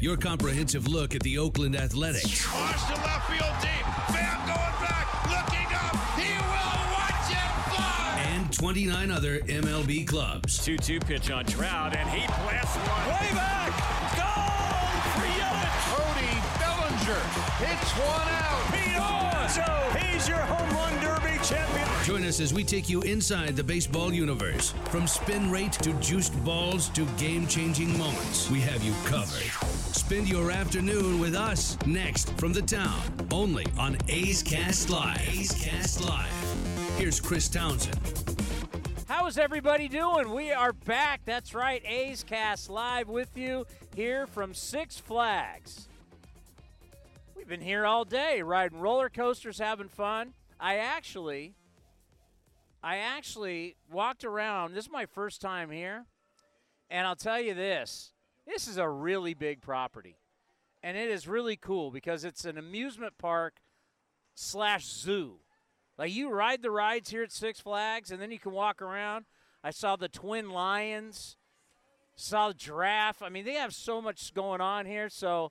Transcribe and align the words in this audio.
Your 0.00 0.16
comprehensive 0.16 0.88
look 0.88 1.14
at 1.14 1.22
the 1.22 1.36
Oakland 1.36 1.76
Athletics. 1.76 2.50
Watch 2.54 2.88
the 2.88 2.94
left 2.94 3.30
field 3.30 3.52
deep. 3.60 3.84
Bam 4.08 4.38
going 4.46 4.76
back, 4.80 5.06
looking 5.28 5.68
up. 5.76 5.94
He 6.16 6.32
will 6.40 6.80
watch 6.96 7.30
it 7.30 7.52
fly. 7.68 8.24
And 8.32 8.50
29 8.50 9.10
other 9.10 9.40
MLB 9.40 10.06
clubs. 10.06 10.64
2 10.64 10.78
2 10.78 11.00
pitch 11.00 11.30
on 11.30 11.44
Trout, 11.44 11.94
and 11.94 12.08
he 12.08 12.26
blasts 12.26 12.76
one 12.76 13.08
way 13.08 13.34
back. 13.34 14.09
Bellinger 17.10 17.28
hits 17.58 17.90
one 17.92 18.28
out. 18.28 18.72
Pete 18.72 18.96
Alonso, 18.96 19.98
he's 19.98 20.28
your 20.28 20.38
home 20.38 20.76
run 20.76 20.92
derby 21.02 21.42
champion. 21.42 21.88
Join 22.04 22.24
us 22.24 22.40
as 22.40 22.54
we 22.54 22.62
take 22.62 22.88
you 22.88 23.02
inside 23.02 23.56
the 23.56 23.64
baseball 23.64 24.12
universe. 24.12 24.72
From 24.86 25.06
spin 25.06 25.50
rate 25.50 25.72
to 25.72 25.92
juiced 25.94 26.42
balls 26.44 26.88
to 26.90 27.04
game 27.18 27.46
changing 27.46 27.96
moments, 27.98 28.48
we 28.50 28.60
have 28.60 28.82
you 28.84 28.94
covered. 29.04 29.42
Spend 29.92 30.28
your 30.28 30.50
afternoon 30.52 31.18
with 31.18 31.34
us 31.34 31.76
next 31.84 32.32
from 32.38 32.52
the 32.52 32.62
town, 32.62 33.00
only 33.32 33.66
on 33.78 33.96
A's 34.08 34.42
Cast 34.42 34.90
Live. 34.90 35.28
A's 35.28 35.52
Cast 35.52 36.04
Live. 36.04 36.96
Here's 36.96 37.20
Chris 37.20 37.48
Townsend. 37.48 37.98
How 39.08 39.26
is 39.26 39.36
everybody 39.36 39.88
doing? 39.88 40.32
We 40.32 40.52
are 40.52 40.72
back. 40.72 41.22
That's 41.24 41.54
right. 41.54 41.82
A's 41.84 42.22
Cast 42.22 42.70
Live 42.70 43.08
with 43.08 43.36
you 43.36 43.66
here 43.96 44.28
from 44.28 44.54
Six 44.54 44.98
Flags. 44.98 45.88
Been 47.50 47.60
here 47.60 47.84
all 47.84 48.04
day 48.04 48.42
riding 48.42 48.78
roller 48.78 49.08
coasters, 49.08 49.58
having 49.58 49.88
fun. 49.88 50.34
I 50.60 50.76
actually, 50.76 51.56
I 52.80 52.98
actually 52.98 53.74
walked 53.90 54.24
around. 54.24 54.74
This 54.74 54.84
is 54.84 54.90
my 54.92 55.04
first 55.04 55.40
time 55.40 55.68
here. 55.72 56.06
And 56.88 57.08
I'll 57.08 57.16
tell 57.16 57.40
you 57.40 57.54
this 57.54 58.12
this 58.46 58.68
is 58.68 58.76
a 58.76 58.88
really 58.88 59.34
big 59.34 59.62
property. 59.62 60.14
And 60.84 60.96
it 60.96 61.10
is 61.10 61.26
really 61.26 61.56
cool 61.56 61.90
because 61.90 62.24
it's 62.24 62.44
an 62.44 62.56
amusement 62.56 63.14
park 63.18 63.54
slash 64.36 64.86
zoo. 64.86 65.40
Like 65.98 66.12
you 66.12 66.30
ride 66.30 66.62
the 66.62 66.70
rides 66.70 67.10
here 67.10 67.24
at 67.24 67.32
Six 67.32 67.58
Flags, 67.58 68.12
and 68.12 68.22
then 68.22 68.30
you 68.30 68.38
can 68.38 68.52
walk 68.52 68.80
around. 68.80 69.24
I 69.64 69.72
saw 69.72 69.96
the 69.96 70.08
twin 70.08 70.50
lions, 70.50 71.36
saw 72.14 72.46
the 72.46 72.54
giraffe. 72.54 73.22
I 73.22 73.28
mean, 73.28 73.44
they 73.44 73.54
have 73.54 73.74
so 73.74 74.00
much 74.00 74.34
going 74.34 74.60
on 74.60 74.86
here. 74.86 75.08
So, 75.08 75.50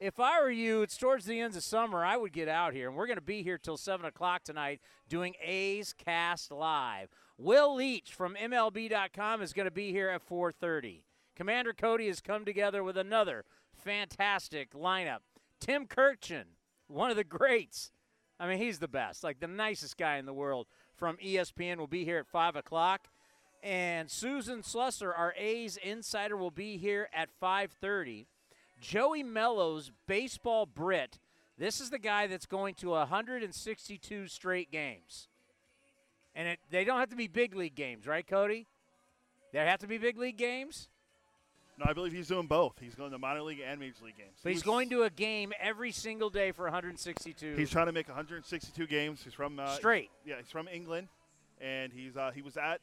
if 0.00 0.20
I 0.20 0.40
were 0.40 0.50
you, 0.50 0.82
it's 0.82 0.96
towards 0.96 1.24
the 1.24 1.40
ends 1.40 1.56
of 1.56 1.64
summer. 1.64 2.04
I 2.04 2.16
would 2.16 2.32
get 2.32 2.48
out 2.48 2.72
here, 2.72 2.88
and 2.88 2.96
we're 2.96 3.06
going 3.06 3.18
to 3.18 3.22
be 3.22 3.42
here 3.42 3.58
till 3.58 3.76
seven 3.76 4.06
o'clock 4.06 4.44
tonight 4.44 4.80
doing 5.08 5.34
A's 5.42 5.92
Cast 5.92 6.52
Live. 6.52 7.08
Will 7.36 7.74
Leitch 7.74 8.12
from 8.12 8.34
MLB.com 8.34 9.42
is 9.42 9.52
going 9.52 9.66
to 9.66 9.72
be 9.72 9.90
here 9.90 10.08
at 10.08 10.26
4:30. 10.26 11.02
Commander 11.34 11.72
Cody 11.72 12.08
has 12.08 12.20
come 12.20 12.44
together 12.44 12.82
with 12.82 12.96
another 12.96 13.44
fantastic 13.76 14.72
lineup. 14.72 15.20
Tim 15.60 15.86
Kurkjian, 15.86 16.44
one 16.86 17.10
of 17.10 17.16
the 17.16 17.24
greats. 17.24 17.92
I 18.40 18.48
mean, 18.48 18.58
he's 18.58 18.78
the 18.78 18.88
best, 18.88 19.24
like 19.24 19.40
the 19.40 19.48
nicest 19.48 19.96
guy 19.96 20.16
in 20.16 20.26
the 20.26 20.32
world 20.32 20.68
from 20.94 21.16
ESPN, 21.16 21.78
will 21.78 21.88
be 21.88 22.04
here 22.04 22.18
at 22.18 22.26
5 22.26 22.54
o'clock. 22.56 23.08
And 23.62 24.08
Susan 24.08 24.62
Slusser, 24.62 25.12
our 25.16 25.34
A's 25.36 25.76
insider, 25.76 26.36
will 26.36 26.52
be 26.52 26.76
here 26.76 27.08
at 27.12 27.28
5.30. 27.42 28.26
Joey 28.80 29.22
Mello's 29.22 29.90
baseball 30.06 30.66
Brit. 30.66 31.18
This 31.56 31.80
is 31.80 31.90
the 31.90 31.98
guy 31.98 32.26
that's 32.26 32.46
going 32.46 32.74
to 32.76 32.90
162 32.90 34.28
straight 34.28 34.70
games. 34.70 35.28
And 36.34 36.48
it, 36.48 36.60
they 36.70 36.84
don't 36.84 37.00
have 37.00 37.10
to 37.10 37.16
be 37.16 37.26
big 37.26 37.54
league 37.54 37.74
games, 37.74 38.06
right, 38.06 38.26
Cody? 38.26 38.66
They 39.52 39.58
have 39.58 39.80
to 39.80 39.88
be 39.88 39.98
big 39.98 40.18
league 40.18 40.36
games? 40.36 40.88
No, 41.78 41.86
I 41.88 41.92
believe 41.92 42.12
he's 42.12 42.28
doing 42.28 42.46
both. 42.46 42.74
He's 42.80 42.94
going 42.94 43.12
to 43.12 43.18
minor 43.18 43.42
league 43.42 43.60
and 43.64 43.78
major 43.78 44.04
league 44.04 44.16
games. 44.16 44.38
But 44.42 44.50
he's 44.50 44.58
was- 44.58 44.62
going 44.64 44.90
to 44.90 45.04
a 45.04 45.10
game 45.10 45.52
every 45.60 45.92
single 45.92 46.30
day 46.30 46.52
for 46.52 46.64
162. 46.64 47.54
He's 47.56 47.70
trying 47.70 47.86
to 47.86 47.92
make 47.92 48.08
162 48.08 48.86
games. 48.86 49.22
He's 49.22 49.34
from 49.34 49.58
uh, 49.58 49.74
Straight. 49.74 50.10
Yeah, 50.24 50.36
he's 50.38 50.50
from 50.50 50.68
England, 50.68 51.08
and 51.60 51.92
he's 51.92 52.16
uh, 52.16 52.32
he 52.34 52.42
was 52.42 52.56
at 52.56 52.80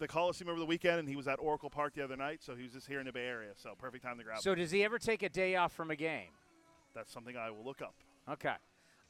the 0.00 0.08
Coliseum 0.08 0.48
over 0.48 0.58
the 0.58 0.66
weekend, 0.66 0.98
and 0.98 1.08
he 1.08 1.14
was 1.14 1.28
at 1.28 1.38
Oracle 1.38 1.70
Park 1.70 1.94
the 1.94 2.02
other 2.02 2.16
night. 2.16 2.40
So 2.42 2.56
he 2.56 2.64
was 2.64 2.72
just 2.72 2.88
here 2.88 2.98
in 2.98 3.06
the 3.06 3.12
Bay 3.12 3.26
Area. 3.26 3.50
So 3.54 3.74
perfect 3.78 4.04
time 4.04 4.18
to 4.18 4.24
grab. 4.24 4.40
so 4.40 4.52
him. 4.52 4.58
does 4.58 4.70
he 4.70 4.82
ever 4.82 4.98
take 4.98 5.22
a 5.22 5.28
day 5.28 5.54
off 5.54 5.72
from 5.72 5.90
a 5.90 5.96
game? 5.96 6.30
That's 6.94 7.12
something 7.12 7.36
I 7.36 7.50
will 7.50 7.64
look 7.64 7.82
up. 7.82 7.94
Okay. 8.28 8.54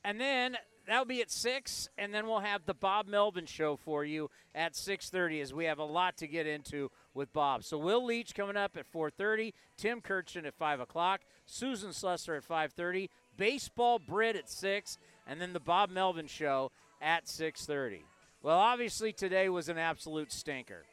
And 0.05 0.21
then 0.21 0.57
that'll 0.87 1.05
be 1.05 1.21
at 1.21 1.31
6 1.31 1.89
and 1.99 2.13
then 2.13 2.27
we'll 2.27 2.41
have 2.41 2.65
the 2.65 2.75
Bob 2.75 3.07
Melvin 3.07 3.47
show 3.47 3.77
for 3.77 4.05
you 4.05 4.31
at 4.55 4.75
6:30 4.75 5.41
as 5.41 5.53
we 5.53 5.67
have 5.67 5.79
a 5.79 5.85
lot 5.85 6.17
to 6.19 6.27
get 6.27 6.47
into 6.47 6.91
with 7.15 7.33
Bob. 7.33 7.65
So 7.65 7.79
Will 7.79 8.05
Leitch 8.05 8.35
coming 8.35 8.57
up 8.57 8.77
at 8.77 8.87
4:30, 8.87 9.53
Tim 9.77 10.01
Kurkjian 10.01 10.47
at 10.47 10.55
5 10.55 10.81
o'clock, 10.81 11.21
Susan 11.45 11.91
Slusser 11.91 12.37
at 12.37 12.45
5:30, 12.45 13.11
Baseball 13.37 13.99
Brit 13.99 14.37
at 14.37 14.49
6, 14.49 14.99
and 15.27 15.41
then 15.41 15.53
the 15.53 15.61
Bob 15.61 15.91
Melvin 15.91 16.27
show 16.27 16.73
at 17.01 17.29
6:30. 17.29 18.05
Well, 18.43 18.59
obviously 18.59 19.13
today 19.13 19.51
was 19.51 19.69
an 19.69 19.77
absolute 19.77 20.33
stinker. 20.33 20.85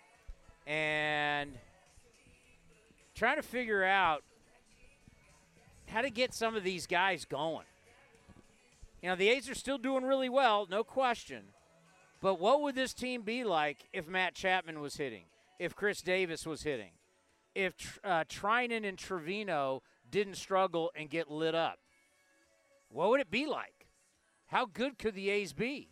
And 0.66 1.52
trying 3.16 3.38
to 3.38 3.42
figure 3.42 3.86
out 3.86 4.24
how 5.88 6.02
to 6.02 6.10
get 6.10 6.34
some 6.34 6.58
of 6.58 6.66
these 6.66 6.88
guys 6.88 7.24
going. 7.24 7.66
You 9.02 9.10
know, 9.10 9.16
the 9.16 9.30
A's 9.30 9.50
are 9.50 9.56
still 9.56 9.78
doing 9.78 10.04
really 10.04 10.28
well, 10.28 10.68
no 10.70 10.84
question. 10.84 11.44
But 12.20 12.38
what 12.38 12.62
would 12.64 12.76
this 12.76 12.94
team 12.94 13.22
be 13.22 13.46
like 13.46 13.88
if 13.94 14.10
Matt 14.10 14.36
Chapman 14.36 14.82
was 14.82 14.98
hitting, 14.98 15.24
if 15.58 15.74
Khris 15.74 16.02
Davis 16.02 16.46
was 16.46 16.64
hitting, 16.64 16.92
if 17.56 17.98
uh, 18.04 18.26
Treinen 18.26 18.86
and 18.86 18.98
Trivino 18.98 19.82
didn't 20.12 20.36
struggle 20.36 20.92
and 20.96 21.10
get 21.10 21.32
lit 21.32 21.56
up? 21.56 21.80
What 22.90 23.10
would 23.10 23.22
it 23.22 23.32
be 23.32 23.46
like? 23.46 23.88
How 24.48 24.66
good 24.66 24.98
could 24.98 25.16
the 25.16 25.30
A's 25.30 25.54
be? 25.54 25.92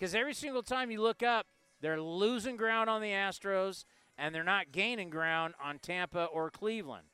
Because 0.00 0.14
every 0.14 0.32
single 0.32 0.62
time 0.62 0.90
you 0.90 1.02
look 1.02 1.22
up, 1.22 1.44
they're 1.82 2.00
losing 2.00 2.56
ground 2.56 2.88
on 2.88 3.02
the 3.02 3.10
Astros 3.10 3.84
and 4.16 4.34
they're 4.34 4.42
not 4.42 4.72
gaining 4.72 5.10
ground 5.10 5.52
on 5.62 5.78
Tampa 5.78 6.24
or 6.24 6.50
Cleveland. 6.50 7.04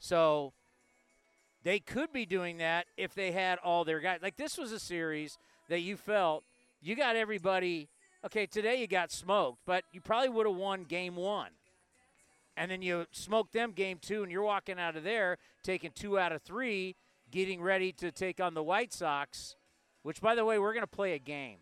So 0.00 0.52
they 1.62 1.78
could 1.78 2.12
be 2.12 2.26
doing 2.26 2.58
that 2.58 2.86
if 2.96 3.14
they 3.14 3.30
had 3.30 3.60
all 3.62 3.84
their 3.84 4.00
guys. 4.00 4.18
Like 4.24 4.36
this 4.36 4.58
was 4.58 4.72
a 4.72 4.80
series 4.80 5.38
that 5.68 5.82
you 5.82 5.96
felt 5.96 6.42
you 6.82 6.96
got 6.96 7.14
everybody. 7.14 7.88
Okay, 8.26 8.44
today 8.44 8.80
you 8.80 8.88
got 8.88 9.12
smoked, 9.12 9.60
but 9.64 9.84
you 9.92 10.00
probably 10.00 10.30
would 10.30 10.46
have 10.46 10.56
won 10.56 10.82
game 10.82 11.14
one. 11.14 11.50
And 12.56 12.72
then 12.72 12.82
you 12.82 13.06
smoked 13.12 13.52
them 13.52 13.70
game 13.70 13.98
two, 14.02 14.24
and 14.24 14.32
you're 14.32 14.42
walking 14.42 14.80
out 14.80 14.96
of 14.96 15.04
there 15.04 15.38
taking 15.62 15.92
two 15.94 16.18
out 16.18 16.32
of 16.32 16.42
three, 16.42 16.96
getting 17.30 17.62
ready 17.62 17.92
to 17.92 18.10
take 18.10 18.40
on 18.40 18.54
the 18.54 18.64
White 18.64 18.92
Sox, 18.92 19.54
which, 20.02 20.20
by 20.20 20.34
the 20.34 20.44
way, 20.44 20.58
we're 20.58 20.74
going 20.74 20.82
to 20.82 20.88
play 20.88 21.12
a 21.12 21.18
game. 21.20 21.58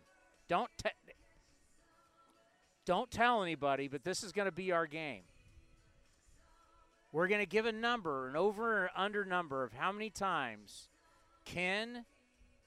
Don't 0.49 0.69
te- 0.77 0.89
don't 2.85 3.11
tell 3.11 3.43
anybody, 3.43 3.87
but 3.87 4.03
this 4.03 4.23
is 4.23 4.31
going 4.31 4.47
to 4.47 4.51
be 4.51 4.71
our 4.71 4.87
game. 4.87 5.21
We're 7.11 7.27
going 7.27 7.41
to 7.41 7.47
give 7.47 7.65
a 7.67 7.71
number, 7.71 8.27
an 8.27 8.35
over 8.35 8.85
or 8.85 8.89
under 8.95 9.23
number 9.23 9.63
of 9.63 9.73
how 9.73 9.91
many 9.91 10.09
times 10.09 10.89
Ken, 11.45 12.05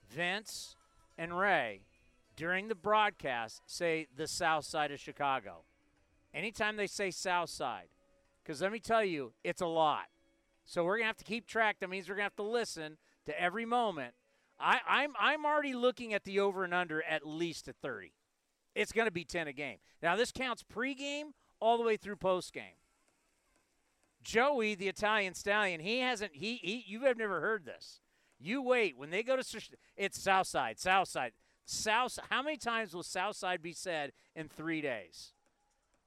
Vince, 0.09 0.77
and 1.19 1.37
Ray 1.37 1.83
during 2.37 2.69
the 2.69 2.75
broadcast 2.75 3.63
say 3.67 4.07
the 4.17 4.27
south 4.27 4.65
side 4.65 4.93
of 4.93 5.01
Chicago. 5.01 5.65
Anytime 6.33 6.77
they 6.77 6.87
say 6.87 7.11
south 7.11 7.51
side, 7.51 7.89
because 8.43 8.63
let 8.63 8.73
me 8.73 8.79
tell 8.81 9.05
you, 9.05 9.33
it's 9.45 9.61
a 9.61 9.67
lot. 9.67 10.07
So 10.65 10.85
we're 10.85 10.99
going 10.99 11.05
to 11.05 11.09
have 11.09 11.17
to 11.19 11.25
keep 11.25 11.47
track. 11.47 11.77
That 11.81 11.91
means 11.91 12.09
we're 12.09 12.15
going 12.15 12.23
to 12.23 12.35
have 12.35 12.37
to 12.37 12.43
listen 12.43 12.97
to 13.27 13.41
every 13.41 13.65
moment. 13.65 14.15
I, 14.63 14.81
I'm, 14.87 15.13
I'm 15.19 15.45
already 15.45 15.75
looking 15.75 16.15
at 16.15 16.25
the 16.25 16.41
over 16.41 16.65
and 16.65 16.73
under 16.73 17.03
at 17.03 17.27
least 17.27 17.69
at 17.69 17.77
30. 17.77 18.13
It's 18.75 18.93
going 18.93 19.07
to 19.07 19.13
be 19.13 19.25
10 19.25 19.49
a 19.49 19.53
game. 19.53 19.79
Now, 20.03 20.17
this 20.17 20.33
counts 20.33 20.63
pregame 20.63 21.33
all 21.61 21.77
the 21.77 21.85
way 21.85 21.97
through 21.97 22.17
postgame. 22.17 22.79
Joey, 24.23 24.75
the 24.75 24.89
Italian 24.89 25.35
stallion, 25.35 25.81
he 25.81 25.99
hasn't. 25.99 26.33
He, 26.35 26.57
he 26.63 26.85
you 26.87 27.01
have 27.03 27.19
never 27.19 27.41
heard 27.41 27.65
this. 27.65 28.01
You 28.39 28.63
wait 28.63 28.97
when 28.97 29.11
they 29.11 29.23
go 29.23 29.37
to. 29.37 29.61
It's 29.97 30.21
Southside, 30.21 30.79
Southside, 30.79 31.33
South. 31.65 32.19
How 32.31 32.43
many 32.43 32.57
times 32.57 32.95
will 32.95 33.03
Southside 33.03 33.63
be 33.63 33.73
said 33.73 34.13
in 34.35 34.49
three 34.49 34.81
days? 34.81 35.33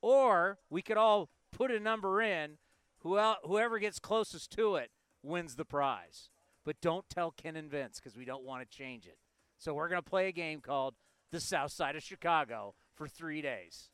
Or 0.02 0.60
we 0.70 0.82
could 0.82 0.98
all 0.98 1.30
put 1.52 1.72
a 1.72 1.80
number 1.80 2.22
in. 2.22 2.58
Who 3.00 3.20
whoever 3.44 3.80
gets 3.80 4.00
closest 4.00 4.50
to 4.52 4.78
it 4.78 4.92
wins 5.22 5.56
the 5.56 5.66
prize. 5.66 6.30
But 6.66 6.82
don't 6.82 7.08
tell 7.10 7.32
Ken 7.32 7.56
and 7.56 7.70
Vince 7.70 8.00
because 8.00 8.18
we 8.18 8.26
don't 8.26 8.44
want 8.44 8.70
to 8.70 8.78
change 8.78 9.06
it. 9.06 9.18
So 9.58 9.74
we're 9.74 9.88
going 9.88 10.02
to 10.02 10.10
play 10.10 10.28
a 10.28 10.32
game 10.32 10.60
called 10.60 10.96
the 11.32 11.40
South 11.40 11.72
Side 11.72 11.96
of 11.96 12.04
Chicago 12.04 12.74
for 12.96 13.08
three 13.08 13.42
days. 13.42 13.90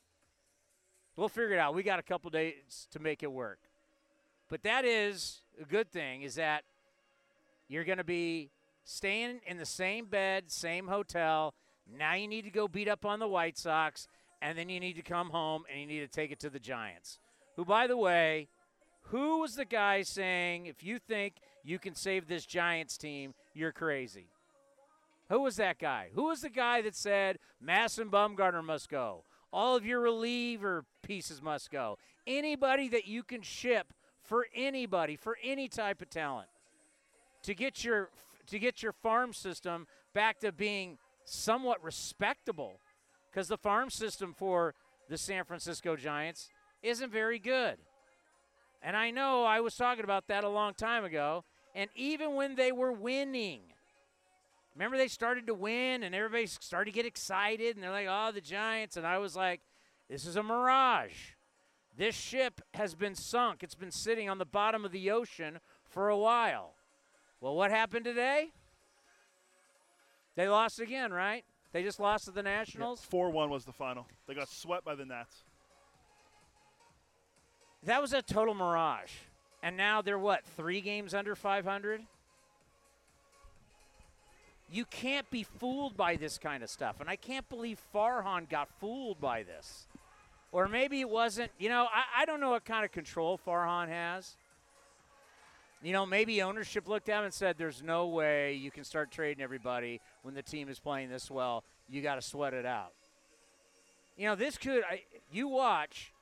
We'll 1.14 1.28
figure 1.28 1.52
it 1.52 1.58
out. 1.58 1.74
We 1.74 1.82
got 1.82 1.98
a 1.98 2.02
couple 2.02 2.30
days 2.30 2.88
to 2.90 2.98
make 2.98 3.22
it 3.22 3.30
work. 3.30 3.58
But 4.48 4.62
that 4.62 4.84
is 4.84 5.42
a 5.60 5.64
good 5.64 5.90
thing 5.90 6.22
is 6.22 6.36
that 6.36 6.64
you're 7.68 7.84
going 7.84 7.98
to 7.98 8.04
be 8.04 8.50
staying 8.84 9.40
in 9.46 9.58
the 9.58 9.66
same 9.66 10.06
bed, 10.06 10.50
same 10.50 10.88
hotel. 10.88 11.54
Now 11.98 12.14
you 12.14 12.26
need 12.26 12.42
to 12.42 12.50
go 12.50 12.68
beat 12.68 12.88
up 12.88 13.04
on 13.04 13.18
the 13.18 13.28
White 13.28 13.58
Sox, 13.58 14.08
and 14.40 14.56
then 14.56 14.68
you 14.68 14.80
need 14.80 14.96
to 14.96 15.02
come 15.02 15.30
home 15.30 15.64
and 15.70 15.80
you 15.80 15.86
need 15.86 16.00
to 16.00 16.08
take 16.08 16.32
it 16.32 16.40
to 16.40 16.50
the 16.50 16.58
Giants. 16.58 17.18
Who, 17.56 17.64
by 17.64 17.86
the 17.86 17.96
way, 17.96 18.48
who 19.06 19.40
was 19.40 19.54
the 19.54 19.64
guy 19.64 20.02
saying, 20.02 20.66
if 20.66 20.82
you 20.82 20.98
think 20.98 21.34
you 21.64 21.78
can 21.78 21.94
save 21.94 22.26
this 22.26 22.46
Giants 22.46 22.96
team, 22.96 23.34
you're 23.54 23.72
crazy? 23.72 24.26
Who 25.28 25.40
was 25.40 25.56
that 25.56 25.78
guy? 25.78 26.08
Who 26.14 26.24
was 26.24 26.42
the 26.42 26.50
guy 26.50 26.82
that 26.82 26.94
said 26.94 27.38
Mass 27.60 27.98
and 27.98 28.10
Bumgarner 28.10 28.62
must 28.62 28.88
go? 28.88 29.24
All 29.52 29.76
of 29.76 29.86
your 29.86 30.00
reliever 30.00 30.84
pieces 31.02 31.42
must 31.42 31.70
go. 31.70 31.98
Anybody 32.26 32.88
that 32.88 33.06
you 33.06 33.22
can 33.22 33.42
ship 33.42 33.92
for 34.22 34.46
anybody, 34.54 35.16
for 35.16 35.36
any 35.42 35.68
type 35.68 36.02
of 36.02 36.10
talent, 36.10 36.48
to 37.42 37.54
get 37.54 37.84
your 37.84 38.10
to 38.46 38.58
get 38.58 38.82
your 38.82 38.92
farm 38.92 39.32
system 39.32 39.86
back 40.14 40.40
to 40.40 40.52
being 40.52 40.98
somewhat 41.24 41.82
respectable, 41.82 42.80
because 43.30 43.48
the 43.48 43.56
farm 43.56 43.90
system 43.90 44.34
for 44.36 44.74
the 45.08 45.16
San 45.18 45.44
Francisco 45.44 45.96
Giants 45.96 46.48
isn't 46.82 47.12
very 47.12 47.38
good. 47.38 47.76
And 48.82 48.96
I 48.96 49.10
know 49.10 49.44
I 49.44 49.60
was 49.60 49.76
talking 49.76 50.04
about 50.04 50.26
that 50.26 50.44
a 50.44 50.48
long 50.48 50.74
time 50.74 51.04
ago. 51.04 51.44
And 51.74 51.90
even 51.94 52.34
when 52.34 52.54
they 52.54 52.72
were 52.72 52.92
winning, 52.92 53.60
remember 54.74 54.96
they 54.96 55.08
started 55.08 55.46
to 55.46 55.54
win 55.54 56.02
and 56.02 56.14
everybody 56.14 56.46
started 56.46 56.90
to 56.90 56.94
get 56.94 57.06
excited 57.06 57.76
and 57.76 57.82
they're 57.82 57.90
like, 57.90 58.08
oh, 58.08 58.30
the 58.32 58.40
Giants. 58.40 58.96
And 58.96 59.06
I 59.06 59.18
was 59.18 59.34
like, 59.34 59.60
this 60.08 60.26
is 60.26 60.36
a 60.36 60.42
mirage. 60.42 61.32
This 61.96 62.14
ship 62.14 62.60
has 62.74 62.94
been 62.94 63.14
sunk. 63.14 63.62
It's 63.62 63.74
been 63.74 63.90
sitting 63.90 64.28
on 64.28 64.38
the 64.38 64.44
bottom 64.44 64.84
of 64.84 64.92
the 64.92 65.10
ocean 65.10 65.60
for 65.84 66.08
a 66.08 66.16
while. 66.16 66.74
Well, 67.40 67.54
what 67.54 67.70
happened 67.70 68.04
today? 68.04 68.52
They 70.34 70.48
lost 70.48 70.80
again, 70.80 71.12
right? 71.12 71.44
They 71.72 71.82
just 71.82 72.00
lost 72.00 72.26
to 72.26 72.30
the 72.30 72.42
Nationals. 72.42 73.00
Four 73.00 73.30
one 73.30 73.50
was 73.50 73.64
the 73.64 73.72
final. 73.72 74.06
They 74.26 74.34
got 74.34 74.48
swept 74.48 74.84
by 74.84 74.94
the 74.94 75.04
Nats. 75.04 75.44
That 77.84 78.00
was 78.00 78.12
a 78.12 78.22
total 78.22 78.54
mirage. 78.54 79.10
And 79.62 79.76
now 79.76 80.02
they're 80.02 80.18
what, 80.18 80.44
three 80.56 80.80
games 80.80 81.14
under 81.14 81.34
500? 81.36 82.02
You 84.70 84.84
can't 84.86 85.30
be 85.30 85.42
fooled 85.42 85.96
by 85.96 86.16
this 86.16 86.38
kind 86.38 86.62
of 86.62 86.70
stuff. 86.70 87.00
And 87.00 87.08
I 87.08 87.16
can't 87.16 87.48
believe 87.48 87.78
Farhan 87.94 88.48
got 88.48 88.68
fooled 88.80 89.20
by 89.20 89.42
this. 89.42 89.86
Or 90.50 90.66
maybe 90.66 91.00
it 91.00 91.08
wasn't, 91.08 91.50
you 91.58 91.68
know, 91.68 91.86
I, 91.92 92.22
I 92.22 92.24
don't 92.24 92.40
know 92.40 92.50
what 92.50 92.64
kind 92.64 92.84
of 92.84 92.90
control 92.90 93.38
Farhan 93.46 93.88
has. 93.88 94.36
You 95.82 95.92
know, 95.92 96.06
maybe 96.06 96.42
ownership 96.42 96.88
looked 96.88 97.08
at 97.08 97.18
him 97.18 97.24
and 97.24 97.34
said, 97.34 97.56
there's 97.58 97.82
no 97.82 98.06
way 98.06 98.54
you 98.54 98.70
can 98.70 98.84
start 98.84 99.10
trading 99.10 99.42
everybody 99.42 100.00
when 100.22 100.34
the 100.34 100.42
team 100.42 100.68
is 100.68 100.78
playing 100.78 101.08
this 101.10 101.30
well. 101.30 101.64
You 101.88 102.02
got 102.02 102.16
to 102.16 102.22
sweat 102.22 102.54
it 102.54 102.64
out. 102.64 102.92
You 104.16 104.28
know, 104.28 104.36
this 104.36 104.58
could, 104.58 104.84
I, 104.84 105.02
you 105.32 105.48
watch, 105.48 106.12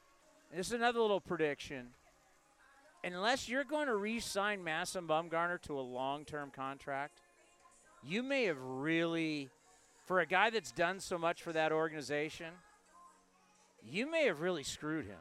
this 0.55 0.69
is 0.69 0.73
another 0.73 1.01
little 1.01 1.21
prediction. 1.21 1.89
Unless 3.03 3.49
you're 3.49 3.65
going 3.65 3.87
to 3.87 3.97
re-sign 3.97 4.63
Madison 4.63 5.07
Bumgarner 5.07 5.61
to 5.63 5.79
a 5.79 5.81
long-term 5.81 6.51
contract, 6.51 7.23
you 8.03 8.23
may 8.23 8.45
have 8.45 8.61
really, 8.61 9.49
for 10.07 10.21
a 10.21 10.27
guy 10.27 10.51
that's 10.51 10.71
done 10.73 11.01
so 11.01 11.17
much 11.17 11.43
for 11.43 11.53
that 11.53 11.73
organization, 11.73 12.53
you 13.83 14.11
may 14.11 14.27
have 14.27 14.43
really 14.43 14.63
screwed 14.63 15.07
him. 15.07 15.21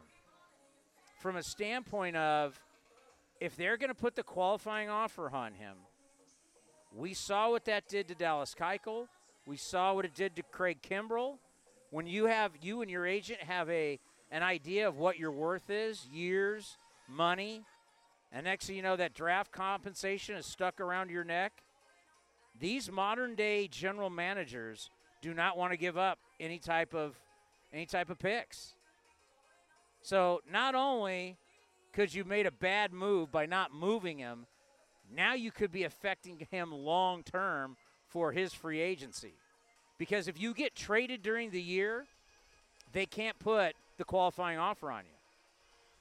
From 1.20 1.36
a 1.36 1.42
standpoint 1.42 2.16
of, 2.16 2.60
if 3.40 3.56
they're 3.56 3.78
going 3.78 3.88
to 3.88 3.94
put 3.94 4.14
the 4.14 4.22
qualifying 4.22 4.90
offer 4.90 5.30
on 5.30 5.54
him, 5.54 5.76
we 6.94 7.14
saw 7.14 7.50
what 7.50 7.64
that 7.64 7.88
did 7.88 8.08
to 8.08 8.14
Dallas 8.14 8.54
Keuchel. 8.58 9.06
We 9.46 9.56
saw 9.56 9.94
what 9.94 10.04
it 10.04 10.14
did 10.14 10.36
to 10.36 10.42
Craig 10.42 10.78
Kimbrel. 10.82 11.38
When 11.90 12.06
you 12.06 12.26
have 12.26 12.52
you 12.60 12.82
and 12.82 12.90
your 12.90 13.06
agent 13.06 13.40
have 13.42 13.70
a 13.70 13.98
an 14.30 14.42
idea 14.42 14.86
of 14.86 14.96
what 14.96 15.18
your 15.18 15.32
worth 15.32 15.70
is, 15.70 16.06
years, 16.06 16.76
money, 17.10 17.62
and 18.32 18.44
next 18.44 18.66
thing 18.66 18.76
you 18.76 18.82
know, 18.82 18.96
that 18.96 19.14
draft 19.14 19.52
compensation 19.52 20.36
is 20.36 20.46
stuck 20.46 20.80
around 20.80 21.10
your 21.10 21.24
neck. 21.24 21.52
These 22.58 22.90
modern 22.90 23.34
day 23.34 23.68
general 23.68 24.10
managers 24.10 24.90
do 25.22 25.34
not 25.34 25.56
want 25.56 25.72
to 25.72 25.76
give 25.76 25.98
up 25.98 26.18
any 26.38 26.58
type 26.58 26.94
of 26.94 27.18
any 27.72 27.86
type 27.86 28.10
of 28.10 28.18
picks. 28.18 28.74
So 30.02 30.40
not 30.50 30.74
only 30.74 31.36
could 31.92 32.14
you 32.14 32.24
made 32.24 32.46
a 32.46 32.50
bad 32.50 32.92
move 32.92 33.30
by 33.30 33.46
not 33.46 33.72
moving 33.74 34.18
him, 34.18 34.46
now 35.14 35.34
you 35.34 35.50
could 35.50 35.72
be 35.72 35.84
affecting 35.84 36.46
him 36.50 36.72
long 36.72 37.22
term 37.22 37.76
for 38.08 38.32
his 38.32 38.52
free 38.52 38.80
agency. 38.80 39.34
Because 39.98 40.28
if 40.28 40.40
you 40.40 40.54
get 40.54 40.74
traded 40.74 41.22
during 41.22 41.50
the 41.50 41.60
year, 41.60 42.06
they 42.92 43.06
can't 43.06 43.38
put 43.38 43.74
the 43.98 44.04
qualifying 44.04 44.58
offer 44.58 44.90
on 44.90 45.04
you. 45.04 45.19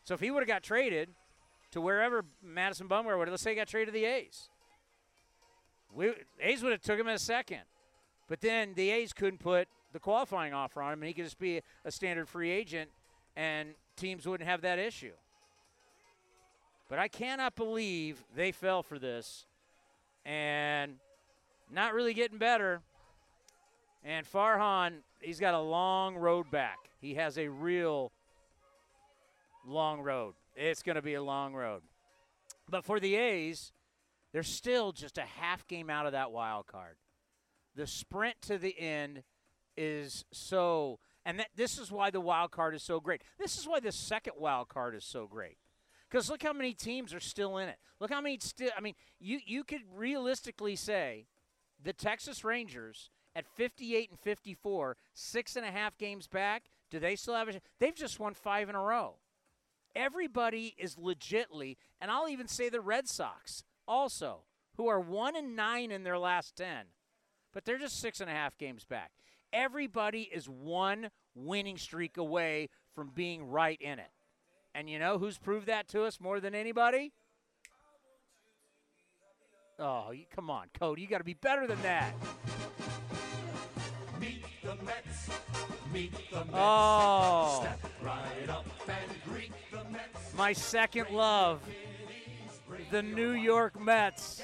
So 0.09 0.15
if 0.15 0.21
he 0.21 0.31
would 0.31 0.39
have 0.39 0.47
got 0.47 0.63
traded 0.63 1.09
to 1.69 1.79
wherever 1.79 2.25
Madison 2.41 2.87
Bumgarner 2.89 3.19
would, 3.19 3.29
let's 3.29 3.43
say 3.43 3.51
he 3.51 3.55
got 3.55 3.67
traded 3.67 3.93
to 3.93 3.99
the 3.99 4.05
A's, 4.05 4.49
we, 5.93 6.13
A's 6.41 6.63
would 6.63 6.71
have 6.71 6.81
took 6.81 6.99
him 6.99 7.07
in 7.07 7.13
a 7.13 7.19
second. 7.19 7.61
But 8.27 8.41
then 8.41 8.73
the 8.73 8.89
A's 8.89 9.13
couldn't 9.13 9.37
put 9.37 9.67
the 9.93 9.99
qualifying 9.99 10.51
offer 10.51 10.81
on 10.81 10.93
him, 10.93 11.03
and 11.03 11.07
he 11.09 11.13
could 11.13 11.25
just 11.25 11.37
be 11.37 11.61
a 11.85 11.91
standard 11.91 12.27
free 12.27 12.49
agent, 12.49 12.89
and 13.35 13.75
teams 13.97 14.25
wouldn't 14.25 14.49
have 14.49 14.61
that 14.61 14.79
issue. 14.79 15.11
But 16.89 16.97
I 16.97 17.07
cannot 17.07 17.55
believe 17.55 18.23
they 18.35 18.51
fell 18.51 18.81
for 18.81 18.97
this, 18.97 19.45
and 20.25 20.95
not 21.71 21.93
really 21.93 22.15
getting 22.15 22.39
better. 22.39 22.81
And 24.03 24.25
Farhan, 24.25 25.01
he's 25.21 25.39
got 25.39 25.53
a 25.53 25.61
long 25.61 26.15
road 26.15 26.49
back. 26.49 26.79
He 26.99 27.13
has 27.13 27.37
a 27.37 27.47
real 27.47 28.11
long 29.69 30.01
road. 30.01 30.35
It's 30.55 30.83
going 30.83 30.95
to 30.95 31.01
be 31.01 31.13
a 31.13 31.21
long 31.21 31.53
road. 31.53 31.83
But 32.69 32.83
for 32.83 32.99
the 32.99 33.15
A's, 33.15 33.71
they're 34.31 34.43
still 34.43 34.91
just 34.91 35.17
a 35.17 35.23
half 35.23 35.67
game 35.67 35.89
out 35.89 36.05
of 36.05 36.11
that 36.11 36.31
wild 36.31 36.67
card. 36.67 36.97
The 37.75 37.87
sprint 37.87 38.41
to 38.43 38.57
the 38.57 38.77
end 38.79 39.23
is 39.77 40.25
so, 40.31 40.99
and 41.25 41.39
that, 41.39 41.47
this 41.55 41.77
is 41.77 41.91
why 41.91 42.09
the 42.09 42.19
wild 42.19 42.51
card 42.51 42.75
is 42.75 42.83
so 42.83 42.99
great. 42.99 43.21
This 43.37 43.57
is 43.57 43.67
why 43.67 43.79
the 43.79 43.91
second 43.91 44.33
wild 44.37 44.67
card 44.69 44.95
is 44.95 45.05
so 45.05 45.27
great. 45.27 45.57
Because 46.09 46.29
look 46.29 46.43
how 46.43 46.53
many 46.53 46.73
teams 46.73 47.13
are 47.13 47.19
still 47.19 47.57
in 47.57 47.69
it. 47.69 47.77
Look 47.99 48.11
how 48.11 48.21
many 48.21 48.39
still. 48.39 48.71
I 48.75 48.81
mean, 48.81 48.95
you 49.19 49.39
you 49.45 49.63
could 49.63 49.81
realistically 49.95 50.75
say 50.75 51.27
the 51.81 51.93
Texas 51.93 52.43
Rangers 52.43 53.11
at 53.35 53.45
58 53.45 54.09
and 54.09 54.19
54, 54.19 54.97
six 55.13 55.55
and 55.55 55.65
a 55.65 55.71
half 55.71 55.97
games 55.99 56.27
back. 56.27 56.63
Do 56.89 56.99
they 56.99 57.15
still 57.15 57.35
have 57.35 57.47
a? 57.47 57.61
They've 57.79 57.95
just 57.95 58.19
won 58.19 58.33
five 58.33 58.69
in 58.69 58.75
a 58.75 58.81
row. 58.81 59.17
Everybody 59.99 60.75
is 60.77 60.95
legitly, 60.95 61.75
and 61.99 62.09
I'll 62.09 62.29
even 62.29 62.47
say 62.47 62.69
the 62.69 62.79
Red 62.79 63.09
Sox 63.09 63.65
also, 63.85 64.43
who 64.77 64.87
are 64.87 65.01
one 65.01 65.35
and 65.35 65.57
nine 65.57 65.91
in 65.91 66.03
their 66.03 66.17
last 66.17 66.55
ten, 66.55 66.85
but 67.51 67.65
they're 67.65 67.77
just 67.77 67.99
six 67.99 68.21
and 68.21 68.29
a 68.29 68.33
half 68.33 68.57
games 68.57 68.85
back. 68.85 69.11
Everybody 69.51 70.21
is 70.21 70.47
one 70.47 71.09
winning 71.35 71.77
streak 71.77 72.15
away 72.15 72.69
from 72.95 73.11
being 73.13 73.49
right 73.49 73.77
in 73.81 73.99
it. 73.99 74.11
And 74.73 74.89
you 74.89 74.99
know 74.99 75.17
who's 75.17 75.37
proved 75.37 75.67
that 75.67 75.89
to 75.89 76.05
us 76.05 76.21
more 76.21 76.39
than 76.39 76.55
anybody? 76.55 77.11
Oh, 79.79 80.13
come 80.33 80.49
on, 80.49 80.67
Cody. 80.79 81.01
You 81.01 81.09
got 81.09 81.17
to 81.17 81.25
be 81.25 81.33
better 81.33 81.67
than 81.67 81.81
that. 81.81 82.13
Meet 84.17 84.45
the 84.63 84.75
Mets. 84.85 85.18
Meet 85.93 86.13
the 86.31 86.37
Mets. 86.37 86.49
Oh, 86.53 87.59
Step 87.61 87.79
right 88.03 88.49
up 88.49 88.65
and 88.87 89.33
greet 89.33 89.51
the 89.71 89.83
Mets. 89.91 90.33
my 90.37 90.53
second 90.53 91.09
love. 91.11 91.61
The 92.91 93.01
New 93.01 93.31
York 93.31 93.79
Mets. 93.79 94.41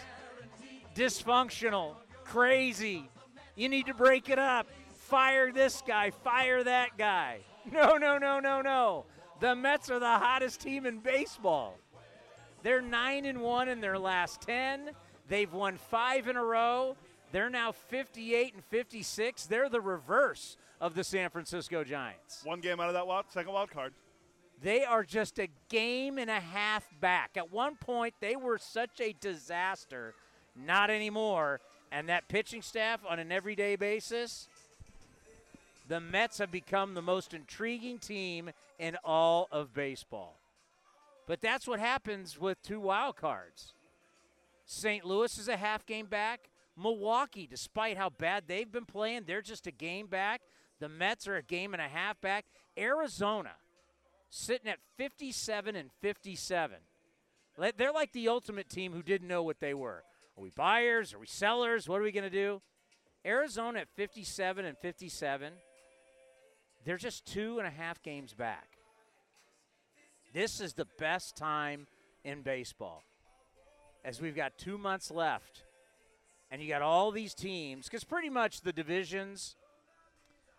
Dysfunctional, 0.96 1.96
crazy. 2.24 3.10
You 3.56 3.70
need 3.70 3.86
to 3.88 3.94
break 3.94 4.30
it 4.30 4.40
up. 4.40 4.68
Fire 4.94 5.52
this 5.52 5.84
guy, 5.86 6.12
fire 6.12 6.64
that 6.64 6.98
guy. 6.98 7.40
No, 7.72 7.98
no, 7.98 8.20
no, 8.20 8.40
no, 8.40 8.62
no. 8.62 9.06
The 9.40 9.56
Mets 9.56 9.90
are 9.90 9.98
the 9.98 10.06
hottest 10.06 10.62
team 10.62 10.86
in 10.86 11.00
baseball. 11.00 11.80
They're 12.62 12.80
9 12.80 13.26
and 13.26 13.42
1 13.42 13.70
in 13.70 13.82
their 13.82 13.98
last 13.98 14.42
10. 14.42 14.92
They've 15.28 15.52
won 15.52 15.78
5 15.78 16.28
in 16.28 16.36
a 16.36 16.44
row. 16.44 16.96
They're 17.32 17.50
now 17.50 17.72
58 17.72 18.54
and 18.54 18.64
56. 18.66 19.48
They're 19.48 19.68
the 19.68 19.82
reverse 19.82 20.58
of 20.86 20.94
the 20.94 21.04
San 21.04 21.32
Francisco 21.32 21.84
Giants. 21.84 22.42
One 22.44 22.62
game 22.62 22.80
out 22.80 22.90
of 22.90 22.94
that 22.94 23.08
wild, 23.08 23.26
second 23.30 23.52
wild 23.52 23.72
card. 23.72 23.92
They 24.62 24.84
are 24.84 25.04
just 25.04 25.40
a 25.40 25.48
game 25.68 26.20
and 26.20 26.30
a 26.30 26.40
half 26.40 26.88
back. 27.02 27.32
At 27.38 27.52
one 27.52 27.76
point, 27.76 28.14
they 28.22 28.36
were 28.36 28.60
such 28.60 29.02
a 29.02 29.16
disaster. 29.20 30.14
Not 30.56 30.92
anymore. 30.92 31.60
And 31.92 32.08
that 32.10 32.28
pitching 32.28 32.62
staff 32.62 33.00
on 33.10 33.18
an 33.18 33.32
everyday 33.32 33.76
basis, 33.76 34.48
the 35.88 36.00
Mets 36.00 36.38
have 36.38 36.52
become 36.52 36.94
the 36.94 37.02
most 37.02 37.34
intriguing 37.34 37.98
team 37.98 38.52
in 38.78 38.96
all 39.04 39.48
of 39.52 39.74
baseball. 39.74 40.38
But 41.26 41.42
that's 41.42 41.68
what 41.68 41.80
happens 41.80 42.40
with 42.40 42.62
two 42.62 42.80
wild 42.80 43.16
cards. 43.16 43.74
St. 44.68 45.04
Louis 45.04 45.36
is 45.40 45.48
a 45.48 45.58
half 45.58 45.84
game 45.88 46.06
back. 46.06 46.52
Milwaukee, 46.78 47.48
despite 47.50 47.98
how 47.98 48.12
bad 48.12 48.44
they've 48.46 48.72
been 48.72 48.86
playing, 48.86 49.24
they're 49.26 49.42
just 49.42 49.66
a 49.66 49.72
game 49.72 50.06
back. 50.06 50.42
The 50.80 50.90
Mets 50.90 51.28
are 51.28 51.36
a 51.36 51.44
game 51.44 51.74
and 51.74 51.82
a 51.82 51.88
half 51.88 52.20
back. 52.22 52.46
Arizona 52.78 53.52
sitting 54.30 54.70
at 54.70 54.80
57 54.98 55.76
and 55.76 55.90
57. 56.02 56.78
They're 57.78 57.94
like 57.94 58.12
the 58.12 58.28
ultimate 58.28 58.70
team 58.70 58.92
who 58.92 59.02
didn't 59.02 59.28
know 59.28 59.44
what 59.44 59.60
they 59.60 59.74
were. 59.74 60.04
Are 60.38 60.44
we 60.44 60.50
buyers? 60.50 61.14
Are 61.14 61.20
we 61.20 61.28
sellers? 61.28 61.88
What 61.88 62.02
are 62.02 62.04
we 62.04 62.12
going 62.12 62.24
to 62.24 62.30
do? 62.30 62.62
Arizona 63.26 63.80
at 63.80 63.88
57 63.96 64.66
and 64.66 64.78
57. 64.78 65.54
They're 66.84 66.98
just 66.98 67.26
two 67.26 67.58
and 67.58 67.68
a 67.68 67.72
half 67.72 68.02
games 68.04 68.34
back. 68.34 68.78
This 70.34 70.60
is 70.60 70.74
the 70.74 70.88
best 71.00 71.38
time 71.38 71.88
in 72.26 72.42
baseball 72.42 73.04
as 74.04 74.20
we've 74.20 74.36
got 74.36 74.58
two 74.58 74.78
months 74.78 75.10
left 75.10 75.64
and 76.52 76.62
you 76.62 76.68
got 76.68 76.82
all 76.82 77.12
these 77.12 77.34
teams 77.34 77.86
because 77.86 78.04
pretty 78.04 78.30
much 78.30 78.62
the 78.62 78.74
divisions 78.74 79.56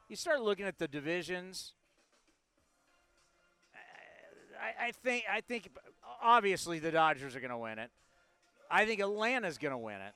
you 0.09 0.17
start 0.17 0.41
looking 0.41 0.67
at 0.67 0.79
the 0.79 0.89
divisions 0.89 1.75
I, 4.67 4.87
I 4.87 4.91
think 4.93 5.25
I 5.31 5.41
think 5.41 5.71
obviously 6.23 6.79
the 6.79 6.91
Dodgers 6.91 7.37
are 7.37 7.41
going 7.41 7.51
to 7.51 7.59
win 7.59 7.79
it. 7.79 7.91
I 8.71 8.85
think 8.85 9.01
Atlanta's 9.01 9.59
going 9.59 9.73
to 9.73 9.79
win 9.79 10.01
it. 10.01 10.15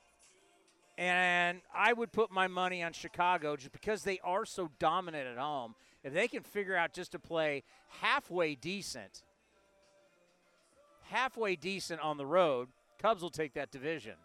And 0.97 1.61
I 1.73 1.93
would 1.93 2.11
put 2.11 2.31
my 2.31 2.47
money 2.47 2.83
on 2.83 2.93
Chicago 2.93 3.55
just 3.55 3.71
because 3.71 4.03
they 4.03 4.19
are 4.23 4.45
so 4.45 4.69
dominant 4.77 5.27
at 5.27 5.37
home. 5.37 5.75
If 6.03 6.13
they 6.13 6.27
can 6.27 6.43
figure 6.43 6.75
out 6.75 6.93
just 6.93 7.13
to 7.13 7.19
play 7.19 7.63
halfway 8.01 8.55
decent, 8.55 9.23
halfway 11.03 11.55
decent 11.55 12.01
on 12.01 12.17
the 12.17 12.25
road, 12.25 12.67
Cubs 13.01 13.21
will 13.21 13.29
take 13.29 13.53
that 13.53 13.71
division. 13.71 14.15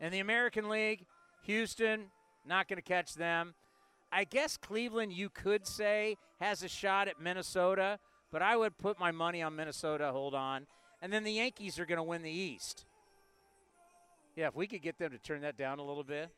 In 0.00 0.10
the 0.10 0.20
American 0.20 0.68
League, 0.68 1.04
Houston, 1.42 2.06
not 2.46 2.66
going 2.66 2.78
to 2.78 2.82
catch 2.82 3.14
them. 3.14 3.54
I 4.16 4.24
guess 4.24 4.56
Cleveland, 4.56 5.12
you 5.12 5.28
could 5.28 5.66
say, 5.66 6.16
has 6.40 6.62
a 6.62 6.68
shot 6.68 7.06
at 7.06 7.20
Minnesota, 7.20 7.98
but 8.32 8.40
I 8.40 8.56
would 8.56 8.78
put 8.78 8.98
my 8.98 9.10
money 9.10 9.42
on 9.42 9.54
Minnesota. 9.54 10.10
Hold 10.10 10.32
on. 10.34 10.66
And 11.02 11.12
then 11.12 11.22
the 11.22 11.32
Yankees 11.32 11.78
are 11.78 11.84
going 11.84 11.98
to 11.98 12.02
win 12.02 12.22
the 12.22 12.30
East. 12.30 12.86
Yeah, 14.34 14.48
if 14.48 14.56
we 14.56 14.66
could 14.68 14.80
get 14.80 14.98
them 14.98 15.10
to 15.10 15.18
turn 15.18 15.42
that 15.42 15.58
down 15.58 15.80
a 15.80 15.84
little 15.84 16.02
bit. 16.02 16.30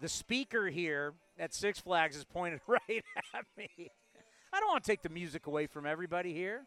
The 0.00 0.08
speaker 0.08 0.68
here 0.68 1.12
at 1.38 1.52
Six 1.52 1.78
Flags 1.78 2.16
is 2.16 2.24
pointed 2.24 2.60
right 2.66 3.04
at 3.34 3.44
me. 3.58 3.90
I 4.50 4.60
don't 4.60 4.70
want 4.70 4.82
to 4.82 4.90
take 4.90 5.02
the 5.02 5.10
music 5.10 5.46
away 5.46 5.66
from 5.66 5.84
everybody 5.84 6.32
here. 6.32 6.62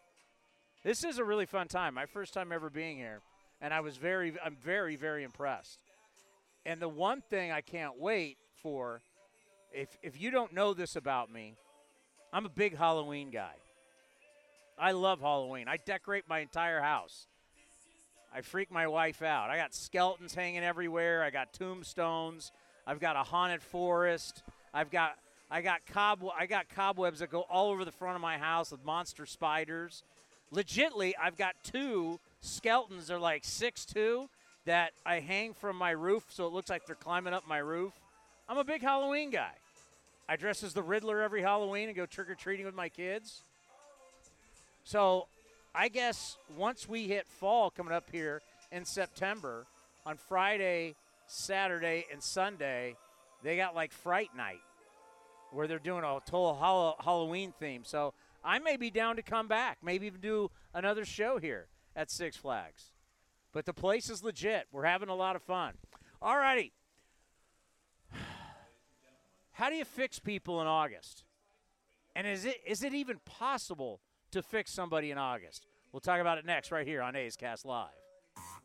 This 0.83 1.03
is 1.03 1.17
a 1.17 1.23
really 1.23 1.47
fun 1.47 1.67
time. 1.67 1.95
My 1.95 2.05
first 2.05 2.35
time 2.35 2.51
ever 2.51 2.69
being 2.69 2.97
here, 2.97 3.21
and 3.61 3.73
I 3.73 3.79
was 3.79 3.97
very 3.97 4.33
I'm 4.45 4.57
very 4.63 4.95
very 4.95 5.23
impressed. 5.23 5.79
And 6.67 6.79
the 6.79 6.87
one 6.87 7.21
thing 7.21 7.51
I 7.51 7.61
can't 7.61 7.99
wait 7.99 8.37
for 8.61 9.01
if 9.75 9.97
if 10.01 10.19
you 10.19 10.31
don't 10.31 10.53
know 10.53 10.73
this 10.73 10.95
about 10.95 11.31
me, 11.31 11.55
I'm 12.31 12.45
a 12.45 12.49
big 12.49 12.77
Halloween 12.77 13.29
guy. 13.29 13.55
I 14.79 14.91
love 14.91 15.21
Halloween. 15.21 15.67
I 15.67 15.77
decorate 15.77 16.23
my 16.27 16.39
entire 16.39 16.81
house. 16.81 17.27
I 18.33 18.41
freak 18.41 18.71
my 18.71 18.87
wife 18.87 19.21
out. 19.21 19.49
I 19.49 19.57
got 19.57 19.73
skeletons 19.73 20.35
hanging 20.35 20.63
everywhere. 20.63 21.23
I 21.23 21.29
got 21.29 21.53
tombstones. 21.53 22.51
I've 22.85 22.99
got 22.99 23.15
a 23.15 23.23
haunted 23.23 23.61
forest. 23.61 24.43
I've 24.73 24.91
got 24.91 25.15
I 25.51 25.61
got 25.61 25.85
cob 25.85 26.23
I 26.37 26.45
got 26.45 26.69
cobwebs 26.69 27.19
that 27.19 27.29
go 27.29 27.41
all 27.41 27.69
over 27.71 27.85
the 27.85 27.91
front 27.91 28.15
of 28.15 28.21
my 28.21 28.37
house 28.37 28.71
with 28.71 28.83
monster 28.83 29.25
spiders. 29.25 30.03
Legitly, 30.53 31.13
I've 31.21 31.37
got 31.37 31.55
two 31.63 32.19
skeletons. 32.39 33.07
They're 33.07 33.19
like 33.19 33.43
six 33.43 33.85
two 33.85 34.29
that 34.65 34.93
I 35.05 35.19
hang 35.19 35.53
from 35.53 35.75
my 35.75 35.91
roof, 35.91 36.25
so 36.29 36.47
it 36.47 36.53
looks 36.53 36.69
like 36.69 36.85
they're 36.85 36.95
climbing 36.95 37.33
up 37.33 37.47
my 37.47 37.59
roof. 37.59 37.93
I'm 38.47 38.57
a 38.57 38.63
big 38.63 38.81
Halloween 38.81 39.29
guy. 39.29 39.53
I 40.27 40.35
dress 40.35 40.63
as 40.63 40.73
the 40.73 40.83
Riddler 40.83 41.21
every 41.21 41.41
Halloween 41.41 41.87
and 41.87 41.95
go 41.95 42.05
trick 42.05 42.29
or 42.29 42.35
treating 42.35 42.65
with 42.65 42.75
my 42.75 42.89
kids. 42.89 43.41
So 44.83 45.27
I 45.73 45.87
guess 45.87 46.37
once 46.57 46.89
we 46.89 47.07
hit 47.07 47.27
fall 47.27 47.69
coming 47.69 47.93
up 47.93 48.09
here 48.11 48.41
in 48.71 48.85
September, 48.85 49.65
on 50.05 50.17
Friday, 50.17 50.95
Saturday, 51.27 52.05
and 52.11 52.21
Sunday, 52.21 52.95
they 53.43 53.57
got 53.57 53.75
like 53.75 53.91
Fright 53.91 54.35
Night 54.35 54.61
where 55.51 55.67
they're 55.67 55.79
doing 55.79 56.03
a 56.03 56.19
total 56.25 56.55
Hall- 56.55 56.97
Halloween 57.03 57.53
theme. 57.59 57.83
So 57.83 58.13
I 58.43 58.59
may 58.59 58.77
be 58.77 58.89
down 58.89 59.15
to 59.15 59.21
come 59.21 59.47
back, 59.47 59.77
maybe 59.81 60.07
even 60.07 60.21
do 60.21 60.51
another 60.73 61.05
show 61.05 61.37
here 61.37 61.67
at 61.95 62.11
Six 62.11 62.35
Flags. 62.35 62.91
But 63.53 63.65
the 63.65 63.73
place 63.73 64.09
is 64.09 64.23
legit. 64.23 64.67
We're 64.71 64.85
having 64.85 65.09
a 65.09 65.15
lot 65.15 65.35
of 65.35 65.41
fun. 65.43 65.73
All 66.21 66.37
righty. 66.37 66.73
How 69.55 69.69
do 69.69 69.77
you 69.77 69.85
fix 69.85 70.19
people 70.19 70.59
in 70.59 70.67
August? 70.67 71.23
And 72.13 72.27
is 72.27 72.43
it 72.43 72.57
is 72.67 72.83
it 72.83 72.93
even 72.93 73.19
possible 73.23 74.01
to 74.31 74.41
fix 74.41 74.69
somebody 74.69 75.11
in 75.11 75.17
August? 75.17 75.65
We'll 75.93 76.01
talk 76.01 76.19
about 76.19 76.37
it 76.37 76.45
next 76.45 76.73
right 76.73 76.85
here 76.85 77.01
on 77.01 77.15
A's 77.15 77.37
Cast 77.37 77.65
Live. 77.65 77.87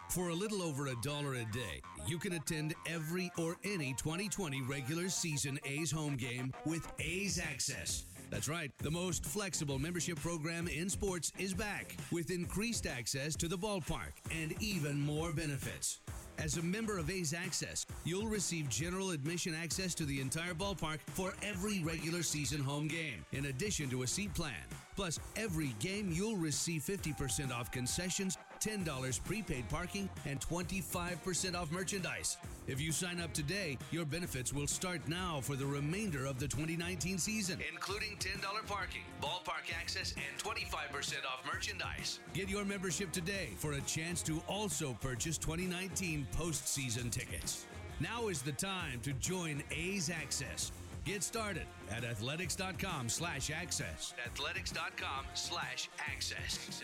For 0.09 0.31
a 0.31 0.35
little 0.35 0.63
over 0.63 0.89
a 0.89 0.97
dollar 1.01 1.35
a 1.35 1.45
day, 1.53 1.81
you 2.09 2.19
can 2.19 2.33
attend 2.33 2.75
every 2.89 3.31
or 3.39 3.57
any 3.63 3.95
2020 3.99 4.63
regular 4.63 5.09
season 5.09 5.61
A's 5.65 5.93
home 5.93 6.17
game 6.17 6.53
with 6.67 6.91
A's 6.99 7.39
Access. 7.39 8.03
That's 8.31 8.49
right, 8.49 8.71
the 8.79 8.91
most 8.91 9.27
flexible 9.27 9.81
membership 9.81 10.21
program 10.21 10.69
in 10.69 10.89
sports 10.89 11.33
is 11.37 11.53
back 11.53 11.97
with 12.13 12.31
increased 12.31 12.87
access 12.87 13.35
to 13.37 13.49
the 13.49 13.59
ballpark 13.59 14.13
and 14.31 14.55
even 14.63 15.01
more 15.01 15.33
benefits. 15.33 15.99
As 16.39 16.57
a 16.57 16.63
member 16.63 16.97
of 16.97 17.11
A's 17.11 17.35
Access, 17.35 17.85
you'll 18.05 18.29
receive 18.29 18.69
general 18.69 19.11
admission 19.11 19.55
access 19.55 19.95
to 19.97 20.07
the 20.07 20.21
entire 20.21 20.55
ballpark 20.55 20.99
for 21.09 21.35
every 21.43 21.83
regular 21.83 22.23
season 22.23 22.61
home 22.61 22.89
game, 22.89 23.25
in 23.33 23.47
addition 23.47 23.91
to 23.91 24.05
a 24.05 24.07
seat 24.07 24.33
plan. 24.33 24.55
Plus, 24.97 25.19
every 25.37 25.75
game 25.81 26.11
you'll 26.13 26.37
receive 26.37 26.83
50% 26.83 27.53
off 27.53 27.71
concessions, 27.71 28.39
$10 28.61 29.25
prepaid 29.25 29.69
parking, 29.69 30.09
and 30.27 30.41
25% 30.41 31.55
off 31.55 31.71
merchandise. 31.73 32.37
If 32.67 32.81
you 32.81 32.93
sign 32.93 33.21
up 33.21 33.33
today, 33.33 33.79
your 33.91 34.05
benefits 34.05 34.53
will 34.53 34.67
start 34.67 35.01
now 35.09 35.41
for 35.41 35.57
the 35.57 35.67
remainder 35.67 36.27
of 36.27 36.39
the 36.39 36.47
2019 36.47 37.19
season, 37.19 37.59
including 37.73 38.17
$10 38.19 38.41
parking, 38.67 39.03
ballpark 39.21 39.73
access, 39.79 40.15
and 40.15 40.39
25% 40.39 41.25
off 41.27 41.45
merchandise. 41.53 42.21
Get 42.35 42.49
your 42.49 42.65
membership 42.65 43.13
today 43.13 43.51
for 43.57 43.73
a 43.73 43.81
chance 43.83 44.23
to 44.23 44.41
also 44.47 44.97
purchase 45.01 45.39
2019 45.39 46.27
postseason 46.37 47.11
tickets. 47.11 47.67
Now 48.01 48.29
is 48.29 48.41
the 48.43 48.53
time 48.53 49.01
to 49.03 49.13
join 49.15 49.63
A's 49.71 50.11
Access. 50.11 50.73
Get 51.05 51.23
started 51.23 51.67
at 51.91 52.05
athletics.com 52.05 53.09
slash 53.09 53.51
access. 53.51 54.15
Athletics.com 54.27 55.25
slash 55.35 55.89
access. 55.99 56.83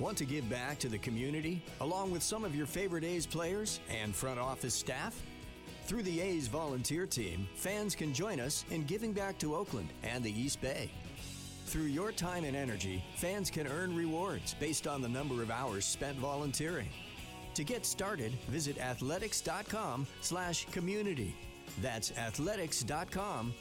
Want 0.00 0.16
to 0.16 0.24
give 0.24 0.48
back 0.48 0.78
to 0.78 0.88
the 0.88 0.96
community 0.96 1.62
along 1.82 2.10
with 2.10 2.22
some 2.22 2.42
of 2.42 2.56
your 2.56 2.64
favorite 2.64 3.04
A's 3.04 3.26
players 3.26 3.80
and 3.90 4.14
front 4.14 4.40
office 4.40 4.74
staff? 4.74 5.20
Through 5.84 6.04
the 6.04 6.22
A's 6.22 6.48
volunteer 6.48 7.04
team, 7.04 7.46
fans 7.54 7.94
can 7.94 8.14
join 8.14 8.40
us 8.40 8.64
in 8.70 8.84
giving 8.84 9.12
back 9.12 9.38
to 9.40 9.54
Oakland 9.54 9.90
and 10.02 10.24
the 10.24 10.32
East 10.32 10.62
Bay. 10.62 10.90
Through 11.66 11.84
your 11.84 12.12
time 12.12 12.44
and 12.44 12.56
energy, 12.56 13.04
fans 13.16 13.50
can 13.50 13.66
earn 13.66 13.94
rewards 13.94 14.54
based 14.54 14.86
on 14.86 15.02
the 15.02 15.08
number 15.08 15.42
of 15.42 15.50
hours 15.50 15.84
spent 15.84 16.16
volunteering. 16.16 16.88
To 17.52 17.62
get 17.62 17.84
started, 17.84 18.32
visit 18.48 18.78
athletics.com 18.78 20.06
slash 20.22 20.64
community. 20.72 21.36
That's 21.82 22.16
athletics.com 22.16 23.52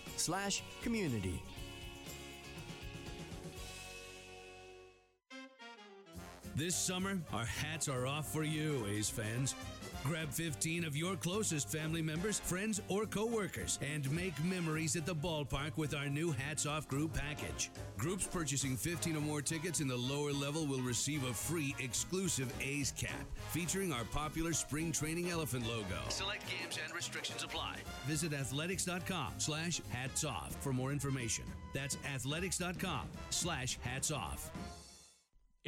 This 6.60 6.76
summer, 6.76 7.18
our 7.32 7.46
hats 7.46 7.88
are 7.88 8.06
off 8.06 8.34
for 8.34 8.44
you, 8.44 8.86
A's 8.86 9.10
fans. 9.10 9.56
Grab 10.04 10.28
15 10.28 10.84
of 10.84 10.94
your 10.94 11.16
closest 11.16 11.72
family 11.72 12.02
members, 12.02 12.38
friends, 12.38 12.82
or 12.90 13.06
coworkers 13.06 13.80
and 13.82 14.12
make 14.12 14.34
memories 14.44 14.98
at 14.98 15.06
the 15.06 15.16
ballpark 15.16 15.78
with 15.78 15.96
our 15.96 16.10
new 16.10 16.34
Hats 16.34 16.66
Off 16.66 16.86
group 16.90 17.14
package. 17.14 17.72
Groups 17.98 18.28
purchasing 18.28 18.76
15 18.76 19.16
or 19.16 19.22
more 19.22 19.42
tickets 19.42 19.80
in 19.80 19.88
the 19.88 19.96
lower 19.96 20.34
level 20.34 20.66
will 20.66 20.82
receive 20.82 21.24
a 21.24 21.34
free 21.34 21.74
exclusive 21.80 22.54
A's 22.62 22.92
cap 22.92 23.24
featuring 23.52 23.94
our 23.94 24.04
popular 24.04 24.52
spring 24.52 24.92
training 24.92 25.30
elephant 25.30 25.66
logo. 25.66 26.02
Select 26.10 26.44
games 26.46 26.78
and 26.84 26.94
restrictions 26.94 27.42
apply. 27.42 27.78
Visit 28.06 28.34
athletics.com 28.34 29.36
slash 29.38 29.80
hats 29.92 30.26
off 30.26 30.58
for 30.60 30.74
more 30.74 30.92
information. 30.92 31.46
That's 31.74 31.96
athletics.com 32.14 33.08
slash 33.30 33.80
hats 33.82 34.12
off. 34.12 34.52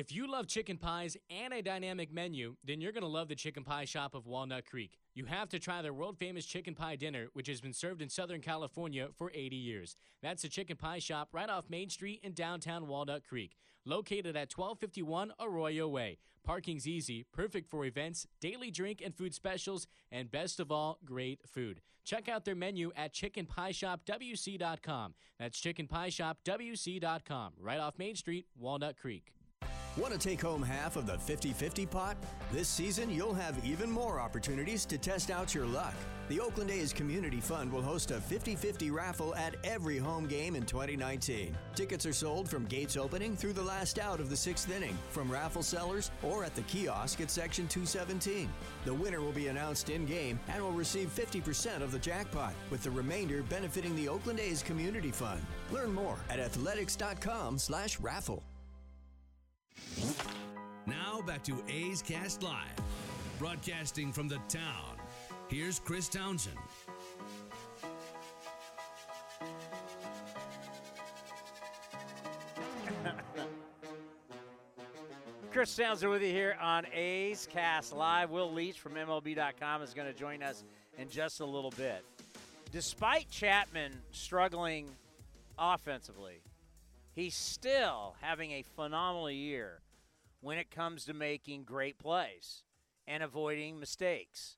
If 0.02 0.12
you 0.12 0.26
love 0.26 0.48
chicken 0.48 0.78
pies 0.78 1.16
and 1.30 1.54
a 1.54 1.62
dynamic 1.62 2.12
menu, 2.12 2.56
then 2.64 2.82
you're 2.82 2.92
going 2.92 3.04
to 3.04 3.08
love 3.08 3.28
the 3.28 3.36
Chicken 3.36 3.64
Pie 3.64 3.86
Shop 3.86 4.16
of 4.16 4.26
Walnut 4.26 4.66
Creek. 4.66 4.98
You 5.14 5.26
have 5.26 5.48
to 5.50 5.60
try 5.60 5.84
their 5.84 5.94
world 5.94 6.18
famous 6.18 6.44
chicken 6.44 6.74
pie 6.74 6.96
dinner, 6.96 7.28
which 7.34 7.48
has 7.48 7.62
been 7.62 7.72
served 7.72 8.02
in 8.02 8.10
Southern 8.10 8.42
California 8.42 9.10
for 9.16 9.32
80 9.32 9.56
years. 9.56 9.96
That's 10.24 10.42
the 10.42 10.50
Chicken 10.50 10.76
Pie 10.76 10.98
Shop 10.98 11.30
right 11.34 11.52
off 11.52 11.70
Main 11.70 11.90
Street 11.90 12.20
in 12.24 12.34
downtown 12.34 12.88
Walnut 12.88 13.28
Creek, 13.28 13.56
located 13.86 14.36
at 14.36 14.52
1251 14.52 15.34
Arroyo 15.40 15.88
Way. 15.88 16.18
Parking's 16.44 16.88
easy, 16.88 17.28
perfect 17.32 17.70
for 17.70 17.86
events, 17.86 18.26
daily 18.40 18.72
drink 18.72 19.04
and 19.06 19.14
food 19.14 19.36
specials, 19.36 19.86
and 20.12 20.32
best 20.32 20.60
of 20.60 20.72
all, 20.72 20.98
great 21.06 21.42
food. 21.48 21.80
Check 22.06 22.28
out 22.28 22.44
their 22.44 22.56
menu 22.56 22.92
at 22.96 23.14
chickenpieshopwc.com. 23.14 25.14
That's 25.38 25.62
chickenpieshopwc.com, 25.62 27.54
right 27.60 27.80
off 27.80 28.00
Main 28.00 28.16
Street, 28.16 28.48
Walnut 28.58 28.98
Creek. 28.98 29.32
Want 29.98 30.14
to 30.14 30.18
take 30.18 30.42
home 30.42 30.64
half 30.64 30.96
of 30.96 31.06
the 31.06 31.18
50 31.18 31.52
50 31.52 31.86
pot? 31.86 32.16
This 32.50 32.70
season, 32.70 33.10
you'll 33.10 33.34
have 33.34 33.64
even 33.66 33.92
more 33.92 34.22
opportunities 34.22 34.86
to 34.86 34.98
test 34.98 35.30
out 35.30 35.54
your 35.54 35.66
luck. 35.66 35.94
The 36.30 36.40
Oakland 36.40 36.72
A's 36.72 36.94
Community 36.94 37.42
Fund 37.42 37.70
will 37.70 37.82
host 37.82 38.12
a 38.12 38.22
50 38.22 38.56
50 38.56 38.90
raffle 38.90 39.36
at 39.36 39.56
every 39.66 39.98
home 39.98 40.28
game 40.28 40.56
in 40.56 40.66
2019. 40.66 41.58
Tickets 41.76 42.06
are 42.06 42.14
sold 42.14 42.48
from 42.48 42.68
gates 42.68 42.96
opening 42.96 43.36
through 43.36 43.52
the 43.52 43.62
last 43.62 44.00
out 44.00 44.22
of 44.22 44.30
the 44.30 44.36
sixth 44.36 44.72
inning, 44.72 44.98
from 45.10 45.30
raffle 45.30 45.62
sellers 45.62 46.10
or 46.24 46.46
at 46.46 46.56
the 46.56 46.62
kiosk 46.62 47.20
at 47.20 47.30
Section 47.30 47.68
217. 47.68 48.50
The 48.86 48.94
winner 48.94 49.20
will 49.20 49.34
be 49.34 49.48
announced 49.48 49.90
in 49.90 50.06
game 50.06 50.40
and 50.48 50.64
will 50.64 50.72
receive 50.72 51.14
50% 51.14 51.82
of 51.82 51.92
the 51.92 52.00
jackpot, 52.00 52.54
with 52.70 52.82
the 52.82 52.92
remainder 52.92 53.44
benefiting 53.44 53.94
the 53.98 54.08
Oakland 54.08 54.40
A's 54.40 54.64
Community 54.64 55.12
Fund. 55.12 55.42
Learn 55.70 55.94
more 55.94 56.18
at 56.30 56.40
athletics.com/slash 56.40 58.00
raffle. 58.00 58.42
Now 60.86 61.22
back 61.22 61.44
to 61.44 61.64
A's 61.70 62.02
Cast 62.02 62.44
Live, 62.44 62.76
broadcasting 63.40 64.12
from 64.12 64.28
the 64.28 64.40
town. 64.48 64.98
Here's 65.48 65.80
Chris 65.80 66.08
Townsend. 66.08 66.58
Chris 75.52 75.76
Townsend 75.76 76.10
with 76.10 76.22
you 76.22 76.30
here 76.30 76.58
on 76.62 76.86
A's 76.94 77.48
Cast 77.52 77.94
Live. 77.94 78.30
Will 78.30 78.52
Leitch 78.52 78.80
from 78.80 78.94
MLB.com 78.94 79.82
is 79.82 79.94
going 79.94 80.08
to 80.08 80.18
join 80.18 80.42
us 80.42 80.64
in 80.98 81.10
just 81.10 81.42
a 81.42 81.46
little 81.46 81.72
bit. 81.72 82.06
Despite 82.72 83.30
Chapman 83.30 83.92
struggling 84.12 84.90
offensively, 85.60 86.42
he's 87.14 87.36
still 87.36 88.16
having 88.22 88.52
a 88.52 88.64
phenomenal 88.64 89.30
year 89.30 89.82
when 90.40 90.58
it 90.58 90.72
comes 90.72 91.06
to 91.06 91.14
making 91.14 91.64
great 91.64 91.98
plays 92.00 92.64
and 93.08 93.22
avoiding 93.24 93.80
mistakes. 93.80 94.58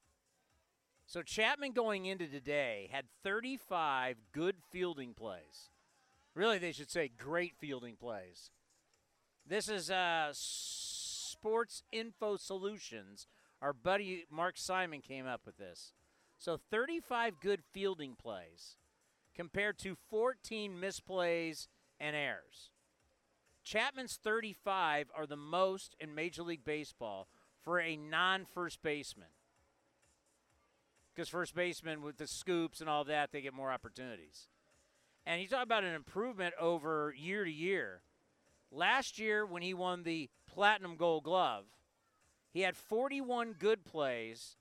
So 1.05 1.21
Chapman 1.21 1.73
going 1.73 2.05
into 2.05 2.27
today 2.27 2.89
had 2.91 3.05
35 3.23 4.17
good 4.31 4.55
fielding 4.71 5.13
plays. 5.13 5.69
Really, 6.33 6.57
they 6.57 6.71
should 6.71 6.89
say 6.89 7.11
great 7.15 7.53
fielding 7.59 7.95
plays. 7.95 8.49
This 9.45 9.69
is 9.69 9.91
uh, 9.91 10.29
Sports 10.31 11.83
Info 11.91 12.37
Solutions. 12.37 13.27
Our 13.61 13.73
buddy 13.73 14.25
Mark 14.31 14.57
Simon 14.57 15.01
came 15.01 15.27
up 15.27 15.41
with 15.45 15.57
this. 15.57 15.93
So 16.37 16.57
35 16.71 17.39
good 17.39 17.61
fielding 17.71 18.15
plays 18.15 18.77
compared 19.35 19.77
to 19.79 19.95
14 20.09 20.75
misplays 20.79 21.67
and 22.03 22.15
errors. 22.15 22.69
Chapman's 23.63 24.19
35 24.21 25.07
are 25.15 25.25
the 25.25 25.37
most 25.37 25.95
in 25.99 26.13
Major 26.13 26.43
League 26.43 26.65
Baseball 26.65 27.29
for 27.61 27.79
a 27.79 27.95
non 27.95 28.45
first 28.45 28.83
baseman. 28.83 29.29
Because 31.15 31.29
first 31.29 31.55
baseman 31.55 32.01
with 32.01 32.17
the 32.17 32.27
scoops 32.27 32.81
and 32.81 32.89
all 32.89 33.05
that, 33.05 33.31
they 33.31 33.41
get 33.41 33.53
more 33.53 33.71
opportunities. 33.71 34.47
And 35.25 35.41
you 35.41 35.47
talk 35.47 35.63
about 35.63 35.85
an 35.85 35.93
improvement 35.93 36.53
over 36.59 37.15
year 37.17 37.45
to 37.45 37.51
year. 37.51 38.01
Last 38.71 39.17
year, 39.17 39.45
when 39.45 39.61
he 39.61 39.73
won 39.73 40.03
the 40.03 40.29
Platinum 40.51 40.97
Gold 40.97 41.23
Glove, 41.23 41.65
he 42.51 42.61
had 42.61 42.75
41 42.75 43.55
good 43.57 43.85
plays 43.85 44.57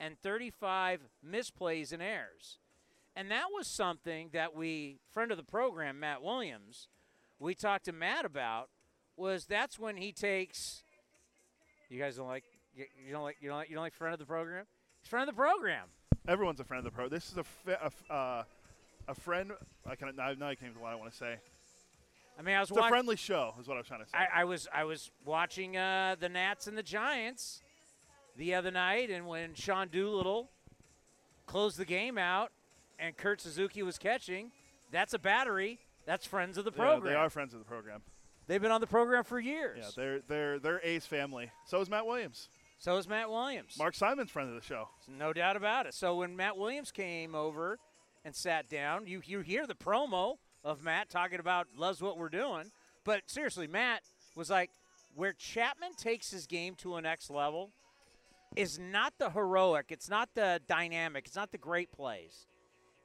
and 0.00 0.18
35 0.18 1.02
misplays 1.24 1.92
and 1.92 2.02
errors. 2.02 2.58
And 3.16 3.30
that 3.30 3.46
was 3.52 3.66
something 3.66 4.30
that 4.32 4.54
we, 4.54 4.98
friend 5.12 5.30
of 5.30 5.36
the 5.36 5.42
program, 5.44 6.00
Matt 6.00 6.22
Williams, 6.22 6.88
we 7.38 7.54
talked 7.54 7.86
to 7.86 7.92
Matt 7.92 8.24
about 8.24 8.68
was 9.16 9.46
that's 9.46 9.78
when 9.78 9.96
he 9.96 10.12
takes. 10.12 10.82
You 11.88 12.00
guys 12.00 12.16
don't 12.16 12.28
like 12.28 12.44
you 12.74 12.86
don't 13.10 13.22
like 13.22 13.36
you 13.40 13.48
don't 13.48 13.58
like, 13.58 13.68
you 13.68 13.74
don't 13.74 13.82
like 13.82 13.94
friend 13.94 14.12
of 14.12 14.20
the 14.20 14.26
program. 14.26 14.64
He's 15.02 15.08
friend 15.08 15.28
of 15.28 15.34
the 15.34 15.40
program. 15.40 15.88
Everyone's 16.28 16.60
a 16.60 16.64
friend 16.64 16.78
of 16.78 16.84
the 16.84 16.94
pro. 16.94 17.08
This 17.08 17.30
is 17.32 17.38
a 17.38 17.44
a, 18.08 18.12
uh, 18.12 18.44
a 19.08 19.14
friend. 19.14 19.52
I 19.86 19.96
can 19.96 20.14
now, 20.16 20.48
I 20.48 20.54
came 20.54 20.72
to 20.74 20.80
what 20.80 20.92
I 20.92 20.94
want 20.94 21.10
to 21.10 21.16
say. 21.16 21.36
I 22.38 22.42
mean, 22.42 22.54
I 22.54 22.60
was 22.60 22.70
It's 22.70 22.78
a 22.78 22.88
friendly 22.88 23.16
show, 23.16 23.54
is 23.60 23.68
what 23.68 23.74
I 23.74 23.80
was 23.80 23.86
trying 23.86 24.04
to 24.04 24.06
say. 24.06 24.16
I, 24.16 24.40
I 24.40 24.44
was 24.44 24.68
I 24.72 24.84
was 24.84 25.10
watching 25.24 25.76
uh, 25.76 26.16
the 26.18 26.28
Nats 26.28 26.66
and 26.66 26.78
the 26.78 26.82
Giants 26.82 27.60
the 28.36 28.54
other 28.54 28.70
night, 28.70 29.10
and 29.10 29.26
when 29.26 29.54
Sean 29.54 29.88
Doolittle 29.88 30.50
closed 31.46 31.76
the 31.76 31.84
game 31.84 32.16
out, 32.16 32.52
and 33.00 33.16
Kurt 33.16 33.40
Suzuki 33.40 33.82
was 33.82 33.98
catching, 33.98 34.50
that's 34.92 35.14
a 35.14 35.18
battery. 35.18 35.78
That's 36.06 36.26
friends 36.26 36.58
of 36.58 36.64
the 36.64 36.70
Yeah, 36.72 36.76
program. 36.84 37.12
they 37.12 37.18
are 37.18 37.30
friends 37.30 37.52
of 37.54 37.60
the 37.60 37.64
program. 37.66 38.02
They've 38.46 38.60
been 38.60 38.72
on 38.72 38.80
the 38.80 38.86
program 38.86 39.22
for 39.24 39.38
years. 39.38 39.78
Yeah, 39.80 39.90
they're 39.96 40.20
they're 40.20 40.58
they're 40.58 40.80
A's 40.82 41.06
family. 41.06 41.50
So 41.66 41.80
is 41.80 41.88
Matt 41.88 42.06
Williams. 42.06 42.48
so 42.78 42.96
is 42.96 43.06
Matt 43.08 43.30
Williams. 43.30 43.76
Mark 43.78 43.94
Simon's 43.94 44.30
friend 44.30 44.48
of 44.48 44.54
the 44.54 44.62
show. 44.66 44.88
No 45.08 45.32
doubt 45.32 45.56
about 45.56 45.86
it. 45.86 45.94
So 45.94 46.16
when 46.16 46.36
Matt 46.36 46.56
Williams 46.56 46.90
came 46.90 47.34
over 47.34 47.78
and 48.24 48.34
sat 48.34 48.68
down, 48.68 49.06
you 49.06 49.22
you 49.24 49.40
hear 49.40 49.66
the 49.66 49.74
promo 49.74 50.36
of 50.64 50.82
Matt 50.82 51.10
talking 51.10 51.38
about 51.40 51.68
loves 51.76 52.02
what 52.02 52.18
we're 52.18 52.28
doing. 52.28 52.72
But 53.04 53.22
seriously, 53.26 53.66
Matt 53.66 54.02
was 54.34 54.50
like, 54.50 54.70
where 55.14 55.32
Chapman 55.32 55.94
takes 55.94 56.30
his 56.30 56.46
game 56.46 56.74
to 56.76 56.96
a 56.96 57.00
next 57.00 57.30
level 57.30 57.70
is 58.56 58.78
not 58.78 59.14
the 59.18 59.30
heroic, 59.30 59.86
it's 59.90 60.08
not 60.10 60.28
the 60.34 60.60
dynamic, 60.66 61.26
it's 61.26 61.36
not 61.36 61.52
the 61.52 61.58
great 61.58 61.92
plays. 61.92 62.46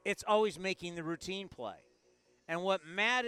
It's 0.06 0.22
always 0.24 0.56
making 0.56 0.94
the 0.94 1.02
routine 1.02 1.48
play. 1.48 1.82
And 2.46 2.62
what 2.62 2.86
Matt 2.86 3.24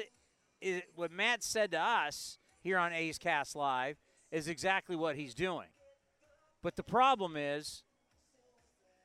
is, 0.61 0.83
what 0.95 1.11
Matt 1.11 1.43
said 1.43 1.73
to 1.73 1.81
us 1.81 2.38
here 2.61 2.79
on 2.79 2.93
A's 2.93 3.19
Cast 3.19 3.57
Live 3.57 3.97
is 4.31 4.47
exactly 4.47 4.95
what 4.95 5.17
he's 5.17 5.35
doing. 5.35 5.67
But 6.62 6.77
the 6.77 6.85
problem 6.85 7.37
is 7.37 7.83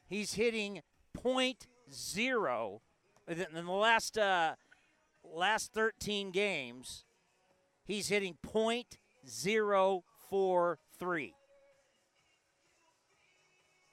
he's 0.05 0.35
hitting 0.35 0.81
point 1.15 1.65
zero 1.91 2.81
in 3.27 3.47
the 3.51 3.63
last 3.63 4.19
uh, 4.19 4.53
last 5.23 5.73
13 5.73 6.29
games. 6.29 7.05
He's 7.85 8.07
hitting 8.07 8.37
point 8.43 8.99
zero 9.27 10.03
four 10.29 10.77
three. 10.99 11.33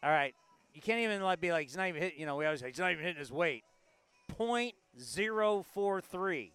All 0.02 0.10
right, 0.10 0.34
you 0.74 0.82
can't 0.82 1.00
even 1.00 1.22
like 1.22 1.40
be 1.40 1.50
like 1.50 1.66
he's 1.66 1.78
not 1.78 1.88
even 1.88 2.02
hit. 2.02 2.16
You 2.18 2.26
know, 2.26 2.36
we 2.36 2.44
always 2.44 2.60
say 2.60 2.66
he's 2.66 2.78
not 2.78 2.92
even 2.92 3.04
hitting 3.04 3.18
his 3.18 3.32
weight. 3.32 3.64
Point 4.36 4.74
zero 4.98 5.62
four 5.74 6.00
three. 6.00 6.52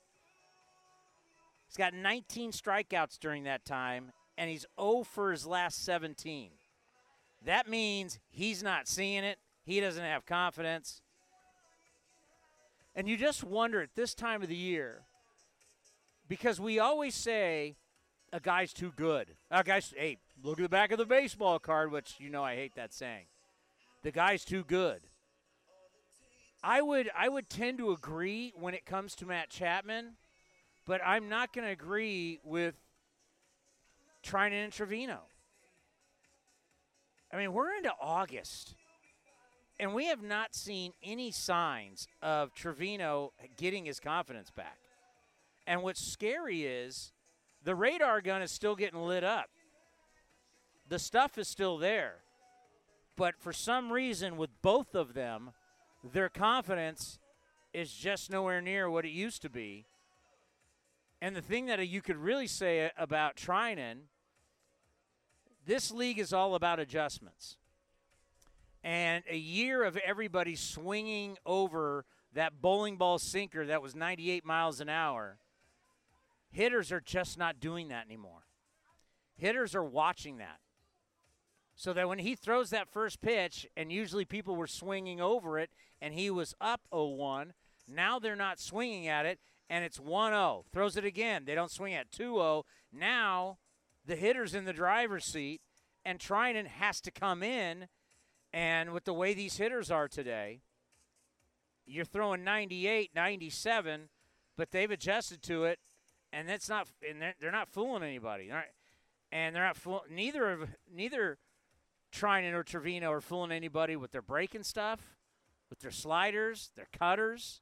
He's 1.67 1.77
got 1.77 1.93
19 1.93 2.51
strikeouts 2.51 3.19
during 3.19 3.43
that 3.43 3.65
time, 3.65 4.11
and 4.37 4.49
he's 4.49 4.65
0 4.79 5.03
for 5.03 5.31
his 5.31 5.45
last 5.45 5.83
17. 5.83 6.51
That 7.43 7.69
means 7.69 8.19
he's 8.29 8.63
not 8.63 8.87
seeing 8.87 9.23
it. 9.23 9.39
He 9.65 9.81
doesn't 9.81 10.03
have 10.03 10.25
confidence. 10.25 11.01
And 12.95 13.09
you 13.09 13.17
just 13.17 13.43
wonder 13.43 13.81
at 13.81 13.95
this 13.95 14.13
time 14.13 14.41
of 14.41 14.47
the 14.47 14.55
year, 14.55 15.01
because 16.29 16.59
we 16.61 16.79
always 16.79 17.13
say 17.13 17.75
a 18.31 18.39
guy's 18.39 18.71
too 18.71 18.93
good. 18.95 19.35
A 19.51 19.63
guy's, 19.63 19.93
hey, 19.97 20.17
look 20.41 20.59
at 20.59 20.63
the 20.63 20.69
back 20.69 20.91
of 20.91 20.97
the 20.97 21.05
baseball 21.05 21.59
card, 21.59 21.91
which 21.91 22.15
you 22.19 22.29
know 22.29 22.43
I 22.43 22.55
hate 22.55 22.75
that 22.75 22.93
saying. 22.93 23.25
The 24.03 24.11
guy's 24.11 24.45
too 24.45 24.63
good. 24.63 25.01
I 26.67 26.81
would 26.81 27.11
I 27.15 27.29
would 27.29 27.47
tend 27.47 27.77
to 27.77 27.91
agree 27.91 28.51
when 28.57 28.73
it 28.73 28.87
comes 28.87 29.13
to 29.17 29.27
Matt 29.27 29.51
Chapman, 29.51 30.13
but 30.87 30.99
I'm 31.05 31.29
not 31.29 31.53
going 31.53 31.65
to 31.65 31.71
agree 31.71 32.39
with 32.43 32.73
Treinen 34.25 34.63
and 34.63 34.73
Trivino. 34.73 35.19
I 37.31 37.37
mean, 37.37 37.53
we're 37.53 37.75
into 37.75 37.91
August, 38.01 38.73
and 39.79 39.93
we 39.93 40.07
have 40.07 40.23
not 40.23 40.55
seen 40.55 40.93
any 41.03 41.29
signs 41.29 42.07
of 42.23 42.55
Trivino 42.55 43.29
getting 43.57 43.85
his 43.85 43.99
confidence 43.99 44.49
back. 44.49 44.77
And 45.67 45.83
what's 45.83 46.01
scary 46.01 46.63
is 46.63 47.11
the 47.63 47.75
radar 47.75 48.21
gun 48.21 48.41
is 48.41 48.49
still 48.49 48.75
getting 48.75 49.01
lit 49.01 49.23
up. 49.23 49.49
The 50.89 50.97
stuff 50.97 51.37
is 51.37 51.47
still 51.47 51.77
there. 51.77 52.15
But 53.15 53.35
for 53.37 53.53
some 53.53 53.91
reason, 53.91 54.35
with 54.35 54.49
both 54.63 54.95
of 54.95 55.13
them, 55.13 55.51
their 56.13 56.29
confidence 56.29 57.19
is 57.73 57.91
just 57.91 58.31
nowhere 58.31 58.61
near 58.61 58.89
what 58.89 59.05
it 59.05 59.11
used 59.11 59.41
to 59.41 59.49
be. 59.49 59.85
And 61.21 61.35
the 61.35 61.41
thing 61.41 61.65
that 61.67 61.85
you 61.87 62.01
could 62.01 62.17
really 62.17 62.47
say 62.47 62.91
about 62.97 63.35
Treinen, 63.35 64.01
this 65.65 65.91
league 65.91 66.19
is 66.19 66.33
all 66.33 66.55
about 66.55 66.79
adjustments. 66.79 67.57
And 68.83 69.23
a 69.29 69.37
year 69.37 69.83
of 69.83 69.97
everybody 69.97 70.55
swinging 70.55 71.37
over 71.45 72.05
that 72.33 72.61
bowling 72.61 72.97
ball 72.97 73.17
sinker 73.17 73.65
that 73.65 73.81
was 73.81 73.95
98 73.95 74.45
miles 74.45 74.79
an 74.79 74.89
hour, 74.89 75.39
hitters 76.51 76.91
are 76.91 77.01
just 77.01 77.37
not 77.37 77.59
doing 77.59 77.87
that 77.87 78.05
anymore. 78.05 78.45
Hitters 79.37 79.73
are 79.73 79.83
watching 79.83 80.37
that. 80.37 80.59
So 81.75 81.91
that 81.93 82.07
when 82.07 82.19
he 82.19 82.35
throws 82.35 82.69
that 82.69 82.87
first 82.87 83.21
pitch, 83.21 83.67
and 83.75 83.91
usually 83.91 84.23
people 84.23 84.55
were 84.55 84.67
swinging 84.67 85.19
over 85.19 85.59
it, 85.59 85.71
and 86.05 86.13
he 86.13 86.29
was 86.29 86.53
up 86.61 86.81
0 86.93 87.07
1, 87.07 87.53
now 87.87 88.19
they're 88.19 88.35
not 88.35 88.59
swinging 88.59 89.07
at 89.07 89.25
it, 89.25 89.39
and 89.71 89.83
it's 89.83 89.99
1 89.99 90.33
0. 90.33 90.63
Throws 90.71 90.97
it 90.97 91.03
again. 91.03 91.45
They 91.45 91.55
don't 91.55 91.71
swing 91.71 91.95
at 91.95 92.11
2 92.11 92.35
0. 92.35 92.65
Now 92.93 93.57
the 94.05 94.15
hitter's 94.15 94.53
in 94.53 94.65
the 94.65 94.71
driver's 94.71 95.25
seat, 95.25 95.61
and 96.05 96.19
Treinen 96.19 96.67
has 96.67 97.01
to 97.01 97.11
come 97.11 97.41
in. 97.41 97.87
And 98.53 98.93
with 98.93 99.05
the 99.05 99.13
way 99.13 99.33
these 99.33 99.57
hitters 99.57 99.89
are 99.89 100.07
today, 100.07 100.59
you're 101.87 102.05
throwing 102.05 102.43
98, 102.43 103.09
97, 103.15 104.09
but 104.55 104.69
they've 104.69 104.91
adjusted 104.91 105.41
to 105.41 105.63
it, 105.63 105.79
and 106.31 106.47
that's 106.47 106.69
not, 106.69 106.87
and 107.09 107.19
they're, 107.19 107.33
they're 107.41 107.51
not 107.51 107.67
fooling 107.67 108.03
anybody. 108.03 108.45
They're 108.45 108.57
not, 108.57 108.65
and 109.31 109.55
they're 109.55 109.65
not 109.65 109.75
fool. 109.75 110.03
Neither 110.07 110.51
of 110.51 110.69
neither 110.93 111.39
Treinen 112.13 112.53
or 112.53 112.63
Trivino 112.63 113.09
are 113.09 113.21
fooling 113.21 113.51
anybody 113.51 113.95
with 113.95 114.11
their 114.11 114.21
breaking 114.21 114.63
stuff, 114.63 115.14
with 115.75 115.81
their 115.81 115.91
sliders, 115.91 116.71
their 116.75 116.87
cutters. 116.97 117.61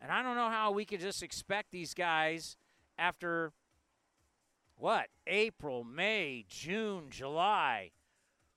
And 0.00 0.10
I 0.10 0.22
don't 0.22 0.34
know 0.34 0.48
how 0.48 0.72
we 0.72 0.84
could 0.84 1.00
just 1.00 1.22
expect 1.22 1.70
these 1.70 1.94
guys 1.94 2.56
after 2.98 3.52
what? 4.76 5.08
April, 5.26 5.84
May, 5.84 6.44
June, 6.48 7.04
July, 7.10 7.90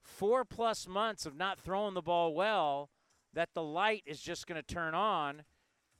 four 0.01 0.43
plus 0.43 0.87
months 0.87 1.25
of 1.25 1.35
not 1.35 1.59
throwing 1.59 1.93
the 1.93 2.01
ball 2.01 2.33
well, 2.33 2.89
that 3.33 3.49
the 3.53 3.61
light 3.61 4.03
is 4.05 4.21
just 4.21 4.47
going 4.47 4.61
to 4.61 4.73
turn 4.73 4.95
on 4.95 5.43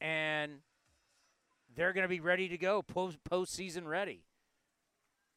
and 0.02 0.60
they're 1.76 1.94
going 1.94 2.04
to 2.04 2.10
be 2.10 2.20
ready 2.20 2.48
to 2.48 2.58
go, 2.58 2.82
post 2.82 3.18
postseason 3.30 3.86
ready. 3.86 4.24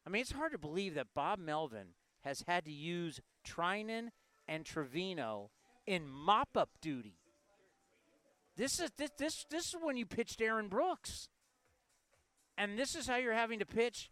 I 0.05 0.09
mean, 0.09 0.21
it's 0.21 0.31
hard 0.31 0.53
to 0.53 0.57
believe 0.57 0.95
that 0.95 1.07
Bob 1.13 1.37
Melvin 1.37 1.89
has 2.21 2.43
had 2.47 2.65
to 2.65 2.71
use 2.71 3.19
Treinen 3.45 4.09
and 4.47 4.63
Trivino 4.63 5.49
in 5.87 6.07
mop 6.07 6.49
up 6.55 6.69
duty. 6.81 7.15
This 8.55 8.79
is 8.79 8.91
this, 8.97 9.11
this 9.17 9.45
this 9.49 9.67
is 9.67 9.75
when 9.81 9.97
you 9.97 10.05
pitched 10.05 10.41
Aaron 10.41 10.67
Brooks. 10.67 11.29
And 12.57 12.77
this 12.77 12.95
is 12.95 13.07
how 13.07 13.17
you're 13.17 13.33
having 13.33 13.59
to 13.59 13.65
pitch. 13.65 14.09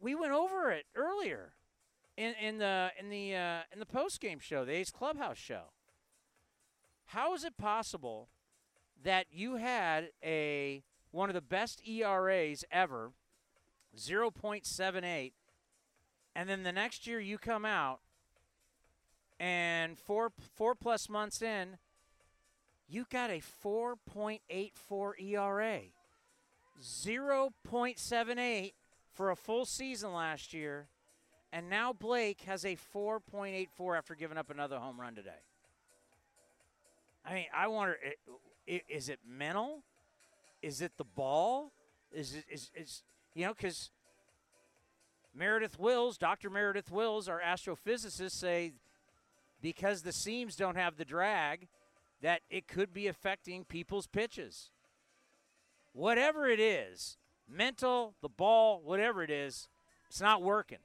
We 0.00 0.14
went 0.14 0.32
over 0.32 0.70
it 0.70 0.86
earlier 0.96 1.52
in, 2.16 2.34
in 2.42 2.58
the 2.58 2.90
in 2.98 3.10
the 3.10 3.36
uh, 3.36 3.60
in 3.72 3.78
the 3.78 3.86
post 3.86 4.20
game 4.20 4.40
show, 4.40 4.64
the 4.64 4.72
A's 4.72 4.90
Clubhouse 4.90 5.38
show. 5.38 5.72
How 7.06 7.34
is 7.34 7.44
it 7.44 7.56
possible 7.56 8.28
that 9.04 9.26
you 9.30 9.56
had 9.56 10.10
a 10.24 10.82
one 11.10 11.28
of 11.28 11.34
the 11.34 11.42
best 11.42 11.86
ERAs 11.86 12.64
ever, 12.70 13.12
0.78, 13.96 15.32
and 16.34 16.48
then 16.48 16.62
the 16.62 16.72
next 16.72 17.06
year 17.06 17.20
you 17.20 17.36
come 17.36 17.66
out 17.66 18.00
and 19.42 19.98
four 19.98 20.30
four 20.54 20.76
plus 20.76 21.08
months 21.08 21.42
in, 21.42 21.76
you 22.88 23.04
got 23.10 23.28
a 23.28 23.42
4.84 23.64 25.20
ERA. 25.20 25.80
0.78 26.80 28.72
for 29.12 29.30
a 29.30 29.36
full 29.36 29.64
season 29.64 30.12
last 30.12 30.54
year, 30.54 30.86
and 31.52 31.68
now 31.68 31.92
Blake 31.92 32.42
has 32.42 32.64
a 32.64 32.76
4.84 32.94 33.98
after 33.98 34.14
giving 34.14 34.38
up 34.38 34.48
another 34.48 34.78
home 34.78 35.00
run 35.00 35.14
today. 35.14 35.30
I 37.24 37.34
mean, 37.34 37.46
I 37.54 37.66
wonder 37.66 37.98
is 38.66 39.08
it 39.08 39.18
mental? 39.28 39.82
Is 40.62 40.80
it 40.80 40.92
the 40.96 41.04
ball? 41.04 41.72
Is 42.12 42.36
it 42.36 42.44
is 42.48 42.70
is 42.76 43.02
you 43.34 43.46
know 43.46 43.54
because 43.54 43.90
Meredith 45.34 45.80
Wills, 45.80 46.16
Dr. 46.16 46.48
Meredith 46.48 46.92
Wills, 46.92 47.28
our 47.28 47.40
astrophysicist, 47.40 48.32
say 48.32 48.74
because 49.62 50.02
the 50.02 50.12
seams 50.12 50.56
don't 50.56 50.76
have 50.76 50.96
the 50.96 51.04
drag, 51.04 51.68
that 52.20 52.42
it 52.50 52.68
could 52.68 52.92
be 52.92 53.06
affecting 53.06 53.64
people's 53.64 54.06
pitches. 54.06 54.70
Whatever 55.92 56.46
it 56.48 56.60
is, 56.60 57.16
mental, 57.48 58.14
the 58.20 58.28
ball, 58.28 58.82
whatever 58.84 59.22
it 59.22 59.30
is, 59.30 59.68
it's 60.08 60.20
not 60.20 60.42
working. 60.42 60.78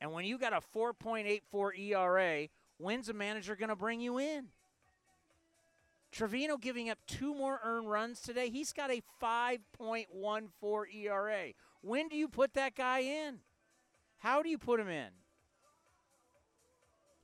And 0.00 0.12
when 0.12 0.24
you 0.24 0.38
got 0.38 0.52
a 0.52 0.60
4.84 0.74 1.78
ERA, 1.78 2.48
when's 2.78 3.08
a 3.08 3.12
manager 3.12 3.54
going 3.54 3.68
to 3.68 3.76
bring 3.76 4.00
you 4.00 4.18
in? 4.18 4.46
Trivino 6.12 6.60
giving 6.60 6.90
up 6.90 6.98
two 7.06 7.34
more 7.34 7.60
earned 7.62 7.90
runs 7.90 8.20
today. 8.20 8.50
He's 8.50 8.72
got 8.72 8.90
a 8.90 9.02
5.14 9.22 10.94
ERA. 10.94 11.52
When 11.82 12.08
do 12.08 12.16
you 12.16 12.28
put 12.28 12.54
that 12.54 12.74
guy 12.74 13.00
in? 13.00 13.38
How 14.18 14.42
do 14.42 14.48
you 14.48 14.58
put 14.58 14.80
him 14.80 14.88
in? 14.88 15.08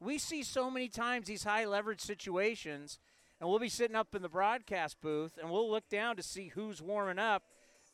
We 0.00 0.18
see 0.18 0.42
so 0.42 0.70
many 0.70 0.88
times 0.88 1.26
these 1.26 1.44
high 1.44 1.64
leverage 1.64 2.00
situations, 2.00 2.98
and 3.40 3.48
we'll 3.48 3.58
be 3.58 3.68
sitting 3.68 3.96
up 3.96 4.14
in 4.14 4.22
the 4.22 4.28
broadcast 4.28 5.00
booth 5.00 5.38
and 5.40 5.50
we'll 5.50 5.70
look 5.70 5.88
down 5.88 6.16
to 6.16 6.22
see 6.22 6.48
who's 6.48 6.82
warming 6.82 7.18
up. 7.18 7.42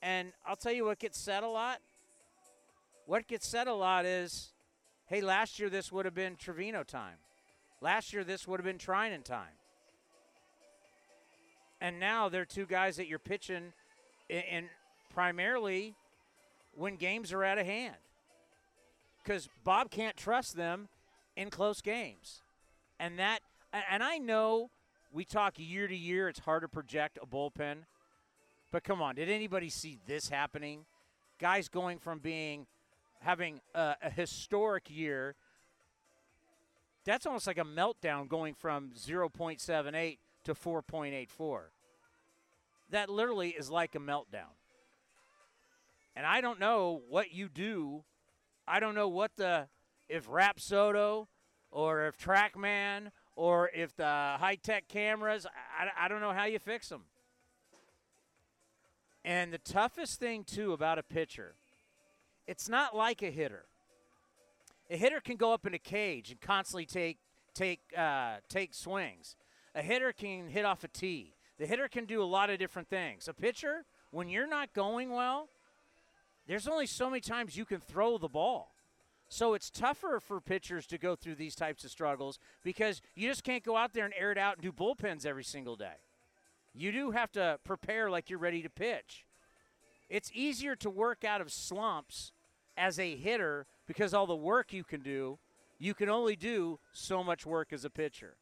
And 0.01 0.33
I'll 0.47 0.57
tell 0.57 0.73
you 0.73 0.85
what 0.85 0.99
gets 0.99 1.19
said 1.19 1.43
a 1.43 1.49
lot. 1.49 1.79
What 3.07 3.27
gets 3.27 3.47
said 3.47 3.67
a 3.67 3.75
lot 3.75 4.05
is, 4.05 4.51
hey, 5.07 5.21
last 5.21 5.59
year 5.59 5.69
this 5.69 5.93
would 5.93 6.05
have 6.05 6.15
been 6.15 6.37
Trivino 6.37 6.85
time. 6.87 7.17
Last 7.81 8.13
year 8.13 8.25
this 8.25 8.47
would 8.47 8.61
have 8.61 8.65
been 8.65 8.79
Treinen 8.79 9.25
time. 9.25 9.55
And 11.81 11.99
now 11.99 12.29
they're 12.29 12.45
two 12.45 12.67
guys 12.67 12.97
that 12.97 13.09
you're 13.09 13.19
pitching 13.19 13.73
in, 14.29 14.43
in 14.43 14.65
primarily 15.13 15.95
when 16.75 16.97
games 16.97 17.33
are 17.33 17.43
out 17.43 17.59
of 17.59 17.67
hand. 17.67 17.97
Because 19.23 19.49
Bob 19.65 19.91
can't 19.91 20.17
trust 20.17 20.57
them 20.57 20.89
in 21.37 21.51
close 21.51 21.81
games. 21.81 22.43
And 22.99 23.19
that 23.19 23.41
and 23.73 24.03
I 24.03 24.19
know 24.19 24.71
we 25.11 25.25
talk 25.25 25.55
year 25.59 25.89
to 25.89 25.97
year, 25.97 26.29
it's 26.29 26.41
hard 26.41 26.63
to 26.63 26.69
project 26.69 27.19
a 27.23 27.27
bullpen. 27.27 27.85
But 28.71 28.85
come 28.85 29.03
on, 29.03 29.17
did 29.17 29.29
anybody 29.29 29.69
see 29.69 29.99
this 30.07 30.29
happening? 30.29 30.87
Guys 31.39 31.69
going 31.69 31.99
from 31.99 32.19
being 32.19 32.67
having 33.21 33.61
a, 33.75 33.97
a 34.03 34.11
historic 34.11 34.91
year. 34.91 35.35
That's 37.05 37.27
almost 37.27 37.47
like 37.47 37.59
a 37.59 37.65
meltdown 37.65 38.29
going 38.29 38.55
from 38.55 38.91
0.78 38.91 40.19
to 40.45 40.55
4.84. 40.55 41.61
That 42.91 43.09
literally 43.09 43.51
is 43.51 43.71
like 43.71 43.95
a 43.95 43.99
meltdown. 43.99 44.55
And 46.15 46.27
I 46.27 46.41
don't 46.41 46.61
know 46.61 47.03
what 47.09 47.33
you 47.33 47.49
do. 47.49 48.05
I 48.69 48.81
don't 48.81 48.95
know 48.95 49.09
what 49.09 49.33
the 49.37 49.67
if 50.13 50.29
Rapsodo 50.29 51.27
or 51.71 52.07
if 52.07 52.19
TrackMan 52.19 53.11
or 53.35 53.71
if 53.75 53.97
the 53.97 54.05
high 54.05 54.59
tech 54.63 54.87
cameras, 54.89 55.47
I, 55.79 56.05
I 56.05 56.09
don't 56.09 56.21
know 56.21 56.33
how 56.33 56.45
you 56.45 56.59
fix 56.59 56.91
them. 56.91 57.05
And 59.25 59.53
the 59.53 59.59
toughest 59.59 60.21
thing, 60.21 60.45
too, 60.45 60.73
about 60.73 60.99
a 60.99 61.03
pitcher, 61.03 61.55
it's 62.47 62.69
not 62.69 62.95
like 62.95 63.23
a 63.23 63.31
hitter. 63.31 63.65
A 64.91 64.97
hitter 64.97 65.21
can 65.21 65.37
go 65.37 65.55
up 65.55 65.67
in 65.67 65.73
a 65.73 65.79
cage 65.79 66.31
and 66.31 66.41
constantly 66.41 66.85
take 66.85 67.19
take 67.55 67.81
uh, 67.97 68.37
take 68.49 68.75
swings. 68.75 69.37
A 69.75 69.81
hitter 69.81 70.13
can 70.13 70.49
hit 70.49 70.67
off 70.67 70.85
a 70.85 70.89
tee. 70.89 71.35
The 71.59 71.67
hitter 71.67 71.89
can 71.89 72.05
do 72.05 72.23
a 72.23 72.25
lot 72.25 72.51
of 72.51 72.59
different 72.59 72.89
things. 72.89 73.29
A 73.29 73.33
pitcher, 73.33 73.87
when 74.11 74.29
you're 74.29 74.49
not 74.49 74.75
going 74.75 75.11
well, 75.11 75.49
there's 76.47 76.69
only 76.69 76.87
so 76.87 77.09
many 77.09 77.21
times 77.21 77.57
you 77.57 77.65
can 77.65 77.81
throw 77.81 78.19
the 78.19 78.29
ball. 78.29 78.75
So 79.33 79.55
it's 79.55 79.71
tougher 79.71 80.21
for 80.21 80.43
pitchers 80.43 80.87
to 80.89 80.99
go 80.99 81.17
through 81.17 81.37
these 81.37 81.55
types 81.55 81.85
of 81.85 81.91
struggles 81.91 82.39
because 82.63 83.01
you 83.15 83.31
just 83.31 83.45
can't 83.45 83.65
go 83.65 83.79
out 83.79 83.95
there 83.95 84.05
and 84.05 84.13
air 84.15 84.31
it 84.31 84.37
out 84.37 84.57
and 84.57 84.63
do 84.63 84.71
bullpens 84.71 85.25
every 85.25 85.43
single 85.43 85.75
day. 85.75 85.95
You 86.75 86.93
do 86.93 87.13
have 87.13 87.33
to 87.33 87.59
prepare 87.65 88.11
like 88.11 88.29
you're 88.29 88.39
ready 88.39 88.61
to 88.61 88.69
pitch. 88.69 89.25
It's 90.11 90.31
easier 90.35 90.77
to 90.77 90.91
work 90.91 91.25
out 91.25 91.41
of 91.41 91.51
slumps 91.51 92.33
as 92.77 92.99
a 92.99 93.17
hitter, 93.17 93.65
because 93.87 94.13
all 94.13 94.27
the 94.27 94.37
work 94.37 94.71
you 94.71 94.85
can 94.85 95.01
do, 95.01 95.39
you 95.79 95.95
can 95.95 96.11
only 96.11 96.37
do 96.37 96.79
so 96.93 97.25
much 97.25 97.47
work 97.47 97.73
as 97.73 97.87
a 97.87 97.91
pitcher. 97.91 98.37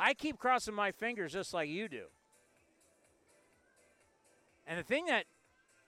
I 0.00 0.14
keep 0.14 0.38
crossing 0.38 0.74
my 0.74 0.92
fingers 0.92 1.34
just 1.34 1.52
like 1.52 1.68
you 1.68 1.90
do. 1.90 2.04
And 4.66 4.78
the 4.78 4.82
thing 4.82 5.04
that 5.06 5.26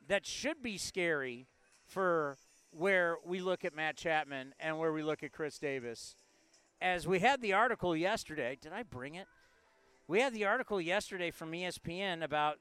that 0.06 0.26
should 0.26 0.62
be 0.62 0.76
scary 0.76 1.46
for 1.86 2.36
where 2.76 3.16
we 3.24 3.40
look 3.40 3.64
at 3.64 3.74
Matt 3.74 3.96
Chapman 3.96 4.54
and 4.58 4.78
where 4.78 4.92
we 4.92 5.02
look 5.02 5.22
at 5.22 5.32
Khris 5.32 5.58
Davis, 5.58 6.16
as 6.80 7.06
we 7.06 7.20
had 7.20 7.40
the 7.40 7.52
article 7.52 7.96
yesterday. 7.96 8.58
Did 8.60 8.72
I 8.72 8.82
bring 8.82 9.14
it? 9.14 9.26
We 10.06 10.20
had 10.20 10.34
the 10.34 10.44
article 10.44 10.80
yesterday 10.80 11.30
from 11.30 11.52
ESPN 11.52 12.22
about 12.22 12.58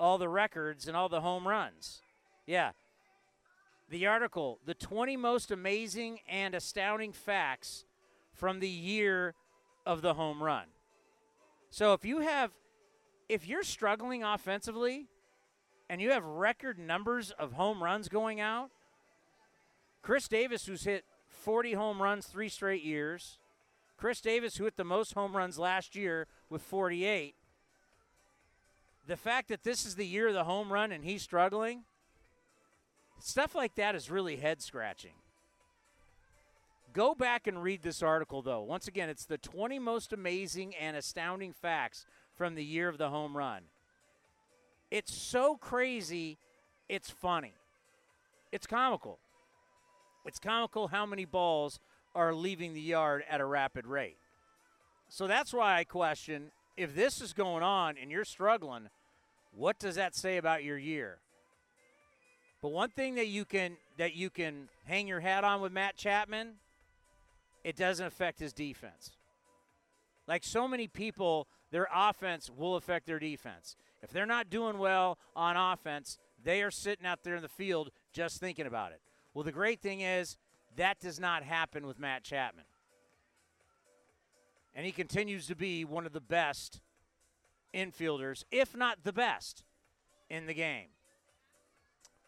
all 0.00 0.18
the 0.18 0.28
records 0.28 0.88
and 0.88 0.96
all 0.96 1.08
the 1.08 1.20
home 1.20 1.46
runs. 1.46 2.00
Yeah. 2.46 2.70
The 3.90 4.06
article, 4.06 4.60
the 4.64 4.74
20 4.74 5.16
most 5.16 5.50
amazing 5.50 6.20
and 6.28 6.54
astounding 6.54 7.12
facts 7.12 7.84
from 8.32 8.60
the 8.60 8.68
year 8.68 9.34
of 9.84 10.00
the 10.00 10.14
home 10.14 10.42
run. 10.42 10.66
So 11.70 11.92
if 11.92 12.04
you 12.04 12.20
have 12.20 12.50
if 13.28 13.46
you're 13.46 13.62
struggling 13.62 14.22
offensively 14.22 15.08
and 15.88 16.00
you 16.00 16.10
have 16.10 16.24
record 16.24 16.78
numbers 16.78 17.30
of 17.32 17.52
home 17.52 17.82
runs 17.82 18.08
going 18.08 18.40
out, 18.40 18.70
Khris 20.04 20.28
Davis 20.28 20.66
who's 20.66 20.84
hit 20.84 21.06
40 21.28 21.72
home 21.72 22.02
runs 22.02 22.26
3 22.26 22.50
straight 22.50 22.82
years, 22.82 23.38
Khris 23.96 24.20
Davis 24.20 24.56
who 24.56 24.64
hit 24.64 24.76
the 24.76 24.84
most 24.84 25.14
home 25.14 25.34
runs 25.34 25.58
last 25.58 25.96
year 25.96 26.26
with 26.50 26.60
48, 26.60 27.34
the 29.06 29.16
fact 29.16 29.48
that 29.48 29.64
this 29.64 29.86
is 29.86 29.94
the 29.94 30.06
year 30.06 30.28
of 30.28 30.34
the 30.34 30.44
home 30.44 30.70
run 30.70 30.92
and 30.92 31.04
he's 31.04 31.22
struggling, 31.22 31.84
stuff 33.18 33.54
like 33.54 33.76
that 33.76 33.94
is 33.94 34.10
really 34.10 34.36
head 34.36 34.60
scratching. 34.60 35.14
Go 36.92 37.14
back 37.14 37.46
and 37.46 37.62
read 37.62 37.82
this 37.82 38.02
article, 38.02 38.42
though. 38.42 38.62
Once 38.62 38.86
again, 38.86 39.08
it's 39.08 39.24
the 39.24 39.38
20 39.38 39.78
most 39.78 40.12
amazing 40.12 40.74
and 40.74 40.98
astounding 40.98 41.54
facts 41.54 42.04
from 42.36 42.54
the 42.54 42.64
year 42.64 42.90
of 42.90 42.98
the 42.98 43.08
home 43.08 43.36
run. 43.36 43.62
It's 44.90 45.14
so 45.14 45.56
crazy, 45.56 46.36
it's 46.90 47.08
funny. 47.10 47.54
It's 48.52 48.66
comical. 48.66 49.18
It's 50.24 50.38
comical 50.38 50.88
how 50.88 51.06
many 51.06 51.24
balls 51.24 51.80
are 52.14 52.34
leaving 52.34 52.74
the 52.74 52.80
yard 52.80 53.24
at 53.28 53.40
a 53.40 53.44
rapid 53.44 53.86
rate. 53.86 54.16
So 55.08 55.26
that's 55.26 55.52
why 55.52 55.76
I 55.76 55.84
question 55.84 56.50
if 56.76 56.94
this 56.94 57.20
is 57.20 57.32
going 57.32 57.62
on 57.62 57.96
and 58.00 58.10
you're 58.10 58.24
struggling, 58.24 58.88
what 59.52 59.78
does 59.78 59.94
that 59.96 60.14
say 60.14 60.36
about 60.36 60.64
your 60.64 60.78
year? 60.78 61.18
But 62.60 62.70
one 62.70 62.90
thing 62.90 63.16
that 63.16 63.28
you 63.28 63.44
can 63.44 63.76
that 63.98 64.14
you 64.14 64.30
can 64.30 64.68
hang 64.84 65.06
your 65.06 65.20
hat 65.20 65.44
on 65.44 65.60
with 65.60 65.70
Matt 65.70 65.96
Chapman, 65.96 66.54
it 67.62 67.76
doesn't 67.76 68.06
affect 68.06 68.40
his 68.40 68.52
defense. 68.52 69.12
Like 70.26 70.42
so 70.42 70.66
many 70.66 70.88
people, 70.88 71.46
their 71.70 71.86
offense 71.94 72.50
will 72.50 72.76
affect 72.76 73.06
their 73.06 73.18
defense. 73.18 73.76
If 74.02 74.10
they're 74.10 74.26
not 74.26 74.50
doing 74.50 74.78
well 74.78 75.18
on 75.36 75.56
offense, 75.56 76.18
they 76.42 76.62
are 76.62 76.70
sitting 76.70 77.06
out 77.06 77.22
there 77.22 77.36
in 77.36 77.42
the 77.42 77.48
field 77.48 77.90
just 78.12 78.40
thinking 78.40 78.66
about 78.66 78.92
it. 78.92 79.00
Well, 79.34 79.44
the 79.44 79.52
great 79.52 79.80
thing 79.80 80.00
is 80.00 80.38
that 80.76 81.00
does 81.00 81.20
not 81.20 81.42
happen 81.42 81.86
with 81.86 81.98
Matt 81.98 82.22
Chapman. 82.22 82.64
And 84.74 84.86
he 84.86 84.92
continues 84.92 85.46
to 85.48 85.54
be 85.54 85.84
one 85.84 86.06
of 86.06 86.12
the 86.12 86.20
best 86.20 86.80
infielders, 87.72 88.44
if 88.50 88.76
not 88.76 89.02
the 89.02 89.12
best, 89.12 89.64
in 90.30 90.46
the 90.46 90.54
game. 90.54 90.88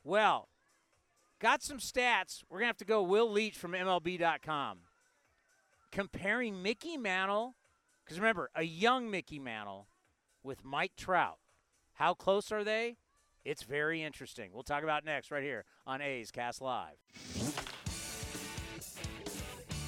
Well, 0.04 0.48
got 1.40 1.62
some 1.62 1.78
stats. 1.78 2.42
We're 2.48 2.58
going 2.58 2.66
to 2.66 2.68
have 2.68 2.76
to 2.78 2.84
go 2.84 3.02
Will 3.02 3.30
Leitch 3.30 3.56
from 3.56 3.72
MLB.com. 3.72 4.78
Comparing 5.90 6.62
Mickey 6.62 6.96
Mantle, 6.96 7.54
because 8.04 8.18
remember, 8.18 8.50
a 8.54 8.62
young 8.62 9.10
Mickey 9.10 9.38
Mantle 9.38 9.88
with 10.42 10.64
Mike 10.64 10.92
Trout. 10.96 11.38
How 11.94 12.14
close 12.14 12.52
are 12.52 12.62
they? 12.62 12.98
It's 13.46 13.62
very 13.62 14.02
interesting. 14.02 14.50
We'll 14.52 14.64
talk 14.64 14.82
about 14.82 15.04
next 15.04 15.30
right 15.30 15.44
here 15.44 15.64
on 15.87 16.02
A's 16.02 16.32
Cast 16.32 16.61
Live. 16.61 16.96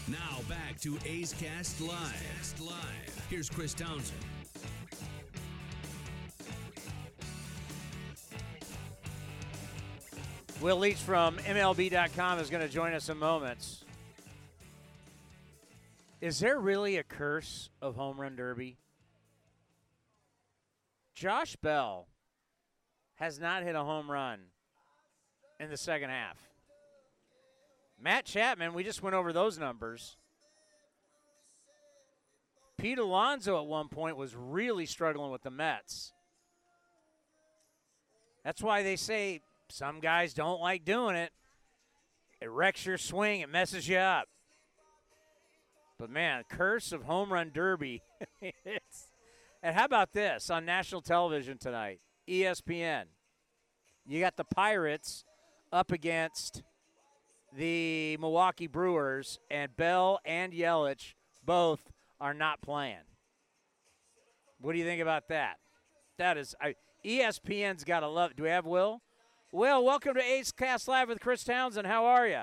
Now 0.07 0.39
back 0.49 0.81
to 0.83 0.97
A's 1.05 1.35
Cast 1.37 1.81
Live. 1.81 2.61
Live. 2.61 3.27
Here's 3.29 3.51
Chris 3.51 3.75
Townsend. 3.75 4.21
Will 10.61 10.79
Leitch 10.79 10.99
from 10.99 11.39
MLB.com 11.39 12.39
is 12.39 12.51
going 12.51 12.63
to 12.63 12.73
join 12.73 12.93
us 12.93 13.09
in 13.09 13.19
moments. 13.19 13.85
Is 16.21 16.39
there 16.39 16.61
really 16.61 16.97
a 16.97 17.03
curse 17.03 17.71
of 17.83 17.97
home 17.97 18.21
run 18.21 18.37
derby? 18.37 18.77
Josh 21.17 21.57
Bell 21.57 22.07
has 23.19 23.39
not 23.39 23.63
hit 23.63 23.75
a 23.75 23.83
home 23.83 24.11
run 24.11 24.41
in 25.59 25.71
the 25.71 25.77
second 25.77 26.11
half. 26.11 26.39
Matt 28.01 28.25
Chapman, 28.25 28.75
we 28.75 28.85
just 28.85 29.03
went 29.03 29.15
over 29.15 29.33
those 29.33 29.59
numbers. 29.59 30.17
Pete 32.77 32.99
Alonso 32.99 33.61
at 33.61 33.67
one 33.67 33.89
point 33.89 34.17
was 34.17 34.37
really 34.37 34.87
struggling 34.87 35.33
with 35.33 35.43
the 35.43 35.51
Mets. 35.51 36.13
That's 38.45 38.63
why 38.63 38.85
they 38.85 38.95
say 38.95 39.41
some 39.69 39.99
guys 39.99 40.33
don't 40.33 40.61
like 40.61 40.85
doing 40.85 41.17
it. 41.17 41.33
It 42.41 42.51
wrecks 42.51 42.87
your 42.87 42.99
swing, 42.99 43.41
it 43.41 43.49
messes 43.49 43.89
you 43.89 43.97
up. 43.97 44.29
But 45.99 46.11
man, 46.11 46.45
curse 46.49 46.93
of 46.93 47.03
home 47.03 47.33
run 47.33 47.51
derby. 47.53 48.01
and 49.61 49.75
how 49.75 49.85
about 49.85 50.13
this 50.13 50.49
on 50.49 50.65
national 50.65 51.03
television 51.03 51.59
tonight? 51.59 52.01
ESPN. 52.29 53.05
You 54.07 54.21
got 54.21 54.37
the 54.37 54.45
Pirates 54.45 55.25
up 55.73 55.91
against 55.91 56.63
the 57.57 58.17
Milwaukee 58.21 58.67
Brewers, 58.67 59.39
and 59.51 59.75
Bell 59.77 60.21
and 60.25 60.53
Yelich 60.53 61.15
both 61.45 61.91
are 62.21 62.35
not 62.35 62.61
playing. 62.61 62.97
What 64.61 64.73
do 64.73 64.79
you 64.79 64.85
think 64.85 65.01
about 65.01 65.29
that? 65.29 65.57
That 66.19 66.37
is, 66.37 66.55
I, 66.61 66.75
ESPN's 67.05 67.85
got 67.85 68.01
to 68.01 68.09
love. 68.09 68.37
Do 68.37 68.43
we 68.43 68.51
have 68.51 68.67
Will? 68.67 69.01
Will, 69.51 69.83
welcome 69.85 70.15
to 70.15 70.23
A's 70.23 70.53
Cast 70.53 70.89
Live 70.89 71.09
with 71.09 71.21
Chris 71.21 71.45
Townsend. 71.45 71.87
How 71.87 72.05
are 72.05 72.27
you? 72.27 72.43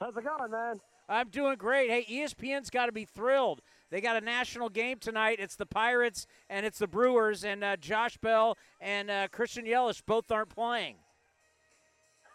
How's 0.00 0.16
it 0.16 0.24
going, 0.24 0.50
man? 0.50 0.80
I'm 1.08 1.28
doing 1.28 1.56
great. 1.56 1.90
Hey, 1.90 2.06
ESPN's 2.10 2.70
got 2.70 2.86
to 2.86 2.92
be 2.92 3.04
thrilled. 3.04 3.60
They 3.90 4.00
got 4.00 4.16
a 4.16 4.20
national 4.20 4.68
game 4.68 4.98
tonight. 4.98 5.38
It's 5.40 5.56
the 5.56 5.66
Pirates 5.66 6.26
and 6.50 6.66
it's 6.66 6.78
the 6.78 6.86
Brewers, 6.86 7.44
and 7.44 7.64
uh, 7.64 7.76
Josh 7.76 8.18
Bell 8.18 8.56
and 8.80 9.10
uh, 9.10 9.28
Christian 9.28 9.64
Yelich 9.64 10.02
both 10.04 10.30
aren't 10.30 10.50
playing. 10.50 10.96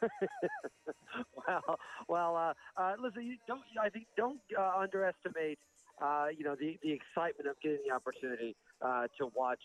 well, 1.47 1.79
well, 2.07 2.35
uh, 2.35 2.81
uh, 2.81 2.93
listen, 3.01 3.23
you 3.25 3.37
don't. 3.47 3.61
I 3.81 3.89
think 3.89 4.05
don't 4.17 4.39
uh, 4.57 4.71
underestimate, 4.79 5.59
uh, 6.01 6.27
you 6.35 6.43
know, 6.43 6.55
the 6.55 6.77
the 6.83 6.91
excitement 6.91 7.47
of 7.47 7.55
getting 7.61 7.79
the 7.87 7.93
opportunity 7.93 8.55
uh, 8.81 9.07
to 9.19 9.29
watch 9.35 9.61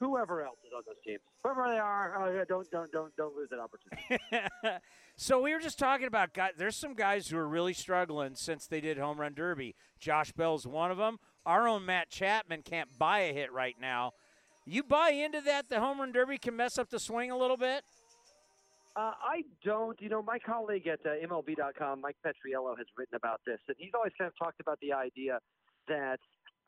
whoever 0.00 0.42
else 0.42 0.58
is 0.64 0.72
on 0.76 0.82
those 0.86 0.96
teams, 1.04 1.20
whoever 1.42 1.68
they 1.68 1.78
are. 1.78 2.40
Uh, 2.40 2.44
don't 2.48 2.70
don't 2.70 2.90
don't 2.92 3.14
don't 3.16 3.34
lose 3.36 3.48
that 3.50 3.58
opportunity. 3.58 4.80
so 5.16 5.40
we 5.40 5.52
were 5.52 5.60
just 5.60 5.78
talking 5.78 6.06
about 6.06 6.34
guys. 6.34 6.52
There's 6.56 6.76
some 6.76 6.94
guys 6.94 7.28
who 7.28 7.38
are 7.38 7.48
really 7.48 7.72
struggling 7.72 8.34
since 8.34 8.66
they 8.66 8.80
did 8.80 8.98
home 8.98 9.20
run 9.20 9.34
derby. 9.34 9.74
Josh 9.98 10.32
Bell's 10.32 10.66
one 10.66 10.90
of 10.90 10.98
them. 10.98 11.18
Our 11.44 11.68
own 11.68 11.86
Matt 11.86 12.10
Chapman 12.10 12.62
can't 12.62 12.98
buy 12.98 13.20
a 13.20 13.32
hit 13.32 13.52
right 13.52 13.76
now. 13.80 14.12
You 14.64 14.82
buy 14.82 15.10
into 15.10 15.40
that? 15.42 15.68
The 15.68 15.80
home 15.80 16.00
run 16.00 16.12
derby 16.12 16.38
can 16.38 16.56
mess 16.56 16.76
up 16.76 16.90
the 16.90 16.98
swing 16.98 17.30
a 17.30 17.36
little 17.38 17.56
bit. 17.56 17.84
Uh, 18.96 19.12
I 19.22 19.42
don't. 19.62 20.00
You 20.00 20.08
know, 20.08 20.22
my 20.22 20.38
colleague 20.38 20.86
at 20.86 21.00
uh, 21.04 21.10
MLB.com, 21.26 22.00
Mike 22.00 22.16
Petriello, 22.24 22.76
has 22.78 22.86
written 22.96 23.14
about 23.14 23.40
this, 23.46 23.58
and 23.68 23.76
he's 23.78 23.92
always 23.94 24.12
kind 24.18 24.26
of 24.26 24.36
talked 24.38 24.58
about 24.60 24.80
the 24.80 24.92
idea 24.92 25.38
that 25.86 26.18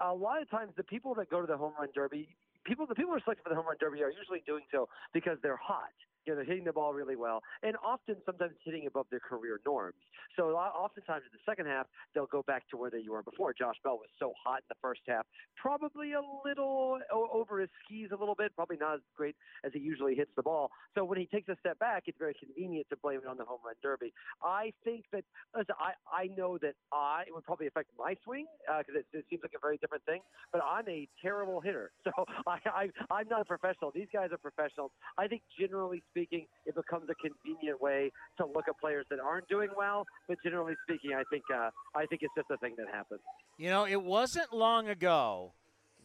a 0.00 0.14
lot 0.14 0.40
of 0.42 0.50
times 0.50 0.72
the 0.76 0.84
people 0.84 1.14
that 1.14 1.30
go 1.30 1.40
to 1.40 1.46
the 1.46 1.56
home 1.56 1.72
run 1.78 1.88
derby, 1.94 2.28
people 2.68 2.86
the 2.86 2.94
people 2.94 3.10
who 3.12 3.16
are 3.16 3.24
selected 3.24 3.42
for 3.42 3.48
the 3.48 3.56
home 3.56 3.66
run 3.66 3.76
derby 3.80 4.02
are 4.02 4.12
usually 4.12 4.42
doing 4.46 4.62
so 4.70 4.88
because 5.12 5.38
they're 5.42 5.56
hot. 5.56 5.96
You 6.28 6.34
know, 6.34 6.44
they're 6.44 6.44
hitting 6.44 6.64
the 6.64 6.74
ball 6.74 6.92
really 6.92 7.16
well, 7.16 7.42
and 7.62 7.74
often 7.82 8.16
sometimes 8.26 8.52
hitting 8.62 8.86
above 8.86 9.06
their 9.10 9.18
career 9.18 9.58
norms. 9.64 9.96
So 10.36 10.50
oftentimes 10.52 11.22
in 11.24 11.32
the 11.32 11.40
second 11.50 11.64
half, 11.72 11.86
they'll 12.14 12.26
go 12.26 12.42
back 12.42 12.68
to 12.68 12.76
where 12.76 12.90
they 12.90 13.00
were 13.08 13.22
before. 13.22 13.54
Josh 13.54 13.76
Bell 13.82 13.96
was 13.96 14.10
so 14.18 14.34
hot 14.44 14.58
in 14.58 14.68
the 14.68 14.76
first 14.82 15.00
half, 15.08 15.24
probably 15.56 16.12
a 16.12 16.20
little 16.44 16.98
over 17.10 17.60
his 17.60 17.70
skis 17.82 18.10
a 18.12 18.16
little 18.16 18.34
bit, 18.34 18.54
probably 18.54 18.76
not 18.76 18.96
as 18.96 19.00
great 19.16 19.36
as 19.64 19.72
he 19.72 19.78
usually 19.78 20.14
hits 20.14 20.30
the 20.36 20.42
ball. 20.42 20.70
So 20.94 21.02
when 21.02 21.18
he 21.18 21.24
takes 21.24 21.48
a 21.48 21.56
step 21.60 21.78
back, 21.78 22.02
it's 22.08 22.18
very 22.18 22.34
convenient 22.34 22.88
to 22.90 22.96
blame 22.98 23.20
it 23.24 23.26
on 23.26 23.38
the 23.38 23.44
home 23.46 23.60
run 23.64 23.74
derby. 23.82 24.12
I 24.42 24.74
think 24.84 25.06
that 25.14 25.24
I 25.54 25.92
I 26.12 26.26
know 26.36 26.58
that 26.58 26.74
I 26.92 27.24
it 27.26 27.32
would 27.34 27.44
probably 27.44 27.68
affect 27.68 27.88
my 27.98 28.16
swing 28.22 28.44
uh, 28.70 28.80
because 28.80 29.00
it, 29.00 29.16
it 29.16 29.24
seems 29.30 29.42
like 29.42 29.52
a 29.56 29.60
very 29.64 29.78
different 29.78 30.04
thing. 30.04 30.20
But 30.52 30.60
I'm 30.62 30.86
a 30.90 31.08
terrible 31.22 31.62
hitter, 31.62 31.90
so 32.04 32.12
I, 32.46 32.58
I 32.66 32.90
I'm 33.10 33.28
not 33.28 33.40
a 33.40 33.46
professional. 33.46 33.92
These 33.94 34.08
guys 34.12 34.28
are 34.30 34.36
professionals. 34.36 34.90
I 35.16 35.26
think 35.26 35.40
generally 35.58 36.02
speaking 36.10 36.17
speaking, 36.18 36.46
it 36.66 36.74
becomes 36.74 37.08
a 37.08 37.14
convenient 37.14 37.80
way 37.80 38.10
to 38.36 38.46
look 38.46 38.64
at 38.68 38.78
players 38.80 39.06
that 39.10 39.20
aren't 39.20 39.48
doing 39.48 39.68
well. 39.76 40.06
But 40.26 40.38
generally 40.42 40.74
speaking, 40.84 41.12
I 41.14 41.22
think 41.30 41.44
uh, 41.54 41.70
I 41.94 42.06
think 42.06 42.22
it's 42.22 42.34
just 42.36 42.50
a 42.50 42.56
thing 42.58 42.74
that 42.78 42.86
happens. 42.92 43.20
You 43.56 43.70
know, 43.70 43.86
it 43.86 44.02
wasn't 44.02 44.52
long 44.52 44.88
ago 44.88 45.52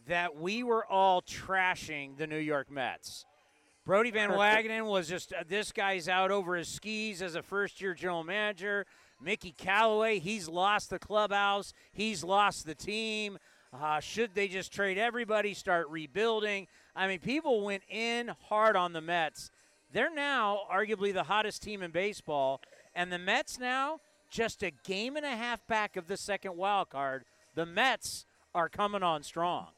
that 0.06 0.36
we 0.36 0.62
were 0.62 0.84
all 0.86 1.22
trashing 1.22 2.16
the 2.16 2.26
New 2.26 2.38
York 2.38 2.70
Mets. 2.70 3.24
Brodie 3.86 4.10
Van 4.10 4.30
Wagenen 4.38 4.86
was 4.86 5.08
just 5.08 5.32
uh, 5.32 5.44
this 5.46 5.72
guy's 5.72 6.08
out 6.08 6.30
over 6.30 6.56
his 6.56 6.68
skis 6.68 7.22
as 7.22 7.34
a 7.34 7.42
first 7.42 7.80
year 7.80 7.94
general 7.94 8.24
manager. 8.24 8.86
Mickey 9.22 9.54
Callaway, 9.56 10.18
he's 10.18 10.48
lost 10.48 10.90
the 10.90 10.98
clubhouse, 10.98 11.72
he's 11.92 12.22
lost 12.22 12.66
the 12.66 12.74
team. 12.74 13.38
Uh, 13.72 13.98
should 13.98 14.34
they 14.34 14.46
just 14.46 14.72
trade 14.72 14.98
everybody, 14.98 15.52
start 15.52 15.88
rebuilding? 15.88 16.68
I 16.94 17.08
mean, 17.08 17.18
people 17.18 17.64
went 17.64 17.82
in 17.88 18.30
hard 18.48 18.76
on 18.76 18.92
the 18.92 19.00
Mets. 19.00 19.50
They're 19.94 20.12
now 20.12 20.62
arguably 20.68 21.14
the 21.14 21.22
hottest 21.22 21.62
team 21.62 21.80
in 21.80 21.92
baseball, 21.92 22.60
and 22.96 23.12
the 23.12 23.18
Mets 23.18 23.60
now 23.60 24.00
just 24.28 24.64
a 24.64 24.72
game 24.72 25.14
and 25.14 25.24
a 25.24 25.36
half 25.36 25.64
back 25.68 25.96
of 25.96 26.08
the 26.08 26.16
second 26.16 26.56
wild 26.56 26.90
card. 26.90 27.24
The 27.54 27.64
Mets 27.64 28.26
are 28.56 28.68
coming 28.68 29.04
on 29.04 29.22
strong. 29.22 29.68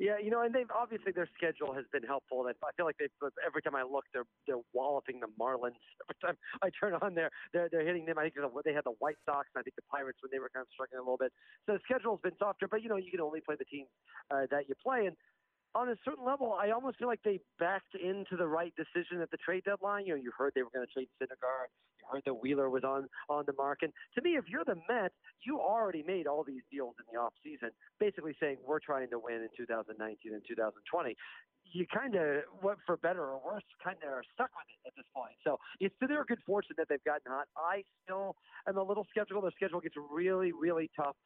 Yeah, 0.00 0.18
you 0.22 0.30
know, 0.30 0.42
and 0.42 0.54
they've 0.54 0.70
obviously 0.70 1.10
their 1.10 1.28
schedule 1.36 1.74
has 1.74 1.84
been 1.92 2.02
helpful. 2.02 2.46
I 2.46 2.70
feel 2.76 2.86
like 2.86 2.98
they 2.98 3.06
every 3.46 3.62
time 3.62 3.74
I 3.74 3.82
look, 3.82 4.04
they're 4.12 4.26
they're 4.46 4.62
walloping 4.72 5.20
the 5.20 5.26
Marlins. 5.38 5.78
Every 6.06 6.18
time 6.22 6.36
I 6.62 6.70
turn 6.70 6.94
on 7.02 7.14
there, 7.14 7.30
they're 7.52 7.68
they're 7.70 7.84
hitting 7.84 8.06
them. 8.06 8.16
I 8.18 8.30
think 8.30 8.34
they 8.64 8.72
had 8.72 8.84
the 8.84 8.94
White 8.98 9.18
Sox. 9.26 9.48
I 9.56 9.62
think 9.62 9.74
the 9.74 9.82
Pirates 9.90 10.18
when 10.22 10.30
they 10.30 10.38
were 10.38 10.50
kind 10.54 10.62
of 10.62 10.68
struggling 10.72 10.98
a 10.98 11.02
little 11.02 11.18
bit. 11.18 11.32
So 11.66 11.74
the 11.74 11.80
schedule's 11.82 12.20
been 12.22 12.38
softer, 12.38 12.68
but 12.68 12.82
you 12.82 12.88
know, 12.88 12.96
you 12.96 13.10
can 13.10 13.20
only 13.20 13.40
play 13.40 13.56
the 13.58 13.66
teams 13.66 13.90
uh, 14.30 14.46
that 14.50 14.68
you 14.68 14.74
play. 14.78 15.06
And 15.06 15.16
on 15.74 15.88
a 15.90 15.96
certain 16.04 16.24
level, 16.24 16.56
I 16.58 16.70
almost 16.70 16.98
feel 16.98 17.08
like 17.08 17.22
they 17.24 17.40
backed 17.58 17.94
into 17.94 18.36
the 18.36 18.46
right 18.46 18.72
decision 18.76 19.20
at 19.20 19.30
the 19.30 19.36
trade 19.36 19.64
deadline. 19.64 20.06
You 20.06 20.14
know, 20.14 20.20
you 20.20 20.32
heard 20.36 20.52
they 20.54 20.62
were 20.62 20.70
going 20.72 20.86
to 20.86 20.92
trade 20.92 21.08
Syndergaard. 21.20 21.68
You 22.00 22.06
heard 22.10 22.22
that 22.26 22.34
Wheeler 22.34 22.70
was 22.70 22.84
on 22.84 23.08
on 23.28 23.44
the 23.46 23.52
market. 23.52 23.92
To 24.14 24.22
me, 24.22 24.36
if 24.36 24.44
you're 24.48 24.64
the 24.64 24.76
Mets, 24.88 25.14
you 25.44 25.60
already 25.60 26.02
made 26.02 26.26
all 26.26 26.44
these 26.44 26.62
deals 26.70 26.94
in 26.98 27.04
the 27.12 27.20
off 27.20 27.34
season, 27.44 27.70
basically 28.00 28.34
saying 28.40 28.56
we're 28.66 28.80
trying 28.80 29.10
to 29.10 29.18
win 29.18 29.42
in 29.42 29.48
2019 29.56 30.32
and 30.32 30.42
2020 30.48 31.16
you 31.72 31.86
kind 31.86 32.14
of, 32.14 32.42
what 32.60 32.78
for 32.86 32.96
better 32.96 33.20
or 33.20 33.40
worse, 33.44 33.62
kind 33.82 33.96
of 34.02 34.08
are 34.08 34.22
stuck 34.34 34.50
with 34.56 34.68
it 34.72 34.88
at 34.88 34.94
this 34.96 35.04
point. 35.14 35.34
So 35.44 35.58
it's 35.80 35.94
to 36.00 36.06
their 36.06 36.24
good 36.24 36.38
fortune 36.46 36.76
that 36.78 36.88
they've 36.88 37.02
gotten 37.04 37.28
hot. 37.28 37.46
I 37.56 37.82
still 38.04 38.36
am 38.66 38.76
a 38.76 38.82
little 38.82 39.06
skeptical. 39.10 39.42
Their 39.42 39.52
schedule 39.52 39.80
gets 39.80 39.94
really, 40.10 40.52
really 40.52 40.90
tough 40.96 41.16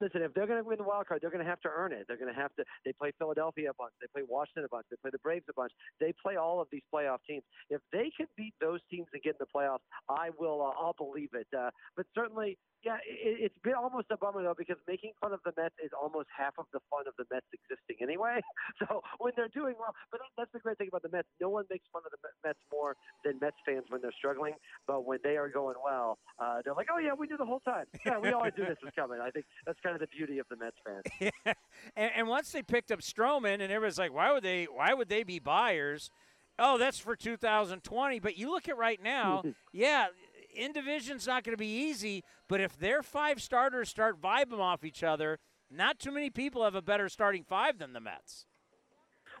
listen, 0.00 0.22
if 0.22 0.34
they're 0.34 0.46
going 0.46 0.62
to 0.62 0.66
win 0.66 0.78
the 0.78 0.84
wild 0.84 1.06
card, 1.06 1.20
they're 1.22 1.30
going 1.30 1.44
to 1.44 1.48
have 1.48 1.60
to 1.62 1.70
earn 1.72 1.92
it. 1.92 2.04
They're 2.08 2.16
going 2.18 2.32
to 2.32 2.40
have 2.40 2.54
to. 2.56 2.64
They 2.84 2.92
play 2.92 3.12
Philadelphia 3.18 3.70
a 3.70 3.74
bunch. 3.74 3.92
They 4.00 4.08
play 4.12 4.22
Washington 4.28 4.64
a 4.64 4.68
bunch. 4.68 4.86
They 4.90 4.96
play 5.00 5.10
the 5.10 5.22
Braves 5.22 5.44
a 5.48 5.54
bunch. 5.54 5.72
They 6.00 6.12
play 6.22 6.36
all 6.36 6.60
of 6.60 6.68
these 6.70 6.82
playoff 6.92 7.18
teams. 7.28 7.42
If 7.70 7.80
they 7.92 8.10
can 8.16 8.26
beat 8.36 8.54
those 8.60 8.80
teams 8.90 9.06
and 9.12 9.22
get 9.22 9.36
in 9.40 9.42
the 9.44 9.50
playoffs, 9.52 9.84
I 10.08 10.30
will. 10.38 10.62
Uh, 10.62 10.76
I'll 10.78 10.96
believe 10.96 11.30
it. 11.34 11.46
Uh, 11.56 11.70
but 11.96 12.06
certainly, 12.14 12.58
yeah, 12.84 13.02
it, 13.02 13.50
it's 13.50 13.60
been 13.64 13.74
almost 13.74 14.06
a 14.10 14.16
bummer 14.16 14.42
though 14.42 14.54
because 14.56 14.76
making 14.86 15.12
fun 15.20 15.32
of 15.32 15.40
the 15.44 15.52
Mets 15.56 15.74
is 15.82 15.90
almost 15.90 16.28
half 16.30 16.54
of 16.58 16.66
the 16.72 16.80
fun 16.90 17.08
of 17.10 17.14
the 17.18 17.24
Mets 17.32 17.46
existing 17.52 17.98
anyway. 18.02 18.40
So 18.76 19.00
when 19.18 19.32
they're 19.36 19.48
doing 19.48 19.74
well, 19.80 19.94
but 20.12 20.20
that's 20.36 20.52
the 20.52 20.60
great 20.60 20.76
thing 20.76 20.88
about 20.88 21.00
the 21.02 21.08
Mets. 21.08 21.28
No 21.40 21.48
one 21.48 21.64
makes 21.70 21.84
fun 21.92 22.02
of 22.04 22.12
the 22.12 22.20
Mets 22.44 22.60
more 22.70 22.94
than 23.24 23.38
Mets 23.40 23.56
fans 23.64 23.84
when 23.88 24.02
they're 24.02 24.14
struggling. 24.18 24.52
But 24.86 25.06
when 25.06 25.18
they 25.24 25.36
are 25.36 25.48
going 25.48 25.76
well, 25.82 26.18
uh, 26.38 26.60
they're 26.62 26.74
like, 26.74 26.88
"Oh 26.92 26.98
yeah, 26.98 27.14
we 27.16 27.26
knew 27.26 27.38
the 27.38 27.46
whole 27.46 27.60
time. 27.60 27.86
Yeah, 28.04 28.18
we 28.18 28.30
always 28.30 28.52
knew 28.58 28.66
this 28.66 28.76
was 28.84 28.92
coming." 28.94 29.18
I 29.20 29.30
think 29.30 29.46
that's 29.64 29.80
kind 29.86 29.94
of 29.94 30.00
the 30.00 30.16
beauty 30.16 30.38
of 30.38 30.46
the 30.48 30.56
Mets 30.56 30.76
fans. 30.84 31.04
Yeah. 31.20 31.52
And, 31.94 32.10
and 32.16 32.28
once 32.28 32.50
they 32.52 32.62
picked 32.62 32.90
up 32.90 33.00
Stroman, 33.00 33.54
and 33.54 33.70
everyone's 33.70 33.98
like, 33.98 34.12
"Why 34.12 34.32
would 34.32 34.42
they? 34.42 34.64
Why 34.64 34.92
would 34.92 35.08
they 35.08 35.22
be 35.22 35.38
buyers?" 35.38 36.10
Oh, 36.58 36.78
that's 36.78 36.98
for 36.98 37.14
2020. 37.14 38.18
But 38.18 38.36
you 38.36 38.50
look 38.50 38.68
at 38.68 38.76
right 38.76 39.00
now, 39.02 39.42
yeah, 39.72 40.06
in 40.54 40.72
division's 40.72 41.26
not 41.26 41.44
going 41.44 41.52
to 41.52 41.58
be 41.58 41.66
easy, 41.66 42.24
but 42.48 42.60
if 42.60 42.78
their 42.78 43.02
five 43.02 43.40
starters 43.42 43.88
start 43.88 44.20
vibing 44.20 44.58
off 44.58 44.84
each 44.84 45.02
other, 45.02 45.38
not 45.70 45.98
too 45.98 46.10
many 46.10 46.30
people 46.30 46.64
have 46.64 46.74
a 46.74 46.82
better 46.82 47.08
starting 47.08 47.44
five 47.44 47.78
than 47.78 47.92
the 47.92 48.00
Mets. 48.00 48.46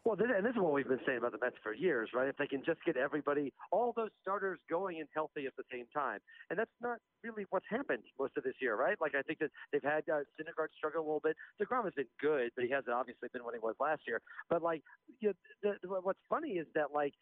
Well, 0.06 0.14
and 0.22 0.46
this 0.46 0.54
is 0.54 0.62
what 0.62 0.72
we've 0.72 0.86
been 0.86 1.02
saying 1.04 1.18
about 1.18 1.32
the 1.32 1.42
Mets 1.42 1.56
for 1.64 1.74
years, 1.74 2.10
right? 2.14 2.28
If 2.28 2.36
they 2.36 2.46
can 2.46 2.62
just 2.64 2.78
get 2.86 2.96
everybody, 2.96 3.52
all 3.72 3.92
those 3.96 4.14
starters 4.22 4.60
going 4.70 5.00
and 5.00 5.08
healthy 5.12 5.46
at 5.46 5.56
the 5.58 5.64
same 5.66 5.86
time, 5.92 6.20
and 6.48 6.56
that's 6.56 6.70
not 6.80 6.98
really 7.24 7.44
what's 7.50 7.66
happened 7.68 8.04
most 8.16 8.36
of 8.36 8.44
this 8.44 8.54
year, 8.60 8.76
right? 8.76 8.94
Like 9.00 9.16
I 9.18 9.22
think 9.22 9.40
that 9.40 9.50
they've 9.72 9.82
had 9.82 10.06
uh, 10.06 10.22
Syndergaard 10.38 10.70
struggle 10.78 11.00
a 11.00 11.06
little 11.06 11.24
bit. 11.24 11.34
Degrom 11.60 11.82
has 11.86 11.94
been 11.94 12.06
good, 12.22 12.52
but 12.54 12.64
he 12.64 12.70
hasn't 12.70 12.94
obviously 12.94 13.26
been 13.32 13.42
what 13.42 13.54
he 13.54 13.58
was 13.58 13.74
last 13.80 14.02
year. 14.06 14.22
But 14.48 14.62
like, 14.62 14.82
you 15.18 15.34
know, 15.34 15.34
the, 15.64 15.70
the, 15.82 15.88
what's 15.88 16.22
funny 16.30 16.50
is 16.62 16.68
that 16.76 16.94
like 16.94 17.14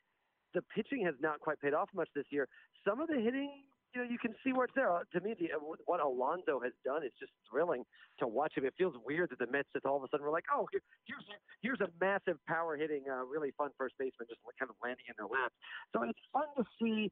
the 0.53 0.61
pitching 0.77 1.07
has 1.07 1.15
not 1.23 1.41
quite 1.41 1.59
paid 1.63 1.73
off 1.73 1.89
much 1.95 2.11
this 2.15 2.27
year. 2.29 2.49
Some 2.87 3.01
of 3.01 3.09
the 3.09 3.17
hitting 3.17 3.65
you 3.95 4.03
know, 4.03 4.09
you 4.11 4.19
can 4.19 4.35
see 4.43 4.53
where 4.53 4.65
it's 4.65 4.75
there. 4.75 4.91
To 4.91 5.21
me, 5.21 5.35
the, 5.39 5.49
what 5.87 6.01
Alonso 6.01 6.61
has 6.61 6.73
done 6.85 7.05
is 7.05 7.13
just 7.19 7.33
thrilling 7.49 7.85
to 8.19 8.27
watch 8.27 8.53
him. 8.57 8.65
It 8.65 8.75
feels 8.77 8.95
weird 9.07 9.31
that 9.31 9.39
the 9.39 9.47
Mets 9.47 9.69
just 9.73 9.87
all 9.87 9.97
of 9.97 10.03
a 10.03 10.09
sudden 10.11 10.27
were 10.27 10.33
like, 10.33 10.45
oh, 10.53 10.67
here, 10.73 10.83
here's 11.07 11.25
a, 11.31 11.37
here's 11.63 11.81
a 11.81 11.91
massive 12.01 12.39
power 12.47 12.77
hitting, 12.77 13.05
uh, 13.11 13.25
really 13.25 13.53
fun 13.57 13.71
first 13.79 13.95
baseman 13.99 14.27
just 14.29 14.41
kind 14.59 14.71
of 14.71 14.77
landing 14.83 15.07
in 15.09 15.15
their 15.17 15.31
laps. 15.31 15.55
So 15.95 16.03
it's 16.03 16.19
fun 16.33 16.51
to 16.59 16.65
see. 16.81 17.11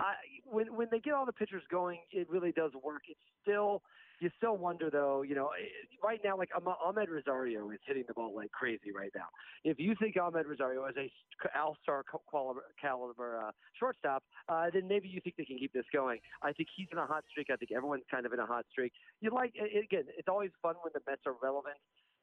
Uh, 0.00 0.16
when 0.44 0.74
when 0.74 0.88
they 0.90 0.98
get 0.98 1.12
all 1.12 1.26
the 1.26 1.32
pitchers 1.32 1.62
going, 1.70 1.98
it 2.10 2.28
really 2.30 2.52
does 2.52 2.72
work. 2.82 3.02
It's 3.08 3.20
still 3.42 3.82
you 4.22 4.30
still 4.36 4.56
wonder 4.56 4.88
though, 4.90 5.22
you 5.22 5.34
know, 5.34 5.48
eh, 5.48 5.66
right 6.02 6.20
now 6.24 6.36
like 6.38 6.50
Amed 6.54 7.08
Rosario 7.08 7.70
is 7.70 7.80
hitting 7.86 8.04
the 8.06 8.14
ball 8.14 8.34
like 8.34 8.52
crazy 8.52 8.92
right 8.94 9.10
now. 9.14 9.26
If 9.64 9.78
you 9.78 9.94
think 10.00 10.14
Amed 10.14 10.46
Rosario 10.46 10.86
is 10.86 10.94
a 10.96 11.10
All-Star 11.58 12.04
caliber 12.80 13.40
uh, 13.40 13.50
shortstop, 13.78 14.22
uh, 14.48 14.66
then 14.72 14.88
maybe 14.88 15.08
you 15.08 15.20
think 15.20 15.36
they 15.36 15.44
can 15.44 15.58
keep 15.58 15.72
this 15.72 15.84
going. 15.92 16.20
I 16.42 16.52
think 16.52 16.68
he's 16.76 16.88
in 16.92 16.98
a 16.98 17.06
hot 17.06 17.24
streak. 17.30 17.48
I 17.52 17.56
think 17.56 17.72
everyone's 17.72 18.04
kind 18.10 18.24
of 18.24 18.32
in 18.32 18.38
a 18.38 18.46
hot 18.46 18.64
streak. 18.70 18.92
You 19.20 19.30
like 19.30 19.54
again, 19.56 20.04
it's 20.16 20.28
always 20.28 20.50
fun 20.62 20.76
when 20.82 20.92
the 20.94 21.00
Mets 21.06 21.22
are 21.26 21.34
relevant. 21.42 21.76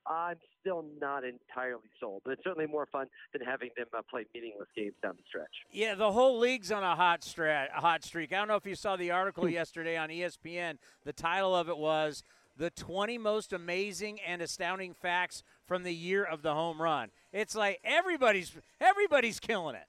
I'm 0.07 0.37
still 0.59 0.85
not 0.99 1.23
entirely 1.23 1.89
sold, 1.99 2.21
but 2.25 2.31
it's 2.31 2.43
certainly 2.43 2.67
more 2.67 2.87
fun 2.91 3.07
than 3.33 3.41
having 3.41 3.69
them 3.77 3.87
uh, 3.95 4.01
play 4.09 4.25
meaningless 4.33 4.67
games 4.75 4.95
down 5.01 5.13
the 5.17 5.23
stretch. 5.27 5.47
Yeah, 5.71 5.95
the 5.95 6.11
whole 6.11 6.39
league's 6.39 6.71
on 6.71 6.83
a 6.83 6.95
hot 6.95 7.21
strat, 7.21 7.67
a 7.75 7.81
hot 7.81 8.03
streak. 8.03 8.33
I 8.33 8.37
don't 8.37 8.47
know 8.47 8.55
if 8.55 8.65
you 8.65 8.75
saw 8.75 8.95
the 8.95 9.11
article 9.11 9.45
hmm. 9.45 9.53
yesterday 9.53 9.97
on 9.97 10.09
ESPN. 10.09 10.77
The 11.05 11.13
title 11.13 11.55
of 11.55 11.69
it 11.69 11.77
was 11.77 12.23
"The 12.57 12.69
20 12.71 13.17
Most 13.17 13.53
Amazing 13.53 14.19
and 14.25 14.41
Astounding 14.41 14.93
Facts 14.93 15.43
from 15.65 15.83
the 15.83 15.93
Year 15.93 16.23
of 16.23 16.41
the 16.41 16.53
Home 16.53 16.81
Run." 16.81 17.09
It's 17.31 17.55
like 17.55 17.79
everybody's 17.83 18.51
everybody's 18.81 19.39
killing 19.39 19.75
it. 19.75 19.87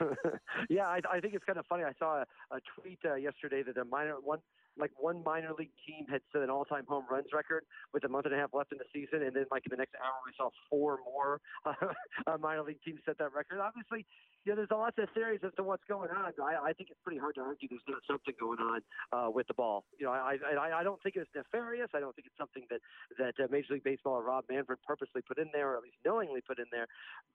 yeah, 0.70 0.86
I, 0.86 1.00
I, 1.10 1.20
think 1.20 1.34
it's 1.34 1.44
kind 1.44 1.58
of 1.58 1.66
funny. 1.66 1.84
I 1.84 1.92
saw 1.98 2.22
a, 2.22 2.54
a 2.54 2.60
tweet 2.74 2.98
uh, 3.04 3.14
yesterday 3.14 3.62
that 3.62 3.76
a 3.76 3.84
minor 3.84 4.14
one 4.22 4.38
like 4.78 4.90
one 4.98 5.22
minor 5.24 5.52
league 5.58 5.72
team 5.86 6.06
had 6.10 6.20
set 6.32 6.42
an 6.42 6.50
all-time 6.50 6.84
home 6.88 7.04
runs 7.10 7.26
record 7.32 7.64
with 7.92 8.04
a 8.04 8.08
month 8.08 8.26
and 8.26 8.34
a 8.34 8.38
half 8.38 8.50
left 8.52 8.72
in 8.72 8.78
the 8.78 8.84
season, 8.92 9.22
and 9.26 9.34
then 9.34 9.44
like 9.50 9.64
in 9.66 9.70
the 9.70 9.76
next 9.76 9.94
hour 9.96 10.14
we 10.24 10.32
saw 10.36 10.50
four 10.68 10.98
more 11.04 11.40
uh, 11.66 12.38
minor 12.38 12.62
league 12.62 12.80
teams 12.84 13.00
set 13.04 13.18
that 13.18 13.32
record. 13.34 13.60
Obviously, 13.60 14.06
you 14.44 14.52
know, 14.52 14.56
there's 14.56 14.72
a 14.72 14.76
lot 14.76 14.94
of 14.98 15.08
theories 15.12 15.40
as 15.44 15.52
to 15.56 15.62
what's 15.62 15.84
going 15.88 16.10
on. 16.10 16.32
I, 16.40 16.70
I 16.70 16.72
think 16.72 16.90
it's 16.90 17.00
pretty 17.04 17.18
hard 17.18 17.34
to 17.36 17.42
argue 17.42 17.68
there's 17.68 17.84
not 17.88 18.00
something 18.08 18.34
going 18.40 18.58
on 18.58 18.80
uh, 19.12 19.30
with 19.30 19.46
the 19.48 19.54
ball. 19.54 19.84
You 19.98 20.06
know, 20.06 20.12
I, 20.12 20.36
I 20.56 20.80
I 20.80 20.82
don't 20.82 21.02
think 21.02 21.16
it's 21.16 21.30
nefarious. 21.34 21.88
I 21.94 22.00
don't 22.00 22.14
think 22.16 22.26
it's 22.26 22.38
something 22.38 22.64
that 22.70 22.80
that 23.18 23.34
uh, 23.42 23.48
Major 23.50 23.74
League 23.74 23.84
Baseball 23.84 24.14
or 24.14 24.24
Rob 24.24 24.44
Manfred 24.48 24.78
purposely 24.86 25.22
put 25.22 25.38
in 25.38 25.48
there, 25.52 25.72
or 25.72 25.76
at 25.76 25.82
least 25.82 25.96
knowingly 26.04 26.40
put 26.40 26.58
in 26.58 26.66
there. 26.72 26.86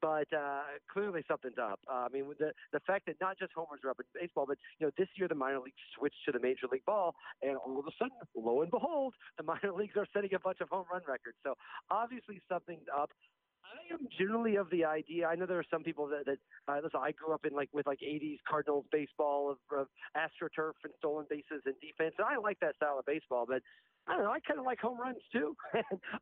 But 0.02 0.32
uh, 0.34 0.82
clearly 0.92 1.24
something's 1.28 1.58
up. 1.62 1.80
Uh, 1.88 2.06
I 2.06 2.10
mean, 2.10 2.26
the 2.40 2.54
the 2.74 2.80
fact 2.82 3.06
that 3.08 3.16
not 3.22 3.38
just 3.38 3.54
homers 3.54 3.82
are 3.84 3.92
up 3.92 4.00
in 4.00 4.06
baseball, 4.20 4.46
but 4.48 4.58
you 4.80 4.88
know, 4.88 4.92
this 4.98 5.10
year 5.16 5.28
the 5.28 5.36
minor 5.36 5.60
leagues 5.60 5.78
switched 5.98 6.26
to 6.26 6.32
the 6.32 6.40
Major 6.40 6.68
League 6.72 6.86
Ball, 6.86 7.14
and 7.42 7.58
all 7.58 7.80
of 7.80 7.86
a 7.86 7.92
sudden, 7.98 8.18
lo 8.36 8.62
and 8.62 8.72
behold, 8.72 9.14
the 9.38 9.44
minor 9.52 9.74
leagues 9.74 9.96
are 9.96 10.08
setting 10.14 10.34
a 10.34 10.40
bunch 10.40 10.60
of 10.62 10.70
home 10.70 10.86
run 10.92 11.02
records. 11.08 11.38
So 11.44 11.56
obviously 11.92 12.42
something's 12.50 12.88
up. 12.94 13.12
I 13.76 13.94
am 13.94 14.08
generally 14.18 14.56
of 14.56 14.70
the 14.70 14.86
idea. 14.86 15.28
I 15.28 15.36
know 15.36 15.46
there 15.46 15.60
are 15.60 15.72
some 15.72 15.84
people 15.84 16.08
that, 16.08 16.26
that 16.26 16.38
uh, 16.68 16.80
listen. 16.84 17.00
I 17.04 17.12
grew 17.12 17.34
up 17.34 17.46
in 17.46 17.54
like 17.54 17.70
with 17.74 17.86
like 17.88 18.00
'80s 18.00 18.40
Cardinals 18.48 18.86
baseball 18.92 19.52
of, 19.52 19.58
of 19.78 19.88
astroturf 20.16 20.74
and 20.84 20.94
stolen 20.98 21.26
bases 21.30 21.62
and 21.66 21.76
defense, 21.82 22.16
and 22.18 22.28
I 22.28 22.38
like 22.38 22.60
that 22.62 22.76
style 22.76 23.00
of 23.00 23.06
baseball. 23.06 23.46
But 23.48 23.62
I 24.08 24.16
don't 24.16 24.24
know. 24.24 24.32
I 24.32 24.40
kind 24.40 24.60
of 24.60 24.66
like 24.66 24.80
home 24.80 25.00
runs 25.00 25.22
too. 25.32 25.56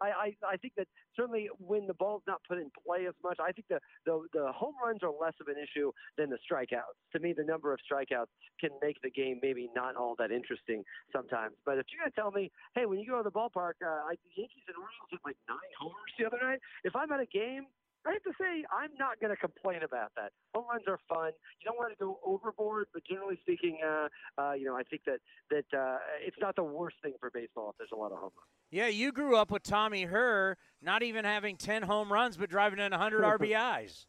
I, 0.02 0.32
I 0.42 0.56
I 0.56 0.58
think 0.58 0.74
that 0.78 0.88
certainly 1.16 1.50
when 1.60 1.86
the 1.86 1.94
ball's 1.94 2.24
not 2.28 2.42
put 2.48 2.58
in 2.58 2.72
play 2.86 3.08
as 3.08 3.14
much, 3.24 3.40
I 3.44 3.52
think 3.52 3.68
the, 3.70 3.80
the 4.06 4.24
the 4.34 4.52
home 4.52 4.76
runs 4.84 5.04
are 5.04 5.12
less 5.12 5.34
of 5.42 5.48
an 5.48 5.56
issue 5.60 5.92
than 6.18 6.30
the 6.30 6.38
strikeouts. 6.40 6.96
To 7.14 7.20
me, 7.20 7.34
the 7.36 7.44
number 7.44 7.74
of 7.74 7.80
strikeouts 7.84 8.32
can 8.60 8.72
make 8.82 9.02
the 9.04 9.12
game 9.12 9.40
maybe 9.42 9.70
not 9.76 9.96
all 9.96 10.16
that 10.20 10.32
interesting 10.32 10.84
sometimes. 11.12 11.56
But 11.66 11.78
if 11.78 11.86
you're 11.92 12.00
gonna 12.00 12.16
tell 12.16 12.32
me, 12.32 12.52
hey, 12.76 12.86
when 12.86 13.00
you 13.00 13.08
go 13.08 13.18
to 13.18 13.24
the 13.24 13.32
ballpark, 13.32 13.84
uh, 13.84 14.08
I, 14.08 14.16
the 14.24 14.32
Yankees 14.36 14.64
and 14.68 14.78
Orioles 14.78 15.10
hit 15.12 15.20
like 15.26 15.38
nine 15.50 15.74
homers 15.78 16.14
the 16.18 16.26
other 16.26 16.40
night. 16.42 16.60
If 16.84 16.96
I'm 16.96 17.12
at 17.12 17.20
a 17.20 17.28
game 17.28 17.68
I 18.06 18.12
have 18.14 18.24
to 18.24 18.34
say, 18.40 18.66
I'm 18.72 18.92
not 19.00 19.20
going 19.22 19.32
to 19.32 19.38
complain 19.38 19.84
about 19.84 20.12
that. 20.16 20.32
Home 20.54 20.66
runs 20.70 20.84
are 20.88 21.00
fun. 21.08 21.32
You 21.62 21.66
don't 21.66 21.78
want 21.78 21.98
to 21.98 22.04
go 22.04 22.20
overboard, 22.26 22.88
but 22.94 23.04
generally 23.06 23.38
speaking, 23.42 23.80
uh, 23.86 24.08
uh, 24.38 24.54
you 24.54 24.66
know, 24.66 24.76
I 24.76 24.84
think 24.84 25.04
that 25.06 25.20
that 25.50 25.78
uh, 25.78 25.98
it's 26.26 26.38
not 26.40 26.56
the 26.56 26.64
worst 26.64 26.98
thing 27.02 27.14
for 27.20 27.30
baseball 27.34 27.70
if 27.70 27.78
there's 27.78 27.92
a 27.94 27.96
lot 27.96 28.12
of 28.12 28.18
home 28.18 28.32
runs. 28.36 28.50
Yeah, 28.72 28.88
you 28.88 29.12
grew 29.12 29.38
up 29.38 29.52
with 29.52 29.64
Tommy 29.64 30.06
Herr, 30.06 30.58
not 30.82 31.04
even 31.04 31.26
having 31.26 31.56
10 31.56 31.84
home 31.84 32.12
runs, 32.12 32.38
but 32.38 32.50
driving 32.50 32.80
in 32.80 32.92
100 32.92 33.24
RBIs. 33.40 34.06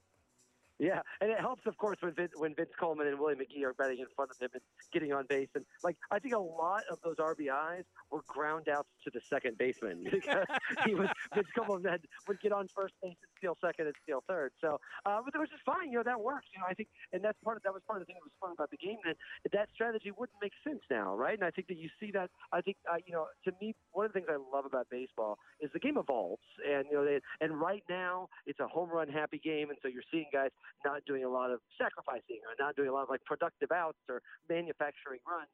Yeah, 0.79 1.03
and 1.21 1.31
it 1.31 1.39
helps, 1.39 1.63
of 1.67 1.77
course, 1.77 1.99
when 2.01 2.15
Vince, 2.15 2.33
when 2.37 2.53
Vince 2.55 2.73
Coleman 2.79 3.07
and 3.07 3.19
Willie 3.19 3.37
McGee 3.37 3.65
are 3.65 3.75
betting 3.75 3.99
in 4.01 4.07
front 4.17 4.33
of 4.33 4.39
him 4.41 4.51
and 4.55 4.63
getting 4.93 5.13
on 5.13 5.25
base. 5.29 5.49
And 5.55 5.65
like, 5.85 5.97
I 6.11 6.19
think 6.19 6.35
a 6.35 6.39
lot 6.39 6.83
of 6.91 6.99
those 7.05 7.17
RBIs 7.17 7.85
were 8.11 8.23
ground 8.27 8.69
outs 8.69 8.89
to 9.05 9.11
the 9.15 9.21
second 9.31 9.57
baseman 9.57 10.05
because 10.11 10.47
he 10.85 10.95
was 10.95 11.09
Vince 11.33 11.47
Coleman 11.57 11.91
had, 11.91 12.01
would 12.27 12.41
get 12.41 12.51
on 12.51 12.67
first 12.75 12.95
base 13.03 13.15
and 13.23 13.34
steal 13.45 13.61
second 13.61 13.87
and 13.87 13.95
steal 14.03 14.25
third. 14.25 14.53
So, 14.61 14.81
uh, 15.05 15.21
but 15.21 15.37
it 15.37 15.39
was 15.39 15.53
just 15.53 15.63
fine. 15.69 15.93
You 15.93 16.01
know, 16.01 16.09
that 16.09 16.21
works. 16.21 16.49
You 16.57 16.65
know, 16.65 16.67
I 16.69 16.73
think, 16.73 16.89
and 17.13 17.21
that's 17.21 17.37
part 17.45 17.61
of 17.61 17.63
that 17.65 17.77
was 17.77 17.85
part 17.85 18.01
of 18.01 18.07
the 18.07 18.09
thing 18.09 18.17
that 18.17 18.25
was 18.25 18.33
fun 18.41 18.57
about 18.57 18.73
the 18.73 18.81
game. 18.81 18.97
That 19.05 19.21
that 19.53 19.69
strategy 19.77 20.09
wouldn't 20.17 20.41
make 20.41 20.57
sense 20.65 20.81
now, 20.89 21.13
right? 21.13 21.37
And 21.37 21.45
I 21.45 21.51
think 21.53 21.69
that 21.69 21.77
you 21.77 21.93
see 22.01 22.09
that. 22.17 22.33
I 22.53 22.65
think, 22.65 22.81
uh, 22.89 22.97
you 23.05 23.13
know, 23.13 23.29
to 23.45 23.53
me, 23.61 23.77
one 23.93 24.07
of 24.07 24.13
the 24.13 24.17
things 24.17 24.33
I 24.33 24.41
love 24.41 24.65
about 24.65 24.89
baseball 24.89 25.37
is 25.61 25.69
the 25.77 25.81
game 25.81 26.01
evolves, 26.01 26.49
and 26.65 26.89
you 26.89 26.97
know, 26.97 27.05
they, 27.05 27.21
and 27.45 27.61
right 27.61 27.85
now 27.89 28.33
it's 28.47 28.61
a 28.61 28.67
home 28.67 28.89
run 28.89 29.09
happy 29.09 29.41
game, 29.45 29.69
and 29.69 29.79
so 29.83 29.89
you're 29.89 30.07
seeing 30.11 30.27
guys 30.33 30.51
not 30.85 31.05
doing 31.05 31.25
a 31.25 31.29
lot 31.29 31.51
of 31.51 31.61
sacrificing 31.77 32.41
or 32.49 32.57
not 32.59 32.77
doing 32.77 32.89
a 32.89 32.93
lot 32.93 33.05
of 33.05 33.11
like 33.11 33.25
productive 33.25 33.69
outs 33.73 34.01
or 34.09 34.23
manufacturing 34.49 35.21
runs. 35.29 35.53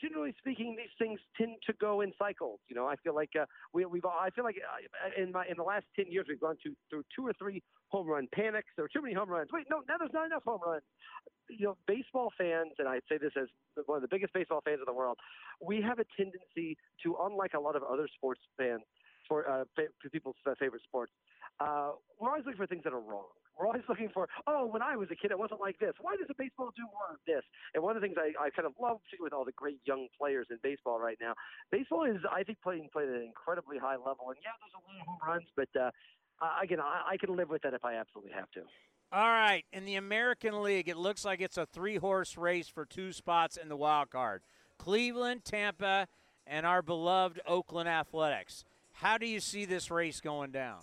Generally 0.00 0.34
speaking, 0.38 0.76
these 0.76 0.94
things 0.98 1.20
tend 1.36 1.56
to 1.66 1.72
go 1.74 2.00
in 2.00 2.12
cycles. 2.18 2.60
You 2.68 2.76
know, 2.76 2.86
I 2.86 2.96
feel 2.96 3.14
like 3.14 3.30
uh, 3.38 3.44
we, 3.72 3.84
we've. 3.84 4.04
I 4.04 4.30
feel 4.30 4.44
like 4.44 4.56
uh, 4.56 5.22
in 5.22 5.32
my 5.32 5.44
in 5.46 5.56
the 5.56 5.62
last 5.62 5.84
ten 5.94 6.06
years 6.10 6.26
we've 6.28 6.40
gone 6.40 6.56
to, 6.64 6.74
through 6.88 7.04
two 7.14 7.26
or 7.26 7.32
three 7.34 7.62
home 7.88 8.06
run 8.06 8.28
panics. 8.32 8.68
There 8.76 8.84
were 8.84 8.88
too 8.88 9.02
many 9.02 9.14
home 9.14 9.28
runs. 9.28 9.50
Wait, 9.52 9.66
no, 9.70 9.82
now 9.88 9.96
there's 9.98 10.12
not 10.12 10.26
enough 10.26 10.44
home 10.44 10.60
runs. 10.64 10.82
You 11.48 11.66
know, 11.66 11.76
baseball 11.86 12.30
fans, 12.38 12.72
and 12.78 12.88
I 12.88 13.00
say 13.08 13.18
this 13.18 13.32
as 13.40 13.48
one 13.86 13.96
of 13.96 14.02
the 14.02 14.08
biggest 14.08 14.32
baseball 14.32 14.62
fans 14.64 14.78
in 14.78 14.86
the 14.86 14.96
world, 14.96 15.18
we 15.60 15.82
have 15.82 15.98
a 15.98 16.04
tendency 16.16 16.78
to, 17.02 17.16
unlike 17.20 17.54
a 17.54 17.60
lot 17.60 17.76
of 17.76 17.82
other 17.82 18.08
sports 18.16 18.40
fans, 18.56 18.82
for 19.28 19.48
uh, 19.48 19.64
fa- 19.76 20.08
people's 20.10 20.36
favorite 20.58 20.82
sports, 20.82 21.12
uh, 21.60 21.92
we're 22.18 22.30
always 22.30 22.44
looking 22.44 22.58
for 22.58 22.66
things 22.66 22.82
that 22.84 22.92
are 22.92 23.00
wrong. 23.00 23.30
We're 23.60 23.66
always 23.66 23.84
looking 23.90 24.08
for, 24.08 24.26
oh, 24.46 24.64
when 24.64 24.80
I 24.80 24.96
was 24.96 25.08
a 25.12 25.14
kid, 25.14 25.30
it 25.30 25.38
wasn't 25.38 25.60
like 25.60 25.78
this. 25.78 25.92
Why 26.00 26.16
doesn't 26.16 26.38
baseball 26.38 26.72
do 26.74 26.82
more 26.84 27.12
of 27.12 27.20
this? 27.26 27.44
And 27.74 27.82
one 27.84 27.94
of 27.94 28.00
the 28.00 28.08
things 28.08 28.16
I, 28.16 28.32
I 28.42 28.48
kind 28.48 28.64
of 28.64 28.72
love, 28.80 29.04
particularly 29.04 29.26
with 29.26 29.34
all 29.34 29.44
the 29.44 29.52
great 29.52 29.80
young 29.84 30.08
players 30.16 30.46
in 30.48 30.56
baseball 30.62 30.98
right 30.98 31.18
now, 31.20 31.34
baseball 31.70 32.04
is, 32.04 32.16
I 32.32 32.42
think, 32.42 32.62
playing 32.62 32.88
played 32.90 33.10
at 33.10 33.16
an 33.16 33.22
incredibly 33.22 33.76
high 33.76 33.96
level. 33.96 34.32
And 34.32 34.36
yeah, 34.40 34.56
there's 34.64 34.72
a 34.72 34.80
lot 34.88 34.96
of 34.98 35.06
home 35.06 35.20
runs, 35.28 35.48
but 35.54 35.68
uh, 35.78 35.90
again, 36.62 36.80
I, 36.80 37.12
I 37.12 37.16
can 37.18 37.36
live 37.36 37.50
with 37.50 37.60
that 37.60 37.74
if 37.74 37.84
I 37.84 37.96
absolutely 37.96 38.32
have 38.32 38.50
to. 38.52 38.60
All 39.12 39.28
right, 39.28 39.64
in 39.72 39.84
the 39.84 39.96
American 39.96 40.62
League, 40.62 40.88
it 40.88 40.96
looks 40.96 41.24
like 41.24 41.42
it's 41.42 41.58
a 41.58 41.66
three-horse 41.66 42.38
race 42.38 42.68
for 42.68 42.86
two 42.86 43.12
spots 43.12 43.58
in 43.58 43.68
the 43.68 43.76
wild 43.76 44.08
card: 44.08 44.40
Cleveland, 44.78 45.44
Tampa, 45.44 46.06
and 46.46 46.64
our 46.64 46.80
beloved 46.80 47.40
Oakland 47.46 47.90
Athletics. 47.90 48.64
How 48.92 49.18
do 49.18 49.26
you 49.26 49.40
see 49.40 49.66
this 49.66 49.90
race 49.90 50.20
going 50.20 50.50
down? 50.50 50.78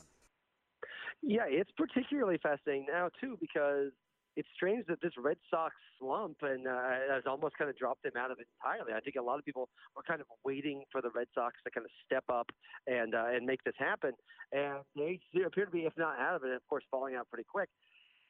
Yeah, 1.21 1.45
it's 1.47 1.71
particularly 1.75 2.37
fascinating 2.41 2.85
now 2.89 3.09
too 3.19 3.37
because 3.39 3.91
it's 4.37 4.47
strange 4.55 4.85
that 4.87 5.01
this 5.01 5.13
Red 5.17 5.37
Sox 5.49 5.73
slump 5.99 6.37
and 6.43 6.67
uh, 6.67 6.77
has 7.09 7.23
almost 7.25 7.57
kind 7.57 7.71
of 7.71 7.77
dropped 7.77 8.03
them 8.03 8.13
out 8.15 8.29
of 8.29 8.37
it 8.39 8.45
entirely. 8.61 8.93
I 8.93 8.99
think 8.99 9.15
a 9.15 9.21
lot 9.21 9.39
of 9.39 9.45
people 9.45 9.67
were 9.95 10.03
kind 10.03 10.21
of 10.21 10.27
waiting 10.45 10.83
for 10.91 11.01
the 11.01 11.09
Red 11.09 11.27
Sox 11.33 11.55
to 11.65 11.71
kind 11.71 11.85
of 11.85 11.91
step 12.05 12.23
up 12.29 12.47
and 12.85 13.15
uh, 13.15 13.33
and 13.33 13.47
make 13.47 13.63
this 13.63 13.73
happen, 13.79 14.13
and 14.51 14.85
they 14.95 15.19
appear 15.43 15.65
to 15.65 15.71
be, 15.71 15.85
if 15.89 15.93
not 15.97 16.19
out 16.19 16.35
of 16.35 16.43
it, 16.43 16.53
of 16.53 16.61
course, 16.69 16.83
falling 16.91 17.15
out 17.15 17.27
pretty 17.29 17.47
quick. 17.51 17.69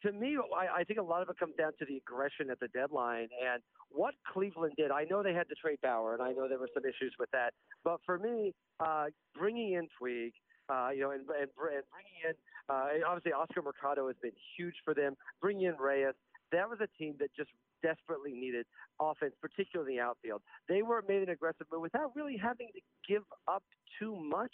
To 0.04 0.12
me, 0.14 0.38
I, 0.56 0.82
I 0.82 0.84
think 0.86 1.00
a 1.00 1.04
lot 1.04 1.24
of 1.24 1.30
it 1.30 1.38
comes 1.40 1.56
down 1.58 1.72
to 1.80 1.86
the 1.86 1.98
aggression 1.98 2.52
at 2.52 2.60
the 2.60 2.68
deadline 2.70 3.28
and 3.44 3.62
what 3.90 4.14
Cleveland 4.32 4.76
did. 4.78 4.92
I 4.92 5.06
know 5.10 5.24
they 5.24 5.34
had 5.34 5.50
to 5.50 5.56
trade 5.56 5.80
Bauer, 5.82 6.14
and 6.14 6.22
I 6.22 6.32
know 6.32 6.48
there 6.48 6.60
were 6.60 6.70
some 6.74 6.86
issues 6.86 7.16
with 7.20 7.32
that, 7.32 7.52
but 7.84 8.00
for 8.06 8.18
me, 8.18 8.54
uh, 8.80 9.06
bringing 9.36 9.74
in 9.74 9.90
Puig, 10.00 10.32
uh, 10.70 10.90
you 10.94 11.02
know, 11.02 11.12
and, 11.12 11.22
and, 11.22 11.50
and 11.50 11.84
bringing 11.92 12.20
in 12.24 12.34
uh, 12.70 12.88
obviously 13.06 13.34
Oscar 13.34 13.62
Mercado 13.62 14.08
has 14.08 14.16
been 14.22 14.36
huge 14.58 14.76
for 14.84 14.94
them. 14.94 15.16
Bringing 15.42 15.68
in 15.68 15.76
Reyes, 15.78 16.16
that 16.52 16.70
was 16.70 16.80
a 16.82 16.88
team 16.98 17.16
that 17.20 17.30
just 17.36 17.50
desperately 17.84 18.34
needed 18.34 18.66
offense, 19.00 19.34
particularly 19.42 19.94
in 19.94 19.98
the 19.98 20.04
outfield. 20.04 20.42
They 20.68 20.82
were 20.82 21.04
made 21.08 21.24
an 21.24 21.30
aggressive 21.30 21.68
move 21.72 21.82
without 21.82 22.16
really 22.16 22.38
having 22.38 22.68
to 22.74 22.82
give 23.08 23.24
up 23.48 23.64
too 24.00 24.16
much. 24.16 24.54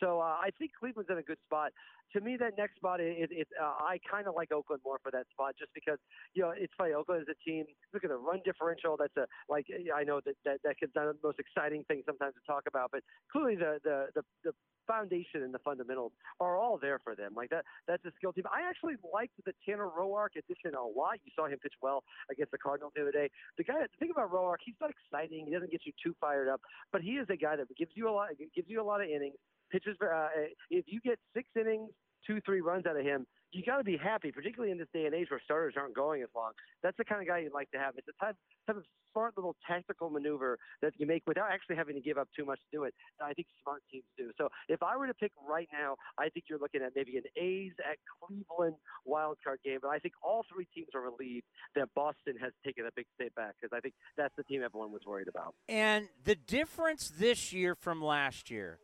So 0.00 0.20
uh, 0.20 0.36
I 0.42 0.50
think 0.58 0.72
Cleveland's 0.78 1.10
in 1.10 1.18
a 1.18 1.22
good 1.22 1.38
spot. 1.46 1.72
To 2.12 2.20
me, 2.20 2.36
that 2.38 2.56
next 2.56 2.76
spot, 2.76 3.00
it, 3.00 3.30
it, 3.32 3.48
uh, 3.60 3.74
I 3.82 3.98
kind 4.08 4.28
of 4.28 4.34
like 4.36 4.52
Oakland 4.52 4.82
more 4.84 4.98
for 5.02 5.10
that 5.10 5.26
spot, 5.32 5.54
just 5.58 5.72
because 5.74 5.98
you 6.34 6.42
know 6.42 6.52
it's 6.54 6.72
funny. 6.78 6.92
Oakland 6.92 7.22
is 7.22 7.28
a 7.28 7.38
team. 7.42 7.64
Look 7.92 8.04
at 8.04 8.10
the 8.10 8.16
run 8.16 8.40
differential. 8.44 8.96
That's 8.96 9.16
a 9.16 9.26
like 9.48 9.66
I 9.90 10.04
know 10.04 10.20
that 10.24 10.36
that 10.44 10.58
that 10.62 10.76
is 10.80 10.90
not 10.94 11.06
the 11.06 11.18
most 11.26 11.40
exciting 11.40 11.82
thing 11.88 12.02
sometimes 12.06 12.34
to 12.34 12.40
talk 12.46 12.64
about, 12.68 12.90
but 12.92 13.02
clearly 13.32 13.56
the 13.56 13.80
the 13.82 14.06
the, 14.14 14.22
the 14.44 14.52
foundation 14.86 15.42
and 15.42 15.52
the 15.52 15.58
fundamentals 15.58 16.12
are 16.40 16.56
all 16.56 16.78
there 16.78 16.98
for 17.02 17.14
them. 17.14 17.32
Like 17.36 17.50
that, 17.50 17.64
that's 17.86 18.04
a 18.04 18.12
skill 18.16 18.32
team. 18.32 18.44
I 18.52 18.68
actually 18.68 18.94
liked 19.12 19.34
the 19.44 19.52
Tanner 19.66 19.88
Roark 19.88 20.36
addition 20.36 20.74
a 20.74 20.82
lot. 20.82 21.18
You 21.24 21.32
saw 21.34 21.46
him 21.46 21.58
pitch 21.58 21.74
well 21.82 22.04
against 22.30 22.52
the 22.52 22.58
Cardinals 22.58 22.92
the 22.94 23.02
other 23.02 23.12
day. 23.12 23.30
The 23.58 23.64
guy, 23.64 23.74
the 23.82 23.88
thing 23.98 24.10
about 24.10 24.32
Roark, 24.32 24.58
he's 24.64 24.74
not 24.80 24.90
exciting. 24.90 25.46
He 25.46 25.52
doesn't 25.52 25.70
get 25.70 25.82
you 25.84 25.92
too 26.02 26.14
fired 26.20 26.48
up, 26.48 26.60
but 26.92 27.02
he 27.02 27.12
is 27.12 27.26
a 27.30 27.36
guy 27.36 27.56
that 27.56 27.66
gives 27.76 27.92
you 27.94 28.08
a 28.08 28.12
lot, 28.12 28.28
gives 28.54 28.68
you 28.68 28.80
a 28.80 28.86
lot 28.86 29.00
of 29.00 29.08
innings. 29.08 29.36
Pitches. 29.70 29.96
Uh, 30.00 30.28
if 30.70 30.84
you 30.88 31.00
get 31.00 31.18
six 31.34 31.48
innings, 31.58 31.90
two, 32.26 32.40
three 32.44 32.60
runs 32.60 32.86
out 32.86 32.96
of 32.96 33.04
him, 33.04 33.26
you 33.54 33.62
got 33.62 33.78
to 33.78 33.84
be 33.84 33.96
happy, 33.96 34.32
particularly 34.32 34.72
in 34.72 34.78
this 34.78 34.88
day 34.92 35.06
and 35.06 35.14
age 35.14 35.30
where 35.30 35.40
starters 35.44 35.74
aren't 35.76 35.94
going 35.94 36.22
as 36.22 36.28
long. 36.34 36.52
That's 36.82 36.96
the 36.96 37.04
kind 37.04 37.22
of 37.22 37.28
guy 37.28 37.38
you'd 37.38 37.54
like 37.54 37.70
to 37.70 37.78
have. 37.78 37.94
It's 37.96 38.08
a 38.08 38.24
type, 38.24 38.36
type 38.66 38.76
of 38.76 38.84
smart 39.12 39.34
little 39.36 39.54
tactical 39.66 40.10
maneuver 40.10 40.58
that 40.82 40.92
you 40.98 41.06
make 41.06 41.22
without 41.26 41.46
actually 41.50 41.76
having 41.76 41.94
to 41.94 42.00
give 42.00 42.18
up 42.18 42.28
too 42.36 42.44
much 42.44 42.58
to 42.58 42.76
do 42.76 42.84
it. 42.84 42.94
I 43.22 43.32
think 43.32 43.46
smart 43.62 43.82
teams 43.90 44.04
do. 44.18 44.30
So 44.36 44.48
if 44.68 44.82
I 44.82 44.96
were 44.96 45.06
to 45.06 45.14
pick 45.14 45.30
right 45.48 45.68
now, 45.72 45.94
I 46.18 46.28
think 46.30 46.46
you're 46.50 46.58
looking 46.58 46.82
at 46.82 46.92
maybe 46.96 47.16
an 47.16 47.24
A's 47.36 47.72
at 47.88 47.96
Cleveland 48.18 48.74
wildcard 49.08 49.62
game. 49.64 49.78
But 49.80 49.90
I 49.90 49.98
think 49.98 50.14
all 50.22 50.44
three 50.52 50.66
teams 50.74 50.88
are 50.94 51.02
relieved 51.02 51.46
that 51.76 51.88
Boston 51.94 52.34
has 52.42 52.52
taken 52.66 52.86
a 52.86 52.90
big 52.96 53.06
step 53.14 53.34
back 53.36 53.54
because 53.60 53.74
I 53.76 53.80
think 53.80 53.94
that's 54.16 54.34
the 54.36 54.44
team 54.44 54.62
everyone 54.64 54.92
was 54.92 55.02
worried 55.06 55.28
about. 55.28 55.54
And 55.68 56.08
the 56.24 56.34
difference 56.34 57.12
this 57.16 57.52
year 57.52 57.74
from 57.74 58.02
last 58.02 58.50
year 58.50 58.80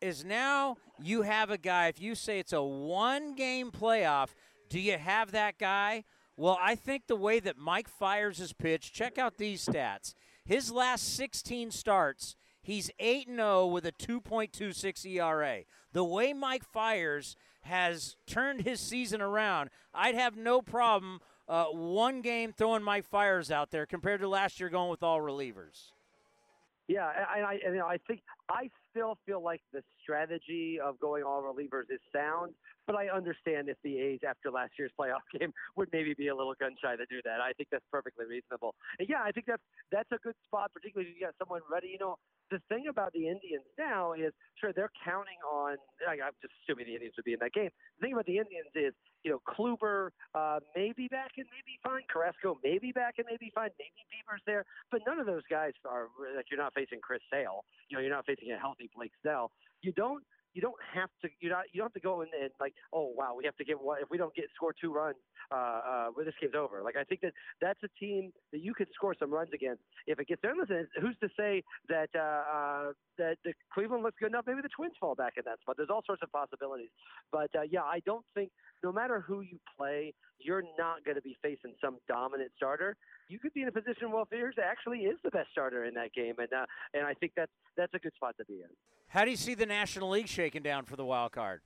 is 0.00 0.24
now 0.24 0.76
you 1.02 1.22
have 1.22 1.50
a 1.50 1.58
guy, 1.58 1.88
if 1.88 2.00
you 2.00 2.14
say 2.14 2.38
it's 2.38 2.52
a 2.52 2.62
one 2.62 3.34
game 3.34 3.70
playoff, 3.70 4.28
do 4.68 4.80
you 4.80 4.98
have 4.98 5.32
that 5.32 5.58
guy? 5.58 6.04
Well, 6.36 6.58
I 6.60 6.74
think 6.74 7.06
the 7.06 7.16
way 7.16 7.40
that 7.40 7.56
Mike 7.56 7.88
Fiers 7.88 8.38
his 8.38 8.52
pitch, 8.52 8.92
check 8.92 9.18
out 9.18 9.38
these 9.38 9.64
stats. 9.64 10.14
His 10.44 10.70
last 10.70 11.14
16 11.16 11.70
starts, 11.70 12.36
he's 12.62 12.90
8 12.98 13.28
0 13.28 13.66
with 13.66 13.86
a 13.86 13.92
2.26 13.92 15.06
ERA. 15.06 15.60
The 15.92 16.04
way 16.04 16.32
Mike 16.32 16.64
Fiers 16.64 17.36
has 17.62 18.16
turned 18.26 18.62
his 18.62 18.80
season 18.80 19.22
around, 19.22 19.70
I'd 19.94 20.16
have 20.16 20.36
no 20.36 20.60
problem 20.60 21.20
uh, 21.48 21.66
one 21.66 22.20
game 22.20 22.52
throwing 22.52 22.82
Mike 22.82 23.04
Fiers 23.04 23.50
out 23.50 23.70
there 23.70 23.86
compared 23.86 24.20
to 24.20 24.28
last 24.28 24.60
year 24.60 24.68
going 24.68 24.90
with 24.90 25.02
all 25.02 25.20
relievers. 25.20 25.92
Yeah, 26.88 27.10
and 27.36 27.46
I, 27.46 27.54
and 27.64 27.74
you 27.74 27.80
know, 27.80 27.86
I 27.86 27.98
think 28.06 28.20
I 28.48 28.68
still 28.90 29.16
feel 29.24 29.42
like 29.42 29.62
the 29.72 29.82
strategy 30.04 30.78
of 30.78 31.00
going 31.00 31.24
all 31.24 31.42
relievers 31.42 31.88
is 31.88 32.00
sound, 32.12 32.52
but 32.86 32.94
I 32.96 33.08
understand 33.08 33.68
if 33.68 33.76
the 33.82 33.96
A's 33.98 34.20
after 34.28 34.50
last 34.50 34.72
year's 34.78 34.92
playoff 34.98 35.24
game 35.38 35.52
would 35.76 35.88
maybe 35.92 36.14
be 36.14 36.28
a 36.28 36.36
little 36.36 36.54
gun 36.60 36.76
shy 36.80 36.96
to 36.96 37.06
do 37.08 37.24
that. 37.24 37.40
I 37.40 37.52
think 37.56 37.68
that's 37.72 37.84
perfectly 37.90 38.26
reasonable. 38.26 38.74
And 38.98 39.08
yeah, 39.08 39.24
I 39.24 39.32
think 39.32 39.46
that's 39.46 39.64
that's 39.90 40.12
a 40.12 40.20
good 40.22 40.36
spot, 40.44 40.70
particularly 40.72 41.10
if 41.10 41.16
you 41.16 41.26
got 41.26 41.34
someone 41.40 41.62
ready. 41.72 41.88
You 41.88 41.98
know, 41.98 42.16
the 42.50 42.60
thing 42.68 42.86
about 42.88 43.12
the 43.12 43.26
Indians 43.26 43.64
now 43.78 44.12
is, 44.12 44.32
sure, 44.60 44.72
they're 44.72 44.92
counting 45.04 45.40
on. 45.48 45.76
I'm 46.04 46.36
just 46.42 46.52
assuming 46.64 46.86
the 46.86 46.94
Indians 46.94 47.14
would 47.16 47.24
be 47.24 47.32
in 47.32 47.40
that 47.40 47.52
game. 47.52 47.70
The 47.98 48.00
thing 48.04 48.12
about 48.12 48.26
the 48.26 48.38
Indians 48.38 48.68
is, 48.76 48.92
you 49.24 49.32
know, 49.32 49.40
Kluber 49.48 50.12
uh, 50.34 50.60
may 50.76 50.92
be 50.92 51.08
back 51.08 51.32
and 51.40 51.46
maybe 51.48 51.80
fine. 51.82 52.04
Carrasco 52.12 52.58
may 52.62 52.78
be 52.78 52.92
back 52.92 53.16
and 53.16 53.26
maybe 53.30 53.50
fine. 53.54 53.70
Maybe 53.80 54.04
Bieber's 54.12 54.44
there, 54.46 54.64
but 54.92 55.00
none 55.06 55.18
of 55.18 55.26
those 55.26 55.42
guys 55.48 55.72
are 55.88 56.12
like 56.36 56.46
you're 56.50 56.60
not 56.60 56.74
facing 56.74 57.00
Chris 57.00 57.24
Sale. 57.32 57.64
You 57.88 57.96
know, 57.96 58.02
you're 58.02 58.12
not 58.12 58.26
facing 58.26 58.52
a 58.52 58.58
healthy 58.58 58.90
Blake 58.94 59.12
Snell. 59.22 59.50
You 59.84 59.92
don't 59.92 60.24
you 60.54 60.62
don't 60.62 60.80
have 60.94 61.10
to 61.20 61.28
you 61.40 61.50
not 61.50 61.64
you 61.72 61.78
don't 61.78 61.86
have 61.86 62.00
to 62.00 62.00
go 62.00 62.22
in 62.22 62.28
and 62.40 62.50
like 62.60 62.72
oh 62.92 63.12
wow 63.14 63.34
we 63.36 63.44
have 63.44 63.56
to 63.56 63.64
get 63.64 63.78
one 63.80 63.98
if 64.00 64.08
we 64.08 64.16
don't 64.16 64.34
get 64.34 64.46
score 64.54 64.72
two 64.72 64.92
runs 64.92 65.16
uh 65.52 65.80
uh 65.84 66.06
this 66.24 66.32
game's 66.40 66.54
over. 66.56 66.80
Like 66.82 66.96
i 66.96 67.04
think 67.04 67.20
that 67.20 67.32
that's 67.60 67.80
a 67.82 67.90
team 68.00 68.32
that 68.52 68.60
you 68.62 68.72
could 68.72 68.88
score 68.94 69.14
some 69.18 69.30
runs 69.30 69.50
against. 69.52 69.82
If 70.06 70.18
it 70.20 70.28
gets 70.28 70.40
there 70.42 70.54
listen 70.58 70.86
who's 71.00 71.18
to 71.20 71.28
say 71.36 71.62
that 71.88 72.08
uh, 72.14 72.20
uh 72.20 72.92
that 73.18 73.36
the 73.44 73.52
cleveland 73.72 74.02
looks 74.02 74.16
good 74.18 74.30
enough? 74.30 74.44
Maybe 74.46 74.62
the 74.62 74.70
twins 74.74 74.94
fall 74.98 75.14
back 75.14 75.34
in 75.36 75.42
that 75.44 75.60
spot. 75.60 75.76
There's 75.76 75.90
all 75.90 76.02
sorts 76.06 76.22
of 76.22 76.30
possibilities. 76.32 76.90
But 77.30 77.50
uh 77.58 77.62
yeah 77.68 77.82
i 77.82 78.00
don't 78.06 78.24
think 78.34 78.50
no 78.82 78.92
matter 78.92 79.20
who 79.20 79.40
you 79.40 79.58
play 79.76 80.14
you're 80.38 80.64
not 80.78 81.04
going 81.04 81.16
to 81.16 81.22
be 81.22 81.36
facing 81.42 81.74
some 81.80 81.98
dominant 82.08 82.50
starter. 82.56 82.96
You 83.28 83.38
could 83.38 83.54
be 83.54 83.62
in 83.62 83.68
a 83.68 83.72
position 83.72 84.12
where 84.12 84.24
Fiers 84.26 84.56
actually 84.62 85.00
is 85.08 85.16
the 85.24 85.30
best 85.30 85.48
starter 85.50 85.84
in 85.84 85.94
that 85.94 86.12
game, 86.12 86.34
and 86.38 86.52
uh, 86.52 86.66
and 86.92 87.06
I 87.06 87.14
think 87.14 87.32
that's 87.36 87.52
that's 87.76 87.94
a 87.94 87.98
good 87.98 88.12
spot 88.14 88.34
to 88.38 88.44
be 88.44 88.60
in. 88.60 88.68
How 89.14 89.24
do 89.24 89.30
you 89.30 89.36
see 89.36 89.54
the 89.54 89.64
National 89.64 90.10
League 90.10 90.26
shaking 90.26 90.62
down 90.62 90.86
for 90.86 90.96
the 90.96 91.04
wild 91.04 91.30
card? 91.30 91.60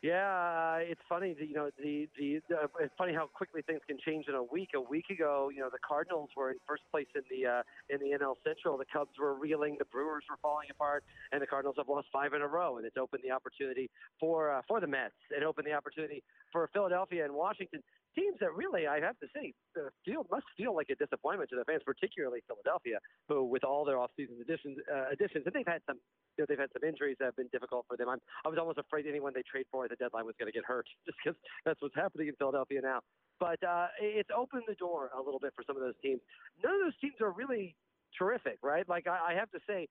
Yeah, 0.00 0.76
it's 0.76 1.00
funny. 1.06 1.36
You 1.38 1.52
know, 1.52 1.70
the 1.76 2.08
the 2.18 2.40
uh, 2.54 2.68
it's 2.80 2.94
funny 2.96 3.12
how 3.12 3.26
quickly 3.26 3.60
things 3.60 3.80
can 3.86 3.98
change 4.02 4.24
in 4.26 4.34
a 4.34 4.42
week. 4.42 4.70
A 4.74 4.80
week 4.80 5.10
ago, 5.10 5.50
you 5.52 5.60
know, 5.60 5.68
the 5.70 5.78
Cardinals 5.86 6.30
were 6.34 6.52
in 6.52 6.56
first 6.66 6.84
place 6.90 7.06
in 7.14 7.20
the 7.28 7.46
uh, 7.46 7.62
in 7.90 7.98
the 8.00 8.16
NL 8.16 8.32
Central. 8.42 8.78
The 8.78 8.86
Cubs 8.90 9.10
were 9.20 9.34
reeling. 9.34 9.76
The 9.78 9.84
Brewers 9.84 10.24
were 10.30 10.38
falling 10.40 10.68
apart, 10.70 11.04
and 11.32 11.42
the 11.42 11.46
Cardinals 11.46 11.76
have 11.76 11.88
lost 11.88 12.08
five 12.10 12.32
in 12.32 12.40
a 12.40 12.48
row. 12.48 12.78
And 12.78 12.86
it's 12.86 12.96
opened 12.96 13.22
the 13.22 13.32
opportunity 13.32 13.90
for 14.18 14.50
uh, 14.50 14.62
for 14.66 14.80
the 14.80 14.86
Mets. 14.86 15.12
It 15.30 15.42
opened 15.42 15.66
the 15.66 15.74
opportunity 15.74 16.22
for 16.50 16.66
Philadelphia 16.72 17.26
and 17.26 17.34
Washington 17.34 17.82
teams 18.16 18.40
that 18.40 18.56
really, 18.56 18.86
I 18.88 18.98
have 19.00 19.18
to 19.20 19.28
say, 19.36 19.52
uh, 19.76 19.92
feel 20.04 20.26
must 20.30 20.48
feel 20.56 20.74
like 20.74 20.88
a 20.90 20.96
disappointment 20.96 21.50
to 21.50 21.56
the 21.56 21.64
fans, 21.64 21.82
particularly 21.84 22.40
Philadelphia, 22.48 22.98
who 23.28 23.44
with 23.44 23.62
all 23.62 23.84
their 23.84 23.96
offseason 23.96 24.40
additions, 24.40 24.78
uh, 24.88 25.12
additions, 25.12 25.44
and 25.44 25.54
they've 25.54 25.68
had 25.68 25.84
some, 25.86 26.00
you 26.36 26.42
know, 26.42 26.46
they've 26.48 26.58
had 26.58 26.72
some 26.72 26.82
injuries 26.82 27.16
that 27.20 27.26
have 27.26 27.36
been 27.36 27.52
difficult 27.52 27.84
for 27.86 27.96
them. 27.96 28.08
I'm, 28.08 28.18
I 28.44 28.48
was 28.48 28.58
almost 28.58 28.78
afraid 28.78 29.06
anyone 29.06 29.32
they 29.36 29.44
trade 29.44 29.66
for 29.70 29.84
at 29.84 29.90
the 29.90 30.00
deadline 30.00 30.24
was 30.24 30.34
going 30.40 30.50
to 30.50 30.56
get 30.56 30.64
hurt, 30.64 30.88
just 31.06 31.18
because 31.22 31.38
that's 31.64 31.80
what's 31.82 31.94
happening 31.94 32.28
in 32.28 32.34
Philadelphia 32.40 32.80
now. 32.80 33.00
But 33.38 33.60
uh, 33.62 33.92
it's 34.00 34.30
opened 34.34 34.64
the 34.66 34.74
door 34.74 35.10
a 35.12 35.20
little 35.20 35.40
bit 35.40 35.52
for 35.54 35.62
some 35.66 35.76
of 35.76 35.82
those 35.82 35.96
teams. 36.02 36.20
None 36.64 36.72
of 36.72 36.80
those 36.80 36.96
teams 37.00 37.20
are 37.20 37.30
really 37.30 37.76
terrific, 38.16 38.58
right? 38.62 38.88
Like 38.88 39.06
I, 39.06 39.32
I 39.32 39.34
have 39.34 39.50
to 39.52 39.60
say, 39.68 39.88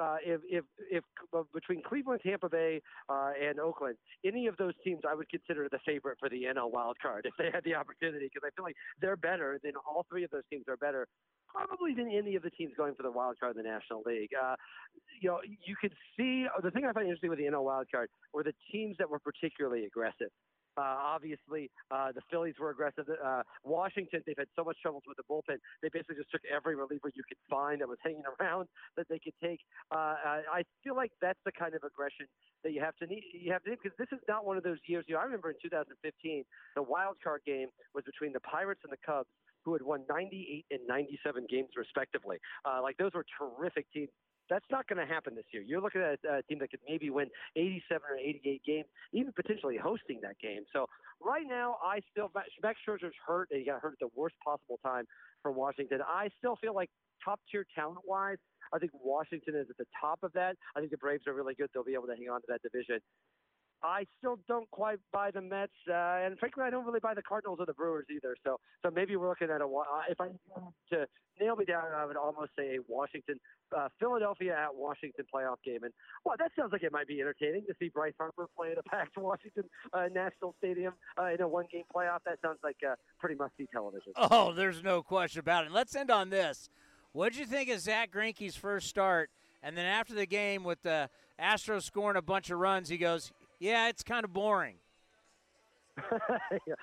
uh, 0.00 0.16
if 0.24 0.40
if 0.48 0.64
if 0.90 1.04
uh, 1.36 1.42
between 1.52 1.82
Cleveland, 1.82 2.20
Tampa 2.24 2.48
Bay, 2.48 2.80
uh, 3.08 3.32
and 3.40 3.58
Oakland, 3.60 3.96
any 4.24 4.46
of 4.46 4.56
those 4.56 4.74
teams 4.84 5.00
I 5.08 5.14
would 5.14 5.28
consider 5.28 5.68
the 5.70 5.78
favorite 5.86 6.18
for 6.18 6.28
the 6.28 6.44
NL 6.44 6.70
wild 6.70 6.96
card 7.00 7.24
if 7.28 7.34
they 7.38 7.50
had 7.52 7.64
the 7.64 7.74
opportunity 7.74 8.30
because 8.32 8.46
I 8.46 8.50
feel 8.54 8.64
like 8.64 8.76
they're 9.00 9.16
better 9.16 9.58
than 9.62 9.72
all 9.86 10.06
three 10.10 10.24
of 10.24 10.30
those 10.30 10.44
teams 10.50 10.64
are 10.68 10.76
better. 10.76 11.06
Probably 11.48 11.94
than 11.94 12.10
any 12.10 12.36
of 12.36 12.42
the 12.42 12.50
teams 12.50 12.72
going 12.76 12.94
for 12.94 13.02
the 13.02 13.10
wild 13.10 13.40
card 13.40 13.56
in 13.56 13.62
the 13.62 13.68
National 13.68 14.02
League. 14.04 14.30
Uh, 14.36 14.54
you 15.20 15.30
know, 15.30 15.40
you 15.42 15.76
could 15.80 15.94
see 16.16 16.46
the 16.62 16.70
thing 16.70 16.84
I 16.84 16.92
find 16.92 17.06
interesting 17.06 17.30
with 17.30 17.38
the 17.38 17.46
NL 17.46 17.64
wild 17.64 17.86
card 17.90 18.10
were 18.34 18.42
the 18.44 18.52
teams 18.70 18.96
that 18.98 19.08
were 19.08 19.18
particularly 19.18 19.86
aggressive. 19.86 20.28
Uh, 20.78 21.18
obviously, 21.18 21.70
uh, 21.90 22.12
the 22.12 22.22
Phillies 22.30 22.54
were 22.60 22.70
aggressive. 22.70 23.06
Uh, 23.10 23.42
Washington, 23.64 24.22
they've 24.26 24.38
had 24.38 24.46
so 24.54 24.62
much 24.62 24.78
troubles 24.80 25.02
with 25.06 25.16
the 25.18 25.26
bullpen. 25.26 25.58
They 25.82 25.90
basically 25.92 26.14
just 26.14 26.30
took 26.30 26.42
every 26.46 26.76
reliever 26.76 27.10
you 27.10 27.26
could 27.26 27.42
find 27.50 27.80
that 27.80 27.88
was 27.88 27.98
hanging 28.04 28.22
around 28.40 28.68
that 28.96 29.06
they 29.08 29.18
could 29.18 29.34
take. 29.42 29.60
Uh, 29.90 30.14
I 30.46 30.62
feel 30.84 30.94
like 30.94 31.10
that's 31.20 31.40
the 31.44 31.50
kind 31.50 31.74
of 31.74 31.82
aggression 31.82 32.26
that 32.62 32.72
you 32.72 32.80
have 32.80 32.94
to 33.02 33.06
need. 33.06 33.24
You 33.34 33.52
have 33.52 33.62
to 33.64 33.70
because 33.70 33.96
this 33.98 34.08
is 34.12 34.22
not 34.28 34.46
one 34.46 34.56
of 34.56 34.62
those 34.62 34.78
years. 34.86 35.04
You 35.08 35.14
know, 35.14 35.20
I 35.20 35.24
remember 35.24 35.50
in 35.50 35.56
2015, 35.62 36.44
the 36.76 36.82
wild 36.82 37.16
card 37.22 37.42
game 37.44 37.68
was 37.94 38.04
between 38.04 38.32
the 38.32 38.40
Pirates 38.40 38.80
and 38.84 38.92
the 38.92 39.02
Cubs 39.04 39.28
who 39.64 39.72
had 39.72 39.82
won 39.82 40.04
98 40.08 40.64
and 40.70 40.80
97 40.88 41.46
games 41.50 41.68
respectively. 41.76 42.38
Uh, 42.64 42.80
like 42.82 42.96
those 42.96 43.12
were 43.14 43.26
terrific 43.36 43.86
teams. 43.92 44.08
That's 44.48 44.64
not 44.70 44.86
going 44.86 45.04
to 45.04 45.12
happen 45.12 45.34
this 45.34 45.44
year. 45.52 45.62
You're 45.62 45.80
looking 45.80 46.00
at 46.00 46.18
a 46.24 46.42
team 46.42 46.58
that 46.60 46.70
could 46.70 46.80
maybe 46.88 47.10
win 47.10 47.28
87 47.56 48.02
or 48.08 48.16
88 48.16 48.62
games, 48.64 48.86
even 49.12 49.32
potentially 49.32 49.76
hosting 49.76 50.20
that 50.22 50.38
game. 50.40 50.62
So 50.72 50.86
right 51.24 51.44
now, 51.46 51.76
I 51.84 52.00
still 52.10 52.30
Max 52.34 52.78
Scherzer's 52.86 53.14
hurt, 53.26 53.48
and 53.50 53.60
he 53.60 53.66
got 53.66 53.80
hurt 53.80 53.94
at 53.94 54.00
the 54.00 54.10
worst 54.14 54.36
possible 54.44 54.78
time 54.84 55.04
for 55.42 55.52
Washington. 55.52 56.00
I 56.06 56.28
still 56.38 56.56
feel 56.56 56.74
like 56.74 56.90
top 57.24 57.40
tier 57.50 57.66
talent 57.74 58.00
wise, 58.06 58.38
I 58.72 58.78
think 58.78 58.92
Washington 58.94 59.54
is 59.56 59.66
at 59.70 59.76
the 59.76 59.86
top 59.98 60.20
of 60.22 60.32
that. 60.34 60.56
I 60.76 60.80
think 60.80 60.90
the 60.90 60.98
Braves 60.98 61.26
are 61.26 61.34
really 61.34 61.54
good. 61.54 61.68
They'll 61.72 61.84
be 61.84 61.94
able 61.94 62.06
to 62.06 62.16
hang 62.16 62.28
on 62.28 62.40
to 62.40 62.46
that 62.48 62.62
division. 62.62 63.00
I 63.82 64.06
still 64.18 64.38
don't 64.48 64.70
quite 64.70 64.98
buy 65.12 65.30
the 65.30 65.40
Mets, 65.40 65.72
uh, 65.88 65.92
and 66.26 66.38
frankly, 66.38 66.64
I 66.64 66.70
don't 66.70 66.84
really 66.84 67.00
buy 67.00 67.14
the 67.14 67.22
Cardinals 67.22 67.58
or 67.60 67.66
the 67.66 67.74
Brewers 67.74 68.06
either. 68.14 68.36
So, 68.44 68.58
so 68.82 68.90
maybe 68.90 69.16
we're 69.16 69.28
looking 69.28 69.50
at 69.50 69.60
a. 69.60 69.64
Uh, 69.64 70.02
if 70.08 70.20
I 70.20 70.28
to 70.90 71.06
nail 71.40 71.56
me 71.56 71.64
down, 71.64 71.84
I 71.94 72.04
would 72.04 72.16
almost 72.16 72.50
say 72.58 72.76
a 72.76 72.78
Washington, 72.88 73.38
uh, 73.76 73.88
Philadelphia 74.00 74.56
at 74.56 74.74
Washington 74.74 75.24
playoff 75.32 75.56
game. 75.64 75.84
And 75.84 75.92
well, 76.24 76.34
that 76.38 76.50
sounds 76.58 76.72
like 76.72 76.82
it 76.82 76.92
might 76.92 77.06
be 77.06 77.20
entertaining 77.20 77.64
to 77.66 77.74
see 77.78 77.88
Bryce 77.88 78.14
Harper 78.18 78.46
play 78.56 78.72
at 78.72 78.78
a 78.78 78.82
packed 78.88 79.16
Washington 79.16 79.64
uh, 79.92 80.06
National 80.12 80.54
Stadium 80.58 80.94
uh, 81.18 81.26
in 81.26 81.40
a 81.40 81.48
one-game 81.48 81.84
playoff. 81.94 82.18
That 82.24 82.38
sounds 82.42 82.58
like 82.64 82.76
uh, 82.88 82.94
pretty 83.20 83.36
must-see 83.36 83.68
television. 83.72 84.12
Oh, 84.16 84.52
there's 84.52 84.82
no 84.82 85.02
question 85.02 85.40
about 85.40 85.66
it. 85.66 85.72
Let's 85.72 85.94
end 85.94 86.10
on 86.10 86.30
this. 86.30 86.68
What 87.12 87.32
did 87.32 87.40
you 87.40 87.46
think 87.46 87.70
of 87.70 87.80
Zack 87.80 88.10
Greinke's 88.12 88.56
first 88.56 88.88
start? 88.88 89.30
And 89.62 89.76
then 89.76 89.86
after 89.86 90.14
the 90.14 90.26
game, 90.26 90.62
with 90.62 90.82
the 90.82 91.10
Astros 91.40 91.82
scoring 91.82 92.16
a 92.16 92.22
bunch 92.22 92.50
of 92.50 92.58
runs, 92.58 92.88
he 92.88 92.96
goes, 92.96 93.32
yeah, 93.58 93.88
it's 93.88 94.02
kind 94.02 94.24
of 94.24 94.32
boring. 94.32 94.76
yeah. 96.66 96.74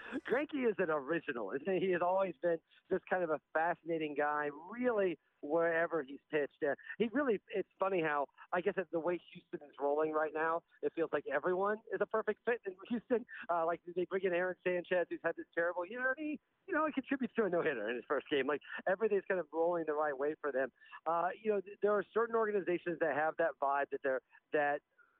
Is 0.56 0.76
an 0.80 0.90
original. 0.90 1.52
isn't 1.52 1.80
He 1.80 1.88
He 1.88 1.92
has 1.92 2.02
always 2.02 2.34
been 2.42 2.58
just 2.90 3.04
kind 3.10 3.24
of 3.24 3.30
a 3.30 3.40
fascinating 3.54 4.16
guy, 4.18 4.50
really, 4.72 5.18
wherever 5.42 6.04
he's 6.04 6.20
pitched. 6.32 6.64
Uh, 6.66 6.76
he 6.98 7.10
really, 7.12 7.40
it's 7.54 7.70
funny 7.80 8.02
how, 8.02 8.26
I 8.54 8.62
guess, 8.62 8.74
the 8.92 9.00
way 9.00 9.20
Houston 9.34 9.68
is 9.68 9.76
rolling 9.82 10.12
right 10.12 10.32
now, 10.34 10.62
it 10.82 10.94
feels 10.96 11.10
like 11.12 11.26
everyone 11.34 11.78
is 11.94 12.00
a 12.02 12.06
perfect 12.06 12.40
fit 12.46 12.62
in 12.66 12.74
Houston. 12.90 13.26
Uh, 13.50 13.66
like, 13.66 13.82
they 13.96 14.06
bring 14.10 14.24
in 14.24 14.34
Aaron 14.34 14.56
Sanchez, 14.64 15.08
who's 15.10 15.20
had 15.24 15.36
this 15.38 15.46
terrible 15.54 15.86
year, 15.86 16.16
and 16.18 16.26
he, 16.26 16.40
you 16.68 16.74
know, 16.74 16.86
he 16.86 16.94
contributes 16.94 17.34
to 17.36 17.46
a 17.46 17.50
no 17.50 17.62
hitter 17.62 17.90
in 17.90 17.96
his 17.96 18.06
first 18.08 18.28
game. 18.30 18.48
Like, 18.48 18.62
everything's 18.90 19.24
kind 19.28 19.40
of 19.40 19.46
rolling 19.54 19.84
the 19.88 19.94
right 19.94 20.18
way 20.18 20.36
for 20.42 20.52
them. 20.52 20.70
Uh, 21.06 21.30
you 21.42 21.52
know, 21.52 21.62
there 21.82 21.92
are 21.92 22.04
certain 22.14 22.36
organizations 22.36 22.98
that 23.02 23.16
have 23.16 23.34
that 23.38 23.52
vibe 23.62 23.90
that 23.92 24.02
they're, 24.04 24.22
that 24.54 24.80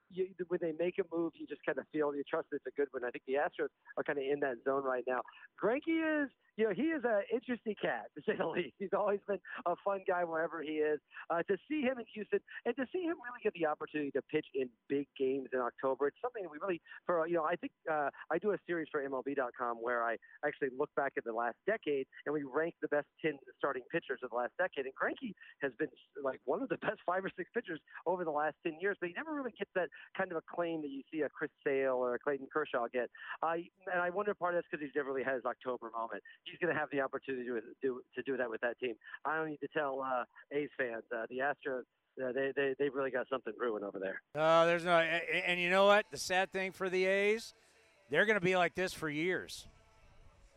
you, 0.10 0.28
when 0.48 0.60
they 0.62 0.74
make 0.78 0.98
a 1.00 1.16
move, 1.16 1.34
you 1.36 1.48
just 1.48 1.66
kind 1.66 1.78
of 1.78 1.86
feel 1.92 2.16
you 2.16 2.24
trust 2.30 2.48
it's 2.52 2.66
a 2.68 2.72
good 2.78 2.88
one. 2.92 3.04
I 3.04 3.12
think 3.12 3.24
the 3.28 3.34
Astros 3.34 3.70
are 3.98 4.04
kind 4.04 4.20
of 4.20 4.26
in 4.26 4.40
that 4.42 4.56
zone 4.64 4.84
right 4.84 5.04
now. 5.08 5.22
Greinke 5.62 6.24
is 6.24 6.30
you 6.58 6.66
know, 6.66 6.74
he 6.74 6.96
is 6.96 7.04
an 7.04 7.24
interesting 7.34 7.76
cat, 7.80 8.08
to 8.16 8.22
say 8.26 8.38
the 8.38 8.48
least. 8.56 8.76
He's 8.80 8.96
always 8.96 9.20
been 9.28 9.40
a 9.66 9.76
fun 9.84 10.00
guy 10.08 10.24
wherever 10.24 10.62
he 10.62 10.80
is. 10.80 11.00
Uh, 11.30 11.44
to 11.44 11.58
see 11.68 11.82
him 11.82 12.00
in 12.00 12.06
Houston 12.14 12.40
and 12.66 12.76
to 12.76 12.86
see 12.92 13.04
him 13.04 13.20
really 13.20 13.44
get 13.44 13.54
the 13.54 13.66
opportunity 13.68 14.12
to 14.12 14.22
pitch 14.32 14.46
in 14.56 14.70
big 14.88 15.08
games 15.20 15.50
in 15.54 15.60
October, 15.60 16.08
it's 16.08 16.18
something 16.22 16.44
that 16.44 16.52
we 16.52 16.58
really, 16.62 16.82
for 17.06 17.28
you 17.28 17.36
know, 17.36 17.44
I 17.44 17.56
think 17.56 17.72
uh, 17.92 18.10
I 18.32 18.38
do 18.40 18.52
a 18.52 18.58
series 18.68 18.88
for 18.92 19.04
MLB.com 19.04 19.78
where 19.82 20.04
I 20.04 20.18
actually 20.46 20.70
look 20.78 20.90
back 20.96 21.14
at 21.18 21.24
the 21.24 21.34
last 21.34 21.58
decade 21.68 22.08
and 22.26 22.34
we 22.34 22.44
rank 22.44 22.76
the 22.82 22.88
best 22.88 23.08
10 23.22 23.36
starting 23.58 23.84
pitchers 23.92 24.20
of 24.24 24.30
the 24.30 24.36
last 24.36 24.54
decade. 24.58 24.86
And 24.86 24.96
Greinke 24.96 25.34
has 25.62 25.72
been 25.78 25.90
like 26.24 26.40
one 26.46 26.62
of 26.62 26.70
the 26.70 26.78
best 26.86 27.04
five 27.06 27.26
or 27.26 27.32
six 27.36 27.50
pitchers 27.54 27.80
over 28.06 28.24
the 28.24 28.32
last 28.32 28.56
10 28.64 28.78
years, 28.80 28.98
but 29.00 29.10
he 29.10 29.16
never 29.16 29.34
really 29.34 29.54
gets 29.58 29.72
that 29.76 29.90
kind 30.18 30.32
of 30.32 30.38
acclaim 30.38 30.82
that 30.82 30.90
you 30.90 31.04
see 31.12 31.22
a 31.22 31.30
Chris 31.30 31.52
Sale 31.66 32.00
or 32.00 32.16
a 32.16 32.20
Clayton 32.20 32.48
Kershaw 32.52 32.88
get. 32.94 33.10
Uh, 33.44 33.60
and 33.92 34.02
I 34.02 34.10
wonder 34.10 34.34
part 34.34 34.56
of 34.56 34.60
that's 34.60 34.68
because 34.72 34.84
he's 34.84 34.96
never 34.96 35.12
really 35.12 35.24
had 35.24 35.36
his 35.36 35.46
October 35.46 35.92
moment 35.92 36.24
he's 36.46 36.60
going 36.60 36.74
to 36.74 36.80
have 36.80 36.90
the 36.92 37.02
opportunity 37.02 37.46
to 37.46 37.62
do 37.82 38.02
to 38.16 38.22
do 38.24 38.38
that 38.38 38.50
with 38.50 38.62
that 38.62 38.80
team. 38.80 38.96
I 39.26 39.38
don't 39.38 39.50
need 39.50 39.60
to 39.62 39.68
tell 39.68 40.02
uh, 40.02 40.24
A's 40.52 40.70
fans 40.78 41.04
uh, 41.16 41.26
the 41.30 41.40
Astros. 41.40 41.84
Uh, 42.22 42.32
they 42.32 42.54
they 42.56 42.76
they've 42.80 42.94
really 42.94 43.12
got 43.12 43.28
something 43.30 43.54
brewing 43.58 43.84
over 43.84 44.00
there. 44.00 44.22
Oh, 44.36 44.66
there's 44.66 44.86
no, 44.86 44.98
and 44.98 45.60
you 45.60 45.70
know 45.70 45.86
what? 45.86 46.06
The 46.12 46.18
sad 46.18 46.52
thing 46.52 46.72
for 46.72 46.90
the 46.90 47.06
A's, 47.06 47.54
they're 48.10 48.26
going 48.26 48.40
to 48.40 48.46
be 48.46 48.56
like 48.56 48.76
this 48.76 48.94
for 48.94 49.10
years. 49.10 49.68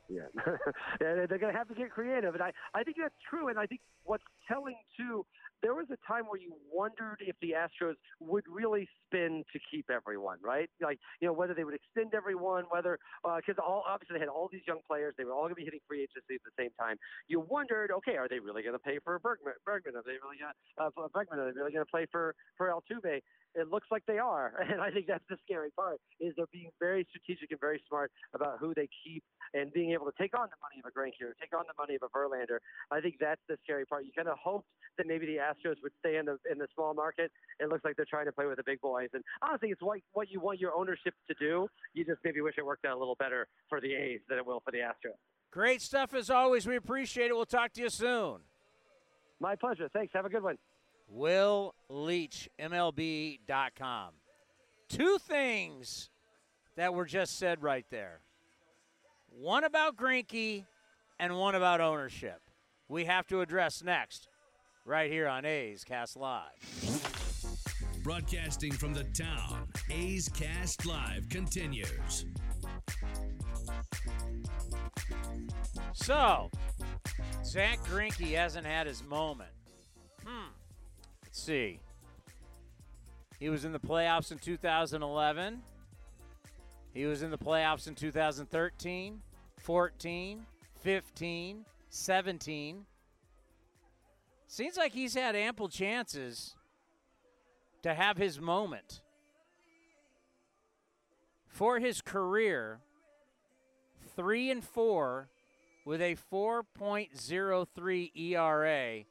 Yeah, 0.09 0.21
they're 1.01 1.27
going 1.27 1.53
to 1.53 1.59
have 1.59 1.69
to 1.69 1.75
get 1.75 1.91
creative, 1.91 2.35
and 2.35 2.43
I 2.43 2.53
I 2.75 2.83
think 2.85 2.97
that's 3.01 3.15
true. 3.29 3.49
And 3.49 3.59
I 3.59 3.67
think 3.67 3.81
what's 4.05 4.25
telling 4.47 4.77
too 4.97 5.27
there 5.63 5.75
was 5.75 5.87
a 5.91 5.99
time 6.07 6.25
where 6.27 6.41
you 6.41 6.55
wondered 6.73 7.19
if 7.21 7.37
the 7.41 7.55
Astros 7.59 7.95
would 8.21 8.45
really 8.49 8.89
spin 9.07 9.45
to 9.53 9.59
keep 9.71 9.91
everyone, 9.91 10.39
right? 10.43 10.71
Like, 10.81 10.99
you 11.21 11.27
know, 11.27 11.33
whether 11.35 11.55
they 11.55 11.65
would 11.65 11.75
extend 11.75 12.15
everyone, 12.15 12.65
whether 12.71 12.99
because 13.23 13.59
uh, 13.59 13.67
all 13.67 13.85
obviously 13.89 14.15
they 14.15 14.21
had 14.21 14.29
all 14.29 14.49
these 14.51 14.67
young 14.67 14.81
players, 14.87 15.15
they 15.19 15.25
were 15.25 15.33
all 15.33 15.49
going 15.51 15.55
to 15.55 15.63
be 15.63 15.65
hitting 15.65 15.81
free 15.89 16.03
agency 16.03 16.35
at 16.37 16.45
the 16.45 16.55
same 16.59 16.71
time. 16.79 16.97
You 17.27 17.41
wondered, 17.41 17.91
okay, 18.03 18.17
are 18.17 18.29
they 18.29 18.39
really 18.39 18.63
going 18.63 18.77
to 18.77 18.83
pay 18.83 18.99
for 19.03 19.19
Bregman? 19.21 19.59
Bregman, 19.67 19.99
are 19.99 20.07
they 20.07 20.19
really 20.23 20.39
going 20.39 20.55
uh, 20.79 21.09
Bregman? 21.15 21.39
Are 21.39 21.53
they 21.53 21.59
really 21.59 21.73
going 21.73 21.85
to 21.85 21.91
play 21.91 22.07
for 22.11 22.35
for 22.57 22.71
Altuve? 22.71 23.21
It 23.59 23.69
looks 23.71 23.89
like 23.91 24.05
they 24.07 24.19
are, 24.19 24.55
and 24.71 24.81
I 24.81 24.91
think 24.91 25.07
that's 25.07 25.25
the 25.29 25.37
scary 25.45 25.71
part. 25.71 26.01
Is 26.21 26.35
they're 26.37 26.51
being 26.53 26.71
very 26.79 27.07
strategic 27.11 27.51
and 27.51 27.61
very 27.61 27.83
smart 27.89 28.13
about 28.35 28.59
who 28.59 28.73
they 28.75 28.89
keep 29.05 29.23
and 29.55 29.73
being 29.73 29.93
able 29.93 30.07
to 30.07 30.13
take 30.19 30.39
on 30.39 30.49
the 30.49 30.61
money 30.63 30.81
of 30.83 30.87
a 30.87 30.93
Greinke 30.93 31.21
or 31.27 31.35
take 31.41 31.57
on 31.57 31.65
the 31.67 31.75
money 31.79 31.95
of 31.97 32.03
a 32.03 32.11
Verlander. 32.17 32.59
I 32.91 33.01
think 33.01 33.17
that's 33.21 33.41
the 33.49 33.57
scary 33.65 33.87
part. 33.87 34.05
You 34.05 34.13
kind 34.15 34.29
of 34.29 34.39
hoped 34.39 34.69
that 34.99 35.07
maybe 35.07 35.27
the 35.27 35.37
Astros 35.37 35.77
would 35.83 35.93
stay 36.01 36.17
in 36.17 36.27
the 36.27 36.39
in 36.51 36.59
the 36.59 36.69
small 36.75 36.95
market. 36.95 37.31
It 37.61 37.69
looks 37.69 37.85
like 37.85 37.97
they're 37.97 38.09
trying 38.09 38.27
to 38.27 38.33
play 38.33 38.47
with 38.47 38.57
the 38.57 38.65
big 38.65 38.81
boys, 38.81 39.09
and 39.13 39.23
honestly, 39.43 39.71
it's 39.71 39.83
what 39.83 39.99
what 40.13 40.31
you 40.31 40.41
want 40.41 40.61
your 40.61 40.75
ownership 40.75 41.15
to 41.29 41.35
do. 41.39 41.69
You 41.95 42.05
just 42.05 42.21
maybe 42.25 42.41
wish 42.41 42.55
it 42.59 42.65
worked 42.65 42.85
out 42.85 42.97
a 42.97 42.99
little 42.99 43.17
better 43.17 43.47
for 43.69 43.81
the 43.81 43.95
A's 43.95 44.21
than 44.29 44.39
it 44.39 44.47
will 44.47 44.61
for 44.65 44.71
the 44.71 44.79
Astros. 44.79 45.19
Great 45.51 45.81
stuff 45.81 46.13
as 46.15 46.31
always. 46.31 46.67
We 46.67 46.77
appreciate 46.77 47.31
it. 47.31 47.35
We'll 47.35 47.47
talk 47.47 47.73
to 47.73 47.81
you 47.81 47.89
soon. 47.89 48.41
My 49.41 49.57
pleasure. 49.57 49.89
Thanks. 49.93 50.13
Have 50.15 50.27
a 50.27 50.29
good 50.29 50.43
one. 50.43 50.59
Will 51.09 51.75
Leitch, 51.89 52.49
MLB.com. 52.61 54.11
Two 54.89 55.19
things 55.19 56.11
that 56.77 56.95
were 56.95 57.07
just 57.07 57.39
said 57.39 57.63
right 57.63 57.87
there. 57.91 58.21
One 59.31 59.65
about 59.65 59.97
Greinke 59.97 60.65
and 61.19 61.37
one 61.37 61.55
about 61.55 61.81
ownership. 61.81 62.41
We 62.89 63.05
have 63.05 63.27
to 63.29 63.41
address 63.41 63.83
next, 63.83 64.29
right 64.85 65.11
here 65.11 65.29
on 65.29 65.45
A's 65.45 65.85
Cast 65.85 66.17
Live. 66.17 66.43
Broadcasting 68.03 68.73
from 68.73 68.95
the 68.95 69.05
town, 69.05 69.69
A's 69.91 70.29
Cast 70.29 70.87
Live 70.87 71.29
continues. 71.29 72.25
So, 75.93 76.51
Zack 77.45 77.79
Greinke 77.85 78.35
hasn't 78.35 78.67
had 78.67 78.87
his 78.87 79.03
moment. 79.05 79.51
Hmm. 80.25 80.49
Let's 81.29 81.43
see. 81.43 81.79
He 83.39 83.51
was 83.51 83.67
in 83.67 83.73
the 83.73 83.79
playoffs 83.79 84.33
in 84.33 84.39
2011. 84.39 85.61
He 86.95 87.05
was 87.05 87.21
in 87.21 87.31
the 87.31 87.37
playoffs 87.37 87.87
in 87.87 87.95
2013, 87.95 89.21
14, 89.59 90.47
15, 90.81 91.65
17. 91.91 92.87
Seems 94.47 94.79
like 94.79 94.93
he's 94.93 95.13
had 95.13 95.37
ample 95.37 95.69
chances 95.69 96.57
to 97.83 97.93
have 97.93 98.17
his 98.17 98.41
moment. 98.41 99.03
For 101.47 101.79
his 101.79 102.01
career, 102.01 102.81
three 104.17 104.51
and 104.51 104.65
four 104.65 105.29
with 105.85 106.01
a 106.01 106.17
4.03 106.33 108.17
ERA 108.17 109.05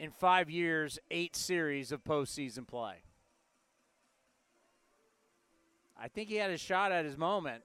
in 0.00 0.10
five 0.10 0.48
years, 0.48 0.98
eight 1.10 1.36
series 1.36 1.92
of 1.92 2.02
postseason 2.02 2.66
play. 2.66 3.02
I 6.00 6.08
think 6.08 6.30
he 6.30 6.36
had 6.36 6.50
a 6.50 6.56
shot 6.56 6.90
at 6.90 7.04
his 7.04 7.18
moment. 7.18 7.62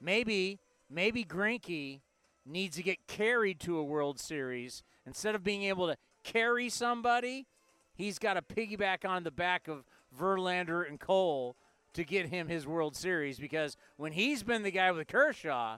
Maybe, 0.00 0.58
maybe 0.88 1.22
Greinke 1.22 2.00
needs 2.46 2.76
to 2.76 2.82
get 2.82 3.06
carried 3.06 3.60
to 3.60 3.76
a 3.76 3.84
World 3.84 4.18
Series 4.18 4.82
instead 5.06 5.34
of 5.34 5.44
being 5.44 5.64
able 5.64 5.88
to 5.88 5.96
carry 6.24 6.70
somebody. 6.70 7.46
He's 7.94 8.18
got 8.18 8.34
to 8.34 8.42
piggyback 8.42 9.06
on 9.06 9.22
the 9.22 9.30
back 9.30 9.68
of 9.68 9.84
Verlander 10.18 10.88
and 10.88 10.98
Cole 10.98 11.54
to 11.92 12.02
get 12.02 12.30
him 12.30 12.48
his 12.48 12.66
World 12.66 12.96
Series 12.96 13.38
because 13.38 13.76
when 13.98 14.12
he's 14.12 14.42
been 14.42 14.62
the 14.62 14.70
guy 14.70 14.90
with 14.90 15.06
Kershaw, 15.06 15.76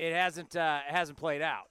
it 0.00 0.12
hasn't 0.12 0.56
uh, 0.56 0.80
it 0.88 0.92
hasn't 0.92 1.18
played 1.18 1.40
out. 1.40 1.69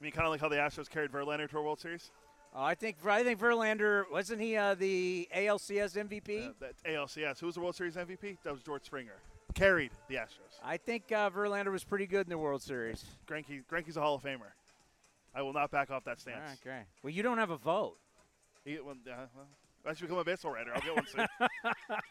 I 0.00 0.04
mean, 0.04 0.12
kind 0.12 0.26
of 0.26 0.30
like 0.30 0.40
how 0.40 0.48
the 0.48 0.56
Astros 0.56 0.90
carried 0.90 1.10
Verlander 1.10 1.48
to 1.50 1.58
a 1.58 1.62
World 1.62 1.80
Series. 1.80 2.10
Oh, 2.54 2.62
I 2.62 2.74
think 2.74 2.96
I 3.06 3.22
think 3.22 3.38
Verlander 3.38 4.04
wasn't 4.10 4.40
he 4.40 4.56
uh, 4.56 4.74
the 4.74 5.28
ALCS 5.34 5.96
MVP? 5.96 6.48
Uh, 6.48 6.52
that 6.60 6.74
ALCS. 6.84 7.38
Who 7.40 7.46
was 7.46 7.54
the 7.54 7.60
World 7.60 7.76
Series 7.76 7.96
MVP? 7.96 8.38
That 8.44 8.52
was 8.52 8.62
George 8.62 8.84
Springer. 8.84 9.16
Carried 9.54 9.90
the 10.08 10.16
Astros. 10.16 10.58
I 10.64 10.76
think 10.76 11.12
uh, 11.12 11.30
Verlander 11.30 11.72
was 11.72 11.84
pretty 11.84 12.06
good 12.06 12.26
in 12.26 12.30
the 12.30 12.38
World 12.38 12.62
Series. 12.62 13.04
Greinke, 13.26 13.62
Greinke's 13.70 13.96
a 13.96 14.00
Hall 14.00 14.14
of 14.14 14.22
Famer. 14.22 14.52
I 15.34 15.42
will 15.42 15.52
not 15.52 15.70
back 15.70 15.90
off 15.90 16.04
that 16.04 16.20
stance. 16.20 16.38
All 16.42 16.48
right, 16.48 16.60
great. 16.62 16.84
Well, 17.02 17.12
you 17.12 17.22
don't 17.22 17.38
have 17.38 17.50
a 17.50 17.56
vote. 17.56 17.96
He, 18.64 18.78
well, 18.80 18.96
uh, 19.06 19.26
well, 19.34 19.46
I 19.86 19.92
should 19.92 20.02
become 20.02 20.18
a 20.18 20.24
baseball 20.24 20.52
writer. 20.52 20.72
I'll 20.74 20.80
get 20.80 20.96
one 20.96 21.06
soon. 21.06 21.26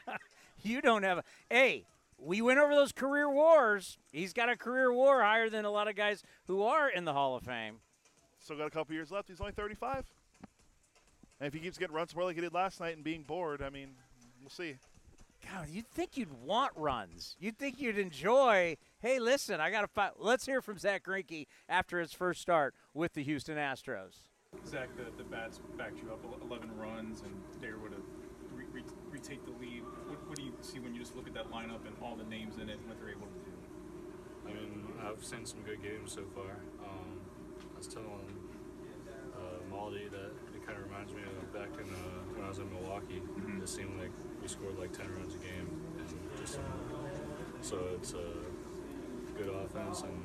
you 0.63 0.81
don't 0.81 1.03
have 1.03 1.19
a. 1.19 1.23
Hey, 1.49 1.85
we 2.17 2.41
went 2.41 2.59
over 2.59 2.73
those 2.73 2.91
career 2.91 3.29
wars. 3.29 3.97
He's 4.11 4.33
got 4.33 4.49
a 4.49 4.55
career 4.55 4.91
war 4.93 5.21
higher 5.21 5.49
than 5.49 5.65
a 5.65 5.71
lot 5.71 5.87
of 5.87 5.95
guys 5.95 6.23
who 6.47 6.63
are 6.63 6.89
in 6.89 7.05
the 7.05 7.13
Hall 7.13 7.35
of 7.35 7.43
Fame. 7.43 7.77
Still 8.39 8.57
got 8.57 8.67
a 8.67 8.71
couple 8.71 8.93
years 8.93 9.11
left. 9.11 9.27
He's 9.27 9.41
only 9.41 9.53
35. 9.53 10.05
And 11.39 11.47
if 11.47 11.53
he 11.53 11.59
keeps 11.59 11.77
getting 11.77 11.95
runs 11.95 12.15
more 12.15 12.25
like 12.25 12.35
he 12.35 12.41
did 12.41 12.53
last 12.53 12.79
night 12.79 12.95
and 12.95 13.03
being 13.03 13.23
bored, 13.23 13.61
I 13.61 13.69
mean, 13.69 13.89
we'll 14.41 14.49
see. 14.49 14.75
God, 15.51 15.67
you'd 15.69 15.89
think 15.89 16.17
you'd 16.17 16.33
want 16.43 16.71
runs. 16.75 17.35
You'd 17.39 17.57
think 17.57 17.79
you'd 17.79 17.97
enjoy. 17.97 18.77
Hey, 18.99 19.19
listen, 19.19 19.59
I 19.59 19.69
got 19.69 19.81
to 19.81 19.87
fight. 19.87 20.11
Let's 20.17 20.45
hear 20.45 20.61
from 20.61 20.77
Zack 20.77 21.03
Greinke 21.03 21.47
after 21.69 21.99
his 21.99 22.13
first 22.13 22.41
start 22.41 22.73
with 22.93 23.13
the 23.13 23.23
Houston 23.23 23.57
Astros. 23.57 24.15
Zack, 24.65 24.89
the, 24.95 25.05
the 25.17 25.29
bats 25.29 25.59
backed 25.77 25.99
you 26.01 26.11
up 26.11 26.19
11 26.43 26.69
runs, 26.77 27.21
and 27.21 27.33
they 27.61 27.71
were 27.71 27.89
to 27.89 28.01
re- 28.55 28.65
re- 28.71 28.83
retake 29.11 29.43
the 29.45 29.51
lead. 29.59 29.83
What, 30.07 30.27
what, 30.27 30.37
do 30.37 30.43
you 30.43 30.44
see 30.61 30.79
when 30.79 30.93
you 30.93 31.01
just 31.01 31.15
look 31.15 31.27
at 31.27 31.33
that 31.33 31.51
lineup 31.51 31.83
and 31.85 31.95
all 32.01 32.15
the 32.15 32.23
names 32.25 32.55
in 32.55 32.69
it 32.69 32.77
and 32.79 32.87
what 32.87 32.99
they're 32.99 33.11
able 33.11 33.27
to 33.27 33.41
do? 33.43 33.53
I 34.47 34.53
mean, 34.53 34.85
I've 35.01 35.23
seen 35.23 35.45
some 35.45 35.61
good 35.65 35.81
games 35.81 36.13
so 36.13 36.21
far. 36.35 36.61
Um, 36.83 37.19
I 37.73 37.77
was 37.77 37.87
telling 37.87 38.29
uh, 39.35 39.59
Maldi 39.73 40.09
that 40.11 40.31
it 40.53 40.61
kind 40.65 40.77
of 40.77 40.85
reminds 40.85 41.13
me 41.13 41.21
of 41.23 41.53
back 41.53 41.69
in 41.79 41.89
uh, 41.89 42.21
when 42.33 42.45
I 42.45 42.49
was 42.49 42.59
in 42.59 42.71
Milwaukee. 42.71 43.21
Mm-hmm. 43.21 43.61
It 43.61 43.69
seemed 43.69 43.99
like 43.99 44.11
we 44.41 44.47
scored 44.47 44.77
like 44.77 44.93
10 44.93 45.07
runs 45.17 45.35
a 45.35 45.41
game, 45.41 45.67
and 45.97 46.07
just 46.39 46.59
so 47.61 47.79
it's 47.95 48.13
a 48.13 48.29
good 49.37 49.49
offense, 49.49 50.01
and 50.01 50.21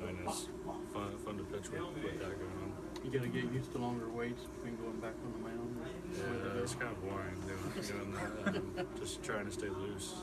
I 0.00 0.06
mean 0.06 0.18
it's 0.26 0.48
fun, 0.92 1.12
fun 1.24 1.36
to 1.36 1.44
pitch 1.44 1.70
with, 1.70 1.82
with 2.02 2.18
that 2.20 2.38
going 2.38 2.58
on. 2.64 2.72
You 3.04 3.10
gotta 3.10 3.28
get 3.28 3.44
used 3.52 3.72
to 3.72 3.78
longer 3.78 4.08
waits 4.08 4.42
between 4.56 4.76
going 4.76 4.98
back 5.00 5.14
on 5.24 5.32
the 5.32 5.48
mound. 5.48 5.57
Yeah, 6.14 6.62
it's 6.62 6.74
kind 6.74 6.90
of 6.90 7.02
boring 7.02 7.34
doing, 7.46 8.12
that. 8.44 8.54
And 8.56 8.98
just 8.98 9.22
trying 9.22 9.46
to 9.46 9.52
stay 9.52 9.68
loose. 9.68 10.14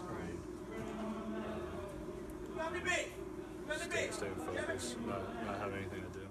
Uh, 2.57 3.77
stay, 3.77 4.07
stay 4.11 4.27
focused, 4.37 4.97
not, 5.07 5.45
not 5.45 5.57
have 5.59 5.73
anything 5.73 6.03
to 6.11 6.19
do. 6.19 6.27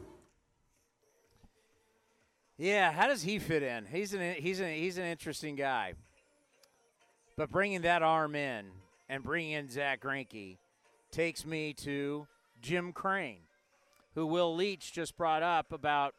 Yeah, 2.57 2.93
how 2.93 3.09
does 3.09 3.23
he 3.23 3.39
fit 3.39 3.63
in? 3.63 3.87
He's 3.87 4.15
an 4.15 4.35
he's 4.39 4.61
an 4.61 4.73
he's 4.73 4.99
an 4.99 5.05
interesting 5.05 5.57
guy. 5.57 5.95
But 7.37 7.51
bringing 7.51 7.83
that 7.83 8.03
arm 8.03 8.37
in 8.37 8.67
and 9.09 9.25
bringing 9.25 9.53
in 9.53 9.69
Zack 9.69 10.01
Greinke 10.03 10.59
takes 11.11 11.45
me 11.45 11.73
to 11.75 12.29
Jim 12.63 12.93
Crane, 12.93 13.43
who 14.15 14.27
Will 14.27 14.55
Leitch 14.55 14.93
just 14.93 15.17
brought 15.17 15.43
up 15.43 15.73
about, 15.73 16.15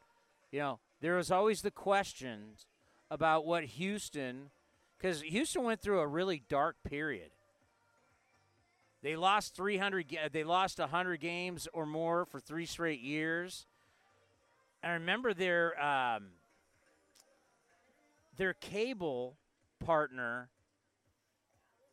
you 0.52 0.60
know, 0.60 0.80
there 1.00 1.16
was 1.16 1.32
always 1.32 1.62
the 1.62 1.72
questions 1.72 2.66
about 3.10 3.46
what 3.46 3.64
Houston, 3.64 4.50
because 4.98 5.22
Houston 5.22 5.64
went 5.64 5.82
through 5.82 6.00
a 6.00 6.08
really 6.08 6.42
dark 6.50 6.78
period. 6.84 7.32
They 9.06 9.16
lost 9.16 9.56
300. 9.56 10.18
They 10.32 10.44
lost 10.44 10.80
100 10.80 11.20
games 11.20 11.68
or 11.74 11.86
more 11.86 12.26
for 12.26 12.40
three 12.40 12.66
straight 12.66 13.02
years. 13.02 13.68
I 14.84 14.94
remember 14.94 15.34
their 15.34 15.80
um, 15.84 16.30
their 18.36 18.54
cable 18.54 19.38
partner 19.84 20.50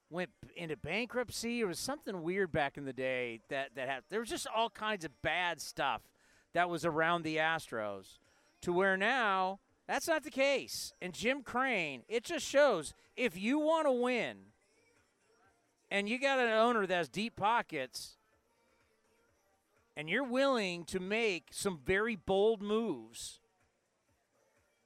went 0.08 0.30
into 0.56 0.76
bankruptcy. 0.76 1.60
It 1.60 1.66
was 1.66 1.78
something 1.78 2.22
weird 2.22 2.52
back 2.52 2.78
in 2.78 2.84
the 2.84 2.92
day 2.92 3.40
that 3.50 3.74
that 3.74 3.88
happened. 3.88 4.06
There 4.10 4.20
was 4.20 4.30
just 4.30 4.46
all 4.54 4.70
kinds 4.70 5.04
of 5.04 5.10
bad 5.22 5.60
stuff 5.60 6.00
that 6.54 6.68
was 6.70 6.84
around 6.84 7.24
the 7.24 7.36
Astros, 7.36 8.18
to 8.62 8.72
where 8.72 8.96
now 8.96 9.60
that's 9.86 10.08
not 10.08 10.24
the 10.24 10.30
case. 10.30 10.92
And 11.02 11.12
Jim 11.12 11.42
Crane, 11.42 12.02
it 12.08 12.24
just 12.24 12.46
shows 12.46 12.94
if 13.16 13.36
you 13.36 13.58
want 13.58 13.86
to 13.86 13.92
win, 13.92 14.36
and 15.90 16.08
you 16.08 16.18
got 16.18 16.38
an 16.38 16.48
owner 16.48 16.86
that 16.86 16.94
has 16.94 17.08
deep 17.08 17.36
pockets 17.36 18.16
and 19.94 20.08
you're 20.08 20.24
willing 20.24 20.84
to 20.86 20.98
make 20.98 21.48
some 21.50 21.78
very 21.84 22.16
bold 22.16 22.62
moves, 22.62 23.40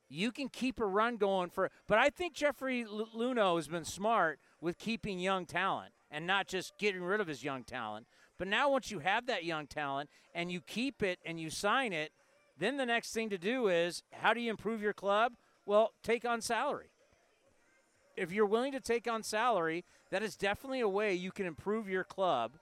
you 0.09 0.33
can 0.33 0.49
keep 0.49 0.81
a 0.81 0.85
run 0.85 1.17
going 1.17 1.51
for. 1.51 1.71
But 1.87 1.99
I 1.99 2.11
think 2.11 2.35
Jeffrey 2.35 2.83
L- 2.83 3.09
Luhnow 3.15 3.55
has 3.55 3.69
been 3.69 3.85
smart 3.85 4.41
with 4.61 4.79
keeping 4.79 5.21
young 5.21 5.47
talent 5.47 5.93
and 6.11 6.27
not 6.27 6.49
just 6.49 6.77
getting 6.79 7.03
rid 7.03 7.21
of 7.21 7.29
his 7.29 7.45
young 7.45 7.63
talent. 7.63 8.07
But 8.37 8.49
now, 8.49 8.71
once 8.71 8.91
you 8.91 8.99
have 8.99 9.27
that 9.27 9.45
young 9.45 9.67
talent 9.67 10.11
and 10.35 10.51
you 10.51 10.61
keep 10.61 11.03
it 11.03 11.21
and 11.25 11.41
you 11.41 11.51
sign 11.51 11.93
it, 11.93 12.13
then 12.59 12.77
the 12.77 12.87
next 12.87 13.13
thing 13.13 13.31
to 13.31 13.39
do 13.39 13.69
is 13.69 14.03
how 14.13 14.33
do 14.33 14.41
you 14.41 14.51
improve 14.51 14.83
your 14.83 14.93
club? 14.93 15.35
Well, 15.65 15.93
take 16.03 16.25
on 16.25 16.41
salary. 16.41 16.91
If 18.17 18.33
you're 18.33 18.47
willing 18.47 18.73
to 18.73 18.81
take 18.81 19.07
on 19.11 19.23
salary, 19.23 19.85
that 20.11 20.23
is 20.23 20.37
definitely 20.37 20.81
a 20.81 20.89
way 20.89 21.15
you 21.15 21.31
can 21.33 21.45
improve 21.47 21.89
your 21.89 22.05
club 22.05 22.53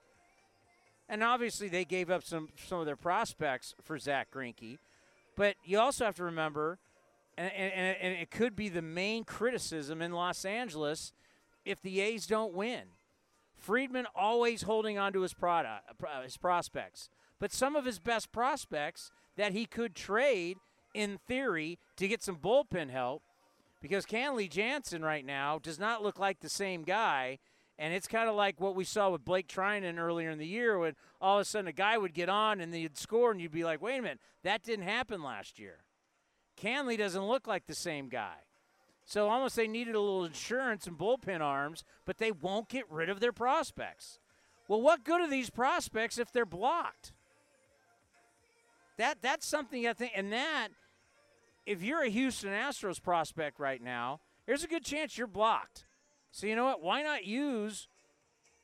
and 1.07 1.23
obviously, 1.23 1.69
they 1.69 1.85
gave 1.85 2.09
up 2.09 2.23
some 2.23 2.49
some 2.67 2.79
of 2.79 2.85
their 2.85 2.95
prospects 2.95 3.75
for 3.83 3.99
Zack 3.99 4.31
Greinke. 4.31 4.79
But 5.35 5.55
you 5.63 5.79
also 5.79 6.05
have 6.05 6.15
to 6.15 6.23
remember, 6.23 6.79
and, 7.37 7.51
and, 7.51 7.97
and 8.01 8.13
it 8.13 8.31
could 8.31 8.55
be 8.55 8.69
the 8.69 8.81
main 8.81 9.23
criticism 9.23 10.01
in 10.01 10.13
Los 10.13 10.45
Angeles 10.45 11.11
if 11.65 11.81
the 11.81 11.99
A's 11.99 12.25
don't 12.25 12.53
win. 12.53 12.83
Friedman 13.55 14.07
always 14.15 14.63
holding 14.63 14.97
on 14.97 15.13
to 15.13 15.21
his 15.21 15.33
product, 15.33 15.83
uh, 16.03 16.21
his 16.21 16.37
prospects, 16.37 17.09
but 17.39 17.51
some 17.51 17.75
of 17.75 17.85
his 17.85 17.99
best 17.99 18.31
prospects 18.31 19.11
that 19.35 19.51
he 19.51 19.65
could 19.65 19.95
trade 19.95 20.57
in 20.93 21.19
theory 21.27 21.77
to 21.97 22.07
get 22.07 22.23
some 22.23 22.37
bullpen 22.37 22.89
help, 22.89 23.21
because 23.81 24.05
Kenley 24.05 24.49
Jansen 24.49 25.03
right 25.03 25.25
now 25.25 25.59
does 25.59 25.79
not 25.79 26.01
look 26.01 26.17
like 26.17 26.39
the 26.39 26.49
same 26.49 26.83
guy 26.83 27.39
and 27.77 27.93
it's 27.93 28.07
kind 28.07 28.29
of 28.29 28.35
like 28.35 28.59
what 28.59 28.75
we 28.75 28.83
saw 28.83 29.09
with 29.09 29.25
Blake 29.25 29.47
Treinen 29.47 29.99
earlier 29.99 30.29
in 30.29 30.37
the 30.37 30.47
year 30.47 30.79
when 30.79 30.95
all 31.19 31.37
of 31.37 31.41
a 31.41 31.45
sudden 31.45 31.67
a 31.67 31.73
guy 31.73 31.97
would 31.97 32.13
get 32.13 32.29
on 32.29 32.61
and 32.61 32.73
they'd 32.73 32.97
score, 32.97 33.31
and 33.31 33.41
you'd 33.41 33.51
be 33.51 33.65
like, 33.65 33.81
wait 33.81 33.99
a 33.99 34.01
minute, 34.01 34.19
that 34.43 34.63
didn't 34.63 34.87
happen 34.87 35.21
last 35.21 35.59
year. 35.59 35.79
Kenley 36.61 36.97
doesn't 36.97 37.27
look 37.27 37.47
like 37.47 37.67
the 37.67 37.75
same 37.75 38.07
guy. 38.07 38.37
So 39.03 39.27
almost 39.27 39.55
they 39.55 39.67
needed 39.67 39.93
a 39.93 39.99
little 39.99 40.23
insurance 40.23 40.87
and 40.87 40.97
bullpen 40.97 41.41
arms, 41.41 41.83
but 42.05 42.17
they 42.17 42.31
won't 42.31 42.69
get 42.69 42.89
rid 42.89 43.09
of 43.09 43.19
their 43.19 43.33
prospects. 43.33 44.19
Well, 44.67 44.81
what 44.81 45.03
good 45.03 45.21
are 45.21 45.29
these 45.29 45.49
prospects 45.49 46.17
if 46.17 46.31
they're 46.31 46.45
blocked? 46.45 47.11
That 48.97 49.21
that's 49.21 49.45
something 49.45 49.87
I 49.87 49.93
think, 49.93 50.13
and 50.15 50.31
that 50.31 50.69
if 51.65 51.83
you're 51.83 52.03
a 52.03 52.09
Houston 52.09 52.51
Astros 52.51 53.01
prospect 53.01 53.59
right 53.59 53.81
now, 53.81 54.21
there's 54.45 54.63
a 54.63 54.67
good 54.67 54.85
chance 54.85 55.17
you're 55.17 55.27
blocked. 55.27 55.85
So 56.31 56.47
you 56.47 56.55
know 56.55 56.65
what? 56.65 56.81
Why 56.81 57.01
not 57.01 57.25
use 57.25 57.87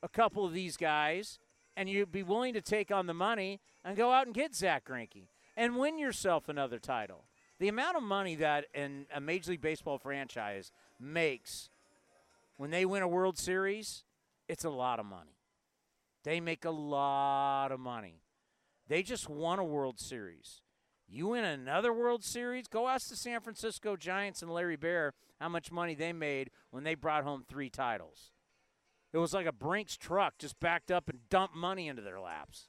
a 0.02 0.08
couple 0.08 0.44
of 0.44 0.52
these 0.52 0.76
guys 0.76 1.38
and 1.76 1.88
you'd 1.88 2.12
be 2.12 2.22
willing 2.22 2.54
to 2.54 2.60
take 2.60 2.90
on 2.90 3.06
the 3.06 3.14
money 3.14 3.60
and 3.84 3.96
go 3.96 4.12
out 4.12 4.26
and 4.26 4.34
get 4.34 4.54
Zack 4.54 4.84
Greinke 4.84 5.28
and 5.56 5.76
win 5.76 5.98
yourself 5.98 6.48
another 6.48 6.78
title. 6.78 7.24
The 7.58 7.68
amount 7.68 7.96
of 7.96 8.02
money 8.02 8.34
that 8.36 8.66
in 8.74 9.06
a 9.14 9.20
Major 9.20 9.52
League 9.52 9.60
Baseball 9.60 9.98
franchise 9.98 10.72
makes 10.98 11.70
when 12.56 12.70
they 12.70 12.84
win 12.84 13.02
a 13.02 13.08
World 13.08 13.38
Series, 13.38 14.04
it's 14.48 14.64
a 14.64 14.70
lot 14.70 14.98
of 14.98 15.06
money. 15.06 15.38
They 16.24 16.40
make 16.40 16.64
a 16.64 16.70
lot 16.70 17.72
of 17.72 17.80
money. 17.80 18.20
They 18.92 19.02
just 19.02 19.26
won 19.26 19.58
a 19.58 19.64
World 19.64 19.98
Series. 19.98 20.60
You 21.08 21.28
win 21.28 21.44
another 21.44 21.94
World 21.94 22.22
Series, 22.22 22.68
go 22.68 22.88
ask 22.88 23.08
the 23.08 23.16
San 23.16 23.40
Francisco 23.40 23.96
Giants 23.96 24.42
and 24.42 24.52
Larry 24.52 24.76
Baer 24.76 25.14
how 25.40 25.48
much 25.48 25.72
money 25.72 25.94
they 25.94 26.12
made 26.12 26.50
when 26.72 26.84
they 26.84 26.94
brought 26.94 27.24
home 27.24 27.42
three 27.42 27.70
titles. 27.70 28.32
It 29.14 29.16
was 29.16 29.32
like 29.32 29.46
a 29.46 29.52
Brinks 29.52 29.96
truck 29.96 30.34
just 30.38 30.60
backed 30.60 30.90
up 30.90 31.08
and 31.08 31.20
dumped 31.30 31.56
money 31.56 31.88
into 31.88 32.02
their 32.02 32.20
laps. 32.20 32.68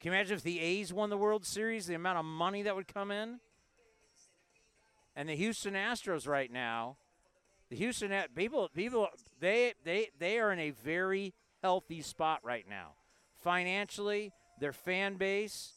Can 0.00 0.10
you 0.10 0.16
imagine 0.16 0.36
if 0.36 0.42
the 0.42 0.58
A's 0.58 0.92
won 0.92 1.10
the 1.10 1.16
World 1.16 1.46
Series, 1.46 1.86
the 1.86 1.94
amount 1.94 2.18
of 2.18 2.24
money 2.24 2.62
that 2.62 2.74
would 2.74 2.92
come 2.92 3.12
in? 3.12 3.38
And 5.14 5.28
the 5.28 5.36
Houston 5.36 5.74
Astros 5.74 6.26
right 6.26 6.50
now, 6.50 6.96
the 7.70 7.76
Houston 7.76 8.12
people 8.34 8.68
people 8.74 9.06
they 9.38 9.74
they 9.84 10.08
they 10.18 10.40
are 10.40 10.50
in 10.50 10.58
a 10.58 10.70
very 10.70 11.34
healthy 11.62 12.02
spot 12.02 12.40
right 12.42 12.68
now. 12.68 12.94
Financially, 13.36 14.32
their 14.60 14.72
fan 14.72 15.16
base, 15.16 15.74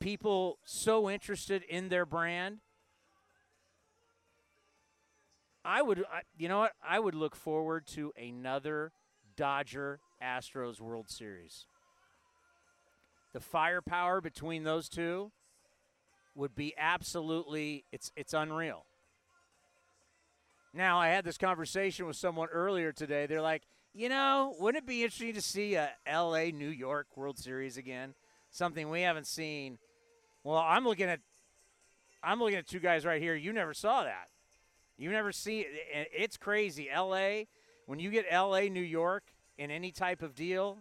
people 0.00 0.58
so 0.64 1.08
interested 1.08 1.62
in 1.62 1.88
their 1.88 2.06
brand. 2.06 2.58
I 5.64 5.80
would 5.80 6.00
I, 6.12 6.20
you 6.36 6.48
know 6.48 6.58
what? 6.58 6.72
I 6.86 6.98
would 7.00 7.14
look 7.14 7.34
forward 7.34 7.86
to 7.88 8.12
another 8.20 8.92
Dodger 9.36 10.00
Astros 10.22 10.80
World 10.80 11.08
Series. 11.08 11.66
The 13.32 13.40
firepower 13.40 14.20
between 14.20 14.64
those 14.64 14.88
two 14.88 15.32
would 16.34 16.54
be 16.54 16.74
absolutely 16.76 17.84
it's 17.92 18.12
it's 18.14 18.34
unreal. 18.34 18.84
Now, 20.74 20.98
I 20.98 21.08
had 21.08 21.24
this 21.24 21.38
conversation 21.38 22.04
with 22.04 22.16
someone 22.16 22.48
earlier 22.48 22.90
today. 22.90 23.26
They're 23.26 23.40
like, 23.40 23.62
you 23.94 24.08
know, 24.08 24.54
wouldn't 24.58 24.84
it 24.84 24.86
be 24.88 25.04
interesting 25.04 25.34
to 25.34 25.40
see 25.40 25.76
a 25.76 25.90
LA 26.06 26.46
New 26.46 26.68
York 26.68 27.06
World 27.16 27.38
Series 27.38 27.76
again? 27.76 28.14
Something 28.50 28.90
we 28.90 29.02
haven't 29.02 29.26
seen. 29.26 29.78
Well, 30.42 30.58
I'm 30.58 30.84
looking 30.84 31.06
at 31.06 31.20
I'm 32.22 32.40
looking 32.40 32.58
at 32.58 32.66
two 32.66 32.80
guys 32.80 33.04
right 33.04 33.20
here. 33.20 33.34
You 33.34 33.52
never 33.52 33.74
saw 33.74 34.02
that. 34.02 34.28
You 34.96 35.10
never 35.10 35.30
see 35.30 35.60
it. 35.60 36.08
It's 36.12 36.36
crazy. 36.36 36.88
LA, 36.94 37.44
when 37.86 37.98
you 37.98 38.10
get 38.10 38.26
LA 38.32 38.62
New 38.62 38.82
York 38.82 39.24
in 39.58 39.70
any 39.70 39.92
type 39.92 40.22
of 40.22 40.34
deal, 40.34 40.78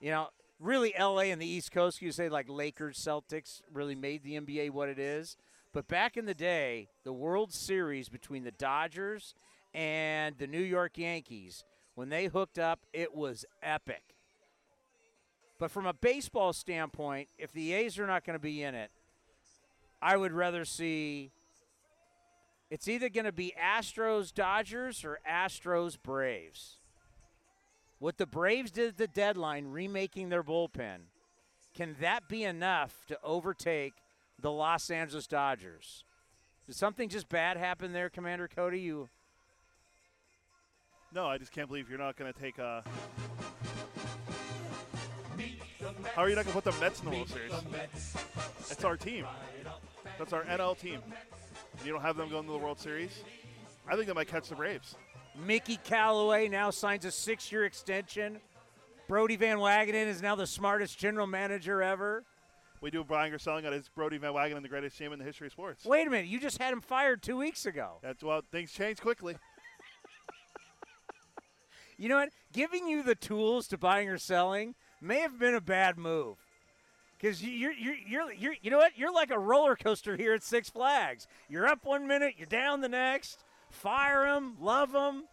you 0.00 0.10
know, 0.10 0.28
really 0.58 0.94
LA 0.98 1.22
and 1.22 1.40
the 1.40 1.46
East 1.46 1.72
Coast, 1.72 2.02
you 2.02 2.12
say 2.12 2.28
like 2.28 2.48
Lakers, 2.48 2.98
Celtics 2.98 3.62
really 3.72 3.94
made 3.94 4.22
the 4.22 4.38
NBA 4.40 4.70
what 4.70 4.88
it 4.88 4.98
is. 4.98 5.36
But 5.72 5.86
back 5.86 6.16
in 6.16 6.26
the 6.26 6.34
day, 6.34 6.88
the 7.04 7.12
World 7.12 7.52
Series 7.52 8.08
between 8.08 8.42
the 8.42 8.50
Dodgers 8.50 9.34
and 9.72 10.36
the 10.38 10.48
New 10.48 10.62
York 10.62 10.98
Yankees, 10.98 11.64
when 11.94 12.08
they 12.08 12.26
hooked 12.26 12.58
up, 12.58 12.80
it 12.92 13.14
was 13.14 13.44
epic. 13.62 14.02
But 15.58 15.70
from 15.70 15.86
a 15.86 15.92
baseball 15.92 16.52
standpoint, 16.52 17.28
if 17.38 17.52
the 17.52 17.72
A's 17.74 17.98
are 17.98 18.06
not 18.06 18.24
going 18.24 18.34
to 18.34 18.42
be 18.42 18.62
in 18.62 18.74
it, 18.74 18.90
I 20.00 20.16
would 20.16 20.32
rather 20.32 20.64
see 20.64 21.30
it's 22.70 22.88
either 22.88 23.08
going 23.08 23.26
to 23.26 23.32
be 23.32 23.52
Astros 23.60 24.32
Dodgers 24.32 25.04
or 25.04 25.18
Astros 25.28 25.98
Braves. 26.00 26.76
What 27.98 28.16
the 28.16 28.26
Braves 28.26 28.70
did 28.70 28.88
at 28.88 28.96
the 28.96 29.08
deadline, 29.08 29.66
remaking 29.66 30.30
their 30.30 30.42
bullpen, 30.42 31.00
can 31.74 31.96
that 32.00 32.28
be 32.28 32.44
enough 32.44 33.04
to 33.08 33.18
overtake 33.22 33.92
the 34.40 34.50
Los 34.50 34.90
Angeles 34.90 35.26
Dodgers? 35.26 36.04
Did 36.66 36.76
something 36.76 37.08
just 37.08 37.28
bad 37.28 37.56
happen 37.56 37.92
there, 37.92 38.08
Commander 38.08 38.48
Cody? 38.48 38.80
You 38.80 39.08
No, 41.12 41.26
I 41.26 41.38
just 41.38 41.50
can't 41.50 41.66
believe 41.68 41.88
you're 41.88 41.98
not 41.98 42.16
going 42.16 42.32
to 42.32 42.38
take 42.38 42.58
a. 42.58 42.84
How 46.14 46.22
are 46.22 46.28
you 46.28 46.36
not 46.36 46.44
going 46.44 46.56
to 46.56 46.62
put 46.62 46.64
the 46.64 46.80
Mets 46.80 47.00
in 47.00 47.06
the 47.06 47.16
World 47.16 47.28
Series? 47.28 47.52
It's 48.70 48.84
our 48.84 48.96
team. 48.96 49.26
That's 50.18 50.32
our 50.32 50.44
NL 50.44 50.78
team. 50.78 51.00
And 51.78 51.86
you 51.86 51.92
don't 51.92 52.02
have 52.02 52.16
them 52.16 52.28
going 52.28 52.46
to 52.46 52.52
the 52.52 52.58
World 52.58 52.78
Series? 52.78 53.22
I 53.88 53.96
think 53.96 54.06
they 54.06 54.12
might 54.12 54.28
catch 54.28 54.48
the 54.48 54.54
Braves. 54.54 54.96
Mickey 55.46 55.78
Callaway 55.82 56.48
now 56.48 56.70
signs 56.70 57.04
a 57.04 57.10
six-year 57.10 57.64
extension. 57.64 58.38
Brodie 59.08 59.36
Van 59.36 59.58
Wagenen 59.58 60.06
is 60.06 60.22
now 60.22 60.36
the 60.36 60.46
smartest 60.46 60.98
general 60.98 61.26
manager 61.26 61.82
ever. 61.82 62.24
We 62.80 62.90
do 62.90 63.04
buying 63.04 63.32
or 63.32 63.38
selling 63.38 63.66
on 63.66 63.72
his 63.72 63.88
Brodie 63.88 64.18
Van 64.18 64.32
Wagenen, 64.32 64.62
the 64.62 64.68
greatest 64.68 64.96
team 64.96 65.12
in 65.12 65.18
the 65.18 65.24
history 65.24 65.48
of 65.48 65.52
sports. 65.52 65.84
Wait 65.84 66.06
a 66.06 66.10
minute, 66.10 66.26
you 66.28 66.40
just 66.40 66.58
had 66.58 66.72
him 66.72 66.80
fired 66.80 67.22
two 67.22 67.36
weeks 67.36 67.66
ago. 67.66 67.98
That's 68.02 68.22
well, 68.22 68.42
things 68.52 68.72
change 68.72 69.00
quickly. 69.00 69.36
You 72.00 72.08
know 72.08 72.16
what? 72.16 72.30
Giving 72.54 72.88
you 72.88 73.02
the 73.02 73.14
tools 73.14 73.68
to 73.68 73.76
buying 73.76 74.08
or 74.08 74.16
selling 74.16 74.74
may 75.02 75.20
have 75.20 75.38
been 75.38 75.54
a 75.54 75.60
bad 75.60 75.98
move. 75.98 76.38
Because 77.18 77.42
you're, 77.44 77.72
you're, 77.72 77.94
you're, 78.08 78.32
you're, 78.32 78.54
you 78.62 78.70
know 78.70 78.78
what? 78.78 78.96
You're 78.96 79.12
like 79.12 79.30
a 79.30 79.38
roller 79.38 79.76
coaster 79.76 80.16
here 80.16 80.32
at 80.32 80.42
Six 80.42 80.70
Flags. 80.70 81.26
You're 81.50 81.66
up 81.66 81.84
one 81.84 82.08
minute, 82.08 82.34
you're 82.38 82.46
down 82.46 82.80
the 82.80 82.88
next. 82.88 83.44
Fire 83.68 84.24
them, 84.24 84.56
love 84.58 84.92
them. 84.92 85.24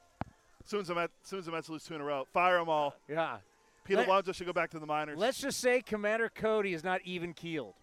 As 0.62 0.70
soon 0.70 0.82
as 0.82 0.90
Mets, 0.90 1.14
as 1.24 1.30
soon 1.30 1.40
as 1.40 1.46
the 1.46 1.54
Mets 1.54 1.70
lose 1.70 1.86
two 1.86 1.96
in 1.96 2.02
a 2.02 2.04
row, 2.04 2.28
fire 2.34 2.60
them 2.60 2.68
all. 2.68 2.96
Yeah. 3.08 3.38
Peter 3.86 4.00
Let- 4.00 4.10
Alonso 4.10 4.34
should 4.34 4.46
go 4.46 4.52
back 4.52 4.70
to 4.72 4.80
the 4.80 4.86
minors. 4.86 5.18
Let's 5.18 5.40
just 5.40 5.62
say 5.62 5.82
Commander 5.82 6.28
Cody 6.28 6.74
is 6.74 6.84
not 6.84 7.00
even 7.06 7.34
keeled. 7.34 7.76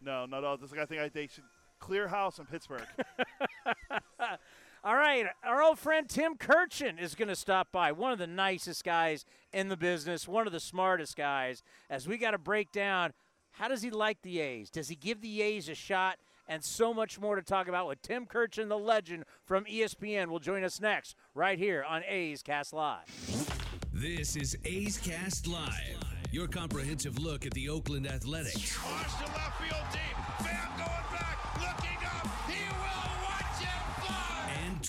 no, 0.00 0.24
no, 0.24 0.40
no. 0.40 0.56
This 0.56 0.72
is, 0.72 0.78
I 0.78 0.86
think 0.86 1.02
I, 1.02 1.08
they 1.10 1.26
should 1.26 1.44
clear 1.78 2.08
house 2.08 2.38
in 2.38 2.46
Pittsburgh. 2.46 2.86
All 4.86 4.96
right, 4.96 5.24
our 5.42 5.62
old 5.62 5.78
friend 5.78 6.06
Tim 6.06 6.36
Kurkjian 6.36 7.00
is 7.00 7.14
going 7.14 7.28
to 7.28 7.36
stop 7.36 7.72
by. 7.72 7.90
One 7.90 8.12
of 8.12 8.18
the 8.18 8.26
nicest 8.26 8.84
guys 8.84 9.24
in 9.50 9.70
the 9.70 9.78
business, 9.78 10.28
one 10.28 10.46
of 10.46 10.52
the 10.52 10.60
smartest 10.60 11.16
guys. 11.16 11.62
As 11.88 12.06
we 12.06 12.18
got 12.18 12.32
to 12.32 12.38
break 12.38 12.70
down, 12.70 13.14
how 13.52 13.68
does 13.68 13.80
he 13.80 13.88
like 13.88 14.20
the 14.20 14.40
A's? 14.40 14.68
Does 14.68 14.88
he 14.88 14.94
give 14.94 15.22
the 15.22 15.40
A's 15.40 15.70
a 15.70 15.74
shot? 15.74 16.18
And 16.46 16.62
so 16.62 16.92
much 16.92 17.18
more 17.18 17.34
to 17.34 17.40
talk 17.40 17.66
about 17.66 17.88
with 17.88 18.02
Tim 18.02 18.26
Kurkjian, 18.26 18.68
the 18.68 18.76
legend 18.76 19.24
from 19.46 19.64
ESPN, 19.64 20.26
will 20.26 20.38
join 20.38 20.62
us 20.62 20.78
next 20.82 21.16
right 21.34 21.58
here 21.58 21.82
on 21.88 22.02
A's 22.06 22.42
Cast 22.42 22.74
Live. 22.74 23.06
This 23.90 24.36
is 24.36 24.54
A's 24.66 24.98
Cast 24.98 25.46
Live, 25.46 25.96
your 26.30 26.46
comprehensive 26.46 27.18
look 27.18 27.46
at 27.46 27.54
the 27.54 27.70
Oakland 27.70 28.06
Athletics 28.06 28.76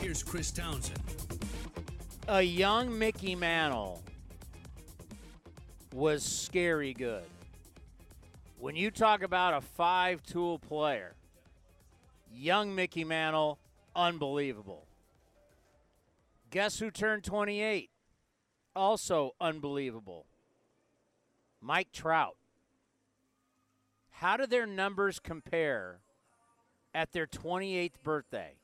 Here's 0.00 0.22
Chris 0.22 0.50
Townsend. 0.50 1.00
A 2.28 2.42
young 2.42 2.98
Mickey 2.98 3.34
Mantle 3.34 4.02
was 5.92 6.22
scary 6.22 6.92
good. 6.92 7.24
When 8.58 8.76
you 8.76 8.90
talk 8.90 9.22
about 9.22 9.54
a 9.54 9.60
five 9.60 10.22
tool 10.22 10.58
player, 10.58 11.14
young 12.30 12.74
Mickey 12.74 13.04
Mantle, 13.04 13.58
unbelievable. 13.94 14.86
Guess 16.50 16.78
who 16.78 16.90
turned 16.90 17.24
28? 17.24 17.90
Also 18.74 19.34
unbelievable. 19.40 20.26
Mike 21.60 21.90
Trout. 21.92 22.36
How 24.10 24.36
do 24.36 24.46
their 24.46 24.66
numbers 24.66 25.18
compare 25.18 26.00
at 26.94 27.12
their 27.12 27.26
28th 27.26 28.02
birthday? 28.02 28.56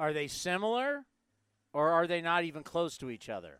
Are 0.00 0.14
they 0.14 0.28
similar 0.28 1.04
or 1.74 1.90
are 1.90 2.06
they 2.06 2.22
not 2.22 2.44
even 2.44 2.62
close 2.62 2.96
to 2.96 3.10
each 3.10 3.28
other? 3.28 3.58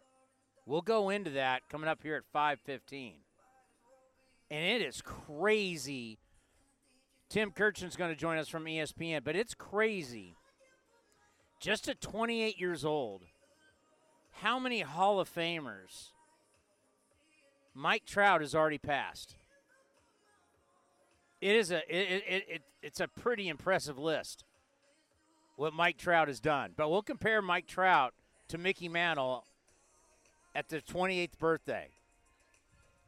We'll 0.64 0.80
go 0.80 1.10
into 1.10 1.28
that 1.32 1.68
coming 1.68 1.86
up 1.86 2.02
here 2.02 2.16
at 2.16 2.24
5:15. 2.32 3.16
And 4.50 4.64
it 4.64 4.80
is 4.80 5.02
crazy. 5.02 6.18
Tim 7.28 7.52
Kurkjian's 7.52 7.94
going 7.94 8.10
to 8.10 8.16
join 8.16 8.38
us 8.38 8.48
from 8.48 8.64
ESPN, 8.64 9.22
but 9.22 9.36
it's 9.36 9.54
crazy. 9.54 10.34
Just 11.60 11.88
at 11.90 12.00
28 12.00 12.58
years 12.58 12.86
old, 12.86 13.26
how 14.40 14.58
many 14.58 14.80
Hall 14.80 15.20
of 15.20 15.32
Famers 15.32 16.12
Mike 17.74 18.06
Trout 18.06 18.40
has 18.40 18.54
already 18.54 18.78
passed? 18.78 19.36
It 21.42 21.54
is 21.54 21.70
a 21.70 21.78
it, 21.94 22.24
it, 22.26 22.44
it, 22.48 22.62
it's 22.82 23.00
a 23.00 23.08
pretty 23.08 23.46
impressive 23.46 23.98
list 23.98 24.44
what 25.60 25.74
Mike 25.74 25.98
Trout 25.98 26.28
has 26.28 26.40
done. 26.40 26.72
But 26.74 26.88
we'll 26.88 27.02
compare 27.02 27.42
Mike 27.42 27.66
Trout 27.66 28.14
to 28.48 28.56
Mickey 28.56 28.88
Mantle 28.88 29.44
at 30.54 30.70
the 30.70 30.80
28th 30.80 31.36
birthday. 31.38 31.88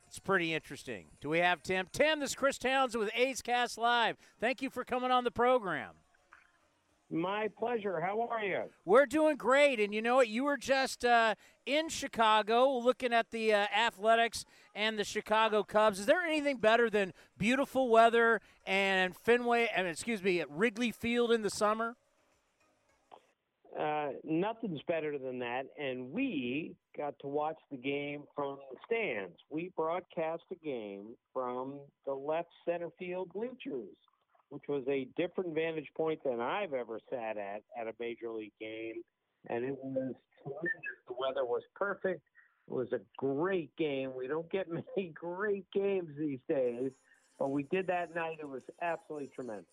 It's 0.06 0.18
pretty 0.18 0.52
interesting. 0.52 1.06
Do 1.22 1.30
we 1.30 1.38
have 1.38 1.62
Tim? 1.62 1.86
Tim, 1.92 2.20
this 2.20 2.32
is 2.32 2.36
Chris 2.36 2.58
Townsend 2.58 3.02
with 3.02 3.10
A's 3.16 3.40
Cast 3.40 3.78
Live. 3.78 4.18
Thank 4.38 4.60
you 4.60 4.68
for 4.68 4.84
coming 4.84 5.10
on 5.10 5.24
the 5.24 5.30
program. 5.30 5.92
My 7.08 7.48
pleasure. 7.58 8.02
How 8.02 8.20
are 8.30 8.44
you? 8.44 8.64
We're 8.84 9.06
doing 9.06 9.36
great. 9.36 9.80
And 9.80 9.94
you 9.94 10.02
know 10.02 10.16
what? 10.16 10.28
You 10.28 10.44
were 10.44 10.58
just 10.58 11.06
uh, 11.06 11.36
in 11.64 11.88
Chicago 11.88 12.76
looking 12.76 13.14
at 13.14 13.30
the 13.30 13.54
uh, 13.54 13.66
athletics 13.74 14.44
and 14.74 14.98
the 14.98 15.04
Chicago 15.04 15.62
Cubs. 15.62 16.00
Is 16.00 16.04
there 16.04 16.20
anything 16.20 16.58
better 16.58 16.90
than 16.90 17.14
beautiful 17.38 17.88
weather 17.88 18.42
and 18.66 19.16
Fenway, 19.16 19.70
and 19.74 19.86
excuse 19.86 20.22
me, 20.22 20.44
Wrigley 20.50 20.90
Field 20.90 21.32
in 21.32 21.40
the 21.40 21.50
summer? 21.50 21.96
Uh, 23.78 24.10
nothing's 24.22 24.82
better 24.86 25.18
than 25.18 25.38
that. 25.38 25.62
And 25.78 26.12
we 26.12 26.74
got 26.96 27.14
to 27.20 27.26
watch 27.26 27.56
the 27.70 27.78
game 27.78 28.24
from 28.36 28.58
the 28.70 28.76
stands. 28.86 29.36
We 29.50 29.72
broadcast 29.76 30.42
the 30.50 30.56
game 30.56 31.14
from 31.32 31.80
the 32.04 32.12
left 32.12 32.50
center 32.66 32.90
field 32.98 33.32
bleachers 33.32 33.96
which 34.52 34.64
was 34.68 34.84
a 34.86 35.08
different 35.16 35.54
vantage 35.54 35.88
point 35.96 36.22
than 36.22 36.38
I've 36.38 36.74
ever 36.74 37.00
sat 37.08 37.38
at 37.38 37.62
at 37.80 37.86
a 37.86 37.94
major 37.98 38.30
league 38.30 38.52
game. 38.60 38.96
And 39.48 39.64
it 39.64 39.78
was 39.82 40.14
tremendous. 40.42 41.00
The 41.08 41.14
weather 41.18 41.46
was 41.46 41.62
perfect. 41.74 42.20
It 42.68 42.74
was 42.74 42.92
a 42.92 43.00
great 43.16 43.74
game. 43.78 44.12
We 44.14 44.28
don't 44.28 44.50
get 44.52 44.66
many 44.96 45.08
great 45.14 45.64
games 45.72 46.10
these 46.18 46.38
days, 46.50 46.90
but 47.38 47.48
we 47.48 47.62
did 47.62 47.86
that 47.86 48.14
night. 48.14 48.36
It 48.40 48.48
was 48.48 48.60
absolutely 48.82 49.30
tremendous. 49.34 49.64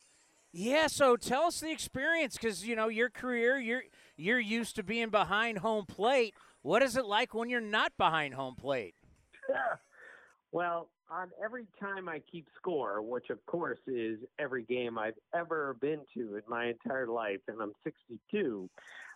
Yeah, 0.52 0.88
so 0.88 1.16
tell 1.16 1.44
us 1.44 1.60
the 1.60 1.72
experience 1.72 2.36
because 2.36 2.66
you 2.66 2.76
know 2.76 2.88
your 2.88 3.10
career, 3.10 3.60
you're 3.60 3.84
you're 4.18 4.40
used 4.40 4.76
to 4.78 4.84
being 4.84 5.10
behind 5.10 5.60
home 5.60 5.86
plate. 5.86 6.34
What 6.62 6.82
is 6.82 6.98
it 6.98 7.06
like 7.06 7.34
when 7.34 7.50
you're 7.50 7.62
not 7.62 7.94
behind 7.98 8.34
home 8.34 8.56
plate? 8.56 8.96
well, 10.52 10.90
on 11.12 11.30
every 11.44 11.68
time 11.80 12.10
I 12.10 12.22
keep 12.32 12.48
score, 12.58 13.02
which 13.02 13.30
of 13.30 13.46
course 13.46 13.80
is 13.88 14.20
every 14.40 14.64
game 14.64 14.98
I've 14.98 15.18
ever 15.36 15.76
been 15.80 16.02
to 16.16 16.36
in 16.36 16.42
my 16.48 16.66
entire 16.66 17.08
life, 17.08 17.42
and 17.48 17.62
I'm 17.62 17.74
62, 17.84 18.70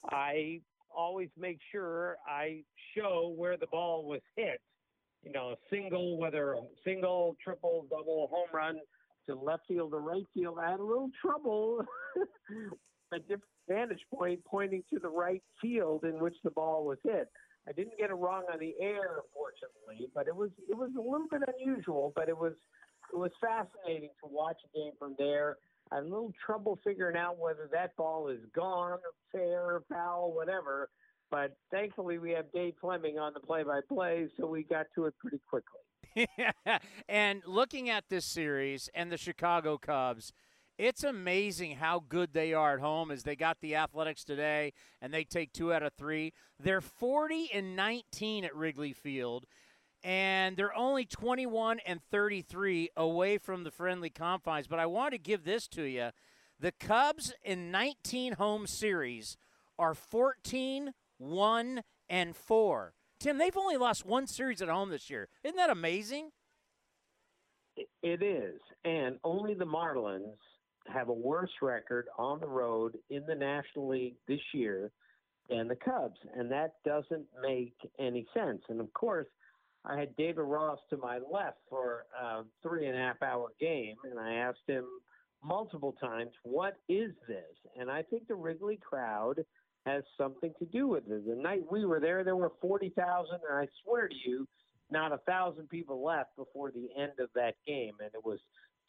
I 0.10 0.62
always 0.96 1.30
make 1.38 1.60
sure 1.72 2.18
I 2.28 2.64
show 2.96 3.34
where 3.36 3.58
the 3.58 3.68
ball 3.68 4.06
was 4.06 4.22
hit. 4.36 4.62
You 5.24 5.32
know, 5.32 5.52
a 5.52 5.56
single, 5.70 6.18
whether 6.18 6.54
a 6.54 6.62
single, 6.84 7.38
triple, 7.44 7.88
double, 7.90 8.30
home 8.32 8.50
run 8.54 8.80
to 9.28 9.36
left 9.36 9.64
field 9.68 9.94
or 9.94 10.02
right 10.02 10.26
field. 10.34 10.58
I 10.60 10.72
had 10.72 10.80
a 10.80 10.84
little 10.84 11.10
trouble, 11.22 11.84
a 13.14 13.20
different 13.20 13.44
vantage 13.68 14.02
point 14.14 14.44
pointing 14.46 14.84
to 14.92 15.00
the 15.00 15.10
right 15.10 15.42
field 15.62 16.04
in 16.04 16.20
which 16.20 16.36
the 16.44 16.52
ball 16.52 16.86
was 16.86 16.98
hit. 17.04 17.30
I 17.68 17.72
didn't 17.72 17.98
get 17.98 18.10
it 18.10 18.16
wrong 18.16 18.44
on 18.52 18.60
the 18.60 18.74
air, 18.80 19.22
unfortunately, 19.24 20.10
but 20.14 20.28
it 20.28 20.36
was 20.36 20.50
it 20.70 20.76
was 20.76 20.92
a 20.98 21.02
little 21.02 21.28
bit 21.32 21.42
unusual, 21.58 22.12
but 22.16 22.28
it 22.28 22.38
was 22.38 22.54
it 23.14 23.18
was 23.18 23.32
fascinating 23.40 24.10
to 24.24 24.30
watch 24.30 24.58
a 24.66 24.78
game 24.78 24.92
from 25.00 25.16
there. 25.18 25.58
I 25.92 25.96
had 25.96 26.06
a 26.06 26.08
little 26.08 26.34
trouble 26.46 26.80
figuring 26.84 27.16
out 27.16 27.38
whether 27.38 27.70
that 27.72 27.96
ball 27.96 28.28
is 28.30 28.40
gone, 28.56 28.98
fair, 29.32 29.82
foul, 29.90 30.34
whatever. 30.34 30.90
But 31.30 31.56
thankfully, 31.72 32.20
we 32.20 32.32
have 32.32 32.52
Dave 32.52 32.74
Fleming 32.80 33.18
on 33.18 33.34
the 33.34 33.40
play-by-play, 33.40 34.28
so 34.38 34.48
we 34.48 34.64
got 34.64 34.86
to 34.96 35.06
it 35.06 35.16
pretty 35.20 35.40
quickly. 35.50 35.80
and 37.10 37.42
looking 37.46 37.90
at 37.90 38.10
this 38.10 38.26
series 38.26 38.90
and 38.94 39.12
the 39.12 39.18
Chicago 39.18 39.78
Cubs, 39.78 40.34
it's 40.78 41.04
amazing 41.04 41.76
how 41.76 42.04
good 42.08 42.34
they 42.34 42.54
are 42.54 42.74
at 42.74 42.80
home 42.80 43.12
as 43.12 43.24
they 43.24 43.36
got 43.36 43.58
the 43.62 43.76
Athletics 43.76 44.24
today 44.24 44.74
and 45.02 45.14
they 45.14 45.24
take 45.24 45.54
two 45.54 45.74
out 45.74 45.84
of 45.84 45.94
three. 45.94 46.34
They're 46.60 46.82
40 46.82 47.50
and 47.54 47.76
19 47.76 48.46
at 48.46 48.56
Wrigley 48.56 48.94
Field 48.94 49.46
and 50.04 50.58
they're 50.58 50.76
only 50.76 51.06
21 51.06 51.80
and 51.86 52.02
33 52.12 52.90
away 52.98 53.38
from 53.38 53.64
the 53.64 53.72
friendly 53.72 54.10
confines. 54.10 54.68
But 54.68 54.80
I 54.80 54.86
want 54.86 55.14
to 55.14 55.18
give 55.18 55.44
this 55.46 55.68
to 55.70 55.84
you. 55.84 56.10
The 56.60 56.74
Cubs 56.74 57.34
in 57.44 57.72
19 57.72 58.34
home 58.34 58.68
series 58.68 59.38
are 59.78 59.94
14, 59.94 60.94
1, 61.18 61.84
and 62.10 62.36
4. 62.36 62.94
Tim, 63.24 63.38
they've 63.38 63.56
only 63.56 63.78
lost 63.78 64.06
one 64.06 64.28
series 64.28 64.62
at 64.62 64.68
home 64.68 64.90
this 64.90 65.10
year. 65.10 65.30
Isn't 65.46 65.56
that 65.56 65.70
amazing? 65.70 66.32
It 67.78 68.22
is. 68.22 68.60
And 68.84 69.18
only 69.24 69.54
the 69.54 69.66
Marlins 69.66 70.36
have 70.94 71.08
a 71.08 71.14
worse 71.14 71.54
record 71.62 72.08
on 72.18 72.42
the 72.42 72.48
road 72.48 72.98
in 73.10 73.26
the 73.26 73.34
National 73.34 73.88
League 73.88 74.18
this 74.28 74.42
year 74.54 74.92
than 75.50 75.70
the 75.70 75.76
Cubs, 75.78 76.20
and 76.36 76.52
that 76.52 76.74
doesn't 76.84 77.26
make 77.42 77.76
any 77.98 78.28
sense. 78.34 78.62
And 78.68 78.82
of 78.82 78.92
course, 78.92 79.28
I 79.86 79.98
had 79.98 80.14
David 80.18 80.42
Ross 80.42 80.80
to 80.90 80.98
my 80.98 81.20
left 81.32 81.60
for 81.70 82.06
a 82.22 82.44
three 82.62 82.88
and 82.88 82.96
a 82.98 83.00
half 83.00 83.22
hour 83.22 83.54
game, 83.58 83.96
and 84.04 84.20
I 84.20 84.34
asked 84.34 84.68
him 84.68 84.86
multiple 85.42 85.94
times, 85.94 86.32
"What 86.44 86.76
is 86.90 87.14
this?" 87.26 87.56
And 87.78 87.90
I 87.90 88.04
think 88.04 88.28
the 88.28 88.36
Wrigley 88.36 88.78
crowd 88.78 89.46
has 89.86 90.04
something 90.18 90.54
to 90.60 90.66
do 90.66 90.88
with 90.88 91.04
it. 91.10 91.28
The 91.28 91.36
night 91.36 91.64
we 91.70 91.86
were 91.86 92.00
there, 92.00 92.24
there 92.24 92.36
were 92.36 92.52
forty 92.62 92.90
thousand, 92.90 93.40
and 93.50 93.58
I 93.60 93.68
swear 93.84 94.08
to 94.08 94.16
you, 94.26 94.48
not 94.92 95.12
a 95.12 95.18
thousand 95.20 95.70
people 95.70 96.04
left 96.04 96.36
before 96.36 96.72
the 96.72 96.90
end 96.98 97.14
of 97.20 97.30
that 97.36 97.56
game, 97.68 97.94
and 98.00 98.12
it 98.14 98.24
was 98.24 98.40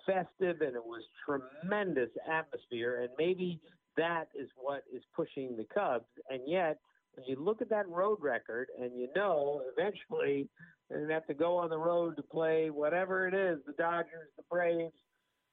festive 0.07 0.61
and 0.61 0.77
it 0.77 0.85
was 0.85 1.03
tremendous 1.25 2.11
atmosphere. 2.31 3.03
And 3.03 3.11
maybe 3.19 3.61
that 3.97 4.29
is 4.39 4.49
what 4.57 4.83
is 4.93 5.03
pushing 5.15 5.57
the 5.57 5.67
Cubs. 5.73 6.05
And 6.29 6.43
yet, 6.47 6.79
when 7.15 7.27
you 7.27 7.37
look 7.37 7.63
at 7.63 7.71
that 7.71 7.89
road 7.89 8.19
record 8.21 8.69
and 8.81 8.91
you 8.99 9.09
know 9.15 9.63
eventually 9.77 10.49
they're 10.89 10.99
going 10.99 11.09
to 11.09 11.15
have 11.15 11.27
to 11.27 11.35
go 11.35 11.57
on 11.57 11.71
the 11.71 11.79
road 11.79 12.17
to 12.17 12.23
play 12.23 12.71
whatever 12.71 13.27
it 13.27 13.35
is 13.35 13.59
the 13.67 13.73
Dodgers, 13.73 14.31
the 14.37 14.43
Braves, 14.51 14.93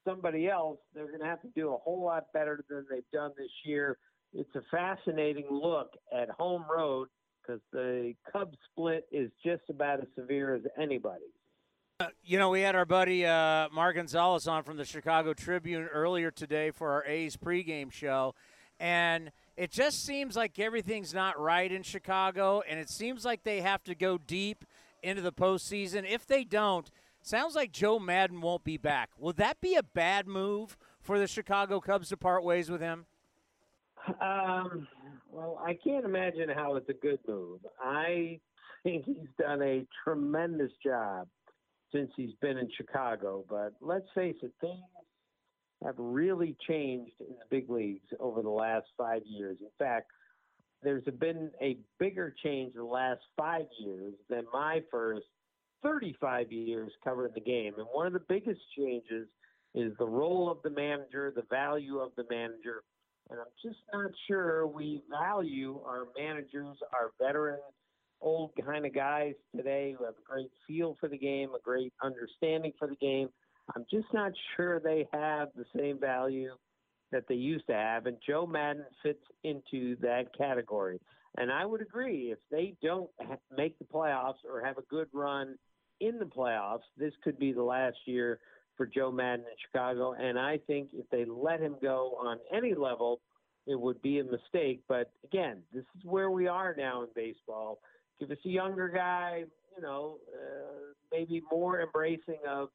somebody 0.06 0.48
else, 0.48 0.78
they're 0.94 1.06
going 1.06 1.20
to 1.20 1.26
have 1.26 1.42
to 1.42 1.48
do 1.54 1.72
a 1.72 1.78
whole 1.78 2.04
lot 2.04 2.26
better 2.34 2.64
than 2.68 2.84
they've 2.90 3.02
done 3.12 3.30
this 3.36 3.50
year. 3.64 3.96
It's 4.34 4.54
a 4.54 4.62
fascinating 4.70 5.46
look 5.50 5.90
at 6.12 6.30
home 6.30 6.64
road 6.70 7.08
because 7.40 7.60
the 7.72 8.14
Cubs 8.32 8.56
split 8.70 9.06
is 9.12 9.30
just 9.44 9.62
about 9.68 10.00
as 10.00 10.06
severe 10.18 10.54
as 10.54 10.62
anybody's. 10.80 11.28
Uh, 12.00 12.06
you 12.24 12.38
know, 12.38 12.50
we 12.50 12.62
had 12.62 12.74
our 12.74 12.86
buddy 12.86 13.26
uh, 13.26 13.68
Mark 13.72 13.96
Gonzales 13.96 14.48
on 14.48 14.62
from 14.62 14.76
the 14.76 14.84
Chicago 14.84 15.34
Tribune 15.34 15.86
earlier 15.86 16.30
today 16.30 16.70
for 16.70 16.92
our 16.92 17.04
A's 17.04 17.36
pregame 17.36 17.92
show, 17.92 18.34
and 18.80 19.30
it 19.56 19.70
just 19.70 20.04
seems 20.04 20.34
like 20.34 20.58
everything's 20.58 21.12
not 21.12 21.38
right 21.38 21.70
in 21.70 21.82
Chicago, 21.82 22.62
and 22.68 22.80
it 22.80 22.88
seems 22.88 23.24
like 23.24 23.44
they 23.44 23.60
have 23.60 23.84
to 23.84 23.94
go 23.94 24.18
deep 24.18 24.64
into 25.02 25.22
the 25.22 25.32
postseason. 25.32 26.08
If 26.08 26.26
they 26.26 26.42
don't, 26.42 26.90
sounds 27.20 27.54
like 27.54 27.70
Joe 27.70 27.98
Maddon 27.98 28.40
won't 28.40 28.64
be 28.64 28.78
back. 28.78 29.10
Will 29.18 29.34
that 29.34 29.60
be 29.60 29.76
a 29.76 29.82
bad 29.82 30.26
move 30.26 30.76
for 31.00 31.18
the 31.18 31.26
Chicago 31.26 31.80
Cubs 31.80 32.08
to 32.08 32.16
part 32.16 32.42
ways 32.42 32.70
with 32.70 32.80
him? 32.80 33.06
Um, 34.20 34.86
well, 35.30 35.60
I 35.64 35.78
can't 35.82 36.04
imagine 36.04 36.48
how 36.54 36.76
it's 36.76 36.88
a 36.88 36.94
good 36.94 37.20
move. 37.26 37.60
I 37.80 38.40
think 38.82 39.04
he's 39.04 39.28
done 39.38 39.62
a 39.62 39.86
tremendous 40.04 40.72
job 40.84 41.28
since 41.92 42.10
he's 42.16 42.34
been 42.40 42.58
in 42.58 42.68
Chicago. 42.76 43.44
But 43.48 43.74
let's 43.80 44.06
face 44.14 44.36
it, 44.42 44.52
things 44.60 44.80
have 45.84 45.94
really 45.98 46.56
changed 46.68 47.12
in 47.20 47.34
the 47.38 47.44
big 47.50 47.70
leagues 47.70 48.08
over 48.20 48.42
the 48.42 48.50
last 48.50 48.86
five 48.96 49.22
years. 49.26 49.56
In 49.60 49.70
fact, 49.78 50.10
there's 50.82 51.04
been 51.18 51.50
a 51.60 51.78
bigger 51.98 52.34
change 52.42 52.74
in 52.74 52.80
the 52.80 52.86
last 52.86 53.20
five 53.36 53.66
years 53.78 54.14
than 54.28 54.44
my 54.52 54.82
first 54.90 55.26
35 55.82 56.50
years 56.50 56.92
covering 57.04 57.32
the 57.34 57.40
game. 57.40 57.74
And 57.76 57.86
one 57.92 58.06
of 58.06 58.12
the 58.12 58.22
biggest 58.28 58.60
changes 58.76 59.28
is 59.74 59.92
the 59.98 60.06
role 60.06 60.50
of 60.50 60.58
the 60.62 60.70
manager, 60.70 61.32
the 61.34 61.44
value 61.50 61.98
of 61.98 62.10
the 62.16 62.24
manager. 62.30 62.82
And 63.32 63.40
I'm 63.40 63.46
just 63.62 63.80
not 63.94 64.10
sure 64.28 64.66
we 64.66 65.02
value 65.10 65.80
our 65.86 66.04
managers, 66.18 66.76
our 66.92 67.12
veterans, 67.18 67.62
old 68.20 68.50
kind 68.62 68.84
of 68.84 68.94
guys 68.94 69.32
today 69.56 69.94
who 69.98 70.04
have 70.04 70.14
a 70.14 70.30
great 70.30 70.50
feel 70.66 70.98
for 71.00 71.08
the 71.08 71.16
game, 71.16 71.48
a 71.54 71.60
great 71.64 71.94
understanding 72.02 72.72
for 72.78 72.88
the 72.88 72.96
game. 72.96 73.30
I'm 73.74 73.86
just 73.90 74.06
not 74.12 74.32
sure 74.54 74.80
they 74.80 75.08
have 75.14 75.48
the 75.56 75.64
same 75.74 75.98
value 75.98 76.50
that 77.10 77.24
they 77.26 77.34
used 77.34 77.66
to 77.68 77.74
have, 77.74 78.04
and 78.04 78.18
Joe 78.26 78.46
Maddon 78.46 78.84
fits 79.02 79.24
into 79.44 79.96
that 80.02 80.36
category. 80.36 81.00
And 81.38 81.50
I 81.50 81.64
would 81.64 81.80
agree 81.80 82.32
if 82.32 82.38
they 82.50 82.74
don't 82.82 83.10
make 83.56 83.78
the 83.78 83.86
playoffs 83.86 84.44
or 84.46 84.62
have 84.62 84.76
a 84.76 84.82
good 84.90 85.08
run 85.14 85.56
in 86.00 86.18
the 86.18 86.26
playoffs, 86.26 86.80
this 86.98 87.14
could 87.24 87.38
be 87.38 87.52
the 87.52 87.62
last 87.62 87.96
year 88.04 88.40
for 88.76 88.86
Joe 88.86 89.10
Maddon 89.10 89.44
in 89.46 89.56
Chicago. 89.66 90.12
And 90.12 90.38
I 90.38 90.58
think 90.66 90.90
if 90.92 91.08
they 91.10 91.24
let 91.24 91.60
him 91.60 91.76
go 91.80 92.16
on 92.20 92.38
any 92.52 92.74
level, 92.74 93.20
it 93.66 93.78
would 93.78 94.00
be 94.02 94.18
a 94.18 94.24
mistake. 94.24 94.82
But 94.88 95.10
again, 95.24 95.58
this 95.72 95.84
is 95.96 96.04
where 96.04 96.30
we 96.30 96.48
are 96.48 96.74
now 96.76 97.02
in 97.02 97.08
baseball 97.14 97.78
give 98.22 98.30
us 98.30 98.44
a 98.44 98.48
younger 98.48 98.88
guy, 98.88 99.44
you 99.76 99.82
know, 99.82 100.18
uh, 100.32 100.92
maybe 101.10 101.42
more 101.50 101.80
embracing 101.80 102.38
of 102.48 102.68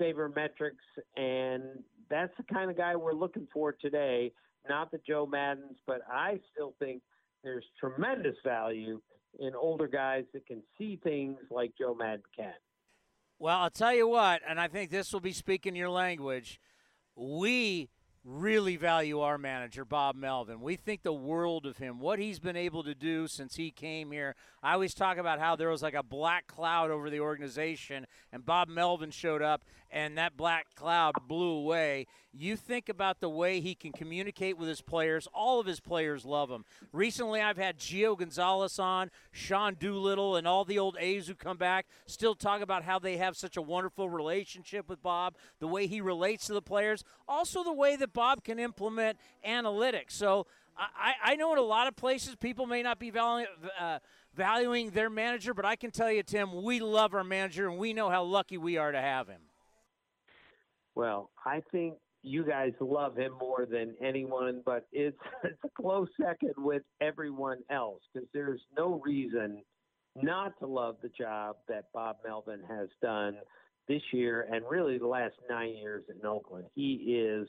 sabermetrics, 0.00 0.72
and 1.16 1.62
that's 2.10 2.32
the 2.36 2.42
kind 2.52 2.70
of 2.70 2.76
guy 2.76 2.96
we're 2.96 3.14
looking 3.14 3.46
for 3.52 3.72
today. 3.72 4.32
Not 4.68 4.90
the 4.90 5.00
Joe 5.06 5.26
Maddons, 5.26 5.76
but 5.86 6.02
I 6.10 6.38
still 6.52 6.74
think 6.78 7.02
there's 7.42 7.64
tremendous 7.78 8.36
value 8.44 9.00
in 9.38 9.54
older 9.54 9.86
guys 9.86 10.24
that 10.34 10.46
can 10.46 10.62
see 10.76 11.00
things 11.02 11.38
like 11.50 11.72
Joe 11.78 11.94
Maddon 11.94 12.22
can. 12.36 12.52
Well, 13.40 13.56
I'll 13.56 13.70
tell 13.70 13.94
you 13.94 14.06
what, 14.06 14.42
and 14.46 14.60
I 14.60 14.68
think 14.68 14.90
this 14.90 15.14
will 15.14 15.20
be 15.20 15.32
speaking 15.32 15.74
your 15.74 15.88
language. 15.88 16.60
We 17.16 17.88
really 18.24 18.76
value 18.76 19.20
our 19.20 19.38
manager, 19.38 19.84
Bob 19.84 20.14
Melvin. 20.14 20.60
We 20.60 20.76
think 20.76 21.02
the 21.02 21.12
world 21.12 21.64
of 21.64 21.78
him, 21.78 22.00
what 22.00 22.18
he's 22.18 22.38
been 22.38 22.56
able 22.56 22.82
to 22.84 22.94
do 22.94 23.26
since 23.26 23.56
he 23.56 23.70
came 23.70 24.12
here. 24.12 24.34
I 24.62 24.74
always 24.74 24.92
talk 24.92 25.16
about 25.16 25.40
how 25.40 25.56
there 25.56 25.70
was 25.70 25.82
like 25.82 25.94
a 25.94 26.02
black 26.02 26.46
cloud 26.46 26.90
over 26.90 27.08
the 27.08 27.20
organization, 27.20 28.06
and 28.30 28.44
Bob 28.44 28.68
Melvin 28.68 29.10
showed 29.10 29.40
up, 29.40 29.62
and 29.90 30.18
that 30.18 30.36
black 30.36 30.66
cloud 30.74 31.14
blew 31.26 31.50
away. 31.50 32.06
You 32.32 32.56
think 32.56 32.88
about 32.88 33.20
the 33.20 33.28
way 33.28 33.60
he 33.60 33.74
can 33.74 33.90
communicate 33.90 34.56
with 34.56 34.68
his 34.68 34.82
players. 34.82 35.26
All 35.34 35.58
of 35.58 35.66
his 35.66 35.80
players 35.80 36.24
love 36.24 36.48
him. 36.48 36.64
Recently, 36.92 37.40
I've 37.40 37.56
had 37.56 37.78
Gio 37.78 38.16
Gonzalez 38.16 38.78
on, 38.78 39.10
Sean 39.32 39.74
Doolittle, 39.74 40.36
and 40.36 40.46
all 40.46 40.64
the 40.64 40.78
old 40.78 40.96
A's 41.00 41.26
who 41.26 41.34
come 41.34 41.56
back 41.56 41.86
still 42.06 42.36
talk 42.36 42.60
about 42.60 42.84
how 42.84 43.00
they 43.00 43.16
have 43.16 43.36
such 43.36 43.56
a 43.56 43.62
wonderful 43.62 44.08
relationship 44.08 44.88
with 44.88 45.02
Bob, 45.02 45.34
the 45.58 45.66
way 45.66 45.88
he 45.88 46.00
relates 46.00 46.46
to 46.46 46.52
the 46.52 46.62
players, 46.62 47.02
also 47.26 47.64
the 47.64 47.72
way 47.72 47.96
that 48.10 48.18
Bob 48.18 48.44
can 48.44 48.58
implement 48.58 49.18
analytics. 49.46 50.12
So 50.12 50.46
I, 50.76 51.32
I 51.32 51.36
know 51.36 51.52
in 51.52 51.58
a 51.58 51.62
lot 51.62 51.86
of 51.86 51.96
places 51.96 52.34
people 52.36 52.66
may 52.66 52.82
not 52.82 52.98
be 52.98 53.10
valuing, 53.10 53.46
uh, 53.78 53.98
valuing 54.34 54.90
their 54.90 55.10
manager, 55.10 55.54
but 55.54 55.64
I 55.64 55.76
can 55.76 55.90
tell 55.90 56.10
you, 56.10 56.22
Tim, 56.22 56.62
we 56.62 56.80
love 56.80 57.14
our 57.14 57.24
manager 57.24 57.68
and 57.68 57.78
we 57.78 57.92
know 57.92 58.10
how 58.10 58.24
lucky 58.24 58.58
we 58.58 58.76
are 58.76 58.92
to 58.92 59.00
have 59.00 59.28
him. 59.28 59.40
Well, 60.94 61.30
I 61.44 61.62
think 61.70 61.94
you 62.22 62.44
guys 62.44 62.72
love 62.80 63.16
him 63.16 63.32
more 63.38 63.66
than 63.70 63.94
anyone, 64.02 64.62
but 64.64 64.86
it's 64.92 65.16
it's 65.44 65.58
a 65.64 65.82
close 65.82 66.08
second 66.20 66.54
with 66.58 66.82
everyone 67.00 67.58
else 67.70 68.02
because 68.12 68.28
there's 68.34 68.60
no 68.76 69.00
reason 69.04 69.62
not 70.20 70.58
to 70.58 70.66
love 70.66 70.96
the 71.02 71.08
job 71.08 71.56
that 71.68 71.84
Bob 71.94 72.16
Melvin 72.26 72.60
has 72.68 72.88
done 73.00 73.36
this 73.90 74.02
year 74.12 74.46
and 74.52 74.64
really 74.70 74.98
the 74.98 75.06
last 75.06 75.34
nine 75.48 75.74
years 75.74 76.04
in 76.08 76.24
Oakland. 76.24 76.66
He 76.74 76.94
is 77.18 77.48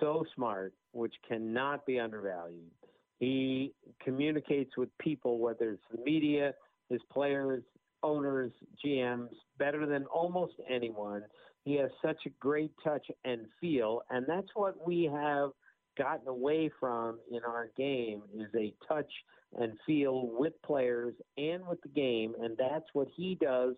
so 0.00 0.24
smart, 0.34 0.72
which 0.92 1.14
cannot 1.26 1.86
be 1.86 1.98
undervalued. 1.98 2.70
He 3.18 3.74
communicates 4.02 4.76
with 4.76 4.88
people, 4.98 5.38
whether 5.38 5.72
it's 5.72 5.82
the 5.90 6.02
media, 6.04 6.54
his 6.88 7.00
players, 7.12 7.62
owners, 8.02 8.52
GMs, 8.84 9.30
better 9.58 9.86
than 9.86 10.06
almost 10.06 10.54
anyone. 10.68 11.22
He 11.64 11.74
has 11.76 11.90
such 12.00 12.18
a 12.26 12.30
great 12.40 12.72
touch 12.82 13.06
and 13.24 13.46
feel, 13.60 14.02
and 14.10 14.24
that's 14.26 14.48
what 14.54 14.86
we 14.86 15.10
have 15.12 15.50
gotten 15.98 16.28
away 16.28 16.70
from 16.78 17.18
in 17.30 17.40
our 17.44 17.70
game 17.76 18.22
is 18.38 18.48
a 18.56 18.72
touch 18.86 19.10
and 19.58 19.72
feel 19.84 20.28
with 20.38 20.52
players 20.64 21.14
and 21.36 21.66
with 21.66 21.80
the 21.82 21.88
game, 21.88 22.34
and 22.40 22.56
that's 22.56 22.86
what 22.92 23.08
he 23.16 23.34
does 23.34 23.74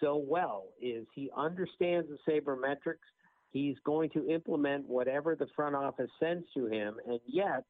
so 0.00 0.16
well. 0.16 0.66
Is 0.80 1.06
he 1.14 1.30
understands 1.36 2.08
the 2.08 2.18
sabermetrics? 2.30 2.96
He's 3.54 3.76
going 3.84 4.10
to 4.10 4.28
implement 4.28 4.88
whatever 4.88 5.36
the 5.36 5.46
front 5.54 5.76
office 5.76 6.10
sends 6.18 6.44
to 6.54 6.66
him, 6.66 6.96
and 7.06 7.20
yet 7.24 7.62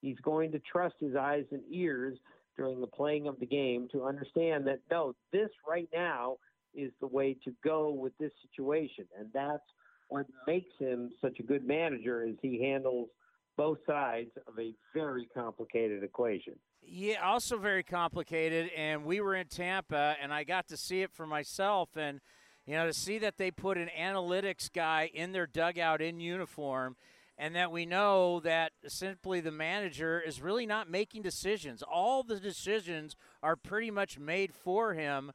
he's 0.00 0.16
going 0.22 0.52
to 0.52 0.60
trust 0.60 0.94
his 1.00 1.16
eyes 1.16 1.44
and 1.50 1.60
ears 1.72 2.16
during 2.56 2.80
the 2.80 2.86
playing 2.86 3.26
of 3.26 3.38
the 3.40 3.46
game 3.46 3.88
to 3.90 4.04
understand 4.04 4.64
that 4.68 4.78
no, 4.92 5.16
this 5.32 5.50
right 5.68 5.88
now 5.92 6.36
is 6.72 6.92
the 7.00 7.06
way 7.08 7.36
to 7.44 7.52
go 7.64 7.90
with 7.90 8.12
this 8.18 8.30
situation, 8.46 9.06
and 9.18 9.28
that's 9.34 9.64
what 10.08 10.24
makes 10.46 10.70
him 10.78 11.10
such 11.20 11.40
a 11.40 11.42
good 11.42 11.66
manager. 11.66 12.24
Is 12.24 12.36
he 12.40 12.62
handles 12.62 13.08
both 13.56 13.78
sides 13.88 14.30
of 14.46 14.56
a 14.60 14.72
very 14.94 15.28
complicated 15.34 16.04
equation. 16.04 16.54
Yeah, 16.80 17.16
also 17.24 17.58
very 17.58 17.82
complicated. 17.82 18.70
And 18.74 19.04
we 19.04 19.20
were 19.20 19.34
in 19.34 19.48
Tampa, 19.48 20.14
and 20.22 20.32
I 20.32 20.44
got 20.44 20.68
to 20.68 20.76
see 20.76 21.02
it 21.02 21.10
for 21.10 21.26
myself. 21.26 21.96
And, 21.96 22.20
you 22.68 22.74
know, 22.74 22.84
to 22.84 22.92
see 22.92 23.16
that 23.16 23.38
they 23.38 23.50
put 23.50 23.78
an 23.78 23.88
analytics 23.98 24.70
guy 24.70 25.10
in 25.14 25.32
their 25.32 25.46
dugout 25.46 26.02
in 26.02 26.20
uniform 26.20 26.96
and 27.38 27.56
that 27.56 27.72
we 27.72 27.86
know 27.86 28.40
that 28.40 28.72
simply 28.86 29.40
the 29.40 29.50
manager 29.50 30.20
is 30.20 30.42
really 30.42 30.66
not 30.66 30.90
making 30.90 31.22
decisions. 31.22 31.82
All 31.82 32.22
the 32.22 32.38
decisions 32.38 33.16
are 33.42 33.56
pretty 33.56 33.90
much 33.90 34.18
made 34.18 34.52
for 34.52 34.92
him. 34.92 35.32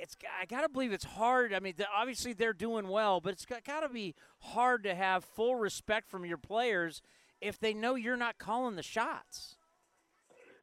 It's 0.00 0.16
I 0.40 0.46
got 0.46 0.60
to 0.60 0.68
believe 0.68 0.92
it's 0.92 1.04
hard. 1.04 1.52
I 1.52 1.58
mean, 1.58 1.74
obviously 1.92 2.32
they're 2.32 2.52
doing 2.52 2.86
well, 2.86 3.20
but 3.20 3.32
it's 3.32 3.44
got, 3.44 3.64
got 3.64 3.80
to 3.80 3.88
be 3.88 4.14
hard 4.38 4.84
to 4.84 4.94
have 4.94 5.24
full 5.24 5.56
respect 5.56 6.08
from 6.08 6.24
your 6.24 6.38
players 6.38 7.02
if 7.40 7.58
they 7.58 7.74
know 7.74 7.96
you're 7.96 8.16
not 8.16 8.38
calling 8.38 8.76
the 8.76 8.84
shots. 8.84 9.56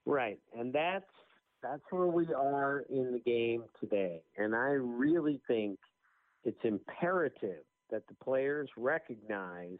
Right, 0.06 0.40
and 0.58 0.72
that's 0.72 1.12
that's 1.62 1.84
where 1.90 2.08
we 2.08 2.34
are 2.34 2.86
in 2.90 3.12
the 3.12 3.20
game 3.20 3.64
today. 3.82 4.22
And 4.38 4.56
I 4.56 4.72
really 4.72 5.42
think 5.46 5.78
it's 6.44 6.60
imperative 6.64 7.64
that 7.92 8.08
the 8.08 8.16
players 8.24 8.70
recognize 8.78 9.78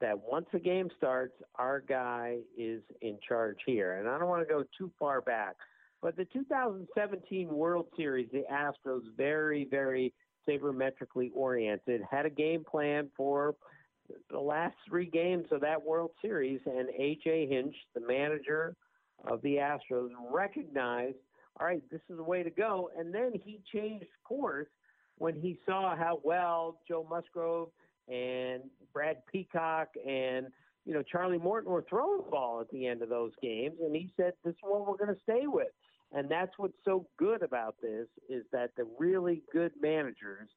that 0.00 0.16
once 0.18 0.46
the 0.52 0.58
game 0.58 0.88
starts, 0.96 1.34
our 1.56 1.80
guy 1.80 2.38
is 2.56 2.82
in 3.02 3.18
charge 3.26 3.58
here. 3.66 3.98
And 3.98 4.08
I 4.08 4.18
don't 4.18 4.28
want 4.28 4.46
to 4.46 4.54
go 4.54 4.64
too 4.76 4.90
far 4.98 5.20
back, 5.20 5.56
but 6.00 6.16
the 6.16 6.24
2017 6.26 7.48
World 7.48 7.86
Series, 7.96 8.28
the 8.32 8.44
Astros, 8.50 9.02
very, 9.16 9.66
very 9.70 10.14
sabermetrically 10.48 11.30
oriented, 11.34 12.02
had 12.08 12.26
a 12.26 12.30
game 12.30 12.64
plan 12.64 13.10
for 13.16 13.56
the 14.30 14.38
last 14.38 14.76
three 14.88 15.06
games 15.06 15.46
of 15.50 15.60
that 15.60 15.82
World 15.82 16.12
Series, 16.22 16.60
and 16.64 16.88
AJ 16.98 17.48
Hinch, 17.48 17.74
the 17.94 18.00
manager 18.00 18.74
of 19.26 19.42
the 19.42 19.56
Astros, 19.56 20.10
recognized, 20.30 21.16
all 21.60 21.66
right, 21.66 21.82
this 21.90 22.00
is 22.08 22.16
the 22.16 22.22
way 22.22 22.42
to 22.42 22.50
go. 22.50 22.90
And 22.96 23.12
then 23.12 23.32
he 23.44 23.60
changed 23.72 24.06
course 24.24 24.68
when 25.18 25.34
he 25.34 25.58
saw 25.66 25.96
how 25.96 26.20
well 26.24 26.78
Joe 26.86 27.06
Musgrove 27.08 27.68
and 28.08 28.62
Brad 28.92 29.18
Peacock 29.30 29.88
and 30.06 30.46
you 30.84 30.94
know 30.94 31.02
Charlie 31.02 31.38
Morton 31.38 31.70
were 31.70 31.84
throwing 31.88 32.24
the 32.24 32.30
ball 32.30 32.60
at 32.60 32.70
the 32.70 32.86
end 32.86 33.02
of 33.02 33.08
those 33.08 33.32
games, 33.42 33.76
and 33.80 33.94
he 33.94 34.12
said, 34.16 34.32
"This 34.44 34.54
is 34.54 34.60
what 34.62 34.86
we're 34.86 34.96
going 34.96 35.14
to 35.14 35.22
stay 35.22 35.46
with." 35.46 35.68
And 36.12 36.30
that's 36.30 36.52
what's 36.56 36.78
so 36.84 37.06
good 37.18 37.42
about 37.42 37.76
this 37.82 38.06
is 38.30 38.44
that 38.52 38.70
the 38.76 38.86
really 38.98 39.42
good 39.52 39.72
managers 39.80 40.48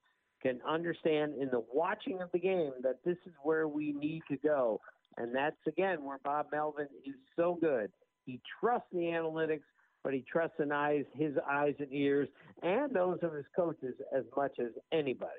can 0.41 0.59
understand 0.67 1.33
in 1.39 1.49
the 1.49 1.63
watching 1.73 2.21
of 2.21 2.31
the 2.31 2.39
game 2.39 2.71
that 2.83 3.03
this 3.05 3.17
is 3.25 3.33
where 3.43 3.67
we 3.67 3.91
need 3.91 4.21
to 4.29 4.37
go. 4.37 4.79
And 5.17 5.35
that's 5.35 5.57
again 5.67 6.03
where 6.03 6.19
Bob 6.23 6.47
Melvin 6.51 6.87
is 7.05 7.15
so 7.35 7.57
good. 7.59 7.91
He 8.25 8.39
trusts 8.59 8.87
the 8.91 8.99
analytics, 8.99 9.63
but 10.03 10.13
he 10.13 10.23
trusts 10.31 10.59
in 10.59 10.71
eyes, 10.71 11.05
his 11.13 11.33
eyes 11.49 11.75
and 11.79 11.91
ears, 11.91 12.27
and 12.63 12.93
those 12.93 13.19
of 13.21 13.33
his 13.33 13.45
coaches 13.55 13.95
as 14.15 14.23
much 14.35 14.59
as 14.59 14.71
anybody. 14.91 15.31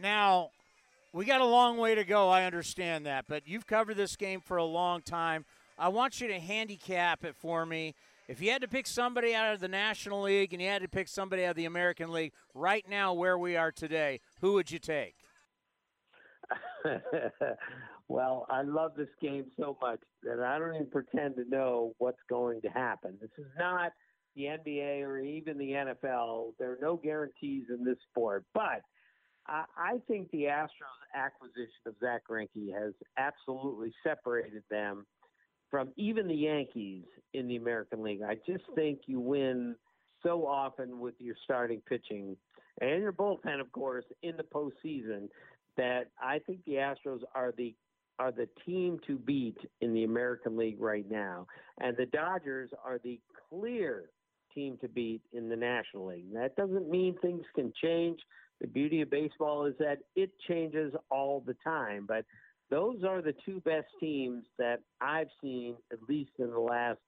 Now, 0.00 0.50
we 1.12 1.24
got 1.24 1.40
a 1.40 1.46
long 1.46 1.78
way 1.78 1.94
to 1.94 2.04
go. 2.04 2.28
I 2.28 2.44
understand 2.44 3.06
that, 3.06 3.24
but 3.28 3.46
you've 3.46 3.66
covered 3.66 3.96
this 3.96 4.16
game 4.16 4.40
for 4.40 4.56
a 4.56 4.64
long 4.64 5.02
time. 5.02 5.44
I 5.78 5.88
want 5.88 6.20
you 6.20 6.28
to 6.28 6.38
handicap 6.38 7.24
it 7.24 7.36
for 7.36 7.66
me 7.66 7.94
if 8.28 8.40
you 8.40 8.50
had 8.50 8.62
to 8.62 8.68
pick 8.68 8.86
somebody 8.86 9.34
out 9.34 9.54
of 9.54 9.60
the 9.60 9.68
National 9.68 10.22
League 10.22 10.52
and 10.52 10.60
you 10.60 10.68
had 10.68 10.82
to 10.82 10.88
pick 10.88 11.08
somebody 11.08 11.44
out 11.44 11.50
of 11.50 11.56
the 11.56 11.64
American 11.64 12.10
League 12.12 12.32
right 12.54 12.84
now 12.88 13.12
where 13.12 13.38
we 13.38 13.56
are 13.56 13.70
today, 13.70 14.20
who 14.40 14.54
would 14.54 14.70
you 14.70 14.78
take? 14.78 15.14
well, 18.08 18.46
I 18.48 18.62
love 18.62 18.92
this 18.96 19.08
game 19.20 19.46
so 19.58 19.76
much 19.80 20.00
that 20.22 20.40
I 20.40 20.58
don't 20.58 20.74
even 20.74 20.86
pretend 20.86 21.36
to 21.36 21.44
know 21.48 21.94
what's 21.98 22.22
going 22.28 22.60
to 22.62 22.68
happen. 22.68 23.16
This 23.20 23.30
is 23.38 23.50
not 23.58 23.92
the 24.36 24.44
NBA 24.44 25.02
or 25.02 25.18
even 25.18 25.58
the 25.58 25.70
NFL. 25.70 26.52
There 26.58 26.72
are 26.72 26.78
no 26.80 26.96
guarantees 26.96 27.64
in 27.68 27.84
this 27.84 27.96
sport. 28.10 28.44
But 28.54 28.82
I 29.48 30.00
think 30.08 30.30
the 30.30 30.44
Astros 30.44 30.68
acquisition 31.14 31.70
of 31.86 31.94
Zack 32.00 32.22
Greinke 32.28 32.72
has 32.74 32.92
absolutely 33.16 33.92
separated 34.02 34.62
them 34.70 35.06
from 35.70 35.90
even 35.96 36.26
the 36.26 36.34
Yankees 36.34 37.04
in 37.32 37.48
the 37.48 37.56
American 37.56 38.02
League. 38.02 38.22
I 38.22 38.36
just 38.46 38.64
think 38.74 39.00
you 39.06 39.20
win 39.20 39.76
so 40.22 40.46
often 40.46 40.98
with 40.98 41.14
your 41.18 41.36
starting 41.44 41.80
pitching 41.88 42.36
and 42.80 43.02
your 43.02 43.12
bullpen, 43.12 43.60
of 43.60 43.70
course, 43.72 44.04
in 44.22 44.36
the 44.36 44.42
postseason 44.42 45.28
that 45.76 46.08
I 46.20 46.40
think 46.40 46.64
the 46.64 46.74
Astros 46.74 47.20
are 47.34 47.52
the 47.56 47.74
are 48.18 48.32
the 48.32 48.48
team 48.64 48.98
to 49.06 49.16
beat 49.16 49.58
in 49.80 49.92
the 49.92 50.04
American 50.04 50.56
League 50.56 50.80
right 50.80 51.08
now, 51.10 51.46
and 51.80 51.96
the 51.96 52.06
Dodgers 52.06 52.70
are 52.84 52.98
the 53.02 53.20
clear 53.48 54.10
team 54.54 54.78
to 54.80 54.88
beat 54.88 55.22
in 55.32 55.48
the 55.48 55.56
National 55.56 56.06
League. 56.06 56.32
That 56.32 56.56
doesn't 56.56 56.88
mean 56.90 57.16
things 57.20 57.44
can 57.54 57.72
change. 57.82 58.18
The 58.60 58.66
beauty 58.66 59.02
of 59.02 59.10
baseball 59.10 59.66
is 59.66 59.74
that 59.78 59.98
it 60.14 60.30
changes 60.48 60.94
all 61.10 61.42
the 61.46 61.56
time, 61.62 62.06
but 62.08 62.24
those 62.70 63.04
are 63.04 63.22
the 63.22 63.34
two 63.44 63.60
best 63.60 63.86
teams 64.00 64.44
that 64.58 64.80
I've 65.00 65.28
seen, 65.42 65.76
at 65.92 65.98
least 66.08 66.32
in 66.38 66.50
the 66.50 66.58
last 66.58 66.98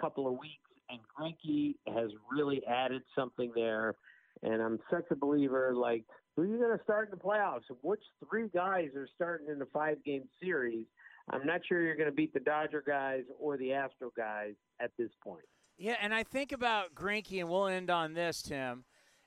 couple 0.00 0.26
of 0.26 0.34
weeks. 0.34 0.70
And 0.88 1.00
Greinke 1.18 1.74
has 1.94 2.10
really 2.30 2.62
added 2.66 3.02
something 3.16 3.52
there. 3.54 3.94
And 4.42 4.62
I'm 4.62 4.78
such 4.90 5.04
a 5.10 5.16
believer. 5.16 5.74
Like, 5.74 6.04
who 6.36 6.42
are 6.42 6.46
you 6.46 6.58
going 6.58 6.76
to 6.76 6.82
start 6.84 7.10
in 7.10 7.18
the 7.18 7.22
playoffs? 7.22 7.62
Which 7.82 8.02
three 8.28 8.48
guys 8.48 8.88
are 8.96 9.08
starting 9.14 9.48
in 9.48 9.58
the 9.58 9.66
five 9.72 10.02
game 10.04 10.24
series? 10.42 10.86
I'm 11.30 11.46
not 11.46 11.60
sure 11.66 11.80
you're 11.80 11.96
going 11.96 12.10
to 12.10 12.14
beat 12.14 12.34
the 12.34 12.40
Dodger 12.40 12.82
guys 12.86 13.22
or 13.38 13.56
the 13.56 13.72
Astro 13.72 14.12
guys 14.16 14.54
at 14.80 14.90
this 14.98 15.10
point. 15.22 15.44
Yeah, 15.78 15.96
and 16.00 16.14
I 16.14 16.22
think 16.22 16.52
about 16.52 16.94
Greinke, 16.94 17.40
and 17.40 17.48
we'll 17.48 17.66
end 17.66 17.90
on 17.90 18.14
this, 18.14 18.42
Tim. 18.42 18.84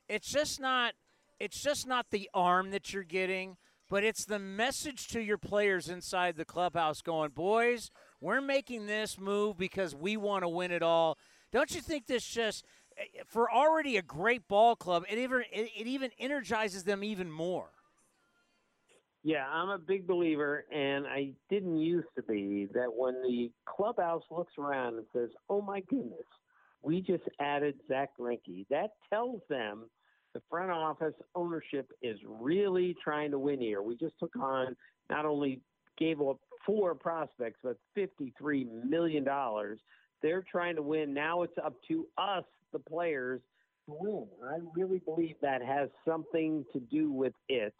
It's 0.08 0.30
just 0.30 0.60
not. 0.60 0.94
It's 1.40 1.62
just 1.62 1.86
not 1.86 2.06
the 2.10 2.28
arm 2.34 2.70
that 2.70 2.92
you're 2.92 3.04
getting 3.04 3.56
but 3.88 4.04
it's 4.04 4.24
the 4.24 4.38
message 4.38 5.08
to 5.08 5.20
your 5.20 5.38
players 5.38 5.88
inside 5.88 6.36
the 6.36 6.44
clubhouse 6.44 7.00
going, 7.00 7.30
boys, 7.30 7.90
we're 8.20 8.40
making 8.40 8.86
this 8.86 9.18
move 9.18 9.56
because 9.56 9.94
we 9.94 10.16
want 10.16 10.42
to 10.42 10.48
win 10.48 10.70
it 10.70 10.82
all. 10.82 11.16
Don't 11.52 11.74
you 11.74 11.80
think 11.80 12.06
this 12.06 12.26
just 12.26 12.64
for 13.26 13.50
already 13.50 13.96
a 13.96 14.02
great 14.02 14.48
ball 14.48 14.76
club, 14.76 15.04
it 15.10 15.18
even 15.18 15.42
it, 15.52 15.70
it 15.76 15.86
even 15.86 16.10
energizes 16.18 16.84
them 16.84 17.02
even 17.04 17.30
more. 17.30 17.70
Yeah, 19.24 19.46
I'm 19.48 19.68
a 19.68 19.78
big 19.78 20.06
believer, 20.06 20.64
and 20.72 21.06
I 21.06 21.32
didn't 21.50 21.78
used 21.78 22.06
to 22.16 22.22
be, 22.22 22.68
that 22.72 22.88
when 22.94 23.14
the 23.22 23.50
clubhouse 23.66 24.22
looks 24.30 24.52
around 24.56 24.94
and 24.94 25.06
says, 25.12 25.28
oh 25.50 25.60
my 25.60 25.80
goodness, 25.80 26.24
we 26.82 27.00
just 27.02 27.24
added 27.40 27.74
Zack 27.88 28.10
Greinke, 28.18 28.66
that 28.70 28.92
tells 29.10 29.40
them 29.50 29.90
the 30.34 30.40
front 30.48 30.70
office 30.70 31.14
ownership 31.34 31.90
is 32.00 32.16
really 32.26 32.96
trying 33.02 33.30
to 33.32 33.38
win 33.38 33.60
here. 33.60 33.82
We 33.82 33.96
just 33.96 34.14
took 34.20 34.34
on, 34.36 34.76
not 35.10 35.26
only 35.26 35.60
gave 35.98 36.20
up 36.20 36.38
four 36.64 36.94
prospects, 36.94 37.58
but 37.62 37.76
$53 37.96 38.84
million. 38.88 39.26
They're 40.22 40.44
trying 40.50 40.76
to 40.76 40.82
win. 40.82 41.12
Now 41.12 41.42
it's 41.42 41.58
up 41.62 41.74
to 41.88 42.06
us, 42.16 42.44
the 42.72 42.78
players, 42.78 43.40
to 43.88 43.96
win. 43.98 44.26
I 44.44 44.58
really 44.74 44.98
believe 44.98 45.36
that 45.42 45.62
has 45.62 45.88
something 46.06 46.64
to 46.72 46.80
do 46.80 47.10
with 47.10 47.32
it. 47.48 47.74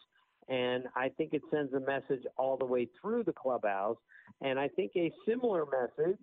And 0.49 0.85
I 0.97 1.11
think 1.11 1.35
it 1.35 1.43
sends 1.53 1.75
a 1.75 1.81
message 1.81 2.25
all 2.37 2.57
the 2.57 2.65
way 2.65 2.89
through 3.01 3.25
the 3.25 3.33
clubhouse. 3.33 3.99
And 4.41 4.59
I 4.59 4.69
think 4.69 4.93
a 4.97 5.13
similar 5.27 5.65
message, 5.67 6.19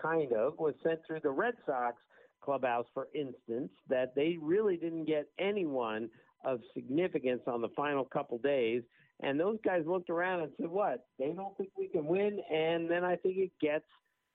kind 0.00 0.32
of, 0.32 0.58
was 0.58 0.74
sent 0.82 1.00
through 1.06 1.20
the 1.22 1.30
Red 1.30 1.54
Sox 1.64 1.96
clubhouse, 2.42 2.86
for 2.92 3.08
instance, 3.14 3.70
that 3.88 4.14
they 4.14 4.36
really 4.40 4.76
didn't 4.76 5.06
get 5.06 5.26
anyone 5.38 6.10
of 6.44 6.60
significance 6.74 7.42
on 7.46 7.60
the 7.60 7.68
final 7.76 8.04
couple 8.04 8.38
days. 8.38 8.82
And 9.22 9.38
those 9.38 9.58
guys 9.64 9.82
looked 9.86 10.10
around 10.10 10.40
and 10.40 10.52
said, 10.58 10.70
What? 10.70 11.06
They 11.18 11.32
don't 11.32 11.56
think 11.56 11.70
we 11.78 11.88
can 11.88 12.06
win. 12.06 12.40
And 12.50 12.90
then 12.90 13.04
I 13.04 13.16
think 13.16 13.36
it 13.36 13.52
gets 13.60 13.84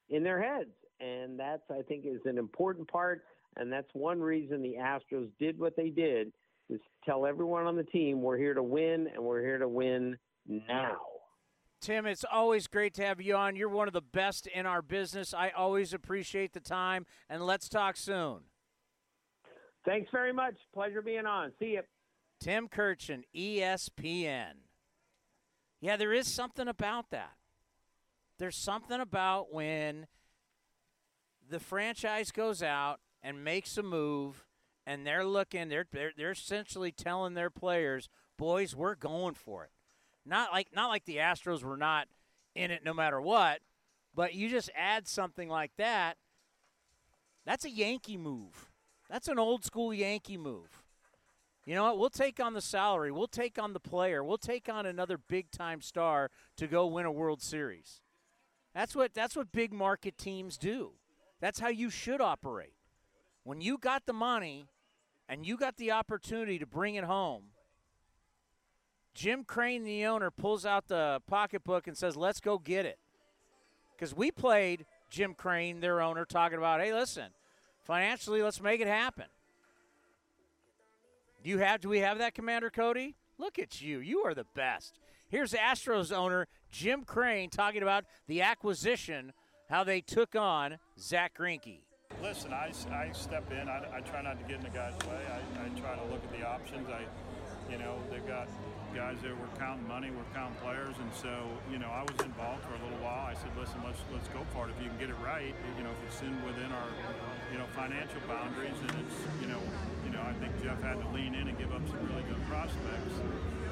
in 0.09 0.23
their 0.23 0.41
heads. 0.41 0.69
And 0.99 1.39
that's, 1.39 1.63
I 1.71 1.81
think, 1.81 2.05
is 2.05 2.21
an 2.25 2.37
important 2.37 2.87
part. 2.87 3.23
And 3.57 3.71
that's 3.71 3.89
one 3.93 4.19
reason 4.19 4.61
the 4.61 4.75
Astros 4.79 5.29
did 5.39 5.57
what 5.57 5.75
they 5.75 5.89
did 5.89 6.31
is 6.69 6.79
tell 7.05 7.25
everyone 7.25 7.65
on 7.65 7.75
the 7.75 7.83
team 7.83 8.21
we're 8.21 8.37
here 8.37 8.53
to 8.53 8.63
win 8.63 9.07
and 9.13 9.23
we're 9.23 9.41
here 9.41 9.59
to 9.59 9.67
win 9.67 10.17
now. 10.47 10.97
Tim, 11.81 12.05
it's 12.05 12.25
always 12.29 12.67
great 12.67 12.93
to 12.95 13.03
have 13.03 13.21
you 13.21 13.35
on. 13.35 13.55
You're 13.55 13.69
one 13.69 13.87
of 13.87 13.93
the 13.93 14.01
best 14.01 14.47
in 14.47 14.65
our 14.65 14.81
business. 14.81 15.33
I 15.33 15.49
always 15.49 15.93
appreciate 15.93 16.53
the 16.53 16.59
time, 16.59 17.05
and 17.29 17.45
let's 17.45 17.69
talk 17.69 17.95
soon. 17.95 18.39
Thanks 19.85 20.09
very 20.11 20.33
much. 20.33 20.55
Pleasure 20.73 21.03
being 21.03 21.27
on. 21.27 21.51
See 21.59 21.73
you. 21.73 21.81
Tim 22.39 22.67
Kurkjian, 22.67 23.23
ESPN. 23.35 24.53
Yeah, 25.79 25.95
there 25.95 26.13
is 26.13 26.27
something 26.27 26.67
about 26.67 27.11
that. 27.11 27.33
There's 28.39 28.57
something 28.57 28.99
about 28.99 29.53
when 29.53 30.07
the 31.47 31.59
franchise 31.59 32.31
goes 32.31 32.63
out 32.63 32.99
and 33.25 33.43
makes 33.43 33.75
a 33.77 33.83
move 33.83 34.45
and 34.85 35.05
they're 35.05 35.25
looking 35.25 35.67
they're, 35.67 35.87
they're 35.91 36.11
they're 36.15 36.31
essentially 36.31 36.91
telling 36.91 37.33
their 37.33 37.49
players, 37.49 38.07
"Boys, 38.37 38.75
we're 38.75 38.95
going 38.95 39.33
for 39.33 39.63
it." 39.63 39.71
Not 40.25 40.51
like 40.51 40.67
not 40.73 40.89
like 40.89 41.05
the 41.05 41.17
Astros 41.17 41.63
were 41.63 41.77
not 41.77 42.07
in 42.53 42.71
it 42.71 42.85
no 42.85 42.93
matter 42.93 43.19
what, 43.19 43.61
but 44.13 44.35
you 44.35 44.47
just 44.47 44.69
add 44.75 45.07
something 45.07 45.49
like 45.49 45.71
that. 45.77 46.17
That's 47.45 47.65
a 47.65 47.69
Yankee 47.69 48.17
move. 48.17 48.69
That's 49.09 49.27
an 49.27 49.39
old 49.39 49.65
school 49.65 49.93
Yankee 49.93 50.37
move. 50.37 50.83
You 51.65 51.73
know 51.73 51.83
what? 51.83 51.97
We'll 51.97 52.09
take 52.11 52.39
on 52.39 52.53
the 52.53 52.61
salary. 52.61 53.11
We'll 53.11 53.27
take 53.27 53.57
on 53.57 53.73
the 53.73 53.79
player. 53.79 54.23
We'll 54.23 54.37
take 54.37 54.69
on 54.69 54.85
another 54.85 55.17
big 55.17 55.49
time 55.49 55.81
star 55.81 56.29
to 56.57 56.67
go 56.67 56.85
win 56.85 57.05
a 57.05 57.11
World 57.11 57.41
Series. 57.41 58.01
That's 58.75 58.95
what 58.95 59.15
that's 59.15 59.35
what 59.35 59.51
big 59.51 59.73
market 59.73 60.17
teams 60.17 60.57
do. 60.57 60.91
That's 61.41 61.59
how 61.59 61.69
you 61.69 61.89
should 61.89 62.21
operate. 62.21 62.74
When 63.45 63.61
you 63.61 63.77
got 63.77 64.07
the 64.07 64.13
money 64.13 64.65
and 65.29 65.45
you 65.45 65.55
got 65.55 65.77
the 65.77 65.91
opportunity 65.91 66.57
to 66.57 66.65
bring 66.65 66.95
it 66.95 67.03
home, 67.03 67.43
Jim 69.13 69.43
Crane, 69.45 69.83
the 69.83 70.05
owner, 70.07 70.31
pulls 70.31 70.65
out 70.65 70.87
the 70.87 71.21
pocketbook 71.27 71.87
and 71.87 71.95
says, 71.95 72.17
Let's 72.17 72.41
go 72.41 72.57
get 72.57 72.85
it. 72.85 72.97
Because 73.95 74.13
we 74.13 74.31
played 74.31 74.87
Jim 75.11 75.35
Crane, 75.35 75.79
their 75.79 76.01
owner, 76.01 76.25
talking 76.25 76.57
about, 76.57 76.81
Hey, 76.81 76.91
listen, 76.91 77.27
financially, 77.83 78.41
let's 78.41 78.59
make 78.59 78.81
it 78.81 78.87
happen. 78.87 79.25
Do 81.43 81.51
you 81.51 81.59
have 81.59 81.81
do 81.81 81.89
we 81.89 81.99
have 81.99 82.17
that, 82.17 82.33
Commander 82.33 82.71
Cody? 82.71 83.15
Look 83.37 83.59
at 83.59 83.79
you. 83.79 83.99
You 83.99 84.21
are 84.21 84.33
the 84.33 84.47
best. 84.55 84.99
Here's 85.29 85.53
Astros 85.53 86.11
owner 86.11 86.47
Jim 86.71 87.03
Crane 87.03 87.51
talking 87.51 87.83
about 87.83 88.05
the 88.25 88.41
acquisition, 88.41 89.33
how 89.69 89.83
they 89.83 90.01
took 90.01 90.35
on 90.35 90.79
Zack 90.99 91.37
Greinke. 91.37 91.81
Listen, 92.25 92.57
I, 92.57 92.73
I 92.89 93.13
step 93.13 93.45
in. 93.53 93.69
I, 93.69 93.85
I 93.93 94.01
try 94.01 94.25
not 94.25 94.41
to 94.41 94.45
get 94.49 94.57
in 94.57 94.65
the 94.65 94.73
guy's 94.73 94.97
way. 95.05 95.21
I, 95.29 95.37
I 95.61 95.69
try 95.77 95.93
to 95.93 96.01
look 96.09 96.25
at 96.25 96.33
the 96.33 96.41
options. 96.41 96.89
I, 96.89 97.05
you 97.69 97.77
know, 97.77 98.01
they 98.09 98.17
got 98.25 98.49
guys 98.97 99.21
that 99.21 99.29
were 99.29 99.53
counting 99.61 99.85
money, 99.85 100.09
we're 100.09 100.25
counting 100.33 100.57
players, 100.57 100.97
and 100.97 101.13
so 101.13 101.29
you 101.69 101.77
know 101.77 101.85
I 101.85 102.01
was 102.01 102.17
involved 102.25 102.65
for 102.65 102.73
a 102.73 102.81
little 102.81 102.97
while. 103.05 103.29
I 103.29 103.37
said, 103.37 103.53
listen, 103.53 103.77
let's 103.85 104.01
let's 104.09 104.25
go 104.33 104.41
for 104.57 104.65
it. 104.65 104.73
If 104.73 104.81
you 104.81 104.89
can 104.89 104.97
get 104.97 105.13
it 105.13 105.21
right, 105.21 105.53
you 105.77 105.83
know, 105.85 105.93
if 105.93 106.01
it's 106.09 106.17
in 106.25 106.33
within 106.41 106.73
our 106.73 106.89
you 107.53 107.61
know 107.61 107.69
financial 107.77 108.17
boundaries, 108.25 108.73
and 108.73 109.05
it's 109.05 109.17
you 109.37 109.45
know 109.45 109.61
you 110.01 110.09
know 110.09 110.25
I 110.25 110.33
think 110.41 110.49
Jeff 110.65 110.81
had 110.81 110.97
to 110.97 111.07
lean 111.13 111.37
in 111.37 111.45
and 111.45 111.53
give 111.61 111.69
up 111.77 111.85
some 111.85 112.01
really 112.09 112.25
good 112.25 112.41
prospects. 112.49 113.21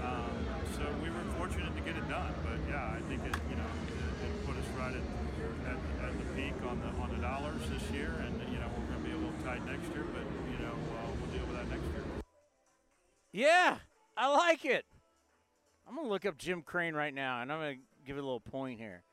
Um, 0.06 0.30
so 0.78 0.86
we 1.02 1.10
were 1.10 1.26
fortunate 1.42 1.74
to 1.74 1.82
get 1.82 1.98
it 1.98 2.06
done. 2.06 2.38
But 2.46 2.62
yeah, 2.70 2.94
I 2.94 3.02
think 3.10 3.26
it 3.26 3.34
you 3.50 3.58
know 3.58 3.72
it, 3.90 4.30
it 4.30 4.34
put 4.46 4.54
us 4.62 4.70
right 4.78 4.94
at, 4.94 5.06
on 6.66 6.80
the 6.80 6.88
on 7.02 7.10
the 7.10 7.22
dollars 7.22 7.62
this 7.70 7.92
year, 7.92 8.14
and 8.26 8.36
you 8.52 8.60
know 8.60 8.68
we're 8.78 8.86
going 8.86 9.04
to 9.04 9.08
be 9.08 9.12
a 9.12 9.18
little 9.18 9.44
tight 9.44 9.66
next 9.66 9.88
year, 9.94 10.06
but 10.14 10.24
you 10.52 10.66
know 10.66 10.72
uh, 10.72 11.08
we'll 11.20 11.32
deal 11.32 11.46
with 11.48 11.58
that 11.58 11.70
next 11.70 11.84
year. 11.84 12.04
Yeah, 13.32 13.78
I 14.16 14.36
like 14.36 14.66
it. 14.66 14.86
I'm 15.88 15.96
going 15.96 16.08
to 16.08 16.12
look 16.12 16.26
up 16.26 16.38
Jim 16.38 16.62
Crane 16.62 16.94
right 16.96 17.14
now, 17.14 17.42
and 17.42 17.52
I'm 17.52 17.60
going 17.60 17.76
to 17.78 17.82
give 18.06 18.18
it 18.18 18.22
a 18.22 18.24
little 18.24 18.40
point 18.40 18.80
here. 18.80 19.04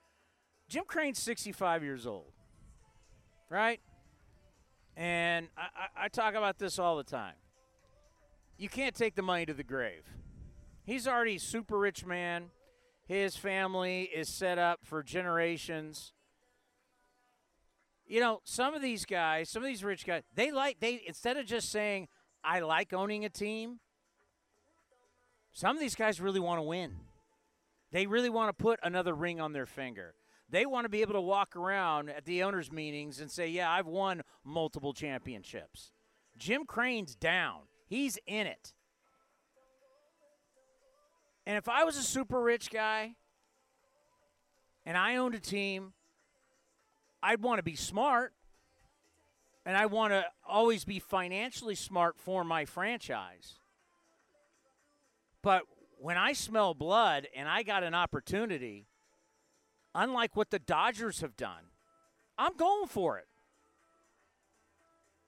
Jim 0.69 0.85
Crane's 0.87 1.19
65 1.19 1.83
years 1.83 2.07
old, 2.07 2.33
right? 3.49 3.81
And 4.97 5.49
I, 5.57 5.63
I, 5.63 6.05
I 6.05 6.09
talk 6.09 6.35
about 6.35 6.59
this 6.59 6.79
all 6.79 6.97
the 6.97 7.05
time. 7.05 7.35
You 8.57 8.69
can't 8.69 8.95
take 8.95 9.17
the 9.17 9.23
money 9.23 9.47
to 9.47 9.55
the 9.55 9.65
grave. 9.65 10.05
He's 10.85 11.09
already 11.09 11.39
super 11.39 11.79
rich 11.79 12.05
man. 12.05 12.51
His 13.07 13.37
family 13.37 14.03
is 14.03 14.29
set 14.29 14.59
up 14.59 14.81
for 14.85 15.03
generations. 15.03 16.13
You 18.11 18.19
know, 18.19 18.41
some 18.43 18.75
of 18.75 18.83
these 18.83 19.05
guys, 19.05 19.49
some 19.49 19.63
of 19.63 19.69
these 19.69 19.85
rich 19.85 20.05
guys, 20.05 20.25
they 20.35 20.51
like 20.51 20.81
they 20.81 21.01
instead 21.07 21.37
of 21.37 21.47
just 21.47 21.71
saying 21.71 22.09
I 22.43 22.59
like 22.59 22.93
owning 22.93 23.25
a 23.25 23.29
team, 23.29 23.79
some 25.53 25.77
of 25.77 25.81
these 25.81 25.95
guys 25.95 26.21
really 26.21 26.41
want 26.41 26.59
to 26.59 26.63
win. 26.63 26.97
They 27.93 28.09
really 28.09 28.29
want 28.29 28.49
to 28.49 28.63
put 28.63 28.81
another 28.83 29.15
ring 29.15 29.41
on 29.41 29.53
their 29.53 29.65
finger. 29.65 30.15
They 30.49 30.67
want 30.67 30.87
to 30.87 30.89
be 30.89 31.03
able 31.03 31.13
to 31.13 31.21
walk 31.21 31.55
around 31.55 32.11
at 32.11 32.25
the 32.25 32.43
owners' 32.43 32.73
meetings 32.73 33.21
and 33.21 33.31
say, 33.31 33.47
Yeah, 33.47 33.71
I've 33.71 33.87
won 33.87 34.23
multiple 34.45 34.93
championships. 34.93 35.93
Jim 36.37 36.65
Crane's 36.67 37.15
down, 37.15 37.61
he's 37.87 38.19
in 38.27 38.49
it. 38.49 38.75
And 41.47 41.57
if 41.57 41.69
I 41.69 41.85
was 41.85 41.97
a 41.97 42.03
super 42.03 42.43
rich 42.43 42.71
guy 42.71 43.15
and 44.85 44.97
I 44.97 45.15
owned 45.15 45.37
a 45.37 45.41
team, 45.41 45.93
I'd 47.23 47.43
want 47.43 47.59
to 47.59 47.63
be 47.63 47.77
smart 47.77 48.33
and 49.67 49.77
I 49.77 49.87
want 49.87 50.13
to 50.13 50.25
always 50.49 50.85
be 50.85 50.99
financially 50.99 51.75
smart 51.75 52.17
for 52.19 52.45
my 52.45 52.65
franchise. 52.65 53.55
But 55.43 55.63
when 55.99 56.17
I 56.17 56.33
smell 56.33 56.75
blood 56.75 57.29
and 57.37 57.49
I 57.49 57.63
got 57.63 57.83
an 57.83 57.95
opportunity, 57.95 58.87
unlike 59.95 60.35
what 60.35 60.51
the 60.51 60.59
Dodgers 60.59 61.21
have 61.21 61.37
done, 61.37 61.71
I'm 62.39 62.57
going 62.57 62.89
for 62.89 63.19
it. 63.19 63.27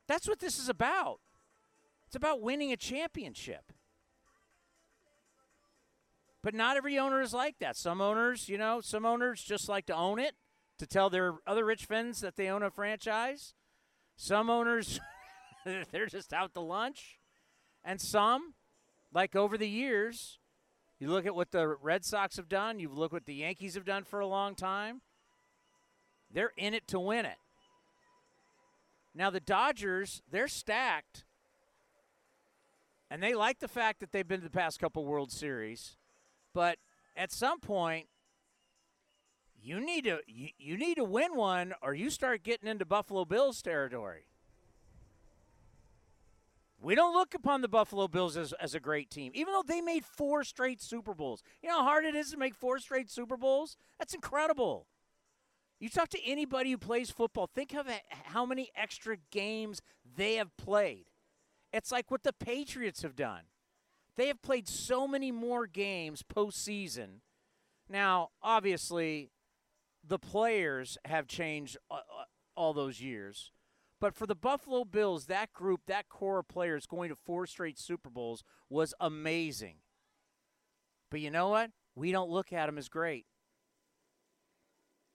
That's 0.08 0.28
what 0.28 0.40
this 0.40 0.58
is 0.58 0.68
about. 0.68 1.20
It's 2.06 2.16
about 2.16 2.40
winning 2.40 2.72
a 2.72 2.76
championship. 2.76 3.72
But 6.42 6.54
not 6.54 6.76
every 6.76 6.98
owner 6.98 7.20
is 7.20 7.32
like 7.32 7.58
that. 7.60 7.76
Some 7.76 8.00
owners, 8.00 8.48
you 8.48 8.58
know, 8.58 8.80
some 8.80 9.06
owners 9.06 9.42
just 9.42 9.68
like 9.68 9.86
to 9.86 9.94
own 9.94 10.18
it 10.18 10.34
to 10.82 10.86
tell 10.88 11.08
their 11.08 11.34
other 11.46 11.64
rich 11.64 11.84
friends 11.84 12.20
that 12.22 12.34
they 12.34 12.48
own 12.48 12.64
a 12.64 12.68
franchise. 12.68 13.54
Some 14.16 14.50
owners, 14.50 14.98
they're 15.92 16.06
just 16.06 16.32
out 16.32 16.54
to 16.54 16.60
lunch. 16.60 17.20
And 17.84 18.00
some, 18.00 18.54
like 19.14 19.36
over 19.36 19.56
the 19.56 19.68
years, 19.68 20.40
you 20.98 21.08
look 21.08 21.24
at 21.24 21.36
what 21.36 21.52
the 21.52 21.68
Red 21.68 22.04
Sox 22.04 22.36
have 22.36 22.48
done, 22.48 22.80
you 22.80 22.88
look 22.88 23.12
what 23.12 23.26
the 23.26 23.34
Yankees 23.34 23.74
have 23.76 23.84
done 23.84 24.02
for 24.02 24.18
a 24.18 24.26
long 24.26 24.56
time. 24.56 25.02
They're 26.32 26.52
in 26.56 26.74
it 26.74 26.88
to 26.88 26.98
win 26.98 27.26
it. 27.26 27.38
Now 29.14 29.30
the 29.30 29.38
Dodgers, 29.38 30.20
they're 30.28 30.48
stacked. 30.48 31.24
And 33.08 33.22
they 33.22 33.34
like 33.34 33.60
the 33.60 33.68
fact 33.68 34.00
that 34.00 34.10
they've 34.10 34.26
been 34.26 34.40
to 34.40 34.44
the 34.44 34.50
past 34.50 34.80
couple 34.80 35.04
World 35.04 35.30
Series. 35.30 35.96
But 36.52 36.78
at 37.16 37.30
some 37.30 37.60
point, 37.60 38.08
you 39.62 39.80
need 39.80 40.04
to 40.04 40.20
you, 40.26 40.48
you 40.58 40.76
need 40.76 40.96
to 40.96 41.04
win 41.04 41.36
one, 41.36 41.74
or 41.82 41.94
you 41.94 42.10
start 42.10 42.42
getting 42.42 42.68
into 42.68 42.84
Buffalo 42.84 43.24
Bills 43.24 43.62
territory. 43.62 44.26
We 46.80 46.96
don't 46.96 47.14
look 47.14 47.32
upon 47.34 47.60
the 47.60 47.68
Buffalo 47.68 48.08
Bills 48.08 48.36
as, 48.36 48.52
as 48.54 48.74
a 48.74 48.80
great 48.80 49.08
team, 49.08 49.30
even 49.36 49.52
though 49.52 49.62
they 49.64 49.80
made 49.80 50.04
four 50.04 50.42
straight 50.42 50.82
Super 50.82 51.14
Bowls. 51.14 51.40
You 51.62 51.68
know 51.68 51.78
how 51.78 51.84
hard 51.84 52.04
it 52.04 52.16
is 52.16 52.32
to 52.32 52.36
make 52.36 52.56
four 52.56 52.80
straight 52.80 53.08
Super 53.08 53.36
Bowls? 53.36 53.76
That's 54.00 54.14
incredible. 54.14 54.88
You 55.78 55.88
talk 55.88 56.08
to 56.10 56.24
anybody 56.24 56.72
who 56.72 56.78
plays 56.78 57.10
football, 57.10 57.48
think 57.52 57.74
of 57.74 57.86
how 58.24 58.44
many 58.44 58.70
extra 58.76 59.16
games 59.30 59.80
they 60.16 60.34
have 60.36 60.56
played. 60.56 61.06
It's 61.72 61.90
like 61.90 62.10
what 62.10 62.24
the 62.24 62.32
Patriots 62.32 63.02
have 63.02 63.16
done. 63.16 63.42
They 64.16 64.26
have 64.26 64.42
played 64.42 64.68
so 64.68 65.08
many 65.08 65.32
more 65.32 65.66
games 65.66 66.22
postseason. 66.22 67.20
Now, 67.88 68.28
obviously, 68.42 69.31
the 70.06 70.18
players 70.18 70.98
have 71.04 71.26
changed 71.26 71.76
uh, 71.90 71.94
uh, 71.94 72.24
all 72.56 72.72
those 72.72 73.00
years. 73.00 73.52
But 74.00 74.14
for 74.16 74.26
the 74.26 74.34
Buffalo 74.34 74.84
Bills, 74.84 75.26
that 75.26 75.52
group, 75.52 75.82
that 75.86 76.08
core 76.08 76.40
of 76.40 76.48
players 76.48 76.86
going 76.86 77.08
to 77.10 77.14
four 77.14 77.46
straight 77.46 77.78
Super 77.78 78.10
Bowls 78.10 78.42
was 78.68 78.94
amazing. 78.98 79.76
But 81.10 81.20
you 81.20 81.30
know 81.30 81.50
what? 81.50 81.70
We 81.94 82.10
don't 82.10 82.30
look 82.30 82.52
at 82.52 82.66
them 82.66 82.78
as 82.78 82.88
great. 82.88 83.26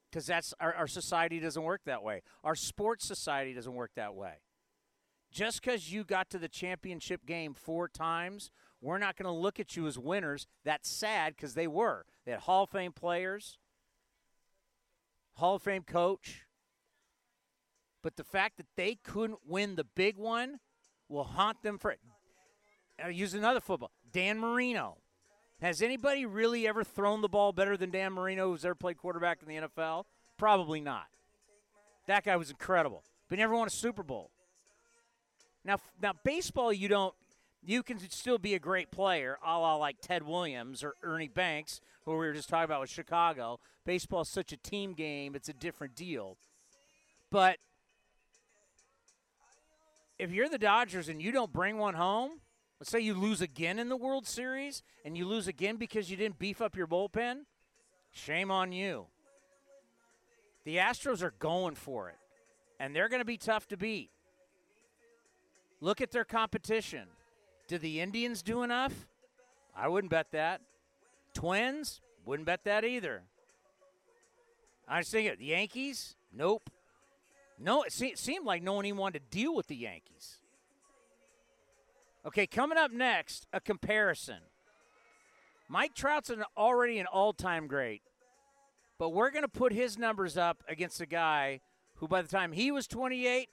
Because 0.09 0.25
that's 0.25 0.53
our, 0.59 0.73
our 0.73 0.87
society 0.87 1.39
doesn't 1.39 1.61
work 1.61 1.81
that 1.85 2.01
way. 2.01 2.21
Our 2.43 2.55
sports 2.55 3.05
society 3.05 3.53
doesn't 3.53 3.73
work 3.73 3.91
that 3.95 4.15
way. 4.15 4.35
Just 5.31 5.61
because 5.61 5.91
you 5.91 6.05
got 6.05 6.29
to 6.29 6.39
the 6.39 6.47
championship 6.47 7.25
game 7.25 7.53
four 7.53 7.89
times, 7.89 8.49
we're 8.79 8.99
not 8.99 9.17
going 9.17 9.25
to 9.25 9.37
look 9.37 9.59
at 9.59 9.75
you 9.75 9.85
as 9.87 9.99
winners. 9.99 10.47
That's 10.63 10.89
sad 10.89 11.35
because 11.35 11.55
they 11.55 11.67
were. 11.67 12.05
They 12.25 12.31
had 12.31 12.41
Hall 12.41 12.63
of 12.63 12.69
Fame 12.69 12.93
players, 12.93 13.57
Hall 15.37 15.55
of 15.55 15.61
Fame 15.61 15.83
coach. 15.83 16.45
But 18.01 18.15
the 18.15 18.23
fact 18.23 18.57
that 18.57 18.67
they 18.75 18.95
couldn't 18.95 19.39
win 19.45 19.75
the 19.75 19.83
big 19.83 20.17
one 20.17 20.59
will 21.09 21.23
haunt 21.23 21.61
them 21.61 21.77
for. 21.77 21.95
I'll 23.03 23.11
use 23.11 23.33
another 23.33 23.59
football. 23.59 23.91
Dan 24.11 24.39
Marino. 24.39 24.97
Has 25.61 25.81
anybody 25.81 26.25
really 26.25 26.67
ever 26.67 26.83
thrown 26.83 27.21
the 27.21 27.27
ball 27.27 27.51
better 27.51 27.77
than 27.77 27.89
Dan 27.89 28.13
Marino 28.13 28.49
who's 28.49 28.65
ever 28.65 28.75
played 28.75 28.97
quarterback 28.97 29.39
in 29.41 29.47
the 29.47 29.67
NFL? 29.67 30.03
Probably 30.37 30.79
not. 30.79 31.05
That 32.07 32.23
guy 32.23 32.35
was 32.35 32.49
incredible, 32.49 33.03
but 33.27 33.37
never 33.37 33.55
won 33.55 33.67
a 33.67 33.71
Super 33.71 34.03
Bowl. 34.03 34.31
Now, 35.65 35.77
now 36.01 36.13
baseball, 36.23 36.71
you 36.71 36.87
don't. 36.87 37.13
You 37.63 37.83
can 37.83 37.99
still 38.11 38.37
be 38.37 38.53
a 38.53 38.59
great 38.59 38.91
player, 38.91 39.37
a 39.45 39.57
la 39.59 39.75
like 39.75 39.97
Ted 39.99 40.23
Williams 40.23 40.83
or 40.83 40.93
Ernie 41.03 41.27
Banks, 41.27 41.81
who 42.13 42.19
we 42.19 42.27
were 42.27 42.33
just 42.33 42.47
talking 42.47 42.63
about 42.63 42.81
with 42.81 42.89
Chicago. 42.89 43.59
Baseball 43.85 44.21
is 44.21 44.29
such 44.29 44.53
a 44.53 44.57
team 44.57 44.93
game; 44.93 45.35
it's 45.35 45.49
a 45.49 45.53
different 45.53 45.93
deal. 45.93 46.37
But 47.29 47.57
if 50.17 50.31
you're 50.31 50.49
the 50.49 50.57
Dodgers 50.57 51.09
and 51.09 51.21
you 51.21 51.31
don't 51.31 51.51
bring 51.51 51.77
one 51.77 51.95
home, 51.95 52.39
let's 52.79 52.89
say 52.89 53.01
you 53.01 53.13
lose 53.13 53.41
again 53.41 53.77
in 53.77 53.89
the 53.89 53.97
World 53.97 54.25
Series 54.25 54.83
and 55.03 55.17
you 55.17 55.27
lose 55.27 55.47
again 55.47 55.75
because 55.75 56.09
you 56.09 56.15
didn't 56.15 56.39
beef 56.39 56.61
up 56.61 56.77
your 56.77 56.87
bullpen, 56.87 57.41
shame 58.11 58.49
on 58.51 58.71
you. 58.71 59.07
The 60.63 60.77
Astros 60.77 61.21
are 61.21 61.33
going 61.39 61.75
for 61.75 62.09
it, 62.09 62.17
and 62.79 62.95
they're 62.95 63.09
going 63.09 63.21
to 63.21 63.25
be 63.25 63.37
tough 63.37 63.67
to 63.67 63.77
beat. 63.77 64.11
Look 65.81 66.01
at 66.01 66.11
their 66.11 66.25
competition. 66.25 67.07
Did 67.67 67.81
the 67.81 67.99
Indians 67.99 68.41
do 68.41 68.63
enough? 68.63 69.07
I 69.75 69.89
wouldn't 69.89 70.09
bet 70.09 70.31
that. 70.31 70.61
Twins? 71.37 72.01
Wouldn't 72.25 72.47
bet 72.47 72.63
that 72.63 72.83
either. 72.83 73.21
I 74.87 74.97
was 74.97 75.09
thinking, 75.09 75.35
the 75.37 75.45
Yankees? 75.45 76.15
Nope. 76.33 76.71
No, 77.59 77.83
it 77.83 77.91
se- 77.91 78.15
seemed 78.15 78.43
like 78.43 78.63
no 78.63 78.73
one 78.73 78.85
even 78.85 78.97
wanted 78.97 79.19
to 79.19 79.37
deal 79.37 79.55
with 79.55 79.67
the 79.67 79.75
Yankees. 79.75 80.39
Okay, 82.25 82.47
coming 82.47 82.77
up 82.79 82.91
next, 82.91 83.45
a 83.53 83.61
comparison. 83.61 84.39
Mike 85.69 85.93
Trout's 85.93 86.31
an, 86.31 86.43
already 86.57 86.97
an 86.97 87.05
all 87.05 87.33
time 87.33 87.67
great, 87.67 88.01
but 88.97 89.09
we're 89.09 89.29
going 89.29 89.43
to 89.43 89.47
put 89.47 89.71
his 89.71 89.95
numbers 89.95 90.37
up 90.37 90.63
against 90.67 91.01
a 91.01 91.05
guy 91.05 91.59
who, 91.97 92.07
by 92.07 92.23
the 92.23 92.27
time 92.27 92.51
he 92.51 92.71
was 92.71 92.87
28, 92.87 93.47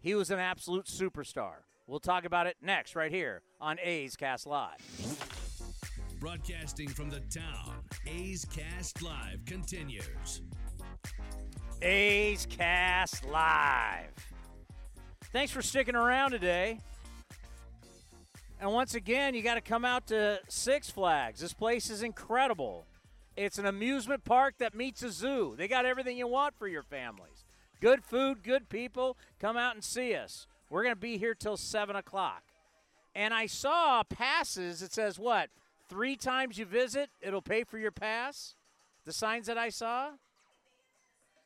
he 0.00 0.14
was 0.16 0.32
an 0.32 0.40
absolute 0.40 0.86
superstar. 0.86 1.62
We'll 1.86 2.00
talk 2.00 2.24
about 2.24 2.48
it 2.48 2.56
next, 2.60 2.96
right 2.96 3.12
here 3.12 3.42
on 3.60 3.78
A's 3.80 4.16
Cast 4.16 4.44
Live. 4.44 5.31
Broadcasting 6.22 6.88
from 6.88 7.10
the 7.10 7.18
town, 7.18 7.74
A's 8.06 8.44
Cast 8.44 9.02
Live 9.02 9.44
continues. 9.44 10.42
A's 11.82 12.46
Cast 12.46 13.24
Live. 13.24 14.14
Thanks 15.32 15.50
for 15.50 15.62
sticking 15.62 15.96
around 15.96 16.30
today. 16.30 16.78
And 18.60 18.72
once 18.72 18.94
again, 18.94 19.34
you 19.34 19.42
got 19.42 19.56
to 19.56 19.60
come 19.60 19.84
out 19.84 20.06
to 20.06 20.38
Six 20.46 20.88
Flags. 20.88 21.40
This 21.40 21.52
place 21.52 21.90
is 21.90 22.04
incredible. 22.04 22.86
It's 23.36 23.58
an 23.58 23.66
amusement 23.66 24.24
park 24.24 24.54
that 24.58 24.76
meets 24.76 25.02
a 25.02 25.10
zoo. 25.10 25.56
They 25.58 25.66
got 25.66 25.86
everything 25.86 26.16
you 26.16 26.28
want 26.28 26.54
for 26.56 26.68
your 26.68 26.84
families. 26.84 27.44
Good 27.80 28.04
food, 28.04 28.44
good 28.44 28.68
people. 28.68 29.16
Come 29.40 29.56
out 29.56 29.74
and 29.74 29.82
see 29.82 30.14
us. 30.14 30.46
We're 30.70 30.84
going 30.84 30.94
to 30.94 31.00
be 31.00 31.18
here 31.18 31.34
till 31.34 31.56
7 31.56 31.96
o'clock. 31.96 32.44
And 33.12 33.34
I 33.34 33.46
saw 33.46 34.04
passes. 34.04 34.82
It 34.82 34.92
says 34.92 35.18
what? 35.18 35.50
Three 35.92 36.16
times 36.16 36.56
you 36.56 36.64
visit, 36.64 37.10
it'll 37.20 37.42
pay 37.42 37.64
for 37.64 37.76
your 37.76 37.90
pass. 37.90 38.54
The 39.04 39.12
signs 39.12 39.46
that 39.46 39.58
I 39.58 39.68
saw. 39.68 40.12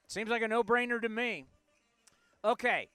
Seems 0.06 0.30
like 0.30 0.40
a 0.40 0.46
no 0.46 0.62
brainer 0.62 1.02
to 1.02 1.08
me. 1.08 1.46
Okay. 2.44 2.86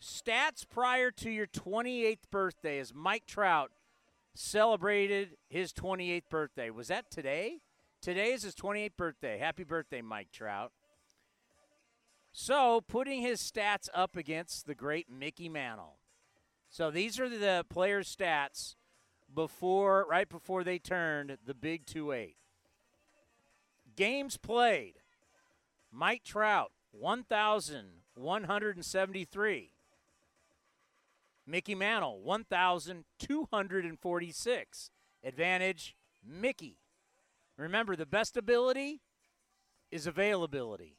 Stats 0.00 0.64
prior 0.70 1.10
to 1.10 1.30
your 1.30 1.48
28th 1.48 2.30
birthday 2.30 2.78
as 2.78 2.94
Mike 2.94 3.26
Trout 3.26 3.72
celebrated 4.36 5.30
his 5.48 5.72
28th 5.72 6.28
birthday. 6.30 6.70
Was 6.70 6.86
that 6.86 7.10
today? 7.10 7.58
Today 8.00 8.30
is 8.30 8.44
his 8.44 8.54
28th 8.54 8.96
birthday. 8.96 9.36
Happy 9.36 9.64
birthday, 9.64 10.00
Mike 10.00 10.30
Trout. 10.30 10.70
So, 12.32 12.82
putting 12.82 13.20
his 13.20 13.40
stats 13.40 13.88
up 13.92 14.14
against 14.14 14.68
the 14.68 14.76
great 14.76 15.10
Mickey 15.10 15.48
Mantle. 15.48 15.96
So, 16.70 16.92
these 16.92 17.18
are 17.18 17.28
the 17.28 17.64
players' 17.68 18.14
stats 18.14 18.76
before 19.34 20.06
right 20.08 20.28
before 20.28 20.62
they 20.64 20.78
turned 20.78 21.38
the 21.44 21.54
big 21.54 21.86
2-8. 21.86 22.34
Games 23.96 24.36
played. 24.36 24.94
Mike 25.90 26.22
Trout 26.22 26.70
1173. 26.92 29.72
Mickey 31.46 31.74
Mantle 31.74 32.20
1246. 32.20 34.90
Advantage 35.24 35.96
Mickey. 36.24 36.78
Remember 37.56 37.96
the 37.96 38.06
best 38.06 38.36
ability 38.36 39.00
is 39.90 40.06
availability. 40.06 40.94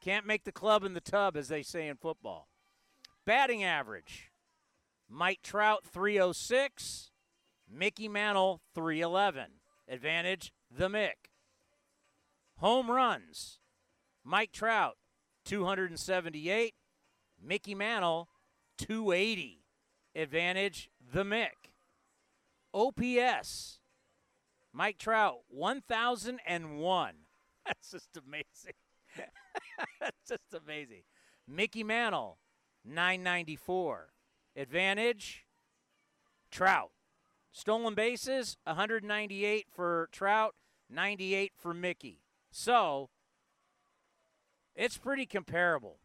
Can't 0.00 0.26
make 0.26 0.44
the 0.44 0.52
club 0.52 0.84
in 0.84 0.94
the 0.94 1.00
tub 1.00 1.36
as 1.36 1.48
they 1.48 1.62
say 1.62 1.88
in 1.88 1.96
football. 1.96 2.48
Batting 3.24 3.64
average. 3.64 4.30
Mike 5.10 5.40
Trout 5.42 5.84
306, 5.84 7.10
Mickey 7.70 8.08
Mantle 8.08 8.60
311. 8.74 9.44
Advantage 9.88 10.52
the 10.70 10.88
Mick. 10.88 11.30
Home 12.58 12.90
runs. 12.90 13.58
Mike 14.24 14.52
Trout 14.52 14.96
278, 15.44 16.74
Mickey 17.42 17.74
Mantle 17.74 18.28
280. 18.76 19.64
Advantage 20.14 20.90
the 21.12 21.24
Mick. 21.24 21.72
OPS. 22.74 23.80
Mike 24.72 24.98
Trout 24.98 25.38
1001. 25.48 27.14
That's 27.66 27.90
just 27.90 28.16
amazing. 28.16 28.74
That's 30.00 30.28
just 30.28 30.54
amazing. 30.54 31.02
Mickey 31.46 31.82
Mantle 31.82 32.38
994. 32.84 34.08
Advantage 34.56 35.46
Trout. 36.50 36.90
Stolen 37.52 37.94
bases 37.94 38.56
198 38.64 39.66
for 39.70 40.08
Trout, 40.12 40.54
98 40.90 41.52
for 41.56 41.74
Mickey. 41.74 42.22
So, 42.50 43.10
it's 44.74 44.96
pretty 44.96 45.26
comparable. 45.26 45.98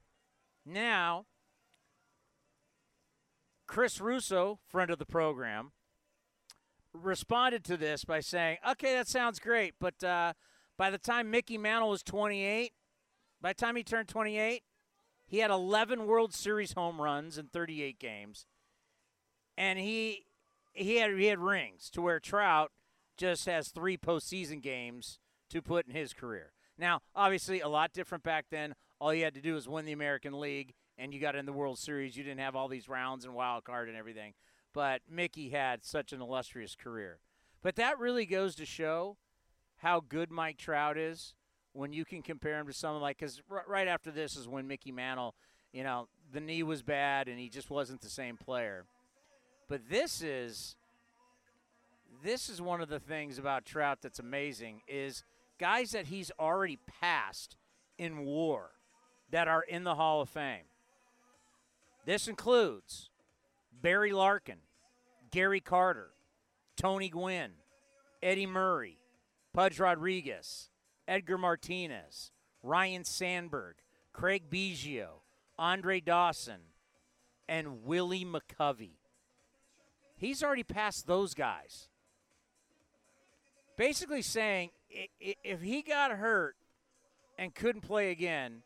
Now, 0.65 1.25
Chris 3.67 3.99
Russo, 3.99 4.59
friend 4.67 4.89
of 4.89 4.99
the 4.99 5.05
program, 5.05 5.71
responded 6.93 7.63
to 7.65 7.77
this 7.77 8.05
by 8.05 8.19
saying, 8.19 8.57
okay, 8.71 8.93
that 8.93 9.07
sounds 9.07 9.39
great, 9.39 9.73
but 9.79 10.03
uh, 10.03 10.33
by 10.77 10.89
the 10.89 10.97
time 10.97 11.31
Mickey 11.31 11.57
Mantle 11.57 11.89
was 11.89 12.03
28, 12.03 12.71
by 13.41 13.49
the 13.49 13.53
time 13.55 13.75
he 13.75 13.83
turned 13.83 14.07
28, 14.07 14.63
he 15.25 15.39
had 15.39 15.51
11 15.51 16.05
World 16.05 16.33
Series 16.33 16.73
home 16.73 17.01
runs 17.01 17.37
in 17.37 17.47
38 17.47 17.99
games, 17.99 18.45
and 19.57 19.79
he 19.79 20.25
he 20.73 20.97
had 20.97 21.17
he 21.17 21.25
had 21.27 21.39
rings 21.39 21.89
to 21.91 22.01
where 22.01 22.19
Trout 22.19 22.71
just 23.17 23.45
has 23.45 23.69
three 23.69 23.97
postseason 23.97 24.61
games 24.61 25.19
to 25.49 25.61
put 25.61 25.87
in 25.87 25.93
his 25.93 26.13
career. 26.13 26.51
Now, 26.77 27.01
obviously, 27.15 27.61
a 27.61 27.67
lot 27.67 27.93
different 27.93 28.23
back 28.23 28.45
then. 28.49 28.75
All 28.99 29.13
you 29.13 29.23
had 29.23 29.35
to 29.35 29.41
do 29.41 29.53
was 29.53 29.67
win 29.67 29.85
the 29.85 29.91
American 29.91 30.39
League, 30.39 30.73
and 30.97 31.13
you 31.13 31.19
got 31.19 31.35
in 31.35 31.45
the 31.45 31.53
World 31.53 31.77
Series. 31.77 32.17
You 32.17 32.23
didn't 32.23 32.39
have 32.39 32.55
all 32.55 32.67
these 32.67 32.89
rounds 32.89 33.25
and 33.25 33.33
wild 33.33 33.63
card 33.63 33.87
and 33.87 33.97
everything. 33.97 34.33
But 34.73 35.01
Mickey 35.09 35.49
had 35.49 35.83
such 35.83 36.13
an 36.13 36.21
illustrious 36.21 36.75
career. 36.75 37.19
But 37.61 37.75
that 37.75 37.99
really 37.99 38.25
goes 38.25 38.55
to 38.55 38.65
show 38.65 39.17
how 39.77 39.99
good 39.99 40.31
Mike 40.31 40.57
Trout 40.57 40.97
is 40.97 41.33
when 41.73 41.93
you 41.93 42.05
can 42.05 42.21
compare 42.21 42.59
him 42.59 42.67
to 42.67 42.73
someone 42.73 43.01
like 43.01 43.17
because 43.17 43.41
r- 43.49 43.65
right 43.67 43.87
after 43.87 44.11
this 44.11 44.35
is 44.35 44.47
when 44.47 44.67
Mickey 44.67 44.91
Mantle, 44.91 45.35
you 45.71 45.83
know, 45.83 46.07
the 46.31 46.39
knee 46.39 46.63
was 46.63 46.81
bad 46.81 47.27
and 47.27 47.39
he 47.39 47.49
just 47.49 47.69
wasn't 47.69 48.01
the 48.01 48.09
same 48.09 48.37
player. 48.37 48.85
But 49.67 49.89
this 49.89 50.21
is 50.21 50.75
this 52.23 52.49
is 52.49 52.61
one 52.61 52.81
of 52.81 52.89
the 52.89 52.99
things 52.99 53.37
about 53.37 53.65
Trout 53.65 53.99
that's 54.01 54.19
amazing 54.19 54.81
is 54.87 55.23
guys 55.59 55.91
that 55.91 56.07
he's 56.07 56.31
already 56.39 56.79
passed 57.01 57.57
in 57.97 58.25
war 58.25 58.71
that 59.31 59.47
are 59.47 59.63
in 59.63 59.83
the 59.83 59.95
Hall 59.95 60.21
of 60.21 60.29
Fame. 60.29 60.65
This 62.05 62.27
includes 62.27 63.09
Barry 63.81 64.11
Larkin, 64.13 64.59
Gary 65.31 65.59
Carter, 65.59 66.11
Tony 66.77 67.09
Gwynn, 67.09 67.51
Eddie 68.21 68.45
Murray, 68.45 68.97
Pudge 69.53 69.79
Rodriguez, 69.79 70.69
Edgar 71.07 71.37
Martinez, 71.37 72.31
Ryne 72.61 73.03
Sandberg, 73.03 73.75
Craig 74.13 74.49
Biggio, 74.49 75.21
Andre 75.57 75.99
Dawson, 75.99 76.61
and 77.47 77.83
Willie 77.83 78.25
McCovey. 78.25 78.97
He's 80.15 80.43
already 80.43 80.63
passed 80.63 81.07
those 81.07 81.33
guys. 81.33 81.89
Basically 83.77 84.21
saying 84.21 84.69
if 84.89 85.61
he 85.61 85.81
got 85.81 86.11
hurt 86.11 86.55
and 87.37 87.53
couldn't 87.53 87.81
play 87.81 88.11
again, 88.11 88.61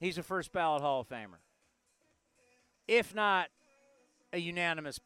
he's 0.00 0.18
a 0.18 0.22
first 0.22 0.52
ballot 0.52 0.82
Hall 0.82 1.00
of 1.00 1.08
Famer. 1.08 1.38
If 2.88 3.14
not 3.14 3.48
a 4.32 4.38
unanimous 4.38 4.98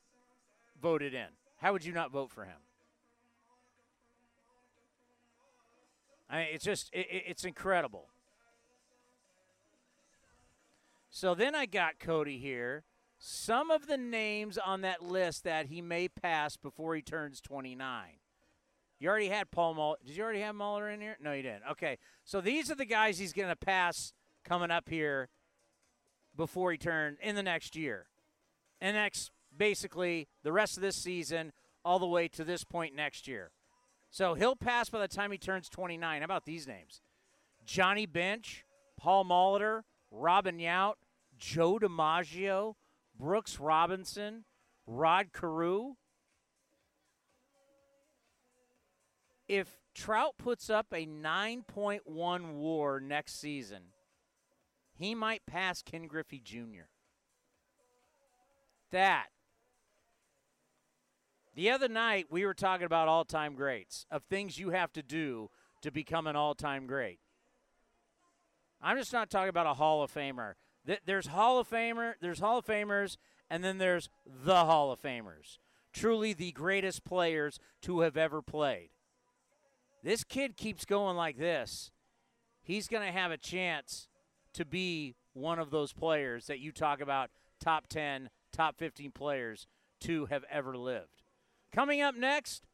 voted 0.80 1.14
in, 1.14 1.28
how 1.58 1.72
would 1.72 1.84
you 1.84 1.92
not 1.92 2.10
vote 2.10 2.30
for 2.30 2.44
him? 2.44 2.56
I 6.30 6.36
mean, 6.38 6.48
it's 6.52 6.64
just 6.64 6.90
it- 6.94 7.08
it's 7.26 7.44
incredible. 7.44 8.08
So 11.10 11.34
then 11.34 11.54
I 11.54 11.66
got 11.66 11.98
Cody 11.98 12.38
here. 12.38 12.84
Some 13.22 13.70
of 13.70 13.86
the 13.86 13.98
names 13.98 14.56
on 14.56 14.80
that 14.80 15.02
list 15.02 15.44
that 15.44 15.66
he 15.66 15.82
may 15.82 16.08
pass 16.08 16.56
before 16.56 16.94
he 16.94 17.02
turns 17.02 17.42
29. 17.42 18.12
You 18.98 19.10
already 19.10 19.28
had 19.28 19.50
Paul 19.50 19.74
Muller. 19.74 19.96
Did 20.04 20.16
you 20.16 20.22
already 20.22 20.40
have 20.40 20.54
Muller 20.54 20.88
in 20.88 21.02
here? 21.02 21.18
No, 21.22 21.32
you 21.32 21.42
didn't. 21.42 21.64
Okay. 21.72 21.98
So 22.24 22.40
these 22.40 22.70
are 22.70 22.74
the 22.74 22.86
guys 22.86 23.18
he's 23.18 23.34
going 23.34 23.50
to 23.50 23.56
pass 23.56 24.14
coming 24.42 24.70
up 24.70 24.88
here 24.88 25.28
before 26.34 26.72
he 26.72 26.78
turns 26.78 27.18
in 27.22 27.34
the 27.34 27.42
next 27.42 27.76
year. 27.76 28.06
And 28.80 28.96
next, 28.96 29.30
basically, 29.54 30.26
the 30.42 30.52
rest 30.52 30.78
of 30.78 30.82
this 30.82 30.96
season 30.96 31.52
all 31.84 31.98
the 31.98 32.06
way 32.06 32.26
to 32.28 32.42
this 32.42 32.64
point 32.64 32.96
next 32.96 33.28
year. 33.28 33.50
So 34.10 34.32
he'll 34.32 34.56
pass 34.56 34.88
by 34.88 34.98
the 34.98 35.08
time 35.08 35.30
he 35.30 35.36
turns 35.36 35.68
29. 35.68 36.20
How 36.20 36.24
about 36.24 36.46
these 36.46 36.66
names? 36.66 37.02
Johnny 37.66 38.06
Bench, 38.06 38.64
Paul 38.96 39.26
Molitor, 39.26 39.82
Robin 40.10 40.58
Yount, 40.58 40.94
Joe 41.38 41.78
DiMaggio, 41.78 42.76
Brooks 43.20 43.60
Robinson, 43.60 44.44
Rod 44.86 45.32
Carew. 45.34 45.96
If 49.46 49.76
Trout 49.94 50.36
puts 50.38 50.70
up 50.70 50.86
a 50.92 51.06
9.1 51.06 52.54
war 52.54 52.98
next 52.98 53.38
season, 53.38 53.92
he 54.94 55.14
might 55.14 55.44
pass 55.44 55.82
Ken 55.82 56.06
Griffey 56.06 56.40
Jr. 56.42 56.88
That 58.90 59.26
the 61.54 61.70
other 61.70 61.88
night, 61.88 62.28
we 62.30 62.46
were 62.46 62.54
talking 62.54 62.86
about 62.86 63.06
all 63.06 63.26
time 63.26 63.54
greats, 63.54 64.06
of 64.10 64.22
things 64.24 64.58
you 64.58 64.70
have 64.70 64.94
to 64.94 65.02
do 65.02 65.50
to 65.82 65.90
become 65.90 66.26
an 66.26 66.36
all 66.36 66.54
time 66.54 66.86
great. 66.86 67.18
I'm 68.80 68.96
just 68.96 69.12
not 69.12 69.28
talking 69.28 69.50
about 69.50 69.66
a 69.66 69.74
Hall 69.74 70.02
of 70.02 70.10
Famer. 70.10 70.54
Th- 70.86 71.00
There's 71.04 71.28
Hall 71.28 71.58
of 71.58 71.68
Famer, 71.68 72.14
there's 72.20 72.40
Hall 72.40 72.58
of 72.58 72.66
Famers, 72.66 73.16
and 73.48 73.62
then 73.64 73.78
there's 73.78 74.08
the 74.26 74.64
Hall 74.64 74.92
of 74.92 75.00
Famers. 75.02 75.58
Truly 75.92 76.32
the 76.32 76.52
greatest 76.52 77.04
players 77.04 77.58
to 77.82 78.00
have 78.00 78.16
ever 78.16 78.42
played. 78.42 78.90
This 80.02 80.24
kid 80.24 80.56
keeps 80.56 80.84
going 80.84 81.16
like 81.16 81.36
this. 81.36 81.90
He's 82.62 82.88
going 82.88 83.04
to 83.04 83.12
have 83.12 83.30
a 83.32 83.36
chance 83.36 84.08
to 84.54 84.64
be 84.64 85.16
one 85.32 85.58
of 85.58 85.70
those 85.70 85.92
players 85.92 86.46
that 86.46 86.60
you 86.60 86.72
talk 86.72 87.00
about 87.00 87.30
top 87.60 87.86
10, 87.88 88.30
top 88.52 88.78
15 88.78 89.10
players 89.10 89.66
to 90.00 90.26
have 90.26 90.44
ever 90.50 90.76
lived. 90.76 91.22
Coming 91.72 92.00
up 92.00 92.16
next, 92.16 92.66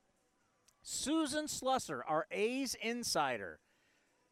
Susan 0.83 1.47
Slusser, 1.47 2.01
our 2.07 2.27
A's 2.31 2.77
insider. 2.81 3.59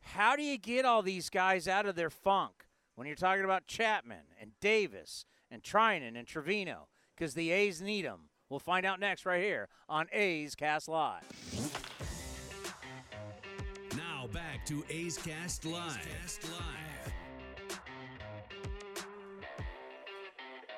How 0.00 0.36
do 0.36 0.42
you 0.42 0.58
get 0.58 0.84
all 0.84 1.02
these 1.02 1.30
guys 1.30 1.66
out 1.66 1.86
of 1.86 1.96
their 1.96 2.10
funk 2.10 2.66
when 2.94 3.06
you're 3.06 3.16
talking 3.16 3.44
about 3.44 3.66
Chapman 3.66 4.24
and 4.40 4.52
Davis 4.60 5.26
and 5.50 5.62
Treinen 5.62 6.16
and 6.16 6.26
Trivino? 6.26 6.86
Because 7.16 7.34
the 7.34 7.50
A's 7.50 7.80
need 7.80 8.04
them. 8.04 8.28
We'll 8.48 8.60
find 8.60 8.84
out 8.84 9.00
next 9.00 9.24
right 9.26 9.42
here 9.42 9.68
on 9.88 10.06
A's 10.12 10.54
Cast 10.54 10.88
Live. 10.88 11.22
Now 13.96 14.26
back 14.32 14.66
to 14.66 14.84
A's 14.90 15.16
Cast 15.18 15.64
Live. 15.64 16.40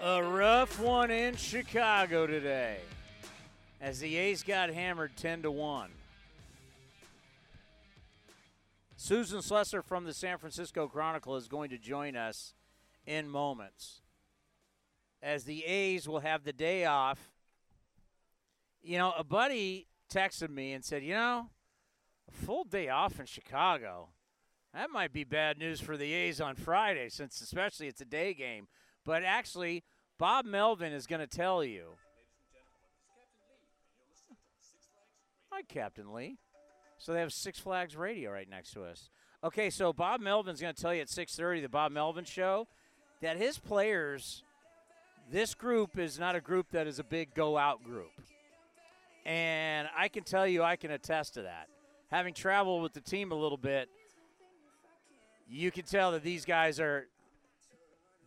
A 0.01 0.23
rough 0.23 0.79
one 0.79 1.11
in 1.11 1.37
Chicago 1.37 2.27
today 2.27 2.79
as 3.81 3.99
the 4.01 4.17
A's 4.17 4.43
got 4.43 4.71
hammered 4.71 5.17
10 5.17 5.43
to 5.43 5.51
1. 5.51 5.91
Susan 9.07 9.39
Slusser 9.39 9.85
from 9.85 10.03
the 10.03 10.13
San 10.13 10.37
Francisco 10.37 10.89
Chronicle 10.89 11.37
is 11.37 11.47
going 11.47 11.71
to 11.71 11.79
join 11.79 12.17
us 12.17 12.55
in 13.07 13.29
moments. 13.29 14.03
As 15.23 15.45
the 15.45 15.65
A's 15.65 16.09
will 16.09 16.19
have 16.19 16.43
the 16.43 16.53
day 16.53 16.87
off. 16.87 17.31
You 18.83 18.99
know, 18.99 19.15
a 19.17 19.23
buddy 19.23 19.87
texted 20.13 20.51
me 20.51 20.73
and 20.73 20.85
said, 20.85 21.05
you 21.05 21.15
know, 21.15 21.51
a 22.29 22.33
full 22.33 22.65
day 22.65 22.89
off 22.89 23.21
in 23.21 23.27
Chicago. 23.27 24.09
That 24.75 24.91
might 24.91 25.13
be 25.13 25.23
bad 25.23 25.57
news 25.57 25.81
for 25.81 25.97
the 25.97 26.13
A's 26.13 26.41
on 26.41 26.57
Friday, 26.57 27.09
since 27.09 27.41
especially 27.41 27.87
it's 27.87 28.01
a 28.01 28.05
day 28.05 28.35
game. 28.35 28.67
But 29.05 29.23
actually, 29.23 29.85
Bob 30.19 30.47
Melvin 30.47 30.93
is 30.93 31.07
going 31.07 31.21
to 31.21 31.29
tell 31.29 31.63
you. 31.63 31.91
Hi, 35.53 35.63
Captain 35.63 36.13
Lee. 36.13 36.39
So 36.99 37.13
they 37.13 37.21
have 37.21 37.33
Six 37.33 37.59
Flags 37.59 37.97
Radio 37.97 38.33
right 38.33 38.49
next 38.49 38.73
to 38.73 38.85
us. 38.85 39.11
Okay, 39.45 39.71
so 39.71 39.93
Bob 39.93 40.21
Melvin's 40.21 40.61
going 40.61 40.75
to 40.75 40.81
tell 40.81 40.95
you 40.95 41.03
at 41.03 41.09
6:30 41.09 41.63
the 41.63 41.69
Bob 41.69 41.93
Melvin 41.93 42.25
show 42.25 42.67
that 43.21 43.37
his 43.37 43.59
players 43.59 44.43
this 45.31 45.55
group 45.55 45.99
is 45.99 46.19
not 46.19 46.37
a 46.37 46.41
group 46.41 46.71
that 46.71 46.87
is 46.87 46.99
a 46.99 47.05
big 47.05 47.35
go 47.35 47.59
out 47.59 47.83
group. 47.83 48.13
And 49.25 49.89
I 49.97 50.09
can 50.09 50.23
tell 50.23 50.47
you 50.47 50.63
I 50.63 50.77
can 50.77 50.93
attest 50.93 51.35
to 51.35 51.43
that. 51.43 51.69
Having 52.11 52.35
traveled 52.35 52.83
with 52.83 52.93
the 52.93 53.01
team 53.01 53.33
a 53.33 53.35
little 53.35 53.59
bit, 53.59 53.89
you 55.49 55.71
can 55.73 55.85
tell 55.85 56.13
that 56.13 56.23
these 56.23 56.45
guys 56.45 56.79
are 56.79 57.09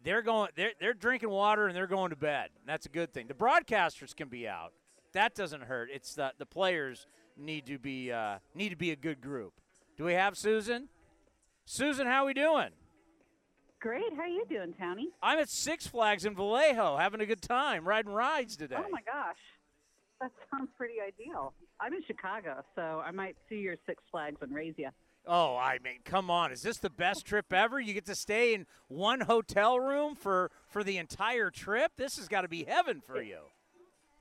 they're 0.03 0.21
going 0.21 0.49
they're 0.55 0.73
they're 0.79 0.93
drinking 0.93 1.29
water 1.29 1.67
and 1.67 1.75
they're 1.75 1.87
going 1.87 2.09
to 2.09 2.15
bed. 2.15 2.49
That's 2.65 2.85
a 2.85 2.89
good 2.89 3.13
thing. 3.13 3.27
The 3.27 3.33
broadcasters 3.33 4.15
can 4.15 4.27
be 4.27 4.47
out. 4.47 4.73
That 5.13 5.35
doesn't 5.35 5.63
hurt. 5.63 5.89
It's 5.93 6.15
the 6.15 6.33
the 6.37 6.45
players 6.45 7.07
need 7.39 7.65
to 7.67 7.79
be 7.79 8.11
uh, 8.11 8.39
need 8.53 8.69
to 8.69 8.75
be 8.75 8.91
a 8.91 8.95
good 8.95 9.21
group. 9.21 9.53
Do 9.97 10.05
we 10.05 10.13
have 10.13 10.37
Susan? 10.37 10.89
Susan, 11.65 12.07
how 12.07 12.23
are 12.23 12.27
we 12.27 12.33
doing? 12.33 12.69
Great. 13.79 14.13
How 14.15 14.23
are 14.23 14.27
you 14.27 14.45
doing, 14.49 14.73
Townie? 14.79 15.07
I'm 15.23 15.39
at 15.39 15.49
Six 15.49 15.87
Flags 15.87 16.25
in 16.25 16.35
Vallejo, 16.35 16.97
having 16.97 17.21
a 17.21 17.25
good 17.25 17.41
time, 17.41 17.87
riding 17.87 18.11
rides 18.11 18.57
today. 18.57 18.75
Oh 18.77 18.89
my 18.89 19.01
gosh, 19.01 19.37
that 20.19 20.31
sounds 20.51 20.69
pretty 20.77 20.95
ideal. 21.05 21.53
I'm 21.79 21.93
in 21.93 22.03
Chicago, 22.05 22.63
so 22.75 23.01
I 23.05 23.11
might 23.11 23.35
see 23.47 23.57
your 23.57 23.77
Six 23.85 24.03
Flags 24.11 24.37
and 24.41 24.53
raise 24.53 24.73
you. 24.77 24.89
Oh, 25.25 25.55
I 25.55 25.79
mean, 25.83 25.99
come 26.03 26.31
on! 26.31 26.51
Is 26.51 26.61
this 26.61 26.77
the 26.77 26.89
best 26.89 27.25
trip 27.25 27.53
ever? 27.53 27.79
You 27.79 27.93
get 27.93 28.05
to 28.05 28.15
stay 28.15 28.53
in 28.53 28.65
one 28.87 29.21
hotel 29.21 29.79
room 29.79 30.15
for 30.15 30.49
for 30.67 30.83
the 30.83 30.97
entire 30.97 31.51
trip. 31.51 31.91
This 31.97 32.17
has 32.17 32.27
got 32.27 32.41
to 32.41 32.47
be 32.47 32.63
heaven 32.63 33.01
for 33.05 33.21
you. 33.21 33.39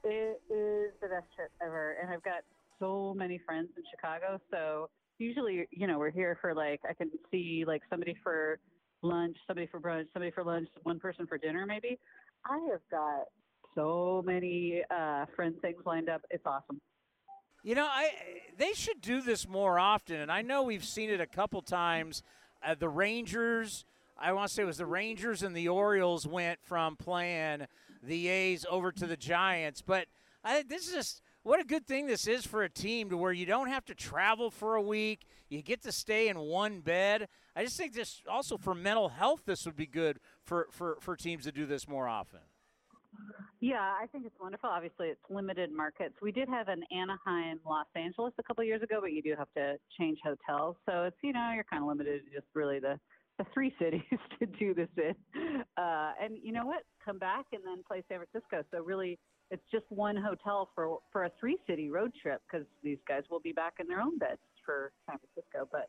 It 0.04 0.40
is 0.50 0.92
the 1.00 1.08
best 1.08 1.26
trip 1.34 1.50
ever, 1.62 1.96
and 2.00 2.12
I've 2.12 2.22
got 2.22 2.42
so 2.78 3.14
many 3.16 3.40
friends 3.44 3.68
in 3.76 3.82
Chicago. 3.90 4.40
So 4.50 4.90
usually, 5.18 5.66
you 5.70 5.86
know, 5.86 5.98
we're 5.98 6.10
here 6.10 6.38
for 6.40 6.54
like 6.54 6.80
I 6.88 6.94
can 6.94 7.10
see 7.30 7.64
like 7.66 7.82
somebody 7.90 8.16
for 8.22 8.58
lunch, 9.02 9.36
somebody 9.46 9.66
for 9.66 9.80
brunch, 9.80 10.06
somebody 10.12 10.30
for 10.30 10.44
lunch, 10.44 10.68
one 10.82 10.98
person 10.98 11.26
for 11.26 11.38
dinner, 11.38 11.66
maybe. 11.66 11.98
I 12.44 12.58
have 12.70 12.80
got 12.90 13.24
so 13.74 14.22
many 14.26 14.82
uh, 14.90 15.26
friend 15.36 15.54
things 15.60 15.82
lined 15.84 16.08
up. 16.08 16.22
It's 16.30 16.44
awesome. 16.46 16.80
You 17.62 17.74
know, 17.74 17.86
I 17.86 18.10
they 18.56 18.72
should 18.72 19.00
do 19.00 19.20
this 19.20 19.48
more 19.48 19.78
often, 19.78 20.20
and 20.20 20.32
I 20.32 20.42
know 20.42 20.62
we've 20.62 20.84
seen 20.84 21.10
it 21.10 21.20
a 21.20 21.26
couple 21.26 21.60
times. 21.62 22.22
Uh, 22.64 22.74
the 22.78 22.88
Rangers, 22.88 23.84
I 24.18 24.32
want 24.32 24.48
to 24.48 24.54
say 24.54 24.62
it 24.62 24.66
was 24.66 24.78
the 24.78 24.86
Rangers 24.86 25.42
and 25.42 25.54
the 25.54 25.68
Orioles 25.68 26.26
went 26.26 26.60
from 26.62 26.96
playing 26.96 27.66
the 28.02 28.28
A's 28.28 28.64
over 28.70 28.92
to 28.92 29.06
the 29.06 29.16
Giants, 29.16 29.82
but 29.82 30.06
I, 30.44 30.62
this 30.62 30.86
is 30.86 30.94
just 30.94 31.22
what 31.42 31.60
a 31.60 31.64
good 31.64 31.86
thing 31.86 32.06
this 32.06 32.26
is 32.26 32.46
for 32.46 32.62
a 32.62 32.68
team 32.68 33.10
to 33.10 33.16
where 33.16 33.32
you 33.32 33.46
don't 33.46 33.68
have 33.68 33.84
to 33.86 33.94
travel 33.94 34.50
for 34.50 34.74
a 34.74 34.82
week. 34.82 35.26
You 35.48 35.62
get 35.62 35.82
to 35.82 35.92
stay 35.92 36.28
in 36.28 36.38
one 36.38 36.80
bed. 36.80 37.28
I 37.56 37.64
just 37.64 37.76
think 37.76 37.94
this 37.94 38.22
also 38.28 38.58
for 38.58 38.74
mental 38.74 39.08
health, 39.08 39.42
this 39.46 39.64
would 39.64 39.76
be 39.76 39.86
good 39.86 40.20
for, 40.42 40.68
for, 40.70 40.98
for 41.00 41.16
teams 41.16 41.44
to 41.44 41.52
do 41.52 41.66
this 41.66 41.88
more 41.88 42.06
often. 42.06 42.40
Yeah, 43.60 43.80
I 43.80 44.06
think 44.12 44.26
it's 44.26 44.38
wonderful. 44.40 44.68
Obviously, 44.68 45.08
it's 45.08 45.20
limited 45.28 45.72
markets. 45.72 46.14
We 46.22 46.30
did 46.30 46.48
have 46.48 46.68
an 46.68 46.84
Anaheim, 46.92 47.58
Los 47.66 47.86
Angeles 47.96 48.32
a 48.38 48.42
couple 48.42 48.62
years 48.62 48.82
ago, 48.82 48.98
but 49.00 49.12
you 49.12 49.22
do 49.22 49.34
have 49.36 49.52
to 49.56 49.76
change 49.98 50.18
hotels. 50.22 50.76
So 50.86 51.04
it's 51.04 51.16
you 51.22 51.32
know 51.32 51.50
you're 51.54 51.64
kind 51.64 51.82
of 51.82 51.88
limited 51.88 52.22
to 52.26 52.30
just 52.30 52.46
really 52.54 52.78
the 52.78 53.00
the 53.38 53.44
three 53.52 53.74
cities 53.80 54.02
to 54.38 54.46
do 54.46 54.74
this 54.74 54.88
in. 54.96 55.14
Uh, 55.76 56.12
and 56.22 56.38
you 56.42 56.52
know 56.52 56.66
what? 56.66 56.82
Come 57.04 57.18
back 57.18 57.46
and 57.52 57.62
then 57.64 57.82
play 57.86 58.04
San 58.08 58.18
Francisco. 58.18 58.64
So 58.70 58.84
really, 58.84 59.18
it's 59.50 59.62
just 59.72 59.84
one 59.88 60.16
hotel 60.16 60.68
for 60.74 60.98
for 61.12 61.24
a 61.24 61.30
three 61.40 61.58
city 61.66 61.90
road 61.90 62.12
trip 62.20 62.42
because 62.50 62.66
these 62.82 62.98
guys 63.06 63.22
will 63.30 63.40
be 63.40 63.52
back 63.52 63.74
in 63.80 63.86
their 63.86 64.00
own 64.00 64.18
beds 64.18 64.40
for 64.64 64.92
San 65.06 65.18
Francisco. 65.18 65.68
But 65.70 65.88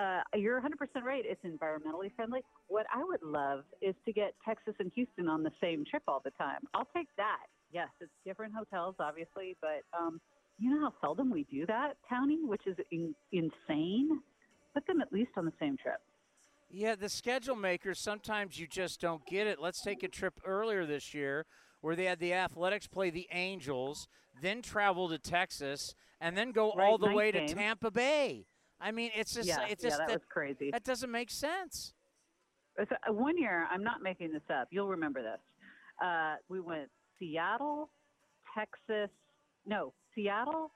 uh, 0.00 0.20
you're 0.36 0.60
100% 0.60 1.02
right. 1.02 1.24
It's 1.24 1.44
environmentally 1.44 2.14
friendly. 2.14 2.40
What 2.68 2.86
I 2.94 3.02
would 3.02 3.22
love 3.22 3.64
is 3.82 3.94
to 4.06 4.12
get 4.12 4.34
Texas 4.44 4.74
and 4.78 4.90
Houston 4.94 5.28
on 5.28 5.42
the 5.42 5.50
same 5.60 5.84
trip 5.88 6.02
all 6.06 6.20
the 6.24 6.30
time. 6.32 6.60
I'll 6.74 6.88
take 6.94 7.08
that. 7.16 7.46
Yes, 7.72 7.88
it's 8.00 8.10
different 8.24 8.54
hotels, 8.54 8.96
obviously, 9.00 9.56
but 9.60 9.82
um, 9.96 10.20
you 10.58 10.70
know 10.70 10.80
how 10.80 10.94
seldom 11.00 11.30
we 11.30 11.44
do 11.50 11.66
that, 11.66 11.94
Townie, 12.10 12.46
which 12.46 12.66
is 12.66 12.76
in- 12.92 13.14
insane. 13.32 14.20
Put 14.74 14.86
them 14.86 15.00
at 15.00 15.12
least 15.12 15.30
on 15.36 15.44
the 15.44 15.52
same 15.58 15.76
trip. 15.76 16.00
Yeah, 16.68 16.94
the 16.94 17.08
schedule 17.08 17.56
makers, 17.56 17.98
sometimes 17.98 18.60
you 18.60 18.68
just 18.68 19.00
don't 19.00 19.26
get 19.26 19.48
it. 19.48 19.60
Let's 19.60 19.82
take 19.82 20.04
a 20.04 20.08
trip 20.08 20.40
earlier 20.44 20.86
this 20.86 21.12
year 21.12 21.46
where 21.80 21.96
they 21.96 22.04
had 22.04 22.18
the 22.18 22.32
Athletics 22.34 22.86
play 22.86 23.10
the 23.10 23.28
Angels, 23.32 24.08
then 24.40 24.62
travel 24.62 25.08
to 25.08 25.18
Texas, 25.18 25.94
and 26.20 26.36
then 26.36 26.52
go 26.52 26.72
Right, 26.72 26.86
all 26.86 26.98
the 26.98 27.10
way 27.10 27.32
game. 27.32 27.46
to 27.48 27.54
Tampa 27.54 27.90
Bay. 27.90 28.46
I 28.80 28.92
mean, 28.92 29.10
it's 29.14 29.34
just, 29.34 29.48
yeah, 29.48 29.66
it's 29.68 29.82
yeah, 29.82 29.90
just 29.90 29.98
that, 29.98 30.08
that, 30.08 30.14
was 30.14 30.22
crazy. 30.30 30.70
that 30.70 30.84
doesn't 30.84 31.10
make 31.10 31.30
sense. 31.30 31.92
It's, 32.78 32.90
uh, 32.92 33.12
one 33.12 33.36
year, 33.36 33.66
I'm 33.70 33.82
not 33.82 34.02
making 34.02 34.32
this 34.32 34.42
up. 34.50 34.68
You'll 34.70 34.88
remember 34.88 35.22
this. 35.22 35.40
Uh, 36.02 36.36
we 36.48 36.60
went 36.60 36.88
Seattle, 37.18 37.90
Texas, 38.56 39.10
no, 39.66 39.92
Seattle, 40.14 40.70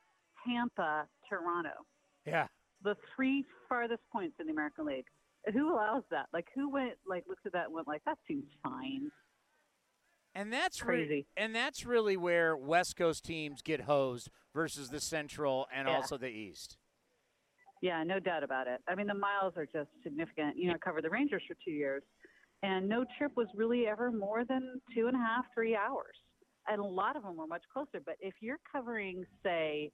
Tampa, 0.46 1.06
Toronto. 1.28 1.86
Yeah. 2.26 2.46
The 2.82 2.96
three 3.16 3.44
farthest 3.68 4.02
points 4.12 4.34
in 4.38 4.46
the 4.46 4.52
American 4.52 4.84
League. 4.84 5.06
Who 5.52 5.72
allows 5.72 6.02
that? 6.10 6.26
Like, 6.32 6.48
who 6.54 6.68
went, 6.68 6.92
like, 7.08 7.24
looked 7.26 7.46
at 7.46 7.52
that 7.52 7.66
and 7.66 7.74
went, 7.74 7.88
like, 7.88 8.04
that 8.04 8.18
seems 8.28 8.44
fine. 8.62 9.10
And 10.34 10.52
that's 10.52 10.82
re- 10.84 11.06
Crazy. 11.06 11.26
and 11.36 11.54
that's 11.54 11.86
really 11.86 12.16
where 12.16 12.56
West 12.56 12.96
Coast 12.96 13.24
teams 13.24 13.62
get 13.62 13.82
hosed 13.82 14.30
versus 14.54 14.90
the 14.90 15.00
Central 15.00 15.66
and 15.72 15.86
Yeah. 15.88 15.94
also 15.96 16.16
the 16.16 16.28
East. 16.28 16.76
Yeah, 17.80 18.02
no 18.02 18.18
doubt 18.18 18.42
about 18.42 18.66
it. 18.66 18.80
I 18.88 18.94
mean, 18.94 19.06
the 19.06 19.14
miles 19.14 19.56
are 19.56 19.66
just 19.66 19.90
significant. 20.02 20.56
You 20.56 20.68
know, 20.68 20.74
I 20.74 20.78
covered 20.78 21.04
the 21.04 21.10
Rangers 21.10 21.42
for 21.46 21.54
two 21.64 21.70
years, 21.70 22.02
and 22.62 22.88
no 22.88 23.04
trip 23.18 23.36
was 23.36 23.46
really 23.54 23.86
ever 23.86 24.10
more 24.10 24.44
than 24.44 24.80
two 24.94 25.06
and 25.06 25.14
a 25.16 25.20
half, 25.20 25.44
three 25.54 25.76
hours. 25.76 26.16
And 26.66 26.80
a 26.80 26.84
lot 26.84 27.14
of 27.14 27.22
them 27.22 27.36
were 27.36 27.46
much 27.46 27.62
closer. 27.72 28.00
But 28.04 28.16
if 28.20 28.34
you're 28.40 28.60
covering, 28.72 29.26
say, 29.42 29.92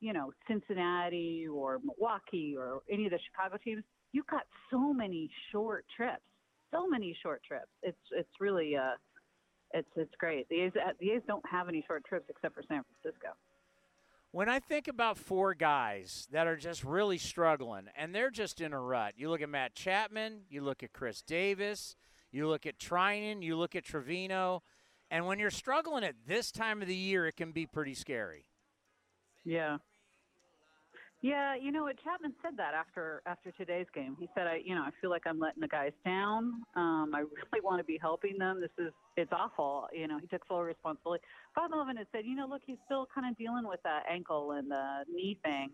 you 0.00 0.12
know, 0.12 0.32
Cincinnati 0.48 1.46
or 1.46 1.78
Milwaukee 1.84 2.56
or 2.58 2.80
any 2.90 3.04
of 3.06 3.12
the 3.12 3.20
Chicago 3.30 3.58
teams, 3.62 3.84
you've 4.12 4.26
got 4.26 4.42
so 4.70 4.92
many 4.92 5.30
short 5.52 5.86
trips. 5.94 6.22
So 6.72 6.88
many 6.88 7.16
short 7.22 7.42
trips. 7.44 7.70
It's 7.82 7.98
it's 8.12 8.30
really 8.40 8.76
uh, 8.76 8.94
it's 9.72 9.88
it's 9.96 10.14
great. 10.18 10.48
The 10.48 10.62
A's 10.62 10.72
uh, 10.76 10.92
the 10.98 11.12
A's 11.12 11.22
don't 11.26 11.44
have 11.50 11.68
any 11.68 11.84
short 11.86 12.04
trips 12.04 12.26
except 12.28 12.54
for 12.54 12.62
San 12.68 12.82
Francisco. 13.02 13.28
When 14.32 14.48
I 14.48 14.60
think 14.60 14.86
about 14.86 15.18
four 15.18 15.54
guys 15.54 16.28
that 16.30 16.46
are 16.46 16.56
just 16.56 16.84
really 16.84 17.18
struggling 17.18 17.86
and 17.96 18.14
they're 18.14 18.30
just 18.30 18.60
in 18.60 18.72
a 18.72 18.80
rut, 18.80 19.14
you 19.16 19.28
look 19.28 19.42
at 19.42 19.48
Matt 19.48 19.74
Chapman, 19.74 20.42
you 20.48 20.62
look 20.62 20.84
at 20.84 20.92
Khris 20.92 21.22
Davis, 21.22 21.96
you 22.30 22.46
look 22.46 22.64
at 22.64 22.78
Treinen, 22.78 23.42
you 23.42 23.56
look 23.56 23.74
at 23.74 23.84
Trivino, 23.84 24.60
and 25.10 25.26
when 25.26 25.40
you're 25.40 25.50
struggling 25.50 26.04
at 26.04 26.14
this 26.28 26.52
time 26.52 26.80
of 26.80 26.86
the 26.86 26.94
year, 26.94 27.26
it 27.26 27.36
can 27.36 27.50
be 27.50 27.66
pretty 27.66 27.94
scary. 27.94 28.44
Yeah. 29.44 29.78
Yeah, 31.22 31.54
you 31.54 31.70
know 31.70 31.82
what 31.82 31.96
Chapman 32.02 32.32
said 32.42 32.56
that 32.56 32.72
after 32.72 33.20
after 33.26 33.50
today's 33.52 33.86
game. 33.94 34.16
He 34.18 34.26
said, 34.34 34.46
"I, 34.46 34.62
you 34.64 34.74
know, 34.74 34.80
I 34.82 34.90
feel 35.02 35.10
like 35.10 35.26
I'm 35.26 35.38
letting 35.38 35.60
the 35.60 35.68
guys 35.68 35.92
down. 36.02 36.62
Um, 36.76 37.12
I 37.14 37.18
really 37.52 37.62
want 37.62 37.78
to 37.78 37.84
be 37.84 37.98
helping 38.00 38.38
them. 38.38 38.60
This 38.60 38.70
is 38.78 38.92
it's 39.16 39.30
awful. 39.30 39.86
You 39.92 40.08
know, 40.08 40.18
he 40.18 40.26
took 40.28 40.46
full 40.46 40.62
responsibility." 40.62 41.22
Bob 41.54 41.72
Melvin 41.72 41.98
had 41.98 42.06
said, 42.10 42.24
"You 42.24 42.36
know, 42.36 42.46
look, 42.46 42.62
he's 42.64 42.78
still 42.86 43.06
kind 43.14 43.30
of 43.30 43.36
dealing 43.36 43.68
with 43.68 43.80
that 43.84 44.04
ankle 44.10 44.52
and 44.52 44.70
the 44.70 45.04
knee 45.12 45.38
thing, 45.44 45.68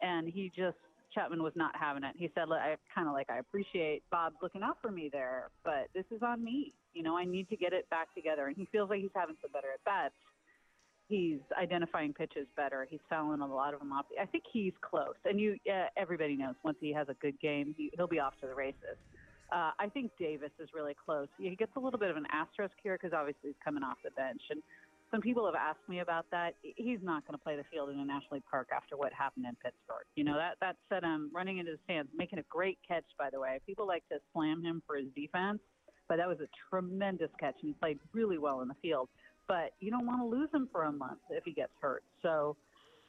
and 0.00 0.28
he 0.28 0.52
just 0.54 0.76
Chapman 1.12 1.42
was 1.42 1.54
not 1.56 1.74
having 1.74 2.04
it. 2.04 2.14
He 2.16 2.30
said, 2.34 2.44
I 2.50 2.76
kind 2.94 3.08
of 3.08 3.14
like 3.14 3.30
I 3.30 3.38
appreciate 3.38 4.02
Bob 4.10 4.34
looking 4.42 4.62
out 4.62 4.78
for 4.82 4.90
me 4.92 5.08
there, 5.12 5.50
but 5.64 5.88
this 5.94 6.04
is 6.12 6.22
on 6.22 6.42
me. 6.42 6.72
You 6.92 7.02
know, 7.02 7.16
I 7.16 7.24
need 7.24 7.48
to 7.48 7.56
get 7.56 7.72
it 7.72 7.90
back 7.90 8.14
together." 8.14 8.46
And 8.46 8.56
he 8.56 8.68
feels 8.70 8.90
like 8.90 9.00
he's 9.00 9.10
having 9.12 9.34
some 9.42 9.50
better 9.50 9.72
at 9.74 9.82
bats 9.84 10.14
he's 11.14 11.38
identifying 11.60 12.12
pitches 12.12 12.46
better. 12.56 12.86
He's 12.90 13.00
fouling 13.08 13.40
a 13.40 13.46
lot 13.46 13.74
of 13.74 13.80
them 13.80 13.92
off. 13.92 14.06
I 14.20 14.26
think 14.26 14.44
he's 14.52 14.72
close, 14.80 15.14
and 15.24 15.40
you 15.40 15.56
uh, 15.70 15.86
everybody 15.96 16.36
knows 16.36 16.54
once 16.64 16.76
he 16.80 16.92
has 16.92 17.08
a 17.08 17.14
good 17.14 17.38
game, 17.40 17.74
he, 17.76 17.90
he'll 17.94 18.08
be 18.08 18.18
off 18.18 18.34
to 18.40 18.46
the 18.46 18.54
races. 18.54 18.98
Uh, 19.52 19.70
I 19.78 19.88
think 19.92 20.10
Davis 20.18 20.50
is 20.58 20.68
really 20.74 20.96
close. 21.04 21.28
He 21.38 21.54
gets 21.54 21.72
a 21.76 21.80
little 21.80 21.98
bit 21.98 22.10
of 22.10 22.16
an 22.16 22.26
asterisk 22.32 22.74
here 22.82 22.98
because 23.00 23.14
obviously 23.16 23.50
he's 23.50 23.62
coming 23.64 23.82
off 23.82 23.98
the 24.02 24.10
bench, 24.12 24.40
and 24.50 24.60
some 25.10 25.20
people 25.20 25.46
have 25.46 25.54
asked 25.54 25.86
me 25.88 26.00
about 26.00 26.26
that. 26.32 26.54
He's 26.62 26.98
not 27.02 27.24
going 27.26 27.38
to 27.38 27.42
play 27.42 27.56
the 27.56 27.64
field 27.70 27.90
in 27.90 28.00
a 28.00 28.04
National 28.04 28.34
League 28.34 28.50
Park 28.50 28.68
after 28.74 28.96
what 28.96 29.12
happened 29.12 29.46
in 29.46 29.54
Pittsburgh. 29.62 30.06
You 30.16 30.24
know 30.24 30.34
that 30.34 30.56
that 30.60 30.76
set 30.88 31.04
him 31.04 31.30
running 31.32 31.58
into 31.58 31.72
the 31.72 31.78
stands, 31.84 32.10
making 32.16 32.40
a 32.40 32.46
great 32.48 32.78
catch. 32.86 33.04
By 33.18 33.30
the 33.30 33.38
way, 33.38 33.60
people 33.66 33.86
like 33.86 34.02
to 34.08 34.18
slam 34.32 34.64
him 34.64 34.82
for 34.86 34.96
his 34.96 35.06
defense, 35.14 35.60
but 36.08 36.16
that 36.16 36.26
was 36.26 36.38
a 36.40 36.48
tremendous 36.68 37.30
catch, 37.38 37.54
and 37.62 37.68
he 37.70 37.74
played 37.74 37.98
really 38.12 38.38
well 38.38 38.60
in 38.62 38.68
the 38.68 38.76
field 38.82 39.08
but 39.48 39.72
you 39.80 39.90
don't 39.90 40.06
want 40.06 40.20
to 40.20 40.26
lose 40.26 40.48
him 40.52 40.68
for 40.72 40.84
a 40.84 40.92
month 40.92 41.20
if 41.30 41.44
he 41.44 41.52
gets 41.52 41.72
hurt. 41.80 42.02
So, 42.22 42.56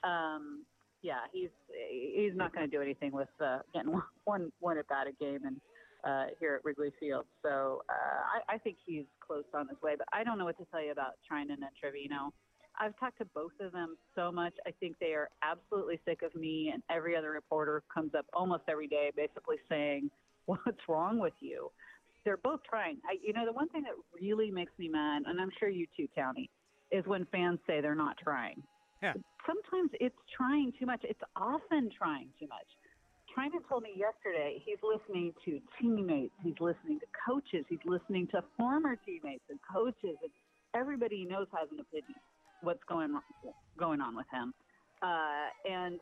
um, 0.03 0.63
yeah, 1.01 1.19
he's 1.31 1.49
he's 1.89 2.35
not 2.35 2.53
going 2.53 2.69
to 2.69 2.75
do 2.75 2.81
anything 2.81 3.11
with 3.11 3.29
uh, 3.43 3.59
getting 3.73 3.91
one 3.93 4.03
one, 4.23 4.51
one 4.59 4.77
at 4.77 4.87
bat 4.87 5.07
a 5.07 5.23
game 5.23 5.41
and 5.45 5.57
uh, 6.05 6.25
here 6.39 6.55
at 6.55 6.63
Wrigley 6.63 6.91
Field. 6.99 7.25
So 7.41 7.81
uh, 7.89 8.51
I, 8.51 8.55
I 8.55 8.57
think 8.59 8.77
he's 8.85 9.05
close 9.25 9.43
on 9.53 9.67
his 9.67 9.81
way. 9.81 9.95
But 9.97 10.07
I 10.13 10.23
don't 10.23 10.37
know 10.37 10.45
what 10.45 10.57
to 10.59 10.65
tell 10.71 10.83
you 10.83 10.91
about 10.91 11.13
Treinen 11.29 11.49
and 11.49 11.73
Trivino. 11.81 12.31
I've 12.79 12.97
talked 12.99 13.17
to 13.19 13.25
both 13.33 13.53
of 13.59 13.71
them 13.71 13.97
so 14.15 14.31
much. 14.31 14.53
I 14.67 14.71
think 14.79 14.97
they 14.99 15.13
are 15.13 15.29
absolutely 15.41 15.99
sick 16.05 16.21
of 16.21 16.35
me, 16.35 16.71
and 16.73 16.83
every 16.91 17.15
other 17.15 17.31
reporter 17.31 17.83
comes 17.93 18.11
up 18.17 18.25
almost 18.33 18.63
every 18.67 18.87
day, 18.87 19.11
basically 19.15 19.57
saying, 19.69 20.11
"What's 20.45 20.87
wrong 20.87 21.17
with 21.17 21.33
you?" 21.39 21.71
They're 22.25 22.37
both 22.37 22.61
trying. 22.67 22.97
I, 23.07 23.17
you 23.23 23.33
know, 23.33 23.45
the 23.45 23.53
one 23.53 23.69
thing 23.69 23.83
that 23.83 23.93
really 24.19 24.51
makes 24.51 24.73
me 24.77 24.89
mad, 24.89 25.23
and 25.27 25.39
I'm 25.39 25.51
sure 25.59 25.69
you 25.69 25.85
too, 25.95 26.07
Townie, 26.17 26.49
is 26.91 27.05
when 27.05 27.25
fans 27.31 27.59
say 27.67 27.81
they're 27.81 27.95
not 27.95 28.17
trying. 28.17 28.63
Yeah. 29.01 29.13
Sometimes 29.45 29.91
it's 29.99 30.15
trying 30.35 30.73
too 30.79 30.87
much. 30.87 31.01
It's 31.03 31.21
often 31.35 31.91
trying 31.95 32.29
too 32.39 32.47
much. 32.47 32.65
Treinen 33.35 33.67
told 33.69 33.83
me 33.83 33.89
yesterday 33.95 34.61
he's 34.65 34.77
listening 34.81 35.33
to 35.43 35.59
teammates, 35.79 36.33
he's 36.41 36.55
listening 36.59 36.99
to 36.99 37.05
coaches, 37.27 37.65
he's 37.67 37.83
listening 37.85 38.27
to 38.27 38.41
former 38.57 38.95
teammates 39.05 39.43
and 39.49 39.59
coaches, 39.71 40.17
and 40.23 40.31
everybody 40.73 41.17
he 41.17 41.25
knows 41.25 41.47
has 41.51 41.67
an 41.71 41.79
opinion 41.79 42.15
what's 42.61 42.83
going 42.87 43.13
on, 43.13 43.21
going 43.77 44.01
on 44.01 44.15
with 44.15 44.25
him. 44.31 44.53
Uh, 45.01 45.51
and 45.69 45.99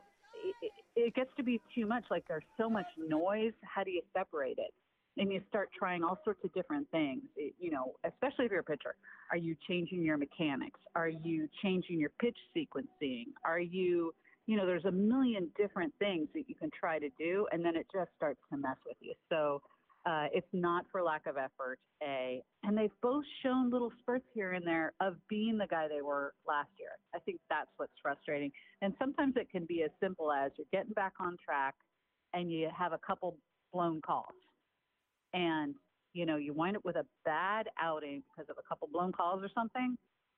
it, 0.62 0.72
it 0.96 1.14
gets 1.14 1.30
to 1.36 1.42
be 1.42 1.60
too 1.74 1.86
much. 1.86 2.04
Like 2.10 2.24
there's 2.28 2.44
so 2.56 2.70
much 2.70 2.86
noise. 2.96 3.52
How 3.62 3.84
do 3.84 3.90
you 3.90 4.02
separate 4.16 4.58
it? 4.58 4.72
And 5.16 5.32
you 5.32 5.40
start 5.48 5.70
trying 5.76 6.02
all 6.02 6.18
sorts 6.24 6.40
of 6.44 6.52
different 6.54 6.90
things. 6.90 7.22
It, 7.36 7.54
you 7.58 7.70
know, 7.70 7.94
especially 8.04 8.46
if 8.46 8.50
you're 8.50 8.60
a 8.60 8.64
pitcher, 8.64 8.94
are 9.30 9.36
you 9.36 9.56
changing 9.68 10.02
your 10.02 10.16
mechanics? 10.16 10.80
Are 10.94 11.08
you 11.08 11.48
changing 11.62 12.00
your 12.00 12.10
pitch 12.20 12.36
sequencing? 12.56 13.26
Are 13.44 13.60
you, 13.60 14.12
you 14.46 14.56
know, 14.56 14.66
there's 14.66 14.84
a 14.84 14.92
million 14.92 15.48
different 15.56 15.92
things 15.98 16.28
that 16.34 16.48
you 16.48 16.54
can 16.54 16.70
try 16.78 16.98
to 16.98 17.08
do, 17.18 17.46
and 17.52 17.64
then 17.64 17.76
it 17.76 17.86
just 17.92 18.10
starts 18.16 18.40
to 18.50 18.56
mess 18.56 18.76
with 18.86 18.96
you. 19.00 19.14
So 19.28 19.62
uh, 20.06 20.26
it's 20.34 20.48
not 20.52 20.84
for 20.92 21.02
lack 21.02 21.26
of 21.26 21.36
effort, 21.36 21.78
A. 22.02 22.42
And 22.62 22.76
they've 22.76 22.90
both 23.00 23.24
shown 23.42 23.70
little 23.70 23.90
spurts 24.00 24.26
here 24.34 24.52
and 24.52 24.66
there 24.66 24.92
of 25.00 25.16
being 25.30 25.56
the 25.56 25.66
guy 25.66 25.88
they 25.88 26.02
were 26.02 26.34
last 26.46 26.68
year. 26.78 26.90
I 27.14 27.20
think 27.20 27.40
that's 27.48 27.70
what's 27.78 27.92
frustrating. 28.02 28.52
And 28.82 28.92
sometimes 28.98 29.34
it 29.36 29.50
can 29.50 29.64
be 29.64 29.82
as 29.82 29.90
simple 30.02 30.30
as 30.30 30.50
you're 30.58 30.66
getting 30.72 30.92
back 30.92 31.14
on 31.20 31.38
track 31.42 31.74
and 32.34 32.52
you 32.52 32.68
have 32.76 32.92
a 32.92 32.98
couple 32.98 33.36
blown 33.72 34.02
calls 34.02 34.34
and 35.34 35.74
you 36.14 36.24
know 36.24 36.36
you 36.36 36.54
wind 36.54 36.76
up 36.76 36.84
with 36.84 36.96
a 36.96 37.04
bad 37.26 37.68
outing 37.78 38.22
because 38.30 38.48
of 38.48 38.56
a 38.58 38.66
couple 38.66 38.88
blown 38.90 39.12
calls 39.12 39.42
or 39.42 39.50
something 39.54 39.96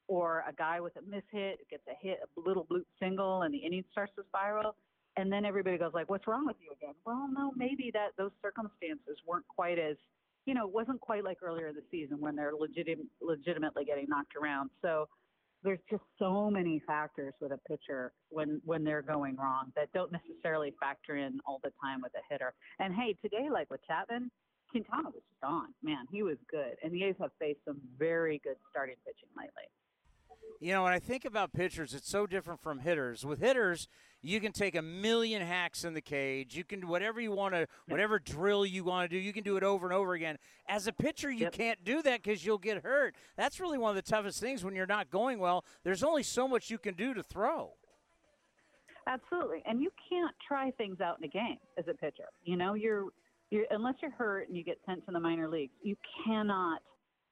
or 0.09 0.45
a 0.49 0.53
guy 0.53 0.81
with 0.81 0.95
a 0.97 1.01
mishit 1.01 1.57
gets 1.71 1.83
a 1.89 1.95
hit, 2.01 2.19
a 2.23 2.41
little 2.41 2.65
bloop 2.65 2.85
single, 3.01 3.43
and 3.43 3.53
the 3.53 3.59
inning 3.59 3.85
starts 3.91 4.13
to 4.17 4.23
spiral. 4.29 4.77
And 5.17 5.33
then 5.33 5.45
everybody 5.45 5.79
goes 5.79 5.95
like, 5.95 6.11
"What's 6.11 6.27
wrong 6.27 6.47
with 6.47 6.57
you 6.61 6.71
again?" 6.73 6.95
Well, 7.05 7.29
no, 7.29 7.53
maybe 7.57 7.91
that 7.93 8.11
those 8.17 8.33
circumstances 8.43 9.17
weren't 9.27 9.49
quite 9.49 9.79
as, 9.79 9.97
you 10.45 10.55
know, 10.55 10.67
it 10.69 10.73
wasn't 10.73 11.01
quite 11.01 11.25
like 11.25 11.39
earlier 11.43 11.69
in 11.69 11.75
the 11.75 11.85
season 11.91 12.21
when 12.21 12.37
they're 12.37 12.55
legit, 12.55 12.99
legitimately 13.21 13.85
getting 13.85 14.07
knocked 14.09 14.37
around. 14.37 14.71
So 14.83 15.09
there's 15.63 15.81
just 15.91 16.05
so 16.19 16.51
many 16.51 16.81
factors 16.87 17.35
with 17.41 17.53
a 17.53 17.59
pitcher 17.67 18.13
when 18.29 18.61
when 18.65 18.85
they're 18.85 19.03
going 19.03 19.37
wrong 19.37 19.73
that 19.75 19.91
don't 19.93 20.13
necessarily 20.13 20.75
factor 20.79 21.17
in 21.17 21.41
all 21.47 21.61
the 21.65 21.73
time 21.83 22.03
with 22.03 22.13
a 22.15 22.23
hitter. 22.31 22.55
And 22.79 22.95
hey, 22.95 23.15
today, 23.15 23.49
like 23.51 23.71
with 23.71 23.81
Chapman, 23.87 24.31
Quintana 24.83 25.09
was 25.09 25.23
just 25.31 25.45
on. 25.45 25.69
Man, 25.83 26.07
he 26.11 26.23
was 26.23 26.37
good. 26.51 26.77
And 26.83 26.93
the 26.93 27.05
A's 27.05 27.15
have 27.21 27.31
faced 27.39 27.61
some 27.65 27.81
very 27.99 28.41
good 28.45 28.57
starting 28.71 28.97
pitching 29.05 29.29
lately. 29.37 29.65
You 30.61 30.73
know, 30.73 30.85
when 30.85 30.93
I 30.93 30.99
think 30.99 31.25
about 31.25 31.53
pitchers, 31.53 31.93
it's 31.93 32.09
so 32.09 32.27
different 32.27 32.61
from 32.63 32.79
hitters. 32.79 33.27
With 33.27 33.41
hitters, 33.41 33.89
you 34.23 34.41
can 34.41 34.53
take 34.53 34.75
a 34.75 34.81
million 34.83 35.43
hacks 35.43 35.85
in 35.85 35.93
the 35.93 36.01
cage. 36.01 36.57
You 36.57 36.65
can 36.65 36.81
do 36.81 36.87
whatever 36.87 37.21
you 37.21 37.31
want 37.33 37.55
to, 37.55 37.67
whatever 37.89 38.19
drill 38.19 38.65
you 38.65 38.83
want 38.85 39.11
to 39.11 39.17
do, 39.17 39.21
you 39.21 39.33
can 39.33 39.45
do 39.45 39.57
it 39.57 39.63
over 39.63 39.87
and 39.87 39.95
over 39.95 40.15
again. 40.15 40.39
As 40.69 40.87
a 40.87 40.93
pitcher, 40.93 41.31
you 41.31 41.45
Yep. 41.45 41.53
can't 41.53 41.85
do 41.85 42.01
that 42.03 42.23
because 42.23 42.45
you'll 42.45 42.59
get 42.59 42.83
hurt. 42.83 43.15
That's 43.37 43.61
really 43.61 43.77
one 43.77 43.91
of 43.91 43.97
the 43.97 44.11
toughest 44.11 44.41
things 44.41 44.65
when 44.65 44.75
you're 44.75 44.87
not 44.87 45.11
going 45.11 45.39
well. 45.39 45.65
There's 45.85 46.03
only 46.03 46.23
so 46.23 46.49
much 46.49 46.71
you 46.71 46.79
can 46.79 46.95
do 46.95 47.13
to 47.13 47.23
throw. 47.23 47.75
Absolutely. 49.07 49.63
And 49.67 49.81
you 49.81 49.91
can't 50.09 50.35
try 50.47 50.71
things 50.73 51.01
out 51.01 51.19
in 51.19 51.25
a 51.25 51.29
game 51.29 51.59
as 51.79 51.85
a 51.89 51.95
pitcher. 51.95 52.29
You 52.45 52.57
know, 52.57 52.75
you're 52.75 53.05
you're 53.51 53.67
unless 53.71 53.95
you're 54.03 54.11
hurt 54.11 54.49
and 54.49 54.57
you 54.57 54.65
get 54.65 54.79
sent 54.87 55.05
to 55.07 55.13
the 55.13 55.21
minor 55.21 55.49
leagues, 55.49 55.75
you 55.83 55.97
cannot, 56.25 56.81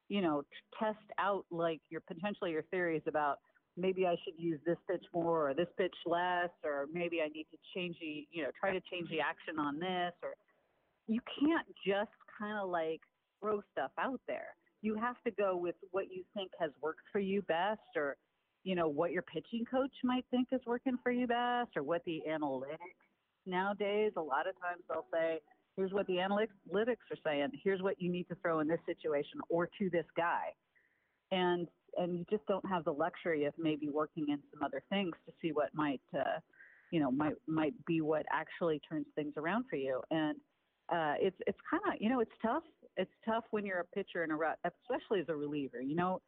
you 0.09 0.21
know, 0.21 0.43
test 0.79 0.99
out 1.19 1.45
like 1.51 1.81
your 1.91 2.01
potentially 2.03 2.53
your 2.53 2.63
theories 2.65 3.03
about 3.07 3.39
maybe 3.77 4.07
I 4.07 4.17
should 4.25 4.35
use 4.39 4.61
this 4.65 4.77
pitch 4.89 5.05
more 5.13 5.51
or 5.51 5.55
this 5.55 5.69
pitch 5.77 5.95
less 6.07 6.51
or 6.63 6.87
maybe 6.93 7.21
I 7.21 7.29
need 7.29 7.47
to 7.51 7.59
change 7.75 7.97
the, 8.01 8.27
you 8.31 8.45
know, 8.45 8.51
try 8.59 8.73
to 8.73 8.81
change 8.91 9.11
the 9.11 9.21
action 9.21 9.59
on 9.59 9.79
this 9.79 10.13
or 10.23 10.35
you 11.09 11.21
can't 11.39 11.67
just 11.87 12.13
kind 12.39 12.59
of 12.59 12.69
like 12.69 13.01
throw 13.41 13.61
stuff 13.73 13.91
out 13.99 14.21
there. 14.29 14.57
You 14.83 14.97
have 14.97 15.17
to 15.25 15.31
go 15.33 15.57
with 15.57 15.77
what 15.91 16.05
you 16.11 16.25
think 16.35 16.53
has 16.61 16.71
worked 16.81 17.03
for 17.11 17.19
you 17.19 17.43
best 17.43 17.81
or 17.97 18.17
you 18.63 18.75
know 18.75 18.89
what 18.89 19.13
your 19.13 19.23
pitching 19.23 19.65
coach 19.71 19.93
might 20.03 20.25
think 20.31 20.49
is 20.51 20.61
working 20.67 20.97
for 21.03 21.13
you 21.13 21.27
best 21.27 21.71
or 21.77 21.83
what 21.83 22.03
the 22.07 22.23
analytics 22.29 22.79
nowadays 23.47 24.13
a 24.17 24.21
lot 24.21 24.49
of 24.49 24.59
times 24.59 24.83
they'll 24.89 25.07
say 25.13 25.39
here's 25.77 25.93
what 25.93 26.07
the 26.07 26.15
analytics 26.15 26.97
are 27.11 27.19
saying 27.25 27.49
here's 27.63 27.83
what 27.83 28.01
you 28.01 28.11
need 28.11 28.29
to 28.29 28.35
throw 28.37 28.61
in 28.61 28.69
this 28.69 28.81
situation 28.87 29.41
or 29.49 29.69
to 29.79 29.91
this 29.91 30.07
guy. 30.17 30.53
And 31.31 31.69
and 31.97 32.19
you 32.19 32.25
just 32.31 32.47
don't 32.47 32.67
have 32.69 32.85
the 32.85 32.93
luxury 32.93 33.45
of 33.45 33.55
maybe 33.59 33.89
working 33.89 34.27
in 34.29 34.39
some 34.53 34.63
other 34.63 34.83
things 34.91 35.13
to 35.27 35.33
see 35.41 35.53
what 35.53 35.71
might 35.75 36.03
uh 36.17 36.39
you 36.91 37.01
know 37.01 37.11
might 37.11 37.35
might 37.47 37.75
be 37.87 38.01
what 38.01 38.25
actually 38.33 38.81
turns 38.89 39.07
things 39.15 39.35
around 39.37 39.65
for 39.69 39.77
you. 39.77 40.01
And 40.11 40.37
uh 40.93 41.15
it's 41.19 41.37
it's 41.47 41.59
kind 41.71 41.83
of 41.89 42.01
you 42.01 42.09
know 42.11 42.21
it's 42.21 42.33
tough 42.43 42.65
it's 42.97 43.11
tough 43.27 43.45
when 43.51 43.65
you're 43.67 43.81
a 43.81 43.85
pitcher 43.85 44.23
in 44.23 44.31
a 44.31 44.37
rut 44.37 44.59
especially 44.65 45.21
as 45.21 45.27
a 45.29 45.35
reliever 45.35 45.81
you 45.81 45.97
know? 45.97 46.21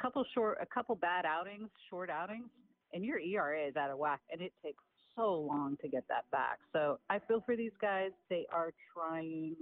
A 0.00 0.02
couple 0.02 0.24
short, 0.34 0.58
a 0.60 0.66
couple 0.66 0.96
bad 0.96 1.24
outings, 1.24 1.70
short 1.88 2.10
outings, 2.10 2.50
and 2.92 3.04
your 3.04 3.20
ERA 3.20 3.68
is 3.68 3.76
out 3.76 3.90
of 3.90 3.98
whack, 3.98 4.20
and 4.30 4.40
it 4.40 4.52
takes 4.64 4.82
so 5.16 5.46
long 5.48 5.76
to 5.82 5.88
get 5.88 6.04
that 6.08 6.24
back. 6.30 6.58
So 6.72 6.98
I 7.10 7.18
feel 7.18 7.40
for 7.44 7.56
these 7.56 7.72
guys; 7.80 8.10
they 8.28 8.46
are 8.52 8.72
trying 8.94 9.56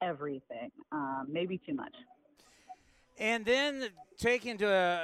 everything, 0.00 0.70
um, 0.92 1.26
maybe 1.30 1.60
too 1.66 1.74
much. 1.74 1.94
And 3.18 3.44
then 3.44 3.88
taking 4.16 4.58
to 4.58 4.68
uh, 4.68 5.00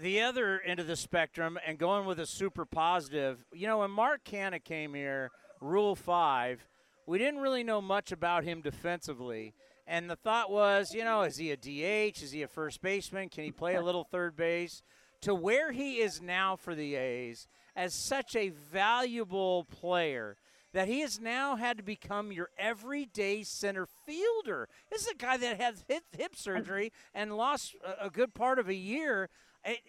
the 0.00 0.22
other 0.22 0.60
end 0.60 0.80
of 0.80 0.86
the 0.86 0.96
spectrum 0.96 1.58
and 1.66 1.78
going 1.78 2.06
with 2.06 2.18
a 2.18 2.26
super 2.26 2.64
positive. 2.64 3.44
You 3.52 3.66
know, 3.66 3.78
when 3.78 3.90
Mark 3.90 4.24
Canha 4.24 4.62
came 4.62 4.94
here, 4.94 5.30
Rule 5.60 5.94
5, 5.94 6.66
we 7.06 7.18
didn't 7.18 7.40
really 7.40 7.64
know 7.64 7.82
much 7.82 8.10
about 8.10 8.44
him 8.44 8.62
defensively. 8.62 9.54
And 9.86 10.08
the 10.08 10.16
thought 10.16 10.50
was, 10.50 10.94
you 10.94 11.04
know, 11.04 11.22
is 11.22 11.36
he 11.36 11.50
a 11.50 11.56
DH? 11.56 12.22
Is 12.22 12.30
he 12.30 12.42
a 12.42 12.48
first 12.48 12.80
baseman? 12.80 13.28
Can 13.28 13.44
he 13.44 13.50
play 13.50 13.74
a 13.74 13.82
little 13.82 14.04
third 14.04 14.36
base? 14.36 14.82
To 15.22 15.34
where 15.34 15.72
he 15.72 15.96
is 15.96 16.22
now 16.22 16.56
for 16.56 16.74
the 16.74 16.94
A's 16.94 17.48
as 17.78 17.94
such 17.94 18.34
a 18.34 18.48
valuable 18.48 19.64
player 19.70 20.36
that 20.72 20.88
he 20.88 21.00
has 21.00 21.20
now 21.20 21.54
had 21.54 21.76
to 21.76 21.82
become 21.84 22.32
your 22.32 22.50
everyday 22.58 23.44
center 23.44 23.86
fielder. 24.04 24.68
This 24.90 25.02
is 25.02 25.12
a 25.12 25.14
guy 25.14 25.36
that 25.36 25.60
has 25.60 25.84
hip, 25.88 26.34
surgery 26.34 26.92
and 27.14 27.36
lost 27.36 27.76
a, 28.00 28.10
good 28.10 28.34
part 28.34 28.58
of 28.58 28.68
a 28.68 28.74
year. 28.74 29.30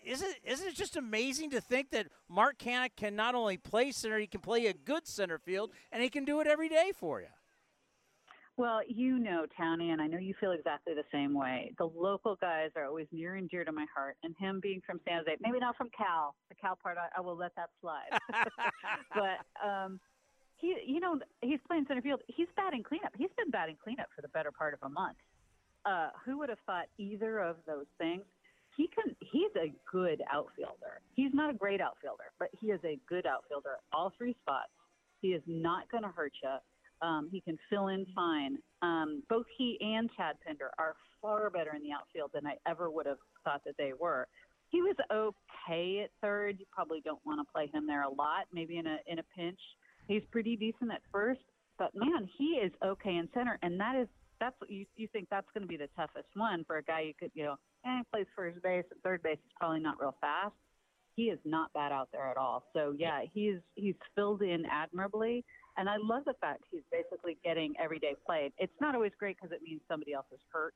Isn't, 0.06 0.36
isn't 0.46 0.68
it 0.68 0.76
just 0.76 0.98
amazing 0.98 1.50
to 1.50 1.60
think 1.60 1.90
that 1.90 2.08
Mark 2.30 2.60
Canha 2.60 2.90
can 2.96 3.16
not 3.16 3.34
only 3.34 3.58
play 3.58 3.92
center, 3.92 4.20
he 4.20 4.28
can 4.28 4.42
play 4.42 4.68
a 4.68 4.74
good 4.74 5.08
center 5.08 5.40
field, 5.40 5.72
and 5.92 6.04
he 6.04 6.10
can 6.10 6.26
do 6.26 6.42
it 6.42 6.48
every 6.48 6.70
day 6.70 6.92
for 6.96 7.20
you? 7.22 7.28
Well, 8.60 8.82
you 8.90 9.20
know, 9.20 9.46
Townie, 9.58 9.94
and 9.94 10.02
I 10.02 10.08
know 10.08 10.18
you 10.18 10.34
feel 10.38 10.52
exactly 10.52 10.94
the 10.94 11.06
same 11.14 11.34
way. 11.34 11.72
The 11.78 11.86
local 11.86 12.36
guys 12.42 12.72
are 12.76 12.84
always 12.84 13.08
near 13.14 13.36
and 13.36 13.50
dear 13.50 13.64
to 13.64 13.72
my 13.72 13.86
heart, 13.96 14.18
and 14.22 14.36
him 14.38 14.60
being 14.62 14.82
from 14.86 15.00
San 15.08 15.20
Jose, 15.20 15.38
maybe 15.40 15.60
not 15.60 15.78
from 15.78 15.88
Cal. 15.98 16.36
The 16.50 16.56
Cal 16.56 16.76
part, 16.76 16.98
I, 16.98 17.08
I 17.18 17.22
will 17.22 17.38
let 17.38 17.56
that 17.56 17.70
slide. 17.80 18.12
but 19.16 19.66
um, 19.66 19.98
he, 20.58 20.76
you 20.86 21.00
know, 21.00 21.18
he's 21.40 21.62
playing 21.68 21.86
center 21.88 22.02
field. 22.02 22.20
He's 22.28 22.50
batting 22.58 22.84
cleanup. 22.84 23.14
He's 23.18 23.30
been 23.38 23.50
batting 23.50 23.78
cleanup 23.82 24.08
for 24.14 24.22
the 24.22 24.28
better 24.28 24.52
part 24.52 24.74
of 24.74 24.80
a 24.84 24.90
month. 24.90 25.16
Uh, 25.86 26.10
who 26.26 26.38
would 26.40 26.50
have 26.50 26.60
thought 26.66 26.88
either 26.98 27.40
of 27.40 27.56
those 27.66 27.88
things? 27.98 28.24
He 28.76 28.90
can. 28.94 29.16
He's 29.22 29.56
a 29.56 29.72
good 29.90 30.22
outfielder. 30.30 31.00
He's 31.16 31.32
not 31.34 31.50
a 31.50 31.54
great 31.54 31.80
outfielder, 31.80 32.36
but 32.40 32.50
he 32.60 32.72
is 32.72 32.82
a 32.84 33.00
good 33.08 33.26
outfielder. 33.26 33.78
All 33.94 34.12
three 34.18 34.36
spots. 34.42 34.72
He 35.22 35.30
is 35.30 35.44
not 35.48 35.90
going 35.90 36.04
to 36.04 36.10
hurt 36.10 36.34
you. 36.44 36.58
Um, 37.02 37.30
he 37.32 37.42
can 37.42 37.58
fill 37.70 37.88
in 37.88 38.06
fine. 38.14 38.58
Um, 38.82 39.24
both 39.30 39.46
he 39.58 39.78
and 39.82 40.10
Chad 40.16 40.36
Pinder 40.46 40.72
are 40.78 40.96
far 41.22 41.50
better 41.50 41.74
in 41.76 41.84
the 41.84 41.92
outfield 41.92 42.32
than 42.34 42.46
I 42.46 42.56
ever 42.70 42.90
would 42.90 43.06
have 43.06 43.18
thought 43.44 43.62
that 43.66 43.76
they 43.78 43.92
were. 44.00 44.28
He 44.70 44.82
was 44.82 44.96
okay 45.12 46.02
at 46.04 46.12
third. 46.22 46.58
You 46.60 46.66
probably 46.72 47.02
don't 47.04 47.20
want 47.26 47.40
to 47.40 47.52
play 47.52 47.70
him 47.74 47.88
there 47.88 48.04
a 48.04 48.10
lot. 48.10 48.46
Maybe 48.54 48.78
in 48.78 48.86
a 48.86 48.98
in 49.08 49.20
a 49.20 49.24
pinch, 49.36 49.60
he's 50.08 50.22
pretty 50.32 50.56
decent 50.56 50.92
at 50.92 51.02
first. 51.12 51.42
But 51.78 51.92
man, 51.96 52.30
he 52.38 52.60
is 52.64 52.72
okay 52.86 53.16
in 53.16 53.30
center, 53.34 53.58
and 53.64 53.80
that 53.80 53.96
is 53.96 54.08
that's 54.40 54.56
what 54.60 54.70
you 54.70 54.86
you 54.96 55.08
think 55.12 55.28
that's 55.30 55.48
going 55.54 55.64
to 55.64 55.68
be 55.68 55.78
the 55.78 55.90
toughest 55.96 56.28
one 56.36 56.64
for 56.66 56.78
a 56.78 56.84
guy 56.84 57.02
you 57.02 57.14
could 57.20 57.32
you 57.34 57.44
know 57.44 57.56
eh, 57.86 58.02
plays 58.12 58.28
first 58.36 58.62
base 58.62 58.86
and 58.92 59.02
third 59.02 59.24
base 59.24 59.38
is 59.38 59.52
probably 59.58 59.80
not 59.80 60.00
real 60.00 60.16
fast. 60.22 60.54
He 61.16 61.24
is 61.26 61.40
not 61.44 61.74
bad 61.74 61.92
out 61.92 62.10
there 62.14 62.30
at 62.30 62.38
all. 62.38 62.64
So 62.74 62.94
yeah, 62.98 63.22
he's 63.34 63.58
he's 63.76 63.96
filled 64.16 64.42
in 64.42 64.64
admirably. 64.72 65.44
And 65.80 65.90
I 65.90 65.96
love 65.96 66.26
the 66.26 66.34
fact 66.42 66.64
he's 66.70 66.82
basically 66.92 67.38
getting 67.42 67.74
everyday 67.82 68.14
play. 68.26 68.52
It's 68.58 68.74
not 68.82 68.96
always 68.96 69.14
great 69.18 69.38
because 69.38 69.56
it 69.56 69.62
means 69.64 69.80
somebody 69.88 70.14
else 70.14 70.26
is 70.34 70.42
hurt, 70.52 70.74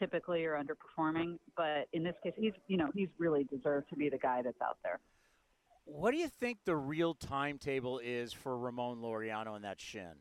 typically 0.00 0.44
or 0.44 0.60
underperforming. 0.60 1.38
But 1.56 1.86
in 1.92 2.02
this 2.02 2.16
case, 2.20 2.32
he's 2.36 2.52
you 2.66 2.76
know 2.76 2.90
he's 2.92 3.08
really 3.16 3.44
deserved 3.44 3.88
to 3.90 3.96
be 3.96 4.08
the 4.08 4.18
guy 4.18 4.42
that's 4.42 4.60
out 4.60 4.78
there. 4.82 4.98
What 5.84 6.10
do 6.10 6.16
you 6.16 6.28
think 6.28 6.58
the 6.64 6.74
real 6.74 7.14
timetable 7.14 8.00
is 8.00 8.32
for 8.32 8.58
Ramon 8.58 8.98
Laureano 9.00 9.54
and 9.54 9.64
that 9.64 9.80
shin? 9.80 10.14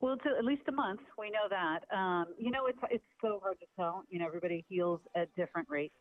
Well, 0.00 0.12
it's 0.14 0.24
at 0.38 0.44
least 0.44 0.62
a 0.68 0.72
month. 0.72 1.00
We 1.18 1.30
know 1.30 1.48
that. 1.50 1.80
Um, 1.92 2.26
you 2.38 2.52
know, 2.52 2.66
it's 2.66 2.78
it's 2.88 3.04
so 3.20 3.40
hard 3.42 3.58
to 3.58 3.66
tell. 3.76 4.04
You 4.10 4.20
know, 4.20 4.26
everybody 4.26 4.64
heals 4.68 5.00
at 5.16 5.34
different 5.34 5.68
rates. 5.68 5.96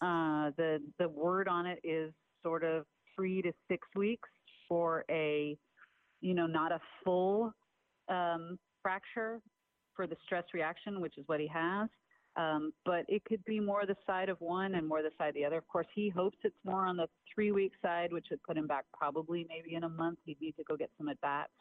Uh, 0.00 0.50
the 0.56 0.80
the 1.00 1.08
word 1.08 1.48
on 1.48 1.66
it 1.66 1.80
is 1.82 2.12
sort 2.44 2.62
of 2.62 2.84
three 3.16 3.42
to 3.42 3.52
six 3.68 3.88
weeks 3.96 4.28
for 4.68 5.04
a, 5.10 5.56
you 6.22 6.34
know, 6.34 6.46
not 6.46 6.72
a 6.72 6.80
full 7.04 7.52
um, 8.08 8.58
fracture 8.80 9.40
for 9.94 10.06
the 10.06 10.16
stress 10.24 10.44
reaction, 10.54 11.00
which 11.00 11.18
is 11.18 11.24
what 11.26 11.40
he 11.40 11.46
has. 11.48 11.88
Um, 12.34 12.72
but 12.86 13.04
it 13.08 13.22
could 13.26 13.44
be 13.44 13.60
more 13.60 13.84
the 13.84 13.96
side 14.06 14.30
of 14.30 14.40
one 14.40 14.74
and 14.76 14.88
more 14.88 15.02
the 15.02 15.10
side 15.18 15.28
of 15.28 15.34
the 15.34 15.44
other. 15.44 15.58
Of 15.58 15.68
course, 15.68 15.86
he 15.94 16.08
hopes 16.08 16.38
it's 16.44 16.56
more 16.64 16.86
on 16.86 16.96
the 16.96 17.06
three 17.34 17.52
week 17.52 17.72
side, 17.82 18.10
which 18.10 18.28
would 18.30 18.42
put 18.42 18.56
him 18.56 18.66
back 18.66 18.86
probably 18.96 19.46
maybe 19.50 19.74
in 19.74 19.84
a 19.84 19.88
month. 19.88 20.18
He'd 20.24 20.40
need 20.40 20.56
to 20.56 20.64
go 20.64 20.74
get 20.76 20.90
some 20.96 21.08
at 21.08 21.20
bats. 21.20 21.52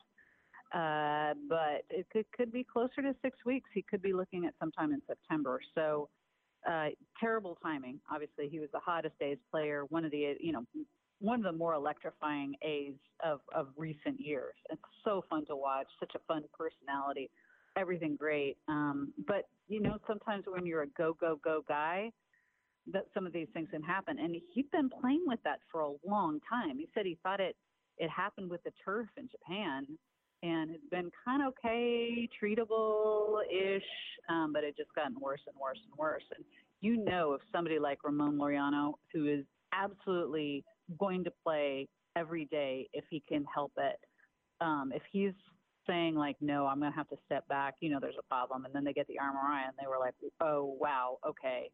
Uh, 0.73 1.33
but 1.49 1.83
it 1.89 2.07
could, 2.13 2.25
could 2.31 2.53
be 2.53 2.63
closer 2.63 3.01
to 3.01 3.13
six 3.21 3.38
weeks. 3.45 3.69
He 3.73 3.81
could 3.81 4.01
be 4.01 4.13
looking 4.13 4.45
at 4.45 4.53
sometime 4.57 4.93
in 4.93 5.01
September. 5.05 5.59
So, 5.75 6.07
uh, 6.69 6.89
terrible 7.19 7.57
timing. 7.61 7.99
Obviously, 8.09 8.47
he 8.47 8.59
was 8.59 8.69
the 8.71 8.79
hottest 8.79 9.15
A's 9.19 9.39
player, 9.51 9.83
one 9.89 10.05
of 10.05 10.11
the, 10.11 10.35
you 10.39 10.53
know, 10.53 10.63
one 11.22 11.39
of 11.39 11.43
the 11.43 11.57
more 11.57 11.76
electrifying 11.76 12.56
A's 12.64 12.95
of, 13.23 13.39
of 13.56 13.68
recent 13.77 14.19
years. 14.19 14.56
It's 14.69 14.81
so 15.06 15.23
fun 15.30 15.45
to 15.45 15.56
watch, 15.56 15.88
such 15.99 16.14
a 16.15 16.19
fun 16.27 16.43
personality, 16.57 17.30
everything 17.77 18.15
great. 18.15 18.57
Um, 18.68 19.14
but, 19.27 19.48
you 19.68 19.80
know, 19.80 19.98
sometimes 20.07 20.45
when 20.48 20.65
you're 20.65 20.81
a 20.81 20.88
go, 20.88 21.15
go, 21.19 21.39
go 21.43 21.64
guy, 21.68 22.11
that 22.91 23.06
some 23.14 23.27
of 23.27 23.34
these 23.34 23.48
things 23.53 23.69
can 23.72 23.84
happen. 23.84 24.18
And 24.18 24.35
he'd 24.53 24.72
been 24.72 24.89
playing 24.89 25.23
with 25.27 25.39
that 25.43 25.60
for 25.72 25.81
a 25.81 25.91
long 26.06 26.39
time. 26.49 26.80
He 26.80 26.89
said 26.93 27.06
he 27.06 27.18
thought 27.22 27.39
it, 27.39 27.56
it 27.98 28.10
happened 28.10 28.49
with 28.49 28.64
the 28.64 28.72
turf 28.84 29.07
in 29.15 29.30
Japan 29.30 29.85
and 30.43 30.72
it's 30.72 30.89
been 30.89 31.11
kind 31.23 31.43
of 31.43 31.53
okay, 31.60 32.27
treatable 32.41 33.41
ish, 33.52 33.84
um, 34.27 34.52
but 34.52 34.64
it 34.64 34.76
just 34.76 34.93
gotten 34.95 35.15
worse 35.19 35.41
and 35.45 35.56
worse 35.61 35.77
and 35.88 35.95
worse. 35.98 36.23
And 36.35 36.43
you 36.81 36.98
know 36.98 37.34
if 37.34 37.41
somebody 37.52 37.77
like 37.77 37.99
Ramon 38.03 38.38
Laureano, 38.38 38.93
who 39.14 39.27
is 39.27 39.45
absolutely 39.72 40.65
going 40.97 41.23
to 41.23 41.31
play 41.43 41.88
every 42.15 42.45
day 42.45 42.89
if 42.93 43.05
he 43.09 43.23
can 43.27 43.45
help 43.53 43.72
it, 43.77 43.99
um, 44.59 44.91
if 44.93 45.01
he's 45.11 45.34
saying 45.88 46.15
like, 46.15 46.35
no, 46.41 46.68
I'm 46.68 46.80
going 46.80 46.91
to 46.91 46.97
have 46.97 47.09
to 47.09 47.18
step 47.26 47.47
back, 47.47 47.76
you 47.80 47.89
know, 47.89 47.99
there's 47.99 48.15
a 48.19 48.23
problem. 48.23 48.65
And 48.65 48.73
then 48.73 48.84
they 48.84 48.93
get 48.93 49.07
the 49.07 49.15
MRI 49.15 49.65
and 49.65 49.73
they 49.80 49.88
were 49.88 49.99
like, 49.99 50.13
oh, 50.39 50.76
wow, 50.80 51.18
okay. 51.27 51.69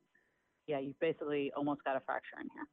Yeah, 0.67 0.79
you 0.79 0.93
basically 0.99 1.51
almost 1.55 1.83
got 1.83 1.95
a 1.95 2.01
fracture 2.01 2.37
in 2.41 2.47
here. 2.53 2.65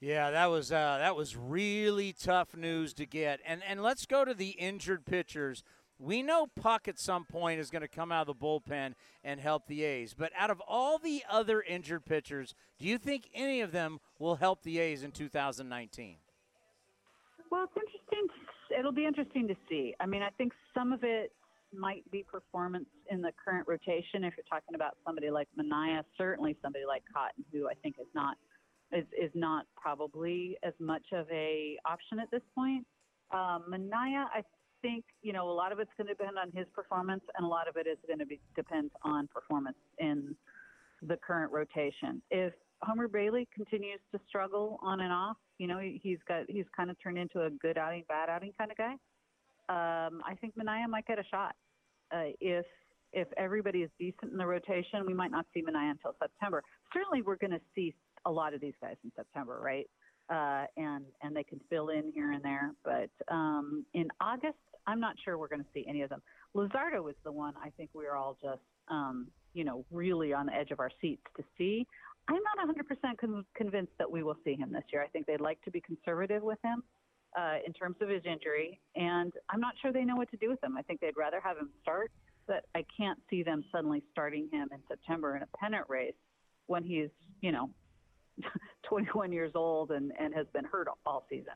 Yeah, 0.00 0.32
that 0.32 0.46
was 0.46 0.72
uh, 0.72 0.98
that 0.98 1.14
was 1.14 1.36
really 1.36 2.12
tough 2.12 2.56
news 2.56 2.92
to 2.94 3.06
get. 3.06 3.38
And 3.46 3.62
and 3.62 3.80
let's 3.80 4.04
go 4.04 4.24
to 4.24 4.34
the 4.34 4.48
injured 4.50 5.06
pitchers. 5.06 5.62
We 6.02 6.20
know 6.20 6.48
Puk 6.60 6.88
at 6.88 6.98
some 6.98 7.24
point 7.24 7.60
is 7.60 7.70
going 7.70 7.82
to 7.82 7.88
come 7.88 8.10
out 8.10 8.28
of 8.28 8.38
the 8.38 8.44
bullpen 8.44 8.94
and 9.22 9.38
help 9.38 9.68
the 9.68 9.84
A's. 9.84 10.14
But 10.14 10.32
out 10.36 10.50
of 10.50 10.60
all 10.66 10.98
the 10.98 11.22
other 11.30 11.62
injured 11.62 12.04
pitchers, 12.04 12.56
do 12.80 12.88
you 12.88 12.98
think 12.98 13.28
any 13.32 13.60
of 13.60 13.70
them 13.70 14.00
will 14.18 14.34
help 14.34 14.64
the 14.64 14.80
A's 14.80 15.04
in 15.04 15.12
2019? 15.12 16.16
Well, 17.52 17.64
it's 17.64 17.76
interesting. 17.76 18.36
It'll 18.76 18.90
be 18.90 19.06
interesting 19.06 19.46
to 19.46 19.54
see. 19.68 19.94
I 20.00 20.06
mean, 20.06 20.22
I 20.22 20.30
think 20.30 20.52
some 20.74 20.92
of 20.92 21.04
it 21.04 21.30
might 21.72 22.10
be 22.10 22.24
performance 22.24 22.88
in 23.08 23.22
the 23.22 23.30
current 23.44 23.68
rotation. 23.68 24.24
If 24.24 24.34
you're 24.36 24.44
talking 24.50 24.74
about 24.74 24.96
somebody 25.06 25.30
like 25.30 25.46
Manaea, 25.56 26.02
certainly 26.18 26.56
somebody 26.62 26.84
like 26.84 27.04
Cotton, 27.14 27.44
who 27.52 27.68
I 27.68 27.74
think 27.74 27.96
is 28.00 28.08
not 28.12 28.36
is, 28.90 29.04
is 29.16 29.30
not 29.34 29.66
probably 29.76 30.56
as 30.64 30.74
much 30.80 31.04
of 31.12 31.30
a 31.30 31.78
option 31.86 32.18
at 32.18 32.30
this 32.32 32.42
point. 32.56 32.84
Um, 33.30 33.64
Manaea, 33.70 34.26
I 34.34 34.42
think 34.82 35.04
you 35.22 35.32
know 35.32 35.50
a 35.50 35.52
lot 35.52 35.72
of 35.72 35.78
it's 35.78 35.90
going 35.96 36.08
to 36.08 36.14
depend 36.14 36.36
on 36.38 36.50
his 36.52 36.66
performance, 36.74 37.22
and 37.36 37.46
a 37.46 37.48
lot 37.48 37.68
of 37.68 37.76
it 37.76 37.86
is 37.86 37.98
going 38.06 38.18
to 38.18 38.26
be 38.26 38.40
depend 38.54 38.90
on 39.02 39.28
performance 39.28 39.78
in 39.98 40.34
the 41.02 41.16
current 41.16 41.52
rotation. 41.52 42.20
If 42.30 42.52
Homer 42.82 43.08
Bailey 43.08 43.48
continues 43.54 44.00
to 44.12 44.20
struggle 44.28 44.78
on 44.82 45.00
and 45.00 45.12
off, 45.12 45.36
you 45.58 45.66
know 45.66 45.78
he, 45.78 46.00
he's 46.02 46.18
got 46.28 46.44
he's 46.48 46.66
kind 46.76 46.90
of 46.90 46.96
turned 47.02 47.18
into 47.18 47.42
a 47.44 47.50
good 47.50 47.78
outing, 47.78 48.04
bad 48.08 48.28
outing 48.28 48.52
kind 48.58 48.70
of 48.70 48.76
guy. 48.76 48.92
Um, 49.68 50.20
I 50.26 50.34
think 50.40 50.54
Manaea 50.56 50.88
might 50.88 51.06
get 51.06 51.18
a 51.18 51.24
shot. 51.30 51.54
Uh, 52.14 52.34
if 52.40 52.66
if 53.12 53.28
everybody 53.36 53.80
is 53.80 53.90
decent 53.98 54.32
in 54.32 54.38
the 54.38 54.46
rotation, 54.46 55.06
we 55.06 55.14
might 55.14 55.30
not 55.30 55.46
see 55.54 55.62
Manaea 55.62 55.92
until 55.92 56.14
September. 56.20 56.62
Certainly, 56.92 57.22
we're 57.22 57.36
going 57.36 57.52
to 57.52 57.60
see 57.74 57.94
a 58.24 58.30
lot 58.30 58.54
of 58.54 58.60
these 58.60 58.74
guys 58.80 58.96
in 59.04 59.12
September, 59.14 59.60
right? 59.62 59.88
Uh, 60.30 60.66
and 60.76 61.04
and 61.22 61.36
they 61.36 61.44
can 61.44 61.60
fill 61.68 61.90
in 61.90 62.10
here 62.14 62.32
and 62.32 62.42
there. 62.42 62.72
But 62.84 63.10
um, 63.32 63.84
in 63.94 64.08
August, 64.20 64.56
I'm 64.86 65.00
not 65.00 65.16
sure 65.24 65.38
we're 65.38 65.48
going 65.48 65.62
to 65.62 65.70
see 65.74 65.84
any 65.88 66.02
of 66.02 66.10
them. 66.10 66.22
Luzardo 66.56 67.08
is 67.08 67.16
the 67.24 67.32
one 67.32 67.54
I 67.62 67.70
think 67.70 67.90
we 67.94 68.06
are 68.06 68.16
all 68.16 68.36
just 68.42 68.62
um, 68.88 69.28
you 69.54 69.64
know 69.64 69.84
really 69.90 70.32
on 70.32 70.46
the 70.46 70.54
edge 70.54 70.70
of 70.70 70.80
our 70.80 70.90
seats 71.00 71.22
to 71.36 71.44
see. 71.56 71.86
I'm 72.28 72.40
not 72.56 72.68
100% 72.68 73.18
con- 73.18 73.44
convinced 73.54 73.92
that 73.98 74.10
we 74.10 74.22
will 74.22 74.36
see 74.44 74.54
him 74.54 74.72
this 74.72 74.84
year. 74.92 75.02
I 75.02 75.08
think 75.08 75.26
they'd 75.26 75.40
like 75.40 75.60
to 75.62 75.72
be 75.72 75.80
conservative 75.80 76.42
with 76.42 76.58
him 76.62 76.84
uh, 77.36 77.56
in 77.66 77.72
terms 77.72 77.96
of 78.00 78.08
his 78.08 78.22
injury, 78.24 78.80
and 78.94 79.32
I'm 79.50 79.60
not 79.60 79.74
sure 79.82 79.92
they 79.92 80.04
know 80.04 80.16
what 80.16 80.30
to 80.30 80.36
do 80.36 80.48
with 80.48 80.62
him. 80.62 80.76
I 80.76 80.82
think 80.82 81.00
they'd 81.00 81.16
rather 81.16 81.40
have 81.40 81.56
him 81.56 81.70
start, 81.82 82.12
but 82.46 82.64
I 82.74 82.84
can't 82.96 83.18
see 83.28 83.42
them 83.42 83.64
suddenly 83.72 84.02
starting 84.12 84.48
him 84.52 84.68
in 84.72 84.78
September 84.88 85.36
in 85.36 85.42
a 85.42 85.48
pennant 85.56 85.86
race 85.88 86.14
when 86.66 86.84
he's 86.84 87.10
you 87.40 87.50
know 87.50 87.70
21 88.88 89.32
years 89.32 89.52
old 89.54 89.90
and, 89.90 90.12
and 90.18 90.34
has 90.34 90.46
been 90.52 90.64
hurt 90.64 90.88
all 91.04 91.26
season. 91.28 91.54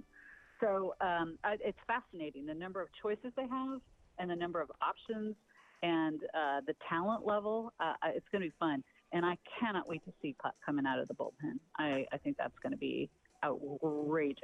So 0.60 0.94
um, 1.00 1.38
I, 1.44 1.56
it's 1.60 1.78
fascinating 1.86 2.46
the 2.46 2.54
number 2.54 2.80
of 2.80 2.88
choices 3.02 3.32
they 3.36 3.46
have 3.46 3.80
and 4.18 4.30
the 4.30 4.36
number 4.36 4.60
of 4.60 4.70
options 4.80 5.34
and 5.82 6.20
uh, 6.34 6.60
the 6.66 6.74
talent 6.88 7.26
level. 7.26 7.72
Uh, 7.80 7.92
it's 8.14 8.26
going 8.32 8.42
to 8.42 8.48
be 8.48 8.54
fun. 8.58 8.82
And 9.12 9.24
I 9.24 9.36
cannot 9.60 9.88
wait 9.88 10.04
to 10.04 10.12
see 10.20 10.34
Puk 10.42 10.54
coming 10.64 10.86
out 10.86 10.98
of 10.98 11.08
the 11.08 11.14
bullpen. 11.14 11.58
I, 11.78 12.06
I 12.12 12.16
think 12.18 12.36
that's 12.36 12.58
going 12.62 12.72
to 12.72 12.78
be 12.78 13.08
outrageous. 13.44 14.42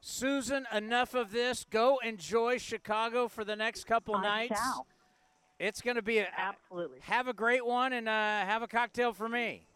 Susan, 0.00 0.66
enough 0.72 1.14
of 1.14 1.32
this. 1.32 1.66
Go 1.68 1.98
enjoy 2.04 2.58
Chicago 2.58 3.26
for 3.28 3.44
the 3.44 3.56
next 3.56 3.84
couple 3.84 4.14
I 4.14 4.22
nights. 4.22 4.60
Shall. 4.60 4.86
It's 5.58 5.80
going 5.80 5.96
to 5.96 6.02
be 6.02 6.18
a, 6.18 6.28
absolutely. 6.36 6.98
Have 7.00 7.26
a 7.26 7.32
great 7.32 7.66
one 7.66 7.92
and 7.92 8.08
uh, 8.08 8.12
have 8.12 8.62
a 8.62 8.68
cocktail 8.68 9.12
for 9.12 9.28
me. 9.28 9.66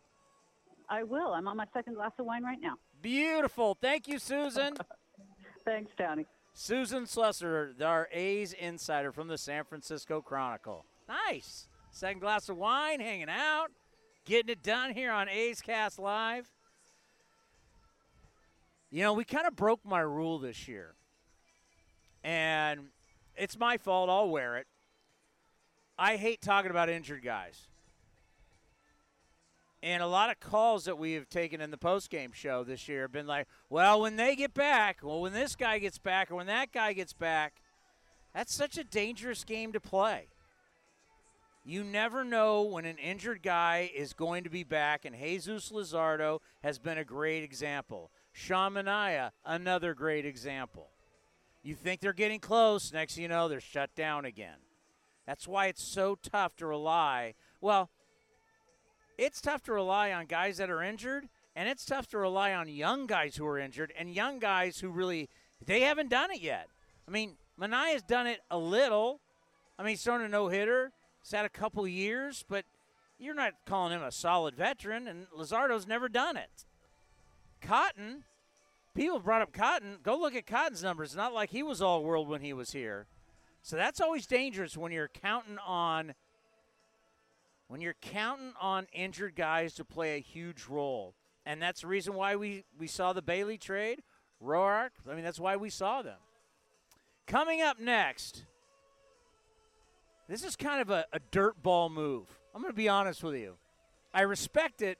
I 0.88 1.02
will. 1.02 1.32
I'm 1.32 1.48
on 1.48 1.56
my 1.56 1.66
second 1.74 1.94
glass 1.94 2.12
of 2.18 2.26
wine 2.26 2.44
right 2.44 2.60
now. 2.60 2.74
Beautiful. 3.00 3.76
Thank 3.80 4.06
you, 4.06 4.18
Susan. 4.18 4.76
Thanks, 5.64 5.90
Tony. 5.96 6.26
Susan 6.54 7.04
Slusser, 7.04 7.80
our 7.82 8.08
A's 8.12 8.52
insider 8.52 9.12
from 9.12 9.28
the 9.28 9.38
San 9.38 9.64
Francisco 9.64 10.20
Chronicle. 10.20 10.84
Nice. 11.08 11.68
Second 11.90 12.20
glass 12.20 12.48
of 12.48 12.56
wine, 12.56 13.00
hanging 13.00 13.28
out, 13.28 13.68
getting 14.24 14.50
it 14.50 14.62
done 14.62 14.92
here 14.92 15.12
on 15.12 15.28
A's 15.28 15.60
Cast 15.60 15.98
Live. 15.98 16.50
You 18.90 19.02
know, 19.02 19.14
we 19.14 19.24
kind 19.24 19.46
of 19.46 19.56
broke 19.56 19.80
my 19.84 20.00
rule 20.00 20.38
this 20.38 20.68
year. 20.68 20.94
And 22.22 22.88
it's 23.36 23.58
my 23.58 23.78
fault. 23.78 24.10
I'll 24.10 24.28
wear 24.28 24.58
it. 24.58 24.66
I 25.98 26.16
hate 26.16 26.42
talking 26.42 26.70
about 26.70 26.88
injured 26.88 27.22
guys. 27.22 27.68
And 29.82 30.00
a 30.00 30.06
lot 30.06 30.30
of 30.30 30.38
calls 30.38 30.84
that 30.84 30.96
we 30.96 31.14
have 31.14 31.28
taken 31.28 31.60
in 31.60 31.72
the 31.72 31.76
postgame 31.76 32.32
show 32.32 32.62
this 32.62 32.86
year 32.86 33.02
have 33.02 33.12
been 33.12 33.26
like, 33.26 33.48
well, 33.68 34.00
when 34.00 34.14
they 34.14 34.36
get 34.36 34.54
back, 34.54 35.00
well, 35.02 35.20
when 35.20 35.32
this 35.32 35.56
guy 35.56 35.78
gets 35.78 35.98
back, 35.98 36.30
or 36.30 36.36
when 36.36 36.46
that 36.46 36.70
guy 36.72 36.92
gets 36.92 37.12
back, 37.12 37.54
that's 38.32 38.54
such 38.54 38.78
a 38.78 38.84
dangerous 38.84 39.42
game 39.42 39.72
to 39.72 39.80
play. 39.80 40.28
You 41.64 41.82
never 41.84 42.24
know 42.24 42.62
when 42.62 42.84
an 42.84 42.98
injured 42.98 43.42
guy 43.42 43.90
is 43.94 44.12
going 44.12 44.44
to 44.44 44.50
be 44.50 44.64
back, 44.64 45.04
and 45.04 45.16
Jesus 45.16 45.70
Luzardo 45.70 46.40
has 46.62 46.78
been 46.78 46.98
a 46.98 47.04
great 47.04 47.42
example. 47.42 48.10
Sean 48.32 48.74
Manaea, 48.74 49.30
another 49.44 49.94
great 49.94 50.24
example. 50.24 50.90
You 51.62 51.74
think 51.74 52.00
they're 52.00 52.12
getting 52.12 52.40
close, 52.40 52.92
next 52.92 53.16
you 53.16 53.28
know, 53.28 53.48
they're 53.48 53.60
shut 53.60 53.94
down 53.94 54.24
again. 54.24 54.58
That's 55.26 55.46
why 55.46 55.66
it's 55.66 55.84
so 55.84 56.16
tough 56.20 56.56
to 56.56 56.66
rely. 56.66 57.34
Well, 57.60 57.90
it's 59.22 59.40
tough 59.40 59.62
to 59.62 59.72
rely 59.72 60.12
on 60.12 60.26
guys 60.26 60.56
that 60.56 60.68
are 60.68 60.82
injured, 60.82 61.28
and 61.54 61.68
it's 61.68 61.84
tough 61.84 62.08
to 62.08 62.18
rely 62.18 62.52
on 62.52 62.68
young 62.68 63.06
guys 63.06 63.36
who 63.36 63.46
are 63.46 63.56
injured 63.56 63.92
and 63.96 64.12
young 64.12 64.40
guys 64.40 64.80
who 64.80 64.88
really 64.88 65.28
they 65.64 65.80
haven't 65.80 66.10
done 66.10 66.32
it 66.32 66.40
yet. 66.40 66.66
I 67.06 67.12
mean, 67.12 67.36
Manaea's 67.56 68.02
done 68.02 68.26
it 68.26 68.40
a 68.50 68.58
little. 68.58 69.20
I 69.78 69.82
mean, 69.82 69.90
he's 69.90 70.02
thrown 70.02 70.22
a 70.22 70.28
no 70.28 70.48
hitter. 70.48 70.90
Had 71.30 71.44
a 71.44 71.48
couple 71.48 71.86
years, 71.86 72.44
but 72.48 72.64
you're 73.16 73.34
not 73.34 73.52
calling 73.64 73.92
him 73.92 74.02
a 74.02 74.10
solid 74.10 74.56
veteran, 74.56 75.06
and 75.06 75.26
Luzardo's 75.30 75.86
never 75.86 76.08
done 76.08 76.36
it. 76.36 76.64
Cotton, 77.60 78.24
people 78.96 79.20
brought 79.20 79.40
up 79.40 79.52
Cotton. 79.52 79.98
Go 80.02 80.18
look 80.18 80.34
at 80.34 80.48
Cotton's 80.48 80.82
numbers. 80.82 81.14
Not 81.14 81.32
like 81.32 81.50
he 81.50 81.62
was 81.62 81.80
all 81.80 82.02
world 82.02 82.28
when 82.28 82.40
he 82.40 82.52
was 82.52 82.72
here. 82.72 83.06
So 83.62 83.76
that's 83.76 84.00
always 84.00 84.26
dangerous 84.26 84.76
when 84.76 84.90
you're 84.90 85.06
counting 85.08 85.58
on 85.58 86.14
when 87.72 87.80
you're 87.80 87.96
counting 88.02 88.52
on 88.60 88.86
injured 88.92 89.34
guys 89.34 89.72
to 89.72 89.82
play 89.82 90.14
a 90.14 90.20
huge 90.20 90.66
role. 90.68 91.14
And 91.46 91.62
that's 91.62 91.80
the 91.80 91.86
reason 91.86 92.12
why 92.12 92.36
we, 92.36 92.64
we 92.78 92.86
saw 92.86 93.14
the 93.14 93.22
Bailey 93.22 93.56
trade, 93.56 94.02
Roark. 94.44 94.90
I 95.10 95.14
mean, 95.14 95.24
that's 95.24 95.40
why 95.40 95.56
we 95.56 95.70
saw 95.70 96.02
them. 96.02 96.18
Coming 97.26 97.62
up 97.62 97.80
next, 97.80 98.44
this 100.28 100.44
is 100.44 100.54
kind 100.54 100.82
of 100.82 100.90
a, 100.90 101.06
a 101.14 101.20
dirt 101.30 101.62
ball 101.62 101.88
move. 101.88 102.26
I'm 102.54 102.60
going 102.60 102.74
to 102.74 102.76
be 102.76 102.90
honest 102.90 103.24
with 103.24 103.36
you. 103.36 103.54
I 104.12 104.20
respect 104.20 104.82
it. 104.82 104.98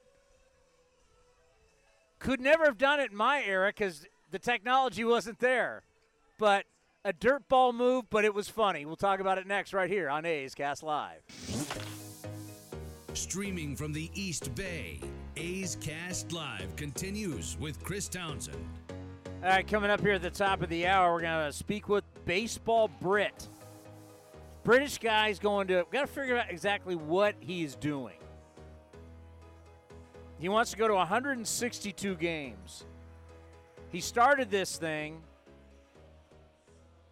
Could 2.21 2.41
never 2.41 2.65
have 2.65 2.79
done 2.79 3.01
it 3.01 3.11
in 3.11 3.17
my 3.19 3.45
era 3.45 3.69
because 3.69 4.07
the 4.31 4.39
technology 4.39 5.05
wasn't 5.05 5.41
there. 5.41 5.83
But 6.39 6.65
a 7.05 7.13
dirt 7.13 7.51
ball 7.51 7.75
move, 7.75 8.09
but 8.09 8.25
it 8.25 8.33
was 8.33 8.49
funny. 8.49 8.87
We'll 8.87 8.97
talk 8.97 9.21
about 9.21 9.37
it 9.37 9.47
next 9.47 9.75
right 9.75 9.91
here 9.91 10.09
on 10.09 10.25
A's 10.25 10.55
Cast 10.55 10.83
Live. 10.83 11.21
Streaming 13.15 13.77
from 13.77 13.93
the 13.93 14.11
East 14.15 14.55
Bay, 14.55 14.99
A's 15.37 15.77
Cast 15.83 16.33
Live 16.33 16.75
continues 16.77 17.59
with 17.61 17.83
Chris 17.85 18.09
Townsend. 18.09 18.57
All 19.43 19.51
right, 19.51 19.67
coming 19.67 19.91
up 19.91 20.01
here 20.01 20.15
at 20.15 20.23
the 20.23 20.31
top 20.31 20.63
of 20.63 20.71
the 20.71 20.87
hour, 20.87 21.13
we're 21.13 21.21
going 21.21 21.47
to 21.47 21.53
speak 21.53 21.91
with 21.91 22.05
Baseball 22.25 22.89
Brit. 23.03 23.49
British 24.65 24.97
guy's 24.97 25.39
going 25.39 25.67
to, 25.69 25.85
got 25.93 26.03
to 26.03 26.07
figure 26.07 26.39
out 26.39 26.47
exactly 26.49 26.95
what 26.95 27.35
he's 27.39 27.75
doing. 27.75 28.17
He 30.39 30.49
wants 30.49 30.71
to 30.71 30.79
go 30.79 30.89
to 30.89 30.95
162 30.95 32.15
games. 32.17 32.85
He 33.91 34.01
started 34.01 34.51
this 34.51 34.79
thing 34.79 35.21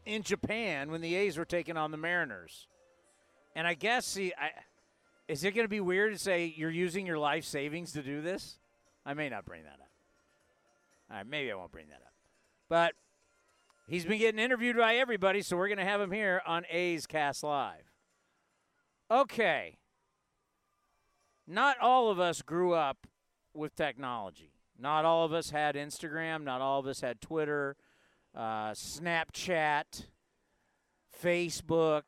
in 0.06 0.22
Japan 0.22 0.90
when 0.90 1.02
the 1.02 1.14
A's 1.14 1.36
were 1.36 1.44
taking 1.44 1.76
on 1.76 1.90
the 1.90 1.98
Mariners. 1.98 2.68
And 3.54 3.66
I 3.66 3.74
guess 3.74 4.14
he, 4.14 4.32
I, 4.34 4.50
is 5.30 5.44
it 5.44 5.54
going 5.54 5.64
to 5.64 5.68
be 5.68 5.80
weird 5.80 6.12
to 6.12 6.18
say 6.18 6.52
you're 6.56 6.70
using 6.70 7.06
your 7.06 7.18
life 7.18 7.44
savings 7.44 7.92
to 7.92 8.02
do 8.02 8.20
this? 8.20 8.58
I 9.06 9.14
may 9.14 9.28
not 9.28 9.44
bring 9.44 9.62
that 9.62 9.78
up. 9.80 9.90
All 11.08 11.18
right, 11.18 11.26
maybe 11.26 11.52
I 11.52 11.54
won't 11.54 11.70
bring 11.70 11.86
that 11.86 12.02
up. 12.04 12.12
But 12.68 12.94
he's 13.88 14.04
been 14.04 14.18
getting 14.18 14.40
interviewed 14.40 14.76
by 14.76 14.96
everybody, 14.96 15.42
so 15.42 15.56
we're 15.56 15.68
going 15.68 15.78
to 15.78 15.84
have 15.84 16.00
him 16.00 16.10
here 16.10 16.42
on 16.46 16.64
A's 16.68 17.06
Cast 17.06 17.44
Live. 17.44 17.92
Okay. 19.08 19.78
not 21.46 21.78
all 21.80 22.10
of 22.10 22.18
us 22.18 22.42
grew 22.42 22.74
up 22.74 23.06
with 23.54 23.76
technology. 23.76 24.52
Not 24.78 25.04
all 25.04 25.24
of 25.24 25.32
us 25.32 25.50
had 25.50 25.76
Instagram. 25.76 26.42
Not 26.42 26.60
all 26.60 26.80
of 26.80 26.86
us 26.86 27.00
had 27.00 27.20
Twitter, 27.20 27.76
uh, 28.34 28.70
Snapchat, 28.70 30.06
Facebook, 31.22 32.02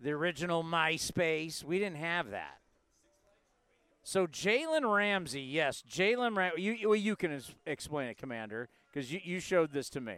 the 0.00 0.10
original 0.10 0.62
MySpace. 0.62 1.64
We 1.64 1.78
didn't 1.78 1.98
have 1.98 2.30
that. 2.30 2.58
So 4.02 4.26
Jalen 4.26 4.90
Ramsey, 4.90 5.42
yes, 5.42 5.82
Jalen 5.88 6.36
Ramsey. 6.36 6.62
You, 6.62 6.88
well, 6.88 6.96
you 6.96 7.14
can 7.14 7.42
explain 7.66 8.08
it, 8.08 8.16
Commander, 8.16 8.68
because 8.90 9.12
you, 9.12 9.20
you 9.22 9.38
showed 9.38 9.72
this 9.72 9.90
to 9.90 10.00
me. 10.00 10.16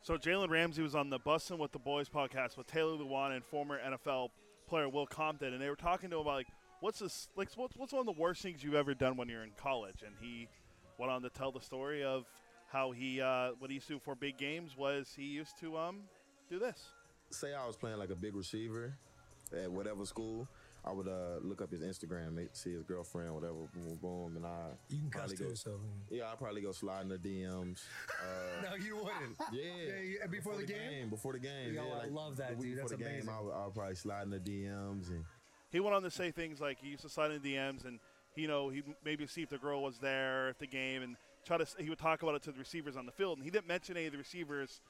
So 0.00 0.16
Jalen 0.16 0.48
Ramsey 0.48 0.82
was 0.82 0.94
on 0.94 1.10
the 1.10 1.18
Bussin' 1.18 1.58
with 1.58 1.72
the 1.72 1.78
Boys 1.78 2.08
podcast 2.08 2.56
with 2.56 2.66
Taylor 2.66 2.96
Lewan 2.96 3.34
and 3.34 3.44
former 3.44 3.78
NFL 3.78 4.28
player 4.66 4.88
Will 4.88 5.06
Compton, 5.06 5.52
and 5.52 5.60
they 5.60 5.68
were 5.68 5.76
talking 5.76 6.10
to 6.10 6.16
him 6.16 6.22
about 6.22 6.34
like 6.34 6.46
what's 6.80 7.00
this 7.00 7.28
like 7.36 7.48
what's 7.56 7.76
what's 7.76 7.92
one 7.92 8.00
of 8.00 8.06
the 8.06 8.20
worst 8.20 8.42
things 8.42 8.62
you've 8.62 8.74
ever 8.74 8.94
done 8.94 9.16
when 9.16 9.28
you're 9.28 9.42
in 9.42 9.52
college, 9.60 10.02
and 10.04 10.14
he 10.20 10.48
went 10.98 11.10
on 11.12 11.22
to 11.22 11.28
tell 11.28 11.52
the 11.52 11.60
story 11.60 12.04
of 12.04 12.24
how 12.68 12.90
he 12.92 13.20
uh, 13.20 13.50
what 13.58 13.70
he 13.70 13.74
used 13.74 13.88
to 13.88 13.98
for 13.98 14.14
big 14.14 14.38
games 14.38 14.76
was 14.76 15.12
he 15.16 15.24
used 15.24 15.58
to 15.58 15.76
um 15.76 16.02
do 16.48 16.58
this. 16.58 16.92
Say 17.30 17.54
I 17.54 17.66
was 17.66 17.76
playing 17.76 17.98
like 17.98 18.10
a 18.10 18.14
big 18.14 18.34
receiver 18.36 18.94
at 19.52 19.70
whatever 19.70 20.04
school. 20.04 20.48
I 20.84 20.92
would 20.92 21.08
uh, 21.08 21.40
look 21.42 21.60
up 21.60 21.72
his 21.72 21.80
Instagram, 21.80 22.38
see 22.52 22.72
his 22.72 22.84
girlfriend, 22.84 23.34
whatever, 23.34 23.54
boom, 23.74 23.98
boom, 24.00 24.36
and 24.36 24.46
I. 24.46 24.68
You 24.88 25.00
can 25.00 25.10
probably 25.10 25.30
cuss 25.30 25.38
to 25.38 25.42
go, 25.42 25.50
yourself. 25.50 25.80
Yeah, 26.10 26.30
I 26.32 26.36
probably 26.36 26.60
go 26.60 26.70
slide 26.70 27.02
in 27.02 27.08
the 27.08 27.18
DMs. 27.18 27.80
Uh, 28.22 28.70
No, 28.70 28.76
you 28.76 28.96
wouldn't. 28.96 29.36
Yeah. 29.52 29.62
yeah, 30.20 30.26
before, 30.28 30.54
the 30.56 30.64
game? 30.64 31.10
Before 31.10 31.32
the 31.32 31.40
game. 31.40 31.74
Yo, 31.74 31.82
yeah, 31.84 31.92
I 31.92 31.98
like 31.98 32.12
love 32.12 32.36
that, 32.36 32.50
the 32.50 32.56
week 32.56 32.66
dude. 32.66 32.74
Before 32.76 32.88
That's 32.90 32.98
the 32.98 33.04
game, 33.04 33.14
amazing. 33.14 33.30
I 33.30 33.40
would, 33.40 33.52
I 33.52 33.64
would 33.64 33.74
probably 33.74 33.94
slide 33.96 34.22
in 34.22 34.30
the 34.30 34.38
DMs 34.38 35.10
and. 35.10 35.24
He 35.72 35.80
went 35.80 35.96
on 35.96 36.02
to 36.02 36.10
say 36.10 36.30
things 36.30 36.60
like 36.60 36.78
he 36.80 36.90
used 36.90 37.02
to 37.02 37.08
slide 37.08 37.32
in 37.32 37.42
the 37.42 37.54
DMs 37.54 37.84
and 37.84 37.98
you 38.36 38.46
know 38.46 38.68
he 38.68 38.82
maybe 39.04 39.26
see 39.26 39.42
if 39.42 39.50
the 39.50 39.58
girl 39.58 39.82
was 39.82 39.98
there 39.98 40.48
at 40.50 40.58
the 40.60 40.66
game 40.66 41.02
and 41.02 41.16
try 41.44 41.58
to 41.58 41.66
he 41.78 41.90
would 41.90 41.98
talk 41.98 42.22
about 42.22 42.36
it 42.36 42.42
to 42.42 42.52
the 42.52 42.58
receivers 42.58 42.96
on 42.96 43.04
the 43.04 43.12
field 43.12 43.38
and 43.38 43.44
he 43.44 43.50
didn't 43.50 43.66
mention 43.66 43.96
any 43.96 44.06
of 44.06 44.12
the 44.12 44.18
receivers 44.18 44.80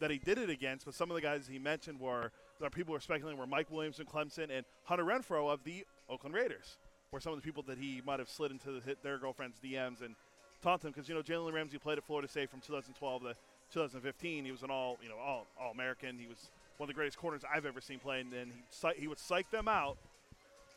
that 0.00 0.10
he 0.10 0.18
did 0.18 0.38
it 0.38 0.50
against 0.50 0.84
but 0.84 0.94
some 0.94 1.10
of 1.10 1.14
the 1.14 1.20
guys 1.20 1.48
he 1.50 1.58
mentioned 1.58 2.00
were 2.00 2.30
that 2.60 2.72
people 2.72 2.92
were 2.92 3.00
speculating 3.00 3.38
were 3.38 3.46
Mike 3.46 3.70
Williams 3.70 3.98
and 3.98 4.08
Clemson 4.08 4.48
and 4.50 4.64
Hunter 4.84 5.04
Renfrow 5.04 5.52
of 5.52 5.62
the 5.64 5.84
Oakland 6.08 6.34
Raiders 6.34 6.78
were 7.10 7.20
some 7.20 7.32
of 7.32 7.38
the 7.38 7.44
people 7.44 7.62
that 7.64 7.78
he 7.78 8.02
might 8.04 8.18
have 8.18 8.28
slid 8.28 8.50
into 8.50 8.72
the, 8.72 8.80
hit 8.80 9.02
their 9.02 9.18
girlfriend's 9.18 9.58
DMs 9.58 10.02
and 10.04 10.14
taunt 10.62 10.82
them 10.82 10.92
because 10.92 11.08
you 11.08 11.14
know 11.14 11.22
Jalen 11.22 11.52
Ramsey 11.52 11.78
played 11.78 11.98
at 11.98 12.04
Florida 12.04 12.28
State 12.28 12.50
from 12.50 12.60
2012 12.60 13.22
to 13.22 13.34
2015 13.72 14.44
he 14.44 14.52
was 14.52 14.62
an 14.62 14.70
all 14.70 14.96
you 15.02 15.08
know 15.08 15.16
all 15.16 15.46
all 15.60 15.72
American 15.72 16.18
he 16.18 16.26
was 16.26 16.50
one 16.78 16.86
of 16.86 16.88
the 16.88 16.94
greatest 16.94 17.18
corners 17.18 17.42
I've 17.52 17.66
ever 17.66 17.80
seen 17.80 17.98
play 17.98 18.20
and 18.20 18.32
then 18.32 18.50
he 18.50 19.00
he 19.00 19.08
would 19.08 19.18
psych 19.18 19.50
them 19.50 19.68
out 19.68 19.96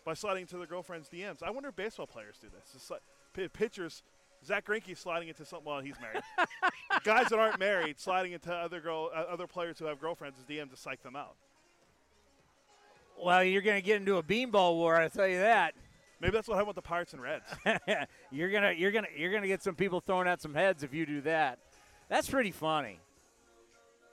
by 0.06 0.14
sliding 0.14 0.42
into 0.42 0.58
their 0.58 0.66
girlfriend's 0.66 1.10
DMs. 1.10 1.44
I 1.44 1.52
wonder 1.52 1.70
if 1.70 1.76
baseball 1.76 2.08
players 2.08 2.36
do 2.42 2.48
this. 2.50 2.92
Pitchers, 3.54 4.02
Zack 4.46 4.66
Greinke 4.66 4.98
sliding 4.98 5.28
into 5.28 5.46
something. 5.46 5.68
Well, 5.68 5.82
he's 5.82 5.96
married. 6.02 6.24
Guys 7.04 7.28
that 7.30 7.40
aren't 7.40 7.60
married 7.60 8.00
sliding 8.00 8.32
into 8.32 8.54
other 8.54 8.80
girl, 8.80 9.10
uh, 9.14 9.20
other 9.32 9.48
players 9.48 9.78
who 9.80 9.86
have 9.86 10.00
girlfriends' 10.00 10.40
as 10.40 10.46
DM 10.46 10.70
to 10.70 10.78
psych 10.78 11.04
them 11.04 11.16
out. 11.16 11.36
Well, 13.22 13.44
you're 13.44 13.62
going 13.62 13.76
to 13.76 13.86
get 13.86 13.98
into 13.98 14.18
a 14.18 14.24
beanball 14.24 14.76
war. 14.76 14.96
I 14.96 15.10
tell 15.10 15.28
you 15.28 15.40
that. 15.40 15.76
Maybe 16.22 16.32
that's 16.32 16.48
what 16.48 16.56
happened 16.56 16.76
with 16.76 16.76
the 16.76 16.82
Pirates 16.82 17.14
and 17.14 17.22
Reds. 17.22 17.46
you're 18.32 18.52
gonna 18.52 18.74
you're 18.74 18.92
gonna 18.92 19.08
you're 19.16 19.32
gonna 19.32 19.48
get 19.48 19.64
some 19.64 19.76
people 19.76 20.02
throwing 20.02 20.28
out 20.28 20.42
some 20.42 20.54
heads 20.54 20.84
if 20.84 20.94
you 20.94 21.06
do 21.06 21.22
that. 21.22 21.60
That's 22.10 22.30
pretty 22.30 22.52
funny. 22.52 23.00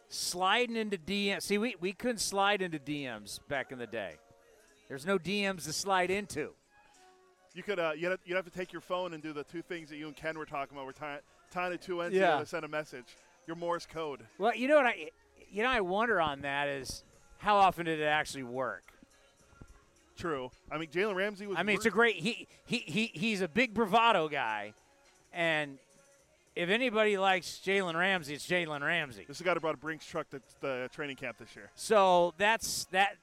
Sliding 0.09 0.77
into 0.77 0.99
DMs. 0.99 1.43
See, 1.43 1.59
we, 1.59 1.75
we 1.81 1.93
couldn't 1.93 2.21
slide 2.21 2.63
into 2.63 2.79
DMs 2.79 3.41
back 3.49 3.73
in 3.73 3.79
the 3.79 3.89
day. 3.89 4.15
There's 4.89 5.05
no 5.05 5.19
DMs 5.19 5.65
to 5.65 5.73
slide 5.73 6.11
into. 6.13 6.53
You 7.57 7.63
could 7.63 7.79
uh, 7.79 7.93
you'd, 7.97 8.11
have, 8.11 8.21
you'd 8.27 8.37
have 8.37 8.45
to 8.45 8.51
take 8.51 8.71
your 8.71 8.83
phone 8.83 9.15
and 9.15 9.23
do 9.23 9.33
the 9.33 9.43
two 9.45 9.63
things 9.63 9.89
that 9.89 9.97
you 9.97 10.07
and 10.07 10.15
Ken 10.15 10.37
were 10.37 10.45
talking 10.45 10.77
about. 10.77 10.85
We're 10.85 10.93
tying, 10.93 11.21
tying 11.51 11.73
the 11.73 11.79
two 11.79 12.03
ends 12.03 12.15
Yeah. 12.15 12.27
together 12.27 12.45
to 12.45 12.49
send 12.51 12.65
a 12.67 12.69
message. 12.69 13.17
Your 13.47 13.57
Morse 13.57 13.87
code. 13.87 14.21
Well, 14.37 14.55
you 14.55 14.69
know 14.69 14.77
what 14.77 14.85
I 14.87 15.09
you 15.51 15.63
know 15.63 15.71
I 15.71 15.81
wonder 15.81 16.21
on 16.21 16.43
that 16.43 16.69
is 16.69 17.03
how 17.39 17.57
often 17.57 17.87
did 17.87 17.99
it 17.99 18.05
actually 18.05 18.43
work? 18.43 18.93
True. 20.19 20.51
I 20.71 20.77
mean, 20.77 20.89
Jalen 20.91 21.15
Ramsey 21.15 21.47
was. 21.47 21.57
I 21.59 21.63
mean, 21.63 21.77
it's 21.77 21.87
a 21.87 21.91
great 21.91 22.17
he 22.17 22.47
he 22.67 22.79
he 22.79 23.11
he's 23.15 23.41
a 23.41 23.49
big 23.49 23.73
bravado 23.73 24.29
guy, 24.29 24.75
and 25.33 25.79
if 26.55 26.69
anybody 26.69 27.17
likes 27.17 27.61
Jalen 27.65 27.95
Ramsey, 27.95 28.35
it's 28.35 28.47
Jalen 28.47 28.81
Ramsey. 28.81 29.25
This 29.27 29.37
is 29.37 29.39
the 29.39 29.45
guy 29.45 29.55
who 29.55 29.61
brought 29.61 29.75
a 29.75 29.79
Brinks 29.79 30.05
truck 30.05 30.29
to 30.31 30.41
the 30.61 30.91
training 30.93 31.17
camp 31.17 31.39
this 31.39 31.55
year. 31.57 31.71
So 31.75 32.35
that's 32.37 32.85
that. 32.93 33.17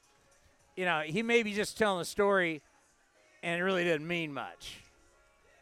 You 0.75 0.85
know, 0.85 1.01
he 1.01 1.21
may 1.21 1.43
be 1.43 1.53
just 1.53 1.77
telling 1.77 2.01
a 2.01 2.05
story, 2.05 2.63
and 3.43 3.59
it 3.59 3.63
really 3.63 3.83
didn't 3.83 4.07
mean 4.07 4.33
much. 4.33 4.79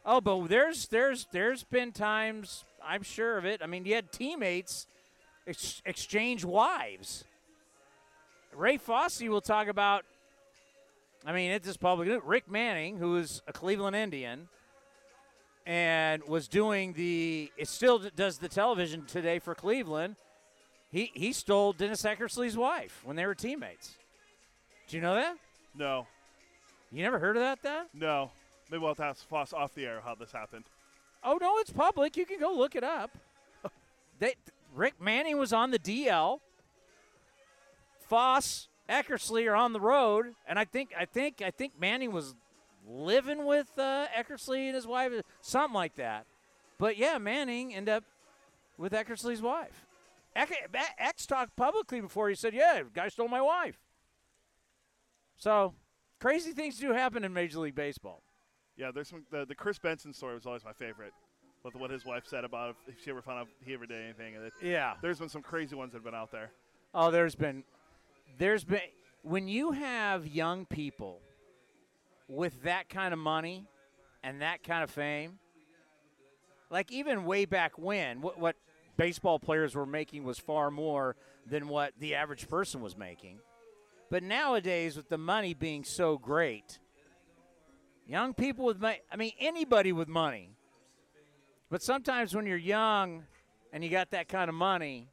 Oh, 0.06 0.20
but 0.20 0.46
there's 0.46 0.86
there's 0.86 1.26
there's 1.32 1.64
been 1.64 1.92
times 1.92 2.64
I'm 2.82 3.02
sure 3.02 3.36
of 3.36 3.44
it. 3.44 3.60
I 3.62 3.66
mean, 3.66 3.84
you 3.84 3.94
had 3.94 4.10
teammates 4.10 4.86
ex- 5.46 5.82
exchange 5.84 6.44
wives. 6.44 7.24
Ray 8.54 8.78
Fosse 8.78 9.22
will 9.22 9.40
talk 9.40 9.68
about. 9.68 10.04
I 11.24 11.32
mean, 11.32 11.52
it's 11.52 11.66
just 11.66 11.80
public. 11.80 12.08
Rick 12.24 12.50
Manning, 12.50 12.98
who 12.98 13.16
is 13.16 13.42
a 13.46 13.52
Cleveland 13.52 13.94
Indian, 13.94 14.48
and 15.66 16.22
was 16.24 16.48
doing 16.48 16.94
the. 16.94 17.52
It 17.56 17.68
still 17.68 18.00
does 18.16 18.38
the 18.38 18.48
television 18.48 19.04
today 19.06 19.38
for 19.38 19.54
Cleveland. 19.54 20.16
He 20.90 21.10
he 21.14 21.32
stole 21.32 21.72
Dennis 21.72 22.02
Eckersley's 22.02 22.56
wife 22.56 23.02
when 23.04 23.16
they 23.16 23.24
were 23.24 23.34
teammates. 23.34 23.96
Do 24.88 24.96
you 24.96 25.02
know 25.02 25.14
that? 25.14 25.36
No. 25.76 26.06
You 26.92 27.02
never 27.02 27.18
heard 27.18 27.36
of 27.36 27.42
that? 27.42 27.62
That? 27.62 27.88
No. 27.94 28.30
Maybe 28.70 28.80
we'll 28.80 28.90
have 28.90 28.98
to 28.98 29.04
ask 29.04 29.28
Foss 29.28 29.52
off 29.52 29.74
the 29.74 29.86
air 29.86 30.00
how 30.04 30.14
this 30.14 30.32
happened. 30.32 30.64
Oh 31.24 31.38
no, 31.40 31.58
it's 31.58 31.70
public. 31.70 32.16
You 32.16 32.26
can 32.26 32.38
go 32.38 32.52
look 32.52 32.74
it 32.74 32.84
up. 32.84 33.10
they, 34.18 34.34
Rick 34.74 34.94
Manning 35.00 35.38
was 35.38 35.52
on 35.52 35.70
the 35.70 35.78
DL. 35.78 36.40
Foss, 38.00 38.68
Eckersley 38.88 39.50
are 39.50 39.54
on 39.54 39.72
the 39.72 39.80
road, 39.80 40.34
and 40.46 40.58
I 40.58 40.64
think 40.64 40.90
I 40.98 41.04
think 41.06 41.40
I 41.42 41.50
think 41.50 41.80
Manning 41.80 42.12
was 42.12 42.34
living 42.86 43.46
with 43.46 43.78
uh, 43.78 44.06
Eckersley 44.16 44.66
and 44.66 44.74
his 44.74 44.86
wife, 44.86 45.12
something 45.40 45.74
like 45.74 45.94
that. 45.94 46.26
But 46.78 46.96
yeah, 46.98 47.18
Manning 47.18 47.74
ended 47.74 47.94
up 47.94 48.04
with 48.76 48.92
Eckersley's 48.92 49.40
wife. 49.40 49.86
Eck, 50.34 50.50
X 50.98 51.26
talked 51.26 51.56
publicly 51.56 52.00
before 52.00 52.28
he 52.28 52.34
said, 52.34 52.54
"Yeah, 52.54 52.82
guy 52.92 53.08
stole 53.08 53.28
my 53.28 53.40
wife." 53.40 53.78
So 55.36 55.74
crazy 56.22 56.52
things 56.52 56.78
do 56.78 56.92
happen 56.92 57.24
in 57.24 57.32
Major 57.32 57.58
League 57.58 57.74
Baseball. 57.74 58.22
Yeah, 58.76 58.90
there's 58.94 59.08
some. 59.08 59.24
The, 59.30 59.44
the 59.44 59.54
Kris 59.54 59.78
Benson 59.78 60.12
story 60.14 60.34
was 60.34 60.46
always 60.46 60.64
my 60.64 60.72
favorite, 60.72 61.12
with 61.64 61.74
what 61.74 61.90
his 61.90 62.06
wife 62.06 62.24
said 62.26 62.44
about 62.44 62.76
if, 62.86 63.02
she 63.02 63.10
ever 63.10 63.20
found 63.20 63.40
out 63.40 63.48
he 63.64 63.74
ever 63.74 63.86
did 63.86 64.02
anything. 64.02 64.34
It, 64.34 64.52
Yeah. 64.62 64.94
there's 65.02 65.18
been 65.18 65.28
some 65.28 65.42
crazy 65.42 65.74
ones 65.74 65.92
that 65.92 65.98
have 65.98 66.04
been 66.04 66.14
out 66.14 66.30
there. 66.30 66.50
Oh, 66.94 67.10
there's 67.10 67.34
been, 67.34 67.64
there's 68.38 68.64
been 68.64 68.80
when 69.22 69.48
you 69.48 69.72
have 69.72 70.26
young 70.26 70.64
people 70.64 71.20
with 72.28 72.62
that 72.62 72.88
kind 72.88 73.12
of 73.12 73.18
money 73.18 73.66
and 74.22 74.40
that 74.42 74.62
kind 74.62 74.84
of 74.84 74.90
fame. 74.90 75.38
Like 76.70 76.90
even 76.90 77.24
way 77.24 77.44
back 77.44 77.72
when, 77.76 78.22
what, 78.22 78.38
what 78.38 78.56
baseball 78.96 79.38
players 79.38 79.74
were 79.74 79.86
making 79.86 80.24
was 80.24 80.38
far 80.38 80.70
more 80.70 81.16
than 81.46 81.68
what 81.68 81.92
the 81.98 82.14
average 82.14 82.48
person 82.48 82.80
was 82.80 82.96
making. 82.96 83.38
But 84.12 84.22
nowadays, 84.22 84.94
with 84.94 85.08
the 85.08 85.16
money 85.16 85.54
being 85.54 85.84
so 85.84 86.18
great, 86.18 86.78
young 88.06 88.34
people 88.34 88.66
with 88.66 88.78
money, 88.78 89.00
I 89.10 89.16
mean, 89.16 89.32
anybody 89.40 89.90
with 89.92 90.06
money. 90.06 90.50
But 91.70 91.82
sometimes 91.82 92.34
when 92.34 92.44
you're 92.44 92.58
young 92.58 93.22
and 93.72 93.82
you 93.82 93.88
got 93.88 94.10
that 94.10 94.28
kind 94.28 94.50
of 94.50 94.54
money, 94.54 95.08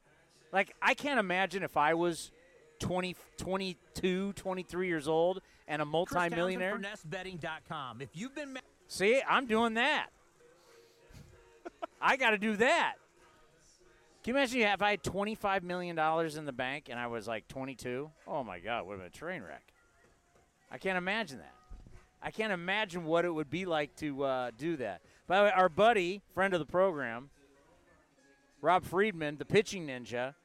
like 0.52 0.76
I 0.82 0.96
can't 0.96 1.18
imagine 1.18 1.64
if 1.64 1.78
I 1.78 1.94
was 1.94 2.32
20, 2.80 3.16
22, 3.38 4.34
23 4.34 4.88
years 4.90 5.08
old 5.08 5.40
and 5.66 5.82
a 5.82 5.86
multimillionaire. 5.86 6.76
Chris 6.76 6.90
Townsend 7.02 7.32
for 7.32 7.48
NestBetting.com. 7.48 8.02
If 8.02 8.10
you've 8.16 8.36
been 8.36 8.52
ma- 8.52 8.60
See, 8.90 9.22
I'm 9.26 9.46
doing 9.46 9.76
that. 9.76 10.10
I 12.02 12.18
got 12.18 12.32
to 12.32 12.38
do 12.38 12.58
that. 12.58 12.96
Can 14.24 14.34
you 14.34 14.38
imagine 14.38 14.62
if 14.62 14.82
I 14.82 14.92
had 14.92 15.04
$25 15.04 15.64
million 15.64 15.98
in 15.98 16.46
the 16.46 16.52
bank 16.52 16.88
and 16.90 17.00
I 17.00 17.08
was 17.08 17.28
like 17.28 17.48
22? 17.48 18.10
Oh 18.28 18.44
my 18.44 18.60
God, 18.60 18.86
what 18.86 19.00
a 19.00 19.10
train 19.10 19.44
wreck. 19.44 19.64
I 20.70 20.78
can't 20.78 20.98
imagine 20.98 21.38
that. 21.38 21.54
I 22.22 22.32
can't 22.32 22.52
imagine 22.52 23.06
what 23.06 23.24
it 23.24 23.30
would 23.30 23.50
be 23.50 23.66
like 23.66 23.96
to 23.98 24.24
uh, 24.24 24.52
do 24.58 24.76
that. 24.78 25.02
By 25.26 25.38
the 25.38 25.44
way, 25.46 25.52
our 25.52 25.70
buddy, 25.70 26.22
friend 26.34 26.54
of 26.54 26.60
the 26.60 26.66
program, 26.66 27.30
Rob 28.62 28.84
Friedman, 28.84 29.38
the 29.38 29.46
pitching 29.46 29.88
ninja, 29.88 30.36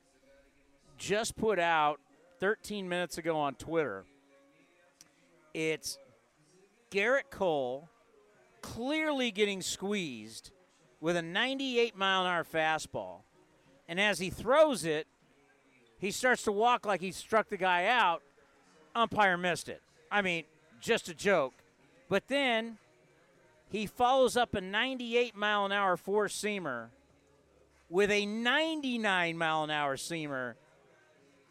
just 0.96 1.36
put 1.36 1.58
out 1.58 1.98
13 2.38 2.88
minutes 2.88 3.18
ago 3.18 3.36
on 3.36 3.56
Twitter. 3.56 4.04
It's 5.52 5.98
Gerrit 6.92 7.30
Cole 7.30 7.88
clearly 8.62 9.32
getting 9.32 9.60
squeezed 9.60 10.52
with 11.00 11.16
a 11.16 11.22
98 11.22 11.96
mile 11.96 12.22
an 12.22 12.28
hour 12.28 12.44
fastball. 12.44 13.22
And 13.88 14.00
as 14.00 14.18
he 14.18 14.30
throws 14.30 14.84
it, 14.84 15.06
he 15.98 16.10
starts 16.10 16.42
to 16.44 16.52
walk 16.52 16.86
like 16.86 17.00
he 17.00 17.12
struck 17.12 17.48
the 17.48 17.56
guy 17.56 17.86
out. 17.86 18.22
Umpire 18.94 19.36
missed 19.36 19.68
it. 19.68 19.82
I 20.10 20.22
mean, 20.22 20.44
just 20.80 21.08
a 21.08 21.14
joke. 21.14 21.54
But 22.08 22.28
then 22.28 22.78
he 23.70 23.86
follows 23.86 24.36
up 24.36 24.54
a 24.54 24.60
98 24.60 25.34
mile 25.34 25.64
an 25.64 25.72
hour 25.72 25.96
four 25.96 26.26
seamer 26.26 26.88
with 27.88 28.10
a 28.10 28.26
99 28.26 29.36
mile 29.36 29.64
an 29.64 29.70
hour 29.70 29.96
seamer, 29.96 30.54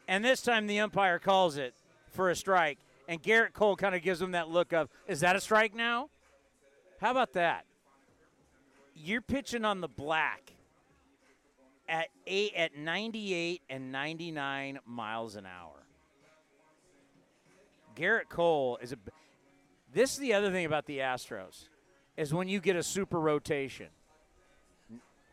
and 0.07 0.23
this 0.23 0.41
time 0.41 0.67
the 0.67 0.79
umpire 0.79 1.19
calls 1.19 1.57
it 1.57 1.73
for 2.11 2.29
a 2.29 2.35
strike. 2.35 2.77
And 3.07 3.21
Gerrit 3.21 3.53
Cole 3.53 3.75
kind 3.75 3.95
of 3.95 4.01
gives 4.01 4.21
him 4.21 4.31
that 4.31 4.49
look 4.49 4.71
of, 4.71 4.89
"Is 5.07 5.19
that 5.19 5.35
a 5.35 5.41
strike 5.41 5.73
now?" 5.73 6.09
How 7.01 7.11
about 7.11 7.33
that? 7.33 7.65
You're 8.95 9.21
pitching 9.21 9.65
on 9.65 9.81
the 9.81 9.87
black 9.87 10.53
at 11.87 12.07
eight 12.27 12.53
at 12.55 12.75
98 12.77 13.61
and 13.69 13.91
99 13.91 14.79
miles 14.85 15.35
an 15.35 15.45
hour. 15.45 15.83
Gerrit 17.95 18.29
Cole 18.29 18.79
is 18.81 18.91
a. 18.91 18.97
This 19.93 20.13
is 20.13 20.17
the 20.17 20.33
other 20.33 20.51
thing 20.51 20.65
about 20.65 20.85
the 20.87 20.99
Astros, 20.99 21.67
is 22.17 22.33
when 22.33 22.47
you 22.47 22.59
get 22.59 22.75
a 22.75 22.83
super 22.83 23.19
rotation. 23.19 23.87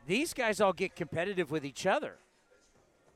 These 0.07 0.35
guys 0.35 0.61
all 0.61 0.73
get 0.73 0.95
competitive 0.97 1.51
with 1.51 1.65
each 1.65 1.87
other. 1.87 2.17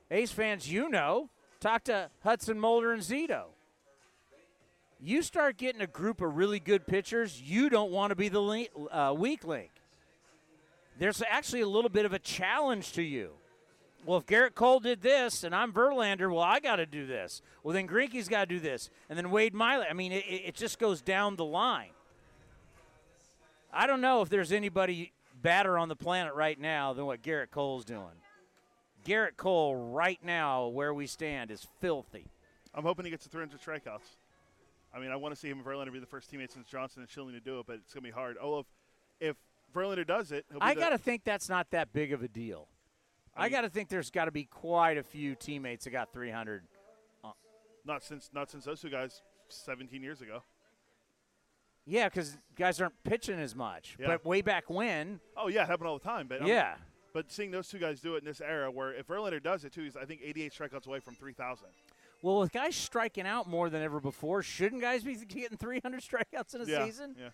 A's 0.09 0.31
fans, 0.31 0.71
you 0.71 0.89
know, 0.89 1.29
talk 1.59 1.83
to 1.85 2.09
Hudson 2.23 2.59
Mulder 2.59 2.93
and 2.93 3.01
Zito. 3.01 3.45
You 4.99 5.21
start 5.21 5.57
getting 5.57 5.81
a 5.81 5.87
group 5.87 6.21
of 6.21 6.37
really 6.37 6.59
good 6.59 6.87
pitchers, 6.87 7.41
you 7.41 7.69
don't 7.69 7.91
want 7.91 8.11
to 8.11 8.15
be 8.15 8.29
the 8.29 8.39
le- 8.39 8.89
uh, 8.91 9.13
weak 9.13 9.43
link. 9.43 9.71
There's 10.97 11.21
actually 11.27 11.61
a 11.61 11.67
little 11.67 11.89
bit 11.89 12.05
of 12.05 12.13
a 12.13 12.19
challenge 12.19 12.93
to 12.93 13.01
you. 13.01 13.31
Well, 14.05 14.19
if 14.19 14.25
Gerrit 14.27 14.53
Cole 14.53 14.79
did 14.79 15.01
this 15.01 15.43
and 15.43 15.55
I'm 15.55 15.73
Verlander, 15.73 16.31
well, 16.31 16.43
I 16.43 16.59
got 16.59 16.75
to 16.75 16.85
do 16.85 17.07
this. 17.07 17.41
Well, 17.63 17.73
then 17.73 17.87
Greinke's 17.87 18.29
got 18.29 18.41
to 18.41 18.45
do 18.45 18.59
this. 18.59 18.89
And 19.09 19.17
then 19.17 19.31
Wade 19.31 19.53
Miley. 19.53 19.87
I 19.89 19.93
mean, 19.93 20.11
it, 20.11 20.23
it 20.27 20.55
just 20.55 20.77
goes 20.77 21.01
down 21.01 21.35
the 21.35 21.45
line. 21.45 21.89
I 23.73 23.87
don't 23.87 24.01
know 24.01 24.21
if 24.21 24.29
there's 24.29 24.51
anybody 24.51 25.11
badder 25.41 25.77
on 25.77 25.89
the 25.89 25.95
planet 25.95 26.33
right 26.33 26.59
now 26.59 26.93
than 26.93 27.05
what 27.05 27.23
Gerrit 27.23 27.49
Cole's 27.51 27.83
doing. 27.83 28.21
Gerrit 29.05 29.37
Cole, 29.37 29.75
right 29.75 30.19
now, 30.23 30.67
where 30.67 30.93
we 30.93 31.07
stand, 31.07 31.51
is 31.51 31.67
filthy. 31.79 32.25
I'm 32.73 32.83
hoping 32.83 33.05
he 33.05 33.11
gets 33.11 33.23
to 33.25 33.29
300 33.29 33.59
strikeouts. 33.61 34.17
I 34.93 34.99
mean, 34.99 35.11
I 35.11 35.15
want 35.15 35.33
to 35.33 35.39
see 35.39 35.49
him 35.49 35.57
and 35.57 35.65
Verlander 35.65 35.91
be 35.91 35.99
the 35.99 36.05
first 36.05 36.29
teammates 36.29 36.53
since 36.53 36.67
Johnson 36.67 37.01
and 37.01 37.09
Schilling 37.09 37.33
to 37.33 37.39
do 37.39 37.59
it, 37.59 37.65
but 37.67 37.75
it's 37.75 37.93
going 37.93 38.03
to 38.03 38.09
be 38.09 38.13
hard. 38.13 38.37
Oh, 38.41 38.59
if, 38.59 38.65
if 39.19 39.35
Verlander 39.75 40.07
does 40.07 40.31
it, 40.31 40.45
I 40.59 40.73
got 40.73 40.89
to 40.89 40.97
think 40.97 41.23
that's 41.23 41.49
not 41.49 41.69
that 41.71 41.93
big 41.93 42.13
of 42.13 42.23
a 42.23 42.27
deal. 42.27 42.67
I, 43.37 43.49
got 43.49 43.61
to 43.61 43.69
think 43.69 43.89
there's 43.89 44.09
got 44.09 44.25
to 44.25 44.31
be 44.31 44.45
quite 44.45 44.97
a 44.97 45.03
few 45.03 45.35
teammates 45.35 45.83
that 45.83 45.91
got 45.91 46.13
300. 46.13 46.63
Uh, 47.23 47.31
not 47.85 48.01
since 48.03 48.29
not 48.33 48.49
since 48.49 48.63
those 48.63 48.79
two 48.79 48.89
guys 48.89 49.21
17 49.49 50.01
years 50.01 50.21
ago. 50.21 50.41
Yeah, 51.85 52.09
because 52.09 52.37
guys 52.55 52.81
aren't 52.81 52.95
pitching 53.03 53.39
as 53.39 53.55
much. 53.55 53.97
Yeah. 53.99 54.07
But 54.07 54.25
way 54.25 54.41
back 54.41 54.69
when, 54.69 55.19
Oh 55.37 55.47
yeah, 55.49 55.63
it 55.63 55.67
happened 55.67 55.87
all 55.87 55.99
the 55.99 56.03
time. 56.03 56.27
But 56.27 56.41
I'm- 56.41 56.47
Yeah. 56.47 56.75
but 57.13 57.31
seeing 57.31 57.51
those 57.51 57.67
two 57.67 57.77
guys 57.77 57.99
do 57.99 58.15
it 58.15 58.19
in 58.19 58.25
this 58.25 58.41
era, 58.41 58.71
where 58.71 58.93
if 58.93 59.07
Verlander 59.07 59.41
does 59.43 59.65
it 59.65 59.73
too, 59.73 59.83
he's 59.83 59.95
I 59.95 60.05
think 60.05 60.21
88 60.23 60.53
strikeouts 60.53 60.87
away 60.87 60.99
from 60.99 61.15
3,000. 61.15 61.67
well, 62.23 62.39
with 62.39 62.51
guys 62.51 62.75
striking 62.75 63.27
out 63.27 63.47
more 63.47 63.69
than 63.69 63.83
ever 63.83 63.99
before, 63.99 64.41
shouldn't 64.41 64.81
guys 64.81 65.03
be 65.03 65.15
getting 65.15 65.57
300 65.57 66.01
strikeouts 66.01 66.55
in 66.55 66.61
a 66.61 66.65
yeah, 66.65 66.85
season? 66.85 67.15
Yeah. 67.19 67.29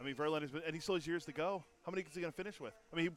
I 0.00 0.04
mean, 0.04 0.14
Verlander's 0.14 0.50
been, 0.50 0.62
and 0.66 0.74
he 0.74 0.80
still 0.80 0.94
has 0.94 1.06
years 1.06 1.24
to 1.26 1.32
go. 1.32 1.64
How 1.84 1.90
many 1.90 2.02
is 2.02 2.14
he 2.14 2.20
going 2.20 2.32
to 2.32 2.36
finish 2.36 2.60
with? 2.60 2.74
I 2.92 2.96
mean, 2.96 3.06
he, 3.06 3.10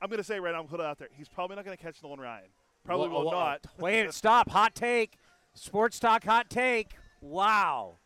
I'm 0.00 0.08
going 0.08 0.18
to 0.18 0.24
say 0.24 0.40
right 0.40 0.52
now, 0.52 0.60
I'm 0.60 0.66
put 0.66 0.80
it 0.80 0.86
out 0.86 0.98
there. 0.98 1.08
He's 1.16 1.28
probably 1.28 1.56
not 1.56 1.64
going 1.64 1.76
to 1.76 1.82
catch 1.82 2.02
Nolan 2.02 2.20
Ryan. 2.20 2.48
Probably 2.84 3.08
will 3.08 3.30
not. 3.30 3.66
Wait, 3.78 4.12
stop. 4.12 4.50
Hot 4.50 4.74
take. 4.74 5.18
Sports 5.54 5.98
talk. 5.98 6.24
Hot 6.24 6.48
take. 6.50 6.92
Wow. 7.20 7.96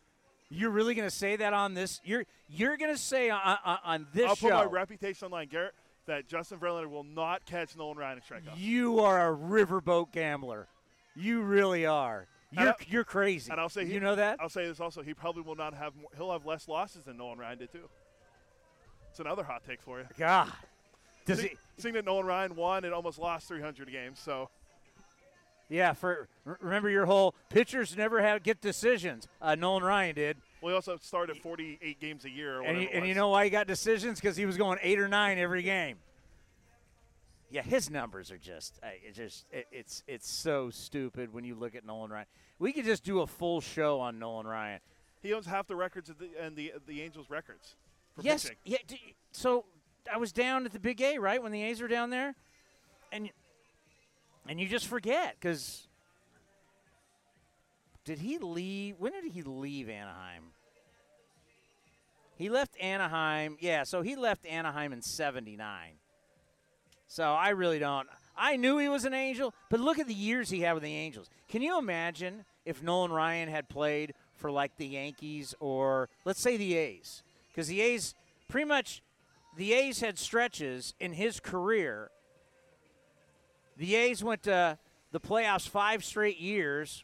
You're 0.49 0.71
really 0.71 0.95
going 0.95 1.07
to 1.07 1.15
say 1.15 1.35
that 1.37 1.53
on 1.53 1.73
this? 1.73 2.01
You're 2.03 2.25
you're 2.49 2.75
going 2.75 2.91
to 2.91 2.99
say 2.99 3.29
on, 3.29 3.57
on, 3.63 3.77
on 3.85 4.07
this 4.13 4.27
I'll 4.27 4.35
show? 4.35 4.49
put 4.49 4.55
my 4.55 4.63
reputation 4.65 5.25
online, 5.25 5.47
Garrett, 5.47 5.73
that 6.07 6.27
Justin 6.27 6.59
Verlander 6.59 6.89
will 6.89 7.05
not 7.05 7.45
catch 7.45 7.77
Nolan 7.77 7.97
Ryan 7.97 8.17
in 8.17 8.23
strikeouts. 8.23 8.57
You 8.57 8.99
are 8.99 9.31
a 9.31 9.37
riverboat 9.37 10.11
gambler. 10.11 10.67
You 11.15 11.41
really 11.41 11.85
are. 11.85 12.27
You're 12.51 12.75
you're 12.87 13.03
crazy. 13.05 13.49
And 13.49 13.61
I'll 13.61 13.69
say 13.69 13.85
he, 13.85 13.93
you 13.93 14.01
know 14.01 14.15
that. 14.15 14.39
I'll 14.41 14.49
say 14.49 14.67
this 14.67 14.81
also. 14.81 15.01
He 15.01 15.13
probably 15.13 15.41
will 15.41 15.55
not 15.55 15.73
have. 15.73 15.95
More, 15.95 16.09
he'll 16.17 16.31
have 16.33 16.45
less 16.45 16.67
losses 16.67 17.05
than 17.05 17.17
Nolan 17.17 17.39
Ryan 17.39 17.59
did 17.59 17.71
too. 17.71 17.89
It's 19.11 19.19
another 19.19 19.43
hot 19.43 19.63
take 19.67 19.81
for 19.81 19.99
you. 19.99 20.05
God. 20.17 20.49
Does 21.25 21.39
See- 21.41 21.49
he? 21.49 21.57
Seeing 21.77 21.93
that 21.95 22.05
Nolan 22.05 22.25
Ryan 22.25 22.55
won 22.55 22.85
and 22.85 22.93
almost 22.93 23.17
lost 23.19 23.47
300 23.47 23.91
games, 23.91 24.19
so 24.19 24.49
Yeah. 25.67 25.93
For 25.93 26.27
remember 26.45 26.89
your 26.89 27.05
whole 27.05 27.33
pitchers 27.49 27.95
never 27.97 28.21
have 28.21 28.43
get 28.43 28.61
decisions. 28.61 29.27
Uh, 29.41 29.55
Nolan 29.55 29.83
Ryan 29.83 30.15
did. 30.15 30.37
well, 30.61 30.71
he 30.71 30.75
also 30.75 30.97
started 30.97 31.37
48 31.37 31.99
games 31.99 32.23
a 32.25 32.29
year. 32.29 32.59
Or 32.59 32.63
And, 32.63 32.87
and 32.89 33.07
you 33.07 33.13
know 33.15 33.29
why 33.29 33.43
he 33.45 33.49
got 33.49 33.67
decisions? 33.67 34.19
Because 34.19 34.37
he 34.37 34.45
was 34.45 34.57
going 34.57 34.79
eight 34.81 34.99
or 34.99 35.07
nine 35.07 35.37
every 35.39 35.63
game. 35.63 35.97
Yeah, 37.49 37.63
his 37.63 37.89
numbers 37.89 38.31
are 38.31 38.37
just, 38.37 38.79
uh, 38.81 38.87
it 39.05 39.13
just, 39.13 39.45
it, 39.51 39.67
it's 39.73 40.03
it's 40.07 40.29
so 40.29 40.69
stupid 40.69 41.33
when 41.33 41.43
you 41.43 41.53
look 41.55 41.75
at 41.75 41.83
Nolan 41.85 42.09
Ryan. 42.11 42.27
We 42.59 42.71
could 42.71 42.85
just 42.85 43.03
do 43.03 43.19
a 43.21 43.27
full 43.27 43.59
show 43.59 43.99
on 43.99 44.19
Nolan 44.19 44.47
Ryan. 44.47 44.79
he 45.21 45.33
owns 45.33 45.47
half 45.47 45.67
the 45.67 45.75
records 45.75 46.09
of 46.09 46.17
the, 46.17 46.29
and 46.39 46.55
the 46.55 46.73
the 46.87 47.01
Angels' 47.01 47.29
records 47.29 47.75
yes, 48.19 48.43
pitching. 48.43 48.57
yeah. 48.65 48.77
d- 48.87 49.15
So 49.31 49.65
I 50.11 50.17
was 50.17 50.31
down 50.31 50.65
at 50.65 50.73
the 50.73 50.79
Big 50.79 51.01
A, 51.01 51.17
right 51.19 51.41
when 51.41 51.51
the 51.51 51.61
A's 51.63 51.81
were 51.81 51.87
down 51.87 52.09
there, 52.09 52.35
and 53.11 53.29
and 54.47 54.59
you 54.59 54.67
just 54.67 54.87
forget 54.87 55.35
because 55.39 55.87
did 58.03 58.19
he 58.19 58.37
leave? 58.39 58.95
When 58.97 59.11
did 59.11 59.25
he 59.31 59.41
leave 59.43 59.89
Anaheim? 59.89 60.43
He 62.35 62.49
left 62.49 62.75
Anaheim. 62.81 63.57
Yeah, 63.59 63.83
so 63.83 64.01
he 64.01 64.15
left 64.15 64.45
Anaheim 64.45 64.93
in 64.93 65.01
'79. 65.01 65.93
So 67.07 67.23
I 67.23 67.49
really 67.49 67.77
don't. 67.79 68.07
I 68.35 68.55
knew 68.55 68.77
he 68.77 68.87
was 68.89 69.05
an 69.05 69.13
Angel, 69.13 69.53
but 69.69 69.79
look 69.79 69.99
at 69.99 70.07
the 70.07 70.13
years 70.13 70.49
he 70.49 70.61
had 70.61 70.73
with 70.73 70.83
the 70.83 70.95
Angels. 70.95 71.29
Can 71.49 71.61
you 71.61 71.77
imagine 71.77 72.45
if 72.65 72.81
Nolan 72.81 73.11
Ryan 73.11 73.49
had 73.49 73.67
played 73.69 74.13
for 74.35 74.49
like 74.49 74.77
the 74.77 74.87
Yankees 74.87 75.53
or 75.59 76.09
let's 76.25 76.41
say 76.41 76.57
the 76.57 76.75
A's? 76.75 77.21
Because 77.51 77.67
the 77.67 77.81
A's 77.81 78.15
pretty 78.47 78.65
much 78.65 79.01
the 79.57 79.73
A's 79.73 79.99
had 79.99 80.17
stretches 80.17 80.93
in 80.99 81.13
his 81.13 81.39
career. 81.39 82.09
The 83.77 83.95
A's 83.95 84.23
went 84.23 84.43
to 84.43 84.77
the 85.11 85.19
playoffs 85.19 85.67
five 85.67 86.03
straight 86.03 86.39
years. 86.39 87.03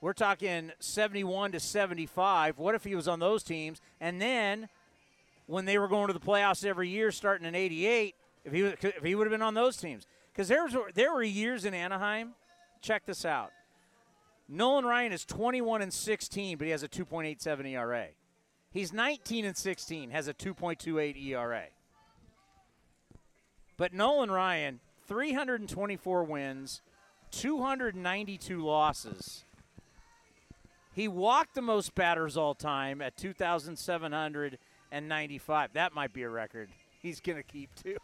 We're 0.00 0.12
talking 0.12 0.72
71 0.80 1.52
to 1.52 1.60
75. 1.60 2.58
What 2.58 2.74
if 2.74 2.82
he 2.82 2.96
was 2.96 3.06
on 3.06 3.20
those 3.20 3.44
teams? 3.44 3.80
And 4.00 4.20
then 4.20 4.68
when 5.46 5.64
they 5.64 5.78
were 5.78 5.86
going 5.86 6.08
to 6.08 6.12
the 6.12 6.20
playoffs 6.20 6.64
every 6.64 6.88
year 6.88 7.12
starting 7.12 7.46
in 7.46 7.54
88, 7.54 8.16
if 8.44 8.52
he, 8.52 8.62
if 8.62 9.04
he 9.04 9.14
would 9.14 9.26
have 9.26 9.32
been 9.32 9.42
on 9.42 9.54
those 9.54 9.76
teams. 9.76 10.06
Because 10.32 10.48
there, 10.48 10.64
was, 10.64 10.74
there 10.94 11.12
were 11.12 11.22
years 11.22 11.64
in 11.64 11.74
Anaheim. 11.74 12.32
Check 12.80 13.06
this 13.06 13.24
out. 13.24 13.52
Nolan 14.48 14.84
Ryan 14.84 15.12
is 15.12 15.24
21 15.24 15.82
and 15.82 15.92
16, 15.92 16.58
but 16.58 16.64
he 16.64 16.70
has 16.70 16.82
a 16.82 16.88
2.87 16.88 17.70
ERA. 17.70 18.06
He's 18.70 18.92
19 18.92 19.44
and 19.44 19.56
16, 19.56 20.10
has 20.10 20.26
a 20.28 20.34
2.28 20.34 21.26
ERA. 21.26 21.66
But 23.76 23.92
Nolan 23.92 24.30
Ryan, 24.30 24.80
324 25.06 26.24
wins, 26.24 26.82
292 27.30 28.64
losses. 28.64 29.44
He 30.94 31.08
walked 31.08 31.54
the 31.54 31.62
most 31.62 31.94
batters 31.94 32.36
all 32.36 32.54
time 32.54 33.00
at 33.00 33.16
2,795. 33.16 35.72
That 35.72 35.94
might 35.94 36.12
be 36.12 36.22
a 36.22 36.28
record 36.28 36.68
he's 37.02 37.20
going 37.20 37.36
to 37.36 37.42
keep 37.42 37.74
too. 37.74 37.96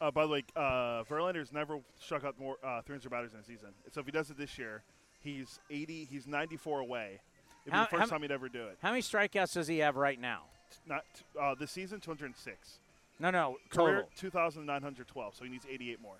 Uh, 0.00 0.10
by 0.10 0.22
the 0.22 0.28
way, 0.28 0.44
uh, 0.56 1.02
Verlander's 1.04 1.52
never 1.52 1.78
struck 1.98 2.24
out 2.24 2.38
more 2.38 2.56
uh, 2.64 2.80
300 2.82 3.10
batters 3.10 3.34
in 3.34 3.40
a 3.40 3.44
season. 3.44 3.70
So 3.92 4.00
if 4.00 4.06
he 4.06 4.12
does 4.12 4.30
it 4.30 4.38
this 4.38 4.58
year, 4.58 4.82
he's 5.24 5.58
80. 5.70 6.06
He's 6.10 6.26
94 6.26 6.80
away. 6.80 7.20
It'd 7.66 7.72
be 7.72 7.78
the 7.78 7.84
first 7.86 8.00
how- 8.02 8.06
time 8.06 8.22
he'd 8.22 8.30
ever 8.30 8.48
do 8.48 8.66
it. 8.68 8.78
How 8.82 8.90
many 8.90 9.02
strikeouts 9.02 9.54
does 9.54 9.66
he 9.66 9.78
have 9.78 9.96
right 9.96 10.20
now? 10.20 10.42
Not 10.86 11.04
uh, 11.40 11.54
this 11.54 11.70
season, 11.70 12.00
206. 12.00 12.78
No, 13.20 13.30
no, 13.30 13.56
Career 13.70 14.02
total. 14.02 14.10
2,912. 14.16 15.34
So 15.36 15.44
he 15.44 15.50
needs 15.50 15.64
88 15.70 16.00
more. 16.02 16.16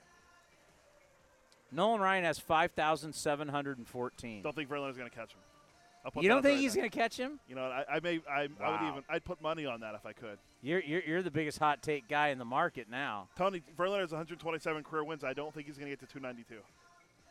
Nolan 1.73 2.01
Ryan 2.01 2.25
has 2.25 2.39
5,714. 2.39 4.43
Don't 4.43 4.55
think 4.55 4.71
Verlander's 4.71 4.97
going 4.97 5.11
to 5.11 5.15
catch 5.15 5.33
him. 5.33 5.41
You 6.21 6.29
don't 6.29 6.43
think 6.43 6.57
right 6.57 6.61
he's 6.61 6.77
going 6.77 6.89
to 6.89 6.97
catch 6.97 7.17
him? 7.17 7.41
You 7.49 7.55
know, 7.57 7.63
I, 7.65 7.97
I 7.97 8.01
may, 8.01 8.21
I, 8.31 8.43
I 8.43 8.43
would 8.43 8.59
Wow. 8.61 8.89
even, 8.91 9.03
I'd 9.09 9.25
put 9.25 9.41
money 9.41 9.65
on 9.65 9.81
that 9.81 9.95
if 9.95 10.05
I 10.05 10.13
could. 10.13 10.37
You're, 10.63 10.81
you're, 10.83 11.01
you're 11.03 11.23
the 11.23 11.31
biggest 11.31 11.59
hot 11.59 11.83
take 11.83 12.07
guy 12.09 12.29
in 12.29 12.39
the 12.39 12.45
market 12.45 12.89
now. 12.91 13.29
Tony 13.37 13.63
Verlander 13.77 14.01
has 14.03 14.13
127 14.13 14.85
career 14.85 15.03
wins. 15.03 15.25
I 15.25 15.33
don't 15.33 15.53
think 15.55 15.67
he's 15.67 15.79
going 15.79 15.91
to 15.91 15.97
get 15.97 16.07
to 16.07 16.13
292, 16.13 16.57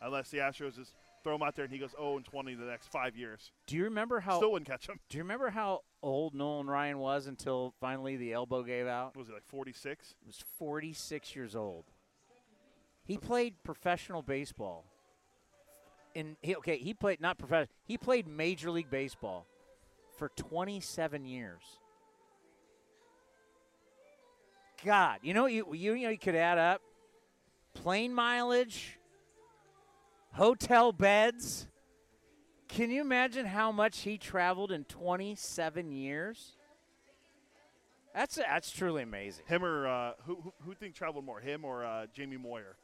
unless 0.01 0.29
the 0.31 0.39
Astros 0.39 0.75
just 0.75 0.93
throw 1.23 1.35
him 1.35 1.41
out 1.41 1.55
there 1.55 1.65
and 1.65 1.73
he 1.73 1.79
goes 1.79 1.91
0 1.91 2.17
and 2.17 2.25
20 2.25 2.55
the 2.55 2.65
next 2.65 2.91
five 2.91 3.15
years. 3.15 3.51
Do 3.67 3.75
you 3.75 3.85
remember 3.85 4.19
how? 4.19 4.37
Still 4.37 4.51
wouldn't 4.51 4.67
catch 4.67 4.87
him. 4.87 4.99
Do 5.09 5.17
you 5.17 5.23
remember 5.23 5.49
how 5.49 5.81
old 6.01 6.33
Nolan 6.33 6.67
Ryan 6.67 6.99
was 6.99 7.27
until 7.27 7.73
finally 7.79 8.17
the 8.17 8.33
elbow 8.33 8.63
gave 8.63 8.87
out? 8.87 9.15
Was 9.15 9.27
he 9.27 9.33
like 9.33 9.45
46? 9.45 10.15
He 10.19 10.27
was 10.27 10.43
46 10.57 11.35
years 11.35 11.55
old. 11.55 11.85
He 13.05 13.17
played 13.17 13.55
professional 13.63 14.21
baseball 14.21 14.85
in 16.15 16.37
he, 16.41 16.55
okay, 16.57 16.77
he 16.77 16.93
played 16.93 17.19
not 17.21 17.37
professional. 17.37 17.73
He 17.85 17.97
played 17.97 18.27
Major 18.27 18.71
League 18.71 18.89
Baseball 18.89 19.45
for 20.17 20.29
27 20.35 21.25
years. 21.25 21.61
God, 24.85 25.19
you 25.21 25.33
know 25.33 25.45
you 25.45 25.65
you, 25.73 25.93
you 25.93 26.03
know 26.05 26.09
you 26.11 26.17
could 26.17 26.35
add 26.35 26.57
up 26.57 26.81
plane 27.73 28.13
mileage, 28.13 28.97
hotel 30.33 30.91
beds. 30.91 31.67
Can 32.67 32.91
you 32.91 33.01
imagine 33.01 33.45
how 33.45 33.71
much 33.71 33.99
he 33.99 34.17
traveled 34.17 34.71
in 34.71 34.83
27 34.85 35.91
years? 35.91 36.57
That's 38.13 38.35
that's 38.35 38.71
truly 38.71 39.01
amazing. 39.01 39.45
Him 39.47 39.65
or 39.65 39.87
uh, 39.87 40.11
who, 40.25 40.35
who 40.35 40.53
who 40.65 40.73
think 40.75 40.93
traveled 40.93 41.25
more, 41.25 41.39
him 41.39 41.65
or 41.65 41.83
uh, 41.83 42.05
Jamie 42.13 42.37
Moyer? 42.37 42.77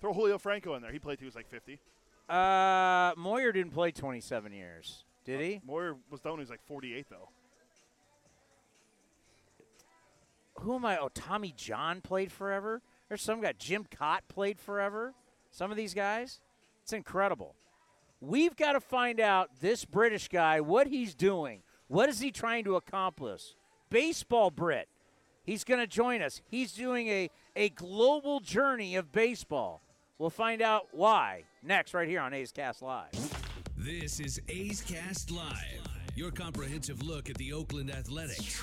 Throw 0.00 0.12
Julio 0.12 0.38
Franco 0.38 0.74
in 0.74 0.82
there. 0.82 0.92
He 0.92 0.98
played 0.98 1.18
he 1.18 1.24
was 1.24 1.34
like 1.34 1.48
50. 1.48 1.80
Uh, 2.28 3.12
Moyer 3.16 3.52
didn't 3.52 3.72
play 3.72 3.90
27 3.90 4.52
years, 4.52 5.04
did 5.24 5.40
he? 5.40 5.60
Moyer 5.66 5.96
was 6.10 6.20
done 6.20 6.32
when 6.32 6.40
he 6.40 6.42
was 6.42 6.50
like 6.50 6.64
48 6.66 7.06
though. 7.10 7.28
Who 10.60 10.76
am 10.76 10.84
I? 10.84 10.98
Oh, 10.98 11.08
Tommy 11.12 11.52
John 11.56 12.00
played 12.00 12.30
forever. 12.30 12.82
There's 13.08 13.22
some 13.22 13.40
guy. 13.40 13.52
Jim 13.58 13.84
Kaat 13.84 14.20
played 14.28 14.60
forever. 14.60 15.14
Some 15.50 15.70
of 15.72 15.76
these 15.76 15.92
guys. 15.92 16.40
It's 16.82 16.92
incredible. 16.92 17.54
We've 18.20 18.56
got 18.56 18.72
to 18.72 18.80
find 18.80 19.20
out 19.20 19.50
this 19.60 19.84
British 19.84 20.28
guy 20.28 20.60
what 20.60 20.86
he's 20.86 21.14
doing. 21.14 21.62
What 21.88 22.08
is 22.08 22.20
he 22.20 22.30
trying 22.30 22.64
to 22.64 22.76
accomplish? 22.76 23.54
Baseball 23.90 24.50
Brit. 24.50 24.88
He's 25.44 25.64
going 25.64 25.80
to 25.80 25.86
join 25.86 26.22
us. 26.22 26.40
He's 26.48 26.72
doing 26.72 27.08
a, 27.08 27.30
a 27.56 27.70
global 27.70 28.40
journey 28.40 28.94
of 28.94 29.10
baseball. 29.12 29.82
We'll 30.18 30.30
find 30.30 30.62
out 30.62 30.88
why 30.92 31.44
next, 31.62 31.94
right 31.94 32.08
here 32.08 32.20
on 32.20 32.32
A's 32.32 32.52
Cast 32.52 32.82
Live. 32.82 33.10
This 33.76 34.20
is 34.20 34.40
A's 34.48 34.80
Cast 34.80 35.32
Live, 35.32 35.82
your 36.14 36.30
comprehensive 36.30 37.02
look 37.02 37.28
at 37.28 37.36
the 37.38 37.52
Oakland 37.52 37.90
Athletics 37.90 38.62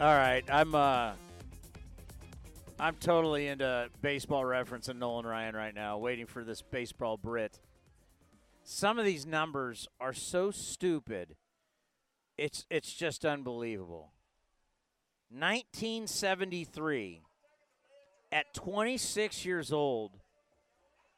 All 0.00 0.06
right, 0.06 0.44
I'm 0.48 0.76
uh 0.76 1.10
I'm 2.78 2.94
totally 3.00 3.48
into 3.48 3.88
baseball 4.00 4.44
reference 4.44 4.86
and 4.86 5.00
Nolan 5.00 5.26
Ryan 5.26 5.56
right 5.56 5.74
now, 5.74 5.98
waiting 5.98 6.26
for 6.26 6.44
this 6.44 6.62
baseball 6.62 7.16
Brit. 7.16 7.58
Some 8.62 9.00
of 9.00 9.04
these 9.04 9.26
numbers 9.26 9.88
are 10.00 10.12
so 10.12 10.52
stupid. 10.52 11.34
It's 12.36 12.64
it's 12.70 12.92
just 12.92 13.24
unbelievable. 13.24 14.12
1973 15.30 17.22
at 18.30 18.54
26 18.54 19.44
years 19.44 19.72
old, 19.72 20.12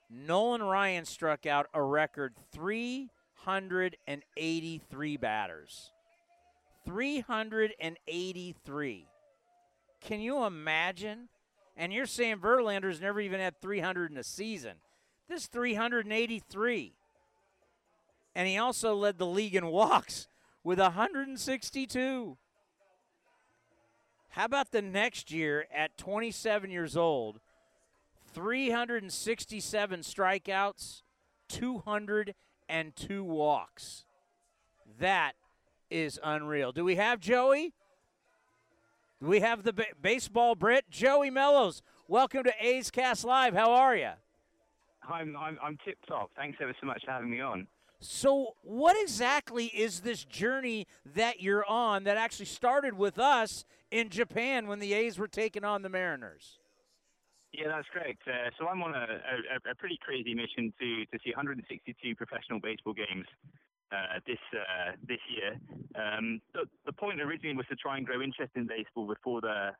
Nolan 0.09 0.63
Ryan 0.63 1.05
struck 1.05 1.45
out 1.45 1.67
a 1.75 1.83
record 1.83 2.33
383 2.51 5.17
batters. 5.19 5.91
383. 6.85 9.07
Can 10.01 10.21
you 10.21 10.45
imagine? 10.45 11.29
And 11.77 11.93
you're 11.93 12.07
saying 12.07 12.39
Verlander's 12.39 13.01
never 13.01 13.21
even 13.21 13.41
had 13.41 13.61
300 13.61 14.11
in 14.11 14.17
a 14.17 14.25
season. 14.25 14.77
This 15.29 15.47
383. 15.47 16.95
And 18.35 18.49
he 18.49 18.59
also 18.59 18.95
led 18.95 19.19
the 19.19 19.27
league 19.27 19.55
in 19.55 19.67
walks 19.67 20.29
with 20.63 20.79
162. 20.79 22.37
How 24.31 24.45
about 24.45 24.71
the 24.71 24.83
next 24.83 25.33
year 25.33 25.67
at 25.75 25.99
27 25.99 26.71
years 26.71 26.97
old? 26.97 27.41
367 28.33 30.01
strikeouts, 30.01 31.03
202 31.49 33.25
walks. 33.25 34.05
That 35.01 35.33
is 35.91 36.19
unreal. 36.23 36.73
Do 36.73 36.85
we 36.85 36.97
have 36.97 37.21
Joey? 37.21 37.75
Do 39.21 39.27
we 39.27 39.41
have 39.41 39.65
the 39.65 39.73
ba- 39.73 39.85
baseball 40.01 40.55
Brit? 40.55 40.85
Joey 40.91 41.31
Mellows. 41.31 41.83
Welcome 42.09 42.45
to 42.45 42.53
A's 42.61 42.91
Cast 42.91 43.25
Live. 43.25 43.55
How 43.55 43.73
are 43.73 43.97
you? 43.97 44.11
I'm 45.09 45.37
I'm, 45.37 45.59
I'm 45.63 45.79
tip 45.85 45.99
top. 46.07 46.31
Thanks 46.37 46.59
ever 46.61 46.75
so 46.81 46.87
much 46.87 47.03
for 47.05 47.11
having 47.11 47.31
me 47.31 47.41
on. 47.41 47.67
So, 48.03 48.55
what 48.63 48.97
exactly 49.01 49.67
is 49.67 50.01
this 50.01 50.25
journey 50.25 50.87
that 51.15 51.43
you're 51.43 51.67
on 51.67 52.05
that 52.05 52.17
actually 52.17 52.47
started 52.47 52.95
with 52.95 53.19
us 53.19 53.67
in 53.91 54.09
Japan 54.09 54.69
when 54.69 54.79
the 54.79 54.95
A's 54.95 55.19
were 55.19 55.29
taking 55.29 55.65
on 55.65 55.83
the 55.83 55.91
Mariners? 55.91 56.59
Yeah, 57.53 57.69
that's 57.69 57.89
correct. 57.93 58.23
Uh, 58.27 58.49
so 58.59 58.69
I'm 58.69 58.81
on 58.83 58.95
a, 58.95 59.05
a, 59.05 59.71
a 59.73 59.75
pretty 59.75 59.99
crazy 60.01 60.35
mission 60.35 60.73
to, 60.81 61.05
to 61.07 61.19
see 61.23 61.31
162 61.31 62.15
professional 62.15 62.61
baseball 62.61 62.95
games 62.95 63.27
uh, 63.93 64.21
this 64.27 64.39
uh, 64.55 64.93
this 65.07 65.21
year. 65.29 65.59
Um, 65.95 66.41
the, 66.55 66.65
the 66.87 66.93
point 66.93 67.21
originally 67.21 67.57
was 67.57 67.67
to 67.71 67.77
try 67.77 67.97
and 67.97 68.07
grow 68.07 68.23
interest 68.23 68.53
in 68.55 68.67
baseball 68.67 69.07
before 69.07 69.41
the 69.41 69.71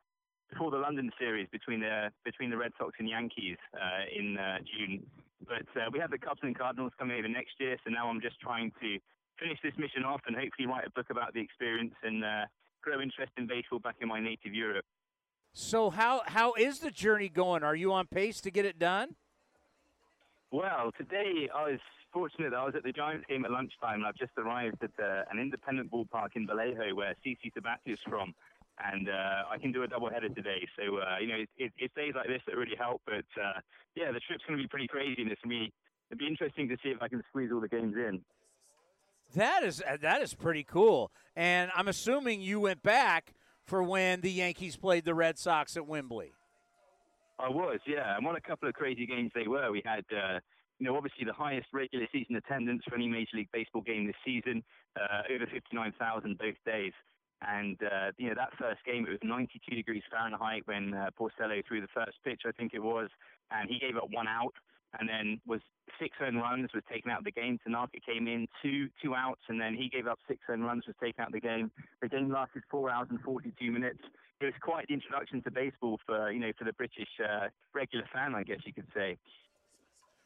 before 0.49 0.71
the 0.71 0.77
London 0.77 1.11
series 1.17 1.47
between 1.51 1.79
the 1.79 2.09
between 2.25 2.49
the 2.49 2.57
Red 2.57 2.71
Sox 2.77 2.93
and 2.99 3.07
Yankees 3.09 3.57
uh, 3.73 4.03
in 4.13 4.37
uh, 4.37 4.57
June. 4.59 5.05
But 5.47 5.67
uh, 5.79 5.89
we 5.91 5.99
have 5.99 6.11
the 6.11 6.17
Cubs 6.17 6.41
and 6.43 6.57
Cardinals 6.57 6.91
coming 6.99 7.17
over 7.17 7.27
next 7.27 7.53
year, 7.59 7.77
so 7.83 7.89
now 7.89 8.07
I'm 8.07 8.21
just 8.21 8.39
trying 8.39 8.71
to 8.81 8.99
finish 9.39 9.57
this 9.63 9.73
mission 9.77 10.03
off 10.03 10.21
and 10.27 10.35
hopefully 10.35 10.67
write 10.67 10.85
a 10.85 10.91
book 10.91 11.09
about 11.09 11.33
the 11.33 11.41
experience 11.41 11.95
and 12.03 12.23
uh, 12.23 12.45
grow 12.81 13.01
interest 13.01 13.31
in 13.37 13.47
baseball 13.47 13.79
back 13.79 13.95
in 14.01 14.07
my 14.07 14.19
native 14.19 14.53
Europe. 14.53 14.85
So, 15.53 15.89
how 15.89 16.21
how 16.25 16.53
is 16.53 16.79
the 16.79 16.91
journey 16.91 17.29
going? 17.29 17.63
Are 17.63 17.75
you 17.75 17.91
on 17.91 18.07
pace 18.07 18.39
to 18.41 18.51
get 18.51 18.65
it 18.65 18.77
done? 18.77 19.15
Well, 20.51 20.91
today 20.97 21.49
I 21.53 21.63
was 21.63 21.79
fortunate 22.11 22.51
that 22.51 22.59
I 22.59 22.65
was 22.65 22.75
at 22.75 22.83
the 22.83 22.91
Giants 22.91 23.25
game 23.27 23.45
at 23.45 23.51
lunchtime, 23.51 23.99
and 23.99 24.05
I've 24.05 24.15
just 24.15 24.31
arrived 24.37 24.83
at 24.83 24.91
uh, 24.99 25.23
an 25.31 25.39
independent 25.39 25.91
ballpark 25.91 26.35
in 26.35 26.47
Vallejo 26.47 26.95
where 26.95 27.15
CC 27.25 27.51
Sabathia 27.57 27.93
is 27.93 27.99
from, 28.07 28.33
and 28.83 29.09
uh, 29.09 29.49
I 29.49 29.57
can 29.57 29.71
do 29.71 29.83
a 29.83 29.87
doubleheader 29.87 30.33
today. 30.33 30.67
So 30.77 30.97
uh, 30.97 31.17
you 31.19 31.27
know, 31.27 31.35
it, 31.35 31.49
it, 31.57 31.71
it's 31.77 31.93
days 31.95 32.13
like 32.15 32.27
this 32.27 32.41
that 32.47 32.55
really 32.55 32.75
help. 32.77 33.01
But 33.05 33.25
uh, 33.41 33.59
yeah, 33.95 34.11
the 34.11 34.19
trip's 34.19 34.43
going 34.47 34.57
to 34.57 34.63
be 34.63 34.67
pretty 34.67 34.87
crazy, 34.87 35.21
and 35.21 35.31
it's 35.31 35.41
going 35.41 35.57
to 35.57 35.65
be 35.65 35.73
it'd 36.09 36.19
be 36.19 36.27
interesting 36.27 36.67
to 36.69 36.77
see 36.83 36.89
if 36.89 37.01
I 37.01 37.07
can 37.07 37.23
squeeze 37.29 37.49
all 37.53 37.61
the 37.61 37.69
games 37.69 37.95
in. 37.95 38.21
That 39.35 39.63
is 39.63 39.81
uh, 39.87 39.97
that 40.01 40.21
is 40.21 40.33
pretty 40.33 40.63
cool. 40.63 41.11
And 41.35 41.71
I'm 41.75 41.87
assuming 41.87 42.41
you 42.41 42.59
went 42.59 42.83
back 42.83 43.33
for 43.63 43.83
when 43.83 44.21
the 44.21 44.31
Yankees 44.31 44.75
played 44.75 45.05
the 45.05 45.13
Red 45.13 45.37
Sox 45.37 45.77
at 45.77 45.87
Wembley. 45.87 46.33
I 47.39 47.49
was, 47.49 47.79
yeah. 47.87 48.15
And 48.15 48.25
what 48.25 48.37
a 48.37 48.41
couple 48.41 48.69
of 48.69 48.75
crazy 48.75 49.07
games 49.07 49.31
they 49.33 49.47
were. 49.47 49.71
We 49.71 49.81
had, 49.83 50.05
uh, 50.11 50.39
you 50.81 50.87
know, 50.87 50.97
obviously 50.97 51.25
the 51.25 51.33
highest 51.33 51.67
regular 51.71 52.07
season 52.11 52.35
attendance 52.35 52.81
for 52.89 52.95
any 52.95 53.07
Major 53.07 53.37
League 53.37 53.53
Baseball 53.53 53.83
game 53.83 54.07
this 54.07 54.15
season, 54.25 54.63
uh, 54.99 55.21
over 55.31 55.45
59,000 55.45 56.39
both 56.39 56.55
days. 56.65 56.93
And, 57.47 57.77
uh, 57.83 58.17
you 58.17 58.29
know, 58.29 58.35
that 58.35 58.49
first 58.57 58.83
game, 58.83 59.05
it 59.05 59.11
was 59.11 59.19
92 59.21 59.75
degrees 59.75 60.01
Fahrenheit 60.09 60.63
when 60.65 60.95
uh, 60.95 61.11
Porcello 61.13 61.61
threw 61.67 61.81
the 61.81 61.93
first 61.93 62.17
pitch, 62.25 62.41
I 62.47 62.51
think 62.51 62.73
it 62.73 62.81
was, 62.81 63.09
and 63.51 63.69
he 63.69 63.77
gave 63.77 63.95
up 63.95 64.09
one 64.09 64.27
out 64.27 64.53
and 64.99 65.07
then 65.07 65.39
was 65.45 65.61
six 65.99 66.17
earned 66.19 66.37
runs, 66.37 66.73
was 66.73 66.83
taken 66.91 67.11
out 67.11 67.19
of 67.19 67.25
the 67.25 67.31
game. 67.31 67.59
Tanaka 67.63 67.99
came 68.05 68.27
in, 68.27 68.47
two 68.61 68.89
two 69.01 69.15
outs, 69.15 69.41
and 69.47 69.61
then 69.61 69.73
he 69.73 69.87
gave 69.87 70.07
up 70.07 70.19
six 70.27 70.41
earned 70.49 70.65
runs, 70.65 70.85
was 70.85 70.95
taken 71.01 71.21
out 71.21 71.27
of 71.27 71.33
the 71.33 71.39
game. 71.39 71.71
The 72.01 72.09
game 72.09 72.29
lasted 72.29 72.63
four 72.69 72.89
hours 72.89 73.07
and 73.09 73.21
42 73.21 73.71
minutes. 73.71 73.99
It 74.41 74.45
was 74.45 74.53
quite 74.61 74.87
the 74.87 74.95
introduction 74.95 75.41
to 75.43 75.51
baseball 75.51 75.99
for, 76.05 76.31
you 76.31 76.39
know, 76.39 76.51
for 76.57 76.65
the 76.65 76.73
British 76.73 77.07
uh, 77.23 77.47
regular 77.73 78.05
fan, 78.11 78.35
I 78.35 78.43
guess 78.43 78.59
you 78.65 78.73
could 78.73 78.87
say. 78.93 79.17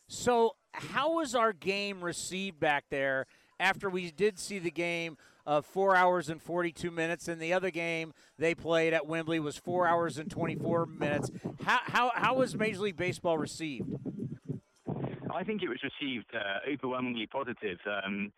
So, 0.07 0.55
how 0.71 1.13
was 1.13 1.33
our 1.35 1.53
game 1.53 2.03
received 2.03 2.59
back 2.59 2.85
there 2.89 3.25
after 3.59 3.89
we 3.89 4.11
did 4.11 4.37
see 4.37 4.59
the 4.59 4.71
game 4.71 5.17
of 5.45 5.65
four 5.65 5.95
hours 5.95 6.29
and 6.29 6.41
42 6.41 6.91
minutes, 6.91 7.27
and 7.27 7.41
the 7.41 7.53
other 7.53 7.71
game 7.71 8.13
they 8.37 8.55
played 8.55 8.93
at 8.93 9.07
Wembley 9.07 9.39
was 9.39 9.57
four 9.57 9.87
hours 9.87 10.17
and 10.17 10.29
24 10.29 10.85
minutes? 10.87 11.31
How, 11.63 11.79
how, 11.83 12.11
how 12.13 12.35
was 12.35 12.55
Major 12.55 12.79
League 12.79 12.97
Baseball 12.97 13.37
received? 13.37 13.89
I 15.33 15.43
think 15.43 15.61
it 15.63 15.69
was 15.69 15.79
received 15.83 16.27
uh, 16.33 16.71
overwhelmingly 16.71 17.27
positive. 17.27 17.77
Um, 17.85 18.31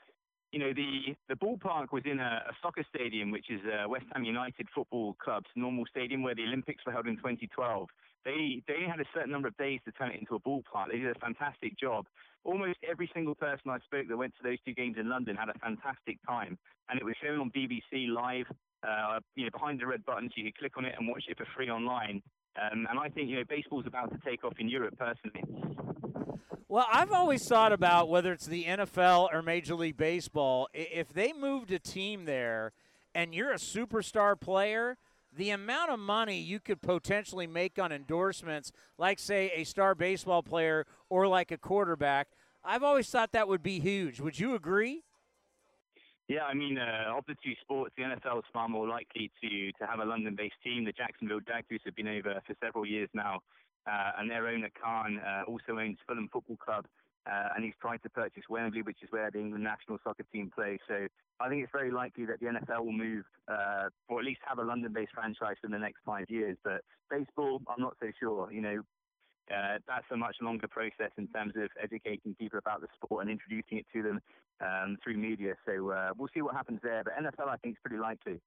you 0.52 0.60
know, 0.60 0.74
the, 0.74 1.16
the 1.30 1.36
ballpark 1.36 1.92
was 1.92 2.04
in 2.06 2.20
a, 2.20 2.44
a 2.50 2.54
soccer 2.62 2.84
stadium, 2.94 3.32
which 3.32 3.50
is 3.50 3.60
uh, 3.66 3.88
West 3.88 4.06
Ham 4.14 4.24
United 4.24 4.68
Football 4.74 5.16
Club's 5.22 5.48
normal 5.56 5.86
stadium 5.90 6.24
where 6.24 6.36
the 6.36 6.44
Olympics 6.44 6.86
were 6.86 6.92
held 6.92 7.08
in 7.08 7.18
2012. 7.18 7.90
They, 8.26 8.62
they 8.68 8.84
had 8.90 9.00
a 9.00 9.06
certain 9.14 9.32
number 9.32 9.48
of 9.48 9.58
days 9.58 9.80
to 9.86 9.92
turn 9.92 10.12
it 10.12 10.20
into 10.20 10.36
a 10.36 10.40
ballpark. 10.40 10.92
They 10.92 11.00
did 11.00 11.16
a 11.16 11.20
fantastic 11.20 11.80
job. 11.80 12.06
Almost 12.44 12.80
every 12.90 13.10
single 13.14 13.36
person 13.36 13.70
I 13.70 13.80
spoke 13.80 14.08
that 14.08 14.18
went 14.18 14.34
to 14.38 14.44
those 14.44 14.58
two 14.66 14.74
games 14.74 14.98
in 15.00 15.10
London 15.10 15.36
had 15.36 15.50
a 15.50 15.60
fantastic 15.60 16.18
time. 16.28 16.58
And 16.90 17.00
it 17.00 17.06
was 17.06 17.16
shown 17.22 17.40
on 17.40 17.52
BBC 17.52 18.10
live, 18.10 18.46
uh, 18.88 19.20
you 19.36 19.46
know, 19.46 19.52
behind 19.52 19.80
the 19.80 19.88
red 19.88 20.06
buttons. 20.06 20.32
You 20.36 20.46
could 20.46 20.58
click 20.58 20.78
on 20.78 20.86
it 20.86 20.96
and 20.98 21.08
watch 21.08 21.24
it 21.28 21.38
for 21.38 21.48
free 21.56 21.70
online. 21.70 22.22
Um, 22.60 22.88
and 22.90 23.00
I 23.00 23.10
think, 23.10 23.30
you 23.30 23.38
know, 23.38 23.44
baseball's 23.48 23.86
about 23.86 24.12
to 24.12 24.20
take 24.26 24.44
off 24.44 24.54
in 24.60 24.68
Europe 24.68 24.98
personally. 24.98 25.44
Well, 26.70 26.88
I've 26.92 27.12
always 27.12 27.48
thought 27.48 27.72
about 27.72 28.10
whether 28.10 28.34
it's 28.34 28.46
the 28.46 28.66
NFL 28.66 29.34
or 29.34 29.42
Major 29.42 29.76
League 29.76 29.96
Baseball, 29.96 30.68
if 30.74 31.14
they 31.14 31.32
moved 31.32 31.72
a 31.72 31.80
team 31.80 32.26
there 32.26 32.74
and 33.16 33.34
you're 33.34 33.52
a 33.52 33.58
superstar 33.58 34.40
player, 34.40 34.98
the 35.36 35.52
amount 35.52 35.92
of 35.92 36.00
money 36.00 36.40
you 36.40 36.60
could 36.60 36.82
potentially 36.82 37.48
make 37.48 37.80
on 37.80 37.92
endorsements, 37.92 38.72
like, 38.98 39.20
say, 39.20 39.52
a 39.56 39.64
star 39.64 39.96
baseball 39.96 40.44
player 40.44 40.86
or 41.10 41.28
like 41.28 41.52
a 41.52 41.58
quarterback, 41.58 42.28
I've 42.64 42.84
always 42.84 43.10
thought 43.10 43.32
that 43.32 43.48
would 43.48 43.64
be 43.64 43.80
huge. 43.80 44.20
Would 44.20 44.40
you 44.40 44.56
agree? 44.56 45.04
Yeah, 46.28 46.44
I 46.44 46.54
mean, 46.54 46.78
uh, 46.78 47.18
of 47.18 47.24
the 47.26 47.36
two 47.42 47.54
sports, 47.62 47.94
the 47.96 48.04
NFL 48.04 48.40
is 48.40 48.44
far 48.52 48.68
more 48.68 48.86
likely 48.88 49.32
to 49.42 49.72
to 49.72 49.88
have 49.88 50.00
a 50.00 50.06
London-based 50.06 50.60
team. 50.62 50.84
The 50.84 50.92
Jacksonville 50.92 51.40
Jaguars 51.40 51.82
have 51.86 51.96
been 51.96 52.10
over 52.10 52.42
for 52.46 52.54
several 52.62 52.86
years 52.86 53.08
now, 53.14 53.40
uh, 53.90 54.12
and 54.18 54.30
their 54.30 54.46
owner 54.48 54.70
Khan 54.82 55.20
uh, 55.20 55.44
also 55.48 55.80
owns 55.80 55.98
Fulham 56.06 56.28
Football 56.32 56.58
Club, 56.58 56.86
uh, 57.28 57.50
and 57.56 57.66
he's 57.66 57.74
trying 57.82 58.00
to 58.00 58.10
purchase 58.10 58.44
Wembley, 58.50 58.82
which 58.82 58.98
is 59.04 59.10
where 59.12 59.30
the 59.30 59.40
England 59.40 59.64
national 59.64 59.98
soccer 60.04 60.24
team 60.32 60.52
plays. 60.54 60.80
So 60.88 61.08
I 61.40 61.50
think 61.50 61.64
it's 61.64 61.72
very 61.72 61.92
likely 61.92 62.26
that 62.26 62.40
the 62.40 62.48
NFL 62.48 62.86
will 62.86 62.94
move, 62.94 63.26
uh, 63.48 63.90
or 64.08 64.20
at 64.20 64.26
least 64.26 64.40
have 64.48 64.60
a 64.60 64.64
London-based 64.64 65.12
franchise 65.14 65.58
in 65.64 65.72
the 65.72 65.80
next 65.80 66.00
five 66.06 66.30
years. 66.30 66.58
But 66.64 66.82
baseball, 67.10 67.62
I'm 67.68 67.82
not 67.82 67.96
so 68.00 68.08
sure. 68.20 68.52
You 68.52 68.62
know, 68.62 68.82
uh, 69.52 69.80
that's 69.88 70.06
a 70.12 70.18
much 70.18 70.38
longer 70.42 70.68
process 70.68 71.12
in 71.18 71.28
terms 71.28 71.54
of 71.56 71.70
educating 71.82 72.36
people 72.36 72.60
about 72.60 72.82
the 72.82 72.88
sport 72.96 73.24
and 73.24 73.32
introducing 73.32 73.78
it 73.80 73.86
to 73.94 74.04
them 74.04 74.22
um, 74.62 74.98
through 75.04 75.18
media. 75.18 75.56
So 75.66 75.92
uh, 75.92 76.10
we'll 76.18 76.30
see 76.34 76.42
what 76.42 76.56
happens 76.56 76.80
there. 76.82 77.04
But 77.04 77.14
NFL, 77.14 77.50
I 77.50 77.58
think, 77.58 77.76
is 77.76 77.80
pretty 77.84 78.02
likely. 78.02 78.40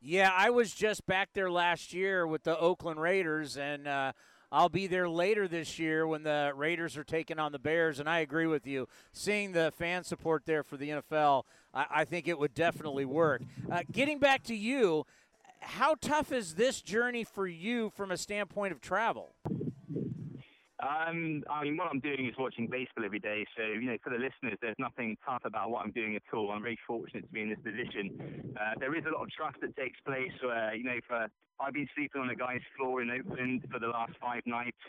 Yeah, 0.00 0.32
I 0.34 0.50
was 0.50 0.72
just 0.72 1.06
back 1.06 1.30
there 1.32 1.50
last 1.50 1.92
year 1.92 2.26
with 2.26 2.42
the 2.42 2.58
Oakland 2.58 3.00
Raiders, 3.00 3.56
and 3.56 3.86
uh, 3.86 4.12
I'll 4.52 4.68
be 4.68 4.86
there 4.86 5.08
later 5.08 5.48
this 5.48 5.78
year 5.78 6.06
when 6.06 6.24
the 6.24 6.52
Raiders 6.54 6.98
are 6.98 7.04
taking 7.04 7.38
on 7.38 7.52
the 7.52 7.58
Bears. 7.58 7.98
And 8.00 8.08
I 8.08 8.18
agree 8.18 8.46
with 8.46 8.66
you. 8.66 8.86
Seeing 9.14 9.52
the 9.52 9.72
fan 9.78 10.04
support 10.04 10.42
there 10.44 10.62
for 10.62 10.76
the 10.76 10.90
NFL, 10.90 11.44
I, 11.72 11.86
I 11.90 12.04
think 12.04 12.28
it 12.28 12.38
would 12.38 12.52
definitely 12.52 13.06
work. 13.06 13.40
Uh, 13.70 13.80
getting 13.90 14.18
back 14.18 14.42
to 14.44 14.54
you, 14.54 15.06
how 15.60 15.94
tough 16.02 16.32
is 16.32 16.54
this 16.54 16.82
journey 16.82 17.24
for 17.24 17.46
you 17.46 17.88
from 17.96 18.10
a 18.10 18.16
standpoint 18.18 18.72
of 18.72 18.82
travel? 18.82 19.34
Um, 20.82 21.44
I 21.48 21.62
mean, 21.62 21.76
what 21.76 21.86
I'm 21.92 22.00
doing 22.00 22.26
is 22.26 22.34
watching 22.36 22.66
baseball 22.66 23.04
every 23.04 23.20
day. 23.20 23.46
So, 23.56 23.62
you 23.62 23.86
know, 23.86 23.96
for 24.02 24.10
the 24.10 24.18
listeners, 24.18 24.58
there's 24.60 24.78
nothing 24.80 25.16
tough 25.24 25.42
about 25.44 25.70
what 25.70 25.84
I'm 25.84 25.92
doing 25.92 26.16
at 26.16 26.22
all. 26.34 26.50
I'm 26.50 26.62
very 26.62 26.78
fortunate 26.86 27.22
to 27.22 27.32
be 27.32 27.42
in 27.42 27.50
this 27.50 27.62
position. 27.62 28.52
Uh, 28.58 28.74
there 28.80 28.96
is 28.98 29.04
a 29.06 29.14
lot 29.14 29.22
of 29.22 29.30
trust 29.30 29.58
that 29.62 29.76
takes 29.76 30.00
place. 30.00 30.34
Where, 30.42 30.74
you 30.74 30.82
know, 30.82 30.98
for 31.06 31.28
I've 31.60 31.74
been 31.74 31.88
sleeping 31.94 32.22
on 32.22 32.30
a 32.30 32.34
guy's 32.34 32.66
floor 32.76 33.00
in 33.00 33.10
Oakland 33.10 33.62
for 33.70 33.78
the 33.78 33.86
last 33.86 34.12
five 34.20 34.42
nights, 34.44 34.82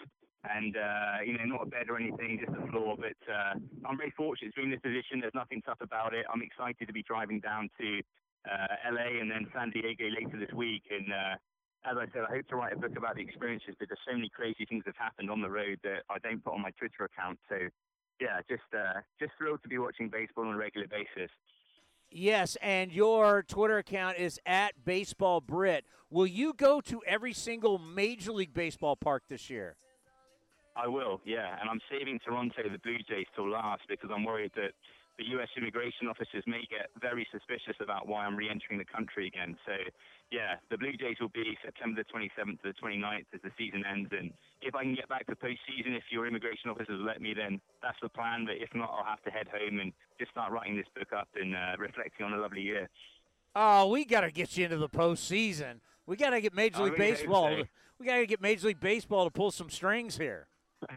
and 0.49 0.75
uh, 0.75 1.21
you 1.25 1.37
know, 1.37 1.45
not 1.45 1.61
a 1.61 1.69
bed 1.69 1.85
or 1.89 1.97
anything, 1.97 2.41
just 2.41 2.57
a 2.57 2.67
floor. 2.71 2.97
But 2.97 3.19
uh, 3.29 3.53
I'm 3.85 3.97
very 3.97 4.13
fortunate 4.17 4.55
to 4.55 4.61
be 4.61 4.65
in 4.65 4.71
this 4.71 4.81
position. 4.81 5.21
There's 5.21 5.37
nothing 5.37 5.61
tough 5.61 5.81
about 5.81 6.15
it. 6.15 6.25
I'm 6.33 6.41
excited 6.41 6.87
to 6.87 6.93
be 6.93 7.03
driving 7.03 7.39
down 7.39 7.69
to 7.79 8.01
uh, 8.49 8.91
LA 8.91 9.21
and 9.21 9.29
then 9.29 9.45
San 9.53 9.69
Diego 9.69 10.05
later 10.09 10.39
this 10.39 10.53
week, 10.57 10.83
and 10.89 11.13
uh, 11.13 11.35
as 11.85 11.97
I 11.97 12.05
said, 12.13 12.23
I 12.29 12.35
hope 12.35 12.47
to 12.47 12.55
write 12.55 12.73
a 12.73 12.77
book 12.77 12.95
about 12.97 13.15
the 13.15 13.21
experiences 13.21 13.75
because 13.77 13.89
there's 13.89 14.07
so 14.07 14.15
many 14.15 14.29
crazy 14.29 14.65
things 14.65 14.83
that 14.85 14.95
have 14.97 15.11
happened 15.11 15.29
on 15.29 15.41
the 15.41 15.49
road 15.49 15.79
that 15.83 16.03
I 16.09 16.17
don't 16.19 16.43
put 16.43 16.53
on 16.53 16.61
my 16.61 16.71
Twitter 16.71 17.05
account. 17.05 17.39
So, 17.49 17.57
yeah, 18.21 18.39
just 18.49 18.63
uh, 18.73 19.01
just 19.19 19.33
thrilled 19.37 19.61
to 19.63 19.69
be 19.69 19.77
watching 19.77 20.09
baseball 20.09 20.45
on 20.47 20.53
a 20.53 20.57
regular 20.57 20.87
basis. 20.87 21.29
Yes, 22.09 22.55
and 22.61 22.91
your 22.91 23.43
Twitter 23.43 23.79
account 23.79 24.17
is 24.17 24.39
at 24.45 24.85
Baseball 24.85 25.41
Brit. 25.41 25.83
Will 26.11 26.27
you 26.27 26.53
go 26.53 26.79
to 26.81 27.01
every 27.07 27.33
single 27.33 27.79
Major 27.79 28.31
League 28.31 28.53
Baseball 28.53 28.95
park 28.95 29.23
this 29.29 29.49
year? 29.49 29.75
I 30.75 30.87
will, 30.87 31.21
yeah, 31.25 31.57
and 31.59 31.69
I'm 31.69 31.79
saving 31.91 32.19
Toronto, 32.23 32.63
the 32.71 32.79
Blue 32.79 32.97
Jays, 33.09 33.25
till 33.35 33.49
last 33.49 33.81
because 33.87 34.09
I'm 34.13 34.23
worried 34.23 34.51
that 34.55 34.73
the 35.17 35.25
U.S. 35.37 35.49
immigration 35.55 36.07
officers 36.07 36.43
may 36.47 36.65
get 36.69 36.89
very 36.99 37.27
suspicious 37.31 37.77
about 37.81 38.07
why 38.07 38.25
I'm 38.25 38.35
re-entering 38.35 38.79
the 38.79 38.85
country 38.85 39.27
again. 39.27 39.55
So, 39.65 39.73
yeah, 40.31 40.57
the 40.71 40.77
Blue 40.77 40.93
Jays 40.93 41.17
will 41.21 41.29
be 41.29 41.57
September 41.63 42.01
the 42.01 42.09
27th 42.09 42.61
to 42.63 42.73
the 42.73 42.77
29th 42.81 43.25
as 43.33 43.41
the 43.43 43.51
season 43.57 43.83
ends. 43.85 44.09
And 44.11 44.33
if 44.61 44.73
I 44.73 44.83
can 44.83 44.95
get 44.95 45.07
back 45.09 45.27
to 45.27 45.35
postseason, 45.35 45.93
if 45.95 46.03
your 46.09 46.25
immigration 46.25 46.69
officers 46.69 46.99
let 46.99 47.21
me, 47.21 47.33
then 47.33 47.61
that's 47.81 47.97
the 48.01 48.09
plan. 48.09 48.45
But 48.45 48.55
if 48.57 48.69
not, 48.73 48.89
I'll 48.89 49.05
have 49.05 49.21
to 49.23 49.29
head 49.29 49.47
home 49.47 49.79
and 49.79 49.93
just 50.19 50.31
start 50.31 50.51
writing 50.51 50.75
this 50.75 50.87
book 50.95 51.13
up 51.13 51.27
and 51.39 51.55
uh, 51.55 51.77
reflecting 51.77 52.25
on 52.25 52.33
a 52.33 52.37
lovely 52.37 52.61
year. 52.61 52.89
Oh, 53.55 53.89
we 53.89 54.05
got 54.05 54.21
to 54.21 54.31
get 54.31 54.57
you 54.57 54.65
into 54.65 54.77
the 54.77 54.89
postseason. 54.89 55.81
We 56.07 56.17
got 56.17 56.31
to 56.31 56.41
get 56.41 56.55
Major 56.55 56.83
League 56.83 56.93
really 56.93 57.11
Baseball. 57.11 57.55
so. 57.59 57.63
We 57.99 58.07
got 58.07 58.17
to 58.17 58.25
get 58.25 58.41
Major 58.41 58.67
League 58.67 58.79
Baseball 58.79 59.25
to 59.25 59.31
pull 59.31 59.51
some 59.51 59.69
strings 59.69 60.17
here. 60.17 60.47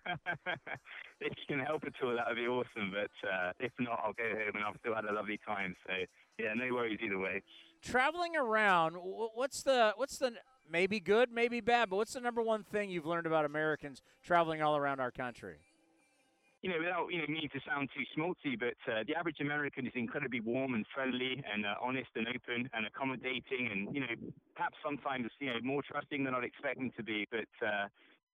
if 1.20 1.32
you 1.36 1.56
can 1.56 1.64
help 1.64 1.84
at 1.84 1.93
all, 2.02 2.14
that 2.14 2.26
would 2.28 2.36
be 2.36 2.47
awesome. 2.47 2.93
But 2.93 3.28
uh, 3.28 3.52
if 3.60 3.72
not, 3.78 4.01
I'll 4.05 4.12
go 4.12 4.28
home 4.28 4.55
and 4.55 4.64
I've 4.64 4.76
still 4.80 4.94
had 4.94 5.05
a 5.05 5.12
lovely 5.12 5.40
time. 5.47 5.74
So 5.86 5.93
yeah, 6.38 6.55
no 6.55 6.74
worries 6.74 6.98
either 7.05 7.18
way. 7.18 7.43
Traveling 7.82 8.36
around, 8.36 8.94
what's 8.94 9.62
the 9.62 9.93
what's 9.97 10.18
the 10.18 10.32
maybe 10.70 11.01
good, 11.01 11.30
maybe 11.30 11.60
bad, 11.60 11.90
but 11.90 11.97
what's 11.97 12.14
the 12.14 12.20
number 12.20 12.43
one 12.43 12.62
thing 12.62 12.90
you've 12.90 13.06
learned 13.06 13.26
about 13.26 13.44
Americans 13.44 14.02
traveling 14.22 14.62
all 14.62 14.76
around 14.76 15.01
our 15.01 15.10
country? 15.10 15.59
You 16.62 16.70
know, 16.70 16.78
without 16.80 17.06
you 17.10 17.18
know 17.18 17.26
meaning 17.28 17.48
to 17.52 17.60
sound 17.66 17.90
too 17.94 18.02
schmaltzy, 18.16 18.59
but 18.59 18.76
uh, 18.90 19.05
the 19.06 19.14
average 19.14 19.40
American 19.40 19.86
is 19.86 19.93
incredibly 19.94 20.40
warm 20.40 20.74
and 20.74 20.84
friendly 20.93 21.43
and 21.52 21.64
uh, 21.64 21.74
honest 21.80 22.09
and 22.16 22.26
open 22.26 22.68
and 22.72 22.86
accommodating, 22.86 23.68
and 23.70 23.94
you 23.94 24.01
know 24.01 24.14
perhaps 24.55 24.76
sometimes 24.84 25.30
you 25.38 25.48
know 25.48 25.60
more 25.62 25.82
trusting 25.82 26.24
than 26.24 26.34
I'd 26.34 26.44
expect 26.44 26.78
them 26.78 26.90
to 26.97 27.02
be. 27.02 27.28
But 27.30 27.47
uh, 27.64 27.86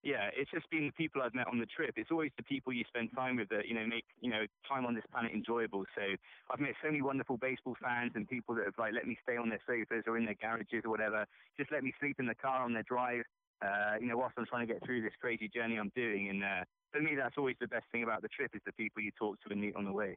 yeah, 0.03 0.31
it's 0.35 0.51
just 0.51 0.69
been 0.70 0.87
the 0.87 0.93
people 0.93 1.23
I've 1.23 1.35
met 1.35 1.47
on 1.47 1.59
the 1.59 1.66
trip. 1.66 1.95
It's 1.97 2.11
always 2.11 2.33
the 2.37 2.43
people 2.43 2.73
you 2.73 2.85
spend 2.89 3.11
time 3.15 3.37
with 3.37 3.49
that, 3.51 3.69
you 3.69 3.74
know, 3.74 3.87
make, 3.87 4.05
you 4.20 4.31
know, 4.31 4.47
time 4.69 4.85
on 4.85 4.95
this 4.95 5.05
planet 5.12 5.33
enjoyable. 5.33 5.85
So 5.95 6.03
I've 6.51 6.59
met 6.59 6.74
so 6.83 6.89
many 6.89 7.03
wonderful 7.03 7.37
baseball 7.37 7.77
fans 7.81 8.12
and 8.15 8.29
people 8.29 8.57
that 8.57 8.65
have 8.65 8.74
like 8.79 8.95
let 8.95 9.07
me 9.07 9.16
stay 9.23 9.37
on 9.37 9.49
their 9.49 9.61
sofas 9.66 10.05
or 10.07 10.19
in 10.19 10.24
their 10.24 10.35
garages 10.35 10.83
or 10.85 10.91
whatever. 10.91 11.24
Just 11.57 11.70
let 11.70 11.85
me 11.85 11.95
sleep 12.01 12.16
in 12.19 12.27
the 12.27 12.35
car 12.35 12.65
on 12.65 12.73
their 12.73 12.83
drive, 12.83 13.23
uh, 13.65 13.95
you 14.01 14.09
know, 14.09 14.16
whilst 14.16 14.35
I'm 14.37 14.47
trying 14.47 14.66
to 14.66 14.73
get 14.73 14.85
through 14.85 15.03
this 15.03 15.12
crazy 15.20 15.49
journey 15.49 15.77
I'm 15.79 15.93
doing. 15.95 16.31
And 16.31 16.43
uh, 16.43 16.65
for 16.91 17.01
me, 17.01 17.15
that's 17.15 17.39
always 17.39 17.57
the 17.61 17.69
best 17.69 17.85
thing 17.93 18.03
about 18.03 18.23
the 18.23 18.29
trip 18.29 18.51
is 18.55 18.61
the 18.66 18.73
people 18.73 19.03
you 19.03 19.12
talk 19.16 19.41
to 19.43 19.53
and 19.53 19.61
meet 19.61 19.77
on 19.77 19.85
the 19.85 19.93
way. 19.93 20.16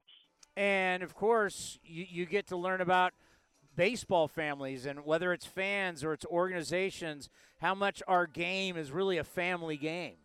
And 0.58 1.04
of 1.04 1.14
course, 1.14 1.78
you, 1.84 2.06
you 2.10 2.26
get 2.26 2.48
to 2.48 2.58
learn 2.58 2.82
about 2.82 3.14
baseball 3.76 4.28
families 4.28 4.86
and 4.86 5.06
whether 5.06 5.34
it's 5.34 5.46
fans 5.46 6.04
or 6.04 6.14
it's 6.14 6.26
organizations, 6.26 7.30
how 7.60 7.76
much 7.76 8.02
our 8.08 8.28
game 8.28 8.78
is 8.78 8.92
really 8.92 9.18
a 9.18 9.24
family 9.24 9.78
game. 9.78 10.16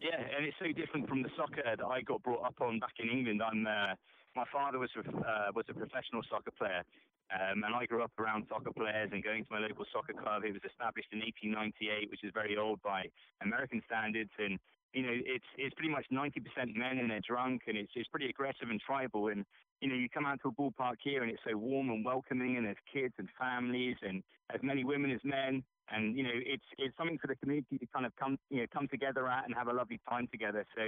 Yeah, 0.00 0.20
and 0.36 0.44
it's 0.44 0.56
so 0.58 0.70
different 0.72 1.08
from 1.08 1.22
the 1.22 1.30
soccer 1.36 1.62
that 1.64 1.84
I 1.84 2.02
got 2.02 2.22
brought 2.22 2.44
up 2.44 2.60
on 2.60 2.78
back 2.78 2.92
in 2.98 3.08
England. 3.08 3.42
I'm 3.42 3.66
uh, 3.66 3.94
my 4.36 4.44
father 4.52 4.78
was 4.78 4.90
uh, 4.96 5.48
was 5.54 5.64
a 5.68 5.74
professional 5.74 6.22
soccer 6.28 6.52
player, 6.52 6.84
um, 7.32 7.64
and 7.64 7.74
I 7.74 7.86
grew 7.86 8.02
up 8.02 8.12
around 8.18 8.44
soccer 8.48 8.72
players 8.72 9.10
and 9.12 9.24
going 9.24 9.44
to 9.44 9.50
my 9.50 9.58
local 9.58 9.86
soccer 9.92 10.12
club. 10.12 10.44
It 10.44 10.52
was 10.52 10.62
established 10.68 11.08
in 11.12 11.20
1898, 11.24 12.10
which 12.10 12.22
is 12.22 12.30
very 12.34 12.56
old 12.56 12.82
by 12.82 13.08
American 13.40 13.82
standards, 13.86 14.30
and 14.38 14.60
you 14.96 15.02
know 15.02 15.12
it's 15.12 15.44
it's 15.58 15.74
pretty 15.74 15.90
much 15.90 16.06
90% 16.10 16.74
men 16.74 16.98
and 16.98 17.10
they're 17.10 17.20
drunk, 17.20 17.62
and 17.68 17.76
it's 17.76 17.92
it's 17.94 18.08
pretty 18.08 18.28
aggressive 18.28 18.70
and 18.70 18.80
tribal. 18.80 19.28
And 19.28 19.44
you 19.80 19.88
know 19.88 19.94
you 19.94 20.08
come 20.08 20.24
out 20.24 20.40
to 20.42 20.48
a 20.48 20.52
ballpark 20.52 20.96
here 21.04 21.22
and 21.22 21.30
it's 21.30 21.42
so 21.48 21.56
warm 21.56 21.90
and 21.90 22.04
welcoming, 22.04 22.56
and 22.56 22.66
there's 22.66 22.76
kids 22.92 23.14
and 23.18 23.28
families 23.38 23.96
and 24.00 24.22
as 24.54 24.60
many 24.62 24.84
women 24.84 25.10
as 25.10 25.20
men 25.24 25.62
and 25.90 26.16
you 26.16 26.22
know 26.22 26.30
it's 26.32 26.64
it's 26.78 26.96
something 26.96 27.18
for 27.18 27.26
the 27.26 27.36
community 27.36 27.78
to 27.78 27.86
kind 27.92 28.06
of 28.06 28.14
come 28.16 28.38
you 28.50 28.60
know 28.60 28.66
come 28.72 28.88
together 28.88 29.28
at 29.28 29.44
and 29.44 29.54
have 29.54 29.68
a 29.68 29.72
lovely 29.72 30.00
time 30.08 30.26
together. 30.30 30.64
So 30.76 30.82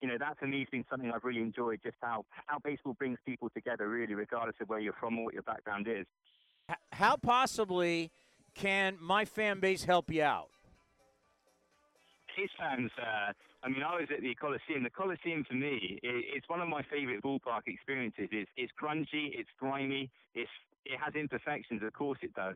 you 0.00 0.08
know 0.08 0.16
that 0.18 0.38
for 0.38 0.46
me 0.46 0.60
has 0.60 0.68
been 0.70 0.84
something 0.90 1.10
I've 1.10 1.24
really 1.24 1.42
enjoyed. 1.42 1.80
Just 1.82 1.96
how 2.00 2.24
how 2.46 2.58
baseball 2.62 2.94
brings 2.94 3.18
people 3.26 3.50
together, 3.50 3.88
really, 3.88 4.14
regardless 4.14 4.56
of 4.60 4.68
where 4.68 4.78
you're 4.78 4.94
from 4.98 5.18
or 5.18 5.24
what 5.24 5.34
your 5.34 5.42
background 5.42 5.86
is. 5.88 6.06
How 6.92 7.16
possibly 7.16 8.10
can 8.54 8.96
my 9.00 9.24
fan 9.24 9.60
base 9.60 9.84
help 9.84 10.10
you 10.10 10.22
out? 10.22 10.50
His 12.38 12.50
fans, 12.56 12.92
uh, 13.02 13.32
I 13.64 13.68
mean, 13.68 13.82
I 13.82 13.98
was 13.98 14.06
at 14.14 14.22
the 14.22 14.34
Coliseum. 14.38 14.84
The 14.84 14.94
Coliseum 14.94 15.42
for 15.48 15.54
me, 15.54 15.98
i 16.04 16.08
it's 16.36 16.48
one 16.48 16.60
of 16.60 16.68
my 16.68 16.82
favourite 16.86 17.20
ballpark 17.20 17.66
experiences. 17.66 18.28
It's, 18.30 18.50
it's 18.56 18.72
grungy, 18.80 19.34
it's 19.34 19.50
grimy, 19.58 20.08
it's, 20.34 20.50
it 20.86 20.98
has 21.04 21.14
imperfections, 21.14 21.82
of 21.82 21.92
course 21.92 22.20
it 22.22 22.32
does. 22.34 22.54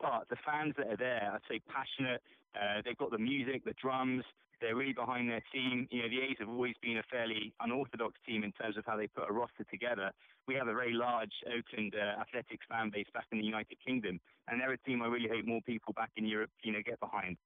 But 0.00 0.30
the 0.30 0.36
fans 0.46 0.74
that 0.78 0.86
are 0.86 0.96
there 0.96 1.30
are 1.34 1.42
so 1.50 1.56
passionate, 1.66 2.22
Uh, 2.54 2.78
they've 2.84 2.96
got 3.04 3.10
the 3.10 3.18
music, 3.18 3.64
the 3.64 3.74
drums. 3.84 4.24
They're 4.60 4.76
really 4.76 4.92
behind 4.94 5.28
their 5.28 5.42
team. 5.52 5.88
You 5.90 6.02
know, 6.02 6.08
the 6.14 6.20
A's 6.22 6.38
have 6.38 6.48
always 6.48 6.76
been 6.80 6.98
a 6.98 7.06
fairly 7.10 7.52
unorthodox 7.60 8.14
team 8.26 8.44
in 8.44 8.52
terms 8.52 8.76
of 8.78 8.84
how 8.86 8.96
they 8.96 9.08
put 9.08 9.28
a 9.28 9.32
roster 9.32 9.64
together. 9.64 10.08
We 10.46 10.54
have 10.54 10.68
a 10.68 10.72
very 10.82 10.94
large 10.94 11.34
Oakland 11.50 11.92
uh, 11.98 12.20
athletics 12.22 12.64
fan 12.70 12.90
base 12.94 13.10
back 13.12 13.26
in 13.32 13.38
the 13.38 13.44
United 13.54 13.78
Kingdom, 13.84 14.20
and 14.46 14.60
they're 14.60 14.72
a 14.72 14.78
team 14.86 15.02
I 15.02 15.08
really 15.08 15.28
hope 15.28 15.44
more 15.44 15.60
people 15.66 15.92
back 15.94 16.12
in 16.16 16.24
Europe, 16.24 16.50
you 16.62 16.72
know, 16.72 16.82
get 16.84 17.00
behind. 17.00 17.36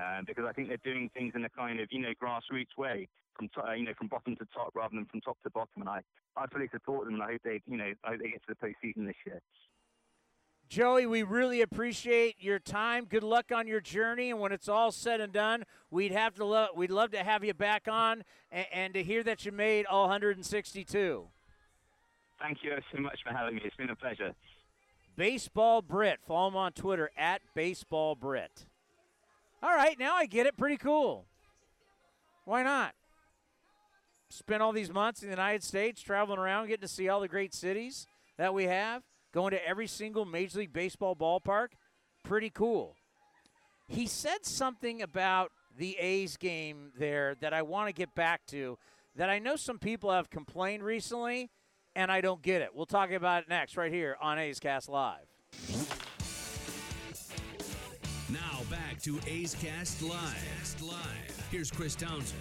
Uh, 0.00 0.20
because 0.26 0.44
I 0.48 0.52
think 0.52 0.68
they're 0.68 0.78
doing 0.84 1.10
things 1.14 1.32
in 1.34 1.44
a 1.44 1.48
kind 1.48 1.80
of, 1.80 1.88
you 1.90 2.00
know, 2.00 2.12
grassroots 2.22 2.76
way, 2.78 3.08
from 3.36 3.48
to, 3.54 3.68
uh, 3.68 3.72
you 3.72 3.84
know, 3.84 3.92
from 3.98 4.08
bottom 4.08 4.36
to 4.36 4.46
top 4.54 4.70
rather 4.74 4.94
than 4.94 5.06
from 5.06 5.20
top 5.20 5.36
to 5.42 5.50
bottom. 5.50 5.80
And 5.80 5.88
I, 5.88 6.00
I 6.36 6.46
fully 6.46 6.68
support 6.72 7.06
them, 7.06 7.14
and 7.14 7.22
I 7.22 7.32
hope 7.32 7.40
they, 7.44 7.60
you 7.66 7.76
know, 7.76 7.92
I 8.04 8.10
hope 8.10 8.20
they 8.20 8.30
get 8.30 8.42
to 8.46 8.54
the 8.54 8.66
postseason 8.66 9.06
this 9.06 9.16
year. 9.26 9.40
Joey, 10.68 11.04
we 11.04 11.24
really 11.24 11.62
appreciate 11.62 12.36
your 12.38 12.60
time. 12.60 13.04
Good 13.04 13.24
luck 13.24 13.50
on 13.52 13.66
your 13.66 13.80
journey, 13.80 14.30
and 14.30 14.38
when 14.38 14.52
it's 14.52 14.68
all 14.68 14.92
said 14.92 15.20
and 15.20 15.32
done, 15.32 15.64
we'd 15.90 16.12
have 16.12 16.36
to 16.36 16.44
lo- 16.44 16.68
we'd 16.76 16.92
love 16.92 17.10
to 17.10 17.24
have 17.24 17.42
you 17.42 17.52
back 17.52 17.88
on 17.88 18.22
and, 18.52 18.66
and 18.72 18.94
to 18.94 19.02
hear 19.02 19.24
that 19.24 19.44
you 19.44 19.50
made 19.50 19.84
all 19.86 20.02
162. 20.02 21.26
Thank 22.40 22.58
you 22.62 22.76
so 22.94 23.00
much 23.02 23.18
for 23.26 23.36
having 23.36 23.56
me. 23.56 23.62
It's 23.64 23.74
been 23.74 23.90
a 23.90 23.96
pleasure. 23.96 24.32
Baseball 25.16 25.82
Brit. 25.82 26.20
Follow 26.24 26.48
him 26.48 26.56
on 26.56 26.72
Twitter 26.72 27.10
at 27.16 27.42
Baseball 27.54 28.14
Brit. 28.14 28.66
All 29.62 29.74
right, 29.74 29.98
now 29.98 30.14
I 30.14 30.26
get 30.26 30.46
it. 30.46 30.56
Pretty 30.56 30.76
cool. 30.76 31.26
Why 32.44 32.62
not? 32.62 32.94
Spent 34.30 34.62
all 34.62 34.72
these 34.72 34.92
months 34.92 35.22
in 35.22 35.28
the 35.28 35.34
United 35.34 35.62
States 35.62 36.00
traveling 36.00 36.38
around, 36.38 36.68
getting 36.68 36.82
to 36.82 36.88
see 36.88 37.08
all 37.08 37.20
the 37.20 37.28
great 37.28 37.52
cities 37.52 38.06
that 38.38 38.54
we 38.54 38.64
have, 38.64 39.02
going 39.32 39.50
to 39.50 39.68
every 39.68 39.86
single 39.86 40.24
Major 40.24 40.60
League 40.60 40.72
Baseball 40.72 41.14
ballpark. 41.14 41.68
Pretty 42.22 42.48
cool. 42.50 42.96
He 43.88 44.06
said 44.06 44.44
something 44.46 45.02
about 45.02 45.50
the 45.76 45.96
A's 45.98 46.36
game 46.36 46.92
there 46.96 47.34
that 47.40 47.52
I 47.52 47.62
want 47.62 47.88
to 47.88 47.92
get 47.92 48.14
back 48.14 48.46
to 48.46 48.78
that 49.16 49.28
I 49.28 49.38
know 49.38 49.56
some 49.56 49.78
people 49.78 50.10
have 50.10 50.30
complained 50.30 50.82
recently, 50.82 51.50
and 51.96 52.10
I 52.10 52.20
don't 52.20 52.40
get 52.40 52.62
it. 52.62 52.70
We'll 52.74 52.86
talk 52.86 53.10
about 53.10 53.42
it 53.42 53.48
next, 53.48 53.76
right 53.76 53.92
here 53.92 54.16
on 54.20 54.38
A's 54.38 54.60
Cast 54.60 54.88
Live. 54.88 55.26
To 59.02 59.18
A's 59.26 59.54
Cast 59.54 60.02
Live. 60.02 60.76
Live. 60.82 61.48
Here's 61.50 61.70
Chris 61.70 61.94
Townsend. 61.94 62.38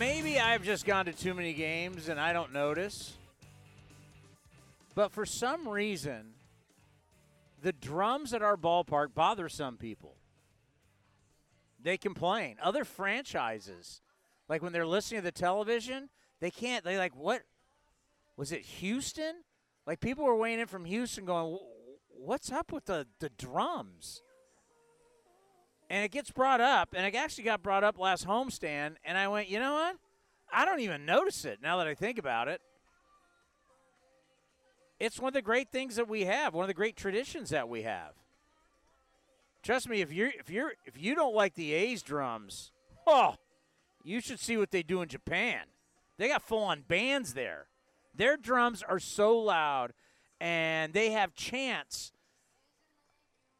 Maybe 0.00 0.40
I've 0.40 0.64
just 0.64 0.84
gone 0.84 1.04
to 1.04 1.12
too 1.12 1.32
many 1.32 1.52
games 1.52 2.08
and 2.08 2.18
I 2.18 2.32
don't 2.32 2.52
notice. 2.52 3.12
But 4.96 5.12
for 5.12 5.24
some 5.24 5.68
reason, 5.68 6.32
the 7.62 7.72
drums 7.72 8.34
at 8.34 8.42
our 8.42 8.56
ballpark 8.56 9.14
bother 9.14 9.48
some 9.48 9.76
people. 9.76 10.16
They 11.80 11.98
complain. 11.98 12.56
Other 12.60 12.84
franchises, 12.84 14.00
like 14.48 14.60
when 14.60 14.72
they're 14.72 14.84
listening 14.84 15.20
to 15.20 15.24
the 15.24 15.30
television, 15.30 16.08
they 16.40 16.50
can't. 16.50 16.84
They 16.84 16.98
like, 16.98 17.14
what? 17.14 17.42
Was 18.36 18.50
it 18.50 18.62
Houston? 18.62 19.36
Like 19.86 20.00
people 20.00 20.24
were 20.24 20.36
weighing 20.36 20.58
in 20.58 20.66
from 20.66 20.84
Houston 20.84 21.24
going, 21.24 21.60
what's 22.20 22.52
up 22.52 22.72
with 22.72 22.84
the, 22.86 23.06
the 23.18 23.30
drums? 23.30 24.22
And 25.88 26.04
it 26.04 26.12
gets 26.12 26.30
brought 26.30 26.60
up, 26.60 26.94
and 26.94 27.04
it 27.04 27.16
actually 27.16 27.44
got 27.44 27.62
brought 27.62 27.82
up 27.82 27.98
last 27.98 28.26
homestand, 28.26 28.96
and 29.04 29.18
I 29.18 29.26
went, 29.26 29.48
you 29.48 29.58
know 29.58 29.74
what? 29.74 29.96
I 30.52 30.64
don't 30.64 30.80
even 30.80 31.04
notice 31.04 31.44
it 31.44 31.58
now 31.62 31.78
that 31.78 31.86
I 31.86 31.94
think 31.94 32.18
about 32.18 32.48
it. 32.48 32.60
It's 35.00 35.18
one 35.18 35.28
of 35.28 35.34
the 35.34 35.42
great 35.42 35.70
things 35.72 35.96
that 35.96 36.08
we 36.08 36.26
have, 36.26 36.54
one 36.54 36.64
of 36.64 36.68
the 36.68 36.74
great 36.74 36.96
traditions 36.96 37.50
that 37.50 37.68
we 37.68 37.82
have. 37.82 38.12
Trust 39.62 39.88
me, 39.88 40.00
if 40.00 40.12
you're 40.12 40.30
if 40.38 40.50
you're 40.50 40.72
if 40.84 41.00
you 41.00 41.14
don't 41.14 41.34
like 41.34 41.54
the 41.54 41.72
A's 41.72 42.02
drums, 42.02 42.72
oh, 43.06 43.36
you 44.02 44.20
should 44.20 44.40
see 44.40 44.56
what 44.56 44.70
they 44.70 44.82
do 44.82 45.02
in 45.02 45.08
Japan. 45.08 45.60
They 46.18 46.28
got 46.28 46.42
full 46.42 46.62
on 46.62 46.84
bands 46.86 47.34
there. 47.34 47.66
Their 48.14 48.36
drums 48.36 48.82
are 48.82 48.98
so 48.98 49.38
loud 49.38 49.92
and 50.40 50.92
they 50.92 51.10
have 51.10 51.34
chance. 51.34 52.12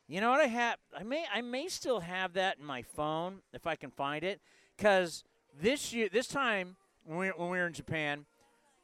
You 0.09 0.21
know 0.21 0.31
what 0.31 0.41
I 0.41 0.47
have? 0.47 0.79
I 0.99 1.05
may 1.05 1.25
I 1.33 1.41
may 1.41 1.69
still 1.69 2.01
have 2.01 2.33
that 2.33 2.59
in 2.59 2.65
my 2.65 2.83
phone 2.83 3.43
if 3.53 3.67
I 3.67 3.77
can 3.77 3.91
find 3.91 4.25
it, 4.25 4.41
because 4.77 5.23
this 5.61 5.93
year 5.93 6.09
this 6.13 6.27
time 6.27 6.77
when 7.05 7.19
we, 7.19 7.29
when 7.29 7.51
we 7.51 7.59
were 7.59 7.67
in 7.67 7.73
Japan, 7.73 8.27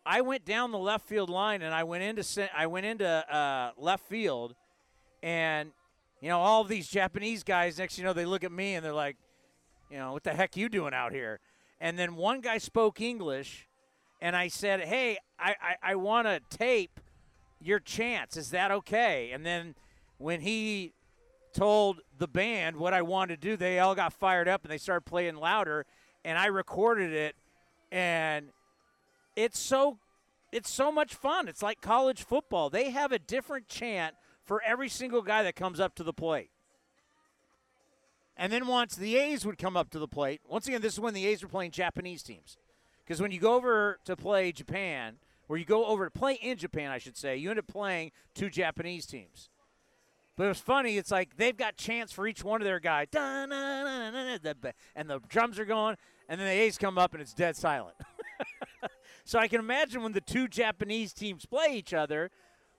I 0.04 0.20
went 0.20 0.44
down 0.44 0.70
the 0.70 0.78
left 0.78 1.08
field 1.08 1.28
line 1.28 1.62
and 1.62 1.74
I 1.74 1.82
went 1.82 2.04
into 2.04 2.48
I 2.56 2.66
went 2.66 2.86
into 2.86 3.06
uh, 3.06 3.72
left 3.76 4.06
field, 4.06 4.54
and 5.20 5.72
you 6.20 6.28
know 6.28 6.38
all 6.38 6.62
these 6.62 6.86
Japanese 6.86 7.42
guys. 7.42 7.78
Next, 7.78 7.98
you 7.98 8.04
know, 8.04 8.12
they 8.12 8.24
look 8.24 8.44
at 8.44 8.52
me 8.52 8.74
and 8.74 8.84
they're 8.84 8.92
like, 8.92 9.16
you 9.90 9.98
know, 9.98 10.12
what 10.12 10.22
the 10.22 10.32
heck 10.32 10.56
you 10.56 10.68
doing 10.68 10.94
out 10.94 11.12
here? 11.12 11.40
And 11.80 11.98
then 11.98 12.14
one 12.14 12.40
guy 12.40 12.58
spoke 12.58 13.00
English, 13.00 13.66
and 14.20 14.36
I 14.36 14.46
said, 14.46 14.80
hey, 14.82 15.18
I 15.40 15.56
I, 15.60 15.76
I 15.90 15.94
want 15.96 16.28
to 16.28 16.40
tape 16.56 17.00
your 17.60 17.80
chance. 17.80 18.36
Is 18.36 18.50
that 18.50 18.70
okay? 18.70 19.30
And 19.32 19.44
then 19.44 19.74
when 20.18 20.40
he 20.40 20.92
told 21.52 22.00
the 22.16 22.28
band 22.28 22.76
what 22.76 22.92
I 22.92 23.02
wanted 23.02 23.40
to 23.40 23.48
do, 23.48 23.56
they 23.56 23.78
all 23.78 23.94
got 23.94 24.12
fired 24.12 24.48
up 24.48 24.62
and 24.62 24.70
they 24.70 24.78
started 24.78 25.06
playing 25.06 25.36
louder. 25.36 25.86
And 26.24 26.38
I 26.38 26.46
recorded 26.46 27.12
it, 27.12 27.36
and 27.92 28.46
it's 29.36 29.60
so 29.60 29.98
it's 30.52 30.70
so 30.70 30.90
much 30.90 31.14
fun. 31.14 31.48
It's 31.48 31.62
like 31.62 31.80
college 31.80 32.24
football. 32.24 32.68
They 32.68 32.90
have 32.90 33.12
a 33.12 33.18
different 33.18 33.68
chant 33.68 34.14
for 34.44 34.62
every 34.62 34.88
single 34.88 35.22
guy 35.22 35.42
that 35.42 35.54
comes 35.54 35.78
up 35.78 35.94
to 35.96 36.02
the 36.02 36.12
plate. 36.12 36.50
And 38.36 38.52
then 38.52 38.66
once 38.66 38.96
the 38.96 39.16
A's 39.16 39.46
would 39.46 39.58
come 39.58 39.76
up 39.76 39.90
to 39.90 39.98
the 39.98 40.08
plate, 40.08 40.40
once 40.46 40.66
again, 40.66 40.82
this 40.82 40.94
is 40.94 41.00
when 41.00 41.14
the 41.14 41.26
A's 41.26 41.42
were 41.42 41.48
playing 41.48 41.70
Japanese 41.70 42.22
teams. 42.22 42.58
Because 43.04 43.20
when 43.20 43.30
you 43.30 43.40
go 43.40 43.54
over 43.54 43.98
to 44.04 44.16
play 44.16 44.52
Japan, 44.52 45.16
where 45.46 45.58
you 45.58 45.64
go 45.64 45.86
over 45.86 46.04
to 46.04 46.10
play 46.10 46.34
in 46.34 46.58
Japan, 46.58 46.90
I 46.90 46.98
should 46.98 47.16
say, 47.16 47.36
you 47.36 47.50
end 47.50 47.58
up 47.58 47.66
playing 47.66 48.12
two 48.34 48.50
Japanese 48.50 49.06
teams. 49.06 49.48
But 50.36 50.44
it 50.44 50.48
was 50.48 50.60
funny. 50.60 50.98
It's 50.98 51.10
like 51.10 51.36
they've 51.36 51.56
got 51.56 51.76
chants 51.76 52.12
for 52.12 52.26
each 52.26 52.44
one 52.44 52.60
of 52.60 52.66
their 52.66 52.80
guys, 52.80 53.08
and 53.14 53.50
the 53.50 55.20
drums 55.28 55.58
are 55.58 55.64
going, 55.64 55.96
and 56.28 56.38
then 56.38 56.46
the 56.46 56.52
A's 56.52 56.76
come 56.76 56.98
up 56.98 57.14
and 57.14 57.22
it's 57.22 57.32
dead 57.32 57.56
silent. 57.56 57.96
so 59.24 59.38
I 59.38 59.48
can 59.48 59.60
imagine 59.60 60.02
when 60.02 60.12
the 60.12 60.20
two 60.20 60.46
Japanese 60.46 61.14
teams 61.14 61.46
play 61.46 61.68
each 61.72 61.94
other, 61.94 62.30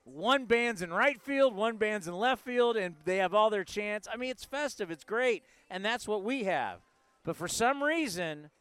one 0.04 0.46
band's 0.46 0.84
in 0.84 0.94
right 0.94 1.20
field, 1.20 1.56
one 1.56 1.78
band's 1.78 2.08
in 2.08 2.14
left 2.14 2.46
field, 2.46 2.78
and 2.78 2.96
they 3.06 3.18
have 3.18 3.34
all 3.34 3.50
their 3.50 3.64
chants. 3.64 4.08
I 4.12 4.18
mean, 4.18 4.30
it's 4.30 4.46
festive, 4.46 4.92
it's 4.92 5.04
great, 5.04 5.44
and 5.70 5.84
that's 5.84 6.08
what 6.08 6.24
we 6.24 6.44
have. 6.44 6.80
But 7.24 7.36
for 7.36 7.48
some 7.48 7.82
reason, 7.82 8.52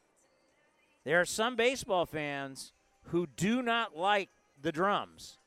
there 1.05 1.21
are 1.21 1.27
some 1.27 1.55
baseball 1.55 2.07
fans 2.07 2.73
who 3.07 3.27
do 3.37 3.63
not 3.63 3.97
like 3.97 4.29
the 4.61 4.73
drums. 4.73 5.39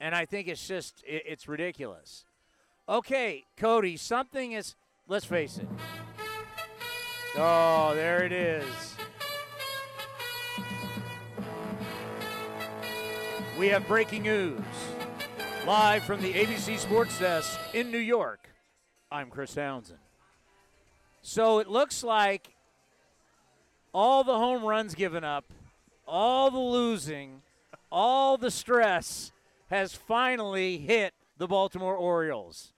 And 0.00 0.14
I 0.14 0.24
think 0.24 0.48
it's 0.48 0.66
just, 0.66 1.02
it, 1.06 1.22
it's 1.26 1.48
ridiculous. 1.48 2.24
Okay, 2.88 3.44
Cody, 3.56 3.96
something 3.96 4.52
is, 4.52 4.74
let's 5.06 5.24
face 5.24 5.58
it. 5.58 5.68
Oh, 7.36 7.92
there 7.94 8.24
it 8.24 8.32
is. 8.32 8.96
We 13.58 13.68
have 13.68 13.86
breaking 13.86 14.22
news. 14.22 14.60
Live 15.66 16.02
from 16.02 16.20
the 16.20 16.32
ABC 16.32 16.78
Sports 16.78 17.18
Desk 17.20 17.58
in 17.72 17.92
New 17.92 17.98
York, 17.98 18.48
I'm 19.12 19.30
Chris 19.30 19.54
Townsend. 19.54 20.00
So 21.22 21.60
it 21.60 21.68
looks 21.68 22.02
like 22.02 22.56
all 23.94 24.24
the 24.24 24.36
home 24.36 24.64
runs 24.64 24.96
given 24.96 25.22
up 25.22 25.44
all 26.12 26.50
the 26.50 26.58
losing, 26.58 27.40
all 27.90 28.36
the 28.36 28.50
stress 28.50 29.32
has 29.68 29.94
finally 29.94 30.76
hit 30.76 31.14
the 31.38 31.48
Baltimore 31.48 31.96
Orioles. 31.96 32.74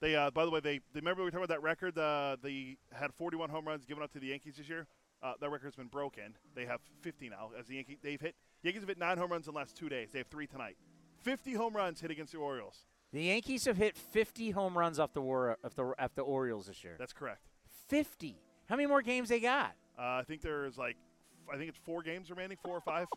They, 0.00 0.14
uh, 0.14 0.30
by 0.30 0.44
the 0.44 0.50
way, 0.50 0.60
they, 0.60 0.80
they 0.92 1.00
remember 1.00 1.24
we 1.24 1.30
talked 1.30 1.42
about 1.42 1.54
that 1.54 1.62
record. 1.62 1.96
Uh, 1.96 2.36
they 2.42 2.76
had 2.92 3.14
41 3.14 3.48
home 3.48 3.66
runs 3.66 3.86
given 3.86 4.02
up 4.02 4.12
to 4.12 4.20
the 4.20 4.26
Yankees 4.26 4.56
this 4.58 4.68
year. 4.68 4.86
Uh, 5.22 5.32
that 5.40 5.48
record's 5.50 5.74
been 5.74 5.86
broken. 5.86 6.36
They 6.54 6.66
have 6.66 6.80
50 7.00 7.30
now. 7.30 7.50
As 7.58 7.66
the 7.66 7.76
Yankees, 7.76 7.96
they've 8.02 8.20
hit 8.20 8.34
Yankees 8.62 8.82
have 8.82 8.88
hit 8.88 8.98
nine 8.98 9.16
home 9.16 9.32
runs 9.32 9.46
in 9.48 9.54
the 9.54 9.58
last 9.58 9.74
two 9.74 9.88
days. 9.88 10.10
They 10.12 10.18
have 10.18 10.28
three 10.28 10.46
tonight. 10.46 10.76
50 11.22 11.54
home 11.54 11.74
runs 11.74 12.02
hit 12.02 12.10
against 12.10 12.32
the 12.32 12.38
Orioles. 12.38 12.84
The 13.12 13.22
Yankees 13.22 13.64
have 13.64 13.78
hit 13.78 13.96
50 13.96 14.50
home 14.50 14.76
runs 14.76 14.98
off 14.98 15.14
the 15.14 15.22
war 15.22 15.56
of 15.64 15.74
the 15.74 15.94
the 16.14 16.22
Orioles 16.22 16.66
this 16.66 16.84
year. 16.84 16.96
That's 16.98 17.14
correct. 17.14 17.40
50. 17.88 18.36
How 18.68 18.76
many 18.76 18.86
more 18.86 19.00
games 19.00 19.30
they 19.30 19.40
got? 19.40 19.72
Uh, 19.98 20.02
I 20.02 20.24
think 20.26 20.42
there's 20.42 20.76
like 20.76 20.96
I 21.52 21.56
think 21.56 21.68
it's 21.68 21.78
four 21.84 22.02
games 22.02 22.30
remaining, 22.30 22.58
four 22.62 22.76
or 22.76 22.80
five. 22.80 23.06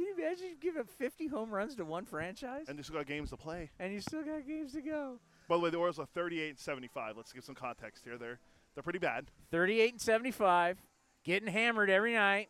Oh 0.00 0.04
Can 0.04 0.06
you 0.06 0.24
imagine 0.24 0.56
giving 0.60 0.80
up 0.80 0.88
50 0.88 1.26
home 1.26 1.50
runs 1.50 1.74
to 1.74 1.84
one 1.84 2.04
franchise? 2.04 2.66
And 2.68 2.78
you 2.78 2.84
still 2.84 2.94
got 2.94 3.06
games 3.06 3.30
to 3.30 3.36
play. 3.36 3.68
And 3.80 3.92
you 3.92 4.00
still 4.00 4.22
got 4.22 4.46
games 4.46 4.72
to 4.74 4.80
go. 4.80 5.18
By 5.48 5.56
the 5.56 5.60
way, 5.60 5.70
the 5.70 5.76
Orioles 5.76 5.98
are 5.98 6.06
38 6.06 6.50
and 6.50 6.58
75. 6.58 7.16
Let's 7.16 7.32
give 7.32 7.42
some 7.42 7.56
context 7.56 8.04
here. 8.04 8.16
They're 8.16 8.38
they're 8.74 8.84
pretty 8.84 9.00
bad. 9.00 9.26
38 9.50 9.94
and 9.94 10.00
75, 10.00 10.78
getting 11.24 11.48
hammered 11.48 11.90
every 11.90 12.14
night. 12.14 12.48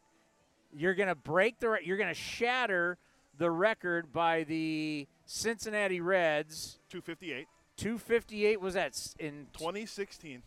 You're 0.77 0.95
gonna 0.95 1.15
break 1.15 1.59
the. 1.59 1.79
You're 1.83 1.97
gonna 1.97 2.13
shatter 2.13 2.99
the 3.39 3.51
record 3.51 4.13
by 4.13 4.45
the 4.45 5.09
Cincinnati 5.25 6.03
Reds. 6.03 6.81
258. 6.91 7.47
258 7.79 8.61
was 8.61 8.75
that 8.75 9.15
in 9.19 9.47
2016. 9.55 10.43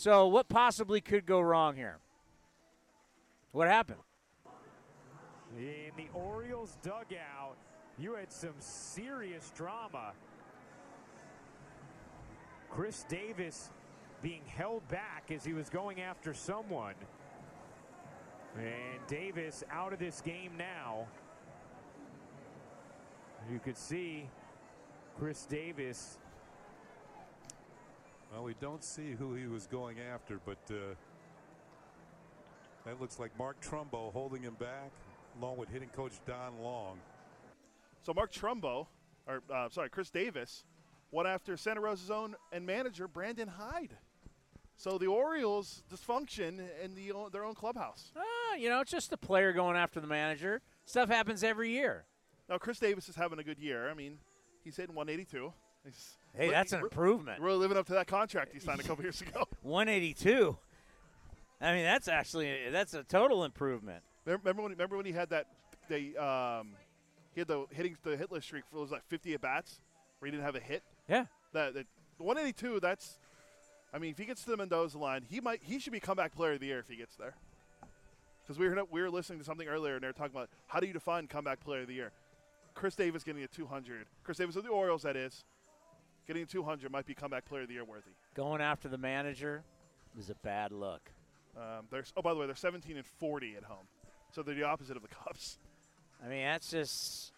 So 0.00 0.28
what 0.28 0.48
possibly 0.48 1.02
could 1.02 1.26
go 1.26 1.42
wrong 1.42 1.76
here? 1.76 1.98
What 3.52 3.68
happened? 3.68 4.00
In 5.58 5.90
the 5.94 6.06
Orioles 6.14 6.78
dugout, 6.82 7.58
you 7.98 8.14
had 8.14 8.32
some 8.32 8.54
serious 8.60 9.52
drama. 9.54 10.12
Chris 12.70 13.04
Davis 13.10 13.68
being 14.22 14.40
held 14.46 14.88
back 14.88 15.30
as 15.30 15.44
he 15.44 15.52
was 15.52 15.68
going 15.68 16.00
after 16.00 16.32
someone. 16.32 16.94
And 18.56 19.06
Davis 19.06 19.62
out 19.70 19.92
of 19.92 19.98
this 19.98 20.22
game 20.22 20.52
now. 20.56 21.08
You 23.52 23.58
could 23.58 23.76
see 23.76 24.30
Chris 25.18 25.44
Davis. 25.44 26.16
Well, 28.32 28.44
we 28.44 28.54
don't 28.60 28.84
see 28.84 29.12
who 29.18 29.34
he 29.34 29.46
was 29.46 29.66
going 29.66 29.96
after, 29.98 30.38
but 30.44 30.58
uh, 30.70 30.94
that 32.86 33.00
looks 33.00 33.18
like 33.18 33.36
Mark 33.36 33.60
Trumbo 33.60 34.12
holding 34.12 34.42
him 34.42 34.54
back, 34.54 34.92
along 35.40 35.56
with 35.56 35.68
hitting 35.68 35.88
coach 35.88 36.12
Don 36.26 36.62
Long. 36.62 36.98
So 38.02 38.14
Mark 38.14 38.32
Trumbo, 38.32 38.86
or 39.26 39.42
uh, 39.52 39.68
sorry, 39.68 39.90
Chris 39.90 40.10
Davis, 40.10 40.64
went 41.10 41.28
after 41.28 41.56
Santa 41.56 41.80
Rosa's 41.80 42.10
own 42.10 42.36
and 42.52 42.64
manager 42.64 43.08
Brandon 43.08 43.48
Hyde. 43.48 43.96
So 44.76 44.96
the 44.96 45.08
Orioles 45.08 45.82
dysfunction 45.92 46.60
in 46.82 46.94
the 46.94 47.12
their 47.32 47.44
own 47.44 47.54
clubhouse. 47.54 48.12
Ah, 48.16 48.54
you 48.56 48.68
know, 48.68 48.80
it's 48.80 48.92
just 48.92 49.10
the 49.10 49.16
player 49.16 49.52
going 49.52 49.76
after 49.76 50.00
the 50.00 50.06
manager. 50.06 50.62
Stuff 50.84 51.08
happens 51.08 51.42
every 51.42 51.70
year. 51.70 52.04
Now 52.48 52.58
Chris 52.58 52.78
Davis 52.78 53.08
is 53.08 53.16
having 53.16 53.40
a 53.40 53.44
good 53.44 53.58
year. 53.58 53.90
I 53.90 53.94
mean, 53.94 54.18
he's 54.62 54.76
hitting 54.76 54.94
182. 54.94 55.52
He's 55.84 56.16
Hey, 56.36 56.50
that's 56.50 56.72
an 56.72 56.80
improvement. 56.80 57.40
Really 57.40 57.58
living 57.58 57.76
up 57.76 57.86
to 57.86 57.94
that 57.94 58.06
contract 58.06 58.52
he 58.52 58.60
signed 58.60 58.80
a 58.80 58.84
couple 58.84 59.02
years 59.04 59.20
ago. 59.20 59.44
182. 59.62 60.56
I 61.60 61.74
mean, 61.74 61.84
that's 61.84 62.08
actually 62.08 62.70
that's 62.70 62.94
a 62.94 63.02
total 63.02 63.44
improvement. 63.44 64.02
Remember 64.24 64.62
when? 64.62 64.72
Remember 64.72 64.96
when 64.96 65.06
he 65.06 65.12
had 65.12 65.30
that? 65.30 65.46
They 65.88 66.16
um, 66.16 66.72
he 67.34 67.40
had 67.40 67.48
the 67.48 67.66
hitting 67.70 67.96
the 68.02 68.16
hitless 68.16 68.44
streak 68.44 68.64
for 68.70 68.80
was 68.80 68.90
like 68.90 69.04
50 69.08 69.34
at 69.34 69.40
bats 69.40 69.80
where 70.18 70.26
he 70.26 70.30
didn't 70.30 70.44
have 70.44 70.56
a 70.56 70.60
hit. 70.60 70.82
Yeah. 71.08 71.26
That, 71.52 71.74
that 71.74 71.86
182. 72.18 72.80
That's. 72.80 73.18
I 73.92 73.98
mean, 73.98 74.12
if 74.12 74.18
he 74.18 74.24
gets 74.24 74.44
to 74.44 74.50
the 74.50 74.56
Mendoza 74.56 74.98
line, 74.98 75.24
he 75.28 75.40
might 75.40 75.60
he 75.62 75.78
should 75.78 75.92
be 75.92 76.00
comeback 76.00 76.34
player 76.34 76.52
of 76.52 76.60
the 76.60 76.66
year 76.66 76.78
if 76.78 76.88
he 76.88 76.96
gets 76.96 77.16
there. 77.16 77.34
Because 78.42 78.58
we 78.58 78.68
were 78.68 78.84
we 78.90 79.02
were 79.02 79.10
listening 79.10 79.40
to 79.40 79.44
something 79.44 79.68
earlier 79.68 79.94
and 79.94 80.02
they 80.02 80.06
were 80.06 80.12
talking 80.12 80.34
about 80.34 80.48
how 80.68 80.80
do 80.80 80.86
you 80.86 80.92
define 80.92 81.26
comeback 81.26 81.60
player 81.60 81.82
of 81.82 81.88
the 81.88 81.94
year. 81.94 82.12
Chris 82.74 82.94
Davis 82.94 83.22
getting 83.22 83.42
a 83.42 83.48
200. 83.48 84.06
Chris 84.24 84.38
Davis 84.38 84.56
of 84.56 84.64
the 84.64 84.70
Orioles, 84.70 85.02
that 85.02 85.16
is, 85.16 85.44
getting 86.32 86.46
200 86.46 86.92
might 86.92 87.06
be 87.06 87.12
comeback 87.12 87.44
player 87.44 87.62
of 87.62 87.68
the 87.68 87.74
year 87.74 87.84
worthy. 87.84 88.12
Going 88.34 88.60
after 88.60 88.88
the 88.88 88.98
manager 88.98 89.64
was 90.16 90.30
a 90.30 90.34
bad 90.44 90.70
look. 90.70 91.10
Um, 91.56 91.86
there's 91.90 92.12
oh 92.16 92.22
by 92.22 92.32
the 92.32 92.38
way, 92.38 92.46
they're 92.46 92.54
17 92.54 92.96
and 92.96 93.04
40 93.04 93.56
at 93.56 93.64
home, 93.64 93.86
so 94.30 94.44
they're 94.44 94.54
the 94.54 94.62
opposite 94.62 94.96
of 94.96 95.02
the 95.02 95.08
Cubs. 95.24 95.58
I 96.24 96.28
mean, 96.28 96.44
that's 96.44 96.70
just 96.70 97.32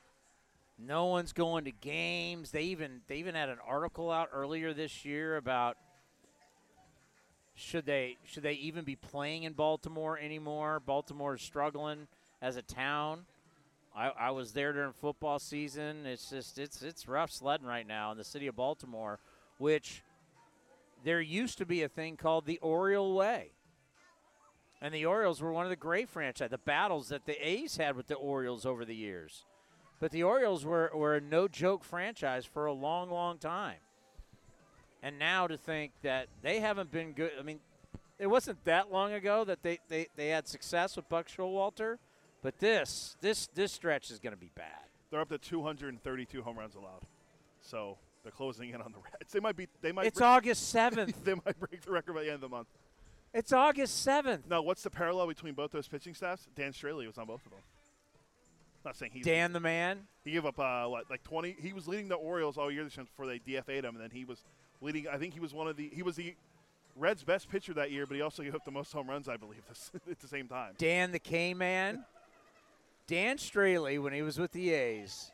no 0.78 1.06
one's 1.06 1.32
going 1.32 1.64
to 1.64 1.70
games. 1.70 2.50
They 2.50 2.64
even 2.64 3.00
they 3.06 3.16
even 3.16 3.34
had 3.34 3.48
an 3.48 3.58
article 3.66 4.10
out 4.10 4.28
earlier 4.30 4.74
this 4.74 5.06
year 5.06 5.38
about 5.38 5.78
should 7.54 7.86
they 7.86 8.18
should 8.24 8.42
they 8.42 8.54
even 8.54 8.84
be 8.84 8.96
playing 8.96 9.44
in 9.44 9.54
Baltimore 9.54 10.18
anymore? 10.18 10.80
Baltimore 10.80 11.36
is 11.36 11.42
struggling 11.42 12.08
as 12.42 12.56
a 12.56 12.62
town. 12.62 13.24
I, 13.94 14.08
I 14.08 14.30
was 14.30 14.52
there 14.52 14.72
during 14.72 14.92
football 14.92 15.38
season. 15.38 16.06
It's 16.06 16.30
just 16.30 16.58
it's 16.58 16.82
it's 16.82 17.06
rough 17.06 17.30
sledding 17.30 17.66
right 17.66 17.86
now 17.86 18.12
in 18.12 18.18
the 18.18 18.24
city 18.24 18.46
of 18.46 18.56
Baltimore, 18.56 19.18
which 19.58 20.02
there 21.04 21.20
used 21.20 21.58
to 21.58 21.66
be 21.66 21.82
a 21.82 21.88
thing 21.88 22.16
called 22.16 22.46
the 22.46 22.58
Oriole 22.58 23.14
Way. 23.14 23.52
And 24.80 24.92
the 24.92 25.06
Orioles 25.06 25.40
were 25.40 25.52
one 25.52 25.64
of 25.64 25.70
the 25.70 25.76
great 25.76 26.08
franchise. 26.08 26.50
The 26.50 26.58
battles 26.58 27.08
that 27.10 27.24
the 27.26 27.36
A's 27.46 27.76
had 27.76 27.96
with 27.96 28.08
the 28.08 28.16
Orioles 28.16 28.66
over 28.66 28.84
the 28.84 28.96
years. 28.96 29.44
But 30.00 30.10
the 30.10 30.24
Orioles 30.24 30.64
were, 30.64 30.90
were 30.92 31.14
a 31.14 31.20
no 31.20 31.46
joke 31.46 31.84
franchise 31.84 32.44
for 32.44 32.66
a 32.66 32.72
long, 32.72 33.08
long 33.08 33.38
time. 33.38 33.76
And 35.00 35.20
now 35.20 35.46
to 35.46 35.56
think 35.56 35.92
that 36.02 36.26
they 36.42 36.58
haven't 36.58 36.90
been 36.90 37.12
good. 37.12 37.30
I 37.38 37.42
mean, 37.42 37.60
it 38.18 38.26
wasn't 38.26 38.64
that 38.64 38.90
long 38.90 39.12
ago 39.12 39.44
that 39.44 39.62
they, 39.62 39.78
they, 39.88 40.08
they 40.16 40.28
had 40.28 40.48
success 40.48 40.96
with 40.96 41.08
Buck 41.08 41.28
Showalter. 41.28 41.98
But 42.42 42.58
this 42.58 43.16
this 43.20 43.46
this 43.54 43.72
stretch 43.72 44.10
is 44.10 44.18
going 44.18 44.32
to 44.32 44.40
be 44.40 44.50
bad. 44.54 44.66
They're 45.10 45.20
up 45.20 45.28
to 45.28 45.38
232 45.38 46.42
home 46.42 46.58
runs 46.58 46.74
allowed, 46.74 47.02
so 47.60 47.98
they're 48.22 48.32
closing 48.32 48.70
in 48.70 48.80
on 48.80 48.92
the 48.92 48.98
Reds. 48.98 49.32
They 49.32 49.40
might 49.40 49.56
be. 49.56 49.68
They 49.80 49.92
might. 49.92 50.06
It's 50.06 50.20
August 50.20 50.74
7th. 50.74 51.14
they 51.24 51.34
might 51.34 51.58
break 51.60 51.82
the 51.82 51.92
record 51.92 52.14
by 52.14 52.22
the 52.22 52.28
end 52.28 52.36
of 52.36 52.40
the 52.42 52.48
month. 52.48 52.68
It's 53.34 53.52
August 53.52 54.06
7th. 54.06 54.40
Now, 54.50 54.60
what's 54.60 54.82
the 54.82 54.90
parallel 54.90 55.26
between 55.26 55.54
both 55.54 55.70
those 55.70 55.88
pitching 55.88 56.12
staffs? 56.14 56.46
Dan 56.54 56.72
Straily 56.72 57.06
was 57.06 57.16
on 57.16 57.26
both 57.26 57.44
of 57.46 57.52
them. 57.52 57.60
I'm 58.84 58.90
Not 58.90 58.96
saying 58.96 59.12
he's 59.14 59.24
Dan 59.24 59.54
the 59.54 59.60
man. 59.60 60.00
He 60.24 60.32
gave 60.32 60.44
up 60.44 60.58
uh, 60.58 60.86
what 60.86 61.08
like 61.08 61.22
20. 61.22 61.56
He 61.60 61.72
was 61.72 61.86
leading 61.88 62.08
the 62.08 62.16
Orioles 62.16 62.58
all 62.58 62.70
year 62.70 62.84
this 62.84 62.96
year 62.96 63.04
before 63.06 63.26
they 63.26 63.38
DFA'd 63.38 63.84
him, 63.84 63.94
and 63.94 64.00
then 64.02 64.10
he 64.10 64.24
was 64.24 64.44
leading. 64.80 65.06
I 65.08 65.16
think 65.16 65.34
he 65.34 65.40
was 65.40 65.54
one 65.54 65.68
of 65.68 65.76
the. 65.76 65.88
He 65.94 66.02
was 66.02 66.16
the 66.16 66.34
Reds' 66.96 67.22
best 67.22 67.48
pitcher 67.48 67.72
that 67.74 67.90
year, 67.90 68.04
but 68.06 68.16
he 68.16 68.20
also 68.20 68.42
gave 68.42 68.54
up 68.54 68.64
the 68.64 68.70
most 68.70 68.92
home 68.92 69.08
runs, 69.08 69.28
I 69.28 69.36
believe, 69.36 69.62
this, 69.68 69.90
at 70.10 70.18
the 70.20 70.28
same 70.28 70.48
time. 70.48 70.74
Dan 70.76 71.12
the 71.12 71.18
K 71.18 71.54
Man. 71.54 72.04
Dan 73.12 73.36
Straily, 73.36 74.00
when 74.00 74.14
he 74.14 74.22
was 74.22 74.38
with 74.38 74.52
the 74.52 74.70
A's, 74.70 75.30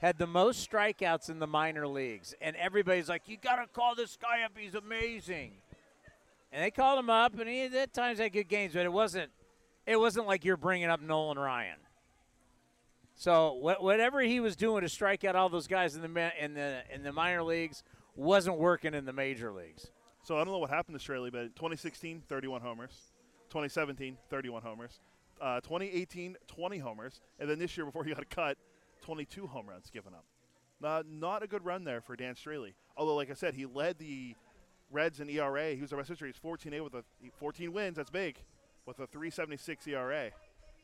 had 0.00 0.16
the 0.16 0.28
most 0.28 0.70
strikeouts 0.70 1.28
in 1.28 1.40
the 1.40 1.46
minor 1.48 1.88
leagues. 1.88 2.36
And 2.40 2.54
everybody's 2.54 3.08
like, 3.08 3.22
you 3.26 3.36
got 3.36 3.56
to 3.56 3.66
call 3.66 3.96
this 3.96 4.16
guy 4.16 4.44
up. 4.44 4.52
He's 4.56 4.76
amazing. 4.76 5.54
And 6.52 6.62
they 6.62 6.70
called 6.70 7.00
him 7.00 7.10
up, 7.10 7.36
and 7.36 7.48
he 7.48 7.64
at 7.64 7.92
times 7.92 8.20
had 8.20 8.32
good 8.32 8.46
games, 8.46 8.74
but 8.74 8.84
it 8.84 8.92
wasn't. 8.92 9.32
It 9.86 9.98
wasn't 9.98 10.28
like 10.28 10.44
you're 10.44 10.56
bringing 10.56 10.88
up 10.88 11.00
Nolan 11.00 11.36
Ryan. 11.36 11.78
So 13.16 13.58
wh- 13.58 13.82
whatever 13.82 14.20
he 14.20 14.38
was 14.38 14.54
doing 14.54 14.82
to 14.82 14.88
strike 14.88 15.24
out 15.24 15.34
all 15.34 15.48
those 15.48 15.66
guys 15.66 15.96
in 15.96 16.02
the 16.02 16.32
in 16.40 16.54
the 16.54 16.82
in 16.94 17.02
the 17.02 17.12
minor 17.12 17.42
leagues 17.42 17.82
wasn't 18.14 18.56
working 18.56 18.94
in 18.94 19.04
the 19.04 19.12
major 19.12 19.50
leagues. 19.50 19.90
So 20.22 20.36
I 20.36 20.44
don't 20.44 20.52
know 20.52 20.58
what 20.58 20.70
happened 20.70 21.00
to 21.00 21.04
Straily, 21.04 21.32
but 21.32 21.56
2016, 21.56 22.22
31 22.28 22.60
homers. 22.60 22.92
2017, 23.48 24.16
31 24.28 24.62
homers. 24.62 25.00
Uh, 25.40 25.60
2018, 25.60 26.36
20 26.46 26.78
homers. 26.78 27.20
And 27.38 27.48
then 27.48 27.58
this 27.58 27.76
year, 27.76 27.86
before 27.86 28.04
he 28.04 28.12
got 28.12 28.22
a 28.22 28.26
cut, 28.34 28.58
22 29.02 29.46
home 29.46 29.68
runs 29.68 29.90
given 29.90 30.12
up. 30.12 30.24
Not, 30.80 31.06
not 31.06 31.42
a 31.42 31.46
good 31.46 31.64
run 31.64 31.84
there 31.84 32.00
for 32.00 32.16
Dan 32.16 32.34
Straily. 32.34 32.74
Although, 32.96 33.16
like 33.16 33.30
I 33.30 33.34
said, 33.34 33.54
he 33.54 33.66
led 33.66 33.98
the 33.98 34.34
Reds 34.90 35.20
in 35.20 35.28
ERA. 35.30 35.74
He 35.74 35.80
was 35.80 35.90
the 35.90 35.96
best 35.96 36.08
history. 36.08 36.28
He's 36.28 36.36
14 36.36 36.82
with 36.82 36.94
a 36.94 37.04
14 37.38 37.72
wins. 37.72 37.96
That's 37.96 38.10
big, 38.10 38.38
with 38.86 38.98
a 38.98 39.06
3.76 39.06 39.88
ERA. 39.88 40.30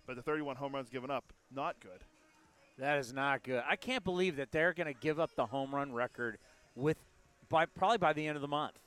But 0.06 0.16
the 0.16 0.22
31 0.22 0.56
home 0.56 0.74
runs 0.74 0.88
given 0.88 1.10
up, 1.10 1.32
not 1.54 1.80
good. 1.80 2.04
That 2.78 2.98
is 2.98 3.12
not 3.12 3.42
good. 3.42 3.62
I 3.68 3.76
can't 3.76 4.04
believe 4.04 4.36
that 4.36 4.52
they're 4.52 4.74
going 4.74 4.92
to 4.92 4.98
give 4.98 5.18
up 5.18 5.34
the 5.34 5.46
home 5.46 5.74
run 5.74 5.92
record 5.92 6.38
with 6.74 6.98
by 7.48 7.64
probably 7.64 7.98
by 7.98 8.12
the 8.12 8.26
end 8.26 8.36
of 8.36 8.42
the 8.42 8.48
month. 8.48 8.78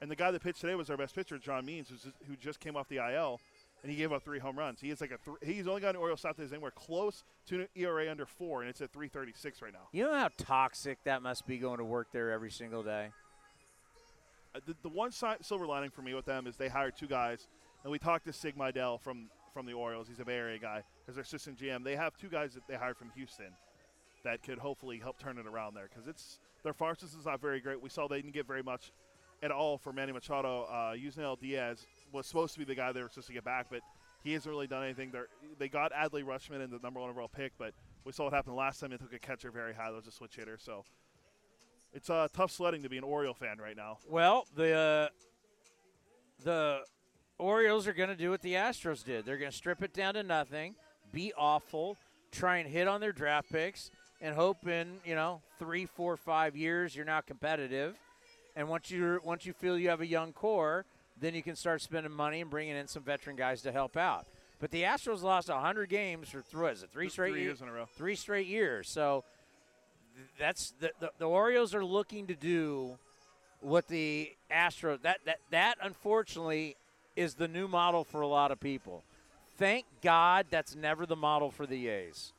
And 0.00 0.10
the 0.10 0.16
guy 0.16 0.30
that 0.30 0.42
pitched 0.42 0.60
today 0.60 0.74
was 0.74 0.90
our 0.90 0.96
best 0.96 1.14
pitcher, 1.14 1.38
John 1.38 1.64
Means, 1.64 1.90
who 2.26 2.36
just 2.36 2.60
came 2.60 2.76
off 2.76 2.88
the 2.88 2.96
IL, 2.96 3.40
and 3.86 3.92
he 3.92 3.96
gave 3.96 4.12
up 4.12 4.24
three 4.24 4.40
home 4.40 4.58
runs. 4.58 4.80
He 4.80 4.90
is 4.90 5.00
like 5.00 5.12
a 5.12 5.18
th- 5.24 5.36
he's 5.56 5.68
only 5.68 5.80
got 5.80 5.90
an 5.90 6.00
Orioles 6.00 6.20
south 6.20 6.38
that 6.38 6.42
is 6.42 6.52
anywhere 6.52 6.72
close 6.72 7.22
to 7.46 7.60
an 7.60 7.68
ERA 7.76 8.10
under 8.10 8.26
four, 8.26 8.62
and 8.62 8.68
it's 8.68 8.80
at 8.80 8.92
3.36 8.92 9.62
right 9.62 9.72
now. 9.72 9.86
You 9.92 10.02
know 10.02 10.12
how 10.12 10.28
toxic 10.36 10.98
that 11.04 11.22
must 11.22 11.46
be 11.46 11.56
going 11.56 11.78
to 11.78 11.84
work 11.84 12.08
there 12.10 12.32
every 12.32 12.50
single 12.50 12.82
day. 12.82 13.10
Uh, 14.56 14.58
the, 14.66 14.74
the 14.82 14.88
one 14.88 15.12
si- 15.12 15.26
silver 15.40 15.68
lining 15.68 15.90
for 15.90 16.02
me 16.02 16.14
with 16.14 16.24
them 16.24 16.48
is 16.48 16.56
they 16.56 16.66
hired 16.66 16.96
two 16.96 17.06
guys, 17.06 17.46
and 17.84 17.92
we 17.92 18.00
talked 18.00 18.26
to 18.26 18.32
Sig 18.32 18.56
Mejdal 18.58 19.00
from 19.00 19.28
from 19.54 19.66
the 19.66 19.72
Orioles. 19.72 20.08
He's 20.08 20.18
a 20.18 20.24
Bay 20.24 20.34
Area 20.34 20.58
guy 20.58 20.82
as 21.06 21.14
their 21.14 21.22
assistant 21.22 21.56
GM. 21.56 21.84
They 21.84 21.94
have 21.94 22.16
two 22.16 22.28
guys 22.28 22.54
that 22.54 22.66
they 22.66 22.74
hired 22.74 22.96
from 22.96 23.12
Houston 23.14 23.52
that 24.24 24.42
could 24.42 24.58
hopefully 24.58 24.98
help 24.98 25.20
turn 25.20 25.38
it 25.38 25.46
around 25.46 25.74
there 25.74 25.88
because 25.88 26.08
it's 26.08 26.40
their 26.64 26.74
farm 26.74 26.96
system 26.96 27.20
is 27.20 27.26
not 27.26 27.40
very 27.40 27.60
great. 27.60 27.80
We 27.80 27.88
saw 27.88 28.08
they 28.08 28.16
didn't 28.16 28.34
get 28.34 28.48
very 28.48 28.64
much 28.64 28.90
at 29.44 29.52
all 29.52 29.78
for 29.78 29.92
Manny 29.92 30.10
Machado. 30.10 30.64
Uh, 30.64 30.94
Yusniel 30.94 31.38
Diaz 31.38 31.86
was 32.12 32.26
supposed 32.26 32.52
to 32.54 32.58
be 32.58 32.64
the 32.64 32.74
guy 32.74 32.92
they 32.92 33.02
were 33.02 33.08
supposed 33.08 33.28
to 33.28 33.32
get 33.32 33.44
back, 33.44 33.66
but 33.70 33.80
he 34.22 34.32
hasn't 34.32 34.50
really 34.50 34.66
done 34.66 34.82
anything. 34.82 35.10
They're, 35.10 35.28
they 35.58 35.68
got 35.68 35.92
Adley 35.92 36.24
Rutschman 36.24 36.62
in 36.62 36.70
the 36.70 36.80
number 36.82 37.00
one 37.00 37.10
overall 37.10 37.28
pick, 37.28 37.52
but 37.58 37.72
we 38.04 38.12
saw 38.12 38.24
what 38.24 38.32
happened 38.32 38.56
last 38.56 38.80
time. 38.80 38.90
They 38.90 38.96
took 38.96 39.12
a 39.12 39.18
catcher 39.18 39.50
very 39.50 39.74
high. 39.74 39.90
That 39.90 39.96
was 39.96 40.06
a 40.06 40.12
switch 40.12 40.36
hitter. 40.36 40.58
So 40.58 40.84
it's 41.92 42.10
uh, 42.10 42.28
tough 42.32 42.50
sledding 42.50 42.82
to 42.82 42.88
be 42.88 42.98
an 42.98 43.04
Oriole 43.04 43.34
fan 43.34 43.58
right 43.58 43.76
now. 43.76 43.98
Well, 44.08 44.46
the 44.54 44.72
uh, 44.72 45.08
the 46.44 46.80
Orioles 47.38 47.86
are 47.86 47.92
going 47.92 48.08
to 48.08 48.16
do 48.16 48.30
what 48.30 48.42
the 48.42 48.54
Astros 48.54 49.04
did. 49.04 49.24
They're 49.24 49.38
going 49.38 49.50
to 49.50 49.56
strip 49.56 49.82
it 49.82 49.92
down 49.92 50.14
to 50.14 50.22
nothing, 50.22 50.74
be 51.12 51.32
awful, 51.36 51.96
try 52.32 52.58
and 52.58 52.68
hit 52.68 52.88
on 52.88 53.00
their 53.00 53.12
draft 53.12 53.50
picks, 53.50 53.90
and 54.20 54.34
hope 54.34 54.66
in 54.66 54.98
you 55.04 55.14
know 55.14 55.40
three, 55.58 55.86
four, 55.86 56.16
five 56.16 56.56
years 56.56 56.96
you're 56.96 57.04
not 57.04 57.26
competitive. 57.26 57.96
And 58.54 58.68
once 58.68 58.90
you 58.90 59.20
once 59.22 59.46
you 59.46 59.52
feel 59.52 59.78
you 59.78 59.88
have 59.88 60.00
a 60.00 60.06
young 60.06 60.32
core, 60.32 60.84
then 61.20 61.34
you 61.34 61.42
can 61.42 61.56
start 61.56 61.82
spending 61.82 62.12
money 62.12 62.40
and 62.40 62.50
bringing 62.50 62.76
in 62.76 62.86
some 62.86 63.02
veteran 63.02 63.36
guys 63.36 63.62
to 63.62 63.72
help 63.72 63.96
out. 63.96 64.26
But 64.58 64.70
the 64.70 64.82
Astros 64.82 65.22
lost 65.22 65.48
100 65.48 65.88
games 65.88 66.30
for 66.30 66.42
what 66.52 66.72
is 66.74 66.82
it, 66.82 66.90
three 66.90 67.08
straight 67.08 67.32
three 67.32 67.40
ye- 67.40 67.46
years 67.46 67.60
in 67.60 67.68
a 67.68 67.72
row. 67.72 67.86
Three 67.96 68.16
straight 68.16 68.46
years. 68.46 68.88
So 68.88 69.24
that's 70.38 70.72
the, 70.80 70.92
the 71.00 71.10
the 71.18 71.26
Orioles 71.26 71.74
are 71.74 71.84
looking 71.84 72.26
to 72.28 72.34
do 72.34 72.98
what 73.60 73.88
the 73.88 74.32
Astros 74.50 75.02
that 75.02 75.18
that 75.26 75.38
that 75.50 75.76
unfortunately 75.82 76.76
is 77.16 77.34
the 77.34 77.48
new 77.48 77.68
model 77.68 78.04
for 78.04 78.20
a 78.22 78.26
lot 78.26 78.50
of 78.50 78.60
people. 78.60 79.02
Thank 79.58 79.86
God 80.02 80.46
that's 80.50 80.74
never 80.74 81.06
the 81.06 81.16
model 81.16 81.50
for 81.50 81.66
the 81.66 81.88
A's. 81.88 82.32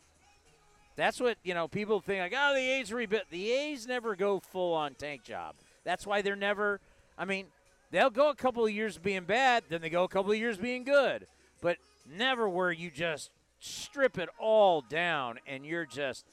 That's 0.96 1.20
what 1.20 1.38
you 1.44 1.54
know. 1.54 1.68
People 1.68 2.00
think 2.00 2.20
like, 2.20 2.34
oh, 2.36 2.54
the 2.56 2.60
A's 2.60 2.92
rebuilt. 2.92 3.24
The 3.30 3.52
A's 3.52 3.88
never 3.88 4.16
go 4.16 4.40
full 4.40 4.74
on 4.74 4.96
tank 4.96 5.24
job. 5.24 5.56
That's 5.84 6.08
why 6.08 6.22
they're 6.22 6.36
never. 6.36 6.80
I 7.18 7.26
mean, 7.26 7.48
they'll 7.92 8.10
go 8.10 8.30
a 8.30 8.36
couple 8.36 8.66
of 8.66 8.72
years 8.72 8.98
being 8.98 9.24
bad, 9.24 9.64
then 9.70 9.82
they 9.82 9.90
go 9.90 10.04
a 10.04 10.08
couple 10.08 10.32
of 10.32 10.38
years 10.38 10.58
being 10.58 10.84
good, 10.84 11.28
but 11.62 11.78
never 12.10 12.48
where 12.48 12.72
you 12.72 12.90
just 12.92 13.32
strip 13.60 14.18
it 14.18 14.30
all 14.40 14.82
down 14.82 15.40
and 15.48 15.66
you're 15.66 15.86
just 15.86 16.26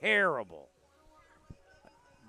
terrible. 0.00 0.68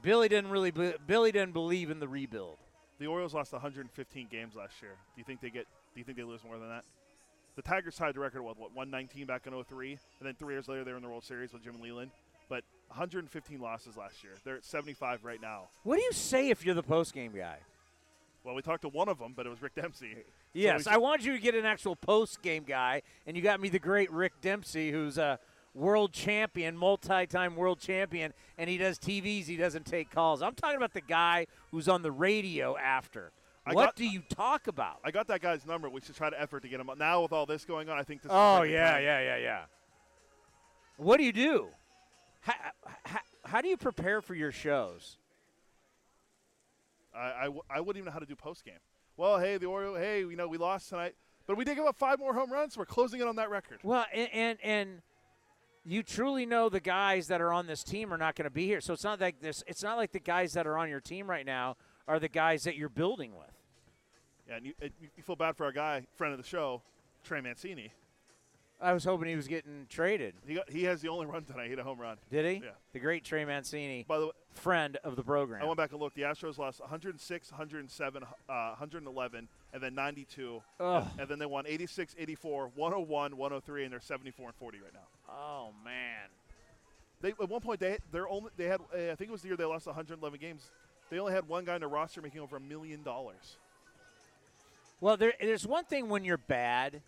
Billy 0.02 0.30
didn't 0.30 0.50
really. 0.50 0.72
be- 0.72 0.94
Billy 1.08 1.32
didn't 1.32 1.54
believe 1.54 1.90
in 1.90 2.00
the 2.00 2.08
rebuild. 2.08 2.58
The 3.00 3.08
Orioles 3.08 3.34
lost 3.34 3.52
115 3.54 4.28
games 4.30 4.56
last 4.56 4.82
year. 4.82 4.92
Do 5.16 5.20
you 5.20 5.24
think 5.24 5.42
they 5.42 5.50
get? 5.50 5.66
Do 5.94 6.00
you 6.00 6.04
think 6.04 6.18
they 6.18 6.24
lose 6.24 6.44
more 6.44 6.58
than 6.58 6.70
that? 6.70 6.84
The 7.56 7.62
Tigers 7.62 7.96
tied 7.96 8.16
the 8.16 8.20
record 8.20 8.42
with 8.42 8.58
what 8.58 8.74
119 8.74 9.26
back 9.26 9.46
in 9.46 9.64
03, 9.64 9.92
and 9.92 10.00
then 10.28 10.34
three 10.36 10.54
years 10.54 10.68
later 10.70 10.86
they 10.86 10.92
were 10.92 10.98
in 10.98 11.04
the 11.04 11.10
World 11.10 11.24
Series 11.26 11.52
with 11.52 11.64
Jim 11.64 11.82
Leyland. 11.82 12.12
But 12.48 12.64
115 12.88 13.60
losses 13.60 13.98
last 13.98 14.24
year. 14.24 14.34
They're 14.44 14.56
at 14.56 14.66
75 14.66 15.24
right 15.24 15.42
now. 15.42 15.68
What 15.84 15.98
do 15.98 16.02
you 16.02 16.14
say 16.14 16.50
if 16.50 16.66
you're 16.66 16.76
the 16.76 16.82
post 16.84 17.14
game 17.14 17.34
guy? 17.36 17.58
Well, 18.50 18.56
we 18.56 18.64
talked 18.64 18.82
to 18.82 18.90
one 18.90 19.10
of 19.10 19.20
them, 19.20 19.34
but 19.38 19.46
it 19.46 19.50
was 19.50 19.62
Rick 19.62 19.76
Dempsey. 19.76 20.16
Yes, 20.54 20.88
we- 20.88 20.92
I 20.92 20.98
wanted 20.98 21.24
you 21.24 21.34
to 21.34 21.38
get 21.40 21.54
an 21.54 21.68
actual 21.68 21.96
post 21.96 22.42
game 22.42 22.64
guy, 22.64 23.04
and 23.28 23.38
you 23.38 23.44
got 23.44 23.60
me 23.62 23.70
the 23.70 23.78
great 23.78 24.10
Rick 24.12 24.42
Dempsey, 24.42 24.90
who's 24.90 25.20
a 25.20 25.38
world 25.76 26.14
champion, 26.14 26.76
multi 26.76 27.28
time 27.28 27.56
world 27.56 27.80
champion, 27.80 28.34
and 28.58 28.68
he 28.68 28.80
does 28.80 28.98
TVs, 28.98 29.46
he 29.46 29.56
doesn't 29.56 29.86
take 29.86 30.10
calls. 30.10 30.42
I'm 30.42 30.56
talking 30.56 30.78
about 30.78 30.94
the 30.96 31.02
guy 31.02 31.46
who's 31.70 31.88
on 31.88 32.02
the 32.02 32.12
radio 32.12 32.76
after. 32.76 33.32
I 33.68 33.74
what 33.74 33.86
got- 33.86 33.96
do 33.98 34.06
you 34.08 34.24
talk 34.30 34.66
about? 34.66 34.98
I 35.04 35.12
got 35.12 35.28
that 35.28 35.42
guy's 35.42 35.64
number. 35.68 35.88
We 35.88 36.02
should 36.02 36.16
try 36.16 36.32
to 36.32 36.42
effort 36.42 36.62
to 36.64 36.70
get 36.70 36.80
him. 36.80 36.90
Up. 36.90 36.98
Now 36.98 37.22
with 37.22 37.32
all 37.32 37.46
this 37.46 37.66
going 37.66 37.88
on, 37.88 38.00
I 38.00 38.04
think 38.04 38.24
this. 38.24 38.32
Oh, 38.34 38.64
yeah, 38.64 38.94
time. 38.94 39.04
yeah, 39.04 39.20
yeah, 39.22 39.38
yeah. 39.38 39.62
What 40.98 41.18
do 41.18 41.24
you 41.24 41.34
do? 41.34 41.68
How, 42.42 42.54
how, 43.06 43.20
how 43.46 43.62
do 43.62 43.68
you 43.68 43.78
prepare 43.78 44.24
for 44.24 44.34
your 44.34 44.52
shows? 44.52 45.18
I, 47.20 47.42
I, 47.42 47.44
w- 47.46 47.62
I 47.70 47.80
wouldn't 47.82 47.98
even 47.98 48.06
know 48.06 48.14
how 48.14 48.20
to 48.20 48.26
do 48.26 48.36
post 48.36 48.64
game. 48.64 48.80
Well, 49.18 49.38
hey, 49.40 49.58
the 49.58 49.66
Orioles. 49.66 49.98
Hey, 49.98 50.22
you 50.22 50.36
know 50.36 50.48
we 50.48 50.58
lost 50.58 50.90
tonight, 50.90 51.16
but 51.46 51.58
we 51.58 51.66
did 51.66 51.76
give 51.76 51.86
up 51.86 51.98
five 51.98 52.20
more 52.20 52.34
home 52.34 52.52
runs. 52.52 52.78
We're 52.78 52.86
closing 52.86 53.20
in 53.20 53.28
on 53.28 53.36
that 53.36 53.50
record. 53.50 53.80
Well, 53.84 54.06
and 54.14 54.30
and, 54.32 54.58
and 54.64 55.02
you 55.84 56.04
truly 56.04 56.46
know 56.46 56.70
the 56.70 56.80
guys 56.80 57.28
that 57.28 57.42
are 57.42 57.52
on 57.52 57.68
this 57.68 57.84
team 57.84 58.14
are 58.14 58.18
not 58.18 58.36
going 58.36 58.46
to 58.46 58.50
be 58.52 58.66
here. 58.66 58.80
So 58.80 58.94
it's 58.94 59.04
not 59.04 59.20
like 59.20 59.42
this. 59.42 59.64
It's 59.68 59.84
not 59.84 59.98
like 59.98 60.12
the 60.12 60.20
guys 60.20 60.54
that 60.54 60.66
are 60.68 60.78
on 60.78 60.90
your 60.90 61.02
team 61.02 61.30
right 61.30 61.46
now 61.46 61.76
are 62.08 62.20
the 62.20 62.30
guys 62.30 62.64
that 62.64 62.76
you're 62.76 62.90
building 62.90 63.34
with. 63.36 63.52
Yeah, 64.48 64.56
and 64.58 64.66
you, 64.66 64.74
it, 64.80 64.94
you 65.00 65.24
feel 65.24 65.36
bad 65.36 65.58
for 65.58 65.66
our 65.66 65.72
guy, 65.72 66.08
friend 66.16 66.34
of 66.34 66.42
the 66.42 66.48
show, 66.48 66.82
Trey 67.24 67.42
Mancini. 67.42 67.92
I 68.82 68.94
was 68.94 69.04
hoping 69.04 69.28
he 69.28 69.36
was 69.36 69.48
getting 69.48 69.88
traded. 69.90 70.36
He 70.48 70.56
got, 70.56 70.70
he 70.70 70.84
has 70.84 71.02
the 71.02 71.10
only 71.10 71.26
run 71.26 71.44
tonight. 71.44 71.66
He 71.66 71.70
hit 71.72 71.80
a 71.80 71.84
home 71.84 72.00
run. 72.00 72.18
Did 72.32 72.46
he? 72.46 72.66
Yeah. 72.66 72.72
The 72.94 73.00
great 73.00 73.26
Trey 73.26 73.44
Mancini, 73.44 74.06
By 74.08 74.20
the 74.20 74.26
way, 74.28 74.32
friend 74.54 74.98
of 75.04 75.18
the 75.18 75.24
program. 75.24 75.62
I 75.62 75.66
went 75.66 75.78
back 75.78 75.92
and 75.92 76.00
looked. 76.00 76.16
The 76.16 76.22
Astros 76.22 76.58
lost 76.58 76.80
106, 76.80 77.52
107, 77.52 78.24
uh, 78.24 78.28
111, 78.48 79.48
and 79.74 79.84
then 79.84 79.96
92. 79.96 80.62
Ugh. 80.80 81.08
And 81.18 81.28
then 81.28 81.40
they 81.40 81.46
won 81.46 81.66
86, 81.68 82.16
84, 82.18 82.72
101, 82.74 83.36
103, 83.38 83.84
and 83.84 83.92
they're 83.92 84.00
74 84.00 84.48
and 84.48 84.56
40 84.56 84.78
right 84.80 84.94
now. 84.94 85.00
Oh 85.30 85.70
man. 85.84 86.30
They 87.22 87.30
at 87.30 87.50
one 87.50 87.60
point 87.60 87.82
they 87.82 87.98
they're 88.14 88.30
only 88.30 88.50
they 88.56 88.66
had 88.66 88.80
uh, 88.94 89.12
I 89.12 89.16
think 89.16 89.30
it 89.30 89.32
was 89.32 89.42
the 89.42 89.50
year 89.50 89.58
they 89.58 89.66
lost 89.66 89.88
111 89.88 90.40
games. 90.40 90.72
They 91.10 91.20
only 91.20 91.34
had 91.34 91.48
one 91.50 91.66
guy 91.66 91.76
in 91.76 91.82
their 91.82 91.90
roster 91.90 92.22
making 92.22 92.40
over 92.40 92.56
a 92.56 92.62
million 92.62 93.04
dollars. 93.04 93.58
Well, 95.02 95.18
there, 95.18 95.34
there's 95.40 95.66
one 95.66 95.86
thing 95.86 96.10
when 96.10 96.24
you're 96.26 96.38
bad, 96.38 97.02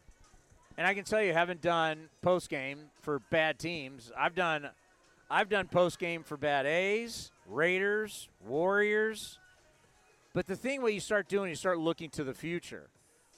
and 0.78 0.88
I 0.88 0.94
can 0.94 1.04
tell 1.04 1.22
you, 1.22 1.34
haven't 1.34 1.62
done 1.62 2.10
post 2.22 2.50
game 2.50 2.90
for 3.02 3.20
bad 3.30 3.60
teams. 3.60 4.12
I've 4.18 4.36
done, 4.36 4.70
I've 5.30 5.50
done 5.50 5.68
post 5.68 6.00
game 6.00 6.24
for 6.24 6.38
bad 6.38 6.66
A's, 6.66 7.32
Raiders, 7.48 8.30
Warriors. 8.46 9.38
But 10.34 10.48
the 10.48 10.56
thing 10.56 10.82
what 10.82 10.94
you 10.94 11.00
start 11.00 11.28
doing, 11.28 11.50
you 11.50 11.56
start 11.56 11.78
looking 11.80 12.10
to 12.12 12.24
the 12.24 12.34
future. 12.34 12.90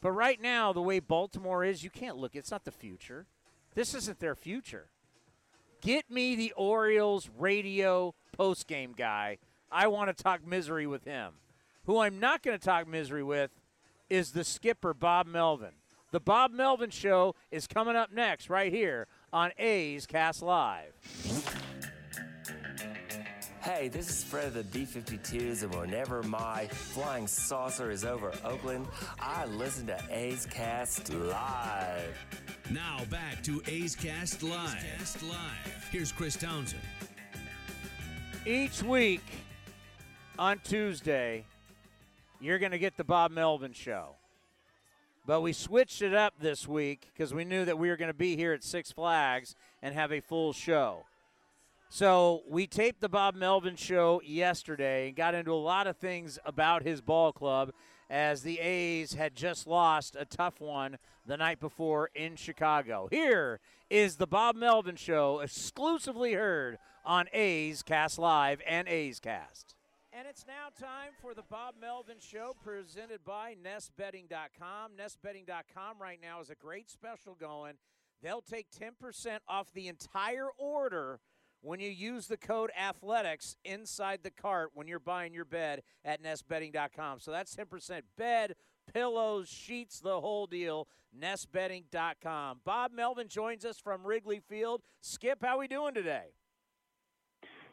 But 0.02 0.12
right 0.12 0.42
now, 0.42 0.74
the 0.74 0.82
way 0.82 1.00
Baltimore 1.00 1.64
is, 1.64 1.84
you 1.84 1.90
can't 1.90 2.18
look. 2.18 2.36
It's 2.36 2.52
not 2.52 2.66
the 2.66 2.72
future. 2.72 3.26
This 3.74 3.96
isn't 3.96 4.20
their 4.20 4.36
future. 4.36 4.88
Get 5.82 6.10
me 6.10 6.36
the 6.36 6.54
Orioles 6.56 7.30
radio 7.38 8.14
post 8.32 8.68
game 8.68 8.94
guy. 8.96 9.38
I 9.72 9.88
want 9.88 10.16
to 10.16 10.24
talk 10.24 10.46
misery 10.46 10.86
with 10.86 11.06
him. 11.06 11.34
Who 11.86 12.00
I'm 12.00 12.20
not 12.20 12.44
going 12.44 12.58
to 12.58 12.64
talk 12.64 12.88
misery 12.88 13.24
with 13.24 13.52
is 14.10 14.32
the 14.32 14.44
skipper, 14.44 14.94
Bob 14.94 15.26
Melvin. 15.26 15.74
The 16.14 16.20
Bob 16.20 16.52
Melvin 16.52 16.92
Show 16.92 17.34
is 17.50 17.66
coming 17.66 17.96
up 17.96 18.14
next, 18.14 18.48
right 18.48 18.72
here 18.72 19.08
on 19.34 19.50
A's 19.58 20.06
Cast 20.06 20.44
Live. 20.44 20.94
Hey, 23.64 23.88
this 23.88 24.12
is 24.12 24.24
Fred 24.24 24.46
of 24.46 24.54
the 24.54 24.64
B 24.66 24.86
52s, 24.86 25.64
and 25.64 25.74
whenever 25.74 26.22
my 26.22 26.68
flying 26.68 27.26
saucer 27.26 27.90
is 27.90 28.06
over 28.06 28.32
Oakland, 28.44 28.86
I 29.20 29.48
listen 29.48 29.88
to 29.88 30.00
A's 30.12 30.46
Cast 30.46 31.12
Live. 31.12 32.16
Now 32.70 33.00
back 33.10 33.42
to 33.46 33.64
A's 33.66 33.96
Cast 33.96 34.44
Live. 34.44 34.86
Cast 34.96 35.24
Live. 35.24 35.88
Here's 35.90 36.12
Chris 36.12 36.36
Townsend. 36.36 36.84
Each 38.46 38.84
week 38.84 39.24
on 40.38 40.60
Tuesday, 40.64 41.44
you're 42.40 42.60
going 42.60 42.72
to 42.72 42.78
get 42.78 42.98
the 42.98 43.04
Bob 43.04 43.32
Melvin 43.32 43.74
Show. 43.74 44.14
But 45.26 45.42
we 45.42 45.54
switched 45.54 46.02
it 46.02 46.14
up 46.14 46.34
this 46.40 46.68
week 46.68 47.10
because 47.14 47.34
we 47.34 47.46
knew 47.46 47.64
that 47.64 47.80
we 47.80 47.88
were 47.88 47.96
going 47.96 48.10
to 48.10 48.14
be 48.14 48.36
here 48.36 48.52
at 48.52 48.64
Six 48.64 48.92
Flags 48.92 49.56
and 49.82 49.96
have 49.96 50.12
a 50.12 50.20
full 50.20 50.52
show. 50.52 51.06
So 51.90 52.42
we 52.50 52.68
taped 52.68 53.00
the 53.00 53.08
Bob 53.08 53.36
Melvin 53.36 53.76
show 53.76 54.22
yesterday 54.26 55.08
and 55.08 55.16
got 55.16 55.36
into 55.36 55.54
a 55.54 55.56
lot 55.56 55.88
of 55.88 55.96
things 55.96 56.40
about 56.46 56.84
his 56.84 57.00
ball 57.00 57.32
club 57.32 57.72
as 58.10 58.42
the 58.42 58.60
A's 58.60 59.14
had 59.14 59.36
just 59.36 59.66
lost 59.66 60.18
a 60.20 60.26
tough 60.26 60.60
one 60.60 60.98
the 61.26 61.38
night 61.38 61.60
before 61.60 62.10
in 62.16 62.36
Chicago. 62.36 63.08
Here 63.10 63.60
is 63.90 64.18
the 64.18 64.28
Bob 64.28 64.56
Melvin 64.56 64.96
show 64.98 65.40
exclusively 65.40 66.34
heard 66.34 66.80
on 67.06 67.28
A's 67.32 67.82
Cast 67.82 68.20
Live 68.20 68.62
and 68.68 68.90
A's 68.90 69.20
Cast. 69.20 69.76
And 70.16 70.28
it's 70.28 70.46
now 70.46 70.70
time 70.80 71.14
for 71.20 71.34
the 71.34 71.42
Bob 71.42 71.74
Melvin 71.82 72.18
Show 72.20 72.56
presented 72.64 73.26
by 73.26 73.56
NestBedding.com. 73.66 74.92
NestBedding.com 74.96 75.98
right 76.00 76.20
now 76.22 76.40
is 76.40 76.52
a 76.52 76.56
great 76.56 76.92
special 76.92 77.34
going. 77.34 77.74
They'll 78.22 78.42
take 78.42 78.68
10% 78.70 79.40
off 79.48 79.74
the 79.74 79.88
entire 79.88 80.50
order 80.60 81.20
when 81.62 81.80
you 81.80 81.90
use 81.90 82.28
the 82.28 82.38
code 82.38 82.70
athletics 82.80 83.56
inside 83.66 84.20
the 84.22 84.30
cart 84.30 84.70
when 84.76 84.88
you're 84.88 85.00
buying 85.00 85.34
your 85.34 85.46
bed 85.46 85.82
at 86.06 86.22
nestbedding.com. 86.22 87.20
So 87.20 87.32
that's 87.32 87.56
10% 87.56 88.02
bed, 88.16 88.54
pillows, 88.94 89.50
sheets, 89.50 90.00
the 90.00 90.22
whole 90.22 90.46
deal. 90.46 90.88
Nestbedding.com. 91.20 92.60
Bob 92.64 92.92
Melvin 92.92 93.30
joins 93.30 93.66
us 93.66 93.80
from 93.80 94.06
Wrigley 94.06 94.42
Field. 94.48 94.84
Skip, 95.02 95.40
how 95.42 95.58
we 95.58 95.68
doing 95.68 95.96
today? 95.96 96.34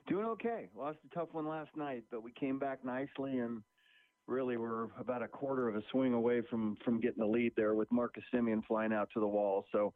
Doing 0.09 0.27
okay. 0.27 0.69
Lost 0.77 0.99
a 1.11 1.15
tough 1.15 1.29
one 1.33 1.49
last 1.49 1.71
night, 1.77 2.05
but 2.11 2.23
we 2.23 2.33
came 2.33 2.59
back 2.59 2.85
nicely 2.85 3.39
and 3.39 3.63
really 4.27 4.57
we're 4.57 4.85
about 4.99 5.23
a 5.23 5.29
quarter 5.29 5.69
of 5.69 5.77
a 5.77 5.83
swing 5.91 6.15
away 6.15 6.43
from 6.49 6.77
from 6.85 7.01
getting 7.01 7.19
the 7.19 7.27
lead 7.27 7.53
there 7.57 7.75
with 7.75 7.91
Marcus 7.91 8.23
Semien 8.33 8.65
flying 8.67 8.93
out 8.93 9.09
to 9.15 9.21
the 9.21 9.27
wall. 9.27 9.65
So, 9.73 9.93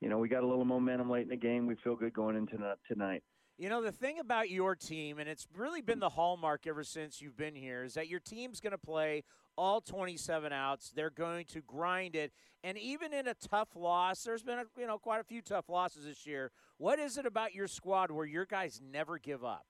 you 0.00 0.08
know, 0.08 0.18
we 0.18 0.28
got 0.28 0.42
a 0.42 0.46
little 0.46 0.64
momentum 0.64 1.10
late 1.10 1.22
in 1.22 1.28
the 1.28 1.36
game. 1.36 1.66
We 1.66 1.76
feel 1.82 1.96
good 1.96 2.12
going 2.12 2.36
into 2.36 2.56
tonight. 2.86 3.22
You 3.60 3.68
know, 3.68 3.82
the 3.82 3.90
thing 3.90 4.20
about 4.20 4.50
your 4.50 4.76
team, 4.76 5.18
and 5.18 5.28
it's 5.28 5.48
really 5.56 5.80
been 5.80 5.98
the 5.98 6.10
hallmark 6.10 6.68
ever 6.68 6.84
since 6.84 7.20
you've 7.20 7.36
been 7.36 7.56
here, 7.56 7.82
is 7.82 7.94
that 7.94 8.06
your 8.06 8.20
team's 8.20 8.60
going 8.60 8.70
to 8.70 8.78
play 8.78 9.24
all 9.56 9.80
27 9.80 10.52
outs. 10.52 10.92
They're 10.94 11.10
going 11.10 11.44
to 11.46 11.60
grind 11.62 12.14
it. 12.14 12.32
And 12.62 12.78
even 12.78 13.12
in 13.12 13.26
a 13.26 13.34
tough 13.34 13.70
loss, 13.74 14.22
there's 14.22 14.44
been, 14.44 14.60
a, 14.60 14.64
you 14.78 14.86
know, 14.86 14.96
quite 14.96 15.20
a 15.20 15.24
few 15.24 15.42
tough 15.42 15.68
losses 15.68 16.04
this 16.04 16.24
year. 16.24 16.52
What 16.78 17.00
is 17.00 17.18
it 17.18 17.26
about 17.26 17.54
your 17.54 17.66
squad 17.66 18.12
where 18.12 18.24
your 18.24 18.46
guys 18.46 18.80
never 18.92 19.18
give 19.18 19.44
up? 19.44 19.66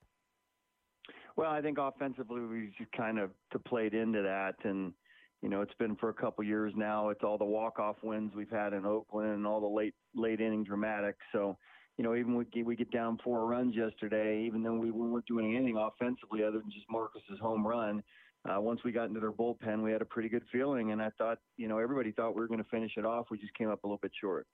Well, 1.37 1.51
I 1.51 1.63
think 1.63 1.79
offensively 1.79 2.43
we 2.43 2.71
just 2.77 2.93
kind 2.93 3.19
of 3.19 3.31
played 3.67 3.95
into 3.95 4.21
that, 4.23 4.57
and 4.65 4.93
you 5.41 5.49
know 5.49 5.63
it's 5.63 5.73
been 5.79 5.97
for 5.97 6.11
a 6.11 6.15
couple 6.15 6.45
years 6.45 6.75
now. 6.77 7.09
It's 7.09 7.25
all 7.25 7.39
the 7.39 7.47
walk 7.47 7.79
off 7.79 7.97
wins 8.03 8.33
we've 8.37 8.51
had 8.51 8.75
in 8.75 8.85
Oakland 8.85 9.31
and 9.33 9.47
all 9.47 9.61
the 9.61 9.67
late 9.67 9.95
late 10.15 10.43
inning 10.43 10.65
dramatics. 10.65 11.25
So, 11.33 11.57
you 11.97 12.05
know, 12.05 12.15
even 12.15 12.35
we 12.35 12.63
we 12.63 12.77
get 12.77 12.91
down 12.91 13.19
four 13.25 13.47
runs 13.47 13.75
yesterday, 13.75 14.45
even 14.45 14.63
though 14.63 14.75
we 14.75 14.91
weren't 14.91 15.25
doing 15.27 15.57
anything 15.57 15.79
offensively 15.79 16.43
other 16.43 16.59
than 16.59 16.71
just 16.71 16.87
Marcus's 16.91 17.39
home 17.41 17.67
run. 17.67 18.03
Uh, 18.49 18.61
once 18.61 18.81
we 18.85 18.93
got 18.93 19.09
into 19.09 19.21
their 19.21 19.33
bullpen, 19.33 19.83
we 19.83 19.93
had 19.93 20.03
a 20.03 20.07
pretty 20.07 20.29
good 20.29 20.45
feeling, 20.53 20.93
and 20.93 21.03
I 21.03 21.11
thought, 21.19 21.39
you 21.57 21.69
know, 21.69 21.79
everybody 21.79 22.13
thought 22.13 22.35
we 22.35 22.41
were 22.41 22.47
going 22.49 22.63
to 22.63 22.71
finish 22.71 22.93
it 22.97 23.05
off. 23.05 23.27
We 23.31 23.39
just 23.39 23.53
came 23.55 23.69
up 23.69 23.83
a 23.83 23.87
little 23.87 23.99
bit 24.01 24.13
short. 24.21 24.47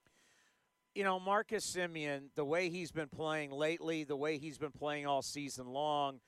You 0.95 1.03
know, 1.03 1.19
Marcus 1.19 1.69
Semien, 1.75 2.29
the 2.37 2.45
way 2.45 2.71
he's 2.71 2.93
been 2.93 3.09
playing 3.09 3.51
lately, 3.51 4.05
the 4.05 4.15
way 4.17 4.39
he's 4.39 4.59
been 4.59 4.71
playing 4.71 5.07
all 5.07 5.23
season 5.23 5.67
long, 5.67 6.21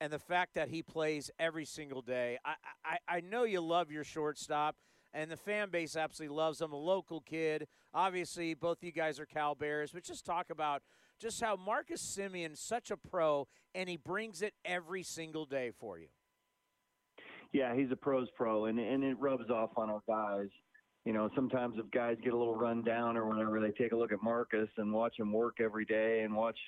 and 0.00 0.12
the 0.12 0.18
fact 0.18 0.54
that 0.54 0.68
he 0.68 0.82
plays 0.82 1.30
every 1.38 1.64
single 1.64 2.02
day. 2.02 2.36
I, 2.44 2.54
I, 2.84 2.98
I 3.08 3.20
know 3.20 3.44
you 3.44 3.60
love 3.60 3.92
your 3.92 4.02
shortstop, 4.02 4.74
and 5.14 5.30
the 5.30 5.36
fan 5.36 5.70
base 5.70 5.94
absolutely 5.94 6.36
loves 6.36 6.60
him. 6.60 6.72
A 6.72 6.76
local 6.76 7.20
kid. 7.20 7.68
Obviously, 7.94 8.54
both 8.54 8.82
you 8.82 8.90
guys 8.90 9.20
are 9.20 9.26
Cal 9.26 9.54
Bears, 9.54 9.92
but 9.92 10.02
just 10.02 10.26
talk 10.26 10.50
about 10.50 10.82
just 11.20 11.40
how 11.40 11.54
Marcus 11.54 12.02
Semien's 12.02 12.60
such 12.60 12.90
a 12.90 12.96
pro, 12.96 13.46
and 13.72 13.88
he 13.88 13.96
brings 13.96 14.42
it 14.42 14.54
every 14.64 15.04
single 15.04 15.46
day 15.46 15.70
for 15.78 15.96
you. 15.96 16.08
Yeah, 17.52 17.74
he's 17.74 17.90
a 17.92 17.96
pros 17.96 18.28
pro, 18.36 18.64
and 18.64 18.80
and 18.80 19.04
it 19.04 19.16
rubs 19.20 19.48
off 19.48 19.70
on 19.76 19.90
our 19.90 20.02
guys. 20.08 20.48
You 21.08 21.14
know, 21.14 21.30
sometimes 21.34 21.76
if 21.78 21.90
guys 21.90 22.18
get 22.22 22.34
a 22.34 22.36
little 22.36 22.54
run 22.54 22.82
down 22.82 23.16
or 23.16 23.26
whatever, 23.26 23.62
they 23.62 23.70
take 23.70 23.92
a 23.92 23.96
look 23.96 24.12
at 24.12 24.22
Marcus 24.22 24.68
and 24.76 24.92
watch 24.92 25.18
him 25.18 25.32
work 25.32 25.56
every 25.58 25.86
day 25.86 26.20
and 26.22 26.36
watch 26.36 26.58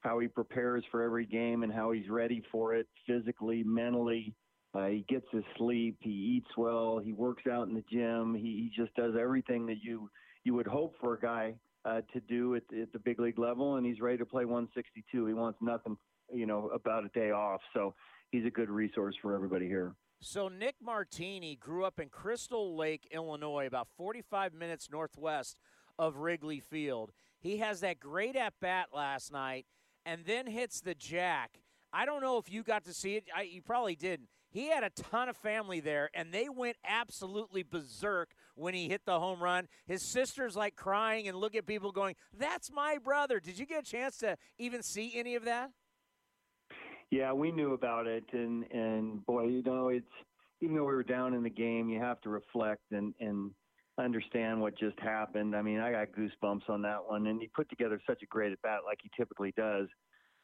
how 0.00 0.18
he 0.18 0.28
prepares 0.28 0.82
for 0.90 1.02
every 1.02 1.26
game 1.26 1.62
and 1.62 1.70
how 1.70 1.90
he's 1.90 2.08
ready 2.08 2.42
for 2.50 2.74
it 2.74 2.86
physically, 3.06 3.62
mentally. 3.62 4.34
Uh, 4.74 4.86
he 4.86 5.04
gets 5.10 5.26
his 5.30 5.44
sleep. 5.58 5.98
He 6.00 6.08
eats 6.08 6.48
well. 6.56 7.02
He 7.04 7.12
works 7.12 7.42
out 7.46 7.68
in 7.68 7.74
the 7.74 7.84
gym. 7.92 8.34
He, 8.34 8.70
he 8.72 8.72
just 8.74 8.94
does 8.94 9.12
everything 9.20 9.66
that 9.66 9.82
you 9.82 10.08
you 10.44 10.54
would 10.54 10.66
hope 10.66 10.94
for 10.98 11.12
a 11.12 11.20
guy 11.20 11.52
uh, 11.84 12.00
to 12.14 12.20
do 12.20 12.54
at, 12.54 12.62
at 12.74 12.90
the 12.94 12.98
big 12.98 13.20
league 13.20 13.38
level, 13.38 13.76
and 13.76 13.84
he's 13.84 14.00
ready 14.00 14.16
to 14.16 14.24
play 14.24 14.46
162. 14.46 15.26
He 15.26 15.34
wants 15.34 15.58
nothing, 15.60 15.98
you 16.32 16.46
know, 16.46 16.70
about 16.74 17.04
a 17.04 17.08
day 17.08 17.30
off. 17.30 17.60
So 17.74 17.94
he's 18.30 18.46
a 18.46 18.50
good 18.50 18.70
resource 18.70 19.16
for 19.20 19.34
everybody 19.34 19.66
here. 19.66 19.92
So 20.24 20.46
Nick 20.46 20.76
Martini 20.80 21.56
grew 21.56 21.84
up 21.84 21.98
in 21.98 22.08
Crystal 22.08 22.76
Lake, 22.76 23.08
Illinois, 23.10 23.66
about 23.66 23.88
45 23.96 24.54
minutes 24.54 24.88
northwest 24.88 25.58
of 25.98 26.18
Wrigley 26.18 26.60
Field. 26.60 27.10
He 27.40 27.56
has 27.56 27.80
that 27.80 27.98
great 27.98 28.36
at 28.36 28.54
bat 28.60 28.90
last 28.94 29.32
night, 29.32 29.66
and 30.06 30.24
then 30.24 30.46
hits 30.46 30.80
the 30.80 30.94
jack. 30.94 31.58
I 31.92 32.06
don't 32.06 32.22
know 32.22 32.38
if 32.38 32.52
you 32.52 32.62
got 32.62 32.84
to 32.84 32.94
see 32.94 33.16
it. 33.16 33.24
I, 33.34 33.42
you 33.42 33.62
probably 33.62 33.96
didn't. 33.96 34.28
He 34.48 34.68
had 34.68 34.84
a 34.84 34.90
ton 34.90 35.28
of 35.28 35.36
family 35.36 35.80
there, 35.80 36.08
and 36.14 36.32
they 36.32 36.48
went 36.48 36.76
absolutely 36.86 37.64
berserk 37.64 38.30
when 38.54 38.74
he 38.74 38.88
hit 38.88 39.04
the 39.04 39.18
home 39.18 39.42
run. 39.42 39.66
His 39.86 40.02
sister's 40.02 40.54
like 40.54 40.76
crying 40.76 41.26
and 41.26 41.36
look 41.36 41.56
at 41.56 41.66
people 41.66 41.90
going, 41.90 42.14
"That's 42.32 42.70
my 42.70 42.98
brother." 42.98 43.40
Did 43.40 43.58
you 43.58 43.66
get 43.66 43.80
a 43.80 43.90
chance 43.90 44.18
to 44.18 44.36
even 44.56 44.84
see 44.84 45.16
any 45.16 45.34
of 45.34 45.44
that? 45.46 45.72
Yeah, 47.12 47.34
we 47.34 47.52
knew 47.52 47.74
about 47.74 48.06
it, 48.06 48.24
and 48.32 48.64
and 48.72 49.24
boy, 49.26 49.44
you 49.44 49.62
know, 49.62 49.88
it's 49.90 50.06
even 50.62 50.74
though 50.74 50.86
we 50.86 50.94
were 50.94 51.02
down 51.02 51.34
in 51.34 51.42
the 51.42 51.50
game, 51.50 51.90
you 51.90 52.00
have 52.00 52.18
to 52.22 52.30
reflect 52.30 52.80
and 52.90 53.12
and 53.20 53.50
understand 53.98 54.62
what 54.62 54.78
just 54.78 54.98
happened. 54.98 55.54
I 55.54 55.60
mean, 55.60 55.78
I 55.78 55.92
got 55.92 56.08
goosebumps 56.12 56.70
on 56.70 56.80
that 56.82 57.04
one, 57.06 57.26
and 57.26 57.38
he 57.38 57.48
put 57.48 57.68
together 57.68 58.00
such 58.06 58.22
a 58.22 58.26
great 58.26 58.50
at 58.50 58.62
bat 58.62 58.78
like 58.86 58.96
he 59.02 59.10
typically 59.14 59.52
does. 59.58 59.88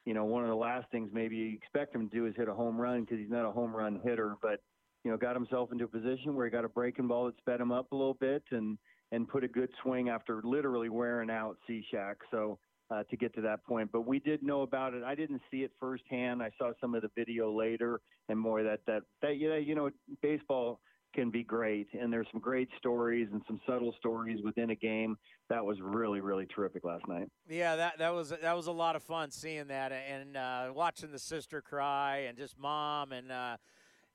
You 0.04 0.12
know, 0.12 0.26
one 0.26 0.42
of 0.42 0.50
the 0.50 0.56
last 0.56 0.90
things 0.90 1.08
maybe 1.10 1.36
you 1.36 1.56
expect 1.56 1.94
him 1.94 2.10
to 2.10 2.14
do 2.14 2.26
is 2.26 2.34
hit 2.36 2.50
a 2.50 2.54
home 2.54 2.78
run 2.78 3.00
because 3.00 3.18
he's 3.18 3.30
not 3.30 3.48
a 3.48 3.50
home 3.50 3.74
run 3.74 3.98
hitter, 4.04 4.36
but 4.42 4.60
you 5.04 5.10
know, 5.10 5.16
got 5.16 5.36
himself 5.36 5.72
into 5.72 5.84
a 5.84 5.88
position 5.88 6.34
where 6.34 6.44
he 6.44 6.50
got 6.50 6.66
a 6.66 6.68
breaking 6.68 7.08
ball 7.08 7.24
that 7.24 7.38
sped 7.38 7.62
him 7.62 7.72
up 7.72 7.92
a 7.92 7.96
little 7.96 8.18
bit 8.20 8.42
and 8.50 8.76
and 9.10 9.26
put 9.26 9.42
a 9.42 9.48
good 9.48 9.70
swing 9.82 10.10
after 10.10 10.42
literally 10.44 10.90
wearing 10.90 11.30
out 11.30 11.56
Cishek. 11.66 12.16
So 12.30 12.58
uh, 12.90 13.02
to 13.04 13.16
get 13.16 13.34
to 13.34 13.40
that 13.42 13.64
point. 13.64 13.90
But 13.92 14.06
we 14.06 14.18
did 14.18 14.42
know 14.42 14.62
about 14.62 14.94
it. 14.94 15.02
I 15.02 15.14
didn't 15.14 15.42
see 15.50 15.58
it 15.58 15.72
firsthand. 15.78 16.42
I 16.42 16.50
saw 16.58 16.72
some 16.80 16.94
of 16.94 17.02
the 17.02 17.10
video 17.16 17.52
later, 17.52 18.00
and 18.28 18.38
more 18.38 18.62
that 18.62 18.80
that 18.86 19.02
that 19.22 19.38
yeah, 19.38 19.56
you 19.56 19.74
know, 19.74 19.90
baseball 20.22 20.80
can 21.14 21.30
be 21.30 21.42
great, 21.42 21.88
and 21.98 22.12
there's 22.12 22.26
some 22.30 22.40
great 22.40 22.68
stories 22.78 23.28
and 23.32 23.42
some 23.46 23.60
subtle 23.66 23.94
stories 23.98 24.40
within 24.44 24.70
a 24.70 24.74
game. 24.74 25.16
That 25.48 25.64
was 25.64 25.78
really 25.80 26.20
really 26.20 26.46
terrific 26.46 26.84
last 26.84 27.06
night. 27.08 27.28
Yeah, 27.48 27.76
that 27.76 27.98
that 27.98 28.14
was 28.14 28.30
that 28.30 28.56
was 28.56 28.66
a 28.66 28.72
lot 28.72 28.96
of 28.96 29.02
fun 29.02 29.30
seeing 29.30 29.68
that 29.68 29.92
and 29.92 30.36
uh, 30.36 30.72
watching 30.74 31.12
the 31.12 31.18
sister 31.18 31.60
cry 31.60 32.26
and 32.28 32.36
just 32.38 32.58
mom 32.58 33.12
and. 33.12 33.30
Uh, 33.32 33.56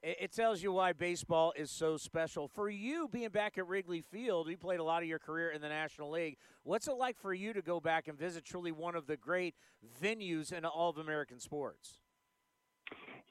it, 0.04 0.34
tells 0.34 0.62
you 0.62 0.74
why 0.74 0.92
baseball 0.92 1.54
is 1.56 1.72
so 1.72 1.96
special. 1.96 2.48
For 2.48 2.70
you, 2.70 3.08
being 3.08 3.30
back 3.30 3.58
at 3.58 3.68
Wrigley 3.68 4.02
Field, 4.02 4.50
you 4.50 4.58
played 4.58 4.80
a 4.80 4.84
lot 4.84 5.02
of 5.02 5.08
your 5.08 5.20
career 5.20 5.52
in 5.52 5.62
the 5.62 5.70
National 5.70 6.12
League. 6.12 6.38
What's 6.64 6.88
it 6.88 6.98
like 6.98 7.18
for 7.18 7.34
you 7.34 7.54
to 7.54 7.62
go 7.62 7.80
back 7.80 8.08
and 8.08 8.18
visit 8.18 8.44
truly 8.44 8.72
one 8.72 8.96
of 8.96 9.08
the 9.08 9.16
great 9.16 9.56
venues 10.02 10.52
in 10.52 10.66
all 10.66 10.90
of 10.90 10.98
American 10.98 11.40
sports? 11.40 12.00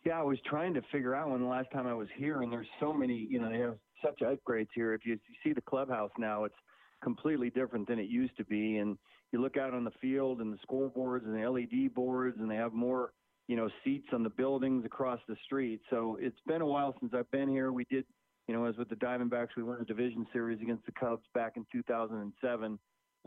Yeah, 0.05 0.19
I 0.19 0.23
was 0.23 0.39
trying 0.49 0.75
to 0.75 0.83
figure 0.91 1.15
out 1.15 1.31
when 1.31 1.41
the 1.41 1.47
last 1.47 1.71
time 1.73 1.87
I 1.87 1.95
was 1.95 2.09
here, 2.17 2.41
and 2.43 2.51
there's 2.51 2.67
so 2.81 2.93
many, 2.93 3.27
you 3.31 3.39
know, 3.39 3.51
they 3.51 3.59
have 3.59 3.77
such 4.03 4.21
upgrades 4.21 4.69
here. 4.75 4.95
If 4.95 5.05
you 5.05 5.19
see 5.45 5.53
the 5.53 5.61
clubhouse 5.61 6.11
now, 6.19 6.45
it's 6.45 6.55
completely 7.03 7.51
different 7.51 7.87
than 7.87 7.99
it 7.99 8.09
used 8.09 8.37
to 8.39 8.45
be. 8.45 8.79
And 8.79 8.97
you 9.31 9.41
look 9.41 9.57
out 9.57 9.75
on 9.75 9.85
the 9.85 9.93
field 10.01 10.41
and 10.41 10.53
the 10.53 10.59
scoreboards 10.67 11.25
and 11.25 11.35
the 11.35 11.49
LED 11.49 11.95
boards, 11.95 12.39
and 12.41 12.51
they 12.51 12.57
have 12.57 12.73
more 12.73 13.13
you 13.49 13.57
know, 13.57 13.69
seats 13.85 14.09
on 14.13 14.23
the 14.23 14.31
buildings 14.31 14.85
across 14.85 15.21
the 15.29 15.37
street. 15.45 15.81
So 15.91 16.17
it's 16.21 16.39
been 16.47 16.63
a 16.63 16.67
while 16.67 16.95
since 17.01 17.13
I've 17.15 17.31
been 17.31 17.49
here. 17.49 17.73
We 17.73 17.85
did, 17.91 18.05
you 18.47 18.55
know, 18.55 18.65
as 18.67 18.77
with 18.77 18.89
the 18.89 18.97
Diamondbacks, 18.97 19.49
we 19.57 19.63
won 19.63 19.79
a 19.81 19.85
division 19.85 20.27
series 20.33 20.61
against 20.61 20.87
the 20.87 20.93
Cubs 20.93 21.25
back 21.35 21.55
in 21.57 21.67
2007. 21.73 22.79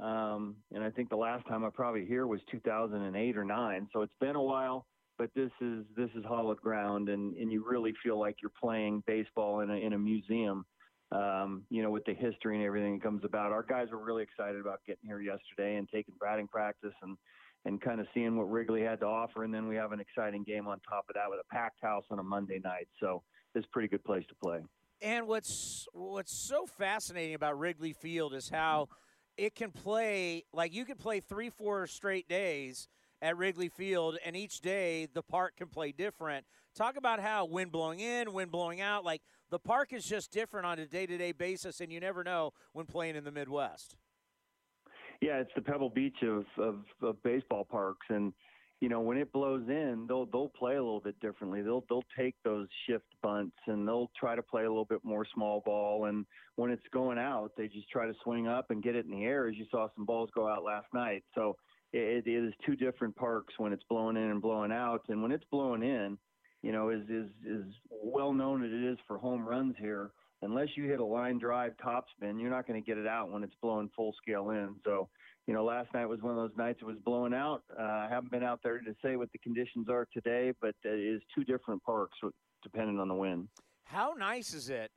Um, 0.02 0.56
and 0.74 0.84
I 0.84 0.90
think 0.90 1.10
the 1.10 1.16
last 1.16 1.48
time 1.48 1.64
I 1.64 1.70
probably 1.70 2.06
here 2.06 2.28
was 2.28 2.42
2008 2.52 3.38
or 3.38 3.46
nine. 3.46 3.88
So 3.94 4.02
it's 4.02 4.14
been 4.20 4.36
a 4.36 4.44
while, 4.44 4.86
but 5.18 5.30
this 5.36 5.52
is 5.62 5.86
this 5.96 6.10
is 6.16 6.26
hollowed 6.26 6.60
ground, 6.60 7.08
and 7.08 7.36
and 7.38 7.50
you 7.52 7.64
really 7.66 7.94
feel 8.04 8.20
like 8.20 8.36
you're 8.42 8.52
playing 8.62 9.04
baseball 9.08 9.62
in 9.62 9.70
a 9.70 9.76
in 9.76 9.94
a 9.94 9.98
museum. 9.98 10.66
Um, 11.12 11.64
you 11.70 11.84
know, 11.84 11.92
with 11.92 12.04
the 12.06 12.16
history 12.16 12.58
and 12.58 12.66
everything 12.66 12.96
that 12.96 13.04
comes 13.04 13.24
about. 13.24 13.52
Our 13.52 13.64
guys 13.64 13.88
were 13.92 14.04
really 14.04 14.24
excited 14.24 14.60
about 14.60 14.80
getting 14.88 15.06
here 15.06 15.22
yesterday 15.22 15.76
and 15.78 15.88
taking 15.88 16.16
batting 16.20 16.48
practice 16.48 16.96
and 17.04 17.16
and 17.66 17.82
kind 17.82 18.00
of 18.00 18.08
seeing 18.14 18.38
what 18.38 18.50
Wrigley 18.50 18.82
had 18.82 19.00
to 19.00 19.06
offer. 19.06 19.44
And 19.44 19.54
then 19.54 19.68
we 19.68 19.76
have 19.76 19.92
an 19.92 20.00
exciting 20.00 20.44
game 20.44 20.68
on 20.68 20.80
top 20.88 21.06
of 21.10 21.16
that 21.16 21.30
with 21.30 21.40
a 21.40 21.54
packed 21.54 21.82
house 21.82 22.06
on 22.12 22.20
a 22.20 22.24
Monday 22.24 22.62
night. 22.64 22.88
So 23.00 23.24
it's 23.54 23.66
a 23.66 23.70
pretty 23.70 23.88
good 23.88 24.04
place 24.04 24.24
to 24.30 24.36
play. 24.36 24.60
And 25.02 25.28
what's 25.28 25.88
what's 25.94 26.32
so 26.32 26.66
fascinating 26.66 27.36
about 27.36 27.60
Wrigley 27.60 27.94
Field 27.94 28.34
is 28.34 28.50
how 28.50 28.88
it 29.38 29.56
can 29.56 29.72
play 29.72 30.46
like 30.54 30.74
you 30.74 30.86
can 30.86 30.96
play 30.96 31.20
three, 31.20 31.50
four 31.50 31.86
straight 31.88 32.30
days 32.30 32.88
at 33.22 33.38
Wrigley 33.38 33.70
Field, 33.70 34.18
and 34.24 34.36
each 34.36 34.62
day 34.62 35.08
the 35.14 35.24
park 35.24 35.58
can 35.58 35.68
play 35.68 35.92
different. 35.92 36.46
Talk 36.76 36.98
about 36.98 37.20
how 37.20 37.46
wind 37.46 37.72
blowing 37.72 38.00
in, 38.00 38.34
wind 38.34 38.52
blowing 38.52 38.82
out, 38.82 39.04
like 39.04 39.22
the 39.50 39.60
park 39.60 39.94
is 39.94 40.06
just 40.06 40.32
different 40.32 40.66
on 40.66 40.80
a 40.80 40.86
day 40.86 41.06
to 41.06 41.18
day 41.18 41.32
basis, 41.32 41.82
and 41.82 41.92
you 41.92 42.00
never 42.00 42.24
know 42.24 42.52
when 42.74 42.86
playing 42.86 43.16
in 43.16 43.24
the 43.24 43.32
Midwest. 43.32 43.96
Yeah, 45.22 45.40
it's 45.40 45.52
the 45.56 45.62
Pebble 45.62 45.90
Beach 45.90 46.18
of, 46.24 46.46
of, 46.58 46.80
of 47.02 47.24
baseball 47.24 47.66
parks, 47.66 48.06
and 48.10 48.34
you 48.82 48.90
know 48.90 49.00
when 49.00 49.18
it 49.18 49.32
blows 49.32 49.68
in, 49.70 50.06
they'll 50.08 50.26
they'll 50.26 50.50
play 50.50 50.74
a 50.76 50.84
little 50.84 51.00
bit 51.00 51.20
differently. 51.20 51.62
They'll 51.62 51.84
they'll 51.90 52.04
take 52.18 52.36
those 52.44 52.68
shift 52.88 53.06
bunts 53.24 53.56
and 53.68 53.88
they'll 53.88 54.12
try 54.20 54.36
to 54.36 54.44
play 54.44 54.64
a 54.66 54.70
little 54.70 54.86
bit 54.86 55.00
more 55.04 55.26
small 55.34 55.62
ball. 55.66 56.06
And 56.06 56.26
when 56.58 56.72
it's 56.72 56.84
going 56.92 57.18
out, 57.18 57.52
they 57.58 57.68
just 57.68 57.90
try 57.90 58.06
to 58.06 58.14
swing 58.24 58.48
up 58.48 58.72
and 58.72 58.84
get 58.84 58.96
it 58.96 59.06
in 59.06 59.12
the 59.12 59.24
air, 59.24 59.48
as 59.48 59.56
you 59.56 59.66
saw 59.72 59.88
some 59.96 60.06
balls 60.06 60.30
go 60.36 60.48
out 60.48 60.64
last 60.64 60.88
night. 60.94 61.24
So 61.34 61.56
it, 61.94 62.28
it 62.28 62.30
is 62.30 62.54
two 62.66 62.76
different 62.76 63.16
parks 63.16 63.54
when 63.58 63.72
it's 63.72 63.84
blowing 63.90 64.18
in 64.18 64.24
and 64.24 64.42
blowing 64.42 64.72
out, 64.72 65.04
and 65.08 65.22
when 65.22 65.32
it's 65.32 65.46
blowing 65.50 65.82
in, 65.82 66.18
you 66.62 66.72
know, 66.74 66.90
is 66.90 67.04
is 67.10 67.30
is 67.46 67.66
well 67.90 68.34
known 68.34 68.64
as 68.66 68.72
it 68.72 68.84
is 68.84 68.98
for 69.08 69.18
home 69.18 69.48
runs 69.48 69.76
here 69.80 70.12
unless 70.46 70.70
you 70.76 70.86
hit 70.86 71.00
a 71.00 71.06
line 71.06 71.38
drive 71.40 71.74
topspin, 71.84 72.40
you're 72.40 72.50
not 72.50 72.68
going 72.68 72.82
to 72.82 72.86
get 72.86 72.98
it 72.98 73.08
out 73.08 73.32
when 73.32 73.44
it's 73.44 73.56
blowing 73.62 73.90
full 73.96 74.14
scale 74.22 74.52
in. 74.52 74.76
So, 74.86 75.10
you 75.48 75.54
know, 75.54 75.66
last 75.66 75.94
night 75.94 76.06
was 76.06 76.22
one 76.22 76.32
of 76.32 76.38
those 76.38 76.58
nights 76.58 76.80
it 76.82 76.86
was 76.86 76.98
blowing 77.04 77.34
out. 77.34 77.64
Uh, 77.78 77.84
I 77.84 78.08
haven't 78.10 78.32
been 78.32 78.44
out 78.44 78.62
there 78.64 78.80
to 78.80 78.96
say 79.04 79.16
what 79.16 79.32
the 79.32 79.40
conditions 79.40 79.90
are 79.90 80.08
today, 80.14 80.54
but 80.62 80.76
it 80.84 81.00
is 81.00 81.22
two 81.36 81.44
different 81.44 81.84
parks 81.84 82.18
depending 82.64 83.00
on 83.00 83.08
the 83.08 83.16
wind. 83.16 83.48
How 83.84 84.14
nice 84.18 84.54
is 84.54 84.70
it 84.70 84.92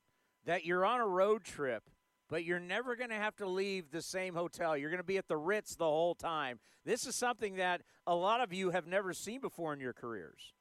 that 0.46 0.64
you're 0.64 0.86
on 0.86 1.00
a 1.00 1.06
road 1.06 1.44
trip, 1.44 1.82
but 2.28 2.44
you're 2.44 2.60
never 2.60 2.96
going 2.96 3.10
to 3.10 3.16
have 3.16 3.36
to 3.36 3.46
leave 3.46 3.90
the 3.90 4.02
same 4.02 4.34
hotel? 4.34 4.76
You're 4.76 4.90
going 4.90 4.98
to 4.98 5.04
be 5.04 5.18
at 5.18 5.28
the 5.28 5.36
Ritz 5.36 5.76
the 5.76 5.84
whole 5.84 6.14
time. 6.14 6.60
This 6.84 7.06
is 7.06 7.14
something 7.14 7.56
that 7.56 7.82
a 8.06 8.14
lot 8.14 8.40
of 8.40 8.52
you 8.52 8.70
have 8.70 8.86
never 8.86 9.12
seen 9.12 9.40
before 9.40 9.74
in 9.74 9.80
your 9.80 9.92
careers. 9.92 10.54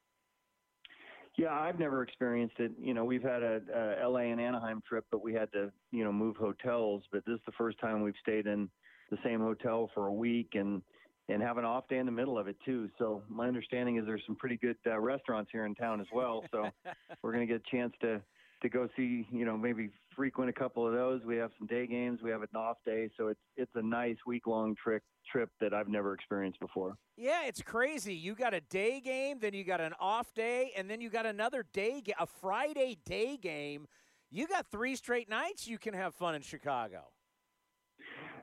Yeah, 1.37 1.53
I've 1.53 1.77
never 1.77 2.01
experienced 2.01 2.55
it. 2.59 2.71
You 2.81 2.95
know, 2.95 3.05
we've 3.05 3.21
had 3.21 3.43
a, 3.43 3.61
a 4.01 4.09
LA 4.09 4.21
and 4.21 4.41
Anaheim 4.41 4.81
trip, 4.87 5.05
but 5.11 5.21
we 5.23 5.33
had 5.33 5.51
to, 5.53 5.71
you 5.91 6.03
know, 6.03 6.11
move 6.11 6.35
hotels. 6.35 7.03
But 7.11 7.25
this 7.27 7.35
is 7.35 7.41
the 7.45 7.51
first 7.57 7.79
time 7.79 8.01
we've 8.01 8.15
stayed 8.21 8.47
in 8.47 8.67
the 9.11 9.17
same 9.23 9.39
hotel 9.39 9.89
for 9.93 10.07
a 10.07 10.13
week 10.13 10.49
and 10.55 10.81
and 11.29 11.41
have 11.41 11.57
an 11.57 11.65
off 11.65 11.87
day 11.89 11.97
in 11.97 12.05
the 12.05 12.11
middle 12.11 12.39
of 12.39 12.47
it 12.47 12.55
too. 12.65 12.89
So 12.97 13.21
my 13.29 13.47
understanding 13.47 13.97
is 13.97 14.05
there's 14.05 14.23
some 14.25 14.37
pretty 14.37 14.55
good 14.57 14.77
uh, 14.85 14.97
restaurants 14.97 15.51
here 15.51 15.65
in 15.65 15.75
town 15.75 15.99
as 15.99 16.07
well. 16.13 16.43
So 16.51 16.69
we're 17.21 17.33
going 17.33 17.45
to 17.45 17.53
get 17.53 17.61
a 17.67 17.75
chance 17.75 17.93
to 17.99 18.21
to 18.61 18.69
go 18.69 18.87
see, 18.95 19.27
you 19.31 19.45
know, 19.45 19.57
maybe 19.57 19.89
frequent 20.15 20.49
a 20.49 20.53
couple 20.53 20.85
of 20.85 20.93
those. 20.93 21.21
We 21.25 21.37
have 21.37 21.51
some 21.57 21.67
day 21.67 21.87
games, 21.87 22.21
we 22.23 22.31
have 22.31 22.41
an 22.41 22.47
off 22.55 22.77
day, 22.85 23.09
so 23.17 23.27
it's 23.27 23.39
it's 23.55 23.71
a 23.75 23.81
nice 23.81 24.17
week 24.25 24.47
long 24.47 24.75
trip 24.75 25.03
trip 25.31 25.49
that 25.61 25.73
I've 25.73 25.87
never 25.87 26.13
experienced 26.13 26.59
before. 26.59 26.97
Yeah, 27.15 27.45
it's 27.45 27.61
crazy. 27.61 28.15
You 28.15 28.35
got 28.35 28.53
a 28.53 28.61
day 28.61 28.99
game, 28.99 29.39
then 29.39 29.53
you 29.53 29.63
got 29.63 29.81
an 29.81 29.93
off 29.99 30.33
day, 30.33 30.71
and 30.75 30.89
then 30.89 31.01
you 31.01 31.09
got 31.09 31.25
another 31.25 31.65
day 31.73 32.01
a 32.19 32.25
Friday 32.25 32.97
day 33.05 33.37
game. 33.37 33.87
You 34.29 34.47
got 34.47 34.69
three 34.71 34.95
straight 34.95 35.29
nights 35.29 35.67
you 35.67 35.77
can 35.77 35.93
have 35.93 36.13
fun 36.15 36.35
in 36.35 36.41
Chicago. 36.41 37.05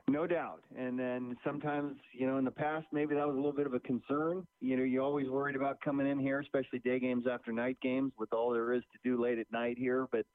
No 0.07 0.27
doubt. 0.27 0.61
And 0.77 0.99
then 0.99 1.35
sometimes, 1.43 1.97
you 2.13 2.27
know, 2.27 2.37
in 2.37 2.45
the 2.45 2.51
past, 2.51 2.85
maybe 2.91 3.15
that 3.15 3.25
was 3.25 3.33
a 3.33 3.37
little 3.37 3.51
bit 3.51 3.65
of 3.65 3.73
a 3.73 3.79
concern. 3.79 4.45
You 4.61 4.77
know, 4.77 4.83
you 4.83 5.01
always 5.01 5.27
worried 5.29 5.55
about 5.55 5.81
coming 5.81 6.07
in 6.07 6.19
here, 6.19 6.39
especially 6.39 6.79
day 6.79 6.99
games 6.99 7.25
after 7.29 7.51
night 7.51 7.77
games, 7.81 8.13
with 8.19 8.31
all 8.31 8.51
there 8.51 8.73
is 8.73 8.83
to 8.93 8.99
do 9.03 9.21
late 9.21 9.39
at 9.39 9.51
night 9.51 9.77
here. 9.79 10.07
But 10.11 10.25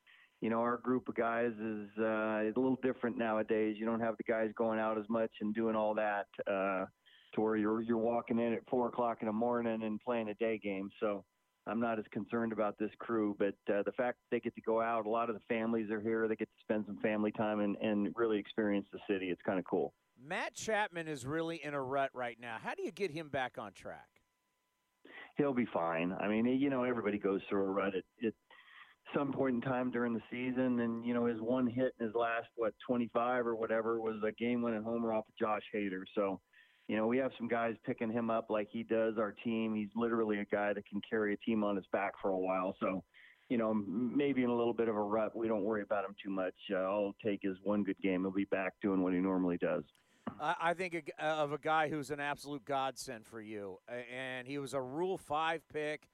you 0.41 0.51
know, 0.51 0.61
our 0.61 0.79
group 0.79 1.09
of 1.09 1.15
guys 1.15 1.53
is 1.53 1.89
uh, 1.99 2.03
a 2.03 2.53
little 2.57 2.79
different 2.83 3.17
nowadays. 3.17 3.77
You 3.79 3.87
don't 3.87 4.01
have 4.01 4.17
the 4.17 4.25
guys 4.25 4.51
going 4.57 4.81
out 4.81 4.99
as 4.99 5.05
much 5.09 5.31
and 5.41 5.55
doing 5.55 5.77
all 5.77 5.95
that 5.95 6.27
uh, 6.47 6.87
to 7.35 7.41
where 7.41 7.57
you're 7.57 7.83
you're 7.83 7.99
walking 7.99 8.41
in 8.41 8.55
at 8.55 8.69
four 8.69 8.89
o'clock 8.89 9.19
in 9.21 9.27
the 9.27 9.33
morning 9.33 9.83
and 9.83 10.01
playing 10.01 10.31
a 10.31 10.35
day 10.35 10.59
game. 10.59 10.91
So 10.99 11.25
I'm 11.71 11.81
not 11.81 11.99
as 11.99 12.05
concerned 12.11 12.53
about 12.53 12.79
this 12.79 12.91
crew, 12.99 13.37
but 13.39 13.55
uh, 13.73 13.83
the 13.85 13.93
fact 13.93 14.19
that 14.19 14.37
they 14.37 14.41
get 14.41 14.55
to 14.57 14.61
go 14.61 14.81
out, 14.81 15.07
a 15.07 15.09
lot 15.09 15.31
of 15.31 15.37
the 15.37 15.43
families 15.49 15.91
are 15.91 16.01
here. 16.01 16.27
They 16.27 16.37
get 16.37 16.49
to 16.49 16.61
spend 16.63 16.85
some 16.87 16.99
family 16.99 17.31
time 17.31 17.61
and, 17.61 17.77
and 17.77 18.13
really 18.17 18.39
experience 18.39 18.87
the 18.93 18.99
city. 19.09 19.27
It's 19.27 19.41
kind 19.47 19.59
of 19.59 19.65
cool. 19.65 19.95
Matt 20.23 20.55
Chapman 20.55 21.09
is 21.09 21.25
really 21.25 21.63
in 21.63 21.73
a 21.73 21.83
rut 21.83 22.11
right 22.13 22.37
now. 22.41 22.57
How 22.63 22.75
do 22.75 22.83
you 22.83 22.91
get 22.91 23.11
him 23.11 23.29
back 23.29 23.57
on 23.57 23.73
track? 23.73 24.09
He'll 25.37 25.55
be 25.55 25.67
fine. 25.73 26.13
I 26.21 26.29
mean, 26.29 26.45
you 26.47 26.69
know, 26.69 26.83
everybody 26.83 27.19
goes 27.19 27.41
through 27.49 27.63
a 27.63 27.71
rut. 27.71 27.95
at, 27.95 28.05
it 28.19 28.35
some 29.15 29.33
point 29.33 29.57
in 29.57 29.61
time 29.61 29.91
during 29.91 30.15
the 30.15 30.23
season, 30.31 30.81
and 30.81 31.05
you 31.05 31.15
know 31.15 31.27
his 31.27 31.41
one 31.41 31.67
hit 31.67 31.93
in 31.99 32.07
his 32.07 32.15
last 32.15 32.47
what 32.57 32.75
25 32.87 33.47
or 33.47 33.57
whatever 33.57 34.01
was 34.01 34.17
a 34.27 34.33
game-winning 34.33 34.83
homer 34.83 35.13
off 35.13 35.25
of 35.29 35.37
Josh 35.37 35.63
Hader. 35.75 36.03
So, 36.15 36.41
you 36.91 36.97
know 36.97 37.07
we 37.07 37.19
have 37.19 37.31
some 37.39 37.47
guys 37.47 37.77
picking 37.87 38.11
him 38.11 38.31
up 38.31 38.51
like 38.51 38.67
he 38.69 38.83
does 38.83 39.15
our 39.17 39.31
team. 39.31 39.77
He's 39.77 39.91
literally 39.95 40.41
a 40.41 40.45
guy 40.45 40.73
that 40.73 40.89
can 40.89 41.01
carry 41.09 41.35
a 41.35 41.37
team 41.37 41.63
on 41.63 41.77
his 41.77 41.85
back 41.93 42.15
for 42.21 42.31
a 42.31 42.37
while. 42.37 42.75
So, 42.81 43.05
you 43.49 43.59
know 43.59 43.73
maybe 43.73 44.43
in 44.43 44.51
a 44.51 44.57
little 44.57 44.75
bit 44.75 44.89
of 44.89 44.97
a 44.97 45.01
rut, 45.01 45.37
we 45.37 45.47
don't 45.47 45.63
worry 45.63 45.83
about 45.83 46.05
him 46.05 46.17
too 46.21 46.31
much. 46.31 46.55
Uh, 46.69 46.79
all 46.79 46.99
it'll 46.99 47.15
take 47.25 47.43
is 47.45 47.57
one 47.63 47.85
good 47.85 47.99
game. 48.03 48.23
He'll 48.23 48.33
be 48.33 48.45
back 48.47 48.73
doing 48.83 49.05
what 49.05 49.13
he 49.13 49.21
normally 49.21 49.57
does. 49.57 49.85
I 50.41 50.75
think 50.75 51.13
of 51.21 51.53
a 51.53 51.59
guy 51.59 51.89
who's 51.89 52.11
an 52.11 52.19
absolute 52.19 52.65
godsend 52.65 53.25
for 53.25 53.41
you, 53.41 53.79
and 54.13 54.49
he 54.49 54.59
was 54.59 54.75
a 54.75 54.83
Rule 54.83 55.17
Five 55.17 55.63
pick. 55.73 56.09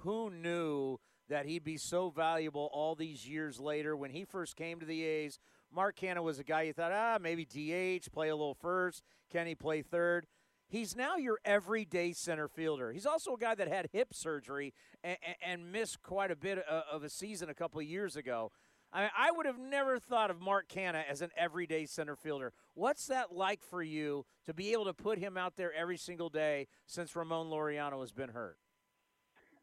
Who 0.00 0.30
knew? 0.30 0.98
that 1.30 1.44
he'd 1.44 1.62
be 1.62 1.76
so 1.76 2.08
valuable 2.08 2.70
all 2.72 2.94
these 2.94 3.28
years 3.28 3.60
later. 3.60 3.94
When 3.94 4.10
he 4.10 4.24
first 4.24 4.56
came 4.56 4.80
to 4.80 4.86
the 4.86 5.04
A's, 5.04 5.38
Mark 5.72 5.96
Canha 5.96 6.22
was 6.22 6.38
a 6.38 6.44
guy 6.44 6.62
you 6.62 6.72
thought, 6.72 6.92
ah, 6.92 7.18
maybe 7.20 7.44
DH, 7.44 8.10
play 8.12 8.28
a 8.28 8.36
little 8.36 8.54
first. 8.54 9.02
Can 9.30 9.46
he 9.46 9.54
play 9.54 9.82
third? 9.82 10.26
He's 10.68 10.96
now 10.96 11.16
your 11.16 11.38
everyday 11.44 12.12
center 12.12 12.48
fielder. 12.48 12.92
He's 12.92 13.06
also 13.06 13.34
a 13.34 13.38
guy 13.38 13.54
that 13.54 13.68
had 13.68 13.88
hip 13.92 14.12
surgery 14.12 14.74
and, 15.02 15.16
and 15.42 15.72
missed 15.72 16.02
quite 16.02 16.30
a 16.30 16.36
bit 16.36 16.58
of 16.58 17.02
a 17.02 17.08
season 17.08 17.48
a 17.48 17.54
couple 17.54 17.80
of 17.80 17.86
years 17.86 18.16
ago. 18.16 18.50
I, 18.92 19.02
mean, 19.02 19.10
I 19.16 19.30
would 19.30 19.46
have 19.46 19.58
never 19.58 19.98
thought 19.98 20.30
of 20.30 20.40
Mark 20.40 20.68
Canha 20.68 21.04
as 21.08 21.22
an 21.22 21.30
everyday 21.36 21.86
center 21.86 22.16
fielder. 22.16 22.52
What's 22.74 23.06
that 23.06 23.32
like 23.32 23.62
for 23.62 23.82
you 23.82 24.24
to 24.46 24.54
be 24.54 24.72
able 24.72 24.86
to 24.86 24.94
put 24.94 25.18
him 25.18 25.36
out 25.36 25.56
there 25.56 25.72
every 25.72 25.96
single 25.96 26.28
day 26.28 26.68
since 26.86 27.14
Ramon 27.14 27.48
Laureano 27.48 28.00
has 28.00 28.12
been 28.12 28.30
hurt? 28.30 28.56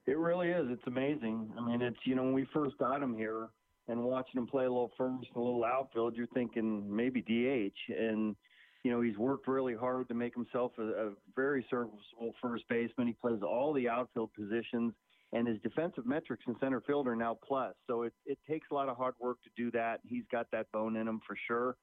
It 0.07 0.17
really 0.17 0.49
is. 0.49 0.67
It's 0.69 0.85
amazing. 0.85 1.51
I 1.57 1.61
mean, 1.61 1.81
it's 1.81 1.97
you 2.03 2.13
know 2.13 2.23
when 2.23 2.33
we 2.33 2.47
first 2.53 2.77
got 2.77 3.01
him 3.01 3.17
here 3.17 3.49
and 3.87 4.01
watching 4.03 4.39
him 4.39 4.47
play 4.47 4.65
a 4.65 4.69
little 4.69 4.91
first, 4.97 5.27
and 5.27 5.35
a 5.35 5.39
little 5.39 5.63
outfield, 5.63 6.15
you're 6.15 6.27
thinking 6.27 6.83
maybe 6.93 7.21
DH, 7.21 7.93
and 7.93 8.35
you 8.83 8.91
know 8.91 9.01
he's 9.01 9.17
worked 9.17 9.47
really 9.47 9.75
hard 9.75 10.07
to 10.07 10.13
make 10.13 10.33
himself 10.33 10.71
a, 10.77 10.83
a 10.83 11.11
very 11.35 11.65
serviceable 11.69 12.33
first 12.41 12.63
baseman. 12.69 13.07
He 13.07 13.13
plays 13.13 13.41
all 13.41 13.73
the 13.73 13.89
outfield 13.89 14.31
positions, 14.33 14.93
and 15.33 15.47
his 15.47 15.59
defensive 15.61 16.05
metrics 16.05 16.43
in 16.47 16.55
center 16.59 16.81
field 16.81 17.07
are 17.07 17.15
now 17.15 17.37
plus. 17.47 17.75
So 17.87 18.03
it 18.03 18.13
it 18.25 18.39
takes 18.49 18.67
a 18.71 18.73
lot 18.73 18.89
of 18.89 18.97
hard 18.97 19.15
work 19.19 19.37
to 19.43 19.49
do 19.55 19.71
that. 19.71 19.99
He's 20.03 20.25
got 20.31 20.47
that 20.51 20.71
bone 20.71 20.95
in 20.95 21.07
him 21.07 21.21
for 21.27 21.37
sure. 21.47 21.75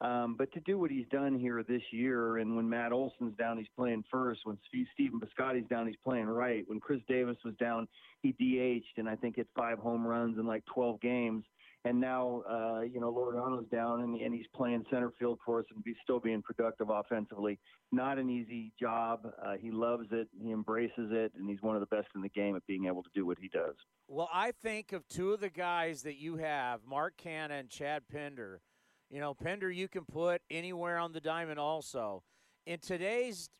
Um, 0.00 0.34
but 0.36 0.52
to 0.52 0.60
do 0.60 0.78
what 0.78 0.90
he's 0.90 1.06
done 1.12 1.38
here 1.38 1.62
this 1.62 1.82
year, 1.92 2.38
and 2.38 2.56
when 2.56 2.68
Matt 2.68 2.92
Olson's 2.92 3.36
down, 3.38 3.56
he's 3.56 3.68
playing 3.76 4.02
first. 4.10 4.40
When 4.44 4.58
Stephen 4.94 5.20
Piscotty's 5.20 5.68
down, 5.70 5.86
he's 5.86 5.96
playing 6.02 6.26
right. 6.26 6.64
When 6.66 6.80
Khris 6.80 7.00
Davis 7.08 7.36
was 7.44 7.54
down, 7.54 7.86
he 8.20 8.32
DH'd 8.32 8.98
and 8.98 9.08
I 9.08 9.14
think 9.14 9.36
hit 9.36 9.46
five 9.56 9.78
home 9.78 10.04
runs 10.04 10.38
in 10.38 10.46
like 10.46 10.64
12 10.66 11.00
games. 11.00 11.44
And 11.84 12.00
now, 12.00 12.42
uh, 12.48 12.80
you 12.80 13.00
know, 13.00 13.12
Laureano's 13.12 13.68
down 13.68 14.02
and, 14.02 14.20
and 14.20 14.34
he's 14.34 14.46
playing 14.54 14.84
center 14.90 15.12
field 15.18 15.38
for 15.44 15.60
us 15.60 15.66
and 15.74 15.82
be 15.82 15.94
still 16.02 16.20
being 16.20 16.42
productive 16.42 16.90
offensively. 16.90 17.58
Not 17.90 18.18
an 18.18 18.30
easy 18.30 18.72
job. 18.80 19.28
Uh, 19.44 19.54
he 19.60 19.70
loves 19.70 20.06
it. 20.12 20.28
He 20.40 20.52
embraces 20.52 21.10
it, 21.10 21.32
and 21.36 21.48
he's 21.48 21.60
one 21.60 21.74
of 21.74 21.80
the 21.80 21.94
best 21.94 22.08
in 22.14 22.22
the 22.22 22.28
game 22.28 22.54
at 22.54 22.66
being 22.66 22.86
able 22.86 23.02
to 23.02 23.10
do 23.14 23.26
what 23.26 23.38
he 23.40 23.48
does. 23.48 23.74
Well, 24.06 24.28
I 24.32 24.52
think 24.52 24.92
of 24.92 25.06
two 25.08 25.32
of 25.32 25.40
the 25.40 25.50
guys 25.50 26.02
that 26.02 26.16
you 26.16 26.36
have, 26.36 26.80
Mark 26.86 27.14
Canha 27.22 27.50
and 27.50 27.68
Chad 27.68 28.02
Pinder– 28.12 28.60
you 29.12 29.20
know, 29.20 29.34
Pinder 29.34 29.70
you 29.70 29.88
can 29.88 30.04
put 30.06 30.40
anywhere 30.50 30.96
on 30.98 31.12
the 31.12 31.20
diamond 31.20 31.60
also. 31.60 32.22
In 32.66 32.78
today's 32.78 33.50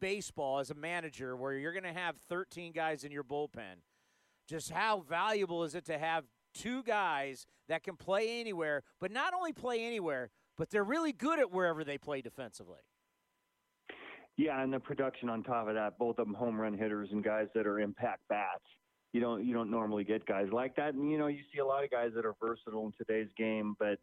baseball 0.00 0.60
as 0.60 0.70
a 0.70 0.74
manager 0.74 1.36
where 1.36 1.54
you're 1.54 1.72
going 1.72 1.82
to 1.82 1.92
have 1.92 2.16
13 2.28 2.72
guys 2.72 3.02
in 3.02 3.10
your 3.10 3.24
bullpen, 3.24 3.82
just 4.48 4.70
how 4.70 5.00
valuable 5.00 5.64
is 5.64 5.74
it 5.74 5.84
to 5.86 5.98
have 5.98 6.24
two 6.54 6.84
guys 6.84 7.46
that 7.68 7.82
can 7.82 7.96
play 7.96 8.40
anywhere, 8.40 8.84
but 9.00 9.10
not 9.10 9.34
only 9.34 9.52
play 9.52 9.84
anywhere, 9.84 10.30
but 10.56 10.70
they're 10.70 10.84
really 10.84 11.12
good 11.12 11.40
at 11.40 11.50
wherever 11.50 11.82
they 11.82 11.98
play 11.98 12.20
defensively. 12.20 12.78
Yeah, 14.36 14.62
and 14.62 14.72
the 14.72 14.80
production 14.80 15.28
on 15.28 15.42
top 15.42 15.66
of 15.68 15.74
that, 15.74 15.98
both 15.98 16.18
of 16.18 16.26
them 16.26 16.34
home 16.34 16.60
run 16.60 16.78
hitters 16.78 17.08
and 17.10 17.24
guys 17.24 17.48
that 17.54 17.66
are 17.66 17.80
impact 17.80 18.20
bats. 18.28 18.62
You 19.12 19.20
don't 19.20 19.44
you 19.44 19.52
don't 19.52 19.70
normally 19.70 20.04
get 20.04 20.24
guys 20.24 20.46
like 20.52 20.74
that, 20.76 20.94
and 20.94 21.10
you 21.10 21.18
know 21.18 21.26
you 21.26 21.40
see 21.52 21.58
a 21.58 21.66
lot 21.66 21.84
of 21.84 21.90
guys 21.90 22.12
that 22.14 22.24
are 22.24 22.34
versatile 22.40 22.86
in 22.86 22.92
today's 22.96 23.28
game, 23.36 23.76
but 23.78 23.98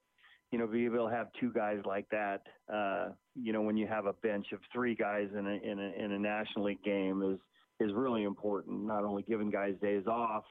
you 0.52 0.58
know, 0.58 0.66
be 0.68 0.86
able 0.86 1.08
to 1.08 1.16
have 1.16 1.28
two 1.40 1.52
guys 1.54 1.80
like 1.86 2.08
that, 2.10 2.42
uh, 2.74 3.10
you 3.36 3.54
know, 3.54 3.62
when 3.62 3.78
you 3.78 3.88
have 3.88 4.06
a 4.06 4.14
bench 4.14 4.48
of 4.52 4.60
three 4.74 4.96
guys 4.96 5.28
in 5.38 5.46
a 5.46 5.72
in 5.72 5.80
a 5.80 6.04
in 6.04 6.12
a 6.12 6.20
National 6.20 6.66
League 6.66 6.84
game 6.84 7.22
is 7.22 7.40
is 7.80 7.94
really 7.94 8.24
important. 8.24 8.84
Not 8.84 9.04
only 9.04 9.24
giving 9.24 9.52
guys 9.52 9.76
days 9.82 10.08
off, 10.08 10.44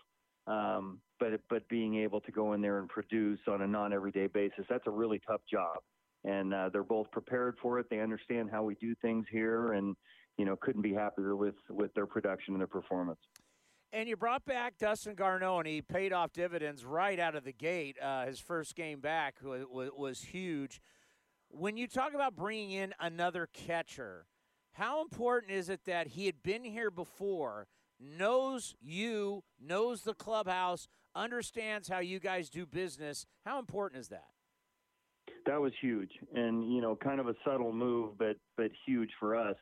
um, 0.46 1.00
but 1.18 1.40
but 1.50 1.68
being 1.68 1.96
able 1.96 2.20
to 2.22 2.32
go 2.32 2.52
in 2.52 2.60
there 2.60 2.78
and 2.78 2.88
produce 2.88 3.40
on 3.48 3.62
a 3.62 3.66
non 3.66 3.92
everyday 3.92 4.28
basis. 4.28 4.64
That's 4.68 4.86
a 4.86 4.90
really 4.90 5.20
tough 5.26 5.40
job, 5.50 5.78
and 6.24 6.54
uh, 6.54 6.70
they're 6.72 6.84
both 6.84 7.10
prepared 7.10 7.56
for 7.60 7.78
it. 7.80 7.86
They 7.90 8.00
understand 8.00 8.50
how 8.50 8.62
we 8.62 8.76
do 8.76 8.94
things 9.02 9.26
here, 9.30 9.72
and 9.72 9.96
you 10.36 10.44
know, 10.44 10.56
couldn't 10.56 10.82
be 10.82 10.94
happier 10.94 11.34
with 11.34 11.56
with 11.68 11.92
their 11.94 12.06
production 12.06 12.54
and 12.54 12.60
their 12.60 12.68
performance. 12.68 13.20
And 13.92 14.08
you 14.08 14.16
brought 14.16 14.44
back 14.44 14.76
Dustin 14.78 15.14
Garneau, 15.14 15.58
and 15.58 15.66
he 15.66 15.80
paid 15.80 16.12
off 16.12 16.32
dividends 16.32 16.84
right 16.84 17.18
out 17.18 17.34
of 17.34 17.44
the 17.44 17.52
gate. 17.52 17.96
Uh, 18.00 18.26
his 18.26 18.38
first 18.38 18.76
game 18.76 19.00
back 19.00 19.36
was, 19.42 19.62
was, 19.70 19.90
was 19.96 20.20
huge. 20.20 20.82
When 21.50 21.78
you 21.78 21.86
talk 21.86 22.12
about 22.12 22.36
bringing 22.36 22.72
in 22.72 22.92
another 23.00 23.48
catcher, 23.50 24.26
how 24.72 25.00
important 25.00 25.52
is 25.52 25.70
it 25.70 25.86
that 25.86 26.08
he 26.08 26.26
had 26.26 26.42
been 26.42 26.64
here 26.64 26.90
before, 26.90 27.66
knows 27.98 28.74
you, 28.78 29.42
knows 29.58 30.02
the 30.02 30.12
clubhouse, 30.14 30.86
understands 31.14 31.88
how 31.88 32.00
you 32.00 32.20
guys 32.20 32.50
do 32.50 32.66
business? 32.66 33.24
How 33.46 33.58
important 33.58 34.02
is 34.02 34.08
that? 34.08 34.28
That 35.46 35.62
was 35.62 35.72
huge, 35.80 36.10
and 36.34 36.70
you 36.70 36.82
know, 36.82 36.94
kind 36.94 37.20
of 37.20 37.28
a 37.28 37.34
subtle 37.42 37.72
move, 37.72 38.18
but 38.18 38.36
but 38.58 38.70
huge 38.86 39.10
for 39.18 39.34
us 39.34 39.56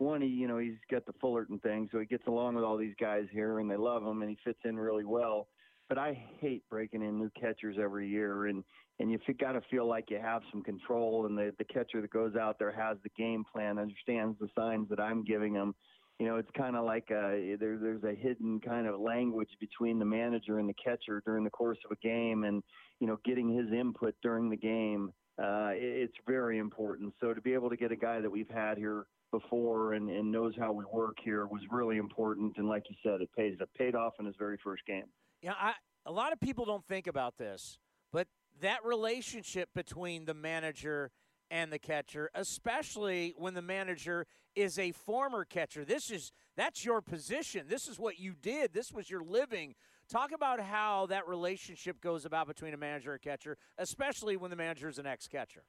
one, 0.00 0.22
he, 0.22 0.28
you 0.28 0.48
know, 0.48 0.58
he's 0.58 0.78
got 0.90 1.06
the 1.06 1.12
Fullerton 1.20 1.58
thing, 1.58 1.88
so 1.92 1.98
he 1.98 2.06
gets 2.06 2.26
along 2.26 2.54
with 2.54 2.64
all 2.64 2.76
these 2.76 2.94
guys 3.00 3.24
here, 3.32 3.58
and 3.58 3.70
they 3.70 3.76
love 3.76 4.02
him, 4.02 4.22
and 4.22 4.30
he 4.30 4.38
fits 4.44 4.60
in 4.64 4.76
really 4.76 5.04
well. 5.04 5.48
But 5.88 5.98
I 5.98 6.24
hate 6.38 6.62
breaking 6.70 7.02
in 7.02 7.18
new 7.18 7.30
catchers 7.38 7.76
every 7.80 8.08
year, 8.08 8.46
and 8.46 8.64
and 9.00 9.10
you've 9.10 9.22
got 9.38 9.52
to 9.52 9.62
feel 9.70 9.86
like 9.86 10.10
you 10.10 10.18
have 10.20 10.42
some 10.52 10.62
control, 10.62 11.26
and 11.26 11.36
the 11.36 11.52
the 11.58 11.64
catcher 11.64 12.00
that 12.00 12.10
goes 12.10 12.36
out 12.36 12.58
there 12.58 12.70
has 12.72 12.96
the 13.02 13.10
game 13.18 13.44
plan, 13.52 13.78
understands 13.78 14.38
the 14.38 14.48
signs 14.56 14.88
that 14.88 15.00
I'm 15.00 15.24
giving 15.24 15.54
him. 15.54 15.74
You 16.18 16.26
know, 16.26 16.36
it's 16.36 16.50
kind 16.56 16.76
of 16.76 16.84
like 16.84 17.10
a, 17.10 17.56
there, 17.58 17.78
there's 17.78 18.04
a 18.04 18.14
hidden 18.14 18.60
kind 18.60 18.86
of 18.86 19.00
language 19.00 19.48
between 19.58 19.98
the 19.98 20.04
manager 20.04 20.58
and 20.58 20.68
the 20.68 20.74
catcher 20.74 21.22
during 21.24 21.44
the 21.44 21.50
course 21.50 21.78
of 21.84 21.90
a 21.90 22.06
game, 22.06 22.44
and 22.44 22.62
you 23.00 23.06
know, 23.06 23.18
getting 23.24 23.52
his 23.52 23.72
input 23.72 24.14
during 24.22 24.48
the 24.48 24.56
game. 24.56 25.12
Uh, 25.42 25.70
it's 25.72 26.16
very 26.26 26.58
important. 26.58 27.14
So 27.18 27.32
to 27.32 27.40
be 27.40 27.54
able 27.54 27.70
to 27.70 27.76
get 27.76 27.90
a 27.90 27.96
guy 27.96 28.20
that 28.20 28.30
we've 28.30 28.50
had 28.50 28.76
here 28.76 29.06
before 29.30 29.94
and, 29.94 30.10
and 30.10 30.30
knows 30.30 30.54
how 30.58 30.72
we 30.72 30.84
work 30.92 31.16
here 31.22 31.46
was 31.46 31.62
really 31.70 31.96
important. 31.96 32.56
And 32.56 32.68
like 32.68 32.84
you 32.88 32.96
said, 33.02 33.20
it 33.20 33.30
pays. 33.36 33.56
It 33.60 33.68
paid 33.76 33.94
off 33.94 34.14
in 34.18 34.26
his 34.26 34.36
very 34.38 34.58
first 34.62 34.84
game. 34.86 35.04
Yeah, 35.42 35.54
I, 35.58 35.74
a 36.06 36.12
lot 36.12 36.32
of 36.32 36.40
people 36.40 36.64
don't 36.64 36.84
think 36.84 37.06
about 37.06 37.38
this, 37.38 37.78
but 38.12 38.28
that 38.60 38.84
relationship 38.84 39.70
between 39.74 40.24
the 40.24 40.34
manager 40.34 41.10
and 41.50 41.72
the 41.72 41.78
catcher, 41.78 42.30
especially 42.34 43.34
when 43.36 43.54
the 43.54 43.62
manager 43.62 44.26
is 44.54 44.78
a 44.78 44.92
former 44.92 45.44
catcher. 45.44 45.84
This 45.84 46.10
is 46.10 46.32
that's 46.56 46.84
your 46.84 47.00
position. 47.00 47.66
This 47.68 47.88
is 47.88 47.98
what 47.98 48.18
you 48.18 48.34
did. 48.40 48.72
This 48.72 48.92
was 48.92 49.10
your 49.10 49.22
living. 49.22 49.74
Talk 50.08 50.32
about 50.32 50.60
how 50.60 51.06
that 51.06 51.26
relationship 51.28 52.00
goes 52.00 52.24
about 52.24 52.46
between 52.46 52.74
a 52.74 52.76
manager 52.76 53.12
and 53.12 53.20
a 53.20 53.22
catcher, 53.22 53.56
especially 53.78 54.36
when 54.36 54.50
the 54.50 54.56
manager 54.56 54.88
is 54.88 54.98
an 54.98 55.06
ex-catcher. 55.06 55.62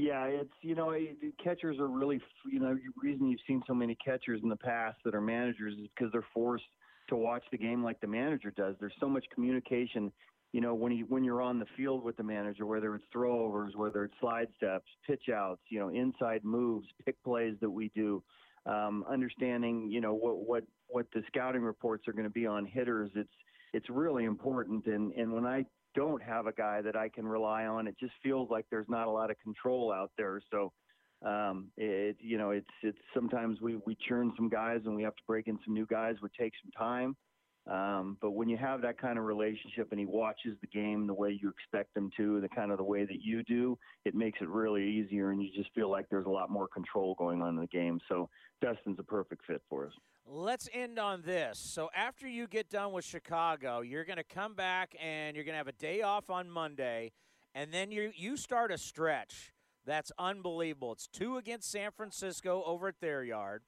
Yeah, 0.00 0.24
it's 0.26 0.52
you 0.62 0.74
know 0.76 0.94
catchers 1.42 1.78
are 1.78 1.88
really 1.88 2.20
you 2.50 2.60
know 2.60 2.74
the 2.74 2.80
reason 3.02 3.28
you've 3.28 3.40
seen 3.46 3.62
so 3.66 3.74
many 3.74 3.96
catchers 3.96 4.40
in 4.42 4.48
the 4.48 4.56
past 4.56 4.96
that 5.04 5.14
are 5.14 5.20
managers 5.20 5.74
is 5.74 5.88
because 5.96 6.12
they're 6.12 6.26
forced 6.32 6.64
to 7.08 7.16
watch 7.16 7.42
the 7.50 7.58
game 7.58 7.82
like 7.82 8.00
the 8.00 8.06
manager 8.06 8.52
does. 8.56 8.76
There's 8.78 8.94
so 9.00 9.08
much 9.08 9.24
communication 9.34 10.12
you 10.52 10.60
know, 10.60 10.74
when 10.74 10.92
you 10.92 11.04
when 11.08 11.24
you're 11.24 11.42
on 11.42 11.58
the 11.58 11.66
field 11.76 12.02
with 12.02 12.16
the 12.16 12.22
manager, 12.22 12.64
whether 12.64 12.94
it's 12.94 13.04
throwovers, 13.14 13.76
whether 13.76 14.04
it's 14.04 14.14
slide 14.20 14.48
steps, 14.56 14.86
pitch 15.06 15.24
outs, 15.34 15.60
you 15.68 15.78
know, 15.78 15.90
inside 15.90 16.42
moves, 16.42 16.86
pick 17.04 17.22
plays 17.22 17.54
that 17.60 17.70
we 17.70 17.90
do, 17.94 18.22
um, 18.64 19.04
understanding, 19.10 19.90
you 19.90 20.00
know, 20.00 20.14
what 20.14 20.38
what 20.38 20.64
what 20.86 21.06
the 21.12 21.22
scouting 21.26 21.62
reports 21.62 22.08
are 22.08 22.12
going 22.12 22.24
to 22.24 22.30
be 22.30 22.46
on 22.46 22.64
hitters. 22.64 23.10
It's 23.14 23.28
it's 23.74 23.90
really 23.90 24.24
important. 24.24 24.86
And 24.86 25.12
and 25.12 25.32
when 25.32 25.44
I 25.44 25.66
don't 25.94 26.22
have 26.22 26.46
a 26.46 26.52
guy 26.52 26.82
that 26.82 26.96
I 26.96 27.08
can 27.08 27.26
rely 27.26 27.66
on, 27.66 27.86
it 27.86 27.96
just 27.98 28.14
feels 28.22 28.50
like 28.50 28.66
there's 28.70 28.88
not 28.88 29.06
a 29.06 29.10
lot 29.10 29.30
of 29.30 29.38
control 29.40 29.92
out 29.92 30.10
there. 30.16 30.40
So. 30.50 30.72
Um, 31.20 31.72
it, 31.76 32.16
you 32.20 32.38
know, 32.38 32.52
it's, 32.52 32.70
it's 32.84 32.98
sometimes 33.12 33.60
we, 33.60 33.74
we 33.84 33.96
churn 34.08 34.32
some 34.36 34.48
guys 34.48 34.82
and 34.84 34.94
we 34.94 35.02
have 35.02 35.16
to 35.16 35.22
break 35.26 35.48
in 35.48 35.58
some 35.64 35.74
new 35.74 35.84
guys, 35.84 36.14
which 36.20 36.32
takes 36.38 36.56
some 36.62 36.70
time. 36.70 37.16
Um, 37.68 38.16
but 38.22 38.30
when 38.30 38.48
you 38.48 38.56
have 38.56 38.80
that 38.82 38.98
kind 38.98 39.18
of 39.18 39.24
relationship 39.24 39.88
and 39.90 39.98
he 39.98 40.06
watches 40.06 40.56
the 40.60 40.68
game 40.68 41.08
the 41.08 41.14
way 41.14 41.38
you 41.42 41.50
expect 41.50 41.96
him 41.96 42.10
to, 42.16 42.40
the 42.40 42.48
kind 42.48 42.70
of 42.70 42.78
the 42.78 42.84
way 42.84 43.04
that 43.04 43.20
you 43.20 43.42
do, 43.42 43.76
it 44.04 44.14
makes 44.14 44.38
it 44.40 44.48
really 44.48 44.88
easier, 44.88 45.32
and 45.32 45.42
you 45.42 45.48
just 45.54 45.74
feel 45.74 45.90
like 45.90 46.06
there's 46.08 46.26
a 46.26 46.30
lot 46.30 46.50
more 46.50 46.68
control 46.68 47.16
going 47.18 47.42
on 47.42 47.50
in 47.50 47.60
the 47.60 47.66
game. 47.66 47.98
So 48.08 48.30
Dustin's 48.62 49.00
a 49.00 49.02
perfect 49.02 49.42
fit 49.44 49.60
for 49.68 49.86
us. 49.86 49.92
Let's 50.30 50.68
end 50.74 50.98
on 50.98 51.22
this. 51.22 51.58
So 51.58 51.88
after 51.96 52.28
you 52.28 52.46
get 52.46 52.68
done 52.68 52.92
with 52.92 53.06
Chicago, 53.06 53.80
you're 53.80 54.04
going 54.04 54.18
to 54.18 54.24
come 54.24 54.52
back 54.52 54.94
and 55.02 55.34
you're 55.34 55.44
going 55.44 55.54
to 55.54 55.58
have 55.58 55.68
a 55.68 55.72
day 55.72 56.02
off 56.02 56.28
on 56.28 56.50
Monday, 56.50 57.12
and 57.54 57.72
then 57.72 57.90
you 57.90 58.12
you 58.14 58.36
start 58.36 58.70
a 58.70 58.76
stretch 58.76 59.54
that's 59.86 60.12
unbelievable. 60.18 60.92
It's 60.92 61.06
two 61.06 61.38
against 61.38 61.70
San 61.70 61.92
Francisco 61.92 62.62
over 62.66 62.88
at 62.88 63.00
their 63.00 63.24
yard. 63.24 63.62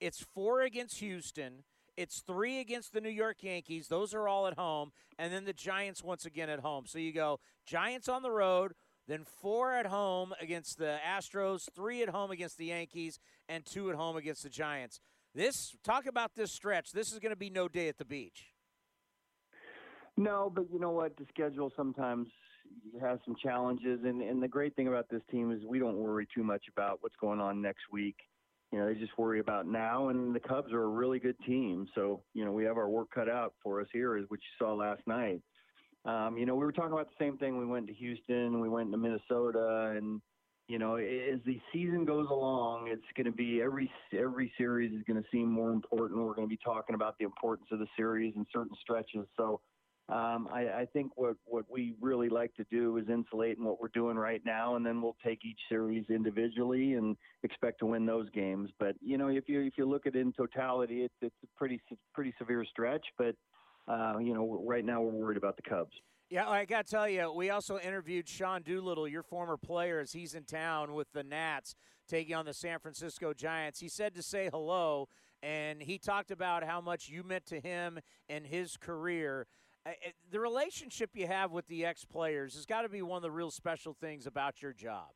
It's 0.00 0.24
four 0.34 0.62
against 0.62 1.00
Houston. 1.00 1.64
It's 1.94 2.22
three 2.22 2.58
against 2.58 2.94
the 2.94 3.02
New 3.02 3.10
York 3.10 3.42
Yankees. 3.42 3.88
Those 3.88 4.14
are 4.14 4.26
all 4.26 4.46
at 4.46 4.54
home. 4.54 4.92
And 5.18 5.30
then 5.30 5.44
the 5.44 5.52
Giants 5.52 6.02
once 6.02 6.24
again 6.24 6.48
at 6.48 6.60
home. 6.60 6.86
So 6.86 6.98
you 6.98 7.12
go 7.12 7.38
Giants 7.66 8.08
on 8.08 8.22
the 8.22 8.30
road, 8.30 8.72
then 9.06 9.24
four 9.42 9.74
at 9.74 9.86
home 9.86 10.32
against 10.40 10.78
the 10.78 10.96
Astros, 11.06 11.68
three 11.74 12.02
at 12.02 12.08
home 12.08 12.30
against 12.30 12.56
the 12.56 12.66
Yankees, 12.66 13.18
and 13.46 13.66
two 13.66 13.90
at 13.90 13.96
home 13.96 14.16
against 14.16 14.42
the 14.42 14.48
Giants. 14.48 15.00
This, 15.34 15.76
talk 15.84 16.06
about 16.06 16.34
this 16.34 16.52
stretch. 16.52 16.92
This 16.92 17.12
is 17.12 17.18
going 17.18 17.30
to 17.30 17.36
be 17.36 17.50
no 17.50 17.68
day 17.68 17.88
at 17.88 17.98
the 17.98 18.04
beach. 18.04 18.46
No, 20.16 20.50
but 20.52 20.64
you 20.72 20.80
know 20.80 20.90
what? 20.90 21.16
The 21.16 21.26
schedule 21.28 21.70
sometimes 21.76 22.28
has 23.00 23.18
some 23.24 23.36
challenges, 23.40 24.00
and 24.04 24.20
and 24.20 24.42
the 24.42 24.48
great 24.48 24.74
thing 24.74 24.88
about 24.88 25.08
this 25.08 25.22
team 25.30 25.52
is 25.52 25.62
we 25.64 25.78
don't 25.78 25.96
worry 25.96 26.26
too 26.34 26.42
much 26.42 26.64
about 26.70 26.98
what's 27.00 27.14
going 27.20 27.40
on 27.40 27.62
next 27.62 27.82
week. 27.92 28.16
You 28.72 28.78
know, 28.78 28.86
they 28.86 28.98
just 28.98 29.16
worry 29.16 29.38
about 29.38 29.66
now, 29.66 30.08
and 30.08 30.34
the 30.34 30.40
Cubs 30.40 30.72
are 30.72 30.82
a 30.82 30.88
really 30.88 31.20
good 31.20 31.36
team. 31.46 31.86
So 31.94 32.22
you 32.34 32.44
know, 32.44 32.50
we 32.50 32.64
have 32.64 32.76
our 32.76 32.88
work 32.88 33.10
cut 33.14 33.28
out 33.28 33.54
for 33.62 33.80
us 33.80 33.86
here, 33.92 34.18
which 34.28 34.42
you 34.42 34.66
saw 34.66 34.74
last 34.74 35.02
night. 35.06 35.40
Um, 36.04 36.36
you 36.36 36.46
know, 36.46 36.56
we 36.56 36.64
were 36.64 36.72
talking 36.72 36.92
about 36.92 37.08
the 37.08 37.24
same 37.24 37.38
thing. 37.38 37.56
We 37.56 37.66
went 37.66 37.86
to 37.86 37.94
Houston, 37.94 38.60
we 38.60 38.68
went 38.68 38.90
to 38.90 38.98
Minnesota, 38.98 39.94
and 39.96 40.20
you 40.68 40.78
know, 40.78 40.96
as 40.96 41.40
the 41.46 41.58
season 41.72 42.04
goes 42.04 42.28
along, 42.30 42.88
it's 42.88 43.02
going 43.16 43.24
to 43.24 43.32
be 43.32 43.62
every 43.62 43.90
every 44.12 44.52
series 44.58 44.92
is 44.92 45.02
going 45.06 45.20
to 45.20 45.28
seem 45.32 45.50
more 45.50 45.70
important. 45.70 46.20
We're 46.20 46.34
going 46.34 46.46
to 46.46 46.54
be 46.54 46.60
talking 46.62 46.94
about 46.94 47.16
the 47.18 47.24
importance 47.24 47.68
of 47.72 47.78
the 47.78 47.86
series 47.96 48.34
and 48.36 48.46
certain 48.52 48.76
stretches. 48.82 49.26
So 49.36 49.60
um, 50.10 50.48
I, 50.52 50.60
I 50.80 50.86
think 50.92 51.12
what, 51.16 51.36
what 51.44 51.64
we 51.70 51.94
really 52.00 52.28
like 52.28 52.54
to 52.54 52.64
do 52.70 52.98
is 52.98 53.06
insulate 53.08 53.58
in 53.58 53.64
what 53.64 53.80
we're 53.80 53.88
doing 53.88 54.16
right 54.16 54.40
now, 54.44 54.76
and 54.76 54.84
then 54.84 55.02
we'll 55.02 55.16
take 55.24 55.44
each 55.44 55.58
series 55.68 56.04
individually 56.10 56.94
and 56.94 57.16
expect 57.42 57.80
to 57.80 57.86
win 57.86 58.06
those 58.06 58.28
games. 58.30 58.70
But 58.78 58.94
you 59.00 59.16
know, 59.16 59.28
if 59.28 59.48
you 59.48 59.62
if 59.62 59.74
you 59.78 59.88
look 59.88 60.06
at 60.06 60.14
it 60.14 60.20
in 60.20 60.32
totality, 60.32 61.02
it, 61.04 61.12
it's 61.22 61.34
a 61.44 61.46
pretty 61.56 61.80
pretty 62.14 62.34
severe 62.38 62.64
stretch. 62.70 63.06
But 63.16 63.34
uh, 63.86 64.18
you 64.18 64.34
know, 64.34 64.62
right 64.66 64.84
now 64.84 65.00
we're 65.00 65.12
worried 65.12 65.38
about 65.38 65.56
the 65.56 65.62
Cubs. 65.62 65.92
Yeah, 66.30 66.48
I 66.48 66.66
got 66.66 66.86
to 66.86 66.90
tell 66.90 67.08
you, 67.08 67.32
we 67.32 67.48
also 67.48 67.78
interviewed 67.78 68.28
Sean 68.28 68.62
Doolittle, 68.62 69.08
your 69.08 69.22
former 69.22 69.56
player, 69.56 69.98
as 70.00 70.12
he's 70.12 70.34
in 70.34 70.44
town 70.44 70.92
with 70.92 71.10
the 71.12 71.22
Nats 71.22 71.74
taking 72.06 72.34
on 72.34 72.44
the 72.44 72.52
San 72.52 72.78
Francisco 72.80 73.32
Giants. 73.32 73.80
He 73.80 73.88
said 73.88 74.14
to 74.14 74.22
say 74.22 74.50
hello, 74.52 75.08
and 75.42 75.80
he 75.80 75.98
talked 75.98 76.30
about 76.30 76.64
how 76.64 76.82
much 76.82 77.08
you 77.08 77.22
meant 77.22 77.46
to 77.46 77.60
him 77.60 77.98
and 78.28 78.46
his 78.46 78.76
career 78.76 79.46
the 80.30 80.40
relationship 80.40 81.10
you 81.14 81.26
have 81.26 81.52
with 81.52 81.66
the 81.68 81.84
ex 81.84 82.04
players 82.04 82.54
has 82.54 82.66
got 82.66 82.82
to 82.82 82.88
be 82.88 83.02
one 83.02 83.16
of 83.16 83.22
the 83.22 83.30
real 83.30 83.50
special 83.50 83.94
things 83.94 84.26
about 84.26 84.60
your 84.60 84.72
job. 84.72 85.08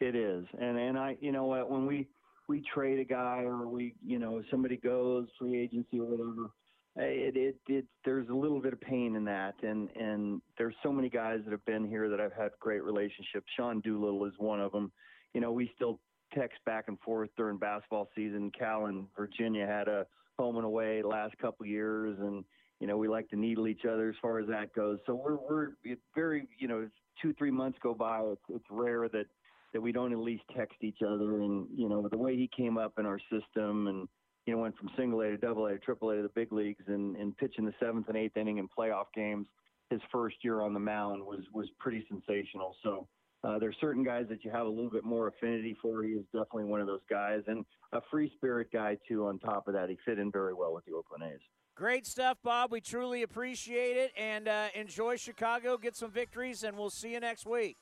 It 0.00 0.16
is, 0.16 0.46
and 0.58 0.78
and 0.78 0.98
I, 0.98 1.16
you 1.20 1.32
know 1.32 1.44
what, 1.44 1.70
when 1.70 1.86
we 1.86 2.08
we 2.48 2.64
trade 2.74 2.98
a 2.98 3.04
guy 3.04 3.42
or 3.44 3.68
we, 3.68 3.94
you 4.04 4.18
know, 4.18 4.42
somebody 4.50 4.76
goes 4.76 5.28
free 5.38 5.58
agency 5.58 6.00
or 6.00 6.04
whatever, 6.04 6.50
it 6.96 7.36
it, 7.36 7.56
it 7.68 7.84
there's 8.04 8.28
a 8.28 8.34
little 8.34 8.60
bit 8.60 8.72
of 8.72 8.80
pain 8.80 9.16
in 9.16 9.24
that, 9.24 9.54
and 9.62 9.88
and 9.96 10.42
there's 10.58 10.74
so 10.82 10.92
many 10.92 11.08
guys 11.08 11.40
that 11.44 11.52
have 11.52 11.64
been 11.64 11.86
here 11.88 12.08
that 12.08 12.20
I've 12.20 12.32
had 12.32 12.50
great 12.60 12.84
relationships. 12.84 13.46
Sean 13.56 13.80
Doolittle 13.80 14.24
is 14.26 14.34
one 14.38 14.60
of 14.60 14.72
them. 14.72 14.92
You 15.34 15.40
know, 15.40 15.52
we 15.52 15.70
still 15.74 16.00
text 16.34 16.58
back 16.66 16.84
and 16.88 16.98
forth 17.00 17.30
during 17.36 17.58
basketball 17.58 18.08
season. 18.14 18.50
Cal 18.58 18.86
and 18.86 19.06
Virginia 19.16 19.66
had 19.66 19.88
a 19.88 20.06
home 20.38 20.56
and 20.56 20.64
away 20.66 21.02
last 21.02 21.36
couple 21.38 21.64
years, 21.66 22.18
and 22.20 22.44
you 22.80 22.86
know, 22.86 22.96
we 22.96 23.08
like 23.08 23.28
to 23.30 23.36
needle 23.36 23.68
each 23.68 23.84
other 23.84 24.10
as 24.10 24.16
far 24.20 24.38
as 24.38 24.48
that 24.48 24.74
goes. 24.74 24.98
So 25.06 25.14
we're 25.14 25.36
we're 25.36 25.68
very 26.14 26.46
you 26.58 26.68
know 26.68 26.88
two 27.20 27.32
three 27.34 27.50
months 27.50 27.78
go 27.82 27.94
by. 27.94 28.20
It's 28.20 28.42
it's 28.48 28.66
rare 28.70 29.08
that 29.08 29.26
that 29.72 29.80
we 29.80 29.92
don't 29.92 30.12
at 30.12 30.18
least 30.18 30.42
text 30.54 30.76
each 30.82 30.98
other. 31.06 31.40
And 31.40 31.66
you 31.74 31.88
know 31.88 32.06
the 32.10 32.18
way 32.18 32.36
he 32.36 32.50
came 32.54 32.76
up 32.76 32.94
in 32.98 33.06
our 33.06 33.20
system 33.30 33.86
and 33.86 34.08
you 34.46 34.54
know 34.54 34.60
went 34.60 34.76
from 34.76 34.90
single 34.96 35.20
A 35.20 35.30
to 35.30 35.36
double 35.36 35.66
A 35.66 35.72
to 35.72 35.78
triple 35.78 36.10
A 36.10 36.16
to 36.16 36.22
the 36.22 36.28
big 36.28 36.52
leagues 36.52 36.84
and 36.86 37.16
and 37.16 37.36
pitching 37.36 37.64
the 37.64 37.74
seventh 37.80 38.08
and 38.08 38.16
eighth 38.16 38.36
inning 38.36 38.58
in 38.58 38.68
playoff 38.68 39.06
games. 39.14 39.46
His 39.90 40.00
first 40.10 40.36
year 40.42 40.62
on 40.62 40.74
the 40.74 40.80
mound 40.80 41.22
was 41.24 41.40
was 41.52 41.68
pretty 41.78 42.04
sensational. 42.08 42.76
So. 42.82 43.08
Uh, 43.44 43.58
there's 43.58 43.74
certain 43.80 44.04
guys 44.04 44.24
that 44.28 44.44
you 44.44 44.52
have 44.52 44.66
a 44.66 44.70
little 44.70 44.88
bit 44.88 45.02
more 45.02 45.26
affinity 45.26 45.76
for. 45.82 46.04
He 46.04 46.10
is 46.10 46.24
definitely 46.26 46.62
one 46.62 46.80
of 46.80 46.86
those 46.86 47.00
guys, 47.10 47.40
and 47.48 47.64
a 47.92 48.00
free 48.08 48.30
spirit 48.36 48.68
guy 48.72 48.96
too. 49.08 49.26
On 49.26 49.36
top 49.40 49.66
of 49.66 49.74
that, 49.74 49.90
he 49.90 49.98
fit 50.04 50.20
in 50.20 50.30
very 50.30 50.54
well 50.54 50.72
with 50.72 50.84
the 50.84 50.92
Oakland 50.92 51.24
A's. 51.24 51.40
Great 51.74 52.06
stuff, 52.06 52.38
Bob. 52.44 52.70
We 52.70 52.80
truly 52.80 53.22
appreciate 53.22 53.96
it 53.96 54.12
and 54.16 54.46
uh, 54.46 54.68
enjoy 54.74 55.16
Chicago. 55.16 55.76
Get 55.76 55.96
some 55.96 56.10
victories, 56.10 56.62
and 56.62 56.76
we'll 56.76 56.90
see 56.90 57.12
you 57.12 57.20
next 57.20 57.46
week. 57.46 57.78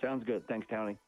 Sounds 0.00 0.22
good. 0.24 0.46
Thanks, 0.46 0.66
Tony. 0.70 0.98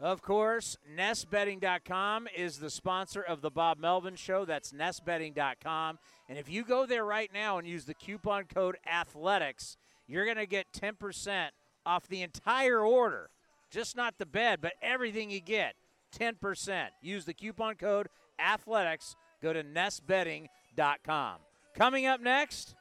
Of 0.00 0.22
course, 0.22 0.78
NestBedding.com 0.96 2.28
is 2.34 2.58
the 2.58 2.70
sponsor 2.70 3.20
of 3.20 3.42
the 3.42 3.50
Bob 3.50 3.78
Melvin 3.78 4.16
Show. 4.16 4.46
That's 4.46 4.72
NestBedding.com. 4.72 5.98
And 6.28 6.38
if 6.38 6.50
you 6.50 6.64
go 6.64 6.86
there 6.86 7.04
right 7.04 7.30
now 7.32 7.58
and 7.58 7.68
use 7.68 7.84
the 7.84 7.92
coupon 7.92 8.44
code 8.44 8.78
ATHLETICS, 8.90 9.76
you're 10.06 10.24
going 10.24 10.38
to 10.38 10.46
get 10.46 10.72
10% 10.72 11.48
off 11.84 12.08
the 12.08 12.22
entire 12.22 12.80
order. 12.80 13.28
Just 13.70 13.94
not 13.94 14.16
the 14.16 14.24
bed, 14.24 14.60
but 14.62 14.72
everything 14.80 15.30
you 15.30 15.40
get. 15.40 15.74
10%. 16.18 16.86
Use 17.02 17.26
the 17.26 17.34
coupon 17.34 17.74
code 17.74 18.08
ATHLETICS. 18.40 19.16
Go 19.42 19.52
to 19.52 19.62
NestBedding.com 19.62 21.36
Coming 21.74 22.06
up 22.06 22.20
next, 22.20 22.74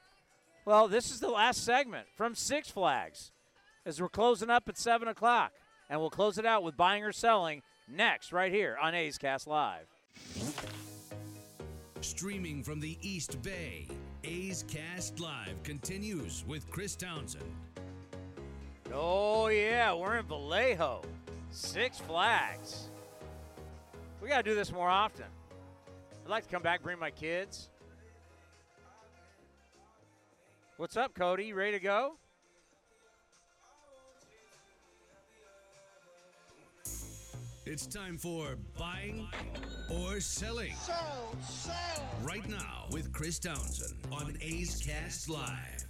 well, 0.65 0.87
this 0.87 1.11
is 1.11 1.19
the 1.19 1.29
last 1.29 1.63
segment 1.63 2.07
from 2.15 2.33
Six 2.33 2.69
Flags 2.69 3.31
as 3.85 4.01
we're 4.01 4.09
closing 4.09 4.49
up 4.49 4.69
at 4.69 4.77
7 4.77 5.07
o'clock. 5.07 5.51
And 5.89 5.99
we'll 5.99 6.09
close 6.11 6.37
it 6.37 6.45
out 6.45 6.63
with 6.63 6.77
buying 6.77 7.03
or 7.03 7.11
selling 7.11 7.63
next, 7.87 8.31
right 8.31 8.51
here 8.51 8.77
on 8.81 8.93
A's 8.93 9.17
Cast 9.17 9.47
Live. 9.47 9.87
Streaming 12.01 12.63
from 12.63 12.79
the 12.79 12.97
East 13.01 13.41
Bay, 13.41 13.87
A's 14.23 14.63
Cast 14.67 15.19
Live 15.19 15.61
continues 15.63 16.43
with 16.47 16.69
Chris 16.69 16.95
Townsend. 16.95 17.43
Oh, 18.93 19.47
yeah, 19.47 19.93
we're 19.93 20.17
in 20.17 20.25
Vallejo. 20.25 21.01
Six 21.51 21.99
Flags. 21.99 22.89
We 24.21 24.29
got 24.29 24.37
to 24.37 24.49
do 24.49 24.55
this 24.55 24.71
more 24.71 24.89
often. 24.89 25.25
I'd 26.23 26.29
like 26.29 26.43
to 26.43 26.49
come 26.49 26.61
back, 26.61 26.83
bring 26.83 26.99
my 26.99 27.11
kids. 27.11 27.69
What's 30.77 30.95
up, 30.95 31.15
Cody? 31.15 31.45
You 31.45 31.55
ready 31.55 31.71
to 31.71 31.79
go? 31.79 32.13
It's 37.71 37.85
time 37.85 38.17
for 38.17 38.55
buying 38.79 39.27
or 39.91 40.19
selling. 40.19 40.73
Sell, 40.73 41.35
sell. 41.39 42.09
Right 42.23 42.49
now 42.49 42.85
with 42.89 43.13
Chris 43.13 43.37
Townsend 43.37 43.93
on 44.11 44.35
A's 44.41 44.81
Cast 44.83 45.29
Live. 45.29 45.85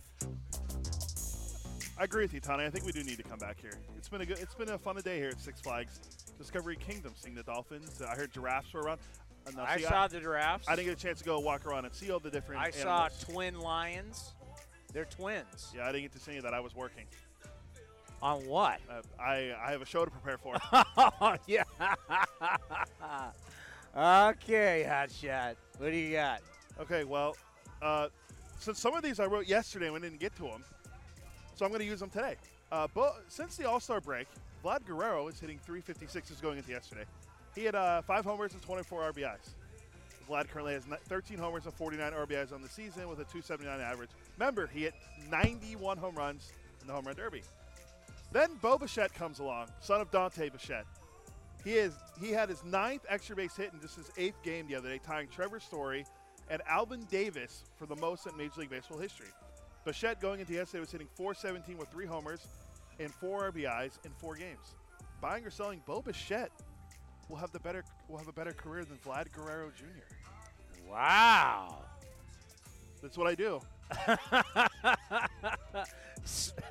I 1.98 2.04
agree 2.04 2.24
with 2.24 2.34
you, 2.34 2.42
Tony. 2.42 2.66
I 2.66 2.70
think 2.70 2.86
we 2.86 2.92
do 2.92 3.02
need 3.02 3.16
to 3.16 3.24
come 3.24 3.40
back 3.40 3.62
here. 3.62 3.80
It's 3.98 4.10
been 4.10 4.20
a 4.20 4.26
good, 4.26 4.40
it's 4.40 4.56
been 4.56 4.68
a 4.72 4.78
fun 4.78 4.98
day 4.98 5.20
here 5.20 5.30
at 5.30 5.40
Six 5.40 5.62
Flags 5.62 6.02
Discovery 6.38 6.76
Kingdom, 6.76 7.14
seeing 7.16 7.34
the 7.34 7.44
dolphins. 7.44 8.02
I 8.02 8.14
heard 8.14 8.34
giraffes 8.34 8.74
were 8.74 8.82
around. 8.82 9.00
Uh, 9.48 9.62
I 9.66 9.80
saw 9.80 10.04
I, 10.04 10.08
the 10.10 10.20
giraffes. 10.20 10.68
I 10.68 10.76
didn't 10.76 10.90
get 10.90 11.00
a 11.00 11.02
chance 11.02 11.20
to 11.20 11.26
go 11.26 11.40
walk 11.40 11.66
around 11.66 11.86
and 11.86 11.96
see 11.96 12.12
all 12.12 12.20
the 12.20 12.30
different. 12.30 12.60
I 12.60 12.72
animals. 12.78 13.14
saw 13.24 13.32
twin 13.32 13.58
lions. 13.58 14.34
They're 14.92 15.06
twins. 15.06 15.72
Yeah, 15.74 15.88
I 15.88 15.94
didn't 15.94 16.02
get 16.02 16.12
to 16.12 16.20
see 16.20 16.32
any 16.32 16.40
of 16.40 16.44
that. 16.44 16.54
I 16.54 16.60
was 16.60 16.76
working. 16.76 17.06
On 18.22 18.46
what? 18.48 18.80
Uh, 18.90 19.02
I 19.20 19.54
I 19.64 19.72
have 19.72 19.82
a 19.82 19.86
show 19.86 20.04
to 20.04 20.12
prepare 20.12 20.38
for. 20.38 20.56
oh 20.74 21.36
yeah. 21.48 21.64
okay, 23.96 24.84
hot 24.84 25.12
shot. 25.12 25.56
What 25.78 25.92
do 25.92 25.98
you 25.98 26.14
got? 26.14 26.42
Okay, 26.80 27.04
well, 27.06 27.36
uh, 27.82 28.08
since 28.60 28.80
some 28.80 28.94
of 28.94 29.04
these 29.04 29.20
I 29.20 29.26
wrote 29.26 29.48
yesterday 29.48 29.86
and 29.86 29.94
we 29.94 30.02
didn't 30.02 30.20
get 30.20 30.36
to 30.38 30.44
them, 30.44 30.64
so 31.56 31.66
I'm 31.66 31.72
going 31.72 31.80
to 31.82 31.88
use 31.88 32.00
them 32.00 32.10
today. 32.10 32.36
Uh, 32.72 32.88
but 32.94 33.24
since 33.30 33.56
the 33.56 33.68
All 33.68 33.80
Star 33.80 34.02
break, 34.02 34.28
Vlad 34.64 34.86
Guerrero 34.86 35.28
is 35.28 35.40
hitting 35.40 35.60
356s 35.68 36.42
going 36.42 36.58
into 36.58 36.72
yesterday. 36.72 37.06
He 37.56 37.64
had 37.64 37.76
uh, 37.76 38.02
five 38.02 38.26
homers 38.26 38.54
and 38.54 38.62
24 38.62 39.14
RBIs. 39.14 39.56
Vlad 40.30 40.48
currently 40.50 40.74
has 40.74 40.84
13 41.08 41.38
homers 41.38 41.66
and 41.66 41.74
49 41.74 42.12
RBIs 42.12 42.54
on 42.54 42.62
the 42.62 42.70
season 42.70 43.08
with 43.10 43.20
a 43.20 43.24
279 43.24 43.80
average. 43.82 44.10
Remember, 44.38 44.68
he 44.68 44.82
hit 44.82 44.94
91 45.32 45.98
home 45.98 46.16
runs 46.16 46.52
in 46.82 46.88
the 46.88 46.94
home 46.94 47.06
run 47.06 47.16
derby. 47.16 47.42
Then 48.32 48.52
Bo 48.62 48.78
Bichette 48.78 49.14
comes 49.14 49.40
along, 49.40 49.70
son 49.80 50.02
of 50.02 50.12
Dante 50.12 50.50
Bichette. 50.50 50.86
He 51.64 51.74
is 51.74 51.94
he 52.20 52.32
had 52.32 52.50
his 52.50 52.64
ninth 52.64 53.06
extra 53.10 53.36
base 53.36 53.56
hit 53.56 53.74
in 53.74 53.82
just 53.82 53.96
his 53.96 54.12
eighth 54.18 54.42
game 54.44 54.68
the 54.68 54.76
other 54.76 54.90
day, 54.90 55.00
tying 55.04 55.28
Trevor 55.28 55.60
Story 55.60 56.06
and 56.50 56.62
Alvin 56.68 57.06
Davis 57.12 57.64
for 57.76 57.86
the 57.86 57.96
most 57.98 58.28
in 58.28 58.38
Major 58.38 58.62
League 58.62 58.70
Baseball 58.70 58.98
history. 58.98 59.28
Bichette 59.86 60.22
going 60.22 60.40
into 60.40 60.54
yesterday 60.54 60.82
was 60.82 60.92
hitting 60.92 61.08
417 61.16 61.78
with 61.78 61.90
three 61.90 62.06
homers 62.06 62.42
and 63.00 63.14
four 63.14 63.52
RBIs 63.52 63.98
in 64.06 64.12
four 64.20 64.36
games. 64.36 64.76
Buying 65.22 65.46
or 65.46 65.50
selling 65.50 65.82
Bo 65.86 66.02
Bichette 66.02 66.52
will 67.28 67.38
have 67.38 67.52
the 67.52 67.60
better 67.60 67.84
will 68.08 68.18
have 68.18 68.28
a 68.28 68.34
better 68.34 68.54
career 68.54 68.86
than 68.86 68.98
Vlad 68.98 69.32
Guerrero 69.32 69.72
Jr. 69.78 70.90
Wow. 70.90 71.84
That's 73.02 73.18
what 73.18 73.28
I 73.28 73.36
do. 73.36 73.60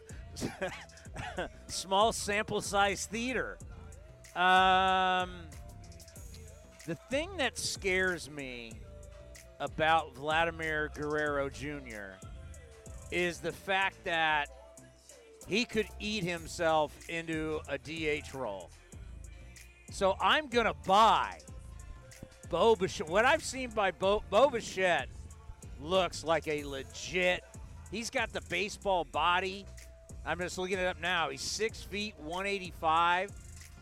Small 1.66 2.12
sample 2.12 2.60
size 2.60 3.06
theater. 3.06 3.58
Um, 4.34 5.30
the 6.86 6.94
thing 7.10 7.36
that 7.38 7.58
scares 7.58 8.30
me 8.30 8.72
about 9.60 10.14
Vladimir 10.14 10.90
Guerrero 10.94 11.48
Jr. 11.48 12.14
is 13.10 13.40
the 13.40 13.52
fact 13.52 14.04
that 14.04 14.48
he 15.46 15.64
could 15.64 15.88
eat 15.98 16.22
himself 16.22 16.94
into 17.08 17.60
a 17.68 17.78
DH 17.78 18.34
role. 18.34 18.70
So 19.90 20.16
I'm 20.20 20.48
going 20.48 20.66
to 20.66 20.74
buy 20.86 21.38
Bo 22.50 22.76
Bichette. 22.76 23.08
What 23.08 23.24
I've 23.24 23.42
seen 23.42 23.70
by 23.70 23.90
Bo, 23.90 24.22
Bo 24.30 24.50
Bichette 24.50 25.08
looks 25.80 26.22
like 26.22 26.46
a 26.46 26.64
legit. 26.64 27.42
He's 27.90 28.10
got 28.10 28.32
the 28.32 28.42
baseball 28.42 29.04
body. 29.04 29.64
I'm 30.28 30.38
just 30.38 30.58
looking 30.58 30.78
it 30.78 30.84
up 30.84 31.00
now. 31.00 31.30
He's 31.30 31.40
six 31.40 31.80
feet, 31.80 32.14
185. 32.18 33.32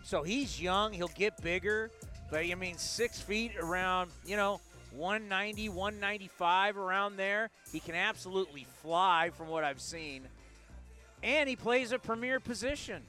So 0.04 0.22
he's 0.22 0.62
young. 0.62 0.92
He'll 0.92 1.08
get 1.08 1.42
bigger. 1.42 1.90
But 2.30 2.44
I 2.44 2.54
mean, 2.54 2.78
six 2.78 3.20
feet 3.20 3.56
around, 3.60 4.12
you 4.24 4.36
know, 4.36 4.60
190, 4.94 5.68
195 5.68 6.76
around 6.76 7.16
there. 7.16 7.50
He 7.72 7.80
can 7.80 7.96
absolutely 7.96 8.64
fly 8.80 9.30
from 9.36 9.48
what 9.48 9.64
I've 9.64 9.80
seen. 9.80 10.22
And 11.24 11.48
he 11.48 11.56
plays 11.56 11.90
a 11.90 11.98
premier 11.98 12.38
position. 12.38 13.02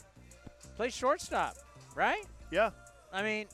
Plays 0.75 0.95
shortstop, 0.95 1.56
right? 1.93 2.25
Yeah. 2.49 2.72
I 3.14 3.22
mean, 3.22 3.45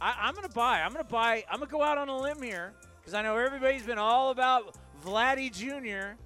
I, 0.00 0.14
I'm 0.20 0.34
going 0.34 0.46
to 0.46 0.54
buy. 0.54 0.82
I'm 0.82 0.92
going 0.92 1.04
to 1.04 1.10
buy. 1.10 1.44
I'm 1.50 1.58
going 1.58 1.68
to 1.68 1.72
go 1.72 1.82
out 1.82 1.98
on 1.98 2.08
a 2.08 2.16
limb 2.16 2.40
here 2.40 2.72
because 3.00 3.14
I 3.14 3.22
know 3.22 3.36
everybody's 3.36 3.82
been 3.82 3.98
all 3.98 4.30
about 4.30 4.76
Vladdy 5.04 5.52
Jr. 5.52 6.16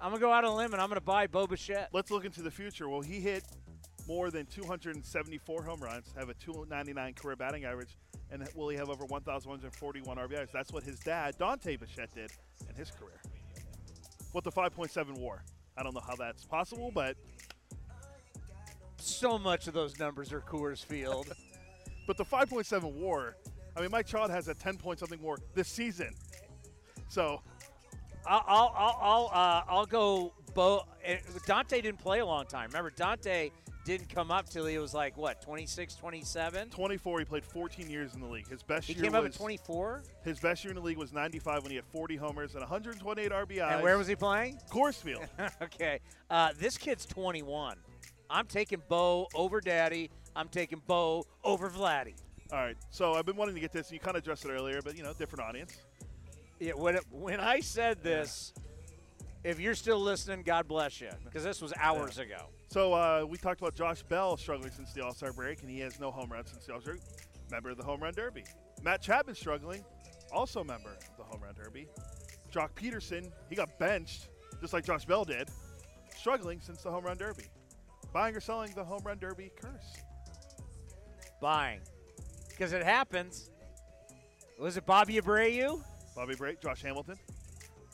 I'm 0.00 0.10
going 0.10 0.20
to 0.20 0.26
go 0.26 0.32
out 0.32 0.44
on 0.44 0.52
a 0.52 0.56
limb 0.56 0.72
and 0.72 0.82
I'm 0.82 0.88
going 0.88 1.00
to 1.00 1.04
buy 1.04 1.26
Bo 1.26 1.46
Bichette. 1.46 1.88
Let's 1.92 2.10
look 2.10 2.24
into 2.24 2.42
the 2.42 2.50
future. 2.50 2.88
Will 2.88 3.00
he 3.00 3.20
hit 3.20 3.44
more 4.06 4.30
than 4.30 4.46
274 4.46 5.62
home 5.62 5.80
runs, 5.80 6.12
have 6.16 6.28
a 6.28 6.34
299 6.34 7.14
career 7.14 7.34
batting 7.36 7.64
average, 7.64 7.96
and 8.30 8.46
will 8.54 8.68
he 8.68 8.76
have 8.76 8.88
over 8.88 9.04
1,141 9.04 10.16
RBIs? 10.16 10.52
That's 10.52 10.72
what 10.72 10.84
his 10.84 10.98
dad, 11.00 11.36
Dante 11.38 11.76
Bichette, 11.76 12.14
did 12.14 12.30
in 12.68 12.74
his 12.76 12.90
career. 12.90 13.20
With 14.32 14.44
the 14.44 14.52
5.7 14.52 15.18
WAR. 15.18 15.42
I 15.76 15.82
don't 15.82 15.94
know 15.94 16.02
how 16.06 16.14
that's 16.14 16.44
possible, 16.44 16.90
but 16.94 17.16
So 18.98 19.38
much 19.38 19.66
of 19.66 19.74
those 19.74 19.98
numbers 19.98 20.32
are 20.32 20.40
Coors 20.40 20.84
Field. 20.84 21.32
but 22.06 22.16
the 22.16 22.24
5.7 22.24 22.92
WAR. 22.92 23.36
I 23.76 23.80
mean, 23.80 23.90
Mike 23.90 24.06
Trout 24.06 24.30
has 24.30 24.48
a 24.48 24.54
10 24.54 24.76
point 24.76 24.98
something 24.98 25.20
WAR 25.20 25.38
this 25.54 25.68
season. 25.68 26.14
So 27.08 27.42
I'll 28.26 28.44
I'll 28.46 28.74
I'll 28.76 28.98
I'll, 29.00 29.30
uh, 29.32 29.62
I'll 29.68 29.86
go. 29.86 30.32
Bo 30.54 30.86
eh, 31.04 31.18
Dante 31.46 31.80
didn't 31.82 31.98
play 31.98 32.20
a 32.20 32.26
long 32.26 32.46
time. 32.46 32.68
Remember, 32.68 32.90
Dante 32.90 33.50
didn't 33.86 34.08
come 34.08 34.32
up 34.32 34.48
till 34.48 34.66
he 34.66 34.78
was 34.78 34.92
like 34.92 35.16
what 35.16 35.40
26, 35.40 35.94
27. 35.94 36.70
24, 36.70 37.18
he 37.20 37.24
played 37.24 37.44
14 37.44 37.88
years 37.88 38.14
in 38.14 38.20
the 38.20 38.26
league. 38.26 38.48
His 38.48 38.62
best 38.62 38.88
He 38.88 38.94
year 38.94 39.04
came 39.04 39.14
up 39.14 39.22
was 39.22 39.34
at 39.34 39.38
24. 39.38 40.02
His 40.24 40.40
best 40.40 40.64
year 40.64 40.72
in 40.72 40.76
the 40.76 40.82
league 40.82 40.98
was 40.98 41.12
95 41.12 41.62
when 41.62 41.70
he 41.70 41.76
had 41.76 41.84
40 41.86 42.16
homers 42.16 42.52
and 42.54 42.60
128 42.62 43.30
RBIs. 43.30 43.72
And 43.72 43.82
where 43.82 43.96
was 43.96 44.08
he 44.08 44.16
playing? 44.16 44.58
Coors 44.70 44.96
Field. 44.96 45.24
okay, 45.62 46.00
uh, 46.30 46.50
this 46.58 46.76
kid's 46.76 47.06
21. 47.06 47.76
I'm 48.28 48.46
taking 48.46 48.82
Bo 48.88 49.28
over 49.34 49.60
Daddy. 49.60 50.10
I'm 50.34 50.48
taking 50.48 50.82
Bo 50.86 51.24
over 51.44 51.70
Vladdy. 51.70 52.14
All 52.52 52.58
right, 52.58 52.76
so 52.90 53.14
I've 53.14 53.26
been 53.26 53.36
wanting 53.36 53.54
to 53.54 53.60
get 53.60 53.72
this. 53.72 53.92
You 53.92 54.00
kind 54.00 54.16
of 54.16 54.22
addressed 54.22 54.44
it 54.44 54.50
earlier, 54.50 54.80
but 54.82 54.96
you 54.96 55.04
know, 55.04 55.12
different 55.12 55.44
audience. 55.44 55.78
Yeah, 56.58 56.72
when 56.72 56.96
it, 56.96 57.04
when 57.10 57.38
I 57.40 57.60
said 57.60 58.02
this, 58.02 58.54
if 59.44 59.60
you're 59.60 59.74
still 59.74 60.00
listening, 60.00 60.42
God 60.42 60.66
bless 60.66 61.00
you, 61.00 61.10
because 61.24 61.44
this 61.44 61.60
was 61.60 61.72
hours 61.78 62.18
ago. 62.18 62.48
So 62.68 62.94
uh, 62.94 63.24
we 63.28 63.36
talked 63.36 63.60
about 63.60 63.74
Josh 63.74 64.02
Bell 64.02 64.36
struggling 64.36 64.72
since 64.72 64.92
the 64.92 65.04
All 65.04 65.12
Star 65.12 65.32
break, 65.32 65.60
and 65.62 65.70
he 65.70 65.80
has 65.80 66.00
no 66.00 66.10
home 66.10 66.30
runs 66.32 66.50
since 66.50 66.64
the 66.66 66.74
All 66.74 66.80
Star. 66.80 66.96
Member 67.50 67.70
of 67.70 67.76
the 67.76 67.84
Home 67.84 68.02
Run 68.02 68.12
Derby. 68.12 68.44
Matt 68.82 69.02
Chapman 69.02 69.36
struggling, 69.36 69.84
also 70.32 70.64
member 70.64 70.90
of 70.90 71.16
the 71.16 71.22
Home 71.22 71.40
Run 71.42 71.54
Derby. 71.54 71.86
Joc 72.52 72.70
Pederson, 72.74 73.30
he 73.48 73.54
got 73.54 73.78
benched 73.78 74.28
just 74.60 74.72
like 74.72 74.84
Josh 74.84 75.04
Bell 75.04 75.24
did, 75.24 75.48
struggling 76.16 76.60
since 76.60 76.82
the 76.82 76.90
Home 76.90 77.04
Run 77.04 77.16
Derby. 77.16 77.44
Buying 78.12 78.34
or 78.34 78.40
selling 78.40 78.72
the 78.74 78.82
Home 78.82 79.02
Run 79.04 79.18
Derby 79.18 79.52
curse. 79.60 79.96
Buying, 81.40 81.80
because 82.48 82.72
it 82.72 82.82
happens. 82.82 83.50
Was 84.58 84.76
it 84.76 84.86
Bobby 84.86 85.20
Abreu? 85.20 85.82
Bobby 86.16 86.34
Bray, 86.34 86.56
Josh 86.62 86.82
Hamilton. 86.82 87.16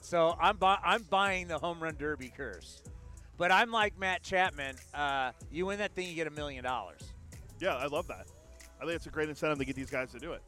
So 0.00 0.36
I'm 0.40 0.56
bu- 0.56 0.66
I'm 0.66 1.02
buying 1.02 1.48
the 1.48 1.58
home 1.58 1.82
run 1.82 1.96
derby 1.98 2.32
curse, 2.34 2.82
but 3.36 3.50
I'm 3.52 3.70
like 3.70 3.98
Matt 3.98 4.22
Chapman. 4.22 4.76
Uh, 4.94 5.32
you 5.50 5.66
win 5.66 5.78
that 5.78 5.94
thing, 5.94 6.08
you 6.08 6.14
get 6.14 6.28
a 6.28 6.30
million 6.30 6.62
dollars. 6.64 7.00
Yeah, 7.60 7.76
I 7.76 7.86
love 7.86 8.06
that. 8.08 8.26
I 8.80 8.84
think 8.84 8.96
it's 8.96 9.06
a 9.06 9.10
great 9.10 9.28
incentive 9.28 9.58
to 9.58 9.64
get 9.64 9.76
these 9.76 9.90
guys 9.90 10.10
to 10.12 10.18
do 10.18 10.32
it. 10.32 10.42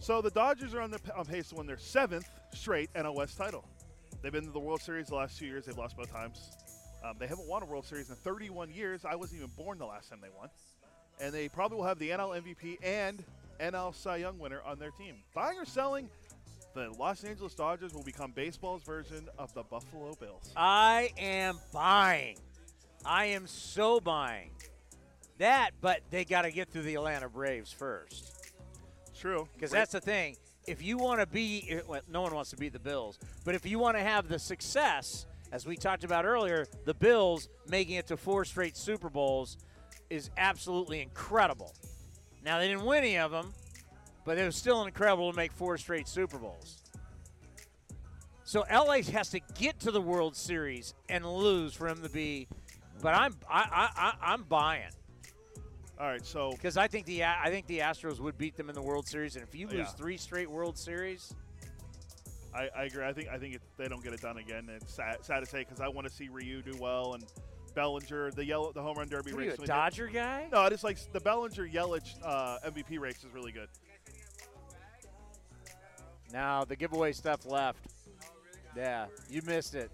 So 0.00 0.20
the 0.20 0.30
Dodgers 0.30 0.74
are 0.74 0.80
on 0.80 0.90
the 0.90 1.00
on 1.16 1.24
pace 1.26 1.50
to 1.50 1.56
win 1.56 1.66
their 1.66 1.78
seventh 1.78 2.28
straight 2.52 2.92
NL 2.94 3.14
West 3.14 3.36
title. 3.36 3.64
They've 4.22 4.32
been 4.32 4.44
to 4.44 4.50
the 4.50 4.58
World 4.60 4.80
Series 4.80 5.08
the 5.08 5.14
last 5.14 5.38
two 5.38 5.46
years. 5.46 5.66
They've 5.66 5.76
lost 5.76 5.96
both 5.96 6.10
times. 6.10 6.50
Um, 7.04 7.16
they 7.18 7.26
haven't 7.26 7.48
won 7.48 7.62
a 7.62 7.66
World 7.66 7.84
Series 7.84 8.10
in 8.10 8.16
31 8.16 8.70
years. 8.70 9.04
I 9.04 9.14
wasn't 9.16 9.40
even 9.42 9.50
born 9.56 9.78
the 9.78 9.86
last 9.86 10.10
time 10.10 10.20
they 10.22 10.28
won. 10.36 10.48
And 11.20 11.32
they 11.32 11.48
probably 11.48 11.78
will 11.78 11.84
have 11.84 11.98
the 11.98 12.10
NL 12.10 12.40
MVP 12.42 12.78
and 12.82 13.22
NL 13.60 13.94
Cy 13.94 14.16
Young 14.18 14.38
winner 14.38 14.60
on 14.64 14.78
their 14.78 14.90
team. 14.92 15.16
Buying 15.34 15.58
or 15.58 15.64
selling, 15.64 16.08
the 16.74 16.90
Los 16.98 17.24
Angeles 17.24 17.54
Dodgers 17.54 17.94
will 17.94 18.02
become 18.02 18.32
baseball's 18.32 18.82
version 18.82 19.28
of 19.38 19.52
the 19.54 19.62
Buffalo 19.62 20.14
Bills. 20.14 20.52
I 20.56 21.10
am 21.18 21.58
buying. 21.72 22.36
I 23.04 23.26
am 23.26 23.46
so 23.46 24.00
buying 24.00 24.50
that, 25.38 25.70
but 25.80 26.00
they 26.10 26.24
got 26.24 26.42
to 26.42 26.52
get 26.52 26.70
through 26.70 26.82
the 26.82 26.94
Atlanta 26.94 27.28
Braves 27.28 27.72
first. 27.72 28.52
True, 29.18 29.48
because 29.54 29.70
that's 29.70 29.92
the 29.92 30.00
thing. 30.00 30.36
If 30.66 30.82
you 30.82 30.96
want 30.96 31.20
to 31.20 31.26
be, 31.26 31.80
well, 31.88 32.00
no 32.08 32.22
one 32.22 32.34
wants 32.34 32.50
to 32.50 32.56
beat 32.56 32.72
the 32.72 32.78
Bills, 32.78 33.18
but 33.44 33.54
if 33.54 33.66
you 33.66 33.78
want 33.78 33.96
to 33.96 34.02
have 34.02 34.28
the 34.28 34.38
success, 34.38 35.26
as 35.50 35.66
we 35.66 35.76
talked 35.76 36.04
about 36.04 36.24
earlier, 36.24 36.66
the 36.84 36.94
Bills 36.94 37.48
making 37.68 37.96
it 37.96 38.06
to 38.06 38.16
four 38.16 38.44
straight 38.44 38.76
Super 38.76 39.10
Bowls 39.10 39.58
is 40.10 40.30
absolutely 40.36 41.02
incredible. 41.02 41.74
Now 42.44 42.58
they 42.58 42.68
didn't 42.68 42.84
win 42.84 42.98
any 42.98 43.18
of 43.18 43.32
them, 43.32 43.52
but 44.24 44.38
it 44.38 44.44
was 44.44 44.56
still 44.56 44.84
incredible 44.84 45.30
to 45.30 45.36
make 45.36 45.52
four 45.52 45.76
straight 45.78 46.08
Super 46.08 46.38
Bowls. 46.38 46.78
So 48.44 48.64
LA 48.70 49.02
has 49.12 49.30
to 49.30 49.40
get 49.58 49.80
to 49.80 49.90
the 49.90 50.00
World 50.00 50.36
Series 50.36 50.94
and 51.08 51.24
lose 51.24 51.74
for 51.74 51.88
him 51.88 52.02
to 52.02 52.08
be. 52.08 52.48
But 53.00 53.14
I'm 53.14 53.34
I, 53.50 53.60
I, 53.60 53.88
I 54.22 54.32
I'm 54.32 54.42
buying 54.44 54.90
All 55.98 56.06
right, 56.06 56.24
so 56.24 56.52
because 56.52 56.76
I 56.76 56.86
think 56.86 57.06
the 57.06 57.24
I 57.24 57.48
think 57.48 57.66
the 57.66 57.78
Astros 57.80 58.20
would 58.20 58.36
beat 58.38 58.56
them 58.56 58.68
in 58.68 58.74
the 58.74 58.82
World 58.82 59.06
Series, 59.08 59.36
and 59.36 59.44
if 59.44 59.54
you 59.54 59.66
lose 59.66 59.78
Yeah. 59.78 59.84
three 59.84 60.16
straight 60.16 60.50
World 60.50 60.76
Series, 60.78 61.34
I, 62.54 62.68
I 62.76 62.84
agree. 62.84 63.04
I 63.04 63.12
think 63.12 63.28
I 63.28 63.38
think 63.38 63.54
if 63.54 63.62
they 63.76 63.88
don't 63.88 64.04
get 64.04 64.12
it 64.12 64.20
done 64.20 64.36
again, 64.38 64.68
it's 64.68 64.94
sad, 64.94 65.16
sad 65.24 65.40
to 65.40 65.46
say 65.46 65.60
because 65.60 65.80
I 65.80 65.88
want 65.88 66.06
to 66.06 66.12
see 66.12 66.28
Ryu 66.28 66.62
do 66.62 66.76
well 66.78 67.14
and 67.14 67.24
Bellinger, 67.74 68.30
the 68.32 68.44
yellow, 68.44 68.70
the 68.72 68.82
home 68.82 68.98
run 68.98 69.08
derby 69.08 69.32
What 69.32 69.42
are 69.44 69.46
race. 69.48 69.56
you, 69.58 69.64
a 69.64 69.66
Dodger 69.66 70.06
guy? 70.08 70.46
No, 70.52 70.60
I 70.60 70.68
just 70.68 70.84
like 70.84 70.98
the 71.12 71.20
Bellinger 71.20 71.66
Yelich 71.66 72.14
uh, 72.22 72.58
MVP 72.66 73.00
race 73.00 73.16
is 73.24 73.32
really 73.32 73.50
good. 73.52 73.68
Now 76.32 76.64
the 76.64 76.76
giveaway 76.76 77.12
stuff 77.12 77.46
left. 77.46 77.78
Yeah, 78.76 79.06
you 79.28 79.42
missed 79.42 79.74
it. 79.74 79.90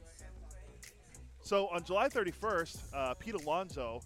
So 1.42 1.68
on 1.68 1.82
July 1.84 2.08
31st, 2.08 2.78
uh, 2.94 3.14
Pete 3.14 3.34
Alonso 3.34 4.00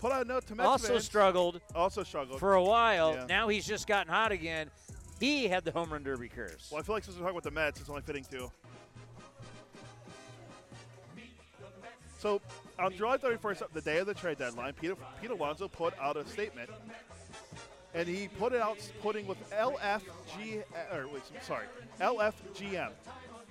put 0.00 0.12
out 0.12 0.24
a 0.24 0.28
note 0.28 0.46
to 0.46 0.54
Mets 0.54 0.68
Also 0.68 0.88
fans- 0.88 1.04
struggled. 1.04 1.60
Also 1.74 2.02
struggled 2.02 2.38
for 2.38 2.54
a 2.54 2.62
while. 2.62 3.14
Yeah. 3.14 3.26
Now 3.28 3.48
he's 3.48 3.66
just 3.66 3.86
gotten 3.86 4.12
hot 4.12 4.30
again. 4.32 4.70
He 5.18 5.46
had 5.48 5.64
the 5.64 5.70
home 5.70 5.92
run 5.92 6.02
derby 6.02 6.28
curse. 6.28 6.68
Well, 6.70 6.80
I 6.80 6.82
feel 6.82 6.94
like 6.96 7.04
since 7.04 7.16
we're 7.16 7.22
talking 7.22 7.36
about 7.36 7.44
the 7.44 7.50
Mets, 7.52 7.80
it's 7.80 7.88
only 7.88 8.02
fitting 8.02 8.24
too. 8.24 8.50
So 12.18 12.40
on 12.78 12.92
July 12.94 13.16
31st, 13.16 13.62
the 13.72 13.80
day 13.80 13.98
of 13.98 14.06
the 14.06 14.14
trade 14.14 14.38
deadline, 14.38 14.74
Pete, 14.74 14.92
Pete 15.20 15.30
Alonso 15.30 15.66
put 15.66 15.92
out 16.00 16.16
a 16.16 16.24
statement, 16.28 16.70
and 17.94 18.08
he 18.08 18.28
put 18.28 18.52
it 18.52 18.60
out 18.60 18.78
putting 19.02 19.26
with 19.26 19.38
LFG 19.50 20.62
or 20.92 21.08
wait, 21.08 21.22
sorry, 21.42 21.66
LFGM. 22.00 22.90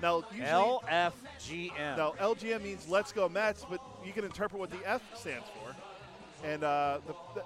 Now 0.02 0.24
usually 0.32 0.48
LFGM. 0.48 1.98
now 1.98 2.14
LGM 2.20 2.64
means 2.64 2.90
Let's 2.90 3.11
Go 3.11 3.30
Mets, 3.30 3.66
but 3.70 3.80
you 4.03 4.14
can 4.14 4.26
interpret 4.26 4.60
what 4.60 4.72
the 4.72 4.80
F 4.86 5.02
stands 5.16 5.45
for. 5.50 5.76
And 6.44 6.64
uh, 6.64 7.00
the, 7.06 7.14
the, 7.36 7.44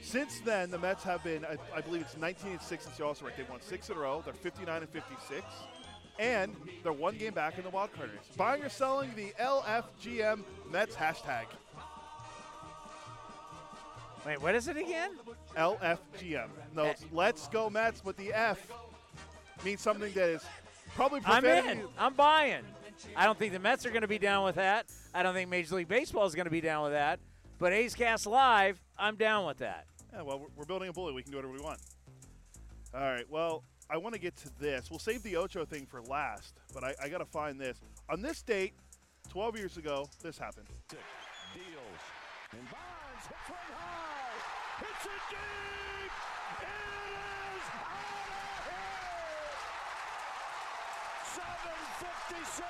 since 0.00 0.40
then, 0.40 0.70
the 0.70 0.78
Mets 0.78 1.04
have 1.04 1.22
been, 1.22 1.44
I, 1.44 1.56
I 1.74 1.80
believe 1.82 2.00
it's 2.00 2.16
19 2.16 2.52
and 2.52 2.60
six 2.62 2.84
since 2.84 2.98
also 2.98 3.26
right. 3.26 3.36
They've 3.36 3.48
won 3.48 3.60
six 3.60 3.90
in 3.90 3.96
a 3.96 4.00
row. 4.00 4.22
They're 4.24 4.32
59 4.32 4.82
and 4.82 4.88
56 4.90 5.44
and 6.18 6.56
they're 6.82 6.92
one 6.92 7.16
game 7.16 7.34
back 7.34 7.58
in 7.58 7.64
the 7.64 7.70
wild 7.70 7.92
card 7.92 8.10
race. 8.10 8.36
Buying 8.36 8.62
or 8.62 8.68
selling 8.68 9.12
the 9.16 9.32
LFGM 9.40 10.44
Mets 10.70 10.96
hashtag. 10.96 11.46
Wait, 14.26 14.42
what 14.42 14.54
is 14.56 14.66
it 14.66 14.76
again? 14.76 15.10
LFGM. 15.56 16.48
No, 16.74 16.84
it's 16.86 17.04
Let's 17.12 17.46
Go 17.48 17.70
Mets, 17.70 18.00
but 18.04 18.16
the 18.16 18.32
F 18.32 18.70
means 19.64 19.80
something 19.80 20.12
that 20.14 20.28
is 20.28 20.42
probably 20.96 21.20
I'm 21.24 21.44
in. 21.44 21.82
I'm 21.96 22.12
buying. 22.14 22.64
I 23.14 23.24
don't 23.24 23.38
think 23.38 23.52
the 23.52 23.58
Mets 23.60 23.86
are 23.86 23.90
going 23.90 24.02
to 24.02 24.08
be 24.08 24.18
down 24.18 24.44
with 24.44 24.56
that. 24.56 24.86
I 25.14 25.22
don't 25.22 25.32
think 25.34 25.48
Major 25.48 25.76
League 25.76 25.86
Baseball 25.88 26.26
is 26.26 26.34
going 26.34 26.46
to 26.46 26.50
be 26.50 26.60
down 26.60 26.82
with 26.82 26.92
that. 26.92 27.20
But 27.58 27.72
A's 27.72 27.94
Cast 27.94 28.26
Live, 28.26 28.80
I'm 28.98 29.14
down 29.16 29.46
with 29.46 29.58
that. 29.58 29.86
Yeah, 30.12 30.22
well, 30.22 30.38
we're- 30.40 30.50
we're 30.56 30.64
building 30.64 30.88
a 30.88 30.92
bully. 30.92 31.12
We 31.12 31.22
can 31.22 31.30
do 31.30 31.38
whatever 31.38 31.52
we 31.54 31.60
want. 31.60 31.78
All 32.94 33.00
right. 33.00 33.28
Well, 33.30 33.62
I 33.88 33.96
want 33.98 34.14
to 34.14 34.20
get 34.20 34.34
to 34.38 34.50
this. 34.58 34.90
We'll 34.90 34.98
save 34.98 35.22
the 35.22 35.36
Ocho 35.36 35.64
thing 35.64 35.86
for 35.86 36.02
last, 36.02 36.54
but 36.74 36.82
I, 36.82 36.94
I 37.02 37.08
got 37.08 37.18
to 37.18 37.24
find 37.26 37.60
this. 37.60 37.78
On 38.10 38.20
this 38.22 38.42
date, 38.42 38.72
12 39.30 39.56
years 39.56 39.76
ago, 39.76 40.08
this 40.22 40.36
happened. 40.36 40.66
Deals. 40.88 41.00
And 42.52 42.62
Bonds 42.62 43.26
hits 43.28 43.48
one 43.48 43.58
high. 43.76 44.06
Deep. 45.06 46.10
It 46.58 46.66
is 46.66 47.66
out 47.78 48.26
of 48.26 48.66
here. 48.66 49.06
756. 51.30 52.66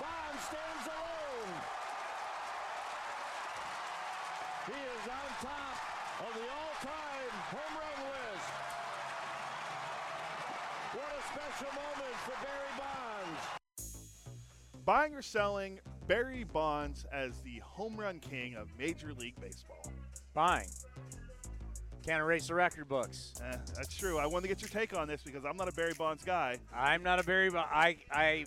Bonds 0.00 0.42
stands 0.42 0.86
alone. 0.90 1.54
He 4.66 4.74
is 4.74 5.06
on 5.06 5.30
top 5.38 5.78
of 6.26 6.34
the 6.34 6.50
all-time 6.50 7.30
home 7.54 7.74
run 7.78 7.98
list. 8.10 8.50
What 10.98 11.14
a 11.14 11.22
special 11.30 11.70
moment 11.78 12.16
for 12.26 12.34
Barry 12.42 12.74
Bonds. 12.76 13.42
Buying 14.84 15.14
or 15.14 15.22
selling 15.22 15.78
Barry 16.10 16.42
Bonds 16.42 17.06
as 17.12 17.38
the 17.42 17.60
home 17.60 17.96
run 17.96 18.18
king 18.18 18.56
of 18.56 18.66
Major 18.76 19.12
League 19.16 19.40
Baseball. 19.40 19.92
Fine. 20.34 20.66
Can't 22.04 22.20
erase 22.20 22.48
the 22.48 22.54
record 22.56 22.88
books. 22.88 23.32
Eh, 23.40 23.56
that's 23.76 23.96
true. 23.96 24.18
I 24.18 24.26
wanted 24.26 24.48
to 24.48 24.48
get 24.48 24.60
your 24.60 24.70
take 24.70 24.98
on 24.98 25.06
this 25.06 25.22
because 25.22 25.44
I'm 25.44 25.56
not 25.56 25.68
a 25.68 25.72
Barry 25.72 25.92
Bonds 25.96 26.24
guy. 26.24 26.56
I'm 26.74 27.04
not 27.04 27.20
a 27.20 27.22
Barry. 27.22 27.48
Bo- 27.48 27.58
I 27.58 27.98
I 28.10 28.44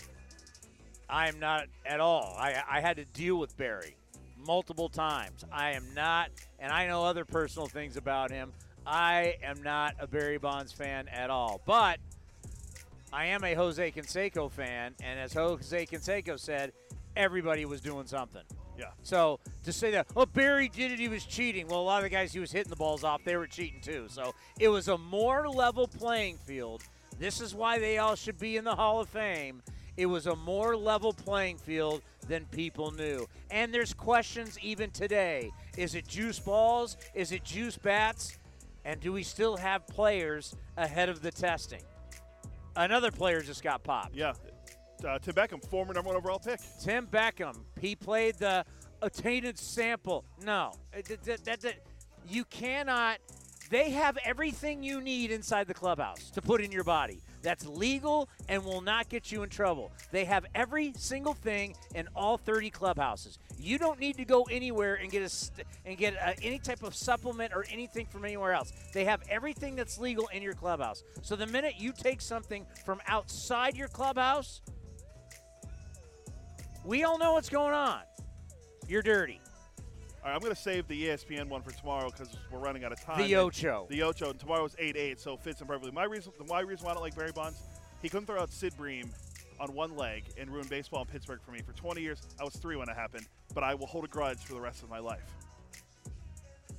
I 1.07 1.29
am 1.29 1.39
not 1.39 1.67
at 1.85 2.01
all. 2.01 2.35
I 2.37 2.61
I 2.69 2.81
had 2.81 2.97
to 2.97 3.05
deal 3.05 3.37
with 3.39 3.55
Barry 3.55 3.95
multiple 4.45 4.89
times. 4.89 5.45
I 5.49 5.71
am 5.71 5.85
not, 5.95 6.31
and 6.59 6.69
I 6.69 6.87
know 6.87 7.05
other 7.05 7.23
personal 7.23 7.69
things 7.69 7.95
about 7.95 8.29
him. 8.29 8.51
I 8.85 9.37
am 9.41 9.63
not 9.63 9.95
a 10.01 10.07
Barry 10.07 10.37
Bonds 10.37 10.73
fan 10.73 11.07
at 11.07 11.29
all. 11.29 11.61
But 11.65 11.99
I 13.13 13.27
am 13.27 13.43
a 13.43 13.53
Jose 13.53 13.91
Canseco 13.91 14.51
fan, 14.51 14.95
and 15.01 15.19
as 15.19 15.33
Jose 15.33 15.85
Canseco 15.85 16.37
said, 16.37 16.73
everybody 17.15 17.65
was 17.65 17.81
doing 17.81 18.07
something. 18.07 18.43
Yeah. 18.77 18.87
So 19.03 19.39
to 19.63 19.71
say 19.71 19.91
that, 19.91 20.07
oh, 20.15 20.25
Barry 20.25 20.67
did 20.67 20.91
it, 20.91 20.99
he 20.99 21.07
was 21.07 21.25
cheating. 21.25 21.67
Well, 21.67 21.79
a 21.79 21.83
lot 21.83 21.97
of 21.97 22.03
the 22.03 22.09
guys 22.09 22.33
he 22.33 22.39
was 22.39 22.51
hitting 22.51 22.69
the 22.69 22.75
balls 22.75 23.03
off, 23.03 23.23
they 23.23 23.37
were 23.37 23.47
cheating 23.47 23.81
too. 23.81 24.05
So 24.09 24.33
it 24.59 24.69
was 24.69 24.87
a 24.87 24.97
more 24.97 25.47
level 25.47 25.87
playing 25.87 26.37
field. 26.37 26.83
This 27.19 27.41
is 27.41 27.53
why 27.53 27.79
they 27.79 27.99
all 27.99 28.15
should 28.15 28.39
be 28.39 28.57
in 28.57 28.63
the 28.63 28.75
Hall 28.75 28.99
of 28.99 29.09
Fame. 29.09 29.61
It 29.95 30.07
was 30.07 30.25
a 30.25 30.35
more 30.35 30.75
level 30.75 31.13
playing 31.13 31.57
field 31.57 32.01
than 32.27 32.45
people 32.45 32.91
knew. 32.91 33.27
And 33.51 33.71
there's 33.71 33.93
questions 33.93 34.57
even 34.61 34.89
today. 34.89 35.51
Is 35.77 35.93
it 35.93 36.07
juice 36.07 36.39
balls? 36.39 36.97
Is 37.13 37.31
it 37.31 37.43
juice 37.43 37.77
bats? 37.77 38.39
And 38.85 38.99
do 38.99 39.13
we 39.13 39.21
still 39.23 39.55
have 39.55 39.87
players 39.87 40.55
ahead 40.77 41.09
of 41.09 41.21
the 41.21 41.31
testing? 41.31 41.81
Another 42.75 43.11
player 43.11 43.41
just 43.41 43.63
got 43.63 43.83
popped. 43.83 44.15
Yeah. 44.15 44.33
Uh, 45.03 45.19
Tim 45.19 45.33
Beckham, 45.33 45.63
former 45.69 45.93
number 45.93 46.07
one 46.09 46.17
overall 46.17 46.39
pick. 46.39 46.59
Tim 46.81 47.07
Beckham, 47.07 47.57
he 47.79 47.95
played 47.95 48.35
the 48.35 48.65
attainted 49.01 49.57
sample. 49.57 50.23
No, 50.43 50.71
it- 50.93 51.23
that, 51.23 51.43
that, 51.45 51.61
that- 51.61 51.79
you 52.27 52.45
cannot. 52.45 53.17
They 53.69 53.89
have 53.91 54.17
everything 54.23 54.83
you 54.83 55.01
need 55.01 55.31
inside 55.31 55.67
the 55.67 55.73
clubhouse 55.73 56.29
to 56.31 56.41
put 56.41 56.61
in 56.61 56.71
your 56.71 56.83
body. 56.83 57.21
That's 57.41 57.65
legal 57.65 58.29
and 58.47 58.63
will 58.63 58.81
not 58.81 59.09
get 59.09 59.31
you 59.31 59.41
in 59.43 59.49
trouble. 59.49 59.91
They 60.11 60.25
have 60.25 60.45
every 60.53 60.93
single 60.95 61.33
thing 61.33 61.75
in 61.95 62.07
all 62.15 62.37
30 62.37 62.69
clubhouses. 62.69 63.39
You 63.57 63.77
don't 63.77 63.99
need 63.99 64.15
to 64.17 64.25
go 64.25 64.43
anywhere 64.43 64.95
and 64.95 65.09
get 65.11 65.23
a 65.23 65.63
and 65.89 65.97
get 65.97 66.15
uh 66.21 66.33
any 66.41 66.59
type 66.59 66.83
of 66.83 66.93
supplement 66.93 67.51
or 67.53 67.65
anything 67.71 68.05
from 68.05 68.25
anywhere 68.25 68.53
else. 68.53 68.71
They 68.93 69.05
have 69.05 69.21
everything 69.29 69.75
that's 69.75 69.97
legal 69.97 70.27
in 70.31 70.43
your 70.43 70.53
clubhouse. 70.53 71.03
So 71.21 71.35
the 71.35 71.47
minute 71.47 71.73
you 71.77 71.93
take 71.93 72.21
something 72.21 72.65
from 72.85 73.01
outside 73.07 73.75
your 73.75 73.87
clubhouse, 73.89 74.61
we 76.85 77.03
all 77.03 77.17
know 77.17 77.33
what's 77.33 77.49
going 77.49 77.73
on. 77.73 78.01
You're 78.87 79.01
dirty. 79.01 79.39
All 80.23 80.29
right, 80.29 80.35
I'm 80.35 80.41
going 80.41 80.55
to 80.55 80.61
save 80.61 80.87
the 80.87 81.07
ESPN 81.07 81.49
one 81.49 81.61
for 81.61 81.71
tomorrow 81.71 82.09
because 82.09 82.37
we're 82.51 82.59
running 82.59 82.83
out 82.83 82.91
of 82.93 83.01
time. 83.01 83.17
The 83.27 83.35
Ocho. 83.35 83.87
The 83.89 84.03
Ocho. 84.03 84.29
And 84.29 84.39
tomorrow 84.39 84.65
is 84.65 84.75
8 84.79 84.95
8, 84.95 85.19
so 85.19 85.33
it 85.33 85.41
fits 85.41 85.61
in 85.61 85.67
perfectly. 85.67 85.91
My 85.91 86.05
reason, 86.05 86.31
my 86.47 86.61
reason 86.61 86.85
why 86.85 86.91
I 86.91 86.93
don't 86.93 87.03
like 87.03 87.15
Barry 87.15 87.31
Bonds, 87.33 87.61
he 88.01 88.09
couldn't 88.09 88.27
throw 88.27 88.39
out 88.39 88.51
Sid 88.51 88.73
Bream 88.77 89.11
on 89.59 89.73
one 89.73 89.95
leg 89.95 90.23
and 90.37 90.49
ruin 90.49 90.67
baseball 90.67 91.01
in 91.01 91.07
Pittsburgh 91.07 91.39
for 91.45 91.51
me. 91.51 91.59
For 91.61 91.73
20 91.73 92.01
years, 92.01 92.21
I 92.39 92.43
was 92.43 92.55
three 92.55 92.75
when 92.75 92.89
it 92.89 92.95
happened, 92.95 93.25
but 93.53 93.63
I 93.63 93.75
will 93.75 93.87
hold 93.87 94.05
a 94.05 94.07
grudge 94.07 94.39
for 94.39 94.53
the 94.53 94.61
rest 94.61 94.83
of 94.83 94.89
my 94.89 94.99
life. 94.99 95.23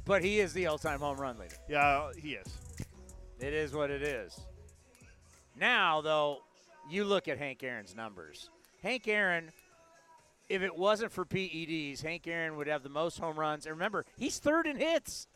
But 0.05 0.23
he 0.23 0.41
is 0.41 0.53
the 0.53 0.67
all-time 0.67 1.01
home 1.01 1.19
run 1.19 1.39
leader. 1.39 1.57
Yeah, 1.69 2.11
he 2.17 2.33
is. 2.33 2.47
It 3.41 3.53
is 3.53 3.73
what 3.73 3.91
it 3.91 4.03
is. 4.03 4.39
Now, 5.59 6.01
though, 6.01 6.39
you 6.91 7.05
look 7.05 7.29
at 7.29 7.39
Hank 7.39 7.63
Aaron's 7.63 7.95
numbers. 7.95 8.51
Hank 8.83 9.09
Aaron, 9.09 9.51
if 10.49 10.63
it 10.63 10.77
wasn't 10.77 11.13
for 11.13 11.25
PEDs, 11.25 12.03
Hank 12.03 12.27
Aaron 12.27 12.57
would 12.57 12.67
have 12.67 12.83
the 12.83 12.89
most 12.89 13.19
home 13.19 13.39
runs. 13.39 13.67
And 13.67 13.75
remember, 13.75 14.05
he's 14.19 14.39
third 14.39 14.67
in 14.67 14.77
hits. 14.77 15.27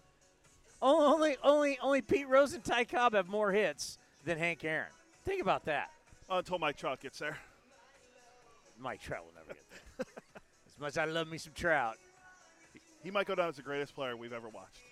Only, 0.81 1.37
only, 1.43 1.79
only 1.83 2.03
Pete 2.03 2.29
Rose 2.29 2.55
and 2.55 2.63
Ty 2.63 2.85
Cobb 2.85 3.15
have 3.15 3.29
more 3.29 3.51
hits 3.51 3.99
than 4.25 4.39
Hank 4.39 4.65
Aaron. 4.65 4.91
Think 5.25 5.43
about 5.43 5.65
that. 5.65 5.91
Oh, 6.29 6.39
Until 6.39 6.59
Mike 6.59 6.77
Trout 6.77 7.01
gets 7.01 7.19
there. 7.19 7.37
Mike 8.79 9.01
Trout 9.01 9.25
will 9.25 9.33
never 9.35 9.55
get 9.55 9.65
there. 9.71 10.07
as 10.69 10.79
much 10.81 10.89
as 10.91 10.99
I 10.99 11.05
love 11.07 11.27
me 11.29 11.39
some 11.39 11.53
Trout. 11.55 11.97
He 13.03 13.11
might 13.11 13.27
go 13.27 13.35
down 13.35 13.49
as 13.49 13.57
the 13.57 13.63
greatest 13.63 13.95
player 13.95 14.17
we've 14.17 14.33
ever 14.33 14.49
watched. 14.49 14.83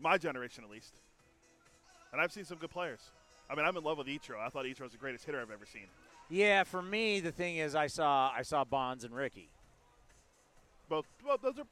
My 0.00 0.16
generation, 0.18 0.64
at 0.64 0.70
least. 0.70 0.94
And 2.12 2.20
I've 2.20 2.32
seen 2.32 2.44
some 2.44 2.58
good 2.58 2.70
players. 2.70 3.00
I 3.50 3.54
mean, 3.54 3.64
I'm 3.66 3.76
in 3.76 3.84
love 3.84 3.98
with 3.98 4.06
Ichiro. 4.06 4.40
I 4.40 4.48
thought 4.48 4.64
Ichiro 4.64 4.82
was 4.82 4.92
the 4.92 4.98
greatest 4.98 5.24
hitter 5.24 5.40
I've 5.40 5.50
ever 5.50 5.66
seen. 5.66 5.86
Yeah, 6.30 6.64
for 6.64 6.82
me, 6.82 7.20
the 7.20 7.32
thing 7.32 7.56
is, 7.56 7.74
I 7.74 7.86
saw, 7.86 8.30
I 8.36 8.42
saw 8.42 8.64
Bonds 8.64 9.04
and 9.04 9.14
Rickey. 9.14 9.50
Both, 10.88 11.06
both 11.24 11.40
those 11.40 11.58
are, 11.58 11.66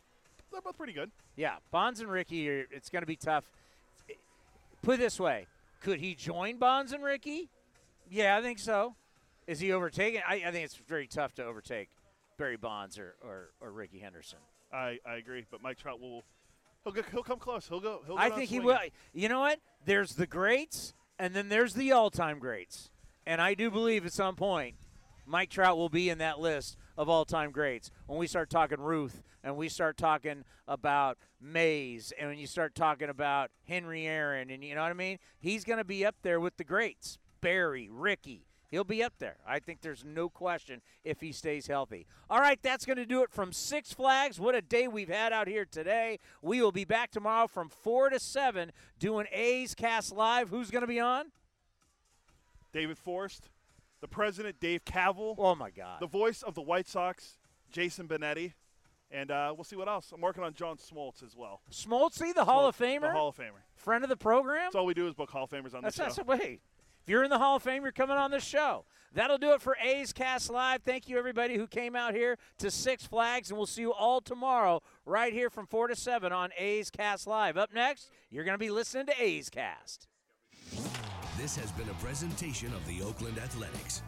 they're 0.51 0.61
both 0.61 0.77
pretty 0.77 0.93
good. 0.93 1.11
Yeah, 1.37 1.57
Bonds 1.71 2.01
and 2.01 2.11
Rickey, 2.11 2.49
are, 2.49 2.67
it's 2.71 2.89
going 2.89 3.03
to 3.03 3.07
be 3.07 3.17
tough. 3.17 3.51
Put 4.83 4.95
it 4.95 5.01
this 5.01 5.19
way: 5.19 5.47
Could 5.81 6.01
he 6.01 6.15
join 6.15 6.59
Bonds 6.59 6.93
and 6.93 7.03
Rickey? 7.03 7.49
Yeah, 8.11 8.37
I 8.37 8.43
think 8.43 8.59
so. 8.59 8.95
Is 9.47 9.61
he 9.61 9.73
overtaken? 9.73 10.23
I, 10.27 10.43
I 10.47 10.51
think 10.51 10.65
it's 10.65 10.77
very 10.77 11.07
tough 11.07 11.35
to 11.35 11.45
overtake 11.45 11.89
Barry 12.39 12.57
Bonds 12.57 12.99
or, 12.99 13.15
or, 13.23 13.51
or 13.61 13.71
Rickey 13.71 13.99
Henderson. 13.99 14.39
I, 14.73 14.99
I 15.07 15.17
agree, 15.17 15.45
but 15.51 15.63
Mike 15.63 15.79
Trout 15.79 16.01
will 16.01 16.25
he'll 16.85 16.93
go, 16.93 17.03
he'll 17.11 17.23
come 17.23 17.39
close. 17.39 17.69
He'll 17.69 17.81
go. 17.81 18.03
He'll 18.07 18.17
go 18.17 18.23
I 18.23 18.31
think 18.31 18.51
he 18.51 18.61
will. 18.61 18.79
You 19.13 19.29
know 19.29 19.41
what? 19.41 19.61
There's 19.85 20.15
the 20.15 20.27
greats, 20.27 20.95
and 21.19 21.35
then 21.35 21.49
there's 21.49 21.75
the 21.75 21.93
all-time 21.93 22.39
greats. 22.39 22.91
And 23.27 23.41
I 23.41 23.55
do 23.55 23.71
believe 23.71 24.07
at 24.07 24.13
some 24.13 24.37
point, 24.37 24.77
Mike 25.27 25.51
Trout 25.51 25.77
will 25.77 25.89
be 25.89 26.09
in 26.09 26.19
that 26.19 26.39
list 26.39 26.77
of 26.97 27.09
all-time 27.09 27.51
greats. 27.51 27.91
When 28.07 28.19
we 28.19 28.29
start 28.29 28.49
talking 28.49 28.81
Ruth, 28.81 29.23
and 29.43 29.57
we 29.57 29.69
start 29.69 29.97
talking 29.97 30.45
about 30.69 31.19
Mays, 31.41 32.13
and 32.19 32.29
when 32.29 32.39
you 32.39 32.47
start 32.47 32.75
talking 32.75 33.09
about 33.09 33.51
Henry 33.69 34.07
Aaron, 34.07 34.51
and 34.51 34.63
you 34.63 34.75
know 34.75 34.83
what 34.83 34.91
I 34.91 34.95
mean, 34.95 35.19
he's 35.39 35.65
going 35.65 35.79
to 35.79 35.85
be 35.85 36.07
up 36.07 36.17
there 36.23 36.41
with 36.41 36.57
the 36.57 36.65
greats. 36.65 37.19
Barry, 37.41 37.89
Rickey. 37.91 38.47
He'll 38.69 38.85
be 38.85 39.03
up 39.03 39.15
there. 39.19 39.37
I 39.47 39.61
think 39.61 39.81
there's 39.81 40.05
no 40.05 40.29
question 40.29 40.83
if 41.05 41.21
he 41.21 41.31
stays 41.31 41.69
healthy. 41.69 42.07
All 42.29 42.41
right, 42.41 42.59
that's 42.61 42.85
going 42.85 42.97
to 42.97 43.07
do 43.07 43.23
it 43.23 43.31
from 43.31 43.53
Six 43.53 43.93
Flags. 43.93 44.41
What 44.41 44.57
a 44.57 44.61
day 44.61 44.89
we've 44.89 45.09
had 45.09 45.33
out 45.33 45.47
here 45.47 45.65
today. 45.65 46.19
We 46.43 46.61
will 46.61 46.73
be 46.73 46.85
back 46.85 47.13
tomorrow 47.13 47.47
from 47.47 47.69
4 47.69 48.11
to 48.11 48.19
7 48.19 48.73
doing 48.99 49.27
A's 49.33 49.75
Cast 49.75 50.13
Live. 50.13 50.49
Who's 50.49 50.73
going 50.73 50.83
to 50.83 50.89
be 50.89 51.01
on? 51.01 51.27
David 52.77 52.99
Forst, 52.99 53.49
the 54.03 54.09
president, 54.09 54.61
Dave 54.61 54.85
Kaval. 54.85 55.35
Oh 55.39 55.55
my 55.55 55.71
God. 55.71 55.99
The 55.99 56.07
voice 56.07 56.43
of 56.43 56.55
the 56.55 56.61
White 56.61 56.87
Sox, 56.87 57.39
Jason 57.73 58.07
Benetti. 58.07 58.53
And 59.11 59.31
uh, 59.31 59.55
we'll 59.57 59.65
see 59.65 59.77
what 59.77 59.89
else. 59.89 60.13
I'm 60.13 60.21
working 60.21 60.45
on 60.45 60.53
John 60.53 60.77
Smoltz 60.77 61.23
as 61.25 61.35
well. 61.35 61.63
Smoltzy, 61.73 62.35
the 62.35 62.45
Hall 62.45 62.67
of 62.67 62.77
Smoltz, 62.77 62.97
Famer, 62.99 63.01
The 63.01 63.11
Hall 63.13 63.29
of 63.29 63.37
Famer. 63.37 63.63
friend 63.77 64.05
of 64.05 64.11
the 64.11 64.17
program. 64.17 64.65
That's 64.65 64.75
all 64.75 64.85
we 64.85 64.93
do 64.93 65.09
is 65.09 65.15
book 65.15 65.31
Hall 65.31 65.45
of 65.45 65.51
Famers 65.51 65.75
on 65.75 65.83
That's 65.83 65.97
the 65.97 66.05
show. 66.09 66.11
so 66.11 66.23
wait. 66.25 66.61
If 67.03 67.09
you're 67.11 67.25
in 67.25 67.31
the 67.31 67.39
Hall 67.39 67.57
of 67.57 67.63
Fame, 67.63 67.83
you're 67.85 67.93
coming 67.93 68.19
on 68.19 68.31
this 68.31 68.45
show. 68.45 68.85
That'll 69.15 69.39
do 69.39 69.55
it 69.55 69.63
for 69.63 69.75
A's 69.83 70.13
Cast 70.13 70.51
Live. 70.51 70.83
Thank 70.83 71.09
you, 71.09 71.17
everybody 71.17 71.57
who 71.57 71.67
came 71.67 71.97
out 71.97 72.15
here 72.15 72.37
to 72.59 72.71
Six 72.71 73.07
Flags, 73.07 73.49
and 73.49 73.57
we'll 73.57 73.67
see 73.67 73.83
you 73.83 73.93
all 73.95 74.21
tomorrow 74.21 74.83
right 75.07 75.33
here 75.33 75.49
from 75.49 75.67
4 75.67 75.89
to 75.89 75.97
7 75.97 76.31
on 76.31 76.51
A's 76.59 76.91
Cast 76.91 77.27
Live. 77.27 77.57
Up 77.57 77.73
next, 77.73 78.11
you're 78.29 78.45
going 78.45 78.55
to 78.55 78.59
be 78.59 78.71
listening 78.71 79.07
to 79.07 79.15
A's 79.23 79.49
Cast. 79.49 80.09
This 81.39 81.55
has 81.57 81.71
been 81.73 81.89
a 81.91 81.95
presentation 81.95 82.69
of 82.69 82.87
the 82.87 83.03
Oakland 83.03 83.37
Athletics. 83.37 84.01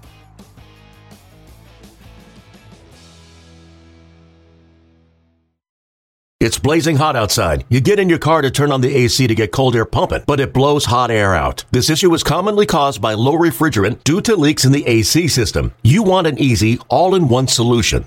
It's 6.40 6.58
blazing 6.58 6.96
hot 6.96 7.16
outside. 7.16 7.66
You 7.68 7.82
get 7.82 7.98
in 7.98 8.08
your 8.08 8.18
car 8.18 8.40
to 8.40 8.50
turn 8.50 8.72
on 8.72 8.80
the 8.80 8.94
AC 8.94 9.26
to 9.26 9.34
get 9.34 9.52
cold 9.52 9.76
air 9.76 9.84
pumping, 9.84 10.24
but 10.26 10.40
it 10.40 10.54
blows 10.54 10.86
hot 10.86 11.10
air 11.10 11.34
out. 11.34 11.64
This 11.70 11.90
issue 11.90 12.14
is 12.14 12.22
commonly 12.22 12.64
caused 12.64 13.02
by 13.02 13.12
low 13.12 13.34
refrigerant 13.34 14.02
due 14.04 14.22
to 14.22 14.34
leaks 14.34 14.64
in 14.64 14.72
the 14.72 14.86
AC 14.86 15.28
system. 15.28 15.74
You 15.82 16.02
want 16.02 16.28
an 16.28 16.38
easy, 16.38 16.78
all 16.88 17.14
in 17.14 17.28
one 17.28 17.46
solution 17.46 18.06